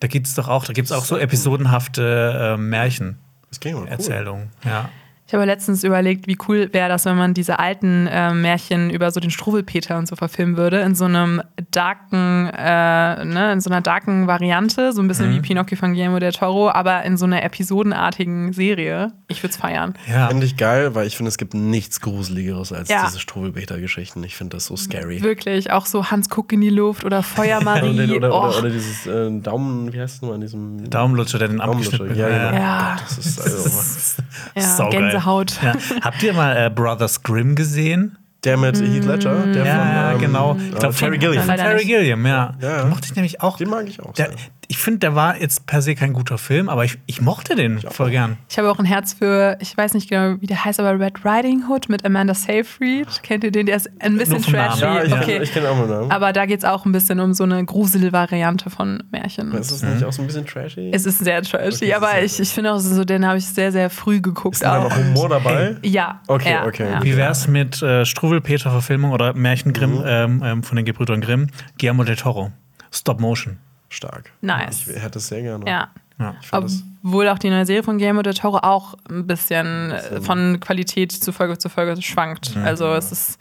Da 0.00 0.06
gibt 0.06 0.26
es 0.26 0.34
doch 0.34 0.48
auch, 0.48 0.64
da 0.64 0.72
gibt 0.72 0.86
es 0.86 0.92
auch 0.92 1.04
so 1.04 1.16
episodenhafte 1.16 2.54
äh, 2.54 2.56
Märchen. 2.56 3.18
Das 3.48 3.60
klingt 3.60 3.78
cool. 3.78 3.88
Erzählungen, 3.88 4.50
ja. 4.64 4.90
Ich 5.28 5.34
habe 5.34 5.44
letztens 5.44 5.84
überlegt, 5.84 6.26
wie 6.26 6.38
cool 6.48 6.70
wäre 6.72 6.88
das, 6.88 7.04
wenn 7.04 7.16
man 7.18 7.34
diese 7.34 7.58
alten 7.58 8.06
äh, 8.06 8.32
Märchen 8.32 8.88
über 8.88 9.10
so 9.10 9.20
den 9.20 9.30
Struwwelpeter 9.30 9.98
und 9.98 10.08
so 10.08 10.16
verfilmen 10.16 10.56
würde, 10.56 10.78
in 10.80 10.94
so 10.94 11.04
einem 11.04 11.42
darken, 11.70 12.46
äh, 12.56 13.24
ne, 13.26 13.52
in 13.52 13.60
so 13.60 13.68
einer 13.68 13.82
darken 13.82 14.26
Variante, 14.26 14.94
so 14.94 15.02
ein 15.02 15.06
bisschen 15.08 15.30
wie 15.34 15.40
Pinocchio 15.40 15.76
von 15.76 15.92
Guillermo 15.92 16.18
del 16.18 16.32
Toro, 16.32 16.70
aber 16.70 17.02
in 17.02 17.18
so 17.18 17.26
einer 17.26 17.42
episodenartigen 17.42 18.54
Serie. 18.54 19.12
Ich 19.28 19.42
würde 19.42 19.50
es 19.50 19.58
feiern. 19.58 19.92
ja. 20.10 20.28
Finde 20.28 20.46
ich 20.46 20.56
geil, 20.56 20.94
weil 20.94 21.06
ich 21.06 21.18
finde, 21.18 21.28
es 21.28 21.36
gibt 21.36 21.52
nichts 21.52 22.00
Gruseligeres 22.00 22.72
als 22.72 22.88
Ja. 22.88 23.04
diese 23.06 23.20
Struwelpeter-Geschichten. 23.20 24.24
Ich 24.24 24.34
finde 24.34 24.56
das 24.56 24.64
so 24.64 24.76
scary. 24.76 25.22
Wirklich, 25.22 25.70
auch 25.70 25.84
so 25.84 26.10
Hans 26.10 26.30
Guck 26.30 26.54
in 26.54 26.62
die 26.62 26.70
Luft 26.70 27.04
oder 27.04 27.22
Feuermarie. 27.22 27.88
Oder, 28.16 28.16
oder, 28.16 28.34
oh. 28.34 28.48
oder, 28.48 28.58
oder 28.60 28.70
dieses 28.70 29.06
äh, 29.06 29.30
Daumen, 29.40 29.92
wie 29.92 30.00
heißt 30.00 30.16
es 30.16 30.22
nochmal 30.22 30.36
an 30.36 30.40
diesem 30.40 30.88
Daumenlutscher, 30.88 31.38
der 31.38 31.48
den 31.48 31.58
Daumenlutscher? 31.58 32.00
abgeschnitten 32.04 32.18
Ja, 32.18 32.26
hat. 32.26 32.50
genau. 32.52 32.62
Ja. 32.62 32.96
Gott, 32.96 33.04
das 33.10 33.18
ist 33.26 33.40
also, 33.40 34.18
ja, 34.54 35.17
Saugeil. 35.20 35.44
Gänsehaut. 35.44 35.58
Ja. 35.62 36.00
Habt 36.04 36.22
ihr 36.22 36.32
mal 36.32 36.56
äh, 36.56 36.70
Brothers 36.70 37.22
Grimm 37.22 37.54
gesehen? 37.54 38.16
der 38.44 38.56
mit 38.56 38.76
Heath 38.80 39.04
Ledger, 39.04 39.46
der 39.46 39.66
Ja, 39.66 40.10
von 40.12 40.14
ähm, 40.14 40.20
genau. 40.20 40.54
äh, 40.54 40.58
Ich 40.70 40.74
glaub, 40.76 40.96
Terry 40.96 41.18
Gilliam. 41.18 41.44
Terry. 41.44 41.84
Gilliam, 41.84 42.24
ja. 42.24 42.54
Ja, 42.60 42.68
ja. 42.68 42.78
Den 42.82 42.90
mochte 42.90 43.06
ich 43.10 43.16
nämlich 43.16 43.40
auch. 43.40 43.56
Den 43.56 43.68
mag 43.68 43.86
ich 43.88 44.00
auch. 44.00 44.12
Der, 44.14 44.26
sehr. 44.26 44.36
Ich 44.70 44.76
finde, 44.78 44.98
der 45.00 45.14
war 45.14 45.40
jetzt 45.40 45.66
per 45.66 45.80
se 45.80 45.94
kein 45.94 46.12
guter 46.12 46.36
Film, 46.36 46.68
aber 46.68 46.84
ich, 46.84 46.98
ich 47.06 47.22
mochte 47.22 47.54
den 47.56 47.80
voll 47.80 48.10
gern. 48.10 48.36
Ich 48.50 48.58
habe 48.58 48.70
auch 48.70 48.78
ein 48.78 48.84
Herz 48.84 49.14
für, 49.14 49.56
ich 49.60 49.74
weiß 49.74 49.94
nicht 49.94 50.10
genau, 50.10 50.36
wie 50.42 50.46
der 50.46 50.62
heißt, 50.64 50.78
aber 50.78 51.00
Red 51.00 51.24
Riding 51.24 51.64
Hood 51.68 51.88
mit 51.88 52.04
Amanda 52.04 52.34
Seyfried. 52.34 53.22
Kennt 53.22 53.44
ihr 53.44 53.50
den? 53.50 53.64
Der 53.64 53.76
ist 53.76 53.90
ein 54.00 54.18
bisschen 54.18 54.34
Nur 54.34 54.42
vom 54.44 54.52
Namen. 54.52 54.78
trashy. 54.78 54.84
Ja, 54.84 55.02
ich, 55.04 55.12
okay. 55.12 55.38
kenn- 55.38 55.42
ich 55.42 55.52
kenne 55.54 55.70
auch 55.70 55.76
mal 55.76 55.86
Namen. 55.88 56.10
Aber 56.10 56.32
da 56.34 56.44
geht 56.44 56.58
es 56.58 56.64
auch 56.66 56.84
ein 56.84 56.92
bisschen 56.92 57.18
um 57.20 57.32
so 57.32 57.44
eine 57.44 57.64
Gruselvariante 57.64 58.68
von 58.70 59.02
Märchen. 59.10 59.52
ist 59.52 59.70
es 59.70 59.82
nicht 59.82 60.04
auch 60.04 60.12
so 60.12 60.22
ein 60.22 60.26
bisschen 60.26 60.44
trashy? 60.46 60.90
Es 60.92 61.06
ist 61.06 61.18
sehr 61.18 61.42
trashy, 61.42 61.84
Okay, 61.86 61.94
aber 61.94 62.10
sehr 62.10 62.24
ich, 62.24 62.38
ich 62.38 62.50
finde 62.50 62.72
auch 62.74 62.78
so, 62.78 63.04
den 63.04 63.26
habe 63.26 63.38
ich 63.38 63.46
sehr, 63.46 63.72
sehr 63.72 63.88
früh 63.88 64.20
geguckt. 64.20 64.56
ist 64.56 64.62
da 64.64 64.78
auch. 64.80 64.90
noch 64.90 64.96
Humor 64.96 65.28
dabei? 65.30 65.76
Ja. 65.82 66.20
Okay, 66.26 66.52
ja, 66.52 66.66
okay. 66.66 66.90
Ja. 66.90 67.02
Wie 67.02 67.16
wär's 67.16 67.48
mit 67.48 67.80
äh, 67.82 68.04
Struwwelpeter-Verfilmung 68.04 69.12
oder 69.12 69.32
Märchen 69.34 69.72
Grimm 69.72 69.88
Mhm. 69.98 70.04
ähm, 70.06 70.42
ähm, 70.44 70.62
von 70.62 70.76
den 70.76 70.84
Gebrüdern 70.84 71.20
Grimm? 71.22 71.46
Guillermo 71.78 72.04
del 72.04 72.16
Toro. 72.16 72.52
Stop 72.92 73.20
Motion. 73.20 73.56
Stark. 73.88 74.32
Nice. 74.40 74.86
Ich 74.86 75.02
hätte 75.02 75.18
es 75.18 75.28
sehr 75.28 75.42
gerne. 75.42 75.64
Ja. 75.68 75.88
Ja. 76.18 76.34
Ich 76.40 76.48
find 76.48 76.64
das, 76.64 76.82
Obwohl 77.04 77.28
auch 77.28 77.38
die 77.38 77.50
neue 77.50 77.64
Serie 77.64 77.82
von 77.82 77.98
Guillermo 77.98 78.22
del 78.22 78.34
Toro 78.34 78.58
auch 78.58 78.94
ein 79.08 79.26
bisschen 79.26 79.92
äh, 79.92 80.20
von 80.20 80.58
Qualität 80.60 81.12
zu 81.12 81.32
Folge 81.32 81.58
zu 81.58 81.68
Folge 81.68 82.00
schwankt. 82.02 82.56
Mhm. 82.56 82.64
Also 82.64 82.92
es 82.94 83.12
ist, 83.12 83.38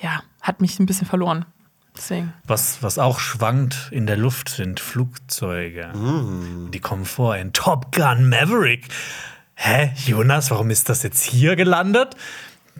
ja, 0.00 0.22
hat 0.42 0.60
mich 0.60 0.78
ein 0.78 0.86
bisschen 0.86 1.06
verloren. 1.06 1.44
Deswegen. 1.96 2.32
Was, 2.46 2.82
was 2.82 2.98
auch 2.98 3.18
schwankt 3.18 3.88
in 3.90 4.06
der 4.06 4.16
Luft 4.16 4.50
sind 4.50 4.78
Flugzeuge. 4.78 5.90
Mhm. 5.94 6.70
Die 6.70 6.80
kommen 6.80 7.04
vor 7.04 7.36
in 7.36 7.52
Top 7.52 7.92
Gun 7.92 8.28
Maverick. 8.28 8.88
Hä, 9.54 9.90
Jonas, 10.06 10.52
warum 10.52 10.70
ist 10.70 10.88
das 10.88 11.02
jetzt 11.02 11.24
hier 11.24 11.56
gelandet? 11.56 12.14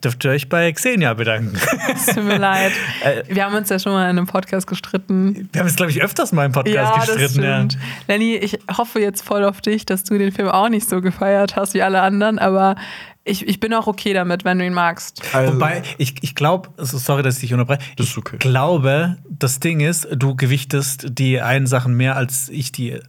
Dürft 0.03 0.25
ihr 0.25 0.31
euch 0.31 0.49
bei 0.49 0.71
Xenia 0.73 1.15
bedanken. 1.15 1.59
Es 1.93 2.07
tut 2.15 2.25
mir 2.25 2.39
leid. 2.39 2.73
Äh, 3.03 3.23
Wir 3.29 3.45
haben 3.45 3.55
uns 3.55 3.69
ja 3.69 3.79
schon 3.79 3.93
mal 3.93 4.05
in 4.05 4.19
einem 4.19 4.27
Podcast 4.27 4.67
gestritten. 4.67 5.49
Wir 5.53 5.61
haben 5.61 5.69
es, 5.69 5.77
glaube 5.77 5.91
ich, 5.91 6.03
öfters 6.03 6.33
mal 6.33 6.45
im 6.47 6.53
Podcast 6.53 6.75
Ja, 6.75 6.97
das 6.97 7.17
gestritten. 7.17 7.43
Ja. 7.43 7.57
stimmt. 7.57 7.79
Lenny, 8.07 8.37
ich 8.37 8.59
hoffe 8.77 9.01
jetzt 9.01 9.23
voll 9.23 9.45
auf 9.45 9.61
dich, 9.61 9.87
dass 9.87 10.05
du 10.05 10.17
den 10.19 10.33
Film 10.33 10.49
auch 10.49 10.69
nicht 10.69 10.89
so 10.89 11.01
gefeiert 11.01 11.57
hast 11.57 11.75
wie 11.75 11.83
alle 11.83 12.01
anderen, 12.03 12.39
aber 12.39 12.77
ich, 13.25 13.47
ich 13.47 13.61
bin 13.61 13.75
auch 13.75 13.87
okay 13.87 14.15
damit, 14.15 14.45
wenn 14.45 14.59
du 14.59 14.65
ihn 14.65 14.73
magst. 14.73 15.23
also, 15.35 15.55
Wobei, 15.55 15.83
ich, 15.99 16.15
ich 16.23 16.35
glaube, 16.35 16.71
also 16.79 16.97
sorry, 16.97 17.23
dass 17.23 17.35
ich 17.37 17.41
dich 17.43 17.53
unterbreche. 17.53 17.81
Das 17.97 18.07
ist 18.07 18.13
ich 18.13 18.19
okay. 18.19 18.37
glaube, 18.39 19.19
das 19.29 19.61
Ding 19.61 19.81
ist, 19.81 20.09
du 20.13 20.35
gewichtest 20.35 21.07
die 21.11 21.41
einen 21.41 21.67
Sachen 21.67 21.95
mehr 21.95 22.17
als 22.17 22.49
ich 22.49 22.73
die. 22.73 23.01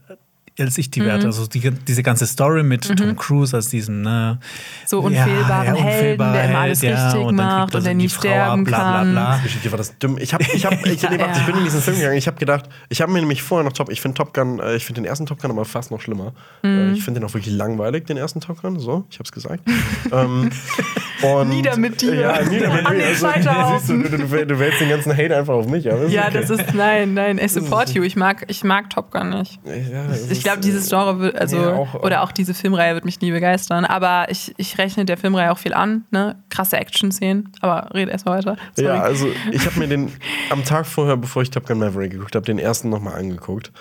Als 0.60 0.78
ich 0.78 0.88
Mhm. 0.88 0.90
die 0.90 1.04
werte. 1.04 1.26
Also 1.26 1.46
die, 1.46 1.70
diese 1.70 2.02
ganze 2.02 2.26
Story 2.26 2.62
mit 2.62 2.96
Tom 2.96 3.16
Cruise 3.16 3.54
als 3.56 3.68
diesem, 3.68 4.02
ne? 4.02 4.38
So 4.86 5.00
unfehlbaren 5.00 5.74
Helden, 5.74 6.32
der 6.32 6.44
immer 6.50 6.58
alles 6.60 6.82
ja, 6.82 7.06
richtig 7.06 7.20
und 7.26 7.36
dann 7.36 7.46
macht 7.46 7.74
er 7.74 7.78
und 7.78 7.84
der 7.86 7.94
nie 7.94 8.02
die 8.04 8.08
Frau 8.08 8.20
sterben 8.20 8.60
ab, 8.62 8.66
bla, 8.66 8.78
bla, 8.78 8.98
kann. 9.02 9.10
bla. 9.12 9.40
Geschichte 9.42 9.70
war 9.72 9.78
das 9.78 9.98
dumm. 9.98 10.18
Ich, 10.18 10.34
hab, 10.34 10.40
ich, 10.40 10.66
hab, 10.66 10.72
ich, 10.86 11.02
Ja, 11.02 11.10
ich, 11.12 11.38
ich 11.38 11.44
bin 11.46 11.54
ja. 11.54 11.58
in 11.58 11.64
diesen 11.64 11.80
Film 11.80 11.96
gegangen. 11.96 12.16
Ich 12.18 12.26
habe 12.26 12.38
gedacht, 12.38 12.64
ich 12.88 13.00
habe 13.00 13.12
mir 13.12 13.20
nämlich 13.20 13.42
vorher 13.42 13.64
noch 13.64 13.72
Top. 13.72 13.90
Ich 13.90 14.00
finde 14.00 14.16
Top 14.16 14.34
Gun, 14.34 14.58
äh, 14.60 14.76
ich 14.76 14.84
finde 14.84 15.00
den 15.02 15.06
ersten 15.06 15.26
Top 15.26 15.40
Gun 15.40 15.50
aber 15.50 15.64
fast 15.64 15.90
noch 15.90 16.00
schlimmer. 16.00 16.32
Mhm. 16.62 16.68
Äh, 16.70 16.92
Ich 16.92 17.04
finde 17.04 17.20
den 17.20 17.28
auch 17.28 17.34
wirklich 17.34 17.54
langweilig, 17.54 18.06
den 18.06 18.16
ersten 18.16 18.40
Top 18.40 18.60
Gun. 18.62 18.78
So, 18.78 19.04
ich 19.10 19.16
habe 19.16 19.24
es 19.24 19.32
gesagt. 19.32 19.62
ähm, 20.12 20.50
und, 21.22 21.48
Nieder 21.50 21.76
mit 21.76 22.00
dir. 22.00 22.14
Ja, 22.14 22.42
nieder 22.42 22.72
mit 22.72 22.88
mir. 22.90 23.04
Also, 23.06 23.28
siehst 23.78 23.88
du, 23.90 23.98
du, 24.02 24.18
du, 24.26 24.46
du 24.46 24.58
wählst 24.58 24.80
den 24.80 24.88
ganzen 24.88 25.16
Hate 25.16 25.36
einfach 25.36 25.54
auf 25.54 25.66
mich. 25.68 25.84
Ja, 25.84 25.94
okay. 25.94 26.30
das 26.32 26.50
ist, 26.50 26.74
nein, 26.74 27.14
nein, 27.14 27.38
I 27.38 27.48
support 27.48 27.90
you. 27.90 28.02
Ich 28.02 28.16
mag, 28.16 28.44
ich 28.48 28.64
mag 28.64 28.88
Top 28.90 29.10
Gun 29.10 29.30
nicht. 29.30 29.60
Ja, 29.64 30.06
Ich 30.30 30.42
glaube, 30.52 30.60
dieses 30.62 30.86
äh, 30.86 30.90
Genre 30.90 31.18
wird, 31.20 31.36
also, 31.36 31.56
ja, 31.56 31.72
auch- 31.74 31.94
oder 32.02 32.22
auch 32.22 32.32
diese 32.32 32.54
Filmreihe 32.54 32.94
wird 32.94 33.04
mich 33.04 33.20
nie 33.20 33.30
begeistern. 33.30 33.84
Aber 33.84 34.26
ich, 34.30 34.52
ich 34.56 34.78
rechne 34.78 35.04
der 35.04 35.16
Filmreihe 35.16 35.50
auch 35.52 35.58
viel 35.58 35.74
an, 35.74 36.04
ne? 36.10 36.36
Krasse 36.48 36.76
Action-Szenen. 36.76 37.52
Aber 37.60 37.90
rede 37.94 38.10
erst 38.10 38.26
mal 38.26 38.38
weiter. 38.38 38.56
Sorry. 38.74 38.88
Ja, 38.88 39.02
also 39.02 39.28
ich 39.52 39.64
habe 39.66 39.78
mir 39.78 39.88
den 39.88 40.12
am 40.50 40.64
Tag 40.64 40.86
vorher, 40.86 41.16
bevor 41.16 41.42
ich 41.42 41.50
Top 41.50 41.66
Gun 41.66 41.78
Maverick 41.78 42.12
geguckt 42.12 42.34
habe, 42.34 42.44
den 42.46 42.58
ersten 42.58 42.88
nochmal 42.88 43.14
angeguckt. 43.14 43.72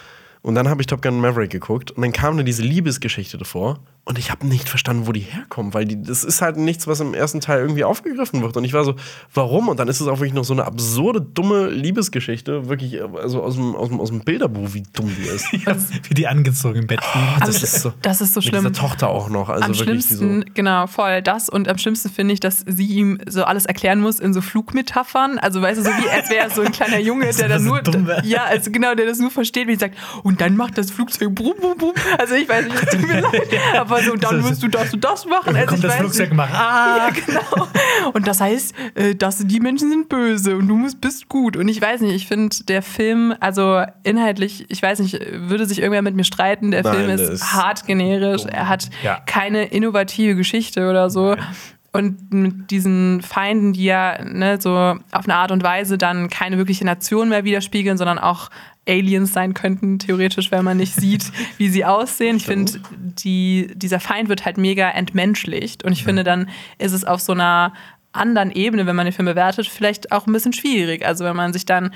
Und 0.41 0.55
dann 0.55 0.69
habe 0.69 0.81
ich 0.81 0.87
Top 0.87 1.01
Gun 1.01 1.19
Maverick 1.19 1.49
geguckt 1.51 1.91
und 1.91 2.01
dann 2.01 2.13
kam 2.13 2.37
da 2.37 2.43
diese 2.43 2.61
Liebesgeschichte 2.63 3.37
davor. 3.37 3.79
Und 4.05 4.17
ich 4.17 4.31
habe 4.31 4.47
nicht 4.47 4.67
verstanden, 4.67 5.05
wo 5.05 5.11
die 5.11 5.19
herkommen, 5.19 5.73
weil 5.75 5.85
die, 5.85 6.01
das 6.01 6.23
ist 6.23 6.41
halt 6.41 6.57
nichts, 6.57 6.87
was 6.87 6.99
im 6.99 7.13
ersten 7.13 7.41
Teil 7.41 7.59
irgendwie 7.61 7.83
aufgegriffen 7.83 8.41
wird. 8.41 8.57
Und 8.57 8.63
ich 8.63 8.73
war 8.73 8.83
so, 8.83 8.95
warum? 9.35 9.67
Und 9.67 9.79
dann 9.79 9.87
ist 9.87 9.99
es 9.99 10.07
auch 10.07 10.17
wirklich 10.19 10.33
noch 10.33 10.43
so 10.45 10.53
eine 10.53 10.65
absurde, 10.65 11.21
dumme 11.21 11.67
Liebesgeschichte. 11.69 12.67
Wirklich, 12.69 12.99
also 13.03 13.43
aus 13.43 13.55
dem, 13.55 13.75
aus 13.75 13.89
dem, 13.89 13.99
aus 13.99 14.09
dem 14.09 14.21
Bilderbuch, 14.21 14.69
wie 14.73 14.81
dumm 14.93 15.11
die 15.15 15.27
ist. 15.27 15.45
Wie 16.09 16.13
die 16.15 16.27
angezogen 16.27 16.79
im 16.79 16.87
Bett 16.87 17.01
liegen. 17.13 17.27
Am 17.35 17.39
das 17.41 17.61
ist 17.61 17.81
so- 17.81 17.93
das 18.01 18.19
ist 18.21 18.33
so 18.33 18.39
Mit 18.39 18.47
schlimm. 18.49 18.61
dieser 18.61 18.73
Tochter 18.73 19.09
auch 19.09 19.29
noch. 19.29 19.49
Also 19.49 19.65
am 19.65 19.69
wirklich 19.77 20.05
schlimmsten, 20.05 20.45
genau, 20.55 20.87
voll 20.87 21.21
das. 21.21 21.47
Und 21.49 21.67
am 21.67 21.77
schlimmsten 21.77 22.09
finde 22.09 22.33
ich, 22.33 22.39
dass 22.39 22.63
sie 22.65 22.85
ihm 22.87 23.19
so 23.27 23.43
alles 23.43 23.65
erklären 23.67 24.01
muss 24.01 24.19
in 24.19 24.33
so 24.33 24.41
Flugmetaphern. 24.41 25.37
Also, 25.37 25.61
weißt 25.61 25.79
du, 25.79 25.83
so 25.83 25.89
wie 25.91 26.09
als 26.09 26.29
wäre 26.31 26.49
so 26.49 26.61
ein 26.61 26.71
kleiner 26.71 26.99
Junge, 26.99 27.25
der 27.37 27.47
das 27.47 27.63
dann 27.63 27.83
so 27.83 27.99
nur, 27.99 28.23
ja, 28.25 28.45
also 28.45 28.71
genau, 28.71 28.95
der 28.95 29.05
das 29.05 29.19
nur 29.19 29.29
versteht, 29.31 29.67
wie 29.67 29.73
sie 29.73 29.79
sagt, 29.79 29.95
und 30.23 30.41
dann 30.41 30.55
macht 30.55 30.77
das 30.77 30.89
Flugzeug 30.91 31.35
brumm, 31.35 31.53
brumm, 31.59 31.77
brumm. 31.77 31.93
Also, 32.17 32.33
ich 32.35 32.49
weiß 32.49 32.65
nicht, 32.65 32.75
es 32.81 32.89
tut 32.89 33.07
mir 33.07 33.21
leid, 33.21 33.33
aber 33.91 34.01
so, 34.01 34.13
und 34.13 34.23
dann 34.23 34.41
musst 34.41 34.61
du 34.63 34.67
das 34.67 34.93
und 34.93 35.03
das 35.03 35.25
machen. 35.25 35.55
Also, 35.55 35.67
kommt 35.67 35.79
ich 35.79 35.83
das 35.83 35.91
weiß 35.93 35.99
Flugzeug 35.99 36.33
macht, 36.33 36.53
ah! 36.53 36.97
Ja, 36.97 37.09
genau. 37.25 37.67
Und 38.13 38.27
das 38.27 38.39
heißt, 38.41 38.73
äh, 38.95 39.15
dass 39.15 39.39
die 39.39 39.59
Menschen 39.59 39.89
sind 39.89 40.09
böse 40.09 40.55
und 40.57 40.67
du 40.67 40.75
musst, 40.75 41.01
bist 41.01 41.29
gut. 41.29 41.57
Und 41.57 41.67
ich 41.67 41.81
weiß 41.81 42.01
nicht, 42.01 42.13
ich 42.15 42.27
finde, 42.27 42.55
der 42.67 42.81
Film, 42.81 43.33
also 43.39 43.83
inhaltlich, 44.03 44.65
ich 44.69 44.81
weiß 44.81 44.99
nicht, 44.99 45.19
würde 45.31 45.65
sich 45.65 45.79
irgendwer 45.79 46.01
mit 46.01 46.15
mir 46.15 46.23
streiten. 46.23 46.71
Der 46.71 46.83
Nein, 46.83 46.93
Film 46.93 47.09
ist, 47.09 47.21
ist 47.29 47.53
hart 47.53 47.85
generisch. 47.85 48.43
Er 48.45 48.67
hat 48.69 48.89
Ja. 49.03 49.19
keine 49.25 49.65
innovative 49.65 50.35
Geschichte 50.35 50.89
oder 50.89 51.09
so. 51.09 51.35
Und 51.91 52.31
mit 52.31 52.69
diesen 52.69 53.21
Feinden, 53.23 53.73
die 53.73 53.85
ja 53.85 54.23
ne, 54.23 54.61
so 54.61 54.69
auf 54.71 55.25
eine 55.25 55.35
Art 55.35 55.51
und 55.51 55.63
Weise 55.63 55.97
dann 55.97 56.29
keine 56.29 56.57
wirkliche 56.57 56.85
Nation 56.85 57.29
mehr 57.29 57.45
widerspiegeln, 57.45 57.97
sondern 57.97 58.19
auch 58.19 58.49
Aliens 58.89 59.31
sein 59.31 59.53
könnten, 59.53 59.99
theoretisch, 59.99 60.51
wenn 60.51 60.65
man 60.65 60.77
nicht 60.77 60.95
sieht, 60.95 61.31
wie 61.57 61.69
sie 61.69 61.85
aussehen. 61.85 62.37
Ich 62.37 62.45
finde, 62.45 62.81
die, 62.99 63.71
dieser 63.75 63.99
Feind 63.99 64.29
wird 64.29 64.45
halt 64.45 64.57
mega 64.57 64.89
entmenschlicht. 64.89 65.83
Und 65.83 65.93
ich 65.93 66.03
finde, 66.03 66.23
dann 66.23 66.49
ist 66.77 66.93
es 66.93 67.05
auf 67.05 67.21
so 67.21 67.33
einer 67.33 67.73
anderen 68.11 68.51
Ebene, 68.51 68.85
wenn 68.87 68.95
man 68.95 69.05
den 69.05 69.13
Film 69.13 69.27
bewertet, 69.27 69.67
vielleicht 69.67 70.11
auch 70.11 70.25
ein 70.25 70.33
bisschen 70.33 70.53
schwierig. 70.53 71.05
Also 71.05 71.25
wenn 71.25 71.35
man 71.35 71.53
sich 71.53 71.65
dann 71.65 71.91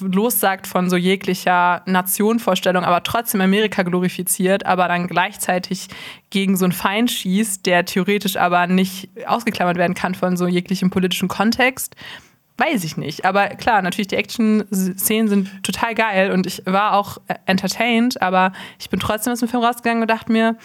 lossagt 0.00 0.66
von 0.66 0.90
so 0.90 0.96
jeglicher 0.96 1.82
Nationvorstellung, 1.86 2.84
aber 2.84 3.02
trotzdem 3.02 3.40
Amerika 3.40 3.82
glorifiziert, 3.82 4.66
aber 4.66 4.88
dann 4.88 5.06
gleichzeitig 5.06 5.88
gegen 6.30 6.56
so 6.56 6.64
einen 6.64 6.72
Feind 6.72 7.10
schießt, 7.10 7.64
der 7.66 7.84
theoretisch 7.84 8.36
aber 8.36 8.66
nicht 8.66 9.10
ausgeklammert 9.26 9.76
werden 9.76 9.94
kann 9.94 10.14
von 10.14 10.36
so 10.36 10.48
jeglichem 10.48 10.90
politischen 10.90 11.28
Kontext. 11.28 11.94
Weiß 12.60 12.84
ich 12.84 12.98
nicht. 12.98 13.24
Aber 13.24 13.48
klar, 13.48 13.80
natürlich, 13.80 14.08
die 14.08 14.16
Action-Szenen 14.16 15.28
sind 15.28 15.62
total 15.64 15.94
geil 15.94 16.30
und 16.30 16.46
ich 16.46 16.62
war 16.66 16.92
auch 16.92 17.16
äh, 17.26 17.36
entertained, 17.46 18.20
aber 18.20 18.52
ich 18.78 18.90
bin 18.90 19.00
trotzdem 19.00 19.32
aus 19.32 19.38
dem 19.40 19.48
Film 19.48 19.62
rausgegangen 19.64 20.02
und 20.02 20.10
dachte 20.10 20.30
mir, 20.30 20.56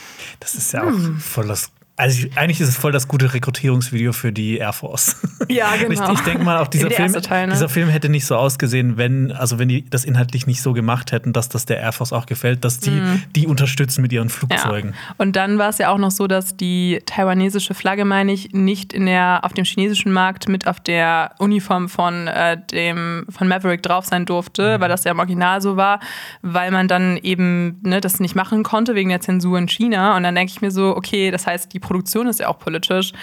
Das 0.42 0.56
ist 0.56 0.74
ja 0.74 0.84
auch 0.84 0.92
voll 1.20 1.48
das. 1.48 1.72
Also 1.98 2.28
ich, 2.28 2.38
eigentlich 2.38 2.60
ist 2.60 2.68
es 2.68 2.76
voll 2.76 2.92
das 2.92 3.08
gute 3.08 3.34
Rekrutierungsvideo 3.34 4.12
für 4.12 4.34
die 4.34 4.58
Air 4.58 4.74
Force. 4.74 5.16
Ja, 5.48 5.76
genau. 5.80 6.12
Ich, 6.12 6.20
ich 6.20 6.26
denke 6.26 6.44
mal, 6.44 6.58
auch 6.58 6.68
dieser 6.68 6.92
Film, 6.92 7.14
Teil, 7.14 7.48
ne? 7.48 7.54
dieser 7.54 7.70
Film 7.70 7.88
hätte 7.88 8.10
nicht 8.10 8.26
so 8.26 8.36
ausgesehen, 8.36 8.98
wenn, 8.98 9.32
also 9.32 9.60
wenn 9.60 9.70
die 9.70 9.90
das 9.90 10.04
inhaltlich 10.04 10.46
nicht 10.46 10.62
so 10.62 10.74
gemacht 10.74 11.14
hätten, 11.14 11.32
dass 11.32 11.48
das 11.48 11.66
der 11.66 11.80
Air 11.80 11.94
Force 11.94 12.12
auch 12.12 12.26
gefällt, 12.26 12.66
dass 12.66 12.80
die 12.80 13.02
die 13.36 13.48
unterstützen 13.48 14.02
mit 14.02 14.12
ihren 14.12 14.30
Flugzeugen. 14.30 14.90
Mhm. 14.90 14.96
Ja. 14.96 15.16
Und 15.18 15.36
dann 15.38 15.58
war 15.58 15.70
es 15.70 15.78
ja 15.78 15.90
auch 15.90 15.98
noch 15.98 16.12
so, 16.12 16.28
dass 16.28 16.58
die 16.58 17.02
taiwanesische 17.06 17.74
Flagge, 17.74 18.04
meine 18.04 18.34
ich, 18.34 18.52
nicht 18.52 18.92
in 18.92 19.06
der, 19.06 19.40
auf 19.44 19.54
dem 19.54 19.64
chinesischen 19.64 20.12
Markt 20.12 20.50
mit 20.50 20.68
auf 20.68 20.82
der 20.82 21.32
Uniform 21.40 21.88
von, 21.88 22.28
äh, 22.28 22.58
dem, 22.72 23.26
von 23.30 23.48
Maverick 23.48 23.84
drauf 23.84 24.06
sein 24.06 24.26
durfte, 24.26 24.82
weil 24.82 24.90
das 24.90 25.06
ja 25.06 25.12
im 25.12 25.20
Original 25.20 25.62
so 25.62 25.78
war, 25.78 26.02
weil 26.42 26.72
man 26.72 26.90
dann 26.90 27.18
eben 27.18 27.80
ne, 27.84 28.02
das 28.02 28.20
nicht 28.20 28.36
machen 28.36 28.64
konnte 28.64 28.96
wegen 28.96 29.10
der 29.10 29.22
Zensur 29.22 29.58
in 29.58 29.70
China. 29.70 30.18
Und 30.18 30.24
dann 30.24 30.36
denke 30.36 30.52
ich 30.52 30.62
mir 30.62 30.72
so, 30.72 30.96
okay, 30.96 31.32
das 31.32 31.48
heißt, 31.48 31.74
die 31.74 31.80
Produktion 31.86 32.28
ist 32.28 32.40
ja 32.40 32.48
auch 32.50 32.60
politisch. 32.60 33.14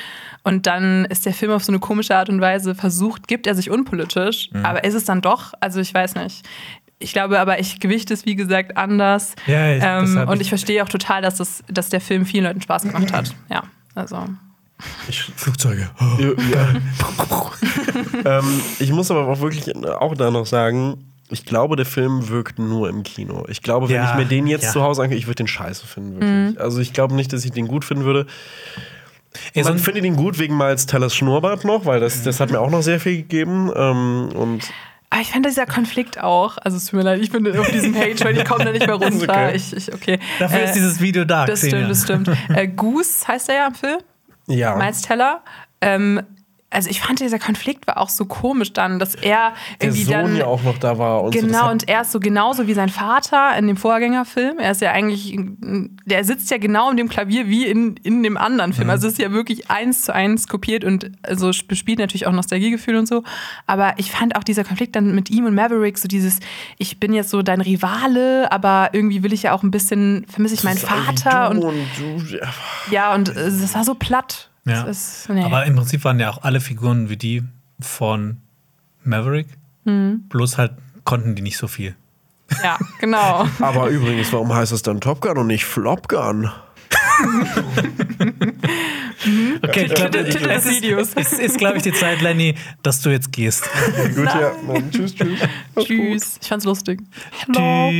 Und 0.45 0.67
dann 0.67 1.05
ist 1.05 1.27
der 1.27 1.35
Film 1.35 1.53
auf 1.53 1.63
so 1.65 1.71
eine 1.73 1.79
komische 1.81 2.17
Art 2.17 2.29
und 2.29 2.41
Weise 2.41 2.75
versucht, 2.75 3.29
gibt 3.29 3.47
er 3.47 3.55
sich 3.55 3.71
unpolitisch, 3.71 4.49
aber 4.65 4.85
ist 4.85 4.95
es 4.95 5.05
dann 5.05 5.21
doch? 5.21 5.53
Also 5.61 5.79
ich 5.81 5.93
weiß 5.93 6.15
nicht. 6.17 6.47
Ich 6.99 7.13
glaube 7.13 7.39
aber, 7.41 7.59
ich 7.61 7.81
gewichte 7.81 8.15
es, 8.15 8.27
wie 8.27 8.35
gesagt, 8.37 8.77
anders. 8.77 9.35
Ja, 9.47 9.73
ich- 9.73 9.83
ähm, 9.85 10.29
und 10.29 10.41
ich 10.41 10.49
verstehe 10.49 10.83
auch 10.85 10.89
total, 10.89 11.21
dass, 11.23 11.37
das, 11.37 11.63
dass 11.69 11.89
der 11.89 12.01
Film 12.01 12.25
vielen 12.27 12.45
Leuten 12.45 12.61
Spaß 12.63 12.83
gemacht 12.85 13.13
hat. 13.13 13.35
Ja, 13.51 13.63
also. 13.95 14.25
Flugzeuge. 15.37 15.91
Ja, 16.19 16.29
ja. 16.51 16.75
ähm, 18.39 18.61
ich 18.79 18.91
muss 18.93 19.11
aber 19.11 19.27
auch 19.29 19.41
wirklich 19.41 19.75
auch 19.87 20.15
da 20.17 20.31
noch 20.31 20.47
sagen, 20.47 21.05
ich 21.33 21.45
glaube, 21.45 21.77
der 21.77 21.87
Film 21.87 22.29
wirkt 22.29 22.59
nur 22.59 22.89
im 22.89 23.03
Kino. 23.03 23.45
Ich 23.49 23.63
glaube, 23.63 23.89
wenn 23.89 23.97
Ja, 23.97 24.11
ich 24.13 24.17
mir 24.19 24.25
den 24.27 24.47
jetzt 24.47 24.65
ja. 24.65 24.71
zu 24.73 24.83
Hause 24.83 25.03
angucke, 25.03 25.19
ich 25.19 25.27
würde 25.27 25.37
den 25.37 25.49
scheiße 25.49 25.87
finden, 25.87 26.21
wirklich. 26.21 26.61
Also 26.61 26.81
ich 26.81 26.93
glaube 26.93 27.15
nicht, 27.15 27.33
dass 27.33 27.45
ich 27.45 27.53
den 27.53 27.67
gut 27.69 27.85
finden 27.85 28.05
würde. 28.05 28.27
Ey, 29.55 29.65
Man 29.65 29.79
findet 29.79 30.05
ihn 30.05 30.17
gut 30.17 30.39
wegen 30.39 30.57
Miles 30.59 30.85
Tellers 30.87 31.15
Schnurrbart 31.15 31.65
noch, 31.65 31.87
weil 31.87 32.01
das, 32.01 32.23
das 32.23 32.39
hat 32.39 32.51
mir 32.51 32.61
auch 32.61 32.71
noch 32.71 32.83
sehr 32.83 33.01
viel 33.01 33.17
gegeben. 33.17 33.71
Ähm, 33.75 34.29
und 34.35 34.71
Aber 35.09 35.23
ich 35.23 35.31
fand 35.31 35.47
dieser 35.47 35.65
Konflikt 35.65 36.21
auch, 36.23 36.59
also 36.59 36.77
es 36.77 36.85
tut 36.87 36.99
mir 36.99 37.03
leid, 37.03 37.21
ich 37.23 37.31
bin 37.33 37.47
auf 37.59 37.71
diesem 37.71 37.95
Page, 37.95 38.23
weil 38.25 38.37
ich 38.37 38.45
komme 38.45 38.65
da 38.67 38.73
nicht 38.73 38.87
mehr 38.87 38.95
runter. 39.03 39.23
okay. 39.23 39.53
Ich, 39.57 39.75
ich, 39.75 39.93
okay. 39.95 40.19
Dafür 40.39 40.59
Äh, 40.61 40.65
ist 40.67 40.75
dieses 40.75 41.01
Video 41.01 41.25
da. 41.25 41.47
Das 41.47 41.67
stimmt, 41.67 41.91
das 41.91 42.03
stimmt. 42.03 42.29
Äh, 42.55 42.69
Goose 42.69 43.27
heißt 43.27 43.49
er 43.49 43.55
ja 43.55 43.67
im 43.69 43.75
Film. 43.75 43.99
ja. 44.49 44.77
Miles 44.77 45.01
Teller. 45.01 45.43
Ähm, 45.81 46.21
also 46.73 46.89
ich 46.91 47.01
fand, 47.01 47.21
dieser 47.21 47.39
Konflikt 47.39 47.87
war 47.87 47.99
auch 47.99 48.09
so 48.09 48.25
komisch 48.25 48.73
dann, 48.73 48.99
dass 48.99 49.15
er 49.15 49.53
der 49.81 49.89
irgendwie 49.89 50.05
Sohn 50.05 50.15
dann. 50.15 50.37
ja 50.37 50.47
auch 50.47 50.63
noch 50.63 50.79
da 50.79 50.99
war. 50.99 51.23
Und 51.23 51.35
so, 51.35 51.41
Genau, 51.41 51.65
hat- 51.65 51.73
und 51.73 51.89
er 51.89 52.03
ist 52.03 52.13
so 52.13 52.21
genauso 52.21 52.67
wie 52.67 52.75
sein 52.75 52.89
Vater 52.89 53.57
in 53.59 53.67
dem 53.67 53.77
Vorgängerfilm. 53.77 54.59
Er 54.59 54.71
ist 54.73 54.81
ja 54.81 54.93
eigentlich, 54.93 55.39
der 56.07 56.25
sitzt 56.25 56.51
ja 56.51 56.59
genau 56.59 56.91
in 56.91 56.97
dem 56.97 57.09
Klavier 57.09 57.49
wie 57.49 57.67
in, 57.67 57.97
in 58.03 58.23
dem 58.23 58.37
anderen 58.37 58.73
Film. 58.73 58.91
Also 58.91 59.07
es 59.07 59.15
ist 59.15 59.19
ja 59.21 59.33
wirklich 59.33 59.71
eins 59.71 60.03
zu 60.03 60.15
eins 60.15 60.49
kopiert 60.49 60.85
und 60.85 61.13
also 61.23 61.51
bespielt 61.69 61.99
natürlich 61.99 62.27
auch 62.27 62.33
Nostalgiegefühl 62.33 62.97
und 62.97 63.07
so. 63.07 63.23
Aber 63.67 63.95
ich 63.99 64.11
fand 64.11 64.37
auch 64.37 64.45
dieser 64.45 64.65
Konflikt 64.65 64.97
dann 64.97 65.15
mit 65.15 65.31
ihm 65.31 65.45
und 65.45 65.55
Maverick, 65.55 65.99
so 65.99 66.09
dieses, 66.09 66.41
ich 66.79 66.99
bin 66.99 67.13
jetzt 67.13 67.31
so 67.31 67.43
dein 67.43 67.61
Rivale, 67.61 68.51
aber 68.51 68.91
irgendwie 68.93 69.23
will 69.23 69.33
ich 69.33 69.45
ja 69.45 69.53
auch 69.53 69.63
ein 69.63 69.71
bisschen, 69.71 70.25
vermisse 70.29 70.55
ich 70.55 70.65
meinen 70.65 70.79
Vater 70.79 71.51
du 71.51 71.69
und 71.69 71.77
du, 71.99 72.37
ja. 72.37 72.49
ja, 72.91 73.15
und 73.15 73.29
das 73.29 73.75
war 73.75 73.85
so 73.85 73.95
platt. 73.95 74.49
Ja. 74.65 74.83
Ist, 74.85 75.29
nee. 75.29 75.43
Aber 75.43 75.65
im 75.67 75.77
Prinzip 75.77 76.05
waren 76.05 76.21
ja 76.21 76.31
auch 76.31 76.43
alle 76.43 76.61
Figuren 76.61 77.09
wie 77.09 77.17
die 77.17 77.43
von 77.81 78.39
Maverick. 79.03 79.49
Mhm. 79.85 80.25
Bloß 80.29 80.59
halt 80.59 80.73
konnten 81.05 81.35
die 81.35 81.43
nicht 81.43 81.57
so 81.59 81.67
viel. 81.67 81.97
ja, 82.63 82.79
genau. 83.01 83.47
Aber 83.61 83.89
übrigens, 83.89 84.33
warum 84.33 84.53
heißt 84.53 84.73
es 84.73 84.83
dann 84.83 85.01
Top 85.01 85.21
Gun 85.21 85.39
und 85.39 85.49
nicht 85.49 85.65
Flop 85.65 86.09
Gun? 86.09 86.51
Okay, 89.63 89.85
ich 89.85 89.95
glaube, 89.95 90.25
Titel 90.25 90.49
des 90.49 90.65
es 90.65 90.67
ist, 90.67 90.83
Videos. 90.83 91.09
es 91.15 91.33
ist 91.33 91.59
glaube 91.59 91.77
ich, 91.77 91.85
die 91.85 91.93
Zeit, 91.93 92.21
Lenny, 92.23 92.57
dass 92.83 93.01
du 93.01 93.11
jetzt 93.11 93.31
gehst. 93.31 93.69
Gut, 94.17 94.25
ja. 94.27 94.53
Dann 94.67 94.91
tschüss, 94.91 95.15
tschüss. 95.15 95.39
Mach's 95.75 95.75
gut. 95.75 95.87
Tschüss. 95.87 96.39
Ich 96.43 96.49
fand's 96.49 96.65
lustig. 96.65 97.01
Hello. 97.47 97.91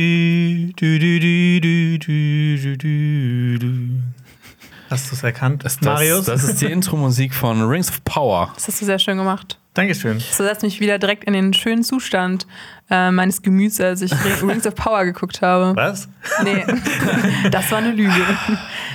Hast 4.93 5.11
du 5.11 5.15
es 5.15 5.23
erkannt, 5.23 5.65
Das, 5.65 5.81
Marius? 5.81 6.25
das 6.25 6.43
ist 6.43 6.61
die 6.61 6.65
Intro-Musik 6.71 7.33
von 7.33 7.61
Rings 7.63 7.89
of 7.89 8.03
Power. 8.03 8.51
Das 8.55 8.67
hast 8.67 8.81
du 8.81 8.85
sehr 8.85 8.99
schön 8.99 9.17
gemacht. 9.17 9.57
Dankeschön. 9.73 10.19
Das 10.19 10.37
setzt 10.37 10.61
mich 10.63 10.79
wieder 10.79 10.99
direkt 10.99 11.23
in 11.23 11.33
den 11.33 11.51
schönen 11.53 11.83
Zustand 11.83 12.45
äh, 12.91 13.09
meines 13.09 13.41
Gemüts, 13.41 13.81
als 13.81 14.01
ich 14.03 14.11
Ring- 14.11 14.49
Rings 14.51 14.67
of 14.67 14.75
Power 14.75 15.03
geguckt 15.05 15.41
habe. 15.41 15.75
Was? 15.75 16.07
Nee, 16.43 16.63
das 17.51 17.71
war 17.71 17.79
eine 17.79 17.91
Lüge. 17.91 18.13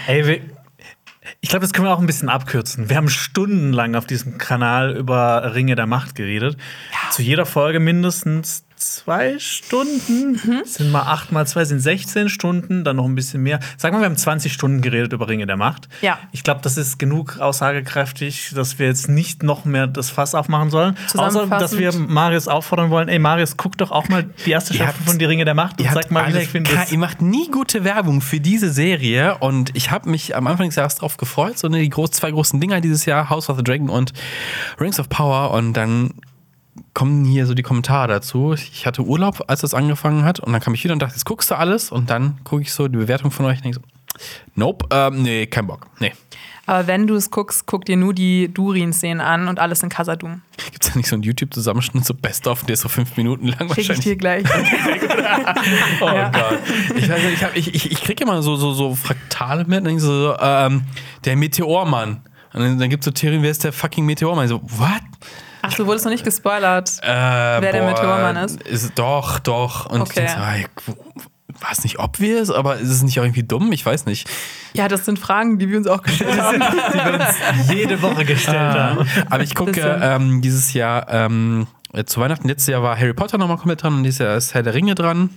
Ey, 0.07 0.25
wir, 0.27 0.41
ich 1.41 1.49
glaube, 1.51 1.65
das 1.65 1.73
können 1.73 1.87
wir 1.89 1.93
auch 1.93 1.99
ein 1.99 2.07
bisschen 2.07 2.29
abkürzen. 2.29 2.89
Wir 2.89 2.97
haben 2.97 3.09
stundenlang 3.09 3.97
auf 3.97 4.07
diesem 4.07 4.39
Kanal 4.39 4.97
über 4.97 5.53
Ringe 5.55 5.75
der 5.75 5.87
Macht 5.87 6.15
geredet. 6.15 6.57
Zu 7.11 7.23
jeder 7.23 7.45
Folge 7.45 7.81
mindestens 7.81 8.65
zwei 8.79 9.39
Stunden. 9.39 10.41
Sind 10.65 10.91
mal 10.91 11.03
acht 11.03 11.33
mal 11.33 11.47
zwei, 11.47 11.65
sind 11.65 11.81
16 11.81 12.29
Stunden, 12.29 12.85
dann 12.85 12.97
noch 12.97 13.05
ein 13.05 13.15
bisschen 13.15 13.43
mehr. 13.43 13.61
Sagen 13.77 13.97
wir, 13.97 14.01
wir 14.01 14.07
haben 14.07 14.17
20 14.17 14.53
Stunden 14.53 14.81
geredet 14.83 15.13
über 15.13 15.29
Ringe 15.29 15.47
der 15.47 15.57
Macht. 15.57 15.89
Ja. 16.03 16.19
Ich 16.33 16.43
glaube, 16.45 16.61
das 16.63 16.77
ist 16.77 16.99
genug 16.99 17.39
aussagekräftig, 17.39 18.53
dass 18.55 18.79
wir 18.79 18.87
jetzt 18.87 19.09
nicht 19.09 19.43
noch 19.43 19.65
mehr 19.65 19.87
das 19.87 20.11
Fass 20.11 20.35
aufmachen 20.35 20.71
sollen. 20.71 20.97
Außer, 21.17 21.47
dass 21.47 21.77
wir 21.79 21.93
Marius 21.95 22.49
auffordern 22.49 22.91
wollen, 22.91 23.09
ey 23.09 23.19
Marius, 23.19 23.57
guck 23.57 23.77
doch 23.79 23.91
auch 23.91 24.09
mal 24.09 24.25
die 24.47 24.51
erste 24.51 24.75
Staffel 24.75 25.05
von 25.07 25.19
Die 25.19 25.25
Ringe 25.25 25.45
der 25.45 25.55
Macht 25.55 25.81
und 25.81 25.89
sag 25.93 26.11
mal, 26.11 26.33
wie 26.35 26.45
findest. 26.47 26.77
ke- 26.77 26.93
ihr 26.93 26.99
macht 26.99 27.21
nie 27.23 27.51
gute 27.51 27.85
Werbung 27.85 28.21
für 28.21 28.41
diese 28.41 28.71
Serie 28.73 29.39
und 29.39 29.71
ich 29.75 29.91
habe 29.91 30.09
mich 30.11 30.35
am 30.37 30.47
Anfang 30.47 30.67
des 30.67 30.77
Jahres 30.77 30.95
drauf 30.97 31.17
gefreut, 31.17 31.59
so 31.59 31.69
ne, 31.69 31.81
die 31.81 31.89
groß, 31.91 32.11
zwei 32.13 32.31
großen 32.31 32.61
Dinger 32.61 32.81
dieses 32.81 33.05
Jahr, 33.05 33.29
House 33.31 33.49
of 33.51 33.57
the 33.57 33.65
Dragon 33.65 33.89
und 33.89 34.13
Rings 34.81 34.99
of 35.01 35.09
Power 35.09 35.51
und 35.53 35.73
dann 35.75 36.15
kommen 36.99 37.25
hier 37.25 37.47
so 37.47 37.55
die 37.55 37.63
Kommentare 37.63 38.09
dazu. 38.09 38.55
Ich 38.55 38.85
hatte 38.85 39.03
Urlaub, 39.03 39.45
als 39.47 39.61
das 39.61 39.73
angefangen 39.73 40.25
hat 40.25 40.41
und 40.41 40.53
dann 40.53 40.61
kam 40.61 40.75
ich 40.75 40.83
wieder 40.83 40.95
und 40.95 40.99
dachte, 41.01 41.15
jetzt 41.15 41.25
guckst 41.27 41.49
du 41.49 41.55
alles 41.57 41.93
und 41.93 42.11
dann 42.11 42.39
gucke 42.43 42.63
ich 42.63 42.73
so 42.73 42.89
die 42.89 42.97
Bewertung 42.99 43.31
von 43.31 43.47
euch 43.47 43.59
und 43.59 43.65
denke 43.67 43.79
so, 43.81 44.19
nope, 44.57 44.85
ähm, 44.91 45.23
nee, 45.23 45.47
kein 45.47 45.69
Bock, 45.69 45.87
nee. 46.01 46.13
Aber 46.67 46.89
wenn 46.89 47.07
du 47.07 47.15
es 47.15 47.31
guckst, 47.31 47.67
guck 47.67 47.85
dir 47.85 47.97
nur 47.97 48.13
die 48.15 48.53
Durin-Szenen 48.53 49.21
an 49.21 49.47
und 49.47 49.61
alles 49.61 49.83
in 49.85 49.89
Casadum. 49.91 50.43
Gibt 50.73 50.85
es 50.85 50.91
da 50.91 50.97
nicht 50.99 51.09
so 51.09 51.15
einen 51.15 51.23
YouTube-Zusammenschnitt, 51.23 52.05
so 52.05 52.15
Best-of, 52.15 52.65
der 52.65 52.75
ist 52.75 52.81
so 52.81 52.89
fünf 52.89 53.17
Minuten 53.17 53.47
lang 53.47 53.73
Schicke 53.73 53.93
ich 53.93 54.01
dir 54.01 54.17
gleich. 54.17 54.45
Oh 56.01 56.07
Gott. 56.07 56.59
Ich, 56.97 57.05
ich, 57.09 57.45
hab- 57.45 57.57
ich, 57.57 57.75
ich, 57.75 57.93
ich 57.93 58.03
kriege 58.03 58.25
immer 58.25 58.43
so, 58.43 58.57
so, 58.57 58.73
so 58.73 58.95
Fraktale 58.95 59.65
mit. 59.67 59.79
Und 59.79 59.85
denk 59.85 60.01
so, 60.01 60.35
ähm, 60.41 60.83
der 61.25 61.37
Meteormann. 61.37 62.23
Und 62.53 62.61
dann, 62.61 62.79
dann 62.79 62.91
gibt 62.91 63.03
es 63.03 63.05
so 63.07 63.11
Theorien, 63.13 63.43
wer 63.43 63.51
ist 63.51 63.65
der 63.65 63.73
fucking 63.73 64.05
Meteormann? 64.05 64.45
Ich 64.45 64.51
so, 64.51 64.61
what? 64.63 65.03
Ach, 65.63 65.75
du 65.75 65.87
wurdest 65.87 66.05
noch 66.05 66.13
nicht 66.13 66.25
gespoilert. 66.25 66.99
Äh, 67.03 67.07
Wer 67.07 67.73
der 67.73 67.85
Meteormann 67.85 68.37
ist? 68.37 68.93
Doch, 68.97 69.39
doch. 69.39 69.87
Und 69.87 70.03
Okay. 70.03 70.11
ich 70.11 70.15
denk 70.15 70.31
so, 70.31 70.37
ey, 70.37 70.67
war 71.61 71.73
es 71.73 71.83
nicht 71.83 71.99
aber 72.51 72.77
ist 72.77 72.89
es 72.91 73.03
nicht 73.03 73.19
auch 73.19 73.25
irgendwie 73.25 73.43
dumm? 73.43 73.73
Ich 73.73 73.85
weiß 73.85 74.07
nicht. 74.07 74.29
Ja, 74.75 74.87
das 74.89 75.05
sind 75.05 75.19
Fragen, 75.19 75.59
die 75.59 75.69
wir 75.69 75.79
uns 75.79 75.87
auch 75.87 76.03
gestellt 76.03 76.41
haben. 76.41 76.61
die 76.93 76.99
wir 76.99 77.15
uns 77.15 77.73
jede 77.73 78.03
Woche 78.03 78.25
gestellt 78.25 78.57
haben. 78.57 79.09
Aber 79.29 79.43
ich 79.43 79.55
gucke 79.55 79.81
ähm, 80.03 80.41
dieses 80.41 80.73
Jahr, 80.73 81.09
ähm, 81.11 81.67
äh, 81.93 82.05
zu 82.05 82.21
Weihnachten, 82.21 82.47
letztes 82.47 82.69
Jahr 82.69 82.83
war 82.83 82.97
Harry 82.99 83.15
Potter 83.15 83.39
nochmal 83.39 83.57
komplett 83.57 83.83
dran 83.83 83.95
und 83.95 84.03
dieses 84.05 84.19
Jahr 84.19 84.37
ist 84.37 84.55
Herr 84.55 84.63
der 84.63 84.75
Ringe 84.75 84.95
dran. 84.95 85.31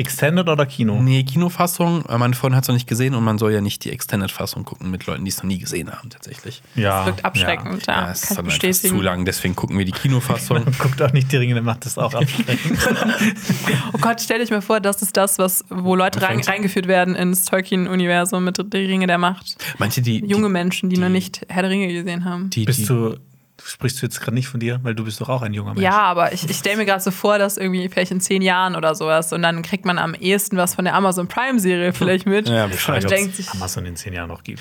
Extended 0.00 0.48
oder 0.48 0.66
Kino? 0.66 1.00
Nee, 1.00 1.22
Kinofassung. 1.22 2.04
Äh, 2.06 2.18
Meine 2.18 2.34
Freundin 2.34 2.56
hat 2.56 2.64
es 2.64 2.68
noch 2.68 2.74
nicht 2.74 2.88
gesehen 2.88 3.14
und 3.14 3.22
man 3.22 3.38
soll 3.38 3.52
ja 3.52 3.60
nicht 3.60 3.84
die 3.84 3.90
Extended-Fassung 3.92 4.64
gucken 4.64 4.90
mit 4.90 5.06
Leuten, 5.06 5.24
die 5.24 5.30
es 5.30 5.36
noch 5.38 5.44
nie 5.44 5.58
gesehen 5.58 5.90
haben, 5.92 6.10
tatsächlich. 6.10 6.62
Ja. 6.74 7.06
Wirkt 7.06 7.24
abschreckend, 7.24 7.86
ja. 7.86 8.10
es 8.10 8.22
ist 8.22 8.28
kann 8.36 8.46
dann 8.46 8.52
einfach 8.52 8.72
zu 8.72 9.00
lang, 9.00 9.24
deswegen 9.24 9.54
gucken 9.54 9.78
wir 9.78 9.84
die 9.84 9.92
Kinofassung. 9.92 10.58
Ja. 10.66 10.72
Guckt 10.78 11.00
auch 11.02 11.12
nicht 11.12 11.30
die 11.30 11.36
Ringe, 11.36 11.54
der 11.54 11.62
macht 11.62 11.84
das 11.86 11.96
auch 11.98 12.12
abschreckend. 12.14 12.78
Oh 13.92 13.98
Gott, 14.00 14.20
stell 14.20 14.38
dich 14.40 14.50
mal 14.50 14.62
vor, 14.62 14.80
das 14.80 15.02
ist 15.02 15.16
das, 15.16 15.38
was, 15.38 15.64
wo 15.68 15.94
Leute 15.94 16.22
rein, 16.22 16.40
reingeführt 16.40 16.86
werden 16.88 17.14
ins 17.14 17.44
Tolkien-Universum 17.44 18.44
mit 18.44 18.58
Die 18.72 18.76
Ringe 18.78 19.06
der 19.06 19.18
Macht. 19.18 19.56
Manche, 19.78 20.00
die. 20.02 20.24
Junge 20.24 20.48
Menschen, 20.48 20.90
die, 20.90 20.96
noch 20.96 21.06
die- 21.08 21.12
nicht 21.12 21.40
Herr 21.48 21.62
der 21.62 21.70
Ringe 21.70 21.88
gesehen 21.92 22.24
haben. 22.24 22.50
die, 22.50 22.60
die, 22.60 22.66
Bist 22.66 22.88
du, 22.88 23.16
sprichst 23.64 24.00
du 24.00 24.06
jetzt 24.06 24.20
gerade 24.20 24.34
nicht 24.34 24.48
von 24.48 24.60
dir, 24.60 24.80
weil 24.82 24.94
du 24.94 25.04
bist 25.04 25.20
doch 25.20 25.28
auch 25.28 25.42
ein 25.42 25.52
junger 25.52 25.74
Mensch. 25.74 25.82
Ja, 25.82 26.00
aber 26.02 26.32
ich, 26.32 26.48
ich 26.48 26.56
stelle 26.56 26.76
mir 26.76 26.84
gerade 26.86 27.02
so 27.02 27.10
vor, 27.10 27.38
dass 27.38 27.56
irgendwie 27.56 27.88
vielleicht 27.88 28.10
in 28.10 28.20
zehn 28.20 28.42
Jahren 28.42 28.76
oder 28.76 28.94
sowas 28.94 29.32
und 29.32 29.42
dann 29.42 29.62
kriegt 29.62 29.84
man 29.84 29.98
am 29.98 30.14
ehesten 30.14 30.56
was 30.56 30.74
von 30.74 30.84
der 30.84 30.94
Amazon 30.94 31.28
Prime-Serie 31.28 31.92
vielleicht 31.94 32.26
mit. 32.26 32.48
Ja, 32.48 32.66
Ich 32.66 32.72
und 32.72 32.78
frage, 32.80 33.06
denkt 33.06 33.36
sich, 33.36 33.50
Amazon 33.50 33.86
in 33.86 33.96
zehn 33.96 34.12
Jahren 34.12 34.28
noch 34.28 34.42
gibt. 34.42 34.60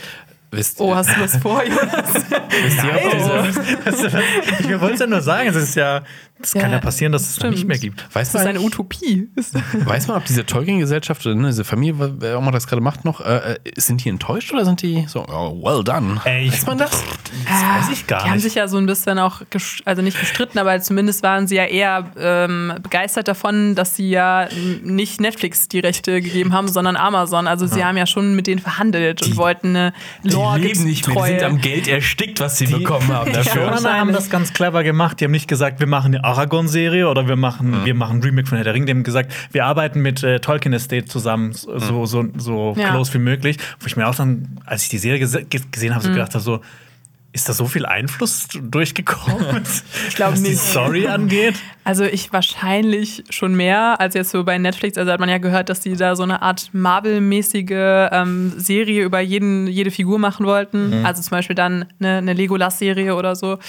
Wisst, 0.51 0.79
oh, 0.79 0.95
hast 0.95 1.09
du 1.15 1.21
was 1.21 1.37
vor, 1.37 1.63
Jonas? 1.65 2.13
wisst 2.13 2.83
ihr, 2.83 2.95
ob 2.95 3.85
diese, 3.85 4.23
Ich 4.59 4.81
wollte 4.81 4.93
es 4.95 4.99
ja 4.99 5.07
nur 5.07 5.21
sagen, 5.21 5.49
es 5.49 5.55
ist 5.55 5.75
ja, 5.75 6.01
es 6.41 6.53
kann 6.53 6.63
Ja, 6.71 6.77
ja 6.77 6.79
passieren, 6.79 7.11
dass 7.11 7.23
es 7.29 7.35
stimmt. 7.35 7.51
nicht 7.55 7.67
mehr 7.67 7.77
gibt. 7.77 8.03
weißt 8.15 8.33
Das 8.33 8.41
ist 8.41 8.47
eine 8.47 8.61
Utopie. 8.61 9.29
Weiß 9.73 10.07
man, 10.07 10.17
ob 10.17 10.25
diese 10.25 10.45
Tolkien-Gesellschaft, 10.45 11.25
ne, 11.25 11.47
diese 11.47 11.63
Familie, 11.65 12.13
wer 12.19 12.37
auch 12.37 12.41
immer 12.41 12.51
das 12.51 12.65
gerade 12.67 12.81
macht 12.81 13.03
noch, 13.05 13.19
äh, 13.21 13.55
äh, 13.55 13.57
sind 13.75 14.03
die 14.05 14.09
enttäuscht 14.09 14.51
oder 14.53 14.63
sind 14.65 14.81
die 14.81 15.05
so, 15.07 15.25
oh, 15.27 15.61
well 15.61 15.83
done? 15.83 16.21
Ey, 16.23 16.45
ich- 16.47 16.53
weiß 16.53 16.65
man 16.67 16.77
das? 16.77 16.91
Das 16.91 17.61
weiß 17.87 17.89
ich 17.93 18.07
gar 18.07 18.23
Die 18.23 18.29
haben 18.29 18.35
nicht. 18.35 18.43
sich 18.43 18.55
ja 18.55 18.67
so 18.67 18.77
ein 18.77 18.85
bisschen 18.85 19.19
auch, 19.19 19.41
also 19.85 20.01
nicht 20.01 20.19
gestritten, 20.19 20.59
aber 20.59 20.79
zumindest 20.81 21.23
waren 21.23 21.47
sie 21.47 21.55
ja 21.55 21.65
eher 21.65 22.05
ähm, 22.17 22.73
begeistert 22.81 23.27
davon, 23.27 23.75
dass 23.75 23.95
sie 23.97 24.09
ja 24.09 24.47
nicht 24.83 25.19
Netflix 25.21 25.67
die 25.67 25.79
Rechte 25.79 26.21
gegeben 26.21 26.53
haben, 26.53 26.67
sondern 26.69 26.95
Amazon. 26.95 27.47
Also 27.47 27.67
sie 27.67 27.83
haben 27.83 27.97
ja 27.97 28.05
schon 28.07 28.35
mit 28.35 28.47
denen 28.47 28.59
verhandelt 28.59 29.21
und 29.23 29.35
wollten 29.37 29.75
eine 29.75 29.93
lore 30.39 30.59
die 30.59 30.67
leben 30.67 30.83
nicht 30.85 31.07
mehr, 31.07 31.15
die 31.23 31.27
sind 31.31 31.43
am 31.43 31.61
Geld 31.61 31.87
erstickt, 31.87 32.39
was 32.39 32.57
sie 32.57 32.65
bekommen 32.67 33.07
haben 33.09 33.31
Die. 33.33 33.43
Showrunner 33.49 33.99
haben 33.99 34.13
das 34.13 34.29
ganz 34.29 34.53
clever 34.53 34.83
gemacht. 34.83 35.19
Die 35.19 35.25
haben 35.25 35.31
nicht 35.31 35.47
gesagt, 35.47 35.79
wir 35.79 35.87
machen 35.87 36.15
eine 36.15 36.23
Aragorn-Serie 36.23 37.07
oder 37.09 37.27
wir 37.27 37.35
machen, 37.35 37.85
wir 37.85 37.93
machen 37.93 38.17
ein 38.17 38.23
Remake 38.23 38.47
von 38.47 38.57
Herr 38.57 38.65
der 38.65 38.73
Ring. 38.73 38.85
Die 38.85 38.91
haben 38.91 39.03
gesagt, 39.03 39.31
wir 39.51 39.65
arbeiten 39.65 40.01
mit 40.01 40.23
äh, 40.23 40.39
Tolkien 40.39 40.73
Estate 40.73 41.05
zusammen, 41.05 41.53
so, 41.53 42.05
so, 42.05 42.25
so 42.37 42.75
Ja. 42.77 42.89
close 42.91 43.13
wie 43.13 43.19
möglich. 43.19 43.57
Wo 43.79 43.87
ich 43.87 43.95
mir 43.95 44.07
auch 44.07 44.15
dann, 44.15 44.59
als 44.65 44.83
ich 44.83 44.89
die 44.89 44.97
Serie 44.97 45.19
gese 45.19 45.43
ge 45.45 45.61
gesehen 45.71 45.93
habe, 45.93 46.03
so 46.03 46.11
gedacht 46.11 46.33
habe, 46.33 46.43
so, 46.43 46.61
ist 47.31 47.47
da 47.47 47.53
so 47.53 47.65
viel 47.65 47.85
Einfluss 47.85 48.47
durchgekommen? 48.59 49.63
ich 50.07 50.15
glaub 50.15 50.31
was 50.33 50.41
die 50.41 50.49
nicht. 50.49 50.59
Story 50.61 51.07
angeht. 51.07 51.55
Also 51.83 52.03
ich 52.03 52.33
wahrscheinlich 52.33 53.23
schon 53.29 53.55
mehr 53.55 53.99
als 53.99 54.15
jetzt 54.15 54.31
so 54.31 54.43
bei 54.43 54.57
Netflix. 54.57 54.97
Also 54.97 55.11
hat 55.11 55.19
man 55.19 55.29
ja 55.29 55.37
gehört, 55.37 55.69
dass 55.69 55.79
die 55.79 55.95
da 55.95 56.15
so 56.15 56.23
eine 56.23 56.41
Art 56.41 56.69
Marvel-mäßige 56.73 58.09
ähm, 58.11 58.53
Serie 58.57 59.03
über 59.03 59.19
jeden, 59.19 59.67
jede 59.67 59.91
Figur 59.91 60.19
machen 60.19 60.45
wollten. 60.45 61.05
Also 61.05 61.21
zum 61.21 61.31
Beispiel 61.31 61.55
dann 61.55 61.85
eine, 61.99 62.17
eine 62.17 62.33
Legolas-Serie 62.33 63.15
oder 63.15 63.35
so. 63.35 63.59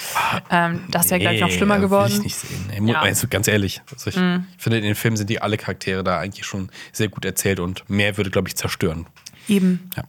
Ähm, 0.49 0.81
das 0.89 1.09
wäre, 1.09 1.19
glaube 1.19 1.35
ich, 1.35 1.41
noch 1.41 1.51
schlimmer 1.51 1.75
Nee, 1.77 1.81
geworden. 1.81 2.09
Will 2.11 2.17
ich 2.17 2.23
nicht 2.23 2.35
sehen. 2.37 2.69
Ey, 2.71 2.91
Ja. 2.91 3.01
also 3.01 3.27
ganz 3.29 3.47
ehrlich, 3.47 3.81
also 3.91 4.09
ich 4.09 4.15
finde, 4.15 4.77
in 4.77 4.83
den 4.83 4.95
Filmen 4.95 5.17
sind 5.17 5.29
die 5.29 5.41
alle 5.41 5.57
Charaktere 5.57 6.03
da 6.03 6.19
eigentlich 6.19 6.45
schon 6.45 6.69
sehr 6.91 7.07
gut 7.09 7.25
erzählt 7.25 7.59
und 7.59 7.89
mehr 7.89 8.17
würde, 8.17 8.29
glaube 8.31 8.47
ich, 8.47 8.55
zerstören. 8.55 9.05
Eben. 9.47 9.89
Ja. 9.95 10.03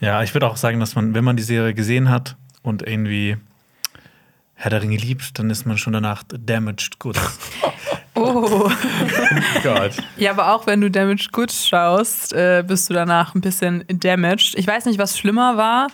Ja, 0.00 0.22
ich 0.22 0.34
würde 0.34 0.46
auch 0.48 0.56
sagen, 0.58 0.80
dass 0.80 0.94
man, 0.96 1.14
wenn 1.14 1.24
man 1.24 1.36
die 1.36 1.42
Serie 1.42 1.72
gesehen 1.72 2.10
hat 2.10 2.36
und 2.62 2.82
irgendwie 2.86 3.36
Herr 4.54 4.70
der 4.70 4.82
Ringe 4.82 4.96
liebt, 4.96 5.38
dann 5.38 5.50
ist 5.50 5.66
man 5.66 5.76
schon 5.76 5.92
danach 5.92 6.22
damaged 6.28 6.98
good. 6.98 7.18
Oh. 8.14 8.70
Gott. 9.62 9.92
Ja, 10.18 10.32
aber 10.32 10.52
auch 10.54 10.66
wenn 10.66 10.82
du 10.82 10.90
Damaged 10.90 11.32
Goods 11.32 11.66
schaust, 11.66 12.34
äh, 12.34 12.62
bist 12.66 12.90
du 12.90 12.94
danach 12.94 13.34
ein 13.34 13.40
bisschen 13.40 13.84
damaged. 13.88 14.54
Ich 14.56 14.66
weiß 14.66 14.84
nicht, 14.84 14.98
was 14.98 15.18
schlimmer 15.18 15.56
war. 15.56 15.86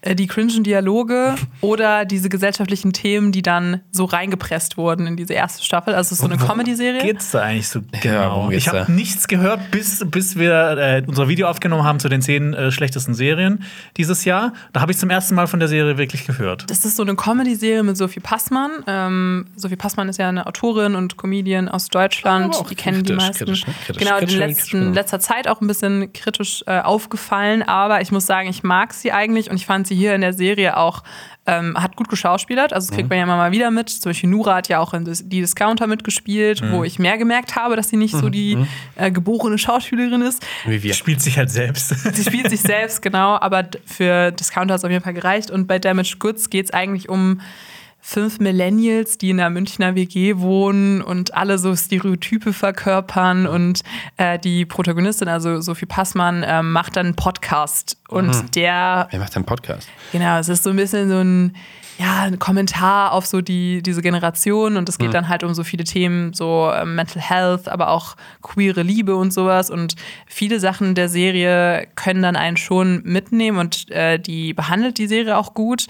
Äh, 0.00 0.14
Die 0.14 0.26
cringen 0.26 0.62
Dialoge 0.62 1.34
oder 1.60 2.04
diese 2.04 2.28
gesellschaftlichen 2.28 2.92
Themen, 2.92 3.32
die 3.32 3.42
dann 3.42 3.80
so 3.90 4.04
reingepresst 4.04 4.76
wurden 4.76 5.06
in 5.06 5.16
diese 5.16 5.34
erste 5.34 5.64
Staffel. 5.64 5.94
Also 5.94 6.08
es 6.08 6.12
ist 6.12 6.18
so 6.20 6.26
eine 6.26 6.36
Comedy-Serie. 6.36 7.02
Geht's 7.02 7.30
da 7.32 7.42
eigentlich 7.42 7.68
so 7.68 7.80
genau? 8.00 8.50
ich 8.50 8.68
habe 8.68 8.90
nichts 8.90 9.28
gehört, 9.28 9.70
bis, 9.70 10.04
bis 10.08 10.36
wir 10.36 10.78
äh, 10.78 11.02
unser 11.06 11.28
Video 11.28 11.48
aufgenommen 11.48 11.84
haben 11.84 11.98
zu 11.98 12.08
den 12.08 12.22
zehn 12.22 12.54
äh, 12.54 12.70
schlechtesten 12.70 13.14
Serien 13.14 13.64
dieses 13.96 14.24
Jahr. 14.24 14.52
Da 14.72 14.80
habe 14.80 14.92
ich 14.92 14.98
zum 14.98 15.10
ersten 15.10 15.34
Mal 15.34 15.46
von 15.46 15.58
der 15.58 15.68
Serie 15.68 15.98
wirklich 15.98 16.26
gehört. 16.26 16.70
Das 16.70 16.84
ist 16.84 16.96
so 16.96 17.02
eine 17.02 17.16
Comedy-Serie 17.16 17.82
mit 17.82 17.96
Sophie 17.96 18.20
Passmann. 18.20 18.70
Ähm, 18.86 19.46
Sophie 19.56 19.76
Passmann 19.76 20.08
ist 20.08 20.18
ja 20.18 20.28
eine 20.28 20.46
Autorin 20.46 20.94
und 20.94 21.16
Comedian 21.16 21.68
aus 21.68 21.88
Deutschland. 21.88 22.54
Die 22.70 22.74
kennen 22.74 23.02
die 23.02 23.14
meisten. 23.14 23.44
kritisch, 23.44 23.66
ne? 23.66 23.74
Kritisch, 23.84 24.02
genau, 24.04 24.18
kritisch, 24.18 24.34
in 24.34 24.40
letzten, 24.40 24.80
genau. 24.80 24.94
letzter 24.94 25.20
Zeit 25.20 25.48
auch 25.48 25.60
ein 25.60 25.66
bisschen 25.66 26.12
kritisch 26.12 26.62
äh, 26.66 26.80
aufgefallen. 26.80 27.62
Aber 27.62 28.00
ich 28.00 28.12
muss 28.12 28.26
sagen, 28.26 28.48
ich 28.48 28.62
mag 28.62 28.94
sie 28.94 29.12
eigentlich 29.12 29.50
und 29.50 29.56
ich 29.56 29.66
fand 29.66 29.87
sie 29.88 29.96
hier 29.96 30.14
in 30.14 30.20
der 30.20 30.32
Serie 30.32 30.76
auch 30.76 31.02
ähm, 31.46 31.76
hat 31.82 31.96
gut 31.96 32.10
geschauspielert. 32.10 32.74
Also 32.74 32.86
das 32.88 32.92
Mhm. 32.92 32.96
kriegt 32.96 33.08
man 33.08 33.16
ja 33.18 33.24
immer 33.24 33.38
mal 33.38 33.52
wieder 33.52 33.70
mit. 33.70 33.88
Zum 33.88 34.10
Beispiel 34.10 34.28
Nura 34.28 34.56
hat 34.56 34.68
ja 34.68 34.80
auch 34.80 34.92
in 34.92 35.04
die 35.06 35.40
Discounter 35.40 35.86
mitgespielt, 35.86 36.60
Mhm. 36.62 36.72
wo 36.72 36.84
ich 36.84 36.98
mehr 36.98 37.16
gemerkt 37.16 37.56
habe, 37.56 37.74
dass 37.74 37.88
sie 37.88 37.96
nicht 37.96 38.14
so 38.14 38.28
die 38.28 38.58
äh, 38.96 39.10
geborene 39.10 39.56
Schauspielerin 39.56 40.20
ist. 40.20 40.44
Wie 40.66 40.82
wir. 40.82 40.92
Spielt 40.92 41.22
sich 41.22 41.38
halt 41.38 41.50
selbst. 41.50 41.88
Sie 42.14 42.22
spielt 42.22 42.50
sich 42.50 42.60
selbst, 42.60 43.00
genau, 43.00 43.38
aber 43.40 43.64
für 43.86 44.30
Discounter 44.32 44.74
hat 44.74 44.80
es 44.80 44.84
auf 44.84 44.90
jeden 44.90 45.02
Fall 45.02 45.14
gereicht. 45.14 45.50
Und 45.50 45.66
bei 45.66 45.78
Damaged 45.78 46.18
Goods 46.20 46.50
geht 46.50 46.66
es 46.66 46.70
eigentlich 46.72 47.08
um 47.08 47.40
fünf 48.00 48.40
Millennials, 48.40 49.18
die 49.18 49.30
in 49.30 49.40
einer 49.40 49.50
Münchner 49.50 49.94
WG 49.94 50.38
wohnen 50.38 51.02
und 51.02 51.34
alle 51.34 51.58
so 51.58 51.74
Stereotype 51.76 52.52
verkörpern. 52.52 53.46
Und 53.46 53.82
äh, 54.16 54.38
die 54.38 54.64
Protagonistin, 54.64 55.28
also 55.28 55.60
Sophie 55.60 55.86
Passmann, 55.86 56.44
ähm, 56.46 56.72
macht 56.72 56.96
dann 56.96 57.06
einen 57.06 57.16
Podcast. 57.16 57.98
Und 58.08 58.54
der 58.54 59.08
Wer 59.10 59.20
macht 59.20 59.36
einen 59.36 59.44
Podcast? 59.44 59.88
Genau, 60.12 60.38
es 60.38 60.48
ist 60.48 60.64
so 60.64 60.70
ein 60.70 60.76
bisschen 60.76 61.10
so 61.10 61.18
ein, 61.18 61.54
ja, 61.98 62.22
ein 62.22 62.38
Kommentar 62.38 63.12
auf 63.12 63.26
so 63.26 63.40
die, 63.40 63.82
diese 63.82 64.02
Generation 64.02 64.76
und 64.76 64.88
es 64.88 64.98
geht 64.98 65.12
dann 65.12 65.28
halt 65.28 65.42
um 65.42 65.52
so 65.52 65.64
viele 65.64 65.82
Themen, 65.82 66.32
so 66.32 66.70
ähm, 66.72 66.94
Mental 66.94 67.20
Health, 67.20 67.68
aber 67.68 67.90
auch 67.90 68.16
queere 68.40 68.82
Liebe 68.82 69.16
und 69.16 69.32
sowas 69.32 69.68
und 69.68 69.96
viele 70.26 70.60
Sachen 70.60 70.94
der 70.94 71.08
Serie 71.08 71.88
können 71.96 72.22
dann 72.22 72.36
einen 72.36 72.56
schon 72.56 73.02
mitnehmen 73.04 73.58
und 73.58 73.90
äh, 73.90 74.18
die 74.18 74.54
behandelt 74.54 74.98
die 74.98 75.08
Serie 75.08 75.36
auch 75.36 75.54
gut. 75.54 75.86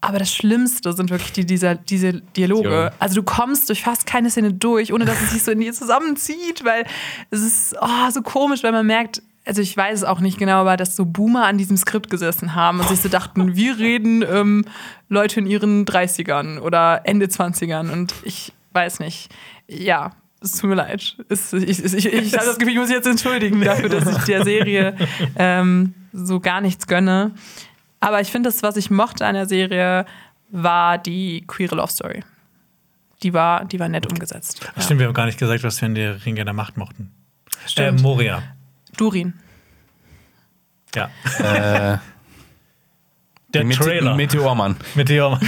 Aber 0.00 0.18
das 0.18 0.32
Schlimmste 0.32 0.92
sind 0.92 1.10
wirklich 1.10 1.32
die, 1.32 1.44
dieser, 1.44 1.74
diese 1.74 2.14
Dialoge. 2.14 2.92
Also 3.00 3.16
du 3.16 3.22
kommst 3.24 3.68
durch 3.68 3.82
fast 3.82 4.06
keine 4.06 4.30
Szene 4.30 4.52
durch, 4.52 4.92
ohne 4.92 5.04
dass 5.04 5.20
es 5.20 5.30
sich 5.32 5.42
so 5.42 5.50
in 5.50 5.60
dir 5.60 5.72
zusammenzieht, 5.72 6.64
weil 6.64 6.84
es 7.30 7.40
ist 7.40 7.76
oh, 7.80 8.10
so 8.10 8.22
komisch, 8.22 8.62
weil 8.62 8.72
man 8.72 8.86
merkt, 8.86 9.22
also 9.44 9.60
ich 9.60 9.76
weiß 9.76 10.00
es 10.00 10.04
auch 10.04 10.20
nicht 10.20 10.38
genau, 10.38 10.60
aber 10.60 10.76
dass 10.76 10.94
so 10.94 11.04
Boomer 11.04 11.46
an 11.46 11.58
diesem 11.58 11.76
Skript 11.76 12.10
gesessen 12.10 12.54
haben 12.54 12.78
und 12.80 12.88
sich 12.88 13.00
so 13.00 13.08
dachten, 13.08 13.56
wir 13.56 13.78
reden 13.78 14.22
ähm, 14.22 14.64
Leute 15.08 15.40
in 15.40 15.46
ihren 15.46 15.84
30ern 15.84 16.60
oder 16.60 17.00
Ende 17.04 17.26
20ern 17.26 17.90
und 17.90 18.14
ich 18.22 18.52
weiß 18.74 19.00
nicht. 19.00 19.30
Ja, 19.66 20.12
es 20.40 20.52
tut 20.52 20.70
mir 20.70 20.76
leid. 20.76 21.16
Es, 21.28 21.52
ich 21.52 21.84
ich, 21.84 21.94
ich, 21.94 22.06
ich 22.06 22.34
habe 22.34 22.46
das 22.46 22.58
Gefühl, 22.58 22.74
ich 22.74 22.78
muss 22.78 22.88
mich 22.88 22.96
jetzt 22.96 23.08
entschuldigen 23.08 23.60
dafür, 23.60 23.88
dass 23.88 24.06
ich 24.16 24.24
der 24.24 24.44
Serie 24.44 24.96
ähm, 25.36 25.94
so 26.12 26.40
gar 26.40 26.60
nichts 26.60 26.86
gönne. 26.86 27.32
Aber 28.00 28.20
ich 28.20 28.28
finde, 28.30 28.48
das, 28.48 28.62
was 28.62 28.76
ich 28.76 28.90
mochte 28.90 29.26
an 29.26 29.34
der 29.34 29.46
Serie, 29.46 30.06
war 30.50 30.98
die 30.98 31.44
queere 31.46 31.74
Love 31.76 31.90
Story. 31.92 32.22
Die 33.22 33.34
war, 33.34 33.64
die 33.64 33.80
war 33.80 33.88
nett 33.88 34.06
umgesetzt. 34.10 34.60
Ja. 34.76 34.82
Stimmt, 34.82 35.00
wir 35.00 35.06
haben 35.08 35.14
gar 35.14 35.26
nicht 35.26 35.38
gesagt, 35.38 35.64
was 35.64 35.80
wir 35.80 35.88
in 35.88 35.94
der 35.96 36.24
Ringe 36.24 36.44
der 36.44 36.54
Macht 36.54 36.76
mochten. 36.76 37.10
Äh, 37.64 37.68
Stimmt. 37.68 38.02
Moria. 38.02 38.42
Durin. 38.96 39.34
Ja. 40.94 41.10
Äh, 41.38 41.98
Der 43.54 43.64
Mete- 43.64 43.80
Trailer. 43.82 44.14
Meteormann. 44.14 44.76
Meteor. 44.94 45.40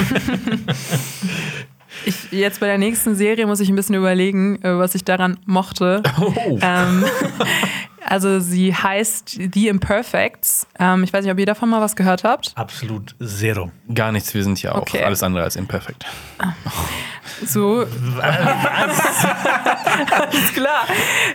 Ich, 2.07 2.33
jetzt 2.33 2.61
bei 2.61 2.67
der 2.67 2.79
nächsten 2.79 3.15
Serie 3.15 3.47
muss 3.47 3.61
ich 3.61 3.69
ein 3.69 3.75
bisschen 3.77 3.95
überlegen, 3.95 4.57
äh, 4.63 4.79
was 4.79 4.95
ich 4.95 5.05
daran 5.05 5.39
mochte. 5.45 6.03
Oh. 6.19 6.59
Ähm, 6.63 7.05
Also 8.11 8.41
sie 8.41 8.75
heißt 8.75 9.39
The 9.55 9.69
Imperfects. 9.69 10.67
Ähm, 10.81 11.05
ich 11.05 11.13
weiß 11.13 11.23
nicht, 11.25 11.33
ob 11.33 11.39
ihr 11.39 11.47
davon 11.47 11.71
mal 11.71 11.81
was 11.81 11.95
gehört 11.95 12.25
habt. 12.25 12.51
Absolut 12.57 13.15
zero. 13.25 13.71
Gar 13.95 14.11
nichts, 14.11 14.35
wir 14.35 14.43
sind 14.43 14.61
ja 14.61 14.73
auch 14.73 14.81
Okay. 14.83 15.05
alles 15.05 15.23
andere 15.23 15.45
als 15.45 15.55
imperfekt. 15.55 16.05
So. 17.45 17.87
Alles 20.21 20.53
klar. 20.53 20.85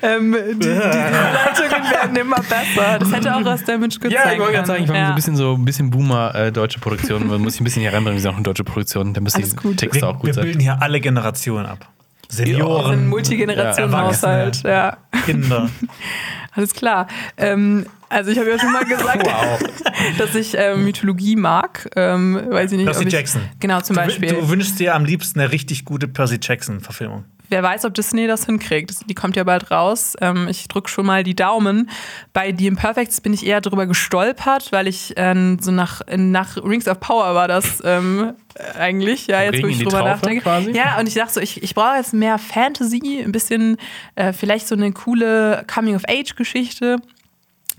Ähm, 0.02 0.36
die, 0.54 0.60
die 0.60 0.68
Leitungen 0.68 1.92
werden 1.92 2.16
immer 2.18 2.38
besser. 2.38 3.00
Das 3.00 3.12
hätte 3.12 3.34
auch 3.36 3.46
aus 3.46 3.64
Damage 3.64 4.00
Good 4.02 4.12
sein 4.12 4.34
ich 4.34 4.40
wollte 4.40 4.54
gerade 4.54 4.68
sagen, 4.68 4.84
ich 4.84 4.90
war 4.90 4.96
ja. 4.98 5.06
so 5.06 5.12
ein 5.12 5.16
bisschen 5.16 5.36
so 5.38 5.54
ein 5.54 5.66
bisschen 5.66 5.90
Boomer 5.90 6.36
äh, 6.36 6.52
deutsche 6.52 6.80
Produktion. 6.80 7.28
Man 7.28 7.42
muss 7.42 7.56
ich 7.56 7.62
ein 7.62 7.64
bisschen 7.64 7.82
hier 7.82 7.94
reinbringen, 7.94 8.18
wir 8.18 8.22
sind 8.22 8.32
auch 8.32 8.36
eine 8.36 8.44
deutsche 8.44 8.64
Produktion. 8.66 9.14
Da 9.14 9.22
müssen 9.22 9.42
die 9.42 9.56
gut. 9.56 9.78
Texte 9.78 10.02
Wir, 10.02 10.10
auch 10.10 10.16
wir 10.16 10.20
gut 10.20 10.34
sein. 10.34 10.44
bilden 10.44 10.60
hier 10.60 10.82
alle 10.82 11.00
Generationen 11.00 11.66
ab. 11.66 11.88
Wir 12.30 12.46
Senioren, 12.48 13.08
Multigenerationen-Haushalt. 13.08 14.64
Ja, 14.64 14.98
Kinder. 15.26 15.70
alles 16.56 16.74
klar. 16.74 17.08
Ähm, 17.38 17.86
also 18.10 18.32
ich 18.32 18.38
habe 18.40 18.50
ja 18.50 18.60
schon 18.60 18.72
mal 18.72 18.86
gesagt, 18.86 19.28
dass 20.18 20.36
ich 20.36 20.56
ähm, 20.58 20.86
Mythologie 20.86 21.36
mag. 21.36 21.90
Ähm, 21.96 22.40
weiß 22.50 22.72
ich 22.72 22.78
nicht, 22.78 22.86
Percy 22.86 23.06
ich, 23.08 23.14
Jackson. 23.14 23.42
Genau, 23.60 23.82
zum 23.82 23.96
Du, 23.96 24.02
Beispiel. 24.04 24.30
du 24.30 24.48
wünschst 24.50 24.80
dir 24.80 24.96
am 24.96 25.06
liebsten 25.06 25.40
eine 25.40 25.52
richtig 25.52 25.86
gute 25.86 26.08
Percy 26.08 26.40
Jackson-Verfilmung. 26.42 27.26
Wer 27.50 27.62
weiß, 27.62 27.86
ob 27.86 27.94
Disney 27.94 28.26
das 28.26 28.48
hinkriegt. 28.48 29.08
Die 29.08 29.14
kommt 29.14 29.36
ja 29.36 29.44
bald 29.44 29.70
raus. 29.70 30.16
Ähm, 30.20 30.48
ich 30.50 30.68
drücke 30.68 30.90
schon 30.90 31.06
mal 31.06 31.24
die 31.24 31.36
Daumen. 31.36 31.92
Bei 32.34 32.52
The 32.58 32.66
Imperfects 32.66 33.22
bin 33.22 33.34
ich 33.34 33.46
eher 33.46 33.62
drüber 33.62 33.86
gestolpert, 33.86 34.72
weil 34.72 34.88
ich 34.88 35.14
ähm, 35.16 35.60
so 35.62 35.70
nach, 35.72 36.02
nach 36.16 36.58
Rings 36.58 36.88
of 36.88 37.00
Power 37.00 37.36
war 37.36 37.48
das 37.48 37.84
ähm, 37.86 38.34
äh, 38.56 38.80
eigentlich, 38.80 39.28
ja, 39.28 39.44
jetzt 39.44 39.62
wo 39.62 39.68
ich 39.68 39.78
drüber 39.78 39.92
Traufe 40.00 40.10
nachdenke. 40.10 40.42
quasi? 40.42 40.72
Ja, 40.72 40.98
und 41.00 41.08
ich 41.08 41.14
dachte 41.14 41.34
so, 41.34 41.40
ich, 41.40 41.62
ich 41.62 41.76
brauche 41.76 41.98
jetzt 41.98 42.16
mehr 42.16 42.40
Fantasy, 42.40 43.22
ein 43.24 43.32
bisschen 43.32 43.78
äh, 44.16 44.34
vielleicht 44.34 44.68
so 44.68 44.74
eine 44.74 44.92
coole 44.92 45.64
Coming-of-Age-Geschichte. 45.72 46.45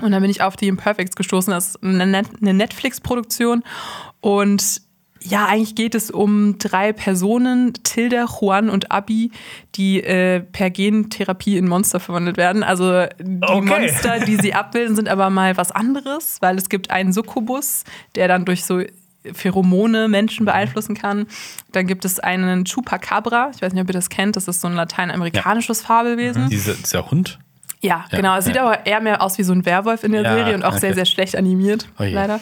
Und 0.03 0.13
dann 0.13 0.21
bin 0.21 0.31
ich 0.31 0.43
auf 0.43 0.55
The 0.59 0.69
Imperfects 0.69 1.17
gestoßen. 1.17 1.51
Das 1.53 1.69
ist 1.69 1.83
eine, 1.83 2.07
Net 2.07 2.27
eine 2.41 2.53
Netflix-Produktion. 2.53 3.65
Und 4.21 4.83
ja, 5.23 5.47
eigentlich 5.47 5.75
geht 5.75 5.95
es 5.95 6.11
um 6.11 6.59
drei 6.59 6.93
Personen, 6.93 7.73
Tilda, 7.83 8.27
Juan 8.27 8.69
und 8.69 8.93
Abi, 8.93 9.31
die 9.75 10.03
äh, 10.03 10.41
per 10.41 10.71
Gentherapie 10.71 11.57
in 11.57 11.67
Monster 11.67 11.99
verwandelt 12.01 12.37
werden. 12.37 12.63
Also 12.63 13.07
die 13.19 13.41
Okay. 13.43 13.81
Monster, 13.81 14.21
die 14.21 14.37
sie 14.37 14.55
abbilden, 14.55 14.95
sind 14.95 15.09
aber 15.09 15.31
mal 15.31 15.57
was 15.57 15.73
anderes, 15.73 16.39
weil 16.41 16.57
es 16.59 16.69
gibt 16.69 16.91
einen 16.91 17.13
Succubus, 17.13 17.85
der 18.15 18.29
dann 18.29 18.45
durch 18.45 18.65
so 18.65 18.83
Pheromone 19.33 20.07
Menschen 20.09 20.47
beeinflussen 20.47 20.95
kann. 20.95 21.27
Dann 21.73 21.87
gibt 21.87 22.05
es 22.05 22.21
einen 22.21 22.65
Chupacabra, 22.65 23.51
ich 23.55 23.63
weiß 23.63 23.73
nicht, 23.73 23.83
ob 23.83 23.89
ihr 23.89 23.95
das 23.95 24.11
kennt, 24.11 24.37
das 24.37 24.47
ist 24.47 24.61
so 24.61 24.69
ein 24.69 24.75
lateinamerikanisches 24.75 25.81
Fabelwesen. 25.81 26.49
Diese, 26.51 26.75
dieser 26.75 27.11
Hund. 27.11 27.39
Ja, 27.83 28.05
Ja, 28.11 28.17
genau. 28.17 28.37
Es 28.37 28.47
sieht 28.47 28.57
ja. 28.57 28.65
aber 28.65 28.87
eher 28.87 29.01
mehr 29.01 29.23
aus 29.23 29.37
wie 29.39 29.43
so 29.43 29.53
ein 29.53 29.65
Werwolf 29.67 30.03
in 30.03 30.13
der 30.13 30.23
Ja, 30.23 30.35
Serie 30.35 30.55
und 30.55 30.65
auch 30.65 30.71
okay. 30.73 30.81
sehr, 30.81 30.95
sehr 30.95 31.05
schlecht 31.05 31.37
animiert, 31.37 31.87
Oh 31.99 32.03
je. 32.05 32.11
leider. 32.13 32.41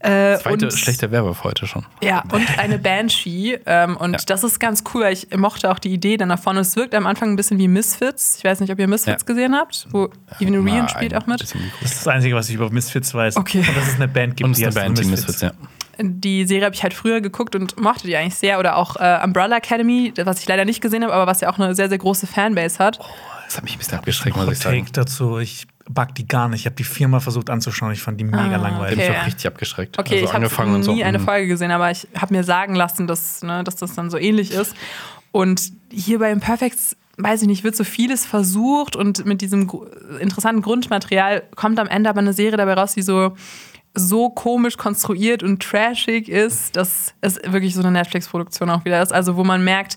Äh, 0.00 0.38
Zweite 0.38 0.66
und, 0.66 0.72
schlechte 0.72 1.10
Werwolf 1.10 1.44
heute 1.44 1.66
schon. 1.66 1.86
Ja, 2.02 2.22
und 2.30 2.58
eine 2.58 2.78
Banshee. 2.78 3.58
Ähm, 3.66 3.96
und 3.96 4.12
Ja. 4.12 4.18
das 4.26 4.44
ist 4.44 4.60
ganz 4.60 4.84
cool, 4.94 5.02
weil 5.04 5.12
ich 5.14 5.28
mochte 5.36 5.70
auch 5.70 5.78
die 5.78 5.92
Idee 5.92 6.16
dann 6.18 6.28
davon. 6.28 6.56
Es 6.58 6.76
wirkt 6.76 6.94
am 6.94 7.06
Anfang 7.06 7.30
ein 7.30 7.36
bisschen 7.36 7.58
wie 7.58 7.68
Misfits. 7.68 8.36
Ich 8.38 8.44
weiß 8.44 8.60
nicht, 8.60 8.70
ob 8.70 8.78
ihr 8.78 8.86
Misfits 8.86 9.22
Ja. 9.22 9.26
gesehen 9.26 9.54
habt, 9.56 9.86
wo 9.90 10.10
Even 10.40 10.62
Mal 10.62 10.72
Rian 10.72 10.88
spielt 10.88 11.14
auch 11.14 11.26
mit. 11.26 11.40
Das 11.40 11.52
ist 11.54 11.96
das 11.96 12.08
Einzige, 12.08 12.34
was 12.36 12.48
ich 12.48 12.54
über 12.56 12.70
Misfits 12.70 13.14
weiß. 13.14 13.36
Okay. 13.36 13.64
Und 13.66 13.76
dass 13.76 13.88
es 13.88 13.94
eine 13.96 14.08
Band 14.08 14.36
gibt, 14.36 14.44
Und 14.46 14.52
es 14.52 14.58
ist 14.58 14.64
eine 14.66 14.74
Band, 14.74 14.98
die 14.98 15.04
The 15.04 15.10
Misfits, 15.10 15.40
ja. 15.40 15.52
Die 15.98 16.44
Serie 16.46 16.66
habe 16.66 16.74
ich 16.74 16.82
halt 16.82 16.92
früher 16.92 17.22
geguckt 17.22 17.56
und 17.56 17.80
mochte 17.80 18.06
die 18.06 18.14
eigentlich 18.16 18.34
sehr. 18.34 18.58
Oder 18.58 18.76
auch 18.76 18.96
äh, 18.96 19.18
Umbrella 19.24 19.56
Academy, 19.56 20.12
was 20.22 20.40
ich 20.40 20.46
leider 20.46 20.66
nicht 20.66 20.82
gesehen 20.82 21.02
habe, 21.02 21.14
aber 21.14 21.26
was 21.26 21.40
ja 21.40 21.50
auch 21.50 21.58
eine 21.58 21.74
sehr, 21.74 21.88
sehr 21.88 21.96
große 21.96 22.26
Fanbase 22.26 22.78
hat. 22.78 23.00
Das 23.46 23.56
hat 23.56 23.64
mich 23.64 23.74
ein 23.74 23.78
bisschen 23.78 23.98
abgeschreckt, 23.98 24.36
muss 24.36 24.50
ich 24.52 24.58
sagen. 24.58 24.80
Take 24.80 24.92
dazu. 24.92 25.38
Ich 25.38 25.66
bug 25.88 26.14
die 26.16 26.26
gar 26.26 26.48
nicht. 26.48 26.60
Ich 26.60 26.66
habe 26.66 26.76
die 26.76 26.84
viermal 26.84 27.20
versucht 27.20 27.48
anzuschauen. 27.48 27.92
Ich 27.92 28.02
fand 28.02 28.18
die 28.20 28.24
mega 28.24 28.38
Ah, 28.38 28.56
langweilig. 28.56 28.98
Ich 28.98 29.04
Okay. 29.04 29.16
habe 29.16 29.26
richtig 29.26 29.46
abgeschreckt. 29.46 29.98
Okay, 29.98 30.14
also 30.14 30.24
ich 30.24 30.28
habe 30.32 30.36
angefangen 30.44 30.74
und 30.74 30.82
so. 30.82 30.92
nie 30.92 31.04
eine 31.04 31.18
mm. 31.18 31.24
Folge 31.24 31.46
gesehen, 31.46 31.70
aber 31.70 31.90
ich 31.90 32.08
habe 32.20 32.34
mir 32.34 32.42
sagen 32.44 32.74
lassen, 32.74 33.06
dass, 33.06 33.42
ne, 33.42 33.62
dass 33.64 33.76
das 33.76 33.94
dann 33.94 34.10
so 34.10 34.18
ähnlich 34.18 34.50
ist. 34.50 34.74
Und 35.30 35.70
hier 35.90 36.18
bei 36.18 36.32
Imperfects, 36.32 36.96
weiß 37.18 37.42
ich 37.42 37.48
nicht, 37.48 37.62
wird 37.62 37.76
so 37.76 37.84
vieles 37.84 38.26
versucht 38.26 38.96
und 38.96 39.24
mit 39.26 39.40
diesem 39.42 39.70
interessanten 40.18 40.62
Grundmaterial 40.62 41.44
kommt 41.54 41.78
am 41.78 41.86
Ende 41.86 42.10
aber 42.10 42.18
eine 42.20 42.32
Serie 42.32 42.56
dabei 42.56 42.74
raus, 42.74 42.94
die 42.94 43.02
so 43.02 43.34
so 43.98 44.28
komisch 44.28 44.76
konstruiert 44.76 45.42
und 45.42 45.62
trashig 45.62 46.28
ist, 46.28 46.76
dass 46.76 47.14
es 47.22 47.36
wirklich 47.46 47.74
so 47.74 47.80
eine 47.80 47.90
Netflix-Produktion 47.92 48.68
auch 48.68 48.84
wieder 48.84 49.00
ist. 49.02 49.10
Also 49.10 49.36
wo 49.36 49.44
man 49.44 49.64
merkt, 49.64 49.96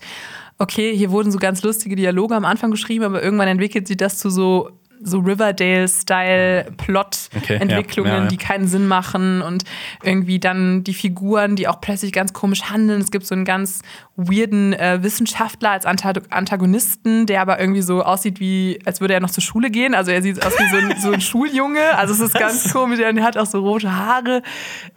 okay, 0.60 0.96
hier 0.96 1.10
wurden 1.10 1.32
so 1.32 1.38
ganz 1.38 1.62
lustige 1.62 1.96
Dialoge 1.96 2.36
am 2.36 2.44
Anfang 2.44 2.70
geschrieben, 2.70 3.04
aber 3.04 3.22
irgendwann 3.22 3.48
entwickelt 3.48 3.88
sich 3.88 3.96
das 3.96 4.18
zu 4.18 4.28
so 4.30 4.70
so 5.02 5.20
Riverdale-Style-Plot-Entwicklungen, 5.20 8.10
Okay, 8.10 8.10
ja. 8.10 8.16
Ja, 8.18 8.24
ja. 8.24 8.28
die 8.28 8.36
keinen 8.36 8.68
Sinn 8.68 8.86
machen 8.86 9.40
und 9.40 9.64
irgendwie 10.02 10.38
dann 10.38 10.84
die 10.84 10.92
Figuren, 10.92 11.56
die 11.56 11.68
auch 11.68 11.80
plötzlich 11.80 12.12
ganz 12.12 12.34
komisch 12.34 12.64
handeln. 12.64 13.00
Es 13.00 13.10
gibt 13.10 13.26
so 13.26 13.34
einen 13.34 13.46
ganz 13.46 13.80
weirden 14.28 14.72
äh, 14.72 15.02
Wissenschaftler 15.02 15.70
als 15.70 15.86
Anta 15.86 16.12
Antagonisten, 16.30 17.26
der 17.26 17.40
aber 17.40 17.60
irgendwie 17.60 17.82
so 17.82 18.02
aussieht 18.02 18.40
wie, 18.40 18.78
als 18.84 19.00
würde 19.00 19.14
er 19.14 19.20
noch 19.20 19.30
zur 19.30 19.42
Schule 19.42 19.70
gehen. 19.70 19.94
Also 19.94 20.10
er 20.10 20.22
sieht 20.22 20.44
aus 20.44 20.52
wie 20.58 20.68
so 20.68 20.76
ein, 20.76 21.00
so 21.00 21.12
ein 21.12 21.20
Schuljunge. 21.20 21.96
Also 21.96 22.14
es 22.14 22.20
ist 22.20 22.34
ganz 22.34 22.72
komisch. 22.72 23.00
Er 23.00 23.14
hat 23.22 23.36
auch 23.36 23.46
so 23.46 23.60
rote 23.60 23.94
Haare. 23.96 24.42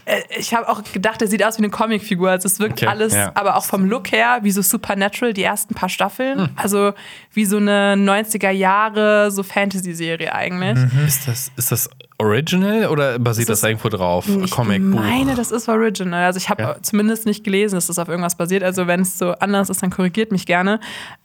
Äh, 0.06 0.22
ich 0.38 0.54
habe 0.54 0.68
auch 0.68 0.82
gedacht, 0.92 1.22
er 1.22 1.28
sieht 1.28 1.44
aus 1.44 1.58
wie 1.58 1.64
eine 1.64 1.70
Comicfigur. 1.70 2.32
Also 2.32 2.48
es 2.48 2.60
wirkt 2.60 2.74
Okay, 2.74 2.88
alles, 2.88 3.14
ja. 3.14 3.32
aber 3.36 3.56
auch 3.56 3.66
vom 3.66 3.86
Look 3.86 4.12
her, 4.12 4.40
wie 4.42 4.52
so 4.52 4.62
Supernatural, 4.62 5.34
die 5.34 5.44
ersten 5.44 5.76
paar 5.76 5.90
Staffeln. 5.90 6.40
Hm. 6.40 6.50
Also 6.56 6.94
wie 7.32 7.46
so 7.46 7.58
eine 7.58 7.96
90er 7.96 8.50
Jahre 8.50 9.32
so 9.32 9.44
Fantasy-Serie 9.44 10.34
eigentlich. 10.34 10.78
Ist 11.06 11.28
das, 11.28 11.52
ist 11.56 11.72
das 11.72 11.90
original 12.24 12.88
oder 12.88 13.20
basiert 13.20 13.50
Das 13.50 13.62
das, 13.62 13.70
irgendwo 13.70 13.90
drauf? 13.90 14.26
Ich 14.44 14.52
Comicbuch? 14.52 15.00
meine, 15.00 15.36
das 15.36 15.52
ist 15.52 15.68
original. 15.70 16.26
Also 16.26 16.38
ich 16.38 16.50
habe 16.50 16.62
Ja. 16.64 16.76
zumindest 16.82 17.26
nicht 17.26 17.44
gelesen, 17.44 17.76
dass 17.76 17.88
das 17.88 18.00
auf 18.00 18.08
irgendwas 18.08 18.36
basiert. 18.36 18.64
Also 18.64 18.88
wenn 18.88 19.02
es 19.02 19.18
so 19.18 19.32
anders 19.34 19.70
ist, 19.70 19.84
dann 19.84 19.90
korrigiert 19.90 20.32
mich 20.32 20.46
gerne. 20.46 20.80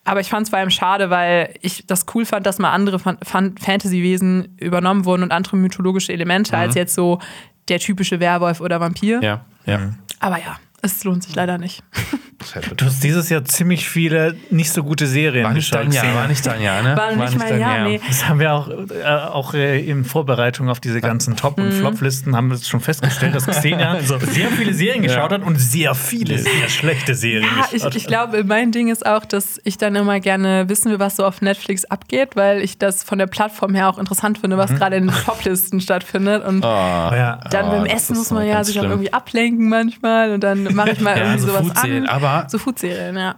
Aber 0.04 0.20
ich 0.20 0.28
fand 0.28 0.44
es 0.44 0.50
vor 0.50 0.58
allem 0.58 0.70
schade, 0.70 1.10
weil 1.10 1.54
ich 1.60 1.86
das 1.86 2.06
cool 2.14 2.24
fand, 2.24 2.46
dass 2.46 2.58
mal 2.58 2.72
andere 2.72 2.98
Fan 2.98 3.18
Fan 3.22 3.54
Fantasy-Wesen 3.58 4.56
übernommen 4.58 5.04
wurden 5.04 5.22
und 5.22 5.32
andere 5.32 5.56
mythologische 5.56 6.12
Elemente 6.12 6.56
als 6.56 6.74
jetzt 6.74 6.94
so 6.94 7.18
der 7.68 7.78
typische 7.78 8.18
Werwolf 8.20 8.60
oder 8.60 8.80
Vampir. 8.80 9.18
Mhm. 9.18 9.22
Ja, 9.22 9.44
ja. 9.66 9.80
Aber 10.20 10.38
ja, 10.38 10.56
es 10.82 11.04
lohnt 11.04 11.22
sich 11.24 11.34
leider 11.34 11.58
nicht. 11.58 11.82
Du 12.76 12.86
hast 12.86 13.02
dieses 13.02 13.28
Jahr 13.30 13.44
ziemlich 13.44 13.88
viele 13.88 14.36
nicht 14.50 14.70
so 14.70 14.84
gute 14.84 15.08
Serien 15.08 15.44
War 15.44 15.52
nicht 15.52 15.74
dein 15.74 15.86
gesehen. 15.86 16.04
Jahr, 16.04 16.14
war 16.14 16.28
nicht 16.28 16.46
dein 16.46 16.62
Jahr, 16.62 16.82
ne? 16.82 16.96
War 16.96 17.10
nicht 17.16 17.36
mein 17.36 17.48
dein 17.48 17.60
Jahr, 17.60 17.82
nee. 17.84 18.00
Das 18.06 18.28
haben 18.28 18.38
wir 18.38 18.52
auch, 18.52 18.68
äh, 18.70 19.04
auch 19.04 19.54
äh, 19.54 19.80
in 19.80 20.04
Vorbereitung 20.04 20.68
auf 20.68 20.78
diese 20.78 21.00
ganzen 21.00 21.34
Top- 21.34 21.58
Mhm. 21.58 21.64
und 21.64 21.72
Flop-Listen 21.72 22.36
haben 22.36 22.48
wir 22.48 22.54
es 22.54 22.68
schon 22.68 22.78
festgestellt, 22.80 23.34
dass 23.34 23.46
Xenia 23.46 23.98
sehr 24.02 24.50
viele 24.50 24.72
Serien 24.72 25.02
geschaut 25.02 25.32
hat 25.32 25.42
und 25.42 25.56
sehr 25.56 25.96
viele 25.96 26.38
sehr 26.38 26.68
schlechte 26.68 27.16
Serien 27.16 27.42
Ja, 27.56 27.64
ich, 27.66 27.70
geschaut 27.72 27.96
ich 27.96 28.02
hat. 28.04 28.08
glaube, 28.08 28.44
mein 28.44 28.70
Ding 28.70 28.88
ist 28.88 29.04
auch, 29.04 29.24
dass 29.24 29.60
ich 29.64 29.76
dann 29.76 29.96
immer 29.96 30.20
gerne 30.20 30.68
wissen 30.68 30.92
will, 30.92 31.00
was 31.00 31.16
so 31.16 31.24
auf 31.26 31.42
Netflix 31.42 31.86
abgeht, 31.86 32.36
weil 32.36 32.62
ich 32.62 32.78
das 32.78 33.02
von 33.02 33.18
der 33.18 33.26
Plattform 33.26 33.74
her 33.74 33.88
auch 33.88 33.98
interessant 33.98 34.38
finde, 34.38 34.54
Mhm. 34.54 34.60
was 34.60 34.74
gerade 34.76 34.94
in 34.96 35.08
den 35.08 35.16
Toplisten 35.24 35.80
stattfindet. 35.80 36.44
Und 36.44 36.64
Ah. 36.64 37.16
Ja. 37.16 37.40
dann 37.50 37.66
Oh, 37.66 37.70
beim 37.72 37.84
das 37.84 37.94
Essen 37.94 38.16
muss 38.16 38.30
man 38.30 38.46
ja 38.46 38.62
sich 38.62 38.76
auch 38.78 38.82
schlimm. 38.82 38.92
irgendwie 38.92 39.12
ablenken 39.12 39.68
manchmal 39.68 40.30
und 40.30 40.44
dann 40.44 40.67
mache 40.74 40.90
ich 40.90 41.00
mal 41.00 41.16
Ja, 41.16 41.24
irgendwie 41.24 41.40
so 41.40 41.46
sowas 41.48 41.62
Foodserien, 41.66 42.06
an. 42.06 42.22
aber- 42.22 42.48
so 42.48 42.58
Foodserien, 42.58 43.16
ja. 43.16 43.36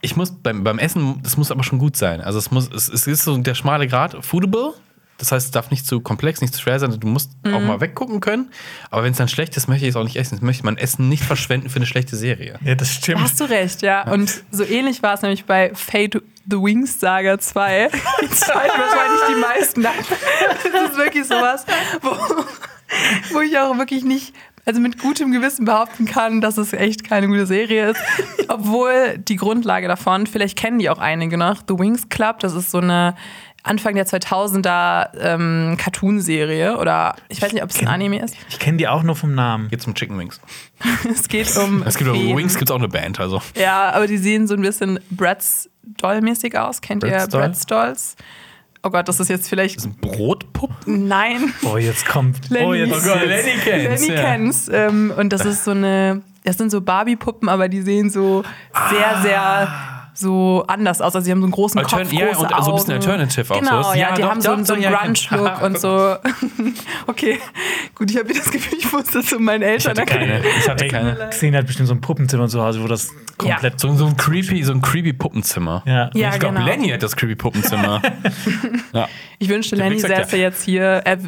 Ich 0.00 0.14
muss 0.16 0.30
beim, 0.30 0.62
beim 0.62 0.78
Essen, 0.78 1.20
das 1.22 1.36
muss 1.36 1.50
aber 1.50 1.64
schon 1.64 1.78
gut 1.80 1.96
sein. 1.96 2.20
Also 2.20 2.38
es 2.38 2.50
muss, 2.52 2.70
es, 2.72 2.88
es 2.88 3.06
ist 3.08 3.24
so 3.24 3.36
der 3.36 3.54
schmale 3.54 3.88
Grad, 3.88 4.24
foodable. 4.24 4.74
Das 5.16 5.32
heißt, 5.32 5.46
es 5.46 5.50
darf 5.50 5.72
nicht 5.72 5.84
zu 5.84 6.00
komplex, 6.00 6.40
nicht 6.40 6.54
zu 6.54 6.60
schwer 6.60 6.78
sein. 6.78 6.94
Du 7.00 7.08
musst 7.08 7.32
auch 7.44 7.58
mal 7.60 7.80
weggucken 7.80 8.20
können. 8.20 8.52
Aber 8.92 9.02
wenn 9.02 9.10
es 9.10 9.18
dann 9.18 9.26
schlecht 9.26 9.56
ist, 9.56 9.66
möchte 9.66 9.84
ich 9.84 9.90
es 9.90 9.96
auch 9.96 10.04
nicht 10.04 10.14
essen. 10.14 10.36
Das 10.36 10.42
möchte 10.42 10.64
man 10.64 10.76
Essen 10.76 11.08
nicht 11.08 11.24
verschwenden 11.24 11.68
für 11.70 11.76
eine 11.76 11.86
schlechte 11.86 12.14
Serie. 12.14 12.56
ja, 12.64 12.76
das 12.76 12.94
Da 12.94 12.94
stimmt. 13.02 13.22
hast 13.22 13.40
du 13.40 13.44
recht, 13.50 13.82
ja. 13.82 14.08
Und 14.08 14.44
so 14.52 14.62
ähnlich 14.62 15.02
war 15.02 15.14
es 15.14 15.22
nämlich 15.22 15.44
bei 15.44 15.72
Fate 15.74 16.22
The 16.48 16.56
Wings 16.56 17.00
Saga 17.00 17.36
2. 17.40 17.90
Die 18.22 18.30
zweite 18.30 18.70
wahrscheinlich 18.78 19.20
die 19.28 19.40
meisten. 19.40 19.82
Das 19.82 20.90
ist 20.92 20.96
wirklich 20.96 21.24
sowas, 21.26 21.66
wo, 22.00 22.10
wo 23.34 23.40
ich 23.40 23.58
auch 23.58 23.76
wirklich 23.76 24.04
nicht, 24.04 24.32
also 24.68 24.82
mit 24.82 24.98
gutem 24.98 25.32
Gewissen 25.32 25.64
behaupten 25.64 26.04
kann, 26.04 26.42
dass 26.42 26.58
es 26.58 26.74
echt 26.74 27.02
keine 27.02 27.26
gute 27.26 27.46
Serie 27.46 27.92
ist. 27.92 28.00
Obwohl 28.48 29.16
die 29.16 29.36
Grundlage 29.36 29.88
davon, 29.88 30.26
vielleicht 30.26 30.58
kennen 30.58 30.78
die 30.78 30.90
auch 30.90 30.98
einige 30.98 31.38
noch, 31.38 31.62
The 31.66 31.78
Wings 31.78 32.10
Club, 32.10 32.40
das 32.40 32.52
ist 32.52 32.70
so 32.70 32.76
eine 32.76 33.16
Anfang 33.62 33.94
der 33.94 34.06
2000er 34.06 35.08
ähm, 35.18 35.76
Cartoon-Serie 35.78 36.76
oder 36.76 37.16
ich 37.30 37.40
weiß 37.40 37.54
nicht, 37.54 37.62
ob 37.62 37.70
es 37.70 37.80
ein 37.80 37.88
Anime 37.88 38.22
ist. 38.22 38.36
Ich 38.50 38.58
kenne 38.58 38.76
die 38.76 38.86
auch 38.86 39.02
nur 39.02 39.16
vom 39.16 39.34
Namen. 39.34 39.68
Geht 39.68 39.80
zum 39.80 39.94
Chicken 39.94 40.18
Wings. 40.18 40.38
Es 41.10 41.28
geht 41.28 41.56
um 41.56 41.82
Es 41.84 41.96
gibt 41.96 42.10
auch 42.10 42.14
Feen. 42.14 42.36
Wings, 42.36 42.58
gibt 42.58 42.68
es 42.68 42.74
auch 42.74 42.78
eine 42.78 42.88
Band. 42.88 43.18
Also. 43.20 43.40
Ja, 43.56 43.90
aber 43.92 44.06
die 44.06 44.18
sehen 44.18 44.46
so 44.46 44.54
ein 44.54 44.60
bisschen 44.60 45.00
Bratz 45.10 45.70
Doll-mäßig 45.96 46.58
aus. 46.58 46.82
Kennt 46.82 47.04
ihr 47.04 47.10
Bratz 47.10 47.28
Doll? 47.28 47.40
Bratz 47.40 47.66
Dolls? 47.66 48.16
Oh 48.82 48.90
Gott, 48.90 49.08
das 49.08 49.20
ist 49.20 49.28
jetzt 49.28 49.48
vielleicht. 49.48 50.00
Brotpuppen? 50.00 51.08
Nein. 51.08 51.52
Oh, 51.62 51.76
jetzt 51.76 52.06
kommt. 52.06 52.48
Lenny. 52.48 52.66
Oh, 52.66 52.74
jetzt. 52.74 52.92
Oh 52.92 53.08
Gott, 53.08 53.26
Lenny 53.26 53.58
kennt's, 53.62 54.06
Lenny 54.06 54.14
ja. 54.14 54.22
kennt's. 54.22 54.70
Ähm, 54.72 55.12
und 55.16 55.32
das 55.32 55.44
ist 55.44 55.64
so 55.64 55.72
eine. 55.72 56.22
Das 56.44 56.56
sind 56.56 56.70
so 56.70 56.80
Barbie-Puppen, 56.80 57.48
aber 57.48 57.68
die 57.68 57.82
sehen 57.82 58.08
so 58.08 58.42
sehr, 58.90 59.20
sehr 59.22 59.97
so 60.18 60.64
anders 60.66 61.00
aus. 61.00 61.14
Also 61.14 61.24
sie 61.24 61.30
haben 61.30 61.40
so 61.40 61.46
einen 61.46 61.52
großen 61.52 61.78
Altern- 61.80 62.00
Kopf, 62.02 62.12
ja, 62.12 62.26
große 62.32 62.40
und 62.40 62.48
so 62.64 62.70
ein 62.70 62.74
bisschen 62.76 62.92
Augen. 62.94 63.02
Alternative 63.10 63.54
auch 63.54 63.60
Genau, 63.60 63.82
so. 63.82 63.90
ja, 63.92 63.96
Ja, 63.96 64.14
die 64.14 64.22
doch, 64.22 64.30
haben 64.30 64.40
so, 64.40 64.48
doch, 64.48 64.54
einen- 64.56 64.64
so 64.66 64.72
einen 64.74 64.82
doch, 64.82 64.90
ja, 64.90 64.98
Grunge-Look 65.04 65.62
und 65.62 65.78
so. 65.80 66.16
okay, 67.06 67.38
gut, 67.94 68.10
ich 68.10 68.16
habe 68.18 68.32
das 68.32 68.50
Gefühl, 68.50 68.78
ich 68.78 68.92
muss 68.92 69.04
das 69.04 69.26
zu 69.26 69.38
meinen 69.38 69.62
Eltern 69.62 69.90
hatte 69.96 70.04
keine. 70.06 70.42
Ich 70.58 70.68
hatte 70.68 70.88
keine. 70.88 71.28
Xenia 71.30 71.60
hat 71.60 71.66
bestimmt 71.66 71.88
so 71.88 71.94
ein 71.94 72.00
Puppenzimmer 72.00 72.48
zu 72.48 72.62
Hause, 72.62 72.82
wo 72.82 72.86
das 72.88 73.10
komplett 73.36 73.78
So, 73.80 73.94
so 73.94 74.06
ein 74.06 74.16
creepy, 74.16 74.62
so 74.64 74.72
ein 74.72 74.82
creepy 74.82 75.12
Puppenzimmer. 75.12 75.82
Ja. 75.86 76.10
Ja, 76.14 76.32
ich 76.34 76.40
glaube, 76.40 76.56
genau. 76.56 76.66
Lenny 76.66 76.88
hat 76.88 77.02
das 77.02 77.14
creepy 77.16 77.36
Puppenzimmer. 77.36 78.02
ja. 78.92 79.08
Ich 79.38 79.48
wünschte, 79.48 79.76
Der 79.76 79.88
Lenny 79.88 80.00
säße 80.00 80.36
ja. 80.36 80.42
jetzt 80.42 80.62
hier. 80.64 81.02
Äh, 81.04 81.18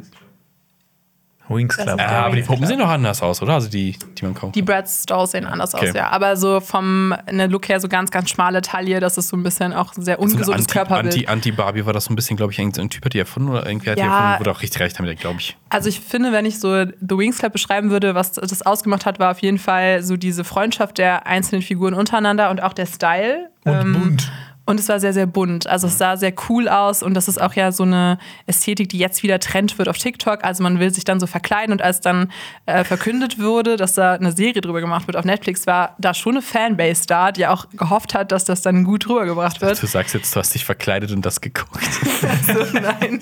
Wings 1.50 1.76
Club. 1.76 1.98
Ja, 1.98 2.24
aber 2.26 2.36
die 2.36 2.42
Puppen 2.42 2.66
sehen 2.66 2.78
doch 2.78 2.88
anders 2.88 3.20
aus, 3.22 3.42
oder? 3.42 3.54
Also 3.54 3.68
die, 3.68 3.96
die 4.16 4.24
man 4.24 4.34
kauft. 4.34 4.54
die 4.54 4.62
Bratz 4.62 5.04
Dolls 5.04 5.32
sehen 5.32 5.44
anders 5.46 5.74
Okay. 5.74 5.88
aus, 5.90 5.94
ja. 5.94 6.08
Aber 6.10 6.36
so 6.36 6.60
vom 6.60 7.14
ne 7.30 7.46
Look 7.48 7.68
her 7.68 7.80
so 7.80 7.88
ganz, 7.88 8.10
ganz 8.10 8.30
schmale 8.30 8.62
Taille, 8.62 9.00
das 9.00 9.18
ist 9.18 9.28
so 9.28 9.36
ein 9.36 9.42
bisschen 9.42 9.72
auch 9.72 9.96
ein 9.96 10.02
sehr 10.02 10.16
so 10.16 10.22
ein 10.22 10.30
ungesundes 10.30 10.62
Anti- 10.62 10.72
Körperbild. 10.72 11.14
Anti- 11.14 11.26
Anti-Barbie 11.26 11.84
war 11.86 11.92
das 11.92 12.04
so 12.04 12.12
ein 12.12 12.16
bisschen, 12.16 12.36
glaube 12.36 12.52
ich, 12.52 12.58
irgendein 12.58 12.88
Typ 12.90 13.04
hat 13.04 13.12
die 13.14 13.18
erfunden 13.18 13.50
oder 13.50 13.66
irgendwie 13.66 13.90
hat 13.90 13.98
die 13.98 14.02
erfunden, 14.02 14.38
wurde 14.38 14.50
auch 14.52 14.62
richtig 14.62 14.80
recht 14.80 14.98
damit, 14.98 15.18
glaube 15.20 15.40
ich. 15.40 15.56
Also 15.68 15.88
ich 15.88 16.00
finde, 16.00 16.32
wenn 16.32 16.46
ich 16.46 16.58
so 16.60 16.84
The 16.84 17.18
Wings 17.18 17.38
Club 17.38 17.52
beschreiben 17.52 17.90
würde, 17.90 18.14
was 18.14 18.32
das 18.32 18.62
ausgemacht 18.62 19.04
hat, 19.06 19.18
war 19.18 19.30
auf 19.32 19.40
jeden 19.40 19.58
Fall 19.58 20.02
so 20.02 20.16
diese 20.16 20.44
Freundschaft 20.44 20.98
der 20.98 21.26
einzelnen 21.26 21.62
Figuren 21.62 21.94
untereinander 21.94 22.50
und 22.50 22.62
auch 22.62 22.72
der 22.72 22.86
Style. 22.86 23.50
Und 23.64 23.92
bunt. 23.92 24.32
Und 24.70 24.78
es 24.78 24.88
war 24.88 25.00
sehr, 25.00 25.12
sehr 25.12 25.26
bunt. 25.26 25.66
Also 25.66 25.88
es 25.88 25.98
sah 25.98 26.16
sehr 26.16 26.32
cool 26.48 26.68
aus 26.68 27.02
und 27.02 27.14
das 27.14 27.26
ist 27.26 27.42
auch 27.42 27.54
ja 27.54 27.72
so 27.72 27.82
eine 27.82 28.18
Ästhetik, 28.46 28.88
die 28.90 28.98
jetzt 28.98 29.24
wieder 29.24 29.40
Trend 29.40 29.76
wird 29.78 29.88
auf 29.88 29.98
TikTok. 29.98 30.44
Also 30.44 30.62
man 30.62 30.78
will 30.78 30.94
sich 30.94 31.02
dann 31.02 31.18
so 31.18 31.26
verkleiden 31.26 31.72
und 31.72 31.82
als 31.82 32.00
dann 32.00 32.30
äh, 32.66 32.84
verkündet 32.84 33.40
wurde, 33.40 33.76
dass 33.76 33.94
da 33.94 34.12
eine 34.12 34.30
Serie 34.30 34.60
drüber 34.60 34.80
gemacht 34.80 35.08
wird 35.08 35.16
auf 35.16 35.24
Netflix, 35.24 35.66
war 35.66 35.96
da 35.98 36.14
schon 36.14 36.34
eine 36.34 36.42
Fanbase 36.42 37.08
da, 37.08 37.32
die 37.32 37.48
auch 37.48 37.68
gehofft 37.70 38.14
hat, 38.14 38.30
dass 38.30 38.44
das 38.44 38.62
dann 38.62 38.84
gut 38.84 39.08
rübergebracht 39.08 39.60
wird. 39.60 39.82
Du 39.82 39.88
sagst 39.88 40.14
jetzt, 40.14 40.36
du 40.36 40.38
hast 40.38 40.54
dich 40.54 40.64
verkleidet 40.64 41.10
und 41.10 41.26
das 41.26 41.40
geguckt. 41.40 41.80
Also, 42.30 42.78
nein, 42.78 43.20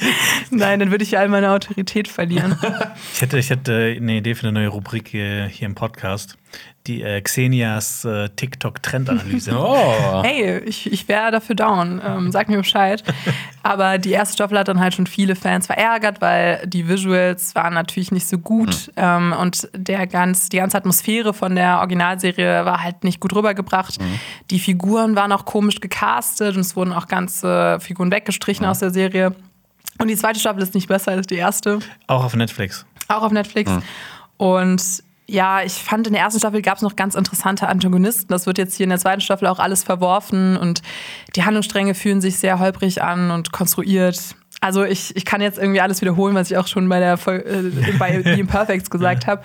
nein, 0.51 0.81
dann 0.81 0.91
würde 0.91 1.05
ich 1.05 1.13
ja 1.13 1.21
all 1.21 1.29
meine 1.29 1.51
Autorität 1.51 2.09
verlieren. 2.09 2.59
Ich 3.15 3.23
hätte, 3.23 3.39
ich 3.39 3.49
hätte 3.49 3.95
eine 3.97 4.17
Idee 4.17 4.35
für 4.35 4.43
eine 4.43 4.53
neue 4.53 4.69
Rubrik 4.69 5.15
äh, 5.15 5.49
hier 5.49 5.67
im 5.67 5.75
Podcast. 5.75 6.37
Die 6.89 7.03
äh, 7.03 7.21
Xenias 7.21 8.05
äh, 8.05 8.31
TikTok-Trendanalyse. 8.31 9.53
Oh. 9.59 10.23
Hey, 10.23 10.59
ich, 10.61 10.91
ich 10.91 11.09
wäre 11.09 11.31
dafür 11.31 11.55
down. 11.55 12.01
Ähm, 12.05 12.33
sag 12.33 12.49
mir 12.49 12.57
Bescheid. 12.57 13.03
Aber 13.63 13.99
die 13.99 14.11
erste 14.11 14.35
Staffel 14.35 14.59
hat 14.59 14.69
dann 14.69 14.81
halt 14.81 14.95
schon 14.95 15.07
viele 15.07 15.37
Fans 15.37 15.67
verärgert, 15.67 16.21
weil 16.21 16.67
die 16.67 16.89
Visuals 16.89 17.55
waren 17.55 17.75
natürlich 17.75 18.11
nicht 18.11 18.27
so 18.27 18.39
gut. 18.39 18.91
Ähm, 18.97 19.35
und 19.39 19.69
der 19.75 20.07
ganz, 20.07 20.49
die 20.49 20.57
ganze 20.57 20.79
Atmosphäre 20.79 21.35
von 21.35 21.55
der 21.55 21.79
Originalserie 21.79 22.65
war 22.65 22.83
halt 22.83 23.05
nicht 23.05 23.21
gut 23.21 23.35
rübergebracht. 23.35 23.99
Die 24.51 24.59
Figuren 24.59 25.15
waren 25.17 25.33
auch 25.33 25.45
komisch 25.45 25.81
gecastet 25.81 26.55
und 26.55 26.63
es 26.63 26.75
wurden 26.75 26.93
auch 26.93 27.07
ganze 27.07 27.79
Figuren 27.81 28.11
weggestrichen 28.11 28.65
aus 28.65 28.79
der 28.79 28.91
Serie. 28.91 29.35
Und 29.99 30.09
die 30.09 30.17
zweite 30.17 30.41
Staffel 30.41 30.63
ist 30.63 30.75
nicht 30.75 30.89
besser 30.89 31.13
als 31.13 31.27
die 31.27 31.37
erste. 31.37 31.81
Auch 32.07 32.25
auf 32.25 32.35
Netflix. 32.35 32.87
Auch 33.09 33.23
auf 33.23 33.33
Netflix. 33.33 33.71
Und 34.37 35.03
ja, 35.31 35.63
ich 35.63 35.75
fand, 35.75 36.07
in 36.07 36.15
der 36.15 36.23
ersten 36.23 36.39
Staffel 36.39 36.63
gab 36.63 36.77
es 36.77 36.83
noch 36.83 36.97
ganz 36.97 37.15
interessante 37.15 37.69
Antagonisten. 37.69 38.29
Das 38.29 38.47
wird 38.47 38.57
jetzt 38.57 38.75
hier 38.75 38.85
in 38.85 38.91
der 38.91 38.99
zweiten 38.99 39.21
Staffel 39.21 39.47
auch 39.47 39.59
alles 39.59 39.85
verworfen 39.85 40.57
und 40.57 40.81
die 41.37 41.45
Handlungsstränge 41.45 41.95
fühlen 41.95 42.23
sich 42.23 42.39
sehr 42.39 42.59
holprig 42.59 43.03
an 43.03 43.31
und 43.31 43.53
konstruiert. 43.53 44.38
Also 44.61 44.83
ich, 44.85 45.15
ich 45.15 45.25
kann 45.25 45.41
jetzt 45.41 45.57
irgendwie 45.57 45.81
alles 45.81 46.01
wiederholen, 46.01 46.35
was 46.35 46.51
ich 46.51 46.57
auch 46.57 46.67
schon 46.67 46.89
bei 46.89 46.99
der 46.99 47.17
Vol 47.17 47.37
äh, 47.37 47.93
bei 47.97 48.21
The 48.25 48.41
Imperfects 48.41 48.91
gesagt 48.91 49.29
habe. 49.29 49.43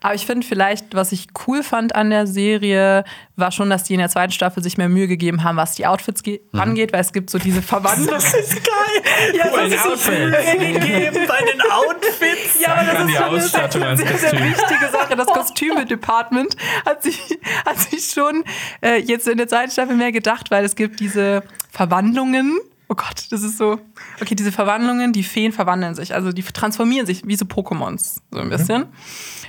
Aber 0.00 0.14
ich 0.14 0.26
finde 0.26 0.44
vielleicht, 0.46 0.94
was 0.94 1.12
ich 1.12 1.28
cool 1.46 1.62
fand 1.62 1.94
an 1.94 2.10
der 2.10 2.26
Serie, 2.26 3.04
war 3.36 3.52
schon, 3.52 3.70
dass 3.70 3.84
die 3.84 3.94
in 3.94 4.00
der 4.00 4.08
zweiten 4.08 4.32
Staffel 4.32 4.62
sich 4.64 4.76
mehr 4.76 4.88
Mühe 4.88 5.06
gegeben 5.06 5.44
haben, 5.44 5.56
was 5.56 5.74
die 5.76 5.86
Outfits 5.86 6.22
ge- 6.24 6.40
angeht, 6.52 6.92
weil 6.92 7.00
es 7.00 7.12
gibt 7.12 7.30
so 7.30 7.38
diese 7.38 7.62
Verwandlung. 7.62 8.08
Das 8.10 8.34
ist 8.34 8.54
geil. 8.54 9.34
Ja, 9.36 9.44
Cool, 9.52 9.70
das 9.70 9.72
ist 9.74 10.04
so 10.04 10.10
gegeben 10.10 11.18
bei 11.28 11.40
den 11.52 11.60
Outfits. 11.70 12.60
ja, 12.60 12.74
aber 12.74 12.92
das 12.92 13.04
ist 13.08 13.14
schon 13.16 13.24
eine 13.24 13.36
Ausstattung 13.36 13.80
sehr, 13.82 13.88
ans 13.90 14.00
sehr, 14.00 14.18
sehr 14.18 14.32
wichtige 14.44 14.88
Sache. 14.92 15.16
Das 15.16 15.26
Kostüme-Department 15.28 16.56
hat 16.84 17.02
sich, 17.02 17.38
hat 17.64 17.78
sich 17.78 18.06
schon 18.12 18.42
äh, 18.82 18.96
jetzt 19.00 19.28
in 19.28 19.38
der 19.38 19.48
zweiten 19.48 19.70
Staffel 19.70 19.96
mehr 19.96 20.12
gedacht, 20.12 20.50
weil 20.50 20.64
es 20.64 20.74
gibt 20.76 20.98
diese 21.00 21.42
Verwandlungen. 21.70 22.58
Oh 22.88 22.94
Gott, 22.94 23.26
das 23.30 23.42
ist 23.42 23.58
so. 23.58 23.80
Okay, 24.20 24.34
diese 24.36 24.52
Verwandlungen, 24.52 25.12
die 25.12 25.24
Feen 25.24 25.50
verwandeln 25.52 25.94
sich. 25.96 26.14
Also 26.14 26.30
die 26.32 26.42
transformieren 26.42 27.04
sich 27.06 27.26
wie 27.26 27.34
so 27.34 27.44
Pokémons, 27.44 28.18
so 28.30 28.38
ein 28.40 28.48
bisschen. 28.48 28.86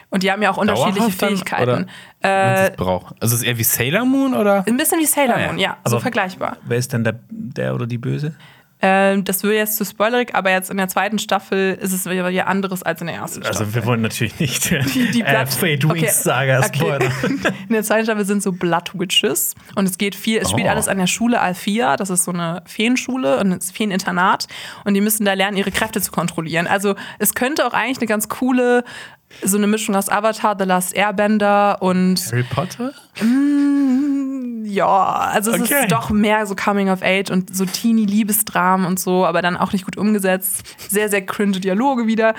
Und 0.09 0.23
die 0.23 0.31
haben 0.31 0.41
ja 0.41 0.49
auch 0.49 0.57
unterschiedliche 0.57 0.99
Dauerhaft 0.99 1.21
dann, 1.21 1.29
Fähigkeiten. 1.29 1.85
sie 2.23 2.27
Äh, 2.27 2.69
es 2.71 2.75
braucht. 2.77 3.15
Also 3.21 3.35
ist 3.35 3.41
es 3.41 3.47
eher 3.47 3.57
wie 3.59 3.63
Sailor 3.63 4.05
Moon 4.05 4.33
oder? 4.33 4.63
ein 4.65 4.77
bisschen 4.77 4.99
wie 4.99 5.05
Sailor 5.05 5.35
Ah, 5.35 5.39
ja. 5.41 5.47
Moon, 5.47 5.59
ja, 5.59 5.77
so 5.85 5.95
Aber- 5.97 6.01
vergleichbar. 6.01 6.57
Wer 6.65 6.77
ist 6.77 6.93
denn 6.93 7.03
der, 7.03 7.19
der 7.29 7.75
oder 7.75 7.85
die 7.85 7.97
Böse? 7.99 8.35
Ähm, 8.79 9.23
das 9.23 9.41
wird 9.41 9.55
jetzt 9.55 9.75
zu 9.77 9.85
spoilerig, 9.85 10.35
aber 10.35 10.51
jetzt 10.51 10.69
in 10.69 10.77
der 10.77 10.87
zweiten 10.87 11.17
Staffel 11.17 11.73
ist 11.81 11.93
es 11.93 12.05
wieder 12.05 12.45
anderes 12.47 12.83
als 12.83 13.01
in 13.01 13.07
der 13.07 13.15
ersten 13.15 13.41
Staffel. 13.43 13.57
Also 13.63 13.73
wir 13.73 13.85
wollen 13.85 14.01
natürlich 14.01 14.39
nicht 14.39 14.69
die, 14.93 15.11
die 15.11 15.21
äh, 15.21 15.23
Blood- 15.31 15.49
Fate 15.49 15.83
Wings 15.83 15.89
Okay, 15.89 16.09
Saga 16.11 16.59
okay. 16.59 16.77
spoilern. 16.77 17.11
In 17.69 17.73
der 17.73 17.81
zweiten 17.83 18.03
Staffel 18.03 18.25
sind 18.25 18.43
so 18.43 18.51
Blood 18.51 18.91
Witches 18.93 19.55
und 19.75 19.85
es 19.87 19.97
geht 19.97 20.13
viel, 20.13 20.37
es 20.37 20.51
spielt 20.51 20.67
Oh. 20.67 20.69
alles 20.71 20.87
an 20.87 20.99
der 20.99 21.07
Schule 21.07 21.41
Althea, 21.41 21.97
das 21.97 22.11
ist 22.11 22.23
so 22.25 22.31
eine 22.31 22.61
Feenschule 22.67 23.39
und 23.39 23.51
ein 23.51 23.61
Feeninternat 23.61 24.47
und 24.85 24.93
die 24.93 25.01
müssen 25.01 25.25
da 25.25 25.33
lernen, 25.33 25.57
ihre 25.57 25.71
Kräfte 25.71 25.99
zu 25.99 26.11
kontrollieren. 26.11 26.67
Also 26.67 26.93
es 27.17 27.33
könnte 27.33 27.65
auch 27.65 27.73
eigentlich 27.73 27.97
eine 27.97 28.07
ganz 28.07 28.29
coole 28.29 28.83
so 29.43 29.57
eine 29.57 29.67
Mischung 29.67 29.95
aus 29.95 30.07
Avatar, 30.07 30.55
The 30.57 30.63
Last 30.65 30.95
Airbender 30.95 31.81
und 31.81 32.17
Harry 32.31 32.43
Potter? 32.43 32.93
Ja, 34.63 34.87
also 34.87 35.51
es 35.51 35.61
Okay. 35.61 35.83
ist 35.83 35.91
doch 35.91 36.09
mehr 36.09 36.45
so 36.45 36.55
Coming 36.55 36.89
of 36.89 37.01
Age 37.01 37.29
und 37.31 37.55
so 37.55 37.65
teeny 37.65 38.05
Liebesdramen 38.05 38.85
und 38.85 38.99
so, 38.99 39.25
aber 39.25 39.41
dann 39.41 39.57
auch 39.57 39.73
nicht 39.73 39.85
gut 39.85 39.97
umgesetzt. 39.97 40.63
Sehr, 40.89 41.09
sehr 41.09 41.25
cringe 41.25 41.59
Dialoge 41.59 42.07
wieder. 42.07 42.33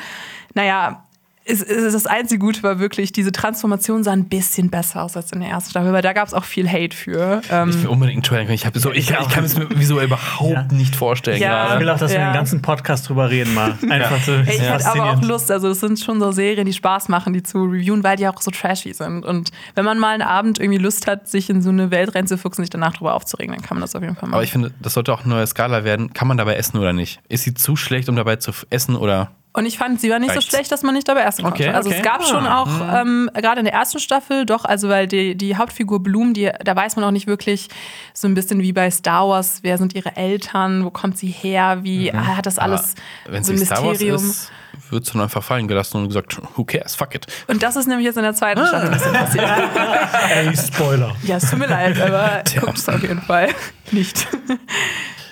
Naja, 0.55 1.05
es, 1.49 1.63
es, 1.63 1.93
das 1.93 2.07
einzige 2.07 2.39
Gute 2.39 2.63
war 2.63 2.79
wirklich, 2.79 3.13
diese 3.13 3.33
Transformation 3.33 4.05
sah 4.05 4.13
ein 4.13 4.29
bisschen 4.29 4.71
besser 4.71 5.03
aus 5.03 5.17
als 5.17 5.33
in 5.33 5.41
der 5.41 5.49
ersten 5.49 5.71
Staffel, 5.71 5.93
weil 5.93 6.03
da 6.03 6.13
gab 6.13 6.29
es 6.29 6.35
auch 6.35 6.45
viel 6.45 6.69
Hate 6.71 6.95
für. 6.97 7.41
Ähm, 7.51 7.71
Ich 7.71 7.83
will 7.83 7.87
unbedingt 7.89 8.17
einen 8.17 8.23
Trailer. 8.23 8.51
Ich, 8.51 8.67
hab 8.67 8.77
so, 8.77 8.93
ich, 8.93 9.11
ich 9.11 9.29
kann 9.31 9.45
es 9.45 9.57
mir 9.59 9.69
visuell 9.71 10.07
überhaupt 10.07 10.53
Ja. 10.53 10.63
nicht 10.71 10.95
vorstellen 10.95 11.41
Ja. 11.41 11.75
Ich 11.75 11.81
will 11.81 11.89
auch, 11.91 11.99
dass 11.99 12.13
wir 12.13 12.19
Ja. 12.21 12.31
den 12.31 12.35
ganzen 12.35 12.63
Podcast 12.63 13.09
drüber 13.09 13.31
reden 13.31 13.55
mal. 13.55 13.79
Einfach 13.89 14.23
so. 14.23 14.35
Ich 14.35 14.61
hätte 14.61 14.87
aber 14.87 15.13
auch. 15.13 15.23
Lust, 15.23 15.51
also 15.51 15.69
es 15.69 15.81
sind 15.81 15.99
schon 15.99 16.21
so 16.21 16.31
Serien, 16.33 16.67
die 16.67 16.73
Spaß 16.73 17.09
machen, 17.09 17.33
die 17.33 17.43
zu 17.43 17.65
reviewen, 17.65 18.05
weil 18.05 18.17
die 18.17 18.29
auch 18.29 18.41
so 18.41 18.51
trashy 18.51 18.93
sind. 18.93 19.25
Und 19.25 19.51
wenn 19.75 19.85
man 19.85 19.99
mal 19.99 20.15
einen 20.15 20.23
Abend 20.23 20.59
irgendwie 20.61 20.79
Lust 20.79 21.07
hat, 21.07 21.29
sich 21.29 21.49
in 21.51 21.63
so 21.63 21.71
eine 21.71 21.91
Welt 21.91 22.15
reinzufuchsen, 22.15 22.63
sich 22.65 22.71
danach 22.71 22.93
drüber 22.95 23.15
aufzuregen, 23.15 23.55
dann 23.55 23.63
kann 23.65 23.77
man 23.77 23.83
das 23.83 23.95
auf 23.97 24.03
jeden 24.03 24.15
Fall 24.15 24.29
machen. 24.29 24.35
Aber 24.35 24.45
ich 24.45 24.53
finde, 24.53 24.71
das 24.81 24.95
sollte 24.95 25.13
auch 25.13 25.25
eine 25.25 25.35
neue 25.35 25.47
Skala 25.47 25.85
werden. 25.85 26.13
Kann 26.13 26.29
man 26.29 26.37
dabei 26.37 26.55
essen 26.57 26.77
oder 26.79 26.93
nicht? 26.93 27.21
Ist 27.29 27.45
sie 27.45 27.55
zu 27.55 27.77
schlecht, 27.77 28.09
um 28.09 28.17
dabei 28.17 28.37
zu 28.37 28.53
essen 28.71 28.97
oder? 28.97 29.31
Und 29.59 29.67
ich 29.67 29.77
fand, 29.77 30.01
sie 30.01 30.09
war 30.11 30.19
nicht 30.21 30.31
Reicht's. 30.31 30.45
so 30.47 30.51
schlecht, 30.51 30.71
dass 30.71 30.83
man 30.83 30.95
nicht 30.95 31.09
dabei 31.09 31.23
essen 31.23 31.43
konnte. 31.45 31.65
Okay, 31.65 31.73
also 31.75 31.89
okay. 31.89 31.99
es 31.99 32.05
gab 32.05 32.25
schon 32.25 32.47
Ah. 32.47 32.63
auch, 32.63 33.01
ähm, 33.01 33.29
gerade 33.35 33.59
in 33.59 33.65
der 33.65 33.75
ersten 33.75 33.99
Staffel, 33.99 34.47
doch, 34.47 34.65
also 34.65 34.89
weil 34.89 35.07
die, 35.09 35.35
die 35.35 35.57
Hauptfigur 35.57 36.03
Bloom, 36.03 36.33
die, 36.33 36.51
da 36.65 36.77
weiß 36.77 36.97
man 36.97 37.05
auch 37.05 37.11
nicht 37.11 37.27
wirklich 37.27 37.69
so 38.15 38.29
ein 38.29 38.35
bisschen 38.35 38.61
wie 38.63 38.73
bei 38.73 38.91
Star 38.91 39.29
Wars, 39.29 39.59
wer 39.63 39.77
sind 39.77 39.95
ihre 39.95 40.17
Eltern, 40.17 40.85
wo 40.85 40.91
kommt 40.91 41.19
sie 41.19 41.27
her, 41.29 41.79
wie 41.83 42.13
ah, 42.13 42.37
hat 42.37 42.47
das 42.47 42.59
alles 42.59 42.95
Wenn 43.27 43.43
so 43.43 43.53
sie 43.55 43.63
ein 43.63 43.67
Star 43.67 43.79
Wars 43.83 43.99
Mysterium. 43.99 44.17
ist, 44.17 44.53
wird 44.91 45.05
es 45.05 45.13
dann 45.13 45.23
einfach 45.23 45.43
fallen 45.43 45.67
gelassen 45.67 45.97
und 45.99 46.09
gesagt, 46.09 46.41
who 46.57 46.65
cares, 46.65 46.95
fuck 46.95 47.15
it. 47.17 47.27
Und 47.49 47.63
das 47.63 47.75
ist 47.77 47.87
nämlich 47.89 48.07
jetzt 48.07 48.17
in 48.17 48.23
der 48.23 48.35
zweiten 48.35 48.65
Staffel 48.67 48.93
ein 48.93 49.13
passiert. 49.13 49.45
Ey, 50.35 50.57
Spoiler. 50.57 51.17
ja, 51.25 51.37
es 51.37 51.51
tut 51.51 51.59
mir 51.59 51.67
leid, 51.67 52.01
aber 52.01 52.43
guckt 52.61 52.79
es 52.79 52.89
auf 52.89 53.03
jeden 53.03 53.23
Fall 53.23 53.49
nicht. 53.91 54.29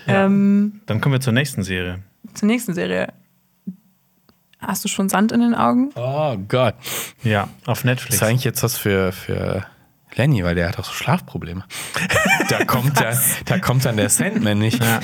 ähm, 0.09 0.81
Dann 0.87 1.01
kommen 1.01 1.13
wir 1.15 1.21
zur 1.21 1.33
nächsten 1.33 1.63
Serie. 1.63 2.01
zur 2.35 2.47
nächsten 2.49 2.75
Serie. 2.75 3.13
Hast 4.67 4.85
du 4.85 4.89
schon 4.89 5.09
Sand 5.09 5.33
in 5.33 5.41
den 5.41 5.55
Augen? 5.55 5.91
Oh 5.95 6.37
Gott. 6.49 6.75
Ja, 7.23 7.45
auf 7.67 7.79
Das 7.79 7.85
Netflix. 7.85 8.17
ist 8.17 8.23
eigentlich 8.23 8.45
jetzt 8.45 8.63
was 8.63 8.77
für, 8.77 9.13
für 9.13 9.65
Lenny, 10.17 10.43
weil 10.45 10.55
der 10.55 10.69
hat 10.69 10.79
auch 10.79 10.85
so 10.85 10.93
Schlafprobleme. 10.93 11.65
da, 12.49 12.65
kommt 12.65 12.99
der, 12.99 13.17
da 13.45 13.59
kommt 13.59 13.85
dann 13.85 13.97
der 13.97 14.09
Sandman 14.09 14.59
nicht. 14.59 14.83
Ja. 14.83 15.01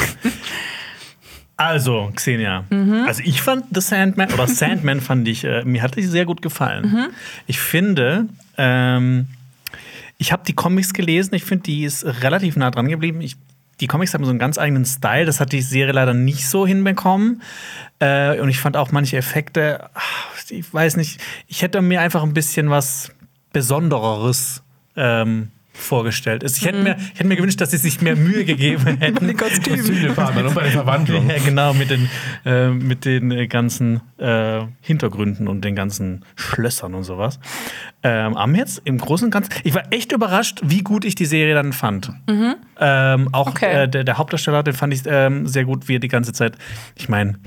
Also, 1.57 2.11
Xenia. 2.17 2.65
Also, 3.07 3.23
ich 3.25 3.41
fand 3.41 3.67
The 3.73 3.81
Sandman, 3.81 4.33
oder 4.33 4.49
Sandman 4.49 5.01
fand 5.01 5.29
ich, 5.29 5.45
äh, 5.45 5.63
mir 5.65 5.83
hat 5.83 5.97
die 5.97 6.03
sehr 6.03 6.25
gut 6.25 6.43
gefallen. 6.43 7.13
Ich 7.47 7.61
finde, 7.61 8.27
ähm, 8.57 9.29
ich 10.19 10.33
habe 10.33 10.43
die 10.47 10.55
Comics 10.55 10.93
gelesen, 10.93 11.35
ich 11.35 11.45
finde, 11.45 11.65
die 11.65 11.85
ist 11.85 12.05
relativ 12.05 12.57
nah 12.57 12.71
dran 12.71 12.89
geblieben. 12.89 13.21
Ich, 13.21 13.37
die 13.81 13.87
Comics 13.87 14.15
haben 14.15 14.25
so 14.25 14.31
einen 14.31 14.39
ganz 14.39 14.59
eigenen 14.59 14.85
Style, 14.85 15.25
das 15.25 15.41
hat 15.41 15.53
die 15.53 15.63
Serie 15.63 15.93
leider 15.93 16.15
nicht 16.15 16.49
so 16.49 16.67
hinbekommen. 16.67 17.43
Äh, 17.99 18.39
und 18.41 18.49
ich 18.49 18.59
fand 18.59 18.77
auch 18.77 18.93
manche 18.93 19.17
Effekte, 19.17 19.91
ach, 19.95 20.29
ich 20.49 20.73
weiß 20.73 20.97
nicht, 20.97 21.21
ich 21.49 21.63
hätte 21.63 21.81
mir 21.83 22.01
einfach 22.01 22.23
ein 22.23 22.35
bisschen 22.35 22.71
was 22.71 23.13
Besondereres 23.53 24.63
ähm, 24.97 25.51
vorgestellt 25.75 26.43
ist. 26.43 26.59
Ich 26.59 26.67
hätte, 26.67 26.79
mir, 26.83 26.97
ich 26.99 27.19
hätte 27.19 27.27
mir 27.27 27.37
gewünscht, 27.37 27.61
dass 27.61 27.71
sie 27.71 27.77
sich 27.79 28.01
mehr 28.03 28.15
Mühe 28.17 28.45
gegeben 28.45 28.97
hätten. 29.01 29.27
die 29.27 29.35
Kostüme. 29.35 29.77
Kostümdepartment 29.79 30.49
und 30.49 30.55
bei 30.55 30.63
der 30.65 30.73
Verwandlung. 30.73 31.29
Ja, 31.31 31.37
genau, 31.45 31.73
mit 31.75 31.91
den, 31.91 32.11
äh, 32.45 32.69
mit 32.69 33.05
den 33.05 33.31
äh, 33.31 33.47
ganzen 33.47 34.01
äh, 34.19 34.63
Hintergründen 34.81 35.49
und 35.49 35.65
den 35.65 35.75
ganzen 35.75 36.25
Schlössern 36.37 36.95
und 36.95 37.05
sowas. 37.05 37.41
Ähm, 38.03 38.37
aber 38.37 38.53
jetzt 38.57 38.83
im 38.85 38.99
Großen 38.99 39.27
und 39.27 39.31
Ganzen, 39.31 39.51
ich 39.65 39.75
war 39.75 39.85
echt 39.93 40.13
überrascht, 40.13 40.61
wie 40.65 40.83
gut 40.83 41.05
ich 41.05 41.15
die 41.15 41.25
Serie 41.27 41.55
dann 41.55 41.73
fand. 41.73 42.11
Ähm, 42.81 43.29
auch 43.33 43.49
Okay. 43.49 43.85
äh, 43.85 43.89
der, 43.89 44.05
der 44.05 44.19
Hauptdarsteller, 44.19 44.63
den 44.63 44.75
fand 44.75 44.93
ich 44.95 45.03
ähm, 45.07 45.47
sehr 45.47 45.65
gut, 45.65 45.89
wie 45.89 45.97
er 45.97 46.01
die 46.01 46.09
ganze 46.09 46.33
Zeit, 46.33 46.57
ich 46.97 47.09
meine, 47.09 47.39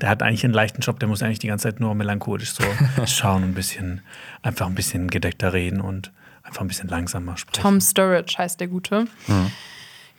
der 0.00 0.08
hat 0.08 0.22
eigentlich 0.22 0.44
einen 0.44 0.54
leichten 0.54 0.80
Job, 0.80 0.98
der 1.00 1.08
muss 1.08 1.22
eigentlich 1.22 1.40
die 1.40 1.48
ganze 1.48 1.64
Zeit 1.64 1.80
nur 1.80 1.94
melancholisch 1.94 2.50
so 2.52 2.64
schauen, 3.06 3.42
ein 3.42 3.54
bisschen, 3.54 4.00
einfach 4.42 4.66
ein 4.66 4.74
bisschen 4.74 5.08
gedeckter 5.08 5.52
reden 5.52 5.80
und 5.80 6.12
einfach 6.48 6.62
ein 6.62 6.68
bisschen 6.68 6.88
langsamer 6.88 7.36
sprechen. 7.36 7.62
Tom 7.62 7.80
Sturridge 7.80 8.34
heißt 8.38 8.58
der 8.58 8.68
Gute. 8.68 9.06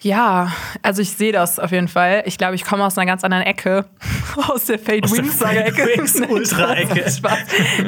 Ja, 0.01 0.53
also 0.81 1.01
ich 1.01 1.11
sehe 1.11 1.33
das 1.33 1.59
auf 1.59 1.71
jeden 1.71 1.89
Fall. 1.89 2.23
Ich 2.25 2.37
glaube, 2.37 2.55
ich 2.55 2.63
komme 2.63 2.85
aus 2.85 2.97
einer 2.97 3.05
ganz 3.05 3.23
anderen 3.25 3.43
Ecke. 3.43 3.85
Aus 4.47 4.65
der 4.65 4.79
Fate 4.79 5.03
der 5.03 5.11
Wings 5.11 5.39
Saga-Ecke. 5.39 5.75
Fate 5.75 5.97
Wings 5.97 6.15
Nein, 6.19 6.29
Ultra-Ecke. 6.29 7.11
Spaß. 7.11 7.39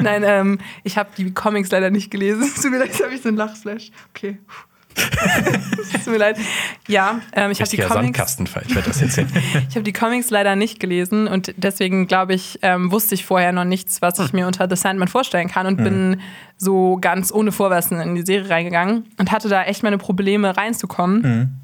Nein, 0.02 0.22
ähm, 0.26 0.58
ich 0.82 0.98
habe 0.98 1.08
die 1.16 1.32
Comics 1.32 1.70
leider 1.70 1.90
nicht 1.90 2.10
gelesen. 2.10 2.42
Jetzt 2.82 3.02
habe 3.02 3.14
ich 3.14 3.22
so 3.22 3.28
einen 3.28 3.38
Lachflash. 3.38 3.90
Okay. 4.10 4.38
Tut 5.92 6.06
mir 6.12 6.18
leid. 6.18 6.36
Ja, 6.88 7.20
ähm, 7.34 7.50
ich 7.50 7.60
habe 7.60 7.70
die 7.70 7.76
Comics. 7.76 8.38
Ich 8.38 8.74
werde 8.74 8.88
das 8.88 9.00
erzählen. 9.00 9.28
Ich 9.68 9.76
habe 9.76 9.84
die 9.84 9.92
Comics 9.92 10.30
leider 10.30 10.56
nicht 10.56 10.80
gelesen 10.80 11.26
und 11.26 11.54
deswegen 11.56 12.06
glaube 12.06 12.34
ich, 12.34 12.58
ähm, 12.62 12.90
wusste 12.92 13.14
ich 13.14 13.24
vorher 13.24 13.52
noch 13.52 13.64
nichts, 13.64 14.02
was 14.02 14.18
ich 14.18 14.32
mir 14.32 14.46
unter 14.46 14.68
The 14.68 14.76
Sandman 14.76 15.08
vorstellen 15.08 15.48
kann 15.48 15.66
und 15.66 15.76
bin 15.76 16.20
so 16.56 16.98
ganz 17.00 17.32
ohne 17.32 17.52
Vorwissen 17.52 18.00
in 18.00 18.14
die 18.14 18.22
Serie 18.22 18.50
reingegangen 18.50 19.04
und 19.18 19.32
hatte 19.32 19.48
da 19.48 19.64
echt 19.64 19.82
meine 19.82 19.98
Probleme 19.98 20.56
reinzukommen. 20.56 21.22
Mm, 21.22 21.61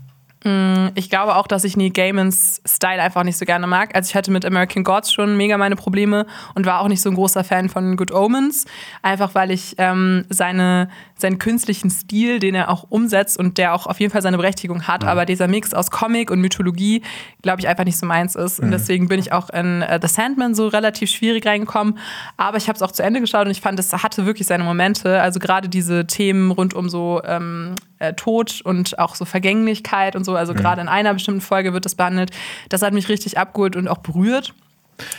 Ich 0.95 1.11
glaube 1.11 1.37
auch, 1.37 1.47
dass 1.47 1.65
ich 1.65 1.77
Neil 1.77 1.91
Gaimans 1.91 2.61
Style 2.67 3.01
einfach 3.01 3.23
nicht 3.25 3.37
so 3.37 3.45
gerne 3.45 3.67
mag. 3.67 3.95
Also 3.95 4.11
ich 4.11 4.15
hatte 4.15 4.31
mit 4.31 4.45
American 4.45 4.85
Gods 4.85 5.13
schon 5.13 5.37
mega 5.37 5.57
meine 5.59 5.77
Probleme 5.77 6.27
und 6.55 6.67
war 6.67 6.81
auch 6.81 6.89
nicht 6.89 7.01
so 7.01 7.11
ein 7.11 7.15
großer 7.15 7.45
Fan 7.45 7.69
von 7.69 7.97
Good 7.97 8.13
Omens. 8.13 8.65
Einfach 9.03 9.35
weil 9.35 9.51
ich 9.51 9.75
ähm, 9.79 10.25
seine, 10.29 10.89
seinen 11.17 11.39
künstlichen 11.39 11.91
Stil, 11.91 12.39
den 12.39 12.55
er 12.55 12.71
auch 12.71 12.87
umsetzt 12.89 13.39
und 13.39 13.59
der 13.59 13.75
auch 13.75 13.87
auf 13.87 14.01
jeden 14.01 14.13
Fall 14.13 14.23
seine 14.23 14.37
Berechtigung 14.37 14.87
hat, 14.87 15.05
aber 15.05 15.25
dieser 15.25 15.49
Mix 15.49 15.75
aus 15.75 15.91
Comic 15.91 16.31
und 16.31 16.41
Mythologie, 16.41 17.03
glaube 17.43 17.61
ich, 17.61 17.69
einfach 17.69 17.85
nicht 17.85 17.99
so 17.99 18.07
meins 18.07 18.35
ist. 18.35 18.61
Und 18.61 18.71
deswegen 18.71 19.09
bin 19.09 19.21
ich 19.21 19.33
auch 19.33 19.51
in 19.51 19.83
äh, 19.83 19.99
The 20.01 20.09
Sandman 20.09 20.55
so 20.55 20.69
relativ 20.69 21.11
schwierig 21.11 21.47
reingekommen. 21.47 21.99
Aber 22.37 22.57
ich 22.57 22.69
habe 22.69 22.77
es 22.77 22.83
auch 22.83 22.93
zu 22.93 23.03
Ende 23.03 23.21
geschaut 23.21 23.47
und 23.47 23.51
ich 23.51 23.61
fand, 23.61 23.79
es 23.79 23.93
hatte 23.93 24.27
wirklich 24.27 24.47
seine 24.47 24.65
Momente. 24.65 25.21
Also 25.21 25.39
gerade 25.39 25.69
diese 25.69 26.07
Themen 26.07 26.51
rund 26.51 26.75
um 26.75 26.89
so 26.89 27.21
ähm, 27.25 27.75
äh, 27.99 28.15
Tod 28.15 28.61
und 28.63 28.99
auch 28.99 29.15
so 29.15 29.25
Vergänglichkeit 29.25 30.17
und 30.17 30.25
so. 30.25 30.37
Also 30.37 30.55
gerade 30.55 30.81
in 30.81 30.89
einer 30.89 31.15
bestimmten 31.15 31.41
Folge 31.41 31.73
wird 31.73 31.85
das 31.85 31.95
behandelt. 31.95 32.31
Das 32.69 32.83
hat 32.83 32.93
mich 32.93 33.09
richtig 33.09 33.39
abgeholt 33.39 33.77
und 33.77 33.89
auch 33.89 33.99
berührt. 33.99 34.55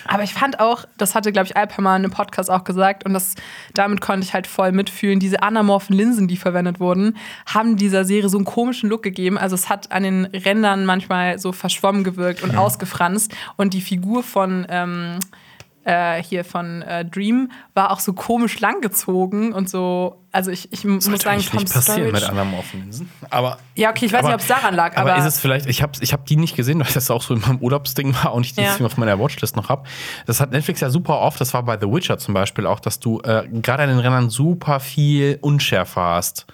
Aber 0.06 0.24
ich 0.24 0.34
fand 0.34 0.60
auch, 0.60 0.86
das 0.98 1.16
hatte, 1.16 1.32
glaube 1.32 1.48
ich, 1.48 1.56
Alper 1.56 1.82
mal 1.82 1.96
in 1.96 2.04
einem 2.04 2.12
Podcast 2.12 2.52
auch 2.52 2.64
gesagt, 2.64 3.06
und 3.06 3.14
das, 3.14 3.36
damit 3.74 4.02
konnte 4.02 4.26
ich 4.26 4.34
halt 4.34 4.48
voll 4.48 4.72
mitfühlen, 4.72 5.20
diese 5.20 5.42
anamorphen 5.42 5.96
Linsen, 5.96 6.28
die 6.28 6.38
verwendet 6.38 6.80
wurden, 6.80 7.18
haben 7.46 7.78
dieser 7.78 8.06
Serie 8.06 8.30
so 8.30 8.38
einen 8.38 8.46
komischen 8.46 8.90
Look 8.90 9.04
gegeben. 9.04 9.38
Also 9.38 9.56
es 9.56 9.70
hat 9.70 9.92
an 9.92 10.04
den 10.04 10.26
Rändern 10.26 10.86
manchmal 10.86 11.40
so 11.40 11.52
verschwommen 11.52 12.04
gewirkt 12.04 12.44
und 12.44 12.58
ausgefranst. 12.58 13.34
Und 13.56 13.74
die 13.74 13.82
Figur 13.82 14.24
von 14.24 14.66
ähm, 14.70 15.20
äh, 15.86 16.22
hier 16.22 16.44
von 16.44 16.82
äh, 16.82 17.06
Dream 17.06 17.52
war 17.74 17.92
auch 17.92 18.00
so 18.00 18.14
komisch 18.14 18.60
langgezogen 18.60 19.54
und 19.54 19.70
so. 19.70 20.16
Also 20.32 20.52
ich, 20.52 20.72
ich 20.72 20.84
muss 20.86 21.06
Sollte 21.06 21.24
sagen, 21.24 21.42
Tom 21.42 21.60
nicht 21.62 21.74
passieren 21.74 22.04
mit 22.04 22.18
Sturridge. 22.18 22.32
anamorphen 22.32 22.82
Linsen. 22.82 23.10
Aber 23.32 23.58
Ja, 23.76 23.90
okay, 23.90 24.06
ich 24.06 24.14
weiß 24.14 24.20
aber- 24.20 24.28
nicht, 24.28 24.36
ob 24.36 24.42
es 24.42 24.48
daran 24.48 24.76
lag, 24.76 24.96
aber, 24.98 25.14
Aber, 25.14 25.20
ist 25.20 25.26
es 25.34 25.40
vielleicht, 25.40 25.66
ich 25.66 25.82
habe 25.82 25.94
ich 26.02 26.14
hab 26.14 26.26
die 26.26 26.36
nicht 26.36 26.56
gesehen, 26.56 26.80
weil 26.80 26.92
das 26.94 27.10
auch 27.10 27.22
so 27.24 27.34
in 27.34 27.40
meinem 27.42 27.58
Urlaubsding 27.60 28.14
war 28.24 28.34
und 28.34 28.46
ich 28.46 28.54
die 28.54 28.62
Ja. 28.62 28.76
auf 28.84 28.98
meiner 28.98 29.18
Watchlist 29.20 29.56
noch 29.56 29.70
habe. 29.70 29.84
Das 30.28 30.40
hat 30.40 30.52
Netflix 30.52 30.82
ja 30.82 30.90
super 30.90 31.20
oft, 31.20 31.42
das 31.42 31.54
war 31.54 31.64
bei 31.64 31.78
The 31.80 31.88
Witcher 31.92 32.18
zum 32.20 32.34
Beispiel 32.36 32.68
auch, 32.68 32.80
dass 32.80 33.00
du 33.00 33.22
äh, 33.22 33.48
gerade 33.52 33.84
an 33.84 33.90
den 33.90 34.00
Rändern 34.00 34.30
super 34.30 34.80
viel 34.80 35.40
Unschärfe 35.42 36.00
hast. 36.02 36.46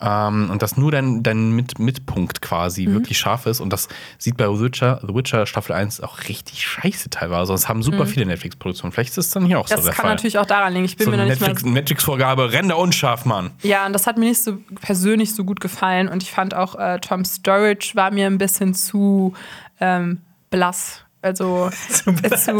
Ähm, 0.00 0.48
und 0.50 0.62
dass 0.62 0.76
nur 0.76 0.92
dein, 0.92 1.24
dein 1.24 1.50
Mit 1.50 1.80
Mitpunkt 1.80 2.40
quasi 2.40 2.86
Mhm. 2.86 2.92
wirklich 2.94 3.18
scharf 3.18 3.46
ist. 3.46 3.60
Und 3.60 3.72
das 3.72 3.88
sieht 4.16 4.36
bei 4.36 4.44
The 4.46 4.60
Witcher, 4.60 5.00
The 5.06 5.12
Witcher 5.12 5.44
Staffel 5.44 5.74
1 5.74 6.00
auch 6.00 6.20
richtig 6.28 6.64
scheiße 6.64 7.10
teilweise. 7.10 7.50
Das 7.52 7.68
haben 7.68 7.82
super 7.82 8.06
viele 8.06 8.24
Netflix-Produktionen. 8.26 8.92
Vielleicht 8.92 9.10
ist 9.10 9.18
es 9.18 9.30
dann 9.30 9.44
hier 9.44 9.58
auch 9.58 9.64
Mhm. 9.66 9.70
das 9.70 9.80
so 9.80 9.86
der 9.86 9.94
kann 9.94 10.02
Fall. 10.04 10.10
natürlich 10.12 10.38
auch 10.38 10.46
daran 10.46 10.72
liegen. 10.72 10.84
Ich 10.84 10.96
bin 10.96 11.06
so 11.06 11.10
mir 11.10 11.16
noch 11.16 11.24
nicht 11.24 11.40
Netflix- 11.40 11.64
mal. 11.64 11.72
Netflix-Vorgabe, 11.72 12.52
Ränder 12.52 12.78
unscharf, 12.78 13.24
Mann. 13.24 13.50
Ja, 13.62 13.86
und 13.86 13.92
das 13.92 14.06
hat 14.06 14.18
mir 14.18 14.26
nicht 14.26 14.40
so 14.42 14.58
persönlich 14.80 15.34
so 15.34 15.42
gut 15.44 15.60
gefallen. 15.60 16.08
Und 16.08 16.22
ich 16.22 16.30
fand 16.30 16.54
auch, 16.54 16.76
äh, 16.76 17.00
Tom 17.00 17.24
Sturridge 17.24 17.90
war 17.94 18.12
mir 18.12 18.26
ein 18.26 18.38
bisschen 18.38 18.74
zu 18.74 19.34
ähm, 19.80 20.20
blass. 20.50 21.02
Also 21.22 21.70
Zu 21.90 22.12
blass. 22.12 22.44
zu, 22.44 22.52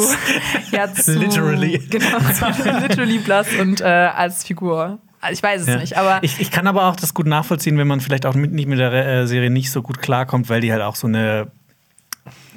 ja, 0.73 0.93
zu 0.93 1.13
Literally. 1.17 1.79
Genau, 1.91 2.19
zu 2.19 2.47
literally 2.81 3.19
blass 3.19 3.47
und 3.61 3.81
äh, 3.81 3.85
als 3.85 4.43
Figur. 4.43 4.99
Also 5.21 5.33
ich 5.35 5.43
weiß 5.43 5.63
es 5.63 5.67
Ja. 5.69 5.77
nicht, 5.79 5.97
aber 5.97 6.23
ich, 6.23 6.41
ich 6.41 6.51
kann 6.51 6.67
aber 6.67 6.87
auch 6.87 6.97
das 6.97 7.13
gut 7.15 7.27
nachvollziehen, 7.27 7.77
wenn 7.79 7.87
man 7.89 8.01
vielleicht 8.01 8.25
auch 8.27 8.35
mit, 8.35 8.53
nicht 8.53 8.69
mit 8.69 8.79
der 8.79 8.93
äh, 8.93 9.27
Serie 9.27 9.51
nicht 9.51 9.71
so 9.71 9.83
gut 9.83 10.01
klarkommt, 10.01 10.49
weil 10.49 10.61
die 10.61 10.73
halt 10.73 10.83
auch 10.83 10.95
so 10.97 11.07
eine 11.07 11.49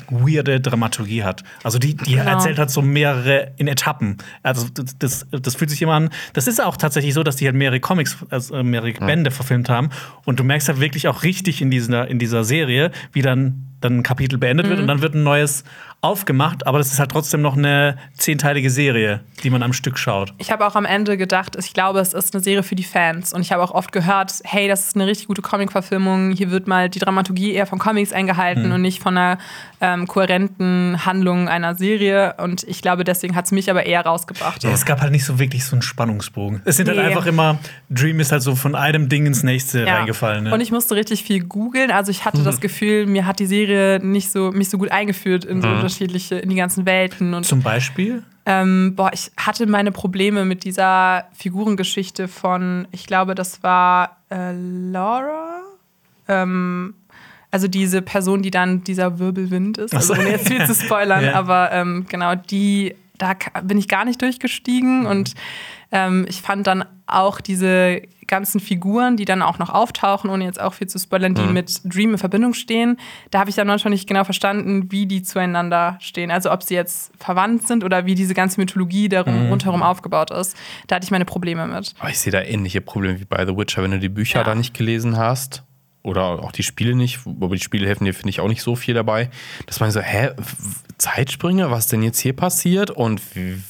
weirde 0.10 0.60
Dramaturgie 0.60 1.24
hat. 1.24 1.44
Also 1.64 1.80
die, 1.80 1.96
die 1.96 2.16
Genau. 2.16 2.30
erzählt 2.30 2.60
hat 2.60 2.70
so 2.70 2.82
mehrere 2.82 3.54
in 3.58 3.68
Etappen. 3.70 4.18
Also 4.44 4.68
das, 4.74 4.98
das, 5.00 5.26
das 5.32 5.56
fühlt 5.56 5.70
sich 5.70 5.82
immer 5.82 5.94
an. 5.94 6.10
Das 6.34 6.48
ist 6.48 6.62
auch 6.62 6.76
tatsächlich 6.76 7.14
so, 7.14 7.24
dass 7.24 7.38
die 7.38 7.46
halt 7.46 7.56
mehrere 7.56 7.80
Comics, 7.80 8.18
also 8.30 8.62
mehrere 8.62 8.92
Bände 8.94 9.32
verfilmt 9.32 9.70
haben. 9.70 9.90
Und 10.26 10.40
du 10.40 10.44
merkst 10.44 10.68
halt 10.68 10.82
wirklich 10.82 11.08
auch 11.08 11.24
richtig 11.24 11.62
in 11.62 11.72
dieser, 11.72 12.08
in 12.10 12.20
dieser 12.20 12.44
Serie, 12.44 12.92
wie 13.14 13.22
dann, 13.22 13.68
dann 13.82 13.98
ein 14.00 14.04
Kapitel 14.04 14.38
beendet 14.38 14.66
Mhm. 14.68 14.70
wird 14.72 14.80
und 14.80 14.88
dann 14.88 15.02
wird 15.02 15.16
ein 15.16 15.24
neues 15.24 15.64
aufgemacht. 16.02 16.66
Aber 16.66 16.78
das 16.80 16.92
ist 16.92 17.00
halt 17.00 17.12
trotzdem 17.12 17.42
noch 17.42 17.56
eine 17.56 17.98
zehnteilige 18.18 18.70
Serie, 18.72 19.20
die 19.44 19.50
man 19.52 19.62
am 19.62 19.72
Stück 19.74 20.00
schaut. 20.00 20.34
Ich 20.40 20.52
habe 20.52 20.66
auch 20.66 20.76
am 20.76 20.86
Ende 20.86 21.16
gedacht, 21.16 21.56
ich 21.60 21.74
glaube, 21.74 22.00
es 22.00 22.14
ist 22.14 22.34
eine 22.34 22.44
Serie 22.44 22.64
für 22.64 22.74
die 22.76 22.84
Fans. 22.84 23.34
Und 23.34 23.42
ich 23.42 23.52
habe 23.52 23.62
auch 23.62 23.72
oft 23.72 23.92
gehört, 23.92 24.34
hey, 24.44 24.68
das 24.68 24.88
ist 24.88 24.96
eine 24.96 25.06
richtig 25.06 25.28
gute 25.28 25.44
Comic-Verfilmung. 25.44 26.32
Hier 26.32 26.50
wird 26.50 26.68
mal 26.68 26.90
die 26.90 26.98
Dramaturgie 27.00 27.54
eher 27.54 27.68
von 27.68 27.78
Comics 27.78 28.14
eingehalten 28.14 28.72
und 28.72 28.82
nicht 28.82 29.00
von 29.02 29.16
einer 29.16 29.38
ähm, 29.80 30.08
kohärenten 30.08 31.06
Handlung 31.06 31.48
einer 31.50 31.76
Serie. 31.76 32.36
Und 32.38 32.64
ich 32.64 32.82
glaube, 32.82 33.04
deswegen 33.04 33.36
hat 33.36 33.46
es 33.46 33.52
mich 33.52 33.70
aber 33.70 33.86
eher 33.86 34.02
rausgebracht. 34.06 34.64
Ja, 34.64 34.72
es 34.72 34.86
gab 34.86 35.02
halt 35.02 35.12
nicht 35.12 35.26
so 35.26 35.38
wirklich 35.40 35.66
so 35.66 35.76
einen 35.76 35.82
Spannungsbogen. 35.84 36.62
Es 36.66 36.78
sind 36.78 36.88
halt 36.88 36.98
Nee. 36.98 37.06
einfach 37.06 37.26
immer, 37.28 37.60
Dream 37.90 38.20
ist 38.20 38.32
halt 38.32 38.42
so 38.42 38.56
von 38.56 38.74
einem 38.76 39.08
Ding 39.10 39.26
ins 39.28 39.44
nächste 39.44 39.86
Ja. 39.86 39.98
reingefallen. 39.98 40.46
Ne? 40.46 40.54
Und 40.54 40.62
ich 40.62 40.72
musste 40.72 40.96
richtig 40.96 41.24
viel 41.24 41.44
googeln. 41.44 41.92
Also 41.92 42.10
ich 42.12 42.26
hatte 42.26 42.42
das 42.44 42.60
Gefühl, 42.60 43.06
mir 43.06 43.26
hat 43.28 43.40
die 43.40 43.46
Serie 43.46 43.71
nicht 44.02 44.32
so, 44.32 44.52
mich 44.52 44.70
so 44.70 44.78
gut 44.78 44.92
eingeführt 44.92 45.46
in 45.46 45.62
so 45.62 45.68
unterschiedliche, 45.68 46.36
in 46.36 46.50
die 46.50 46.56
ganzen 46.56 46.86
Welten. 46.86 47.34
Und 47.34 47.46
Zum 47.46 47.62
Beispiel? 47.62 48.24
Ähm, 48.46 48.94
boah, 48.96 49.12
ich 49.14 49.32
hatte 49.38 49.68
meine 49.68 49.92
Probleme 49.92 50.46
mit 50.46 50.64
dieser 50.64 51.26
Figurengeschichte 51.34 52.28
von, 52.28 52.88
ich 52.92 53.06
glaube, 53.06 53.36
das 53.36 53.62
war 53.64 54.18
äh, 54.32 54.54
Laura. 54.54 55.62
Ähm, 56.28 56.96
also 57.52 57.68
diese 57.68 58.02
Person, 58.02 58.42
die 58.42 58.52
dann 58.52 58.84
dieser 58.84 59.20
Wirbelwind 59.20 59.78
ist. 59.78 59.94
Also 59.94 60.14
ohne 60.14 60.30
jetzt 60.32 60.48
viel 60.48 60.66
zu 60.66 60.74
spoilern, 60.86 61.26
Ja. 61.26 61.34
aber 61.36 61.72
ähm, 61.72 62.06
genau, 62.10 62.34
die, 62.36 62.96
da 63.18 63.34
bin 63.64 63.78
ich 63.78 63.88
gar 63.88 64.06
nicht 64.06 64.22
durchgestiegen 64.22 65.06
und 65.06 65.34
ähm, 65.92 66.26
ich 66.30 66.42
fand 66.42 66.66
dann 66.68 66.86
auch 67.08 67.42
diese 67.42 68.02
ganzen 68.32 68.60
Figuren, 68.60 69.16
die 69.18 69.26
dann 69.26 69.44
auch 69.44 69.60
noch 69.60 69.70
auftauchen, 69.70 70.32
ohne 70.32 70.46
jetzt 70.46 70.60
auch 70.60 70.74
viel 70.74 70.88
zu 70.88 70.98
spoilern, 70.98 71.36
die 71.36 71.44
mit 71.44 71.82
Dream 71.84 72.14
in 72.14 72.18
Verbindung 72.18 72.56
stehen, 72.56 72.98
da 73.30 73.38
habe 73.40 73.52
ich 73.52 73.56
dann 73.56 73.68
manchmal 73.68 73.92
nicht 73.92 74.08
genau 74.08 74.24
verstanden, 74.24 74.92
wie 74.92 75.06
die 75.06 75.22
zueinander 75.22 75.98
stehen. 76.00 76.32
Also 76.32 76.52
ob 76.52 76.64
sie 76.64 76.74
jetzt 76.74 77.12
verwandt 77.20 77.68
sind 77.68 77.84
oder 77.84 78.08
wie 78.08 78.16
diese 78.16 78.34
ganze 78.34 78.60
Mythologie 78.60 79.08
darum 79.10 79.50
rundherum 79.50 79.84
aufgebaut 79.84 80.32
ist. 80.32 80.58
Da 80.88 80.96
hatte 80.96 81.04
ich 81.06 81.12
meine 81.12 81.26
Probleme 81.26 81.68
mit. 81.68 81.94
Aber 82.00 82.10
ich 82.10 82.18
sehe 82.18 82.32
da 82.32 82.42
ähnliche 82.42 82.82
Probleme 82.82 83.20
wie 83.20 83.26
bei 83.26 83.46
The 83.46 83.56
Witcher, 83.56 83.84
wenn 83.84 83.92
du 83.92 84.00
die 84.00 84.10
Bücher 84.10 84.40
Ja. 84.40 84.44
da 84.46 84.56
nicht 84.56 84.74
gelesen 84.74 85.18
hast. 85.18 85.64
Oder 86.04 86.24
auch 86.42 86.52
die 86.52 86.64
Spiele 86.64 86.96
nicht, 86.96 87.20
aber 87.28 87.54
die 87.56 87.62
Spiele 87.62 87.86
helfen 87.86 88.06
dir, 88.06 88.14
finde 88.16 88.30
ich, 88.32 88.40
auch 88.40 88.48
nicht 88.48 88.64
so 88.64 88.76
viel 88.76 88.96
dabei. 88.96 89.30
Dass 89.68 89.80
man 89.80 89.92
so, 89.92 90.00
hä, 90.00 90.32
Zeitsprünge, 90.98 91.70
was 91.72 91.88
denn 91.88 92.02
jetzt 92.04 92.20
hier 92.20 92.36
passiert 92.36 92.90
und 92.92 93.22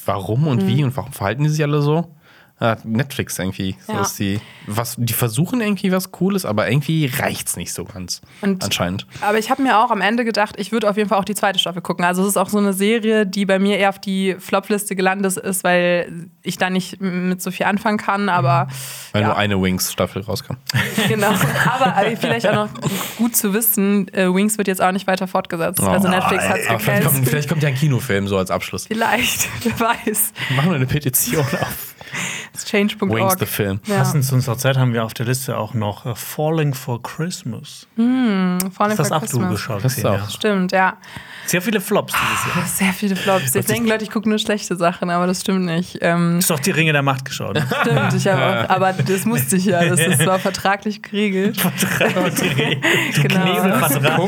warum 0.06 0.46
und 0.46 0.62
Mhm. 0.62 0.66
wie 0.66 0.84
und 0.84 0.96
warum 0.96 1.12
verhalten 1.12 1.44
die 1.44 1.50
sich 1.50 1.62
alle 1.62 1.82
so? 1.82 2.14
Ja, 2.62 2.76
Netflix 2.84 3.36
irgendwie. 3.40 3.74
So 3.88 3.92
Ja. 3.92 4.02
ist 4.02 4.18
die, 4.20 4.40
was, 4.68 4.94
die 4.96 5.12
versuchen 5.14 5.60
irgendwie 5.60 5.90
was 5.90 6.12
Cooles, 6.12 6.44
aber 6.44 6.70
irgendwie 6.70 7.06
reicht's 7.06 7.56
nicht 7.56 7.72
so 7.72 7.84
ganz. 7.84 8.20
Und- 8.40 8.62
anscheinend. 8.62 9.04
Aber 9.20 9.36
ich 9.38 9.50
habe 9.50 9.62
mir 9.62 9.78
auch 9.80 9.90
am 9.90 10.00
Ende 10.00 10.24
gedacht, 10.24 10.54
ich 10.58 10.70
würde 10.70 10.88
auf 10.88 10.96
jeden 10.96 11.08
Fall 11.08 11.18
auch 11.18 11.24
die 11.24 11.34
zweite 11.34 11.58
Staffel 11.58 11.82
gucken. 11.82 12.04
Also 12.04 12.22
es 12.22 12.28
ist 12.28 12.36
auch 12.36 12.48
so 12.48 12.58
eine 12.58 12.72
Serie, 12.72 13.26
die 13.26 13.46
bei 13.46 13.58
mir 13.58 13.78
eher 13.78 13.88
auf 13.88 13.98
die 13.98 14.36
Flop-Liste 14.38 14.94
gelandet 14.94 15.36
ist, 15.38 15.64
weil 15.64 16.28
ich 16.42 16.56
da 16.56 16.70
nicht 16.70 17.00
mit 17.00 17.42
so 17.42 17.50
viel 17.50 17.66
anfangen 17.66 17.98
kann. 17.98 18.28
Aber 18.28 18.68
Weil 19.10 19.22
ja. 19.22 19.28
nur 19.28 19.36
eine 19.36 19.60
Wings-Staffel 19.60 20.22
rauskam. 20.22 20.54
Genau. 21.08 21.32
Aber 21.66 22.06
äh, 22.06 22.14
vielleicht 22.16 22.46
auch 22.46 22.54
noch 22.54 22.68
gut 23.18 23.34
zu 23.34 23.52
wissen, 23.54 24.06
äh, 24.14 24.32
Wings 24.32 24.56
wird 24.56 24.68
jetzt 24.68 24.80
auch 24.80 24.92
nicht 24.92 25.08
weiter 25.08 25.26
fortgesetzt. 25.26 25.80
Also 25.80 26.06
Netflix 26.08 26.44
hat 26.48 26.58
es 26.58 26.66
vielleicht, 26.82 27.04
kommt, 27.04 27.28
vielleicht 27.28 27.48
kommt 27.48 27.62
ja 27.64 27.70
ein 27.70 27.74
Kinofilm 27.74 28.28
so 28.28 28.38
als 28.38 28.52
Abschluss. 28.52 28.86
Vielleicht, 28.86 29.48
wer 29.64 29.80
weiß. 29.80 30.32
Machen 30.54 30.70
wir 30.70 30.76
eine 30.76 30.86
Petition 30.86 31.40
auf. 31.60 31.94
Wings 32.52 32.64
Change.org. 32.64 33.38
the 33.38 33.46
Film. 33.46 33.80
Ja. 33.86 33.98
Passend 33.98 34.24
zu 34.24 34.34
unserer 34.34 34.58
Zeit 34.58 34.76
haben 34.76 34.92
wir 34.92 35.04
auf 35.04 35.14
der 35.14 35.26
Liste 35.26 35.56
auch 35.56 35.74
noch 35.74 36.06
äh, 36.06 36.14
Falling 36.14 36.74
for 36.74 37.02
Christmas. 37.02 37.86
Falling 37.96 38.70
Das 38.96 38.98
hast 38.98 39.08
for 39.08 39.16
auch 39.16 39.20
du 39.20 39.26
Christmas. 39.26 39.50
geschaut, 39.50 39.84
Das 39.84 39.94
Xenia. 39.96 40.22
auch. 40.22 40.30
Stimmt, 40.30 40.72
ja. 40.72 40.96
Sehr 41.44 41.60
viele 41.60 41.80
Flops 41.80 42.12
dieses 42.14 42.54
Jahr. 42.54 42.66
Sehr 42.66 42.92
viele 42.92 43.16
Flops. 43.16 43.54
Jetzt 43.54 43.68
denken 43.68 43.88
Leute, 43.88 44.04
ich 44.04 44.10
gucke 44.10 44.28
nur 44.28 44.38
schlechte 44.38 44.76
Sachen, 44.76 45.10
aber 45.10 45.26
das 45.26 45.40
stimmt 45.40 45.64
nicht. 45.64 45.98
Ähm, 46.00 46.36
Hast 46.36 46.50
du 46.50 46.54
auch 46.54 46.60
die 46.60 46.70
Ringe 46.70 46.92
der 46.92 47.02
Macht 47.02 47.24
geschaut? 47.24 47.54
ne? 47.54 47.66
stimmt, 47.82 48.14
ich 48.14 48.28
habe 48.28 48.64
auch, 48.64 48.70
aber 48.70 48.92
das 48.92 49.24
musste 49.24 49.56
ich 49.56 49.64
ja. 49.64 49.84
Das 49.84 49.98
ist 49.98 50.24
war 50.24 50.38
vertraglich 50.38 51.02
geregelt. 51.02 51.58
du 51.64 53.22
Genau. 53.22 53.42
Knebelvertrag. 53.44 54.20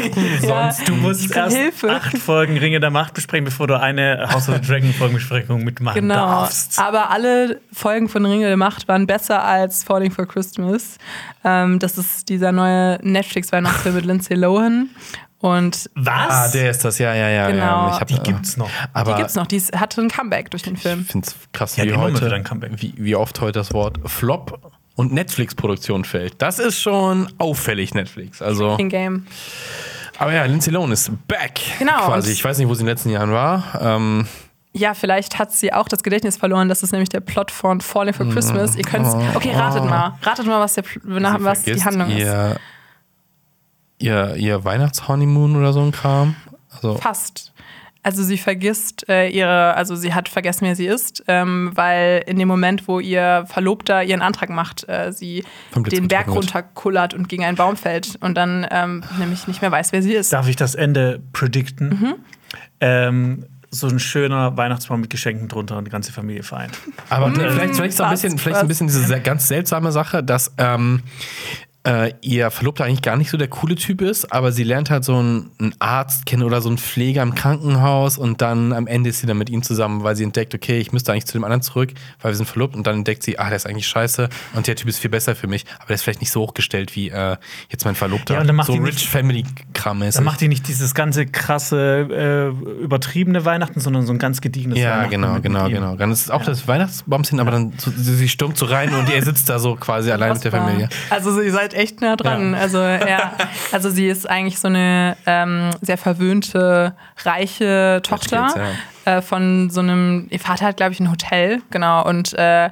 Ja, 0.42 0.72
Sonst, 0.72 0.88
du 0.88 0.94
musst 0.96 1.34
erst 1.34 1.56
Hilfe. 1.56 1.90
acht 1.92 2.18
Folgen 2.18 2.58
Ringe 2.58 2.80
der 2.80 2.90
Macht 2.90 3.14
besprechen, 3.14 3.44
bevor 3.44 3.66
du 3.66 3.78
eine 3.78 4.28
House 4.32 4.48
of 4.48 4.56
the 4.56 4.60
Dragon 4.60 4.92
Folgenbesprechung 4.92 5.62
mitmachen 5.64 6.00
Genau. 6.00 6.14
darfst. 6.14 6.78
Aber 6.78 7.10
alle 7.10 7.60
Folgen 7.74 8.08
von 8.08 8.24
Ringe 8.24 8.46
der 8.46 8.56
Macht 8.56 8.88
waren 8.88 9.06
besser 9.06 9.42
als 9.44 9.84
Falling 9.84 10.10
for 10.10 10.26
Christmas. 10.26 10.96
Ähm, 11.44 11.78
das 11.78 11.98
ist 11.98 12.28
dieser 12.28 12.52
neue 12.52 12.98
Netflix-Weihnachtsfilm 13.02 13.94
mit 13.96 14.04
Lindsay 14.06 14.34
Lohan. 14.36 14.90
Und 15.38 15.90
Was? 15.94 16.30
Ah, 16.30 16.48
der 16.52 16.70
ist 16.70 16.84
das, 16.86 16.98
ja, 16.98 17.14
ja, 17.14 17.28
ja. 17.28 17.50
Genau. 17.50 17.62
ja. 17.62 17.90
Ich 17.94 18.00
hab, 18.00 18.06
die 18.08 18.18
gibt's 18.20 18.56
noch. 18.56 18.70
Aber 18.94 19.12
die 19.12 19.18
gibt's 19.18 19.34
noch. 19.34 19.46
Die 19.46 19.60
hatte 19.60 20.00
ein 20.00 20.08
Comeback 20.08 20.50
durch 20.50 20.62
den 20.62 20.76
Film. 20.78 21.00
Ich 21.02 21.12
finde 21.12 21.26
es 21.28 21.34
krass, 21.52 21.76
Ja, 21.76 21.84
wie, 21.84 21.92
heute, 21.94 22.24
wieder 22.24 22.34
ein 22.36 22.44
Comeback. 22.44 22.70
wie, 22.76 22.94
wie 22.96 23.14
oft 23.14 23.40
heute 23.42 23.58
das 23.58 23.74
Wort 23.74 23.98
Flop 24.06 24.72
und 24.94 25.12
Netflix-Produktion 25.12 26.04
fällt. 26.04 26.40
Das 26.40 26.58
ist 26.58 26.80
schon 26.80 27.28
auffällig, 27.36 27.92
Netflix. 27.92 28.40
Also, 28.40 28.76
In 28.76 28.88
Game. 28.88 29.26
aber 30.18 30.32
ja, 30.32 30.44
Lindsay 30.44 30.72
Lohan 30.72 30.92
ist 30.92 31.10
back. 31.28 31.60
Genau, 31.78 32.06
Quasi. 32.06 32.32
Ich 32.32 32.42
weiß 32.42 32.56
nicht, 32.56 32.68
wo 32.68 32.74
sie 32.74 32.80
in 32.80 32.86
den 32.86 32.94
letzten 32.94 33.10
Jahren 33.10 33.32
war. 33.32 33.64
Ähm, 33.82 34.26
Ja, 34.76 34.94
vielleicht 34.94 35.38
hat 35.38 35.52
sie 35.52 35.72
auch 35.72 35.86
das 35.88 36.02
Gedächtnis 36.02 36.36
verloren. 36.36 36.68
Das 36.68 36.82
ist 36.82 36.90
nämlich 36.90 37.08
der 37.08 37.20
Plot 37.20 37.52
von 37.52 37.80
Falling 37.80 38.12
for 38.12 38.28
Christmas. 38.28 38.74
Ihr 38.74 38.82
könnt's. 38.82 39.14
Okay, 39.34 39.52
ratet 39.54 39.84
mal. 39.84 40.18
Ratet 40.22 40.46
mal, 40.46 40.60
was, 40.60 40.74
der, 40.74 40.84
nach, 41.04 41.40
was 41.40 41.62
die 41.62 41.82
Handlung 41.82 42.10
ist. 42.10 42.18
ihr, 42.18 42.56
Ihr, 43.98 44.34
ihr 44.36 44.64
Weihnachtshoneymoon 44.64 45.56
oder 45.56 45.72
so 45.72 45.80
ein 45.80 45.92
Kram. 45.92 46.34
Also, 46.70 46.96
Fast. 46.96 47.52
Also 48.02 48.22
sie 48.22 48.36
vergisst 48.36 49.08
äh, 49.08 49.28
ihre, 49.30 49.74
also 49.76 49.96
sie 49.96 50.12
hat 50.12 50.28
vergessen, 50.28 50.66
wer 50.66 50.76
sie 50.76 50.84
ist, 50.84 51.24
ähm, 51.26 51.70
weil 51.74 52.22
in 52.26 52.38
dem 52.38 52.48
Moment, 52.48 52.86
wo 52.86 53.00
ihr 53.00 53.46
Verlobter 53.48 54.04
ihren 54.04 54.20
Antrag 54.20 54.50
macht, 54.50 54.86
äh, 54.90 55.10
sie 55.10 55.42
den 55.74 56.08
Berg 56.08 56.28
runterkullert 56.28 57.14
und 57.14 57.30
gegen 57.30 57.44
einen 57.44 57.56
Baum 57.56 57.78
fällt 57.78 58.16
und 58.20 58.34
dann 58.34 58.66
ähm, 58.70 59.04
nämlich 59.18 59.46
nicht 59.48 59.62
mehr 59.62 59.72
weiß, 59.72 59.92
wer 59.92 60.02
sie 60.02 60.12
ist. 60.12 60.34
Darf 60.34 60.48
ich 60.48 60.56
das 60.56 60.74
Ende 60.74 61.22
predikten? 61.32 61.88
Mhm. 61.88 62.14
Ähm, 62.80 63.46
so 63.74 63.88
ein 63.88 63.98
schöner 63.98 64.56
Weihnachtsbaum 64.56 65.00
mit 65.00 65.10
Geschenken 65.10 65.48
drunter 65.48 65.76
und 65.76 65.84
die 65.84 65.90
ganze 65.90 66.12
Familie 66.12 66.42
vereint. 66.42 66.72
Aber 67.10 67.30
vielleicht, 67.30 67.74
vielleicht, 67.74 67.94
ist 67.94 68.00
auch 68.00 68.06
ein 68.06 68.10
bisschen, 68.12 68.38
vielleicht 68.38 68.60
ein 68.60 68.68
bisschen 68.68 68.86
diese 68.86 69.02
sehr, 69.04 69.20
ganz 69.20 69.48
seltsame 69.48 69.92
Sache, 69.92 70.22
dass 70.22 70.52
ähm, 70.58 71.02
äh, 71.86 72.12
ihr 72.22 72.50
Verlobter 72.50 72.84
eigentlich 72.84 73.02
gar 73.02 73.16
nicht 73.16 73.28
so 73.30 73.36
der 73.36 73.48
coole 73.48 73.74
Typ 73.74 74.00
ist, 74.00 74.32
aber 74.32 74.52
sie 74.52 74.64
lernt 74.64 74.88
halt 74.88 75.04
so 75.04 75.16
einen, 75.16 75.50
einen 75.60 75.74
Arzt 75.80 76.24
kennen 76.24 76.42
oder 76.42 76.62
so 76.62 76.70
einen 76.70 76.78
Pfleger 76.78 77.22
im 77.22 77.34
Krankenhaus 77.34 78.16
und 78.16 78.40
dann 78.40 78.72
am 78.72 78.86
Ende 78.86 79.10
ist 79.10 79.20
sie 79.20 79.26
dann 79.26 79.36
mit 79.36 79.50
ihm 79.50 79.62
zusammen, 79.62 80.02
weil 80.02 80.16
sie 80.16 80.24
entdeckt, 80.24 80.54
okay, 80.54 80.78
ich 80.78 80.92
müsste 80.92 81.12
eigentlich 81.12 81.26
zu 81.26 81.34
dem 81.34 81.44
anderen 81.44 81.60
zurück, 81.60 81.92
weil 82.22 82.32
wir 82.32 82.36
sind 82.36 82.46
verlobt 82.46 82.74
und 82.74 82.86
dann 82.86 82.96
entdeckt 82.96 83.22
sie, 83.22 83.38
ah, 83.38 83.48
der 83.48 83.56
ist 83.56 83.66
eigentlich 83.66 83.86
scheiße 83.86 84.30
und 84.54 84.66
der 84.66 84.76
Typ 84.76 84.88
ist 84.88 84.98
viel 84.98 85.10
besser 85.10 85.36
für 85.36 85.46
mich, 85.46 85.66
aber 85.78 85.88
der 85.88 85.96
ist 85.96 86.02
vielleicht 86.04 86.20
nicht 86.20 86.30
so 86.30 86.40
hochgestellt 86.40 86.96
wie 86.96 87.10
äh, 87.10 87.36
jetzt 87.68 87.84
mein 87.84 87.94
Verlobter. 87.94 88.34
Ja, 88.34 88.40
und 88.40 88.46
dann 88.46 88.56
macht 88.56 88.68
so 88.68 88.72
die 88.72 88.78
Rich 88.78 88.94
nicht- 88.94 89.08
Family 89.08 89.44
Kram 89.74 90.00
ist. 90.02 90.16
Dann 90.16 90.24
macht 90.24 90.40
die 90.40 90.48
nicht 90.48 90.66
dieses 90.68 90.94
ganze 90.94 91.26
krasse, 91.26 92.52
äh, 92.58 92.82
übertriebene 92.82 93.44
Weihnachten, 93.44 93.80
sondern 93.80 94.06
so 94.06 94.12
ein 94.12 94.18
ganz 94.18 94.40
gediegenes 94.40 94.78
Ja, 94.78 94.92
Weihnachten. 94.92 95.10
genau, 95.10 95.32
mit 95.34 95.42
genau, 95.42 95.66
ihm. 95.66 95.74
genau. 95.74 95.96
Dann 95.96 96.10
ist 96.12 96.22
es 96.22 96.30
auch 96.30 96.42
das 96.44 96.66
Weihnachtsbaumschen, 96.66 97.40
aber 97.40 97.50
dann 97.50 97.72
so, 97.76 97.90
sie 97.94 98.14
sie 98.14 98.28
stürmt 98.28 98.56
so 98.56 98.64
rein 98.66 98.94
und 98.94 99.10
er 99.10 99.22
sitzt 99.22 99.48
da 99.50 99.58
so 99.58 99.74
quasi 99.76 100.10
allein 100.12 100.32
mit 100.32 100.44
der 100.44 100.50
Familie. 100.50 100.88
Also 101.10 101.40
ihr 101.40 101.52
seid 101.52 101.73
echt 101.74 102.00
nah 102.00 102.16
dran. 102.16 102.54
Also 102.54 102.78
ja, 102.78 103.32
also 103.72 103.90
sie 103.90 104.06
ist 104.06 104.28
eigentlich 104.28 104.58
so 104.58 104.68
eine 104.68 105.16
ähm, 105.26 105.70
sehr 105.80 105.98
verwöhnte, 105.98 106.94
reiche 107.24 108.00
Tochter 108.02 108.46
geht's, 108.54 108.68
äh, 109.04 109.20
von 109.20 109.70
so 109.70 109.80
einem, 109.80 110.26
ihr 110.30 110.40
Vater 110.40 110.66
hat, 110.66 110.76
glaube 110.76 110.92
ich, 110.92 111.00
ein 111.00 111.10
Hotel, 111.10 111.62
genau, 111.70 112.06
und 112.06 112.32
äh, 112.34 112.70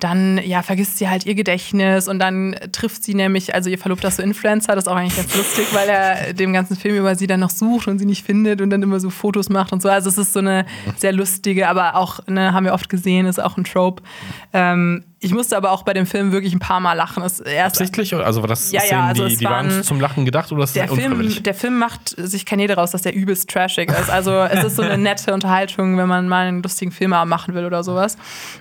dann 0.00 0.38
ja, 0.44 0.62
vergisst 0.62 0.98
sie 0.98 1.08
halt 1.08 1.24
ihr 1.24 1.34
Gedächtnis 1.34 2.08
und 2.08 2.18
dann 2.18 2.56
trifft 2.72 3.04
sie 3.04 3.14
nämlich, 3.14 3.54
also 3.54 3.70
ihr 3.70 3.78
Verlobter 3.78 4.08
ist 4.08 4.16
so 4.16 4.22
Influencer, 4.22 4.74
das 4.74 4.84
ist 4.84 4.88
auch 4.88 4.96
eigentlich 4.96 5.16
ganz 5.16 5.34
lustig, 5.34 5.66
weil 5.72 5.88
er 5.88 6.32
dem 6.32 6.52
ganzen 6.52 6.76
Film 6.76 6.96
über 6.96 7.14
sie 7.14 7.26
dann 7.26 7.40
noch 7.40 7.50
sucht 7.50 7.88
und 7.88 7.98
sie 7.98 8.04
nicht 8.04 8.24
findet 8.24 8.60
und 8.60 8.70
dann 8.70 8.82
immer 8.82 9.00
so 9.00 9.10
Fotos 9.10 9.48
macht 9.48 9.72
und 9.72 9.80
so. 9.80 9.88
Also 9.88 10.10
es 10.10 10.18
ist 10.18 10.32
so 10.32 10.40
eine 10.40 10.66
sehr 10.96 11.12
lustige, 11.12 11.68
aber 11.68 11.96
auch, 11.96 12.20
ne, 12.26 12.52
haben 12.52 12.64
wir 12.64 12.74
oft 12.74 12.88
gesehen, 12.88 13.26
ist 13.26 13.42
auch 13.42 13.56
ein 13.56 13.64
Trope. 13.64 14.02
Ähm, 14.52 15.04
ich 15.24 15.32
musste 15.34 15.56
aber 15.56 15.70
auch 15.72 15.82
bei 15.82 15.92
dem 15.94 16.06
Film 16.06 16.32
wirklich 16.32 16.52
ein 16.52 16.58
paar 16.58 16.80
Mal 16.80 16.92
lachen. 16.94 17.22
Es, 17.22 17.40
er 17.40 17.66
ist 17.66 17.72
Absichtlich? 17.78 18.14
Also 18.14 18.42
war 18.42 18.48
das 18.48 18.70
Ja, 18.72 18.80
ja, 18.82 18.86
Szenen, 18.86 19.02
also 19.02 19.28
die, 19.28 19.36
die 19.36 19.44
waren 19.44 19.70
waren- 19.70 19.82
zum 19.82 20.00
Lachen 20.00 20.24
gedacht 20.24 20.52
oder 20.52 20.64
ist 20.64 20.76
der? 20.76 20.88
Film, 20.88 21.42
der 21.42 21.54
Film 21.54 21.78
macht 21.78 22.14
sich 22.16 22.46
keine 22.46 22.62
Rede 22.64 22.74
raus, 22.76 22.90
dass 22.92 23.02
der 23.02 23.14
übelst 23.14 23.48
trashig 23.50 23.90
ist. 23.90 24.10
Also 24.10 24.32
es 24.32 24.62
ist 24.64 24.76
so 24.76 24.82
eine 24.82 24.98
nette 24.98 25.32
Unterhaltung, 25.34 25.96
wenn 25.96 26.08
man 26.08 26.28
mal 26.28 26.46
einen 26.46 26.62
lustigen 26.62 26.92
Film 26.92 27.10
machen 27.10 27.54
will 27.54 27.64
oder 27.64 27.82
sowas. 27.82 28.16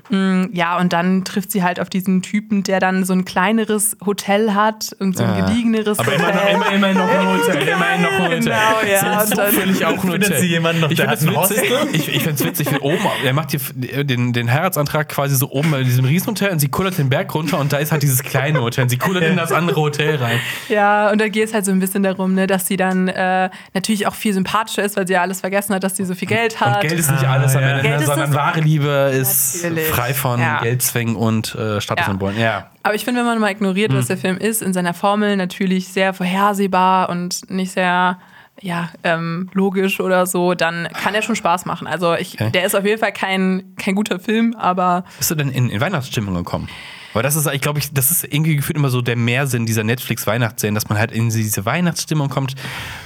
Mm, 0.09 0.45
Ja, 0.53 0.77
und 0.77 0.93
dann 0.93 1.23
trifft 1.25 1.51
sie 1.51 1.63
halt 1.63 1.79
auf 1.79 1.89
diesen 1.89 2.21
Typen, 2.21 2.63
der 2.63 2.79
dann 2.79 3.03
so 3.03 3.13
ein 3.13 3.25
kleineres 3.25 3.97
Hotel 4.05 4.53
hat 4.53 4.95
und 4.99 5.17
so 5.17 5.23
ein 5.23 5.37
Ja. 5.37 5.45
gediegeneres 5.45 5.99
Aber 5.99 6.11
Hotel. 6.11 6.29
immer, 6.29 6.49
immer, 6.49 6.71
immerhin 6.71 6.97
noch 6.97 7.09
ein 7.09 7.27
Hotel. 7.27 7.67
Immerhin 7.67 8.01
noch 8.01 8.11
ein 8.11 8.23
Hotel. 8.25 8.39
Genau, 8.39 8.55
ja, 8.91 8.99
So 9.25 9.31
und 9.31 9.37
dann- 9.37 9.47
auch 9.83 9.91
ein 9.93 9.99
Findet 9.99 10.23
Hotel. 10.29 10.39
sie 10.39 10.47
jemanden 10.47 10.81
noch, 10.81 10.89
ich 10.91 10.97
der 10.97 11.11
witzig. 11.11 11.71
Ich, 11.93 12.07
ich 12.09 12.23
finde 12.23 12.31
es 12.35 12.45
witzig, 12.45 12.71
wie 12.71 12.79
oben, 12.79 12.99
er 13.23 13.33
macht 13.33 13.51
hier 13.51 14.03
den, 14.03 14.33
den 14.33 14.51
Heiratsantrag 14.51 15.09
quasi 15.09 15.35
so 15.35 15.49
oben 15.51 15.71
bei 15.71 15.83
diesem 15.83 16.05
Riesenhotel 16.05 16.49
und 16.53 16.59
sie 16.59 16.69
kullert 16.69 16.97
den 16.97 17.09
Berg 17.09 17.33
runter 17.35 17.59
und 17.59 17.73
da 17.73 17.77
ist 17.77 17.91
halt 17.91 18.01
dieses 18.03 18.23
kleine 18.23 18.61
Hotel. 18.61 18.83
Und 18.83 18.89
sie 18.89 18.97
kullert 18.97 19.23
in 19.23 19.35
das 19.35 19.51
andere 19.51 19.81
Hotel 19.81 20.15
rein. 20.15 20.39
Ja, 20.69 21.11
und 21.11 21.19
da 21.19 21.27
geht 21.27 21.47
es 21.49 21.53
halt 21.53 21.65
so 21.65 21.71
ein 21.71 21.79
bisschen 21.79 22.03
darum, 22.03 22.33
ne, 22.33 22.47
dass 22.47 22.67
sie 22.67 22.77
dann 22.77 23.07
äh, 23.09 23.49
natürlich 23.73 24.07
auch 24.07 24.15
viel 24.15 24.33
sympathischer 24.33 24.83
ist, 24.83 24.95
weil 24.95 25.05
sie 25.07 25.13
ja 25.13 25.21
alles 25.21 25.41
vergessen 25.41 25.73
hat, 25.75 25.83
dass 25.83 25.97
sie 25.97 26.05
so 26.05 26.15
viel 26.15 26.27
Geld 26.27 26.61
hat. 26.61 26.75
Und 26.83 26.87
Geld 26.89 26.99
ist 26.99 27.11
nicht 27.11 27.25
alles 27.27 27.55
am 27.55 27.61
ja. 27.61 27.69
Ende, 27.69 27.81
Geld 27.83 27.95
ne, 27.95 27.99
ist 28.01 28.05
sondern 28.07 28.33
wahre 28.33 28.59
Liebe 28.61 29.11
ist 29.13 29.63
Natürlich. 29.63 29.87
frei 29.87 30.13
von 30.13 30.39
Ja. 30.39 30.61
Geldzwängen 30.61 31.15
und 31.15 31.55
äh, 31.55 31.81
Statussymbolen. 31.81 32.39
Ja. 32.39 32.69
Aber 32.83 32.95
ich 32.95 33.03
finde, 33.05 33.19
wenn 33.21 33.27
man 33.27 33.39
mal 33.39 33.51
ignoriert, 33.51 33.91
Hm. 33.91 33.97
was 33.99 34.07
der 34.07 34.17
Film 34.17 34.37
ist, 34.37 34.61
in 34.61 34.73
seiner 34.73 34.93
Formel 34.93 35.35
natürlich 35.37 35.87
sehr 35.89 36.13
vorhersehbar 36.13 37.09
und 37.09 37.49
nicht 37.49 37.71
sehr 37.71 38.17
ja, 38.61 38.89
ähm, 39.03 39.49
logisch 39.53 39.99
oder 39.99 40.25
so, 40.25 40.53
dann 40.53 40.87
kann 40.93 41.13
er 41.15 41.21
schon 41.21 41.35
Spaß 41.35 41.65
machen. 41.65 41.87
Also 41.87 42.13
ich, 42.15 42.35
Okay. 42.35 42.51
der 42.51 42.65
ist 42.65 42.75
auf 42.75 42.85
jeden 42.85 42.99
Fall 42.99 43.11
kein, 43.11 43.75
kein 43.77 43.95
guter 43.95 44.19
Film, 44.19 44.55
aber 44.57 45.03
Bist 45.17 45.31
du 45.31 45.35
denn 45.35 45.49
in, 45.49 45.69
in 45.69 45.81
Weihnachtsstimmung 45.81 46.33
gekommen? 46.35 46.69
Aber 47.13 47.23
das 47.23 47.35
ist, 47.35 47.47
ich 47.51 47.61
glaube, 47.61 47.79
ich, 47.79 47.93
das 47.93 48.11
ist 48.11 48.23
irgendwie 48.23 48.55
gefühlt 48.55 48.77
immer 48.77 48.89
so 48.89 49.01
der 49.01 49.15
Mehrsinn 49.15 49.65
dieser 49.65 49.83
Netflix-Weihnachtsserien, 49.83 50.75
dass 50.75 50.89
man 50.89 50.97
halt 50.97 51.11
in 51.11 51.29
diese 51.29 51.65
Weihnachtsstimmung 51.65 52.29
kommt 52.29 52.55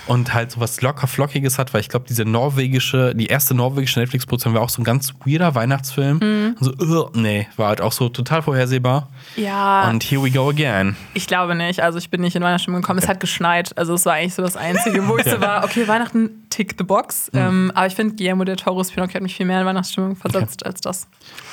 und 0.07 0.33
halt 0.33 0.51
so 0.51 0.59
was 0.59 0.81
locker 0.81 1.07
Flockiges 1.07 1.59
hat, 1.59 1.73
weil 1.73 1.81
ich 1.81 1.89
glaube, 1.89 2.05
diese 2.07 2.23
norwegische, 2.23 3.13
die 3.15 3.27
erste 3.27 3.53
norwegische 3.53 3.99
Netflix-Produktion 3.99 4.53
war 4.53 4.61
auch 4.61 4.69
so 4.69 4.81
ein 4.81 4.85
ganz 4.85 5.13
weirder 5.25 5.55
Weihnachtsfilm. 5.55 6.19
Mhm. 6.19 6.55
Und 6.59 6.79
so, 6.79 7.07
uh, 7.07 7.09
nee, 7.13 7.47
war 7.57 7.69
halt 7.69 7.81
auch 7.81 7.91
so 7.91 8.09
total 8.09 8.41
vorhersehbar. 8.41 9.09
ja, 9.35 9.89
Und 9.89 10.03
here 10.03 10.23
we 10.23 10.31
go 10.31 10.49
again. 10.49 10.95
ich 11.13 11.27
glaube 11.27 11.55
nicht. 11.55 11.81
Also 11.81 11.97
ich 11.97 12.09
bin 12.09 12.21
nicht 12.21 12.35
in 12.35 12.43
Weihnachtsstimmung 12.43 12.81
gekommen. 12.81 12.99
Es 12.99 13.07
hat 13.07 13.19
geschneit. 13.19 13.77
Also 13.77 13.93
es 13.93 14.05
war 14.05 14.13
eigentlich 14.13 14.35
so 14.35 14.41
das 14.41 14.55
Einzige, 14.55 15.07
wo 15.07 15.17
ich 15.17 15.25
so 15.25 15.41
war, 15.41 15.63
okay, 15.63 15.87
Weihnachten, 15.87 16.29
tick 16.49 16.75
the 16.77 16.83
box. 16.83 17.29
Mhm. 17.33 17.39
Ähm, 17.39 17.71
aber 17.75 17.87
ich 17.87 17.95
finde, 17.95 18.15
Guillermo 18.15 18.45
del 18.45 18.55
Toro's 18.55 18.91
Pinocchio 18.91 19.15
hat 19.15 19.21
mich 19.21 19.35
viel 19.35 19.45
mehr 19.45 19.59
in 19.59 19.65
Weihnachtsstimmung 19.65 20.15
versetzt 20.15 20.65
als 20.65 20.81
das. 20.81 21.07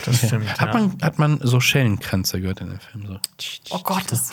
Das 0.05 0.19
stimmt. 0.19 0.61
Hat, 0.61 0.73
ja. 0.73 0.81
man, 0.81 0.99
hat 1.03 1.19
man 1.19 1.41
so 1.43 1.61
Schellenkränze 1.61 2.41
gehört 2.45 2.61
in 2.61 2.69
dem 2.69 2.79
Film? 2.79 3.07
So. 3.07 3.19
Oh 3.71 3.79
Gott, 3.85 4.05
das, 4.11 4.31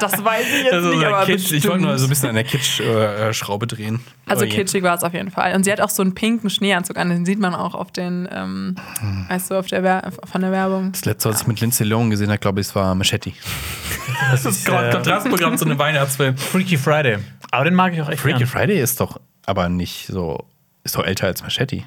das 0.00 0.24
weiß 0.24 0.46
ich 0.46 0.64
jetzt 0.64 0.72
Also 0.72 0.88
nicht, 0.90 1.00
so 1.00 1.06
aber 1.06 1.24
Kitsch, 1.26 1.52
ich 1.52 1.66
wollte 1.68 1.82
nur 1.82 1.98
so 1.98 2.06
ein 2.06 2.08
bisschen 2.08 2.28
an 2.28 2.34
der 2.36 2.44
Kitsch-Schraube 2.44 3.66
drehen. 3.66 4.00
Also 4.26 4.44
Oh 4.44 4.46
je. 4.46 4.54
kitschig 4.54 4.82
war 4.82 4.94
es 4.94 5.02
auf 5.02 5.12
jeden 5.14 5.30
Fall. 5.30 5.54
Und 5.54 5.64
sie 5.64 5.72
hat 5.72 5.80
auch 5.80 5.88
so 5.90 6.02
einen 6.02 6.14
pinken 6.14 6.50
Schneeanzug 6.50 6.96
an, 6.98 7.08
den 7.08 7.24
sieht 7.26 7.38
man 7.38 7.54
auch 7.54 7.74
auf 7.74 7.90
den, 7.90 8.28
ähm, 8.30 8.76
Hm. 9.00 9.26
weißt 9.28 9.50
du, 9.50 9.54
auf 9.56 9.66
der 9.66 9.82
Wer 9.82 10.12
von 10.24 10.40
der 10.40 10.52
Werbung. 10.52 10.92
Das 10.92 11.04
letzte, 11.04 11.28
was 11.30 11.42
ich 11.42 11.46
mit 11.46 11.60
Lindsay 11.60 11.86
Lohan 11.86 12.10
gesehen 12.10 12.28
habe, 12.28 12.38
glaube 12.38 12.60
ich, 12.60 12.68
es 12.68 12.74
war 12.74 12.94
Machete. 12.94 13.32
Das 14.30 14.44
ist 14.44 14.66
äh, 14.68 14.90
Kontrastprogramm 14.92 15.58
zu 15.58 15.64
einem 15.66 15.78
Weihnachtsfilm. 15.78 16.36
Freaky 16.36 16.78
Friday. 16.78 17.18
Aber 17.50 17.64
den 17.64 17.74
mag 17.74 17.92
ich 17.92 18.00
auch 18.00 18.08
echt 18.08 18.20
Freaky 18.20 18.38
gern. 18.38 18.48
Friday 18.48 18.80
ist 18.80 19.00
doch 19.00 19.20
aber 19.44 19.68
nicht 19.68 20.06
so. 20.06 20.44
Ist 20.84 20.96
doch 20.96 21.04
älter 21.04 21.26
als 21.26 21.42
Machete. 21.42 21.82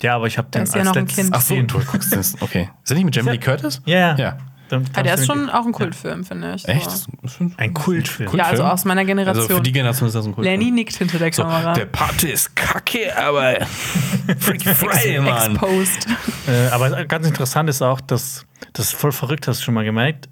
Ja, 0.00 0.16
aber 0.16 0.26
ich 0.26 0.38
habe 0.38 0.48
den 0.50 0.62
ist 0.62 0.74
ja 0.74 0.80
als 0.80 0.88
noch 0.88 0.96
ein 0.96 1.04
letztes 1.06 1.24
Kind. 1.24 1.34
Ach 1.36 1.40
so, 1.40 1.62
du 1.62 1.84
guckst 1.84 2.14
das. 2.16 2.40
Okay. 2.40 2.70
Ist 2.82 2.90
der 2.90 2.96
nicht 2.96 3.04
mit 3.04 3.14
Jamie 3.14 3.30
Lee 3.32 3.38
Curtis? 3.38 3.80
Ja, 3.84 3.98
ja. 3.98 4.16
Ja. 4.16 4.38
Dann 4.72 4.86
Ja, 4.96 5.02
der 5.02 5.14
ist 5.14 5.26
schon 5.26 5.50
auch 5.50 5.66
ein 5.66 5.72
Kultfilm, 5.72 6.24
finde 6.24 6.54
ich. 6.54 6.66
Echt? 6.66 6.90
So. 6.90 7.10
Ein 7.58 7.74
Kultfilm. 7.74 8.30
Kult- 8.30 8.38
Ja, 8.38 8.46
also 8.46 8.64
aus 8.64 8.84
meiner 8.84 9.04
Generation. 9.04 9.42
Also 9.44 9.56
für 9.56 9.62
die 9.62 9.72
Generation 9.72 10.08
ist 10.08 10.14
das 10.14 10.26
ein 10.26 10.34
Kult. 10.34 10.46
Lenny 10.46 10.70
nickt 10.70 10.94
hinter 10.96 11.18
der 11.18 11.32
so, 11.32 11.42
Kamera. 11.42 11.74
der 11.74 11.84
Party 11.86 12.28
ist 12.30 12.56
kacke, 12.56 13.16
aber 13.16 13.56
Freaky 14.38 14.74
Friday, 14.74 15.20
Mann. 15.20 15.52
Exposed. 15.56 16.06
Äh, 16.48 16.68
aber 16.72 17.04
ganz 17.04 17.26
interessant 17.26 17.68
ist 17.68 17.82
auch, 17.82 18.00
dass 18.00 18.46
das 18.72 18.86
ist 18.86 18.94
voll 18.94 19.12
verrückt, 19.12 19.46
hast 19.46 19.60
du 19.60 19.64
schon 19.64 19.74
mal 19.74 19.84
gemerkt. 19.84 20.28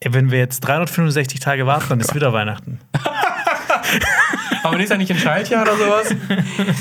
Ey, 0.00 0.14
Wenn 0.14 0.30
wir 0.30 0.38
jetzt 0.38 0.60
365 0.60 1.40
Tage 1.40 1.66
warten, 1.66 1.86
dann 1.88 2.00
ist 2.00 2.14
wieder 2.14 2.32
Weihnachten. 2.32 2.78
Aber 4.70 4.78
nächstes 4.78 4.90
Jahr 4.90 4.98
nicht 4.98 5.10
in 5.10 5.18
Schaltjahr 5.18 5.62
oder 5.62 5.76
sowas? 5.76 6.14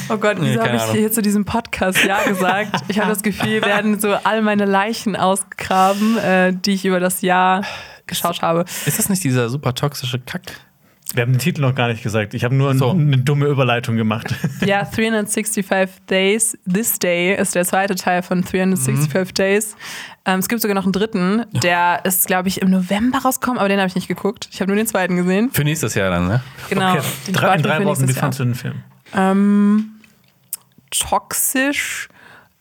Oh 0.09 0.17
Gott, 0.17 0.39
Nee, 0.39 0.49
wieso 0.51 0.59
keine 0.59 0.69
habe 0.69 0.75
ich 0.77 0.81
Ahnung. 0.83 0.95
hier 0.95 1.11
zu 1.11 1.21
diesem 1.21 1.45
Podcast 1.45 2.03
Ja 2.03 2.23
gesagt? 2.23 2.81
Ich 2.87 2.99
habe 2.99 3.09
das 3.09 3.21
Gefühl, 3.23 3.47
hier 3.49 3.61
werden 3.65 3.99
so 3.99 4.13
all 4.23 4.41
meine 4.41 4.65
Leichen 4.65 5.15
ausgegraben, 5.15 6.17
äh, 6.17 6.53
die 6.53 6.71
ich 6.73 6.85
über 6.85 6.99
das 6.99 7.21
Jahr 7.21 7.63
geschaut 8.07 8.41
habe. 8.41 8.65
Ist 8.85 8.97
das 8.99 9.09
nicht 9.09 9.23
dieser 9.23 9.49
super 9.49 9.73
toxische 9.75 10.19
Kack? 10.19 10.41
Wir 11.15 11.23
haben 11.23 11.31
den 11.33 11.39
Titel 11.39 11.61
noch 11.61 11.73
gar 11.73 11.87
nicht 11.87 12.03
gesagt. 12.03 12.35
Ich 12.35 12.43
habe 12.43 12.53
nur 12.53 12.75
So. 12.75 12.91
eine 12.91 13.17
dumme 13.17 13.47
Überleitung 13.47 13.95
gemacht. 13.95 14.27
Ja, 14.65 14.83
365 14.83 15.65
Days. 16.07 16.55
This 16.71 16.99
Day 16.99 17.35
ist 17.35 17.55
der 17.55 17.65
zweite 17.65 17.95
Teil 17.95 18.21
von 18.21 18.41
365 18.43 19.13
Mhm. 19.31 19.33
Days. 19.33 19.75
Ähm, 20.25 20.39
es 20.39 20.47
gibt 20.49 20.61
sogar 20.61 20.75
noch 20.75 20.83
einen 20.83 20.91
dritten, 20.93 21.45
der 21.63 22.01
ist, 22.03 22.27
glaube 22.27 22.47
ich, 22.49 22.61
im 22.61 22.69
November 22.69 23.19
rausgekommen, 23.19 23.57
aber 23.57 23.69
den 23.69 23.79
habe 23.79 23.87
ich 23.87 23.95
nicht 23.95 24.07
geguckt. 24.07 24.49
Ich 24.51 24.61
habe 24.61 24.69
nur 24.69 24.75
den 24.77 24.85
zweiten 24.85 25.15
gesehen. 25.15 25.49
Für 25.51 25.63
nächstes 25.63 25.95
Jahr 25.95 26.11
dann, 26.11 26.27
ne? 26.27 26.43
Genau. 26.69 26.91
Okay. 26.93 27.01
den 27.27 27.33
Drei, 27.33 27.55
in 27.55 27.63
drei 27.63 27.83
Worten, 27.85 28.07
wie 28.07 28.13
fandst 28.13 28.39
du 28.39 28.43
den 28.43 28.53
Film? 28.55 28.75
Ähm, 29.15 29.91
toxisch, 30.91 32.09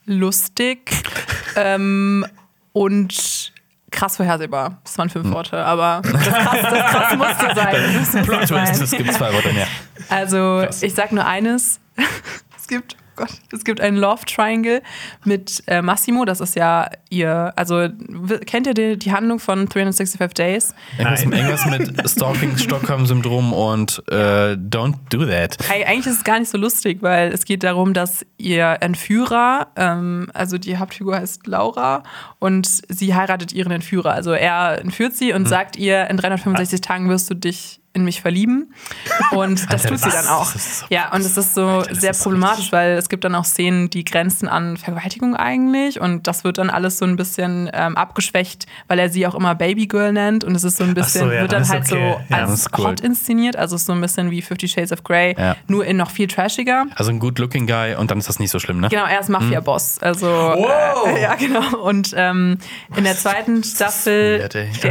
lustig 0.06 0.90
ähm, 1.56 2.24
und 2.72 3.52
krass 3.90 4.16
vorhersehbar. 4.16 4.78
Das 4.84 4.98
waren 4.98 5.08
Hm. 5.08 5.22
fünf 5.22 5.34
Worte, 5.34 5.64
aber 5.64 6.02
das 6.04 6.12
krass, 6.12 6.58
das 6.62 6.90
krass 6.90 7.16
musste 7.16 7.54
sein. 8.14 8.24
Plot 8.24 8.46
Twist, 8.48 8.82
es 8.82 8.90
gibt 8.90 9.12
zwei 9.12 9.32
Worte 9.32 9.52
mehr. 9.52 9.66
Also, 10.08 10.62
Krass. 10.64 10.82
ich 10.82 10.94
sag 10.94 11.12
nur 11.12 11.26
eines. 11.26 11.80
es 12.56 12.66
gibt, 12.66 12.96
Gott, 13.18 13.28
es 13.52 13.64
gibt 13.64 13.80
einen 13.80 13.96
Love 13.96 14.24
Triangle 14.24 14.82
mit 15.24 15.62
äh, 15.66 15.82
Massimo. 15.82 16.24
Das 16.24 16.40
ist 16.40 16.54
ja 16.56 16.88
ihr, 17.10 17.52
also 17.56 17.88
kennt 18.46 18.66
ihr 18.66 18.74
die, 18.74 18.98
die 18.98 19.12
Handlung 19.12 19.38
von 19.40 19.66
365 19.66 20.32
Days? 20.34 20.74
Irgendwas, 20.98 21.66
mit 21.66 22.10
Stalking, 22.10 22.56
Stockholm-Syndrom 22.56 23.52
und 23.52 24.02
äh, 24.10 24.52
Don't 24.54 24.94
do 25.10 25.24
that. 25.26 25.58
Eig- 25.68 25.84
Eigentlich 25.86 26.06
ist 26.06 26.18
es 26.18 26.24
gar 26.24 26.38
nicht 26.38 26.50
so 26.50 26.58
lustig, 26.58 26.98
weil 27.02 27.32
es 27.32 27.44
geht 27.44 27.62
darum, 27.62 27.92
dass 27.92 28.24
ihr 28.38 28.76
Entführer, 28.80 29.68
ähm, 29.76 30.30
also 30.34 30.58
die 30.58 30.76
Hauptfigur 30.78 31.16
heißt 31.16 31.46
Laura 31.46 32.02
und 32.38 32.66
sie 32.88 33.14
heiratet 33.14 33.52
ihren 33.52 33.72
Entführer. 33.72 34.12
Also 34.12 34.32
er 34.32 34.78
entführt 34.80 35.14
sie 35.14 35.32
und 35.32 35.48
sagt 35.48 35.76
ihr, 35.76 36.08
in 36.08 36.16
365 36.16 36.80
Tagen 36.80 37.08
wirst 37.08 37.28
du 37.30 37.34
dich 37.34 37.80
in 37.98 38.04
mich 38.04 38.20
verlieben. 38.22 38.72
Und 39.32 39.64
das 39.72 39.84
Alter, 39.84 39.88
tut 39.90 39.98
sie 39.98 40.06
was? 40.06 40.14
dann 40.14 40.26
auch. 40.28 40.46
So- 40.46 40.86
ja, 40.90 41.12
und 41.12 41.20
es 41.20 41.36
ist 41.36 41.54
so 41.54 41.82
das 41.82 42.00
sehr 42.00 42.10
ist 42.12 42.18
so 42.20 42.24
problematisch, 42.30 42.72
weil 42.72 42.92
es 42.92 43.08
gibt 43.08 43.24
dann 43.24 43.34
auch 43.34 43.44
Szenen, 43.44 43.90
die 43.90 44.04
grenzen 44.04 44.48
an 44.48 44.76
Vergewaltigung 44.76 45.36
eigentlich. 45.36 46.00
Und 46.00 46.26
das 46.26 46.44
wird 46.44 46.58
dann 46.58 46.70
alles 46.70 46.98
so 46.98 47.04
ein 47.04 47.16
bisschen 47.16 47.70
ähm, 47.72 47.96
abgeschwächt, 47.96 48.66
weil 48.86 48.98
er 48.98 49.08
sie 49.10 49.26
auch 49.26 49.34
immer 49.34 49.54
Babygirl 49.54 50.12
nennt. 50.12 50.44
Und 50.44 50.54
es 50.54 50.64
ist 50.64 50.76
so 50.78 50.84
ein 50.84 50.94
bisschen, 50.94 51.26
so, 51.28 51.32
ja, 51.32 51.42
wird 51.42 51.52
dann 51.52 51.62
dann 51.62 51.68
halt 51.70 51.92
okay. 51.92 52.16
so 52.28 52.34
Ja, 52.34 52.44
als 52.46 52.66
cool. 52.78 52.84
Hot 52.86 53.00
inszeniert. 53.00 53.56
Also 53.56 53.76
so 53.76 53.92
ein 53.92 54.00
bisschen 54.00 54.30
wie 54.30 54.42
Fifty 54.42 54.68
Shades 54.68 54.92
of 54.92 55.02
Grey, 55.04 55.34
Ja. 55.38 55.56
nur 55.66 55.84
in 55.84 55.96
noch 55.96 56.10
viel 56.10 56.26
trashiger. 56.28 56.86
Also 56.94 57.10
ein 57.10 57.18
good-looking 57.18 57.66
Guy 57.66 57.94
und 57.96 58.10
dann 58.10 58.18
ist 58.18 58.28
das 58.28 58.38
nicht 58.38 58.50
so 58.50 58.58
schlimm, 58.58 58.80
ne? 58.80 58.88
Genau, 58.88 59.04
er 59.04 59.20
ist 59.20 59.28
Mafia-Boss. 59.28 59.98
Also, 60.00 60.26
Wow. 60.26 61.06
äh, 61.08 61.22
ja, 61.22 61.34
genau. 61.34 61.76
Und 61.78 62.12
ähm, 62.16 62.58
in 62.96 63.04
der 63.04 63.16
zweiten 63.16 63.62
Staffel. 63.64 64.48
Ich. 64.72 64.84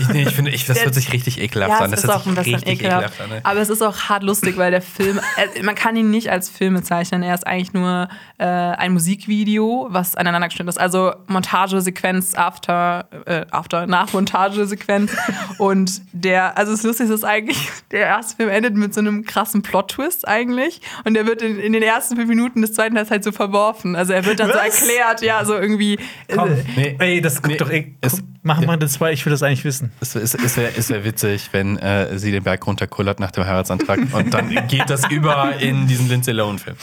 Ich, 0.00 0.08
nee, 0.08 0.22
ich 0.22 0.30
finde, 0.34 0.50
ich, 0.50 0.66
das 0.66 0.76
Der- 0.78 0.86
wird 0.86 0.94
sich 0.94 1.12
richtig 1.12 1.40
ekelhaft 1.40 1.72
ja, 1.72 1.78
an. 1.84 1.90
Das 1.90 2.01
ist 2.04 2.10
auch 2.10 2.26
ein 2.26 2.34
bisschen 2.34 2.66
ekelhaft. 2.66 3.20
an, 3.20 3.30
ey. 3.32 3.40
Aber 3.42 3.60
es 3.60 3.70
ist 3.70 3.82
auch 3.82 3.96
hart 4.08 4.22
lustig, 4.22 4.56
weil 4.56 4.70
der 4.70 4.82
Film, 4.82 5.18
äh, 5.56 5.62
man 5.62 5.74
kann 5.74 5.96
ihn 5.96 6.10
nicht 6.10 6.30
als 6.30 6.48
Film 6.48 6.74
bezeichnen. 6.74 7.22
Er 7.22 7.34
ist 7.34 7.46
eigentlich 7.46 7.72
nur 7.72 8.08
äh, 8.38 8.44
ein 8.44 8.92
Musikvideo, 8.92 9.88
was 9.90 10.16
aneinander 10.16 10.48
geschnitten 10.48 10.68
ist. 10.68 10.80
Also 10.80 11.12
Montagesequenz, 11.28 12.34
After, 12.34 13.06
äh, 13.26 13.46
After, 13.50 13.86
Nachmontagesequenz. 13.86 15.12
Und 15.58 16.02
der, 16.12 16.56
also 16.58 16.72
das 16.72 16.82
Lustigste 16.82 17.14
ist 17.14 17.24
eigentlich, 17.24 17.68
der 17.90 18.06
erste 18.06 18.36
Film 18.36 18.48
endet 18.48 18.74
mit 18.74 18.94
so 18.94 19.00
einem 19.00 19.24
krassen 19.24 19.62
Plot-Twist 19.62 20.26
eigentlich. 20.26 20.80
Und 21.04 21.14
der 21.14 21.26
wird 21.26 21.42
in, 21.42 21.58
in 21.58 21.72
den 21.72 21.82
ersten 21.82 22.16
fünf 22.16 22.28
Minuten 22.28 22.62
des 22.62 22.72
zweiten 22.74 22.94
Teils 22.94 23.10
halt 23.10 23.24
so 23.24 23.32
verworfen. 23.32 23.96
Also 23.96 24.12
er 24.12 24.24
wird 24.24 24.40
dann 24.40 24.48
so 24.48 24.54
Was? 24.54 24.80
erklärt, 24.82 25.22
ja, 25.22 25.44
so 25.44 25.54
irgendwie. 25.54 25.98
Komm, 26.34 26.52
äh, 26.52 26.62
Nee, 26.76 26.96
ey, 26.98 27.20
das 27.20 27.36
guckt 27.36 27.48
nee, 27.48 27.56
doch 27.56 27.70
eh. 27.70 27.94
es- 28.00 28.12
guck, 28.16 28.22
Machen 28.44 28.66
wir 28.66 28.76
das 28.76 28.94
zwei, 28.94 29.12
ich 29.12 29.24
will 29.24 29.30
das 29.30 29.44
eigentlich 29.44 29.62
wissen. 29.64 29.92
Es, 30.00 30.16
es, 30.16 30.34
es 30.34 30.56
wäre 30.56 30.72
es 30.76 30.90
wär 30.90 31.04
witzig, 31.04 31.50
wenn 31.52 31.76
äh, 31.82 32.18
sie 32.18 32.32
den 32.32 32.42
Berg 32.42 32.66
runterkullert 32.66 33.20
nach 33.20 33.30
dem 33.30 33.44
Heiratsantrag 33.44 34.00
und 34.12 34.32
dann 34.32 34.66
geht 34.68 34.88
das 34.88 35.10
über 35.10 35.56
in 35.56 35.86
diesen 35.86 36.08
Lindsay 36.08 36.32
Lohan-Film. 36.32 36.76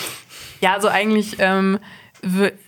Ja, 0.61 0.73
also 0.73 0.89
eigentlich, 0.89 1.37
ähm, 1.39 1.79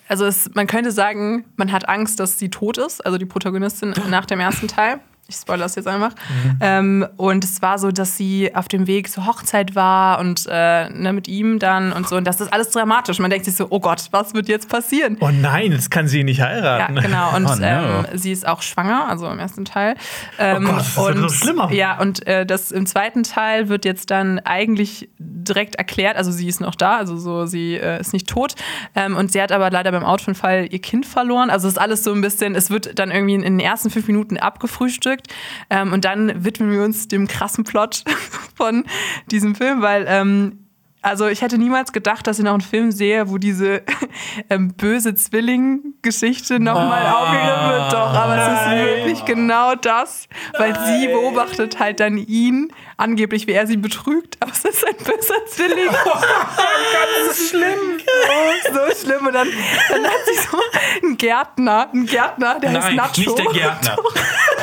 also 0.08 0.26
es, 0.26 0.50
man 0.53 0.68
könnte 0.68 0.92
sagen, 0.92 1.45
man 1.58 1.72
hat 1.72 1.90
Angst, 1.90 2.19
dass 2.19 2.40
sie 2.40 2.50
tot 2.50 2.77
ist, 2.77 3.06
also 3.06 3.18
die 3.18 3.26
Protagonistin 3.26 3.93
nach 4.10 4.26
dem 4.26 4.40
ersten 4.40 4.68
Teil. 4.68 5.00
Ich 5.32 5.38
spoilere 5.38 5.66
das 5.66 5.76
jetzt 5.76 5.88
einfach. 5.88 6.11
Ähm, 6.60 7.06
und 7.18 7.43
es 7.43 7.61
war 7.61 7.80
so, 7.80 7.92
dass 7.92 8.18
sie 8.18 8.53
auf 8.56 8.68
dem 8.68 8.88
Weg 8.88 9.10
zur 9.11 9.26
Hochzeit 9.26 9.76
war 9.76 10.19
und 10.19 10.45
äh, 10.50 10.90
ne, 10.90 11.14
mit 11.14 11.27
ihm 11.27 11.60
dann 11.60 11.93
und 11.93 12.08
so. 12.08 12.18
Und 12.18 12.26
das 12.26 12.42
ist 12.42 12.51
alles 12.53 12.69
dramatisch. 12.69 13.19
Man 13.19 13.30
denkt 13.30 13.45
sich 13.45 13.56
so, 13.56 13.68
oh 13.69 13.80
Gott, 13.80 14.08
was 14.11 14.34
wird 14.34 14.48
jetzt 14.50 14.69
passieren? 14.69 15.18
Oh 15.22 15.30
nein, 15.32 15.72
jetzt 15.72 15.90
kann 15.92 16.08
sie 16.08 16.19
ihn 16.19 16.26
nicht 16.26 16.40
Ja, 16.40 16.45
heiraten. 16.48 16.95
genau. 16.95 17.35
Und 17.35 17.45
Oh 17.51 17.56
no. 17.56 17.66
ähm, 17.66 18.06
sie 18.14 18.32
ist 18.32 18.48
auch 18.48 18.61
schwanger, 18.61 19.08
also 19.10 19.27
im 19.30 19.40
ersten 19.40 19.66
Teil. 19.66 19.95
Ähm, 20.38 20.66
Oh 20.68 20.72
Gott, 20.74 20.80
das 20.80 20.98
wird 20.98 21.16
und, 21.16 21.22
noch 21.22 21.34
schlimmer. 21.34 21.72
Ja, 21.72 22.00
und 22.00 22.26
äh, 22.27 22.45
das 22.45 22.72
im 22.72 22.85
zweiten 22.85 23.24
Teil 23.24 23.69
wird 23.69 23.85
jetzt 23.85 24.11
dann 24.11 24.40
eigentlich 24.40 25.10
direkt 25.19 25.76
erklärt, 25.76 26.18
also 26.18 26.32
sie 26.32 26.48
ist 26.48 26.61
noch 26.61 26.76
da, 26.76 26.98
also 26.98 27.18
so, 27.18 27.45
sie 27.45 27.76
äh, 27.76 28.00
ist 28.00 28.14
nicht 28.14 28.27
tot. 28.27 28.56
Ähm, 28.95 29.16
und 29.16 29.32
sie 29.32 29.42
hat 29.42 29.51
aber 29.51 29.69
leider 29.72 29.92
beim 29.92 30.03
Autounfall 30.03 30.68
ihr 30.72 30.80
Kind 30.80 31.06
verloren. 31.06 31.50
Also 31.50 31.68
es 31.68 31.74
ist 31.76 31.80
alles 31.80 32.03
so 32.03 32.11
ein 32.14 32.22
bisschen, 32.22 32.56
es 32.56 32.69
wird 32.69 33.00
dann 33.00 33.11
irgendwie 33.11 33.35
in 33.35 33.42
den 33.42 33.60
ersten 33.60 33.90
fünf 33.90 34.08
Minuten 34.08 34.38
abgefrühstückt. 34.38 35.20
Ähm, 35.69 35.93
und 35.93 36.06
dann 36.06 36.43
widmen 36.43 36.72
wir 36.72 36.83
uns 36.83 37.08
dem 37.08 37.27
krassen 37.27 37.64
Plot 37.64 38.03
von 38.56 38.85
diesem 39.27 39.56
Film, 39.56 39.82
weil 39.82 40.06
ähm, 40.08 40.60
also 41.01 41.27
ich 41.27 41.41
hätte 41.41 41.57
niemals 41.57 41.91
gedacht, 41.93 42.27
dass 42.27 42.38
ich 42.39 42.45
noch 42.45 42.51
einen 42.53 42.61
Film 42.61 42.91
sehe, 42.91 43.30
wo 43.30 43.38
diese 43.38 43.81
ähm, 44.49 44.73
böse 44.73 45.15
Zwilling-Geschichte 45.15 46.59
nochmal 46.59 47.05
Ah, 47.05 47.13
aufgegriffen 47.13 47.69
wird. 47.69 47.93
Doch, 47.93 48.13
aber 48.13 48.38
es 48.38 48.61
ist 48.61 48.95
wirklich 48.97 49.25
genau 49.25 49.75
das, 49.75 50.27
weil 50.57 50.77
sie 50.85 51.07
beobachtet 51.07 51.80
halt 51.80 51.99
dann 51.99 52.17
ihn, 52.17 52.71
angeblich 52.97 53.47
wie 53.47 53.53
er 53.53 53.65
sie 53.67 53.77
betrügt, 53.77 54.38
aber 54.39 54.51
es 54.51 54.63
ist 54.63 54.85
ein 54.88 54.95
böser 54.97 55.45
Zwilling. 55.47 55.89
Oh 56.03 56.13
Gott, 56.13 57.27
das 57.27 57.39
ist 57.39 57.49
schlimm. 57.49 57.99
Oh, 58.27 58.73
so 58.73 59.05
schlimm. 59.05 59.25
Und 59.25 59.33
dann, 59.33 59.47
dann 59.89 60.03
hat 60.05 60.11
sie 60.25 60.39
so 60.49 60.57
einen 61.03 61.17
Gärtner, 61.17 61.89
einen 61.91 62.05
Gärtner, 62.05 62.59
der 62.59 62.71
heißt 62.71 62.88
Nein, 62.88 62.95
Nacho. 62.95 63.21
nicht 63.21 63.38
der 63.38 63.45
Gärtner. 63.47 63.97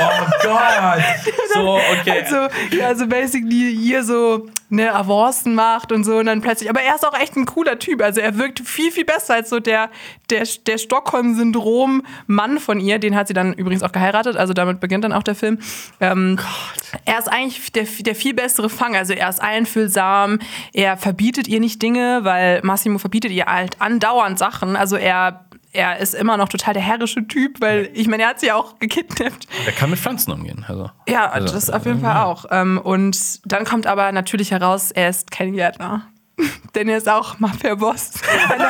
Oh 0.01 0.27
Gott. 0.45 1.03
So, 1.53 1.75
okay. 1.77 2.23
Also, 2.23 2.37
ja, 2.77 2.87
also 2.87 3.09
basically 3.09 3.73
ihr 3.73 4.05
so 4.05 4.47
ne, 4.71 4.95
Avancen 4.95 5.55
macht 5.55 5.93
und 5.93 6.05
so 6.05 6.19
und 6.19 6.27
dann 6.27 6.41
plötzlich, 6.41 6.69
aber 6.69 6.83
er 6.83 6.95
ist 6.95 7.07
auch 7.07 7.19
echt 7.19 7.37
ein 7.37 7.47
cooler 7.47 7.79
Typ, 7.79 8.03
also 8.03 8.21
er 8.21 8.37
wirkt 8.39 8.61
viel, 8.61 8.91
viel 8.91 9.05
besser 9.05 9.35
als 9.35 9.51
so 9.51 9.61
der, 9.61 9.91
der, 10.31 10.47
der 10.67 10.79
Stockholm-Syndrom-Mann 10.79 12.59
von 12.59 12.81
ihr, 12.81 12.99
den 12.99 13.15
hat 13.15 13.29
sie 13.29 13.35
dann 13.35 13.53
übrigens 13.55 13.83
auch 13.83 13.93
geheiratet, 13.93 14.37
also 14.37 14.53
damit 14.53 14.81
beginnt 14.81 15.05
dann 15.05 15.13
auch 15.13 15.23
der 15.23 15.35
Film. 15.35 15.59
Ähm, 16.01 16.39
er 17.05 17.19
ist 17.19 17.29
eigentlich 17.29 17.73
der, 17.73 17.85
der 18.01 18.15
viel 18.15 18.35
bessere 18.35 18.69
Fang, 18.69 18.97
also 18.97 19.13
er 19.13 19.29
ist 19.29 19.41
einfühlsam, 19.41 20.39
er 20.73 20.97
verbietet 20.97 21.49
ihr 21.49 21.61
nicht 21.61 21.81
Dinge, 21.83 22.21
weil 22.23 22.61
Massimo 22.63 22.99
verbietet 22.99 23.31
ihr 23.33 23.47
halt 23.47 23.81
andauernd 23.81 24.39
Sachen, 24.39 24.77
also 24.77 24.97
er 24.97 25.48
er 25.73 25.99
ist 25.99 26.15
immer 26.15 26.37
noch 26.37 26.49
total 26.49 26.75
der 26.75 26.83
herrische 26.83 27.27
Typ, 27.27 27.61
weil 27.61 27.91
ich 27.93 28.09
meine, 28.09 28.23
er 28.25 28.31
hat 28.31 28.41
sie 28.41 28.47
ja 28.47 28.55
auch 28.57 28.79
gekidnappt. 28.79 29.47
Der 29.67 29.73
kann 29.73 29.91
mit 29.91 29.99
Pflanzen 29.99 30.33
umgehen. 30.33 30.65
Also. 30.67 30.91
Ja, 31.09 31.29
Also, 31.31 31.53
das 31.55 31.71
auf 31.71 31.85
jeden 31.87 32.01
Fall 32.01 32.17
auch. 32.25 32.47
Ähm, 32.51 32.79
und 32.83 33.19
dann 33.51 33.65
kommt 33.65 33.87
aber 33.87 34.11
natürlich 34.13 34.51
heraus, 34.51 34.91
er 34.91 35.11
ist 35.11 35.31
kein 35.31 35.53
Gärtner. 35.53 36.07
Denn 36.75 36.89
er 36.89 36.99
ist 36.99 37.09
auch 37.09 37.39
Mafia-Boss. 37.41 38.13
Eine, 38.51 38.67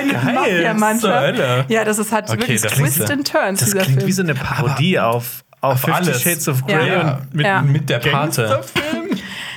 eine 0.00 0.12
Geil, 0.12 0.34
Mafia-Mannschaft. 0.34 1.70
Ja, 1.70 1.84
das 1.84 1.98
ist 1.98 2.12
halt 2.12 2.28
Okay, 2.28 2.40
wirklich 2.40 2.60
das 2.62 2.72
Twists 2.72 2.98
ist 2.98 3.08
ja- 3.08 3.14
and 3.14 3.30
Turns, 3.30 3.60
Das 3.60 3.70
klingt 3.72 3.86
Film. 3.86 4.06
wie 4.06 4.12
so 4.12 4.22
eine 4.22 4.34
Parodie 4.34 4.98
auf, 4.98 5.44
auf, 5.60 5.80
Fifty 5.80 5.92
alles. 5.92 6.22
Shades 6.22 6.48
of 6.48 6.62
Ja. 6.66 6.76
Grey 6.78 6.88
Ja. 6.88 7.00
und 7.14 7.34
mit 7.34 7.46
Ja. 7.46 7.62
Mit 7.62 7.88
der 7.90 7.98
Pate. 8.00 8.60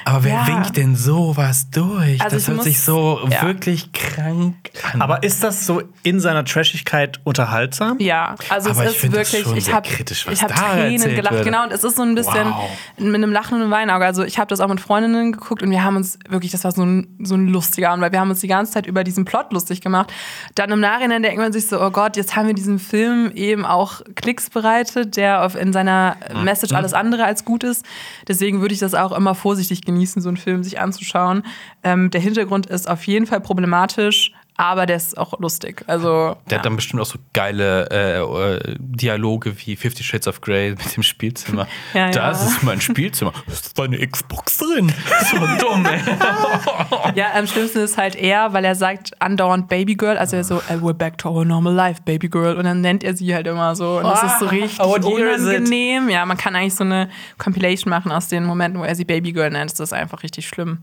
Aber 0.06 0.24
wer 0.24 0.34
Ja. 0.34 0.48
winkt 0.48 0.78
denn 0.78 0.96
sowas 0.96 1.70
durch? 1.72 2.22
Also 2.22 2.38
das 2.38 2.48
hört 2.48 2.58
muss- 2.58 2.66
sich 2.66 2.80
so 2.80 3.20
ja. 3.30 3.42
wirklich 3.42 3.92
krank 3.92 4.56
an. 4.94 5.02
Aber 5.02 5.24
ist 5.24 5.44
das 5.44 5.66
so 5.66 5.82
in 6.04 6.20
seiner 6.20 6.46
Trashigkeit 6.46 7.20
unterhaltsam? 7.24 7.98
Ja, 8.00 8.36
also 8.50 8.70
Aber 8.70 8.86
es 8.86 8.92
ich 8.98 9.04
ist 9.04 9.12
wirklich, 9.12 9.44
schon 9.44 9.58
ich 9.58 9.74
habe 9.74 9.88
ich 10.32 10.44
hab 10.44 10.56
Tränen 10.56 11.16
gelacht, 11.16 11.34
wird. 11.34 11.46
genau, 11.46 11.64
und 11.64 11.72
es 11.72 11.84
ist 11.84 11.96
so 11.98 12.04
ein 12.04 12.14
bisschen 12.14 12.50
Wow. 12.50 12.70
mit 12.98 13.16
einem 13.16 13.32
lachenden 13.32 13.72
Weinauge. 13.72 14.06
Also 14.06 14.24
ich 14.24 14.38
habe 14.38 14.48
das 14.48 14.60
auch 14.60 14.68
mit 14.68 14.80
Freundinnen 14.80 15.32
geguckt 15.32 15.64
und 15.64 15.72
wir 15.72 15.84
haben 15.84 15.96
uns 15.96 16.20
wirklich, 16.30 16.52
das 16.52 16.64
war 16.64 16.72
so 16.72 16.84
ein, 16.86 17.08
so 17.24 17.34
ein 17.34 17.48
lustiger 17.48 17.90
Abend, 17.90 18.04
weil 18.04 18.12
wir 18.12 18.20
haben 18.20 18.30
uns 18.30 18.42
die 18.42 18.48
ganze 18.48 18.74
Zeit 18.74 18.86
über 18.86 19.04
diesen 19.04 19.26
Plot 19.26 19.54
lustig 19.54 19.82
gemacht. 19.82 20.14
Dann 20.54 20.70
im 20.72 20.80
Nachhinein 20.82 21.24
denkt 21.24 21.40
man 21.40 21.52
sich 21.52 21.68
so, 21.68 21.82
oh 21.82 21.90
Gott, 21.90 22.16
jetzt 22.16 22.36
haben 22.36 22.46
wir 22.46 22.54
diesem 22.54 22.78
Film 22.78 23.32
eben 23.34 23.66
auch 23.66 24.02
Klicks 24.14 24.52
bereitet, 24.52 25.18
der 25.18 25.44
auf, 25.44 25.56
in 25.56 25.74
seiner 25.74 26.16
Message 26.44 26.74
alles 26.76 26.94
andere 26.94 27.26
als 27.26 27.44
gut 27.44 27.64
ist. 27.64 27.84
Deswegen 28.28 28.62
würde 28.62 28.76
ich 28.76 28.80
das 28.80 28.94
auch 28.94 29.12
immer 29.12 29.34
vorsichtig 29.34 29.82
genießen, 29.82 29.95
so 30.22 30.30
einen 30.30 30.38
Film 30.38 30.64
sich 30.64 30.80
anzuschauen. 30.80 31.44
Ähm, 31.84 32.12
der 32.12 32.22
Hintergrund 32.22 32.66
ist 32.68 32.90
auf 32.90 33.06
jeden 33.08 33.26
Fall 33.26 33.42
problematisch, 33.42 34.34
aber 34.58 34.86
der 34.86 34.96
ist 34.96 35.18
auch 35.18 35.38
lustig. 35.40 35.84
Also, 35.88 36.38
Der 36.50 36.60
hat 36.60 36.66
dann 36.66 36.76
bestimmt 36.78 37.02
auch 37.02 37.06
so 37.06 37.20
geile 37.34 37.90
äh, 37.92 38.20
äh, 38.20 38.76
Dialoge 38.80 39.54
wie 39.60 39.76
Fifty 39.76 40.04
Shades 40.04 40.28
of 40.28 40.42
Grey 40.42 40.72
mit 40.72 40.96
dem 40.96 41.04
Spielzimmer. 41.04 41.68
Ja, 41.94 42.10
das 42.10 42.42
ja. 42.42 42.48
ist 42.48 42.64
mein 42.64 42.82
Spielzimmer. 42.82 43.32
Ist 43.48 43.78
da 43.78 43.84
eine 43.84 44.06
Xbox 44.06 44.58
drin? 44.58 44.92
So 45.32 45.38
dumm, 45.60 45.86
ey. 45.86 46.00
Ja, 47.16 47.34
am 47.36 47.48
schlimmsten 47.48 47.80
ist 47.80 47.98
halt 47.98 48.16
er, 48.16 48.54
weil 48.54 48.66
er 48.66 48.76
sagt 48.76 49.22
andauernd 49.22 49.68
Babygirl, 49.68 50.18
also 50.18 50.36
er 50.36 50.44
so, 50.44 50.56
"Uh, 50.56 50.82
we're 50.82 50.94
back 50.94 51.18
to 51.18 51.30
our 51.30 51.46
normal 51.46 51.74
life, 51.74 52.02
Babygirl. 52.04 52.56
Und 52.56 52.64
dann 52.66 52.82
nennt 52.82 53.04
er 53.04 53.16
sie 53.16 53.34
halt 53.34 53.48
immer 53.48 53.76
so. 53.76 53.98
Und 53.98 54.04
das 54.04 54.24
ist 54.24 54.40
so 54.40 54.46
richtig 54.48 54.78
year 54.80 55.36
is 55.36 55.42
it? 55.42 55.48
unangenehm. 55.48 56.10
Ja, 56.10 56.26
man 56.26 56.38
kann 56.38 56.56
eigentlich 56.56 56.76
so 56.76 56.84
eine 56.84 57.10
Compilation 57.38 57.90
machen 57.90 58.12
aus 58.12 58.28
den 58.28 58.46
Momenten, 58.46 58.80
wo 58.80 58.84
er 58.84 58.96
sie 58.96 59.06
Babygirl 59.06 59.50
nennt. 59.50 59.72
Das 59.72 59.80
ist 59.80 59.94
einfach 59.94 60.24
richtig 60.24 60.48
schlimm. 60.48 60.80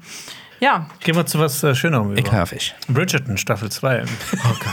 Ja, 0.62 0.86
Gehen 1.00 1.16
wir 1.16 1.26
zu 1.26 1.40
was 1.40 1.60
äh, 1.64 1.74
Schönerem 1.74 2.12
über. 2.12 2.20
Ekelhaft. 2.20 2.76
Bridgerton, 2.86 3.36
Staffel 3.36 3.68
2. 3.68 4.04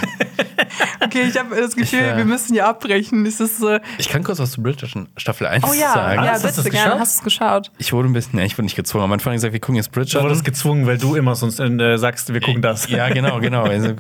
okay, 1.03 1.23
ich 1.23 1.35
habe 1.35 1.55
das 1.55 1.75
Gefühl, 1.75 2.01
Ich, 2.01 2.05
äh, 2.05 2.17
wir 2.17 2.25
müssen 2.25 2.53
hier 2.53 2.67
abbrechen. 2.67 3.25
Das 3.25 3.39
ist 3.39 3.57
so, 3.57 3.79
Ich 3.97 4.07
kann 4.07 4.23
kurz 4.23 4.37
was 4.37 4.51
zu 4.51 4.61
Bridgerton 4.61 5.09
Staffel 5.17 5.47
1 5.47 5.63
oh 5.67 5.73
ja, 5.73 5.91
sagen. 5.91 6.23
ja, 6.23 6.31
Hast 6.31 6.43
du 6.43 6.47
das 6.47 6.57
bitte 6.57 6.69
gerne. 6.69 6.99
Hast 6.99 7.15
du 7.15 7.19
es 7.21 7.23
geschaut? 7.23 7.71
Ich 7.79 7.91
wurde 7.91 8.07
ein 8.07 8.13
bisschen, 8.13 8.37
nee, 8.37 8.45
ich 8.45 8.53
wurde 8.53 8.65
nicht 8.65 8.75
gezwungen. 8.75 9.05
Am 9.05 9.11
Anfang 9.13 9.33
gesagt, 9.33 9.51
wir 9.51 9.59
gucken 9.59 9.77
jetzt 9.77 9.87
Du 9.87 9.93
Bridgerton. 9.99 10.25
wurdest 10.25 10.45
gezwungen, 10.45 10.85
weil 10.85 10.99
du 10.99 11.15
immer 11.15 11.33
sonst 11.33 11.59
äh, 11.59 11.97
sagst, 11.97 12.31
wir 12.31 12.39
gucken 12.39 12.61
das. 12.61 12.87
Ja, 12.87 13.09
genau, 13.09 13.39
genau. 13.39 13.63
Also, 13.63 13.95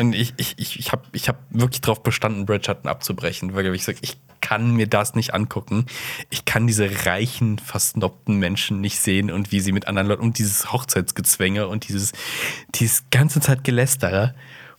und 0.00 0.14
ich 0.14 0.32
ich, 0.36 0.54
ich, 0.58 0.78
ich 0.78 0.92
habe 0.92 1.02
ich 1.10 1.28
hab 1.28 1.38
wirklich 1.50 1.80
darauf 1.80 2.04
bestanden, 2.04 2.46
Bridgerton 2.46 2.88
abzubrechen, 2.88 3.52
weil 3.56 3.74
ich 3.74 3.82
sage, 3.82 3.98
ich 4.02 4.16
kann 4.46 4.76
mir 4.76 4.86
das 4.86 5.16
nicht 5.16 5.34
angucken. 5.34 5.86
Ich 6.30 6.44
kann 6.44 6.68
diese 6.68 6.88
reichen, 7.04 7.58
versnobten 7.58 8.36
Menschen 8.38 8.80
nicht 8.80 9.00
sehen 9.00 9.32
und 9.32 9.50
wie 9.50 9.58
sie 9.58 9.72
mit 9.72 9.88
anderen 9.88 10.06
Leuten 10.06 10.22
und 10.22 10.38
dieses 10.38 10.70
Hochzeitsgezwänge 11.16 11.66
und 11.68 11.88
dieses, 11.88 12.12
dieses 12.74 13.04
ganze 13.10 13.40
Zeit 13.40 13.64
Gelästere. 13.64 14.34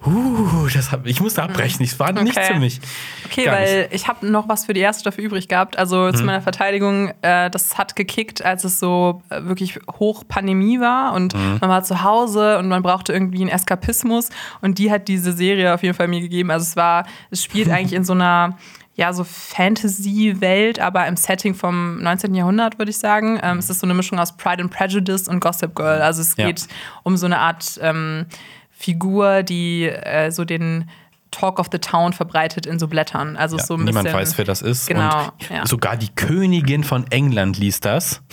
Uh, 0.05 0.67
das 0.71 0.91
hab, 0.91 1.07
ich 1.07 1.19
musste 1.21 1.41
abbrechen. 1.41 1.83
Es 1.83 1.99
war 1.99 2.11
nichts 2.11 2.37
Okay. 2.37 2.53
für 2.53 2.59
mich. 2.59 2.79
Okay, 3.25 3.45
Gar 3.45 3.55
weil 3.55 3.81
nicht. 3.83 3.93
ich 3.95 4.07
habe 4.07 4.27
noch 4.27 4.47
was 4.47 4.65
für 4.67 4.73
die 4.73 4.79
erste 4.79 5.01
Staffel 5.01 5.23
übrig 5.23 5.47
gehabt. 5.47 5.75
Also 5.79 6.11
zu 6.11 6.23
meiner 6.23 6.41
Verteidigung, 6.43 7.13
äh, 7.23 7.49
das 7.49 7.79
hat 7.79 7.95
gekickt, 7.95 8.45
als 8.45 8.63
es 8.63 8.79
so 8.79 9.23
äh, 9.31 9.43
wirklich 9.45 9.79
hoch 9.97 10.23
Pandemie 10.27 10.79
war 10.79 11.13
und 11.13 11.33
man 11.33 11.61
war 11.67 11.83
zu 11.83 12.03
Hause 12.03 12.59
und 12.59 12.67
man 12.67 12.83
brauchte 12.83 13.11
irgendwie 13.11 13.41
einen 13.41 13.49
Eskapismus 13.49 14.29
und 14.61 14.77
die 14.77 14.91
hat 14.91 15.07
diese 15.07 15.31
Serie 15.33 15.73
auf 15.73 15.81
jeden 15.81 15.95
Fall 15.95 16.07
mir 16.07 16.21
gegeben. 16.21 16.51
Also 16.51 16.65
es 16.65 16.75
war, 16.75 17.07
es 17.31 17.43
spielt 17.43 17.69
eigentlich 17.71 17.93
in 17.93 18.03
so 18.05 18.13
einer 18.13 18.55
ja, 18.97 19.13
so 19.13 19.23
Fantasy-Welt, 19.23 20.79
aber 20.79 21.05
im 21.07 21.15
Setting 21.17 21.53
vom 21.53 22.01
19. 22.01 22.33
Jahrhundert, 22.33 22.79
würde 22.79 22.89
ich 22.89 22.97
sagen. 22.97 23.39
Ähm, 23.43 23.59
es 23.59 23.69
ist 23.69 23.79
so 23.79 23.85
eine 23.85 23.93
Mischung 23.93 24.17
aus 24.19 24.35
Pride 24.35 24.63
and 24.63 24.71
Prejudice 24.73 25.27
und 25.27 25.39
Gossip 25.39 25.75
Girl. 25.75 26.01
Also 26.01 26.21
es 26.21 26.35
Ja. 26.35 26.47
geht 26.47 26.67
um 27.03 27.15
so 27.15 27.27
eine 27.27 27.37
Art 27.37 27.79
ähm, 27.81 28.25
Figur, 28.71 29.43
die 29.43 29.83
äh, 29.83 30.31
so 30.31 30.45
den 30.45 30.89
Talk 31.29 31.59
of 31.59 31.67
the 31.71 31.77
Town 31.77 32.11
verbreitet 32.13 32.65
in 32.65 32.79
so 32.79 32.87
Blättern. 32.87 33.37
Also 33.37 33.57
Ja, 33.57 33.63
so 33.65 33.75
ein 33.75 33.83
niemand 33.83 34.05
bisschen, 34.05 34.19
weiß, 34.19 34.37
wer 34.39 34.45
das 34.45 34.63
ist. 34.63 34.87
Genau, 34.87 35.25
und 35.25 35.49
ja. 35.49 35.67
sogar 35.67 35.95
die 35.95 36.09
Königin 36.15 36.83
von 36.83 37.05
England 37.11 37.59
liest 37.59 37.85
das 37.85 38.23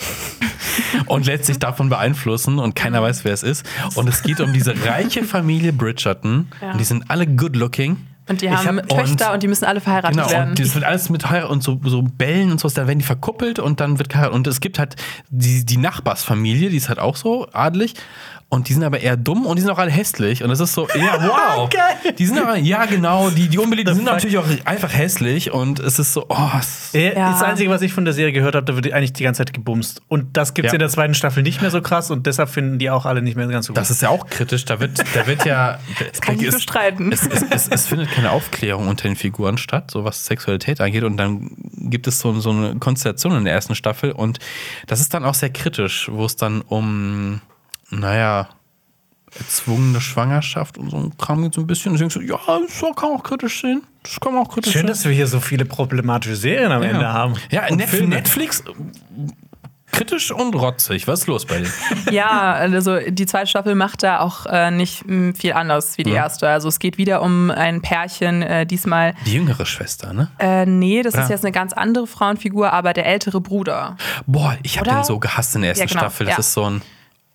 und 1.05 1.27
lässt 1.27 1.45
sich 1.45 1.59
davon 1.59 1.89
beeinflussen 1.89 2.57
und 2.57 2.75
keiner 2.75 3.03
weiß, 3.03 3.23
wer 3.23 3.33
es 3.33 3.43
ist. 3.43 3.65
Und 3.93 4.09
es 4.09 4.23
geht 4.23 4.39
um 4.39 4.51
diese 4.51 4.73
reiche 4.85 5.23
Familie 5.23 5.73
Bridgerton. 5.73 6.47
Ja. 6.59 6.71
Und 6.71 6.79
die 6.79 6.85
sind 6.85 7.09
alle 7.11 7.27
good 7.27 7.55
looking. 7.55 7.97
Und 8.27 8.41
die 8.41 8.49
haben 8.49 8.77
hab- 8.79 8.89
Töchter 8.89 9.33
und, 9.33 9.43
die 9.43 9.47
müssen 9.47 9.65
alle 9.65 9.81
verheiratet 9.81 10.17
Genau, 10.17 10.29
werden. 10.31 10.49
und 10.49 10.59
das 10.59 10.73
wird 10.73 10.83
alles 10.83 11.09
mit 11.09 11.29
Heirat 11.29 11.49
und 11.49 11.61
so, 11.61 11.79
so 11.83 12.01
Bällen 12.01 12.51
und 12.51 12.59
so, 12.59 12.67
dann 12.69 12.87
werden 12.87 12.99
die 12.99 13.05
verkuppelt 13.05 13.59
und 13.59 13.79
dann 13.79 13.99
wird 13.99 14.09
geheiratet. 14.09 14.35
Und 14.35 14.47
es 14.47 14.59
gibt 14.61 14.79
halt 14.79 14.95
die, 15.29 15.63
die 15.65 15.77
Nachbarsfamilie, 15.77 16.69
die 16.69 16.77
ist 16.77 16.89
halt 16.89 16.99
auch 16.99 17.15
so 17.17 17.47
adelig. 17.53 17.93
Und 18.47 18.69
die 18.69 18.73
sind 18.73 18.83
aber 18.83 18.99
eher 18.99 19.17
dumm 19.17 19.45
und 19.47 19.55
die 19.57 19.63
sind 19.63 19.71
auch 19.71 19.79
alle 19.79 19.89
hässlich. 19.91 20.43
Und 20.43 20.49
das 20.49 20.59
ist 20.59 20.73
so, 20.73 20.87
ja, 20.95 21.17
wow. 21.27 21.69
Die 22.17 22.25
sind 22.25 22.39
aber, 22.39 22.57
ja, 22.57 22.85
genau, 22.85 23.29
die, 23.31 23.49
die 23.49 23.57
Unbeliebten 23.57 23.95
sind 23.95 24.05
natürlich 24.05 24.37
auch 24.37 24.45
einfach 24.65 24.93
hässlich. 24.93 25.51
Und 25.51 25.79
es 25.79 25.97
ist 25.97 26.13
so, 26.13 26.25
oh, 26.29 26.49
es 26.59 26.93
Äh, 26.93 27.15
Ja. 27.15 27.31
Das 27.31 27.41
Einzige, 27.41 27.69
was 27.71 27.81
ich 27.81 27.91
von 27.91 28.05
der 28.05 28.13
Serie 28.13 28.31
gehört 28.31 28.55
habe, 28.55 28.65
da 28.65 28.75
wird 28.75 28.93
eigentlich 28.93 29.13
die 29.13 29.23
ganze 29.23 29.39
Zeit 29.39 29.51
gebumst. 29.53 30.03
Und 30.07 30.37
das 30.37 30.53
gibt 30.53 30.67
es 30.67 30.71
Ja. 30.71 30.75
in 30.75 30.79
der 30.79 30.89
zweiten 30.89 31.15
Staffel 31.15 31.41
nicht 31.43 31.61
mehr 31.61 31.71
so 31.71 31.81
krass 31.81 32.11
und 32.11 32.27
deshalb 32.27 32.49
finden 32.49 32.77
die 32.77 32.89
auch 32.91 33.05
alle 33.05 33.21
nicht 33.23 33.35
mehr 33.35 33.47
ganz 33.47 33.65
so 33.65 33.73
gut. 33.73 33.77
Das 33.77 33.89
ist 33.89 34.01
ja 34.03 34.09
auch 34.09 34.27
kritisch. 34.27 34.63
Da 34.65 34.79
wird, 34.79 34.99
da 35.15 35.25
wird 35.27 35.43
ja. 35.45 35.79
Das 36.11 36.21
kann 36.21 36.39
ich 36.39 36.49
bestreiten. 36.49 37.11
Es, 37.11 37.25
es, 37.25 37.43
es, 37.49 37.67
es 37.67 37.87
findet 37.87 38.11
keine 38.11 38.29
Aufklärung 38.31 38.87
unter 38.87 39.07
den 39.07 39.15
Figuren 39.15 39.57
statt, 39.57 39.89
so 39.91 40.03
was 40.03 40.25
Sexualität 40.27 40.79
angeht. 40.81 41.03
Und 41.03 41.17
dann 41.17 41.51
gibt 41.73 42.05
es 42.07 42.19
so, 42.19 42.39
so 42.39 42.51
eine 42.51 42.75
Konstellation 42.75 43.35
in 43.35 43.45
der 43.45 43.53
ersten 43.53 43.73
Staffel. 43.75 44.11
Und 44.11 44.37
das 44.87 45.01
ist 45.01 45.13
dann 45.15 45.25
auch 45.25 45.33
sehr 45.33 45.49
kritisch, 45.49 46.09
wo 46.11 46.25
es 46.25 46.35
dann 46.35 46.61
um, 46.61 47.41
naja, 47.99 48.47
erzwungene 49.37 49.99
Schwangerschaft 49.99 50.77
und 50.77 50.89
so 50.91 50.97
ein 50.97 51.17
Kram 51.17 51.41
geht 51.43 51.53
so 51.53 51.61
ein 51.61 51.67
bisschen. 51.67 51.91
Und 51.91 51.99
denkst 51.99 52.15
du, 52.15 52.21
ja, 52.21 52.37
das 52.47 52.79
kann 52.95 53.09
man 53.09 53.19
auch 53.19 53.23
kritisch 53.23 53.61
sehen. 53.61 53.83
Das 54.03 54.19
kann 54.19 54.33
man 54.33 54.43
auch 54.45 54.49
kritisch 54.53 54.71
Schön, 54.71 54.81
sehen. 54.81 54.87
dass 54.87 55.03
wir 55.03 55.11
hier 55.11 55.27
so 55.27 55.39
viele 55.41 55.65
problematische 55.65 56.35
Serien 56.35 56.71
am 56.71 56.83
Ende 56.83 57.11
haben. 57.11 57.33
Ja, 57.51 57.67
Und 57.67 57.77
Net 57.77 57.89
Filme. 57.89 58.15
Netflix. 58.15 58.63
Kritisch 59.91 60.31
und 60.31 60.55
rotzig. 60.55 61.07
Was 61.07 61.21
ist 61.21 61.27
los 61.27 61.45
bei 61.45 61.59
dir? 61.59 61.69
Ja, 62.11 62.51
also 62.53 62.97
die 63.07 63.25
zweite 63.25 63.47
Staffel 63.47 63.75
macht 63.75 64.03
da 64.03 64.19
auch 64.19 64.45
äh, 64.45 64.69
nicht 64.69 65.03
m, 65.07 65.33
viel 65.35 65.53
anders 65.53 65.97
wie 65.97 66.03
die 66.03 66.11
erste. 66.11 66.49
Also 66.49 66.67
es 66.67 66.79
geht 66.79 66.97
wieder 66.97 67.21
um 67.21 67.49
ein 67.49 67.81
Pärchen, 67.81 68.41
äh, 68.41 68.65
diesmal, 68.65 69.13
Die 69.25 69.33
jüngere 69.33 69.65
Schwester, 69.65 70.11
ne? 70.11 70.29
äh, 70.39 70.65
nee, 70.65 71.01
das 71.01 71.13
Ja. 71.13 71.23
ist 71.23 71.29
jetzt 71.29 71.45
eine 71.45 71.53
ganz 71.53 71.71
andere 71.71 72.07
Frauenfigur, 72.07 72.73
aber 72.73 72.91
der 72.93 73.05
ältere 73.05 73.39
Bruder. 73.39 73.95
Boah, 74.25 74.57
ich 74.63 74.79
habe 74.79 74.89
den 74.89 75.03
so 75.05 75.17
gehasst 75.19 75.55
in 75.55 75.61
der 75.61 75.69
ersten 75.71 75.83
Ja, 75.83 75.87
genau, 75.87 75.99
Staffel. 76.01 76.25
Das 76.25 76.33
ja. 76.35 76.39
ist 76.39 76.53
so 76.53 76.63
ein. 76.69 76.81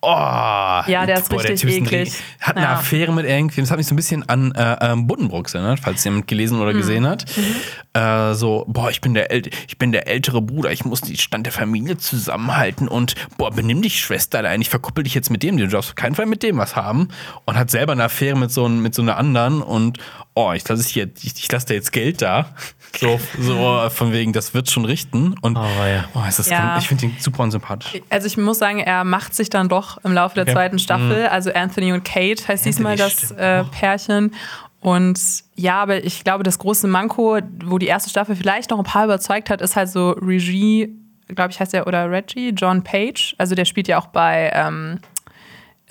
Oh, 0.03 0.07
ja, 0.09 1.05
der 1.05 1.19
ist 1.19 1.31
richtig 1.31 1.63
eklig. 1.77 2.13
Hat 2.39 2.57
eine 2.57 2.65
Ja. 2.65 2.73
Affäre 2.73 3.13
mit 3.13 3.25
irgendwem. 3.25 3.63
Das 3.63 3.69
hat 3.69 3.77
mich 3.77 3.85
so 3.85 3.93
ein 3.93 3.97
bisschen 3.97 4.27
an 4.27 4.51
äh, 4.53 4.77
ähm, 4.81 5.05
Buddenbrooks 5.05 5.53
erinnert, 5.53 5.79
falls 5.79 6.03
jemand 6.03 6.27
gelesen 6.27 6.55
Mhm. 6.57 6.61
oder 6.63 6.73
gesehen 6.73 7.05
hat. 7.07 7.25
Äh, 7.93 8.33
so, 8.33 8.65
boah, 8.67 8.89
ich 8.89 8.99
bin, 9.01 9.13
der 9.13 9.31
äl 9.31 9.43
ich 9.67 9.77
bin 9.77 9.91
der 9.91 10.07
ältere 10.07 10.41
Bruder, 10.41 10.71
ich 10.71 10.85
muss 10.85 11.01
die 11.01 11.17
Stand 11.17 11.45
der 11.45 11.53
Familie 11.53 11.97
zusammenhalten 11.97 12.87
und 12.87 13.13
boah, 13.37 13.51
benimm 13.51 13.81
dich, 13.83 13.99
Schwester, 13.99 14.39
allein, 14.39 14.61
ich 14.61 14.69
verkuppel 14.69 15.03
dich 15.03 15.13
jetzt 15.13 15.29
mit 15.29 15.43
dem, 15.43 15.57
du 15.57 15.67
darfst 15.67 15.91
auf 15.91 15.95
keinen 15.95 16.15
Fall 16.15 16.25
mit 16.25 16.41
dem 16.41 16.57
was 16.57 16.75
haben. 16.75 17.09
Und 17.45 17.55
hat 17.57 17.69
selber 17.69 17.91
eine 17.91 18.05
Affäre 18.05 18.35
mit 18.37 18.49
so, 18.51 18.67
mit 18.67 18.95
so 18.95 19.03
einer 19.03 19.17
anderen 19.17 19.61
und 19.61 19.99
oh, 20.33 20.51
ich 20.53 20.67
lasse 20.67 20.81
ich, 20.81 20.97
ich, 20.97 21.33
ich 21.43 21.51
lasse 21.51 21.67
da 21.67 21.73
jetzt 21.73 21.91
Geld 21.91 22.21
da. 22.21 22.47
So, 22.99 23.19
so 23.39 23.89
von 23.89 24.11
wegen, 24.11 24.33
das 24.33 24.53
wird 24.53 24.69
schon 24.69 24.83
richten. 24.85 25.35
Und 25.41 25.57
Oh, 25.57 25.61
weia. 25.61 26.05
oh, 26.13 26.23
ist 26.27 26.39
das 26.39 26.49
Ja. 26.49 26.77
ich 26.77 26.87
finde 26.87 27.05
ihn 27.05 27.15
super 27.19 27.43
unsympathisch. 27.43 28.01
Also 28.09 28.27
ich 28.27 28.35
muss 28.37 28.59
sagen, 28.59 28.79
er 28.79 29.03
macht 29.05 29.33
sich 29.33 29.49
dann 29.49 29.69
doch 29.69 29.97
im 30.03 30.11
Laufe 30.13 30.35
der 30.35 30.43
Okay. 30.43 30.53
zweiten 30.53 30.79
Staffel. 30.79 31.27
Also 31.27 31.53
Anthony 31.53 31.93
und 31.93 32.03
Kate 32.03 32.45
heißt 32.47 32.65
diesmal 32.65 32.97
das 32.97 33.31
äh, 33.31 33.63
Pärchen. 33.65 34.33
Und 34.81 35.19
ja, 35.55 35.81
aber 35.81 36.03
ich 36.03 36.23
glaube, 36.23 36.43
das 36.43 36.57
große 36.59 36.87
Manko, 36.87 37.39
wo 37.65 37.77
die 37.77 37.85
erste 37.87 38.09
Staffel 38.09 38.35
vielleicht 38.35 38.71
noch 38.71 38.79
ein 38.79 38.83
paar 38.83 39.05
überzeugt 39.05 39.49
hat, 39.49 39.61
ist 39.61 39.75
halt 39.75 39.89
so 39.89 40.11
Regie, 40.11 40.89
glaube 41.27 41.51
ich 41.51 41.59
heißt 41.59 41.73
er, 41.75 41.85
oder 41.87 42.09
Reggie, 42.09 42.49
John 42.49 42.83
Page. 42.83 43.35
Also 43.37 43.53
der 43.55 43.65
spielt 43.65 43.87
ja 43.87 43.99
auch 43.99 44.07
bei 44.07 44.51
ähm, 44.53 44.99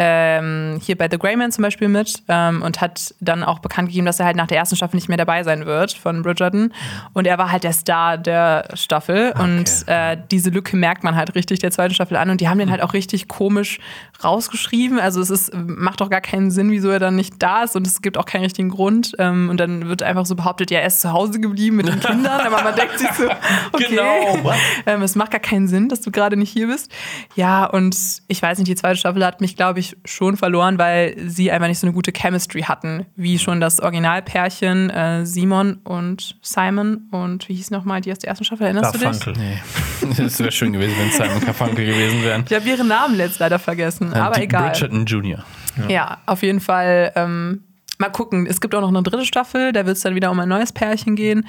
ähm, 0.03 0.81
hier 0.83 0.97
bei 0.97 1.09
The 1.11 1.19
Grey 1.19 1.37
Man 1.37 1.53
zum 1.53 1.61
Beispiel 1.61 1.89
mit 1.89 2.23
ähm, 2.27 2.63
und 2.63 2.81
hat 2.81 3.15
dann 3.21 3.45
auch 3.45 3.59
bekannt 3.59 3.89
gegeben, 3.89 4.07
dass 4.07 4.19
er 4.19 4.25
halt 4.25 4.35
nach 4.35 4.47
der 4.47 4.57
ersten 4.57 4.75
Staffel 4.75 4.97
nicht 4.97 5.09
mehr 5.11 5.19
dabei 5.19 5.43
sein 5.43 5.67
wird 5.67 5.93
von 5.93 6.23
Bridgerton. 6.23 6.73
Und 7.13 7.27
er 7.27 7.37
war 7.37 7.53
halt 7.53 7.65
der 7.65 7.75
Star 7.75 8.17
der 8.17 8.69
Staffel. 8.73 9.35
Und 9.39 9.87
äh, 9.89 10.17
diese 10.31 10.49
Lücke 10.49 10.75
merkt 10.75 11.05
man 11.05 11.17
halt 11.17 11.35
richtig 11.35 11.59
der 11.59 11.71
zweiten 11.71 11.93
Staffel 11.93 12.17
an. 12.17 12.31
Und 12.31 12.41
die 12.41 12.49
haben 12.49 12.59
den 12.59 12.71
halt 12.71 12.83
auch 12.83 12.95
richtig 12.95 13.29
komisch 13.29 13.79
rausgeschrieben. 14.25 14.99
Also 14.99 15.21
es 15.21 15.31
ist, 15.31 15.53
macht 15.55 16.03
auch 16.03 16.11
gar 16.11 16.21
keinen 16.21 16.51
Sinn, 16.51 16.71
wieso 16.71 16.91
er 16.91 16.99
dann 16.99 17.17
nicht 17.17 17.35
da 17.39 17.65
ist. 17.65 17.77
Und 17.77 17.87
es 17.87 18.03
gibt 18.03 18.19
auch 18.19 18.25
keinen 18.25 18.43
richtigen 18.43 18.69
Grund. 18.69 19.15
Ähm, 19.19 19.49
und 19.51 19.59
dann 19.59 19.89
wird 19.89 20.03
einfach 20.03 20.27
so 20.27 20.35
behauptet, 20.35 20.71
ja, 20.71 20.81
er 20.81 20.87
ist 20.87 21.01
zu 21.01 21.13
Hause 21.13 21.41
geblieben 21.41 21.77
mit 21.77 21.89
den 21.89 22.01
Kindern. 22.01 22.41
Aber 22.41 22.63
man 22.63 22.75
denkt 22.75 22.99
sich 22.99 23.11
so, 23.13 23.25
okay. 23.73 23.87
Genau? 23.89 24.53
Ähm, 24.87 25.03
es 25.03 25.15
macht 25.15 25.31
gar 25.31 25.41
keinen 25.41 25.69
Sinn, 25.69 25.89
dass 25.89 26.01
du 26.01 26.11
gerade 26.11 26.37
nicht 26.37 26.51
hier 26.51 26.67
bist. 26.67 26.91
Ja, 27.35 27.65
und 27.65 27.97
ich 28.29 28.43
weiß 28.43 28.59
nicht, 28.59 28.69
die 28.69 28.75
zweite 28.75 28.97
Staffel 28.97 29.25
hat 29.25 29.41
mich, 29.41 29.57
glaube 29.57 29.81
ich, 29.81 29.97
schon 30.05 30.37
verloren, 30.37 30.79
weil 30.79 31.17
sie 31.27 31.51
einfach 31.51 31.69
nicht 31.69 31.79
so 31.79 31.87
eine 31.87 31.95
gute 31.95 32.13
Chemistry 32.13 32.63
hatten, 32.63 33.07
wie 33.17 33.39
schon 33.39 33.61
das 33.61 33.81
Originalpärchen 33.81 34.91
äh, 34.91 35.27
Simon 35.27 35.79
und 35.85 36.37
Simon 36.43 37.09
und 37.11 37.49
wie 37.49 37.55
hieß 37.55 37.71
nochmal 37.71 38.01
die 38.01 38.13
aus 38.13 38.19
der 38.19 38.31
ersten 38.31 38.45
Staffel, 38.45 38.65
erinnerst 38.65 38.95
du 38.95 38.99
dich? 38.99 39.09
Garfunkel. 39.09 39.43
Nee. 39.43 39.59
Das 40.17 40.39
wäre 40.41 40.51
schön 40.51 40.73
gewesen, 40.73 40.95
wenn 40.99 41.11
Simon 41.11 41.41
Carfunkel 41.41 41.87
gewesen 41.87 42.23
wären. 42.23 42.45
Ich 42.49 42.55
habe 42.55 42.69
ihren 42.69 42.89
Namen 42.89 43.17
letzt 43.17 43.39
leider 43.39 43.59
vergessen, 43.59 44.10
aber 44.15 44.37
Die 44.37 44.43
egal. 44.43 44.71
Bridgerton 44.71 45.05
Jr. 45.07 45.45
Ja, 45.89 46.19
auf 46.27 46.43
jeden 46.43 46.61
Fall. 46.61 47.13
Ähm, 47.15 47.63
mal 47.99 48.11
gucken. 48.11 48.47
Es 48.47 48.61
gibt 48.61 48.75
auch 48.75 48.81
noch 48.81 48.89
eine 48.89 49.03
dritte 49.03 49.25
Staffel, 49.25 49.73
da 49.73 49.87
wird 49.87 49.97
es 49.97 50.03
dann 50.03 50.15
wieder 50.15 50.31
um 50.31 50.39
ein 50.41 50.49
neues 50.49 50.73
Pärchen 50.73 51.17
gehen. 51.17 51.47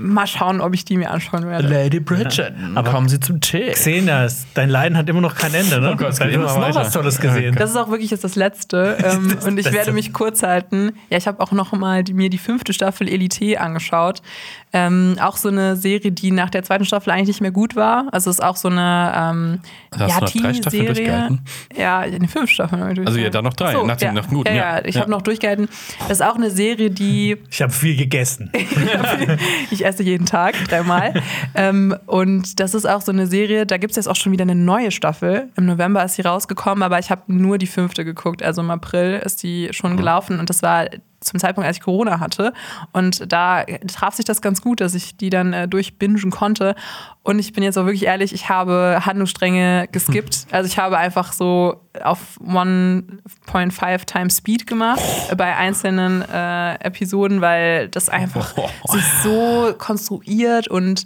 mal 0.00 0.28
schauen, 0.28 0.60
ob 0.60 0.74
ich 0.74 0.84
die 0.84 0.96
mir 0.96 1.10
anschauen 1.10 1.44
werde. 1.48 1.66
Lady 1.66 1.98
Bridget, 1.98 2.52
Aber- 2.76 2.88
kommen 2.88 3.08
Sie 3.08 3.18
zum 3.18 3.40
Tee. 3.40 3.72
Xenia, 3.72 4.26
es- 4.26 4.46
dein 4.54 4.68
Leiden 4.70 4.96
hat 4.96 5.08
immer 5.08 5.20
noch 5.20 5.34
kein 5.34 5.52
Ende, 5.52 5.80
ne? 5.80 5.88
Oh 5.88 5.96
Gott, 5.96 6.00
du 6.00 6.06
hast 6.06 6.20
immer 6.20 6.44
noch 6.68 6.74
was 6.76 6.92
Tolles 6.92 7.18
gesehen. 7.20 7.56
Das 7.56 7.70
ist 7.70 7.76
auch 7.76 7.90
wirklich 7.90 8.12
jetzt 8.12 8.22
das 8.22 8.36
Letzte. 8.36 8.96
Ähm, 9.04 9.32
Das 9.34 9.44
und 9.44 9.58
ich 9.58 9.64
Beste. 9.64 9.72
werde 9.76 9.90
mich 9.92 10.12
kurz 10.12 10.44
halten. 10.44 10.92
Ja, 11.10 11.16
ich 11.18 11.26
habe 11.26 11.40
auch 11.40 11.50
noch 11.50 11.72
mal 11.72 12.04
die, 12.04 12.12
mir 12.14 12.30
die 12.30 12.38
fünfte 12.38 12.72
Staffel 12.72 13.08
Elite 13.08 13.60
angeschaut. 13.60 14.22
Ähm, 14.72 15.16
auch 15.20 15.36
so 15.36 15.48
eine 15.48 15.76
Serie, 15.76 16.12
die 16.12 16.30
nach 16.30 16.50
der 16.50 16.62
zweiten 16.62 16.84
Staffel 16.84 17.10
eigentlich 17.10 17.28
nicht 17.28 17.40
mehr 17.40 17.50
gut 17.50 17.74
war. 17.76 18.06
Also 18.12 18.28
es 18.30 18.38
ist 18.38 18.44
auch 18.44 18.56
so 18.56 18.68
eine 18.68 19.12
ähm, 19.16 19.60
hast 19.92 20.00
ja, 20.00 20.18
du 20.18 20.24
noch 20.24 20.32
drei 20.42 20.54
Staffeln 20.54 20.86
durchgehalten? 20.86 21.40
Ja, 21.76 21.98
eine 22.00 22.28
fünf 22.28 22.50
Staffeln. 22.50 22.82
habe 22.82 22.92
ich 22.92 23.06
Also 23.06 23.18
ja, 23.18 23.30
dann 23.30 23.44
noch 23.44 23.54
drei. 23.54 23.72
So, 23.72 23.86
Nach 23.86 24.00
ja. 24.00 24.12
nach 24.12 24.28
guten, 24.28 24.48
ja, 24.48 24.54
ja. 24.54 24.78
ja, 24.78 24.84
ich 24.84 24.94
Ja. 24.96 25.00
habe 25.02 25.10
noch 25.10 25.22
durchgehalten. 25.22 25.68
Das 26.00 26.20
ist 26.20 26.22
auch 26.22 26.36
eine 26.36 26.50
Serie, 26.50 26.90
die 26.90 27.36
Ich 27.50 27.62
habe 27.62 27.72
viel 27.72 27.96
gegessen. 27.96 28.50
ich 29.70 29.84
esse 29.84 30.02
jeden 30.02 30.26
Tag 30.26 30.54
dreimal. 30.68 31.14
ähm, 31.54 31.96
und 32.06 32.60
das 32.60 32.74
ist 32.74 32.86
auch 32.86 33.00
so 33.00 33.12
eine 33.12 33.26
Serie, 33.26 33.66
da 33.66 33.76
gibt 33.78 33.92
es 33.92 33.96
jetzt 33.96 34.08
auch 34.08 34.16
schon 34.16 34.32
wieder 34.32 34.42
eine 34.42 34.54
neue 34.54 34.90
Staffel. 34.90 35.48
Im 35.56 35.66
November 35.66 36.04
ist 36.04 36.14
sie 36.16 36.22
rausgekommen, 36.22 36.82
aber 36.82 36.98
ich 36.98 37.10
habe 37.10 37.22
nur 37.28 37.58
die 37.58 37.66
fünfte 37.66 38.04
geguckt. 38.04 38.42
Also 38.42 38.60
im 38.60 38.70
April 38.70 39.20
ist 39.24 39.42
die 39.42 39.68
schon 39.72 39.96
gelaufen 39.96 40.38
und 40.40 40.50
das 40.50 40.62
war 40.62 40.86
zum 41.28 41.38
Zeitpunkt, 41.38 41.66
als 41.66 41.76
ich 41.76 41.82
Corona 41.82 42.20
hatte. 42.20 42.52
Und 42.92 43.32
da 43.32 43.64
traf 43.86 44.14
sich 44.14 44.24
das 44.24 44.42
ganz 44.42 44.60
gut, 44.62 44.80
dass 44.80 44.94
ich 44.94 45.16
die 45.16 45.30
dann 45.30 45.52
äh, 45.52 45.68
durchbingen 45.68 46.30
konnte. 46.30 46.74
Und 47.22 47.38
ich 47.38 47.52
bin 47.52 47.62
jetzt 47.62 47.76
auch 47.76 47.84
wirklich 47.84 48.06
ehrlich, 48.06 48.32
ich 48.32 48.48
habe 48.48 49.00
Handlungsstränge 49.04 49.88
geskippt. 49.92 50.46
Also 50.50 50.66
ich 50.66 50.78
habe 50.78 50.96
einfach 50.96 51.32
so 51.32 51.80
auf 52.02 52.38
1.5 52.40 54.04
Times 54.06 54.38
Speed 54.38 54.66
gemacht 54.66 55.00
äh, 55.30 55.36
bei 55.36 55.54
einzelnen 55.56 56.22
äh, 56.22 56.74
Episoden, 56.76 57.40
weil 57.40 57.88
das 57.88 58.08
einfach 58.08 58.54
sich 58.86 59.04
so 59.22 59.74
konstruiert 59.76 60.68
und 60.68 61.04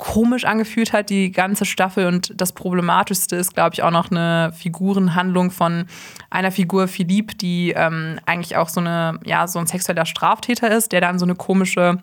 komisch 0.00 0.46
angefühlt 0.46 0.94
hat, 0.94 1.10
die 1.10 1.30
ganze 1.30 1.66
Staffel. 1.66 2.06
Und 2.06 2.32
das 2.34 2.52
Problematischste 2.52 3.36
ist, 3.36 3.54
glaube 3.54 3.74
ich, 3.74 3.82
auch 3.82 3.90
noch 3.90 4.10
eine 4.10 4.50
Figurenhandlung 4.56 5.50
von 5.50 5.84
einer 6.30 6.50
Figur, 6.50 6.88
Philippe, 6.88 7.36
die 7.36 7.72
ähm, 7.76 8.18
eigentlich 8.24 8.56
auch 8.56 8.70
so 8.70 8.80
eine, 8.80 9.20
ja, 9.24 9.46
so 9.46 9.58
ein 9.58 9.66
sexueller 9.66 10.06
Straftäter 10.06 10.70
ist, 10.74 10.92
der 10.92 11.02
dann 11.02 11.18
so 11.18 11.26
eine 11.26 11.34
komische 11.34 12.02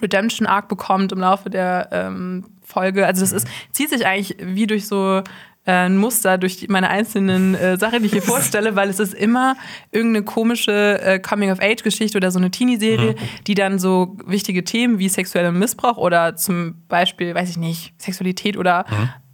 Redemption 0.00 0.46
Arc 0.46 0.68
bekommt 0.68 1.10
im 1.10 1.18
Laufe 1.18 1.50
der 1.50 1.88
ähm, 1.90 2.44
Folge. 2.62 3.04
Also 3.04 3.22
das 3.22 3.32
ist, 3.32 3.48
zieht 3.72 3.90
sich 3.90 4.06
eigentlich 4.06 4.36
wie 4.40 4.68
durch 4.68 4.86
so 4.86 5.22
ein 5.64 5.96
Muster 5.96 6.38
durch 6.38 6.58
die, 6.58 6.68
meine 6.68 6.90
einzelnen 6.90 7.54
äh, 7.54 7.76
Sachen, 7.78 8.00
die 8.00 8.06
ich 8.06 8.12
hier 8.12 8.22
vorstelle, 8.34 8.76
weil 8.76 8.90
es 8.90 9.00
ist 9.00 9.14
immer 9.14 9.56
irgendeine 9.92 10.24
komische 10.24 11.00
äh, 11.00 11.18
Coming-of-Age-Geschichte 11.18 12.18
oder 12.18 12.30
so 12.30 12.38
eine 12.38 12.50
Teenie-Serie, 12.50 13.14
die 13.46 13.54
dann 13.54 13.78
so 13.78 14.16
wichtige 14.26 14.64
Themen 14.64 14.98
wie 14.98 15.08
sexueller 15.08 15.52
Missbrauch 15.52 15.96
oder 15.96 16.36
zum 16.36 16.84
Beispiel, 16.88 17.34
weiß 17.34 17.50
ich 17.50 17.56
nicht, 17.56 17.94
Sexualität 18.00 18.56
oder 18.56 18.84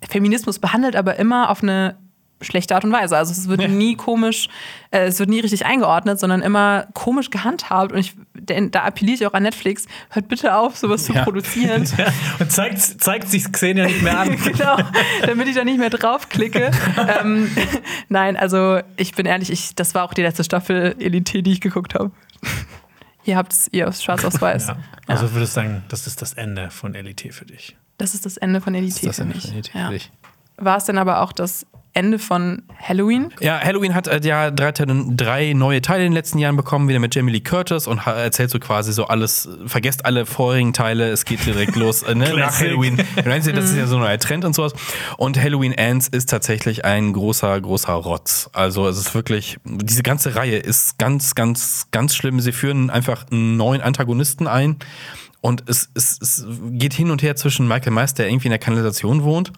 Feminismus 0.09 0.59
behandelt, 0.59 0.97
aber 0.97 1.17
immer 1.17 1.51
auf 1.51 1.63
eine 1.63 1.97
schlechte 2.41 2.75
Art 2.75 2.85
und 2.85 2.93
Weise. 2.93 3.17
Also 3.17 3.33
es 3.33 3.49
wird 3.49 3.69
nie 3.69 3.97
komisch, 3.97 4.49
äh, 4.91 5.07
es 5.07 5.19
wird 5.19 5.29
nie 5.29 5.41
richtig 5.41 5.67
eingeordnet, 5.67 6.19
sondern 6.19 6.43
immer 6.43 6.87
komisch 6.95 7.31
gehandhabt. 7.31 7.93
Und 7.93 7.99
ich, 7.99 8.15
denn, 8.35 8.71
da 8.71 8.85
appelliere 8.85 9.15
ich 9.15 9.27
auch 9.27 9.35
an 9.35 9.43
Netflix, 9.43 9.87
hört 10.11 10.29
bitte 10.29 10.55
auf, 10.55 10.77
sowas 10.77 11.05
zu 11.05 11.13
Ja. 11.13 11.25
produzieren. 11.25 11.87
Und 12.39 12.53
zeigt, 12.53 12.79
zeigt 12.81 13.29
sich 13.29 13.51
Xenia 13.51 13.87
nicht 13.87 14.03
mehr 14.03 14.19
an. 14.19 14.37
genau, 14.45 14.77
damit 15.27 15.49
ich 15.49 15.55
da 15.55 15.65
nicht 15.65 15.79
mehr 15.79 15.91
draufklicke. 15.91 16.71
ähm, 17.21 17.51
nein, 18.09 18.37
also 18.37 18.81
ich 18.97 19.15
bin 19.15 19.27
ehrlich, 19.27 19.51
ich, 19.51 19.75
das 19.75 19.95
war 19.95 20.05
auch 20.05 20.15
die 20.15 20.23
letzte 20.23 20.45
Staffel 20.45 20.97
Elite, 20.99 21.43
die 21.43 21.53
ich 21.53 21.61
geguckt 21.61 21.95
habe. 21.95 22.11
Ihr 23.25 23.37
habt 23.37 23.53
es, 23.53 23.69
ihr 23.73 23.93
schwarz 23.93 24.25
auf 24.25 24.41
weiß. 24.41 24.69
Ja. 24.69 24.77
Also 25.07 25.33
würdest 25.35 25.57
du 25.57 25.61
sagen, 25.61 25.83
das 25.89 26.07
ist 26.07 26.23
das 26.23 26.33
Ende 26.33 26.71
von 26.71 26.95
Elite 26.95 27.33
für 27.33 27.45
dich. 27.45 27.77
Das 27.99 28.15
ist 28.15 28.25
das 28.25 28.39
Ende 28.39 28.63
von 28.63 28.75
Elite 28.75 29.07
Das 29.07 29.17
für 29.17 29.25
mich. 29.27 29.53
Ja. 29.75 29.89
für 29.89 29.93
dich. 29.93 30.11
War 30.57 30.79
es 30.79 30.85
denn 30.85 30.97
aber 30.97 31.21
auch 31.21 31.33
das 31.33 31.67
Ende 31.93 32.19
von 32.19 32.63
Halloween? 32.81 33.33
Ja, 33.41 33.61
Halloween 33.61 33.95
hat 33.95 34.07
äh, 34.07 34.21
ja 34.23 34.51
drei, 34.51 34.73
drei 34.73 35.53
neue 35.55 35.83
Teile 35.83 36.05
in 36.05 36.11
den 36.11 36.17
letzten 36.17 36.39
Jahren 36.39 36.57
bekommen, 36.57 36.89
wieder 36.89 36.99
mit 36.99 37.15
Jamie 37.15 37.33
Lee 37.33 37.41
Curtis 37.41 37.87
und 37.87 38.07
erzählt 38.07 38.51
so 38.51 38.59
quasi 38.59 38.93
so 38.93 39.07
alles, 39.07 39.49
vergesst 39.67 40.05
alle 40.05 40.27
vorigen 40.27 40.73
Teile, 40.73 41.11
es 41.11 41.25
geht 41.25 41.45
direkt 41.45 41.77
los 41.77 42.03
äh, 42.03 42.15
ne, 42.15 42.33
nach. 42.35 42.59
Halloween. 42.61 42.99
Das 43.41 43.47
ist 43.47 43.77
ja 43.77 43.87
so 43.87 43.97
ein 43.97 44.03
neuer 44.03 44.19
Trend 44.19 44.45
und 44.45 44.55
sowas. 44.55 44.73
Und 45.17 45.41
Halloween 45.41 45.73
Ends 45.73 46.09
ist 46.09 46.29
tatsächlich 46.31 46.85
ein 46.85 47.13
großer, 47.13 47.61
großer 47.61 47.93
Rotz. 47.93 48.51
Also 48.53 48.89
es 48.89 48.99
ist 48.99 49.15
wirklich, 49.15 49.59
diese 49.65 50.03
ganze 50.03 50.35
Reihe 50.35 50.59
ist 50.59 50.99
ganz, 50.99 51.35
ganz, 51.35 51.87
ganz 51.91 52.15
schlimm. 52.15 52.41
Sie 52.41 52.53
führen 52.53 52.91
einfach 52.91 53.27
einen 53.31 53.57
neuen 53.57 53.81
Antagonisten 53.81 54.47
ein. 54.47 54.77
Und 55.41 55.65
es, 55.69 55.91
es, 55.95 56.19
es 56.21 56.47
geht 56.73 56.93
hin 56.93 57.11
und 57.11 57.23
her 57.23 57.37
zwischen 57.37 57.67
Michael 57.67 57.93
Myers, 57.93 58.15
der 58.15 58.29
irgendwie 58.29 58.49
in 58.49 58.53
der 58.53 58.59
Kanalisation 58.59 59.23
wohnt. 59.23 59.53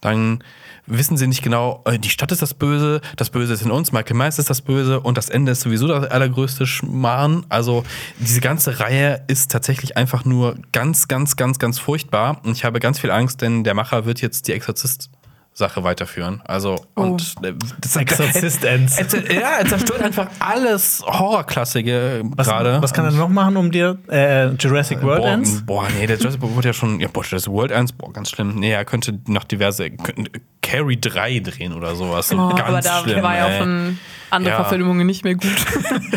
Dann 0.00 0.42
wissen 0.86 1.16
sie 1.16 1.26
nicht 1.26 1.42
genau, 1.42 1.82
äh, 1.84 1.98
die 1.98 2.10
Stadt 2.10 2.32
ist 2.32 2.42
das 2.42 2.54
Böse, 2.54 3.00
das 3.16 3.30
Böse 3.30 3.52
ist 3.52 3.62
in 3.62 3.70
uns, 3.70 3.92
Michael 3.92 4.16
Myers 4.16 4.38
ist 4.38 4.50
das 4.50 4.62
Böse 4.62 5.00
und 5.00 5.18
das 5.18 5.28
Ende 5.28 5.52
ist 5.52 5.60
sowieso 5.60 5.86
der 5.88 6.12
allergrößte 6.12 6.66
Schmarrn. 6.66 7.44
Also 7.48 7.84
diese 8.18 8.40
ganze 8.40 8.80
Reihe 8.80 9.24
ist 9.28 9.50
tatsächlich 9.50 9.96
einfach 9.96 10.24
nur 10.24 10.56
ganz, 10.72 11.08
ganz, 11.08 11.36
ganz, 11.36 11.58
ganz 11.58 11.78
furchtbar. 11.78 12.40
Und 12.44 12.52
ich 12.52 12.64
habe 12.64 12.80
ganz 12.80 12.98
viel 12.98 13.10
Angst, 13.10 13.42
denn 13.42 13.64
der 13.64 13.74
Macher 13.74 14.06
wird 14.06 14.20
jetzt 14.20 14.48
die 14.48 14.52
Exorzist. 14.52 15.10
Sache 15.58 15.82
weiterführen. 15.84 16.42
Also, 16.44 16.76
und 16.94 17.34
äh, 17.42 17.54
das 17.80 17.96
Exorzist 17.96 18.62
Ends. 18.66 18.98
Ja, 18.98 19.58
er 19.58 19.66
zerstört 19.66 20.02
einfach 20.02 20.28
alles 20.38 21.02
Horrorklassige 21.06 22.22
Was, 22.36 22.46
gerade. 22.46 22.82
was 22.82 22.92
kann 22.92 23.06
er 23.06 23.12
noch 23.12 23.30
machen, 23.30 23.56
um 23.56 23.70
dir 23.70 23.96
äh, 24.10 24.48
Jurassic 24.50 25.02
World 25.02 25.22
boah, 25.22 25.30
Ends? 25.30 25.62
Boah, 25.64 25.86
nee, 25.98 26.06
der 26.06 26.18
Jurassic 26.18 26.42
World 26.42 26.56
wurde 26.56 26.68
ja 26.68 26.72
schon. 26.74 27.00
Ja, 27.00 27.08
boah, 27.10 27.24
Jurassic 27.24 27.50
World 27.50 27.72
1, 27.72 27.92
boah, 27.92 28.12
ganz 28.12 28.28
schlimm. 28.30 28.56
Nee, 28.56 28.72
er 28.72 28.84
könnte 28.84 29.18
noch 29.28 29.44
diverse. 29.44 29.90
könnte 29.90 30.30
Carrie 30.60 31.00
3 31.00 31.38
drehen 31.40 31.72
oder 31.72 31.94
sowas. 31.96 32.28
So 32.28 32.36
Oh, 32.36 32.48
ganz 32.50 32.60
aber 32.68 32.80
da 32.82 33.00
schlimm. 33.00 33.22
war 33.22 33.36
ja 33.36 33.46
auch 33.46 33.58
von 33.58 33.98
andere 34.30 34.50
Ja. 34.54 34.56
Verfilmungen 34.62 35.06
nicht 35.06 35.24
mehr 35.24 35.36
gut. 35.36 35.46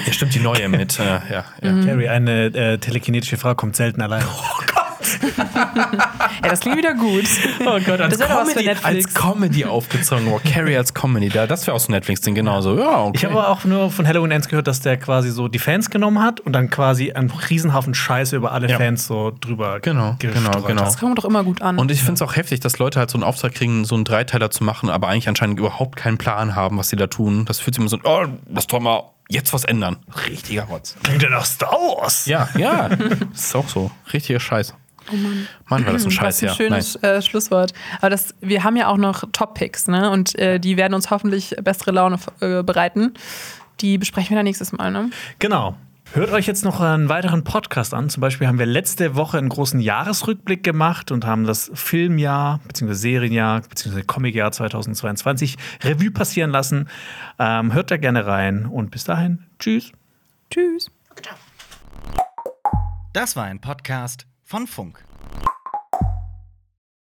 Ja, 0.05 0.11
stimmt, 0.11 0.35
die 0.35 0.39
neue 0.39 0.67
mit. 0.67 0.99
Äh, 0.99 1.03
ja, 1.03 1.21
ja. 1.61 1.85
Carrie, 1.85 2.09
eine 2.09 2.45
äh, 2.47 2.77
telekinetische 2.77 3.37
Frau, 3.37 3.55
kommt 3.55 3.75
selten 3.77 4.01
allein. 4.01 4.23
ja, 5.37 6.49
das 6.49 6.59
klingt 6.59 6.77
wieder 6.77 6.93
gut. 6.93 7.25
Oh 7.61 7.79
Gott, 7.85 8.01
als 8.01 8.17
Das 8.17 8.27
Comedy, 8.27 8.65
Netflix. 8.65 8.83
als 8.85 9.13
Comedy 9.13 9.65
aufgezogen. 9.65 10.25
Boah, 10.25 10.41
Carrie 10.41 10.75
als 10.77 10.93
Comedy. 10.93 11.29
Da, 11.29 11.47
das 11.47 11.65
wäre 11.67 11.75
aus 11.75 11.89
Netflix-Ding 11.89 12.35
genauso. 12.35 12.77
Ja, 12.77 13.03
okay. 13.03 13.11
Ich 13.17 13.25
habe 13.25 13.35
aber 13.35 13.49
auch 13.49 13.63
nur 13.65 13.91
von 13.91 14.07
Halloween 14.07 14.31
Ends 14.31 14.47
gehört, 14.47 14.67
dass 14.67 14.81
der 14.81 14.97
quasi 14.97 15.31
so 15.31 15.47
die 15.47 15.59
Fans 15.59 15.89
genommen 15.89 16.21
hat 16.21 16.39
und 16.39 16.53
dann 16.53 16.69
quasi 16.69 17.11
einen 17.11 17.29
Riesenhaufen 17.31 17.93
Scheiße 17.93 18.35
über 18.35 18.51
alle 18.51 18.69
Ja. 18.69 18.77
Fans 18.77 19.07
so 19.07 19.31
drüber 19.39 19.79
Genau, 19.79 20.15
genau, 20.19 20.61
genau. 20.61 20.83
Das 20.83 20.97
kommt 20.97 21.17
doch 21.17 21.25
immer 21.25 21.43
gut 21.43 21.61
an. 21.61 21.77
Und 21.79 21.91
ich 21.91 21.99
finde 21.99 22.13
es 22.15 22.21
auch 22.21 22.35
heftig, 22.35 22.59
dass 22.59 22.79
Leute 22.79 22.99
halt 22.99 23.09
so 23.09 23.17
einen 23.17 23.23
Auftrag 23.23 23.53
kriegen, 23.53 23.85
so 23.85 23.95
einen 23.95 24.05
Dreiteiler 24.05 24.51
zu 24.51 24.63
machen, 24.63 24.89
aber 24.89 25.07
eigentlich 25.07 25.27
anscheinend 25.27 25.59
überhaupt 25.59 25.95
keinen 25.95 26.17
Plan 26.17 26.55
haben, 26.55 26.77
was 26.77 26.89
sie 26.89 26.95
da 26.95 27.07
tun. 27.07 27.45
Das 27.45 27.59
fühlt 27.59 27.75
sich 27.75 27.79
immer 27.81 27.89
so, 27.89 27.97
oh, 28.03 28.25
lass 28.49 28.67
doch 28.67 28.79
mal 28.79 29.03
jetzt 29.29 29.53
was 29.53 29.63
ändern. 29.63 29.97
Richtiger 30.27 30.63
Rotz. 30.63 30.95
Klingt 31.03 31.21
ja 31.21 31.29
nach 31.29 31.45
Star 31.45 31.71
Wars. 31.71 32.25
Ja, 32.25 32.49
ja. 32.57 32.89
das 32.89 33.19
ist 33.33 33.55
auch 33.55 33.67
so. 33.69 33.91
Richtiger 34.11 34.39
Scheiß. 34.39 34.73
Oh 35.11 35.15
Mann. 35.15 35.47
Mann, 35.67 35.85
war 35.85 35.93
das 35.93 36.05
ein 36.05 36.11
Scheiß, 36.11 36.39
das 36.39 36.43
ist 36.43 36.43
ein 36.43 36.47
ja. 36.47 36.55
schönes 36.55 36.95
äh, 37.03 37.21
Schlusswort. 37.21 37.73
Aber 37.99 38.09
das, 38.09 38.35
wir 38.41 38.63
haben 38.63 38.75
ja 38.75 38.87
auch 38.87 38.97
noch 38.97 39.23
Top-Picks, 39.31 39.87
ne? 39.87 40.09
Und 40.09 40.37
äh, 40.37 40.59
die 40.59 40.77
werden 40.77 40.93
uns 40.93 41.09
hoffentlich 41.09 41.55
bessere 41.63 41.91
Laune 41.91 42.19
äh, 42.41 42.63
bereiten. 42.63 43.13
Die 43.81 43.97
besprechen 43.97 44.31
wir 44.31 44.37
dann 44.37 44.45
nächstes 44.45 44.71
Mal, 44.71 44.91
ne? 44.91 45.09
Genau. 45.39 45.75
Hört 46.13 46.31
euch 46.31 46.47
jetzt 46.47 46.65
noch 46.65 46.81
einen 46.81 47.07
weiteren 47.07 47.43
Podcast 47.43 47.93
an. 47.93 48.09
Zum 48.09 48.21
Beispiel 48.21 48.47
haben 48.47 48.57
wir 48.57 48.65
letzte 48.65 49.15
Woche 49.15 49.37
einen 49.37 49.49
großen 49.49 49.79
Jahresrückblick 49.79 50.63
gemacht 50.63 51.11
und 51.11 51.23
haben 51.23 51.43
das 51.43 51.69
Filmjahr, 51.75 52.61
bzw. 52.67 52.93
Serienjahr, 52.93 53.61
bzw. 53.61 54.01
Comicjahr 54.01 54.51
2022 54.51 55.57
Revue 55.83 56.09
passieren 56.09 56.49
lassen. 56.49 56.89
Ähm, 57.37 57.73
hört 57.73 57.91
da 57.91 57.97
gerne 57.97 58.25
rein 58.25 58.65
und 58.65 58.89
bis 58.89 59.03
dahin, 59.03 59.45
tschüss. 59.59 59.91
Tschüss. 60.49 60.89
Das 63.13 63.35
war 63.35 63.43
ein 63.43 63.61
Podcast 63.61 64.28
von 64.49 64.65
Funk. 64.65 65.08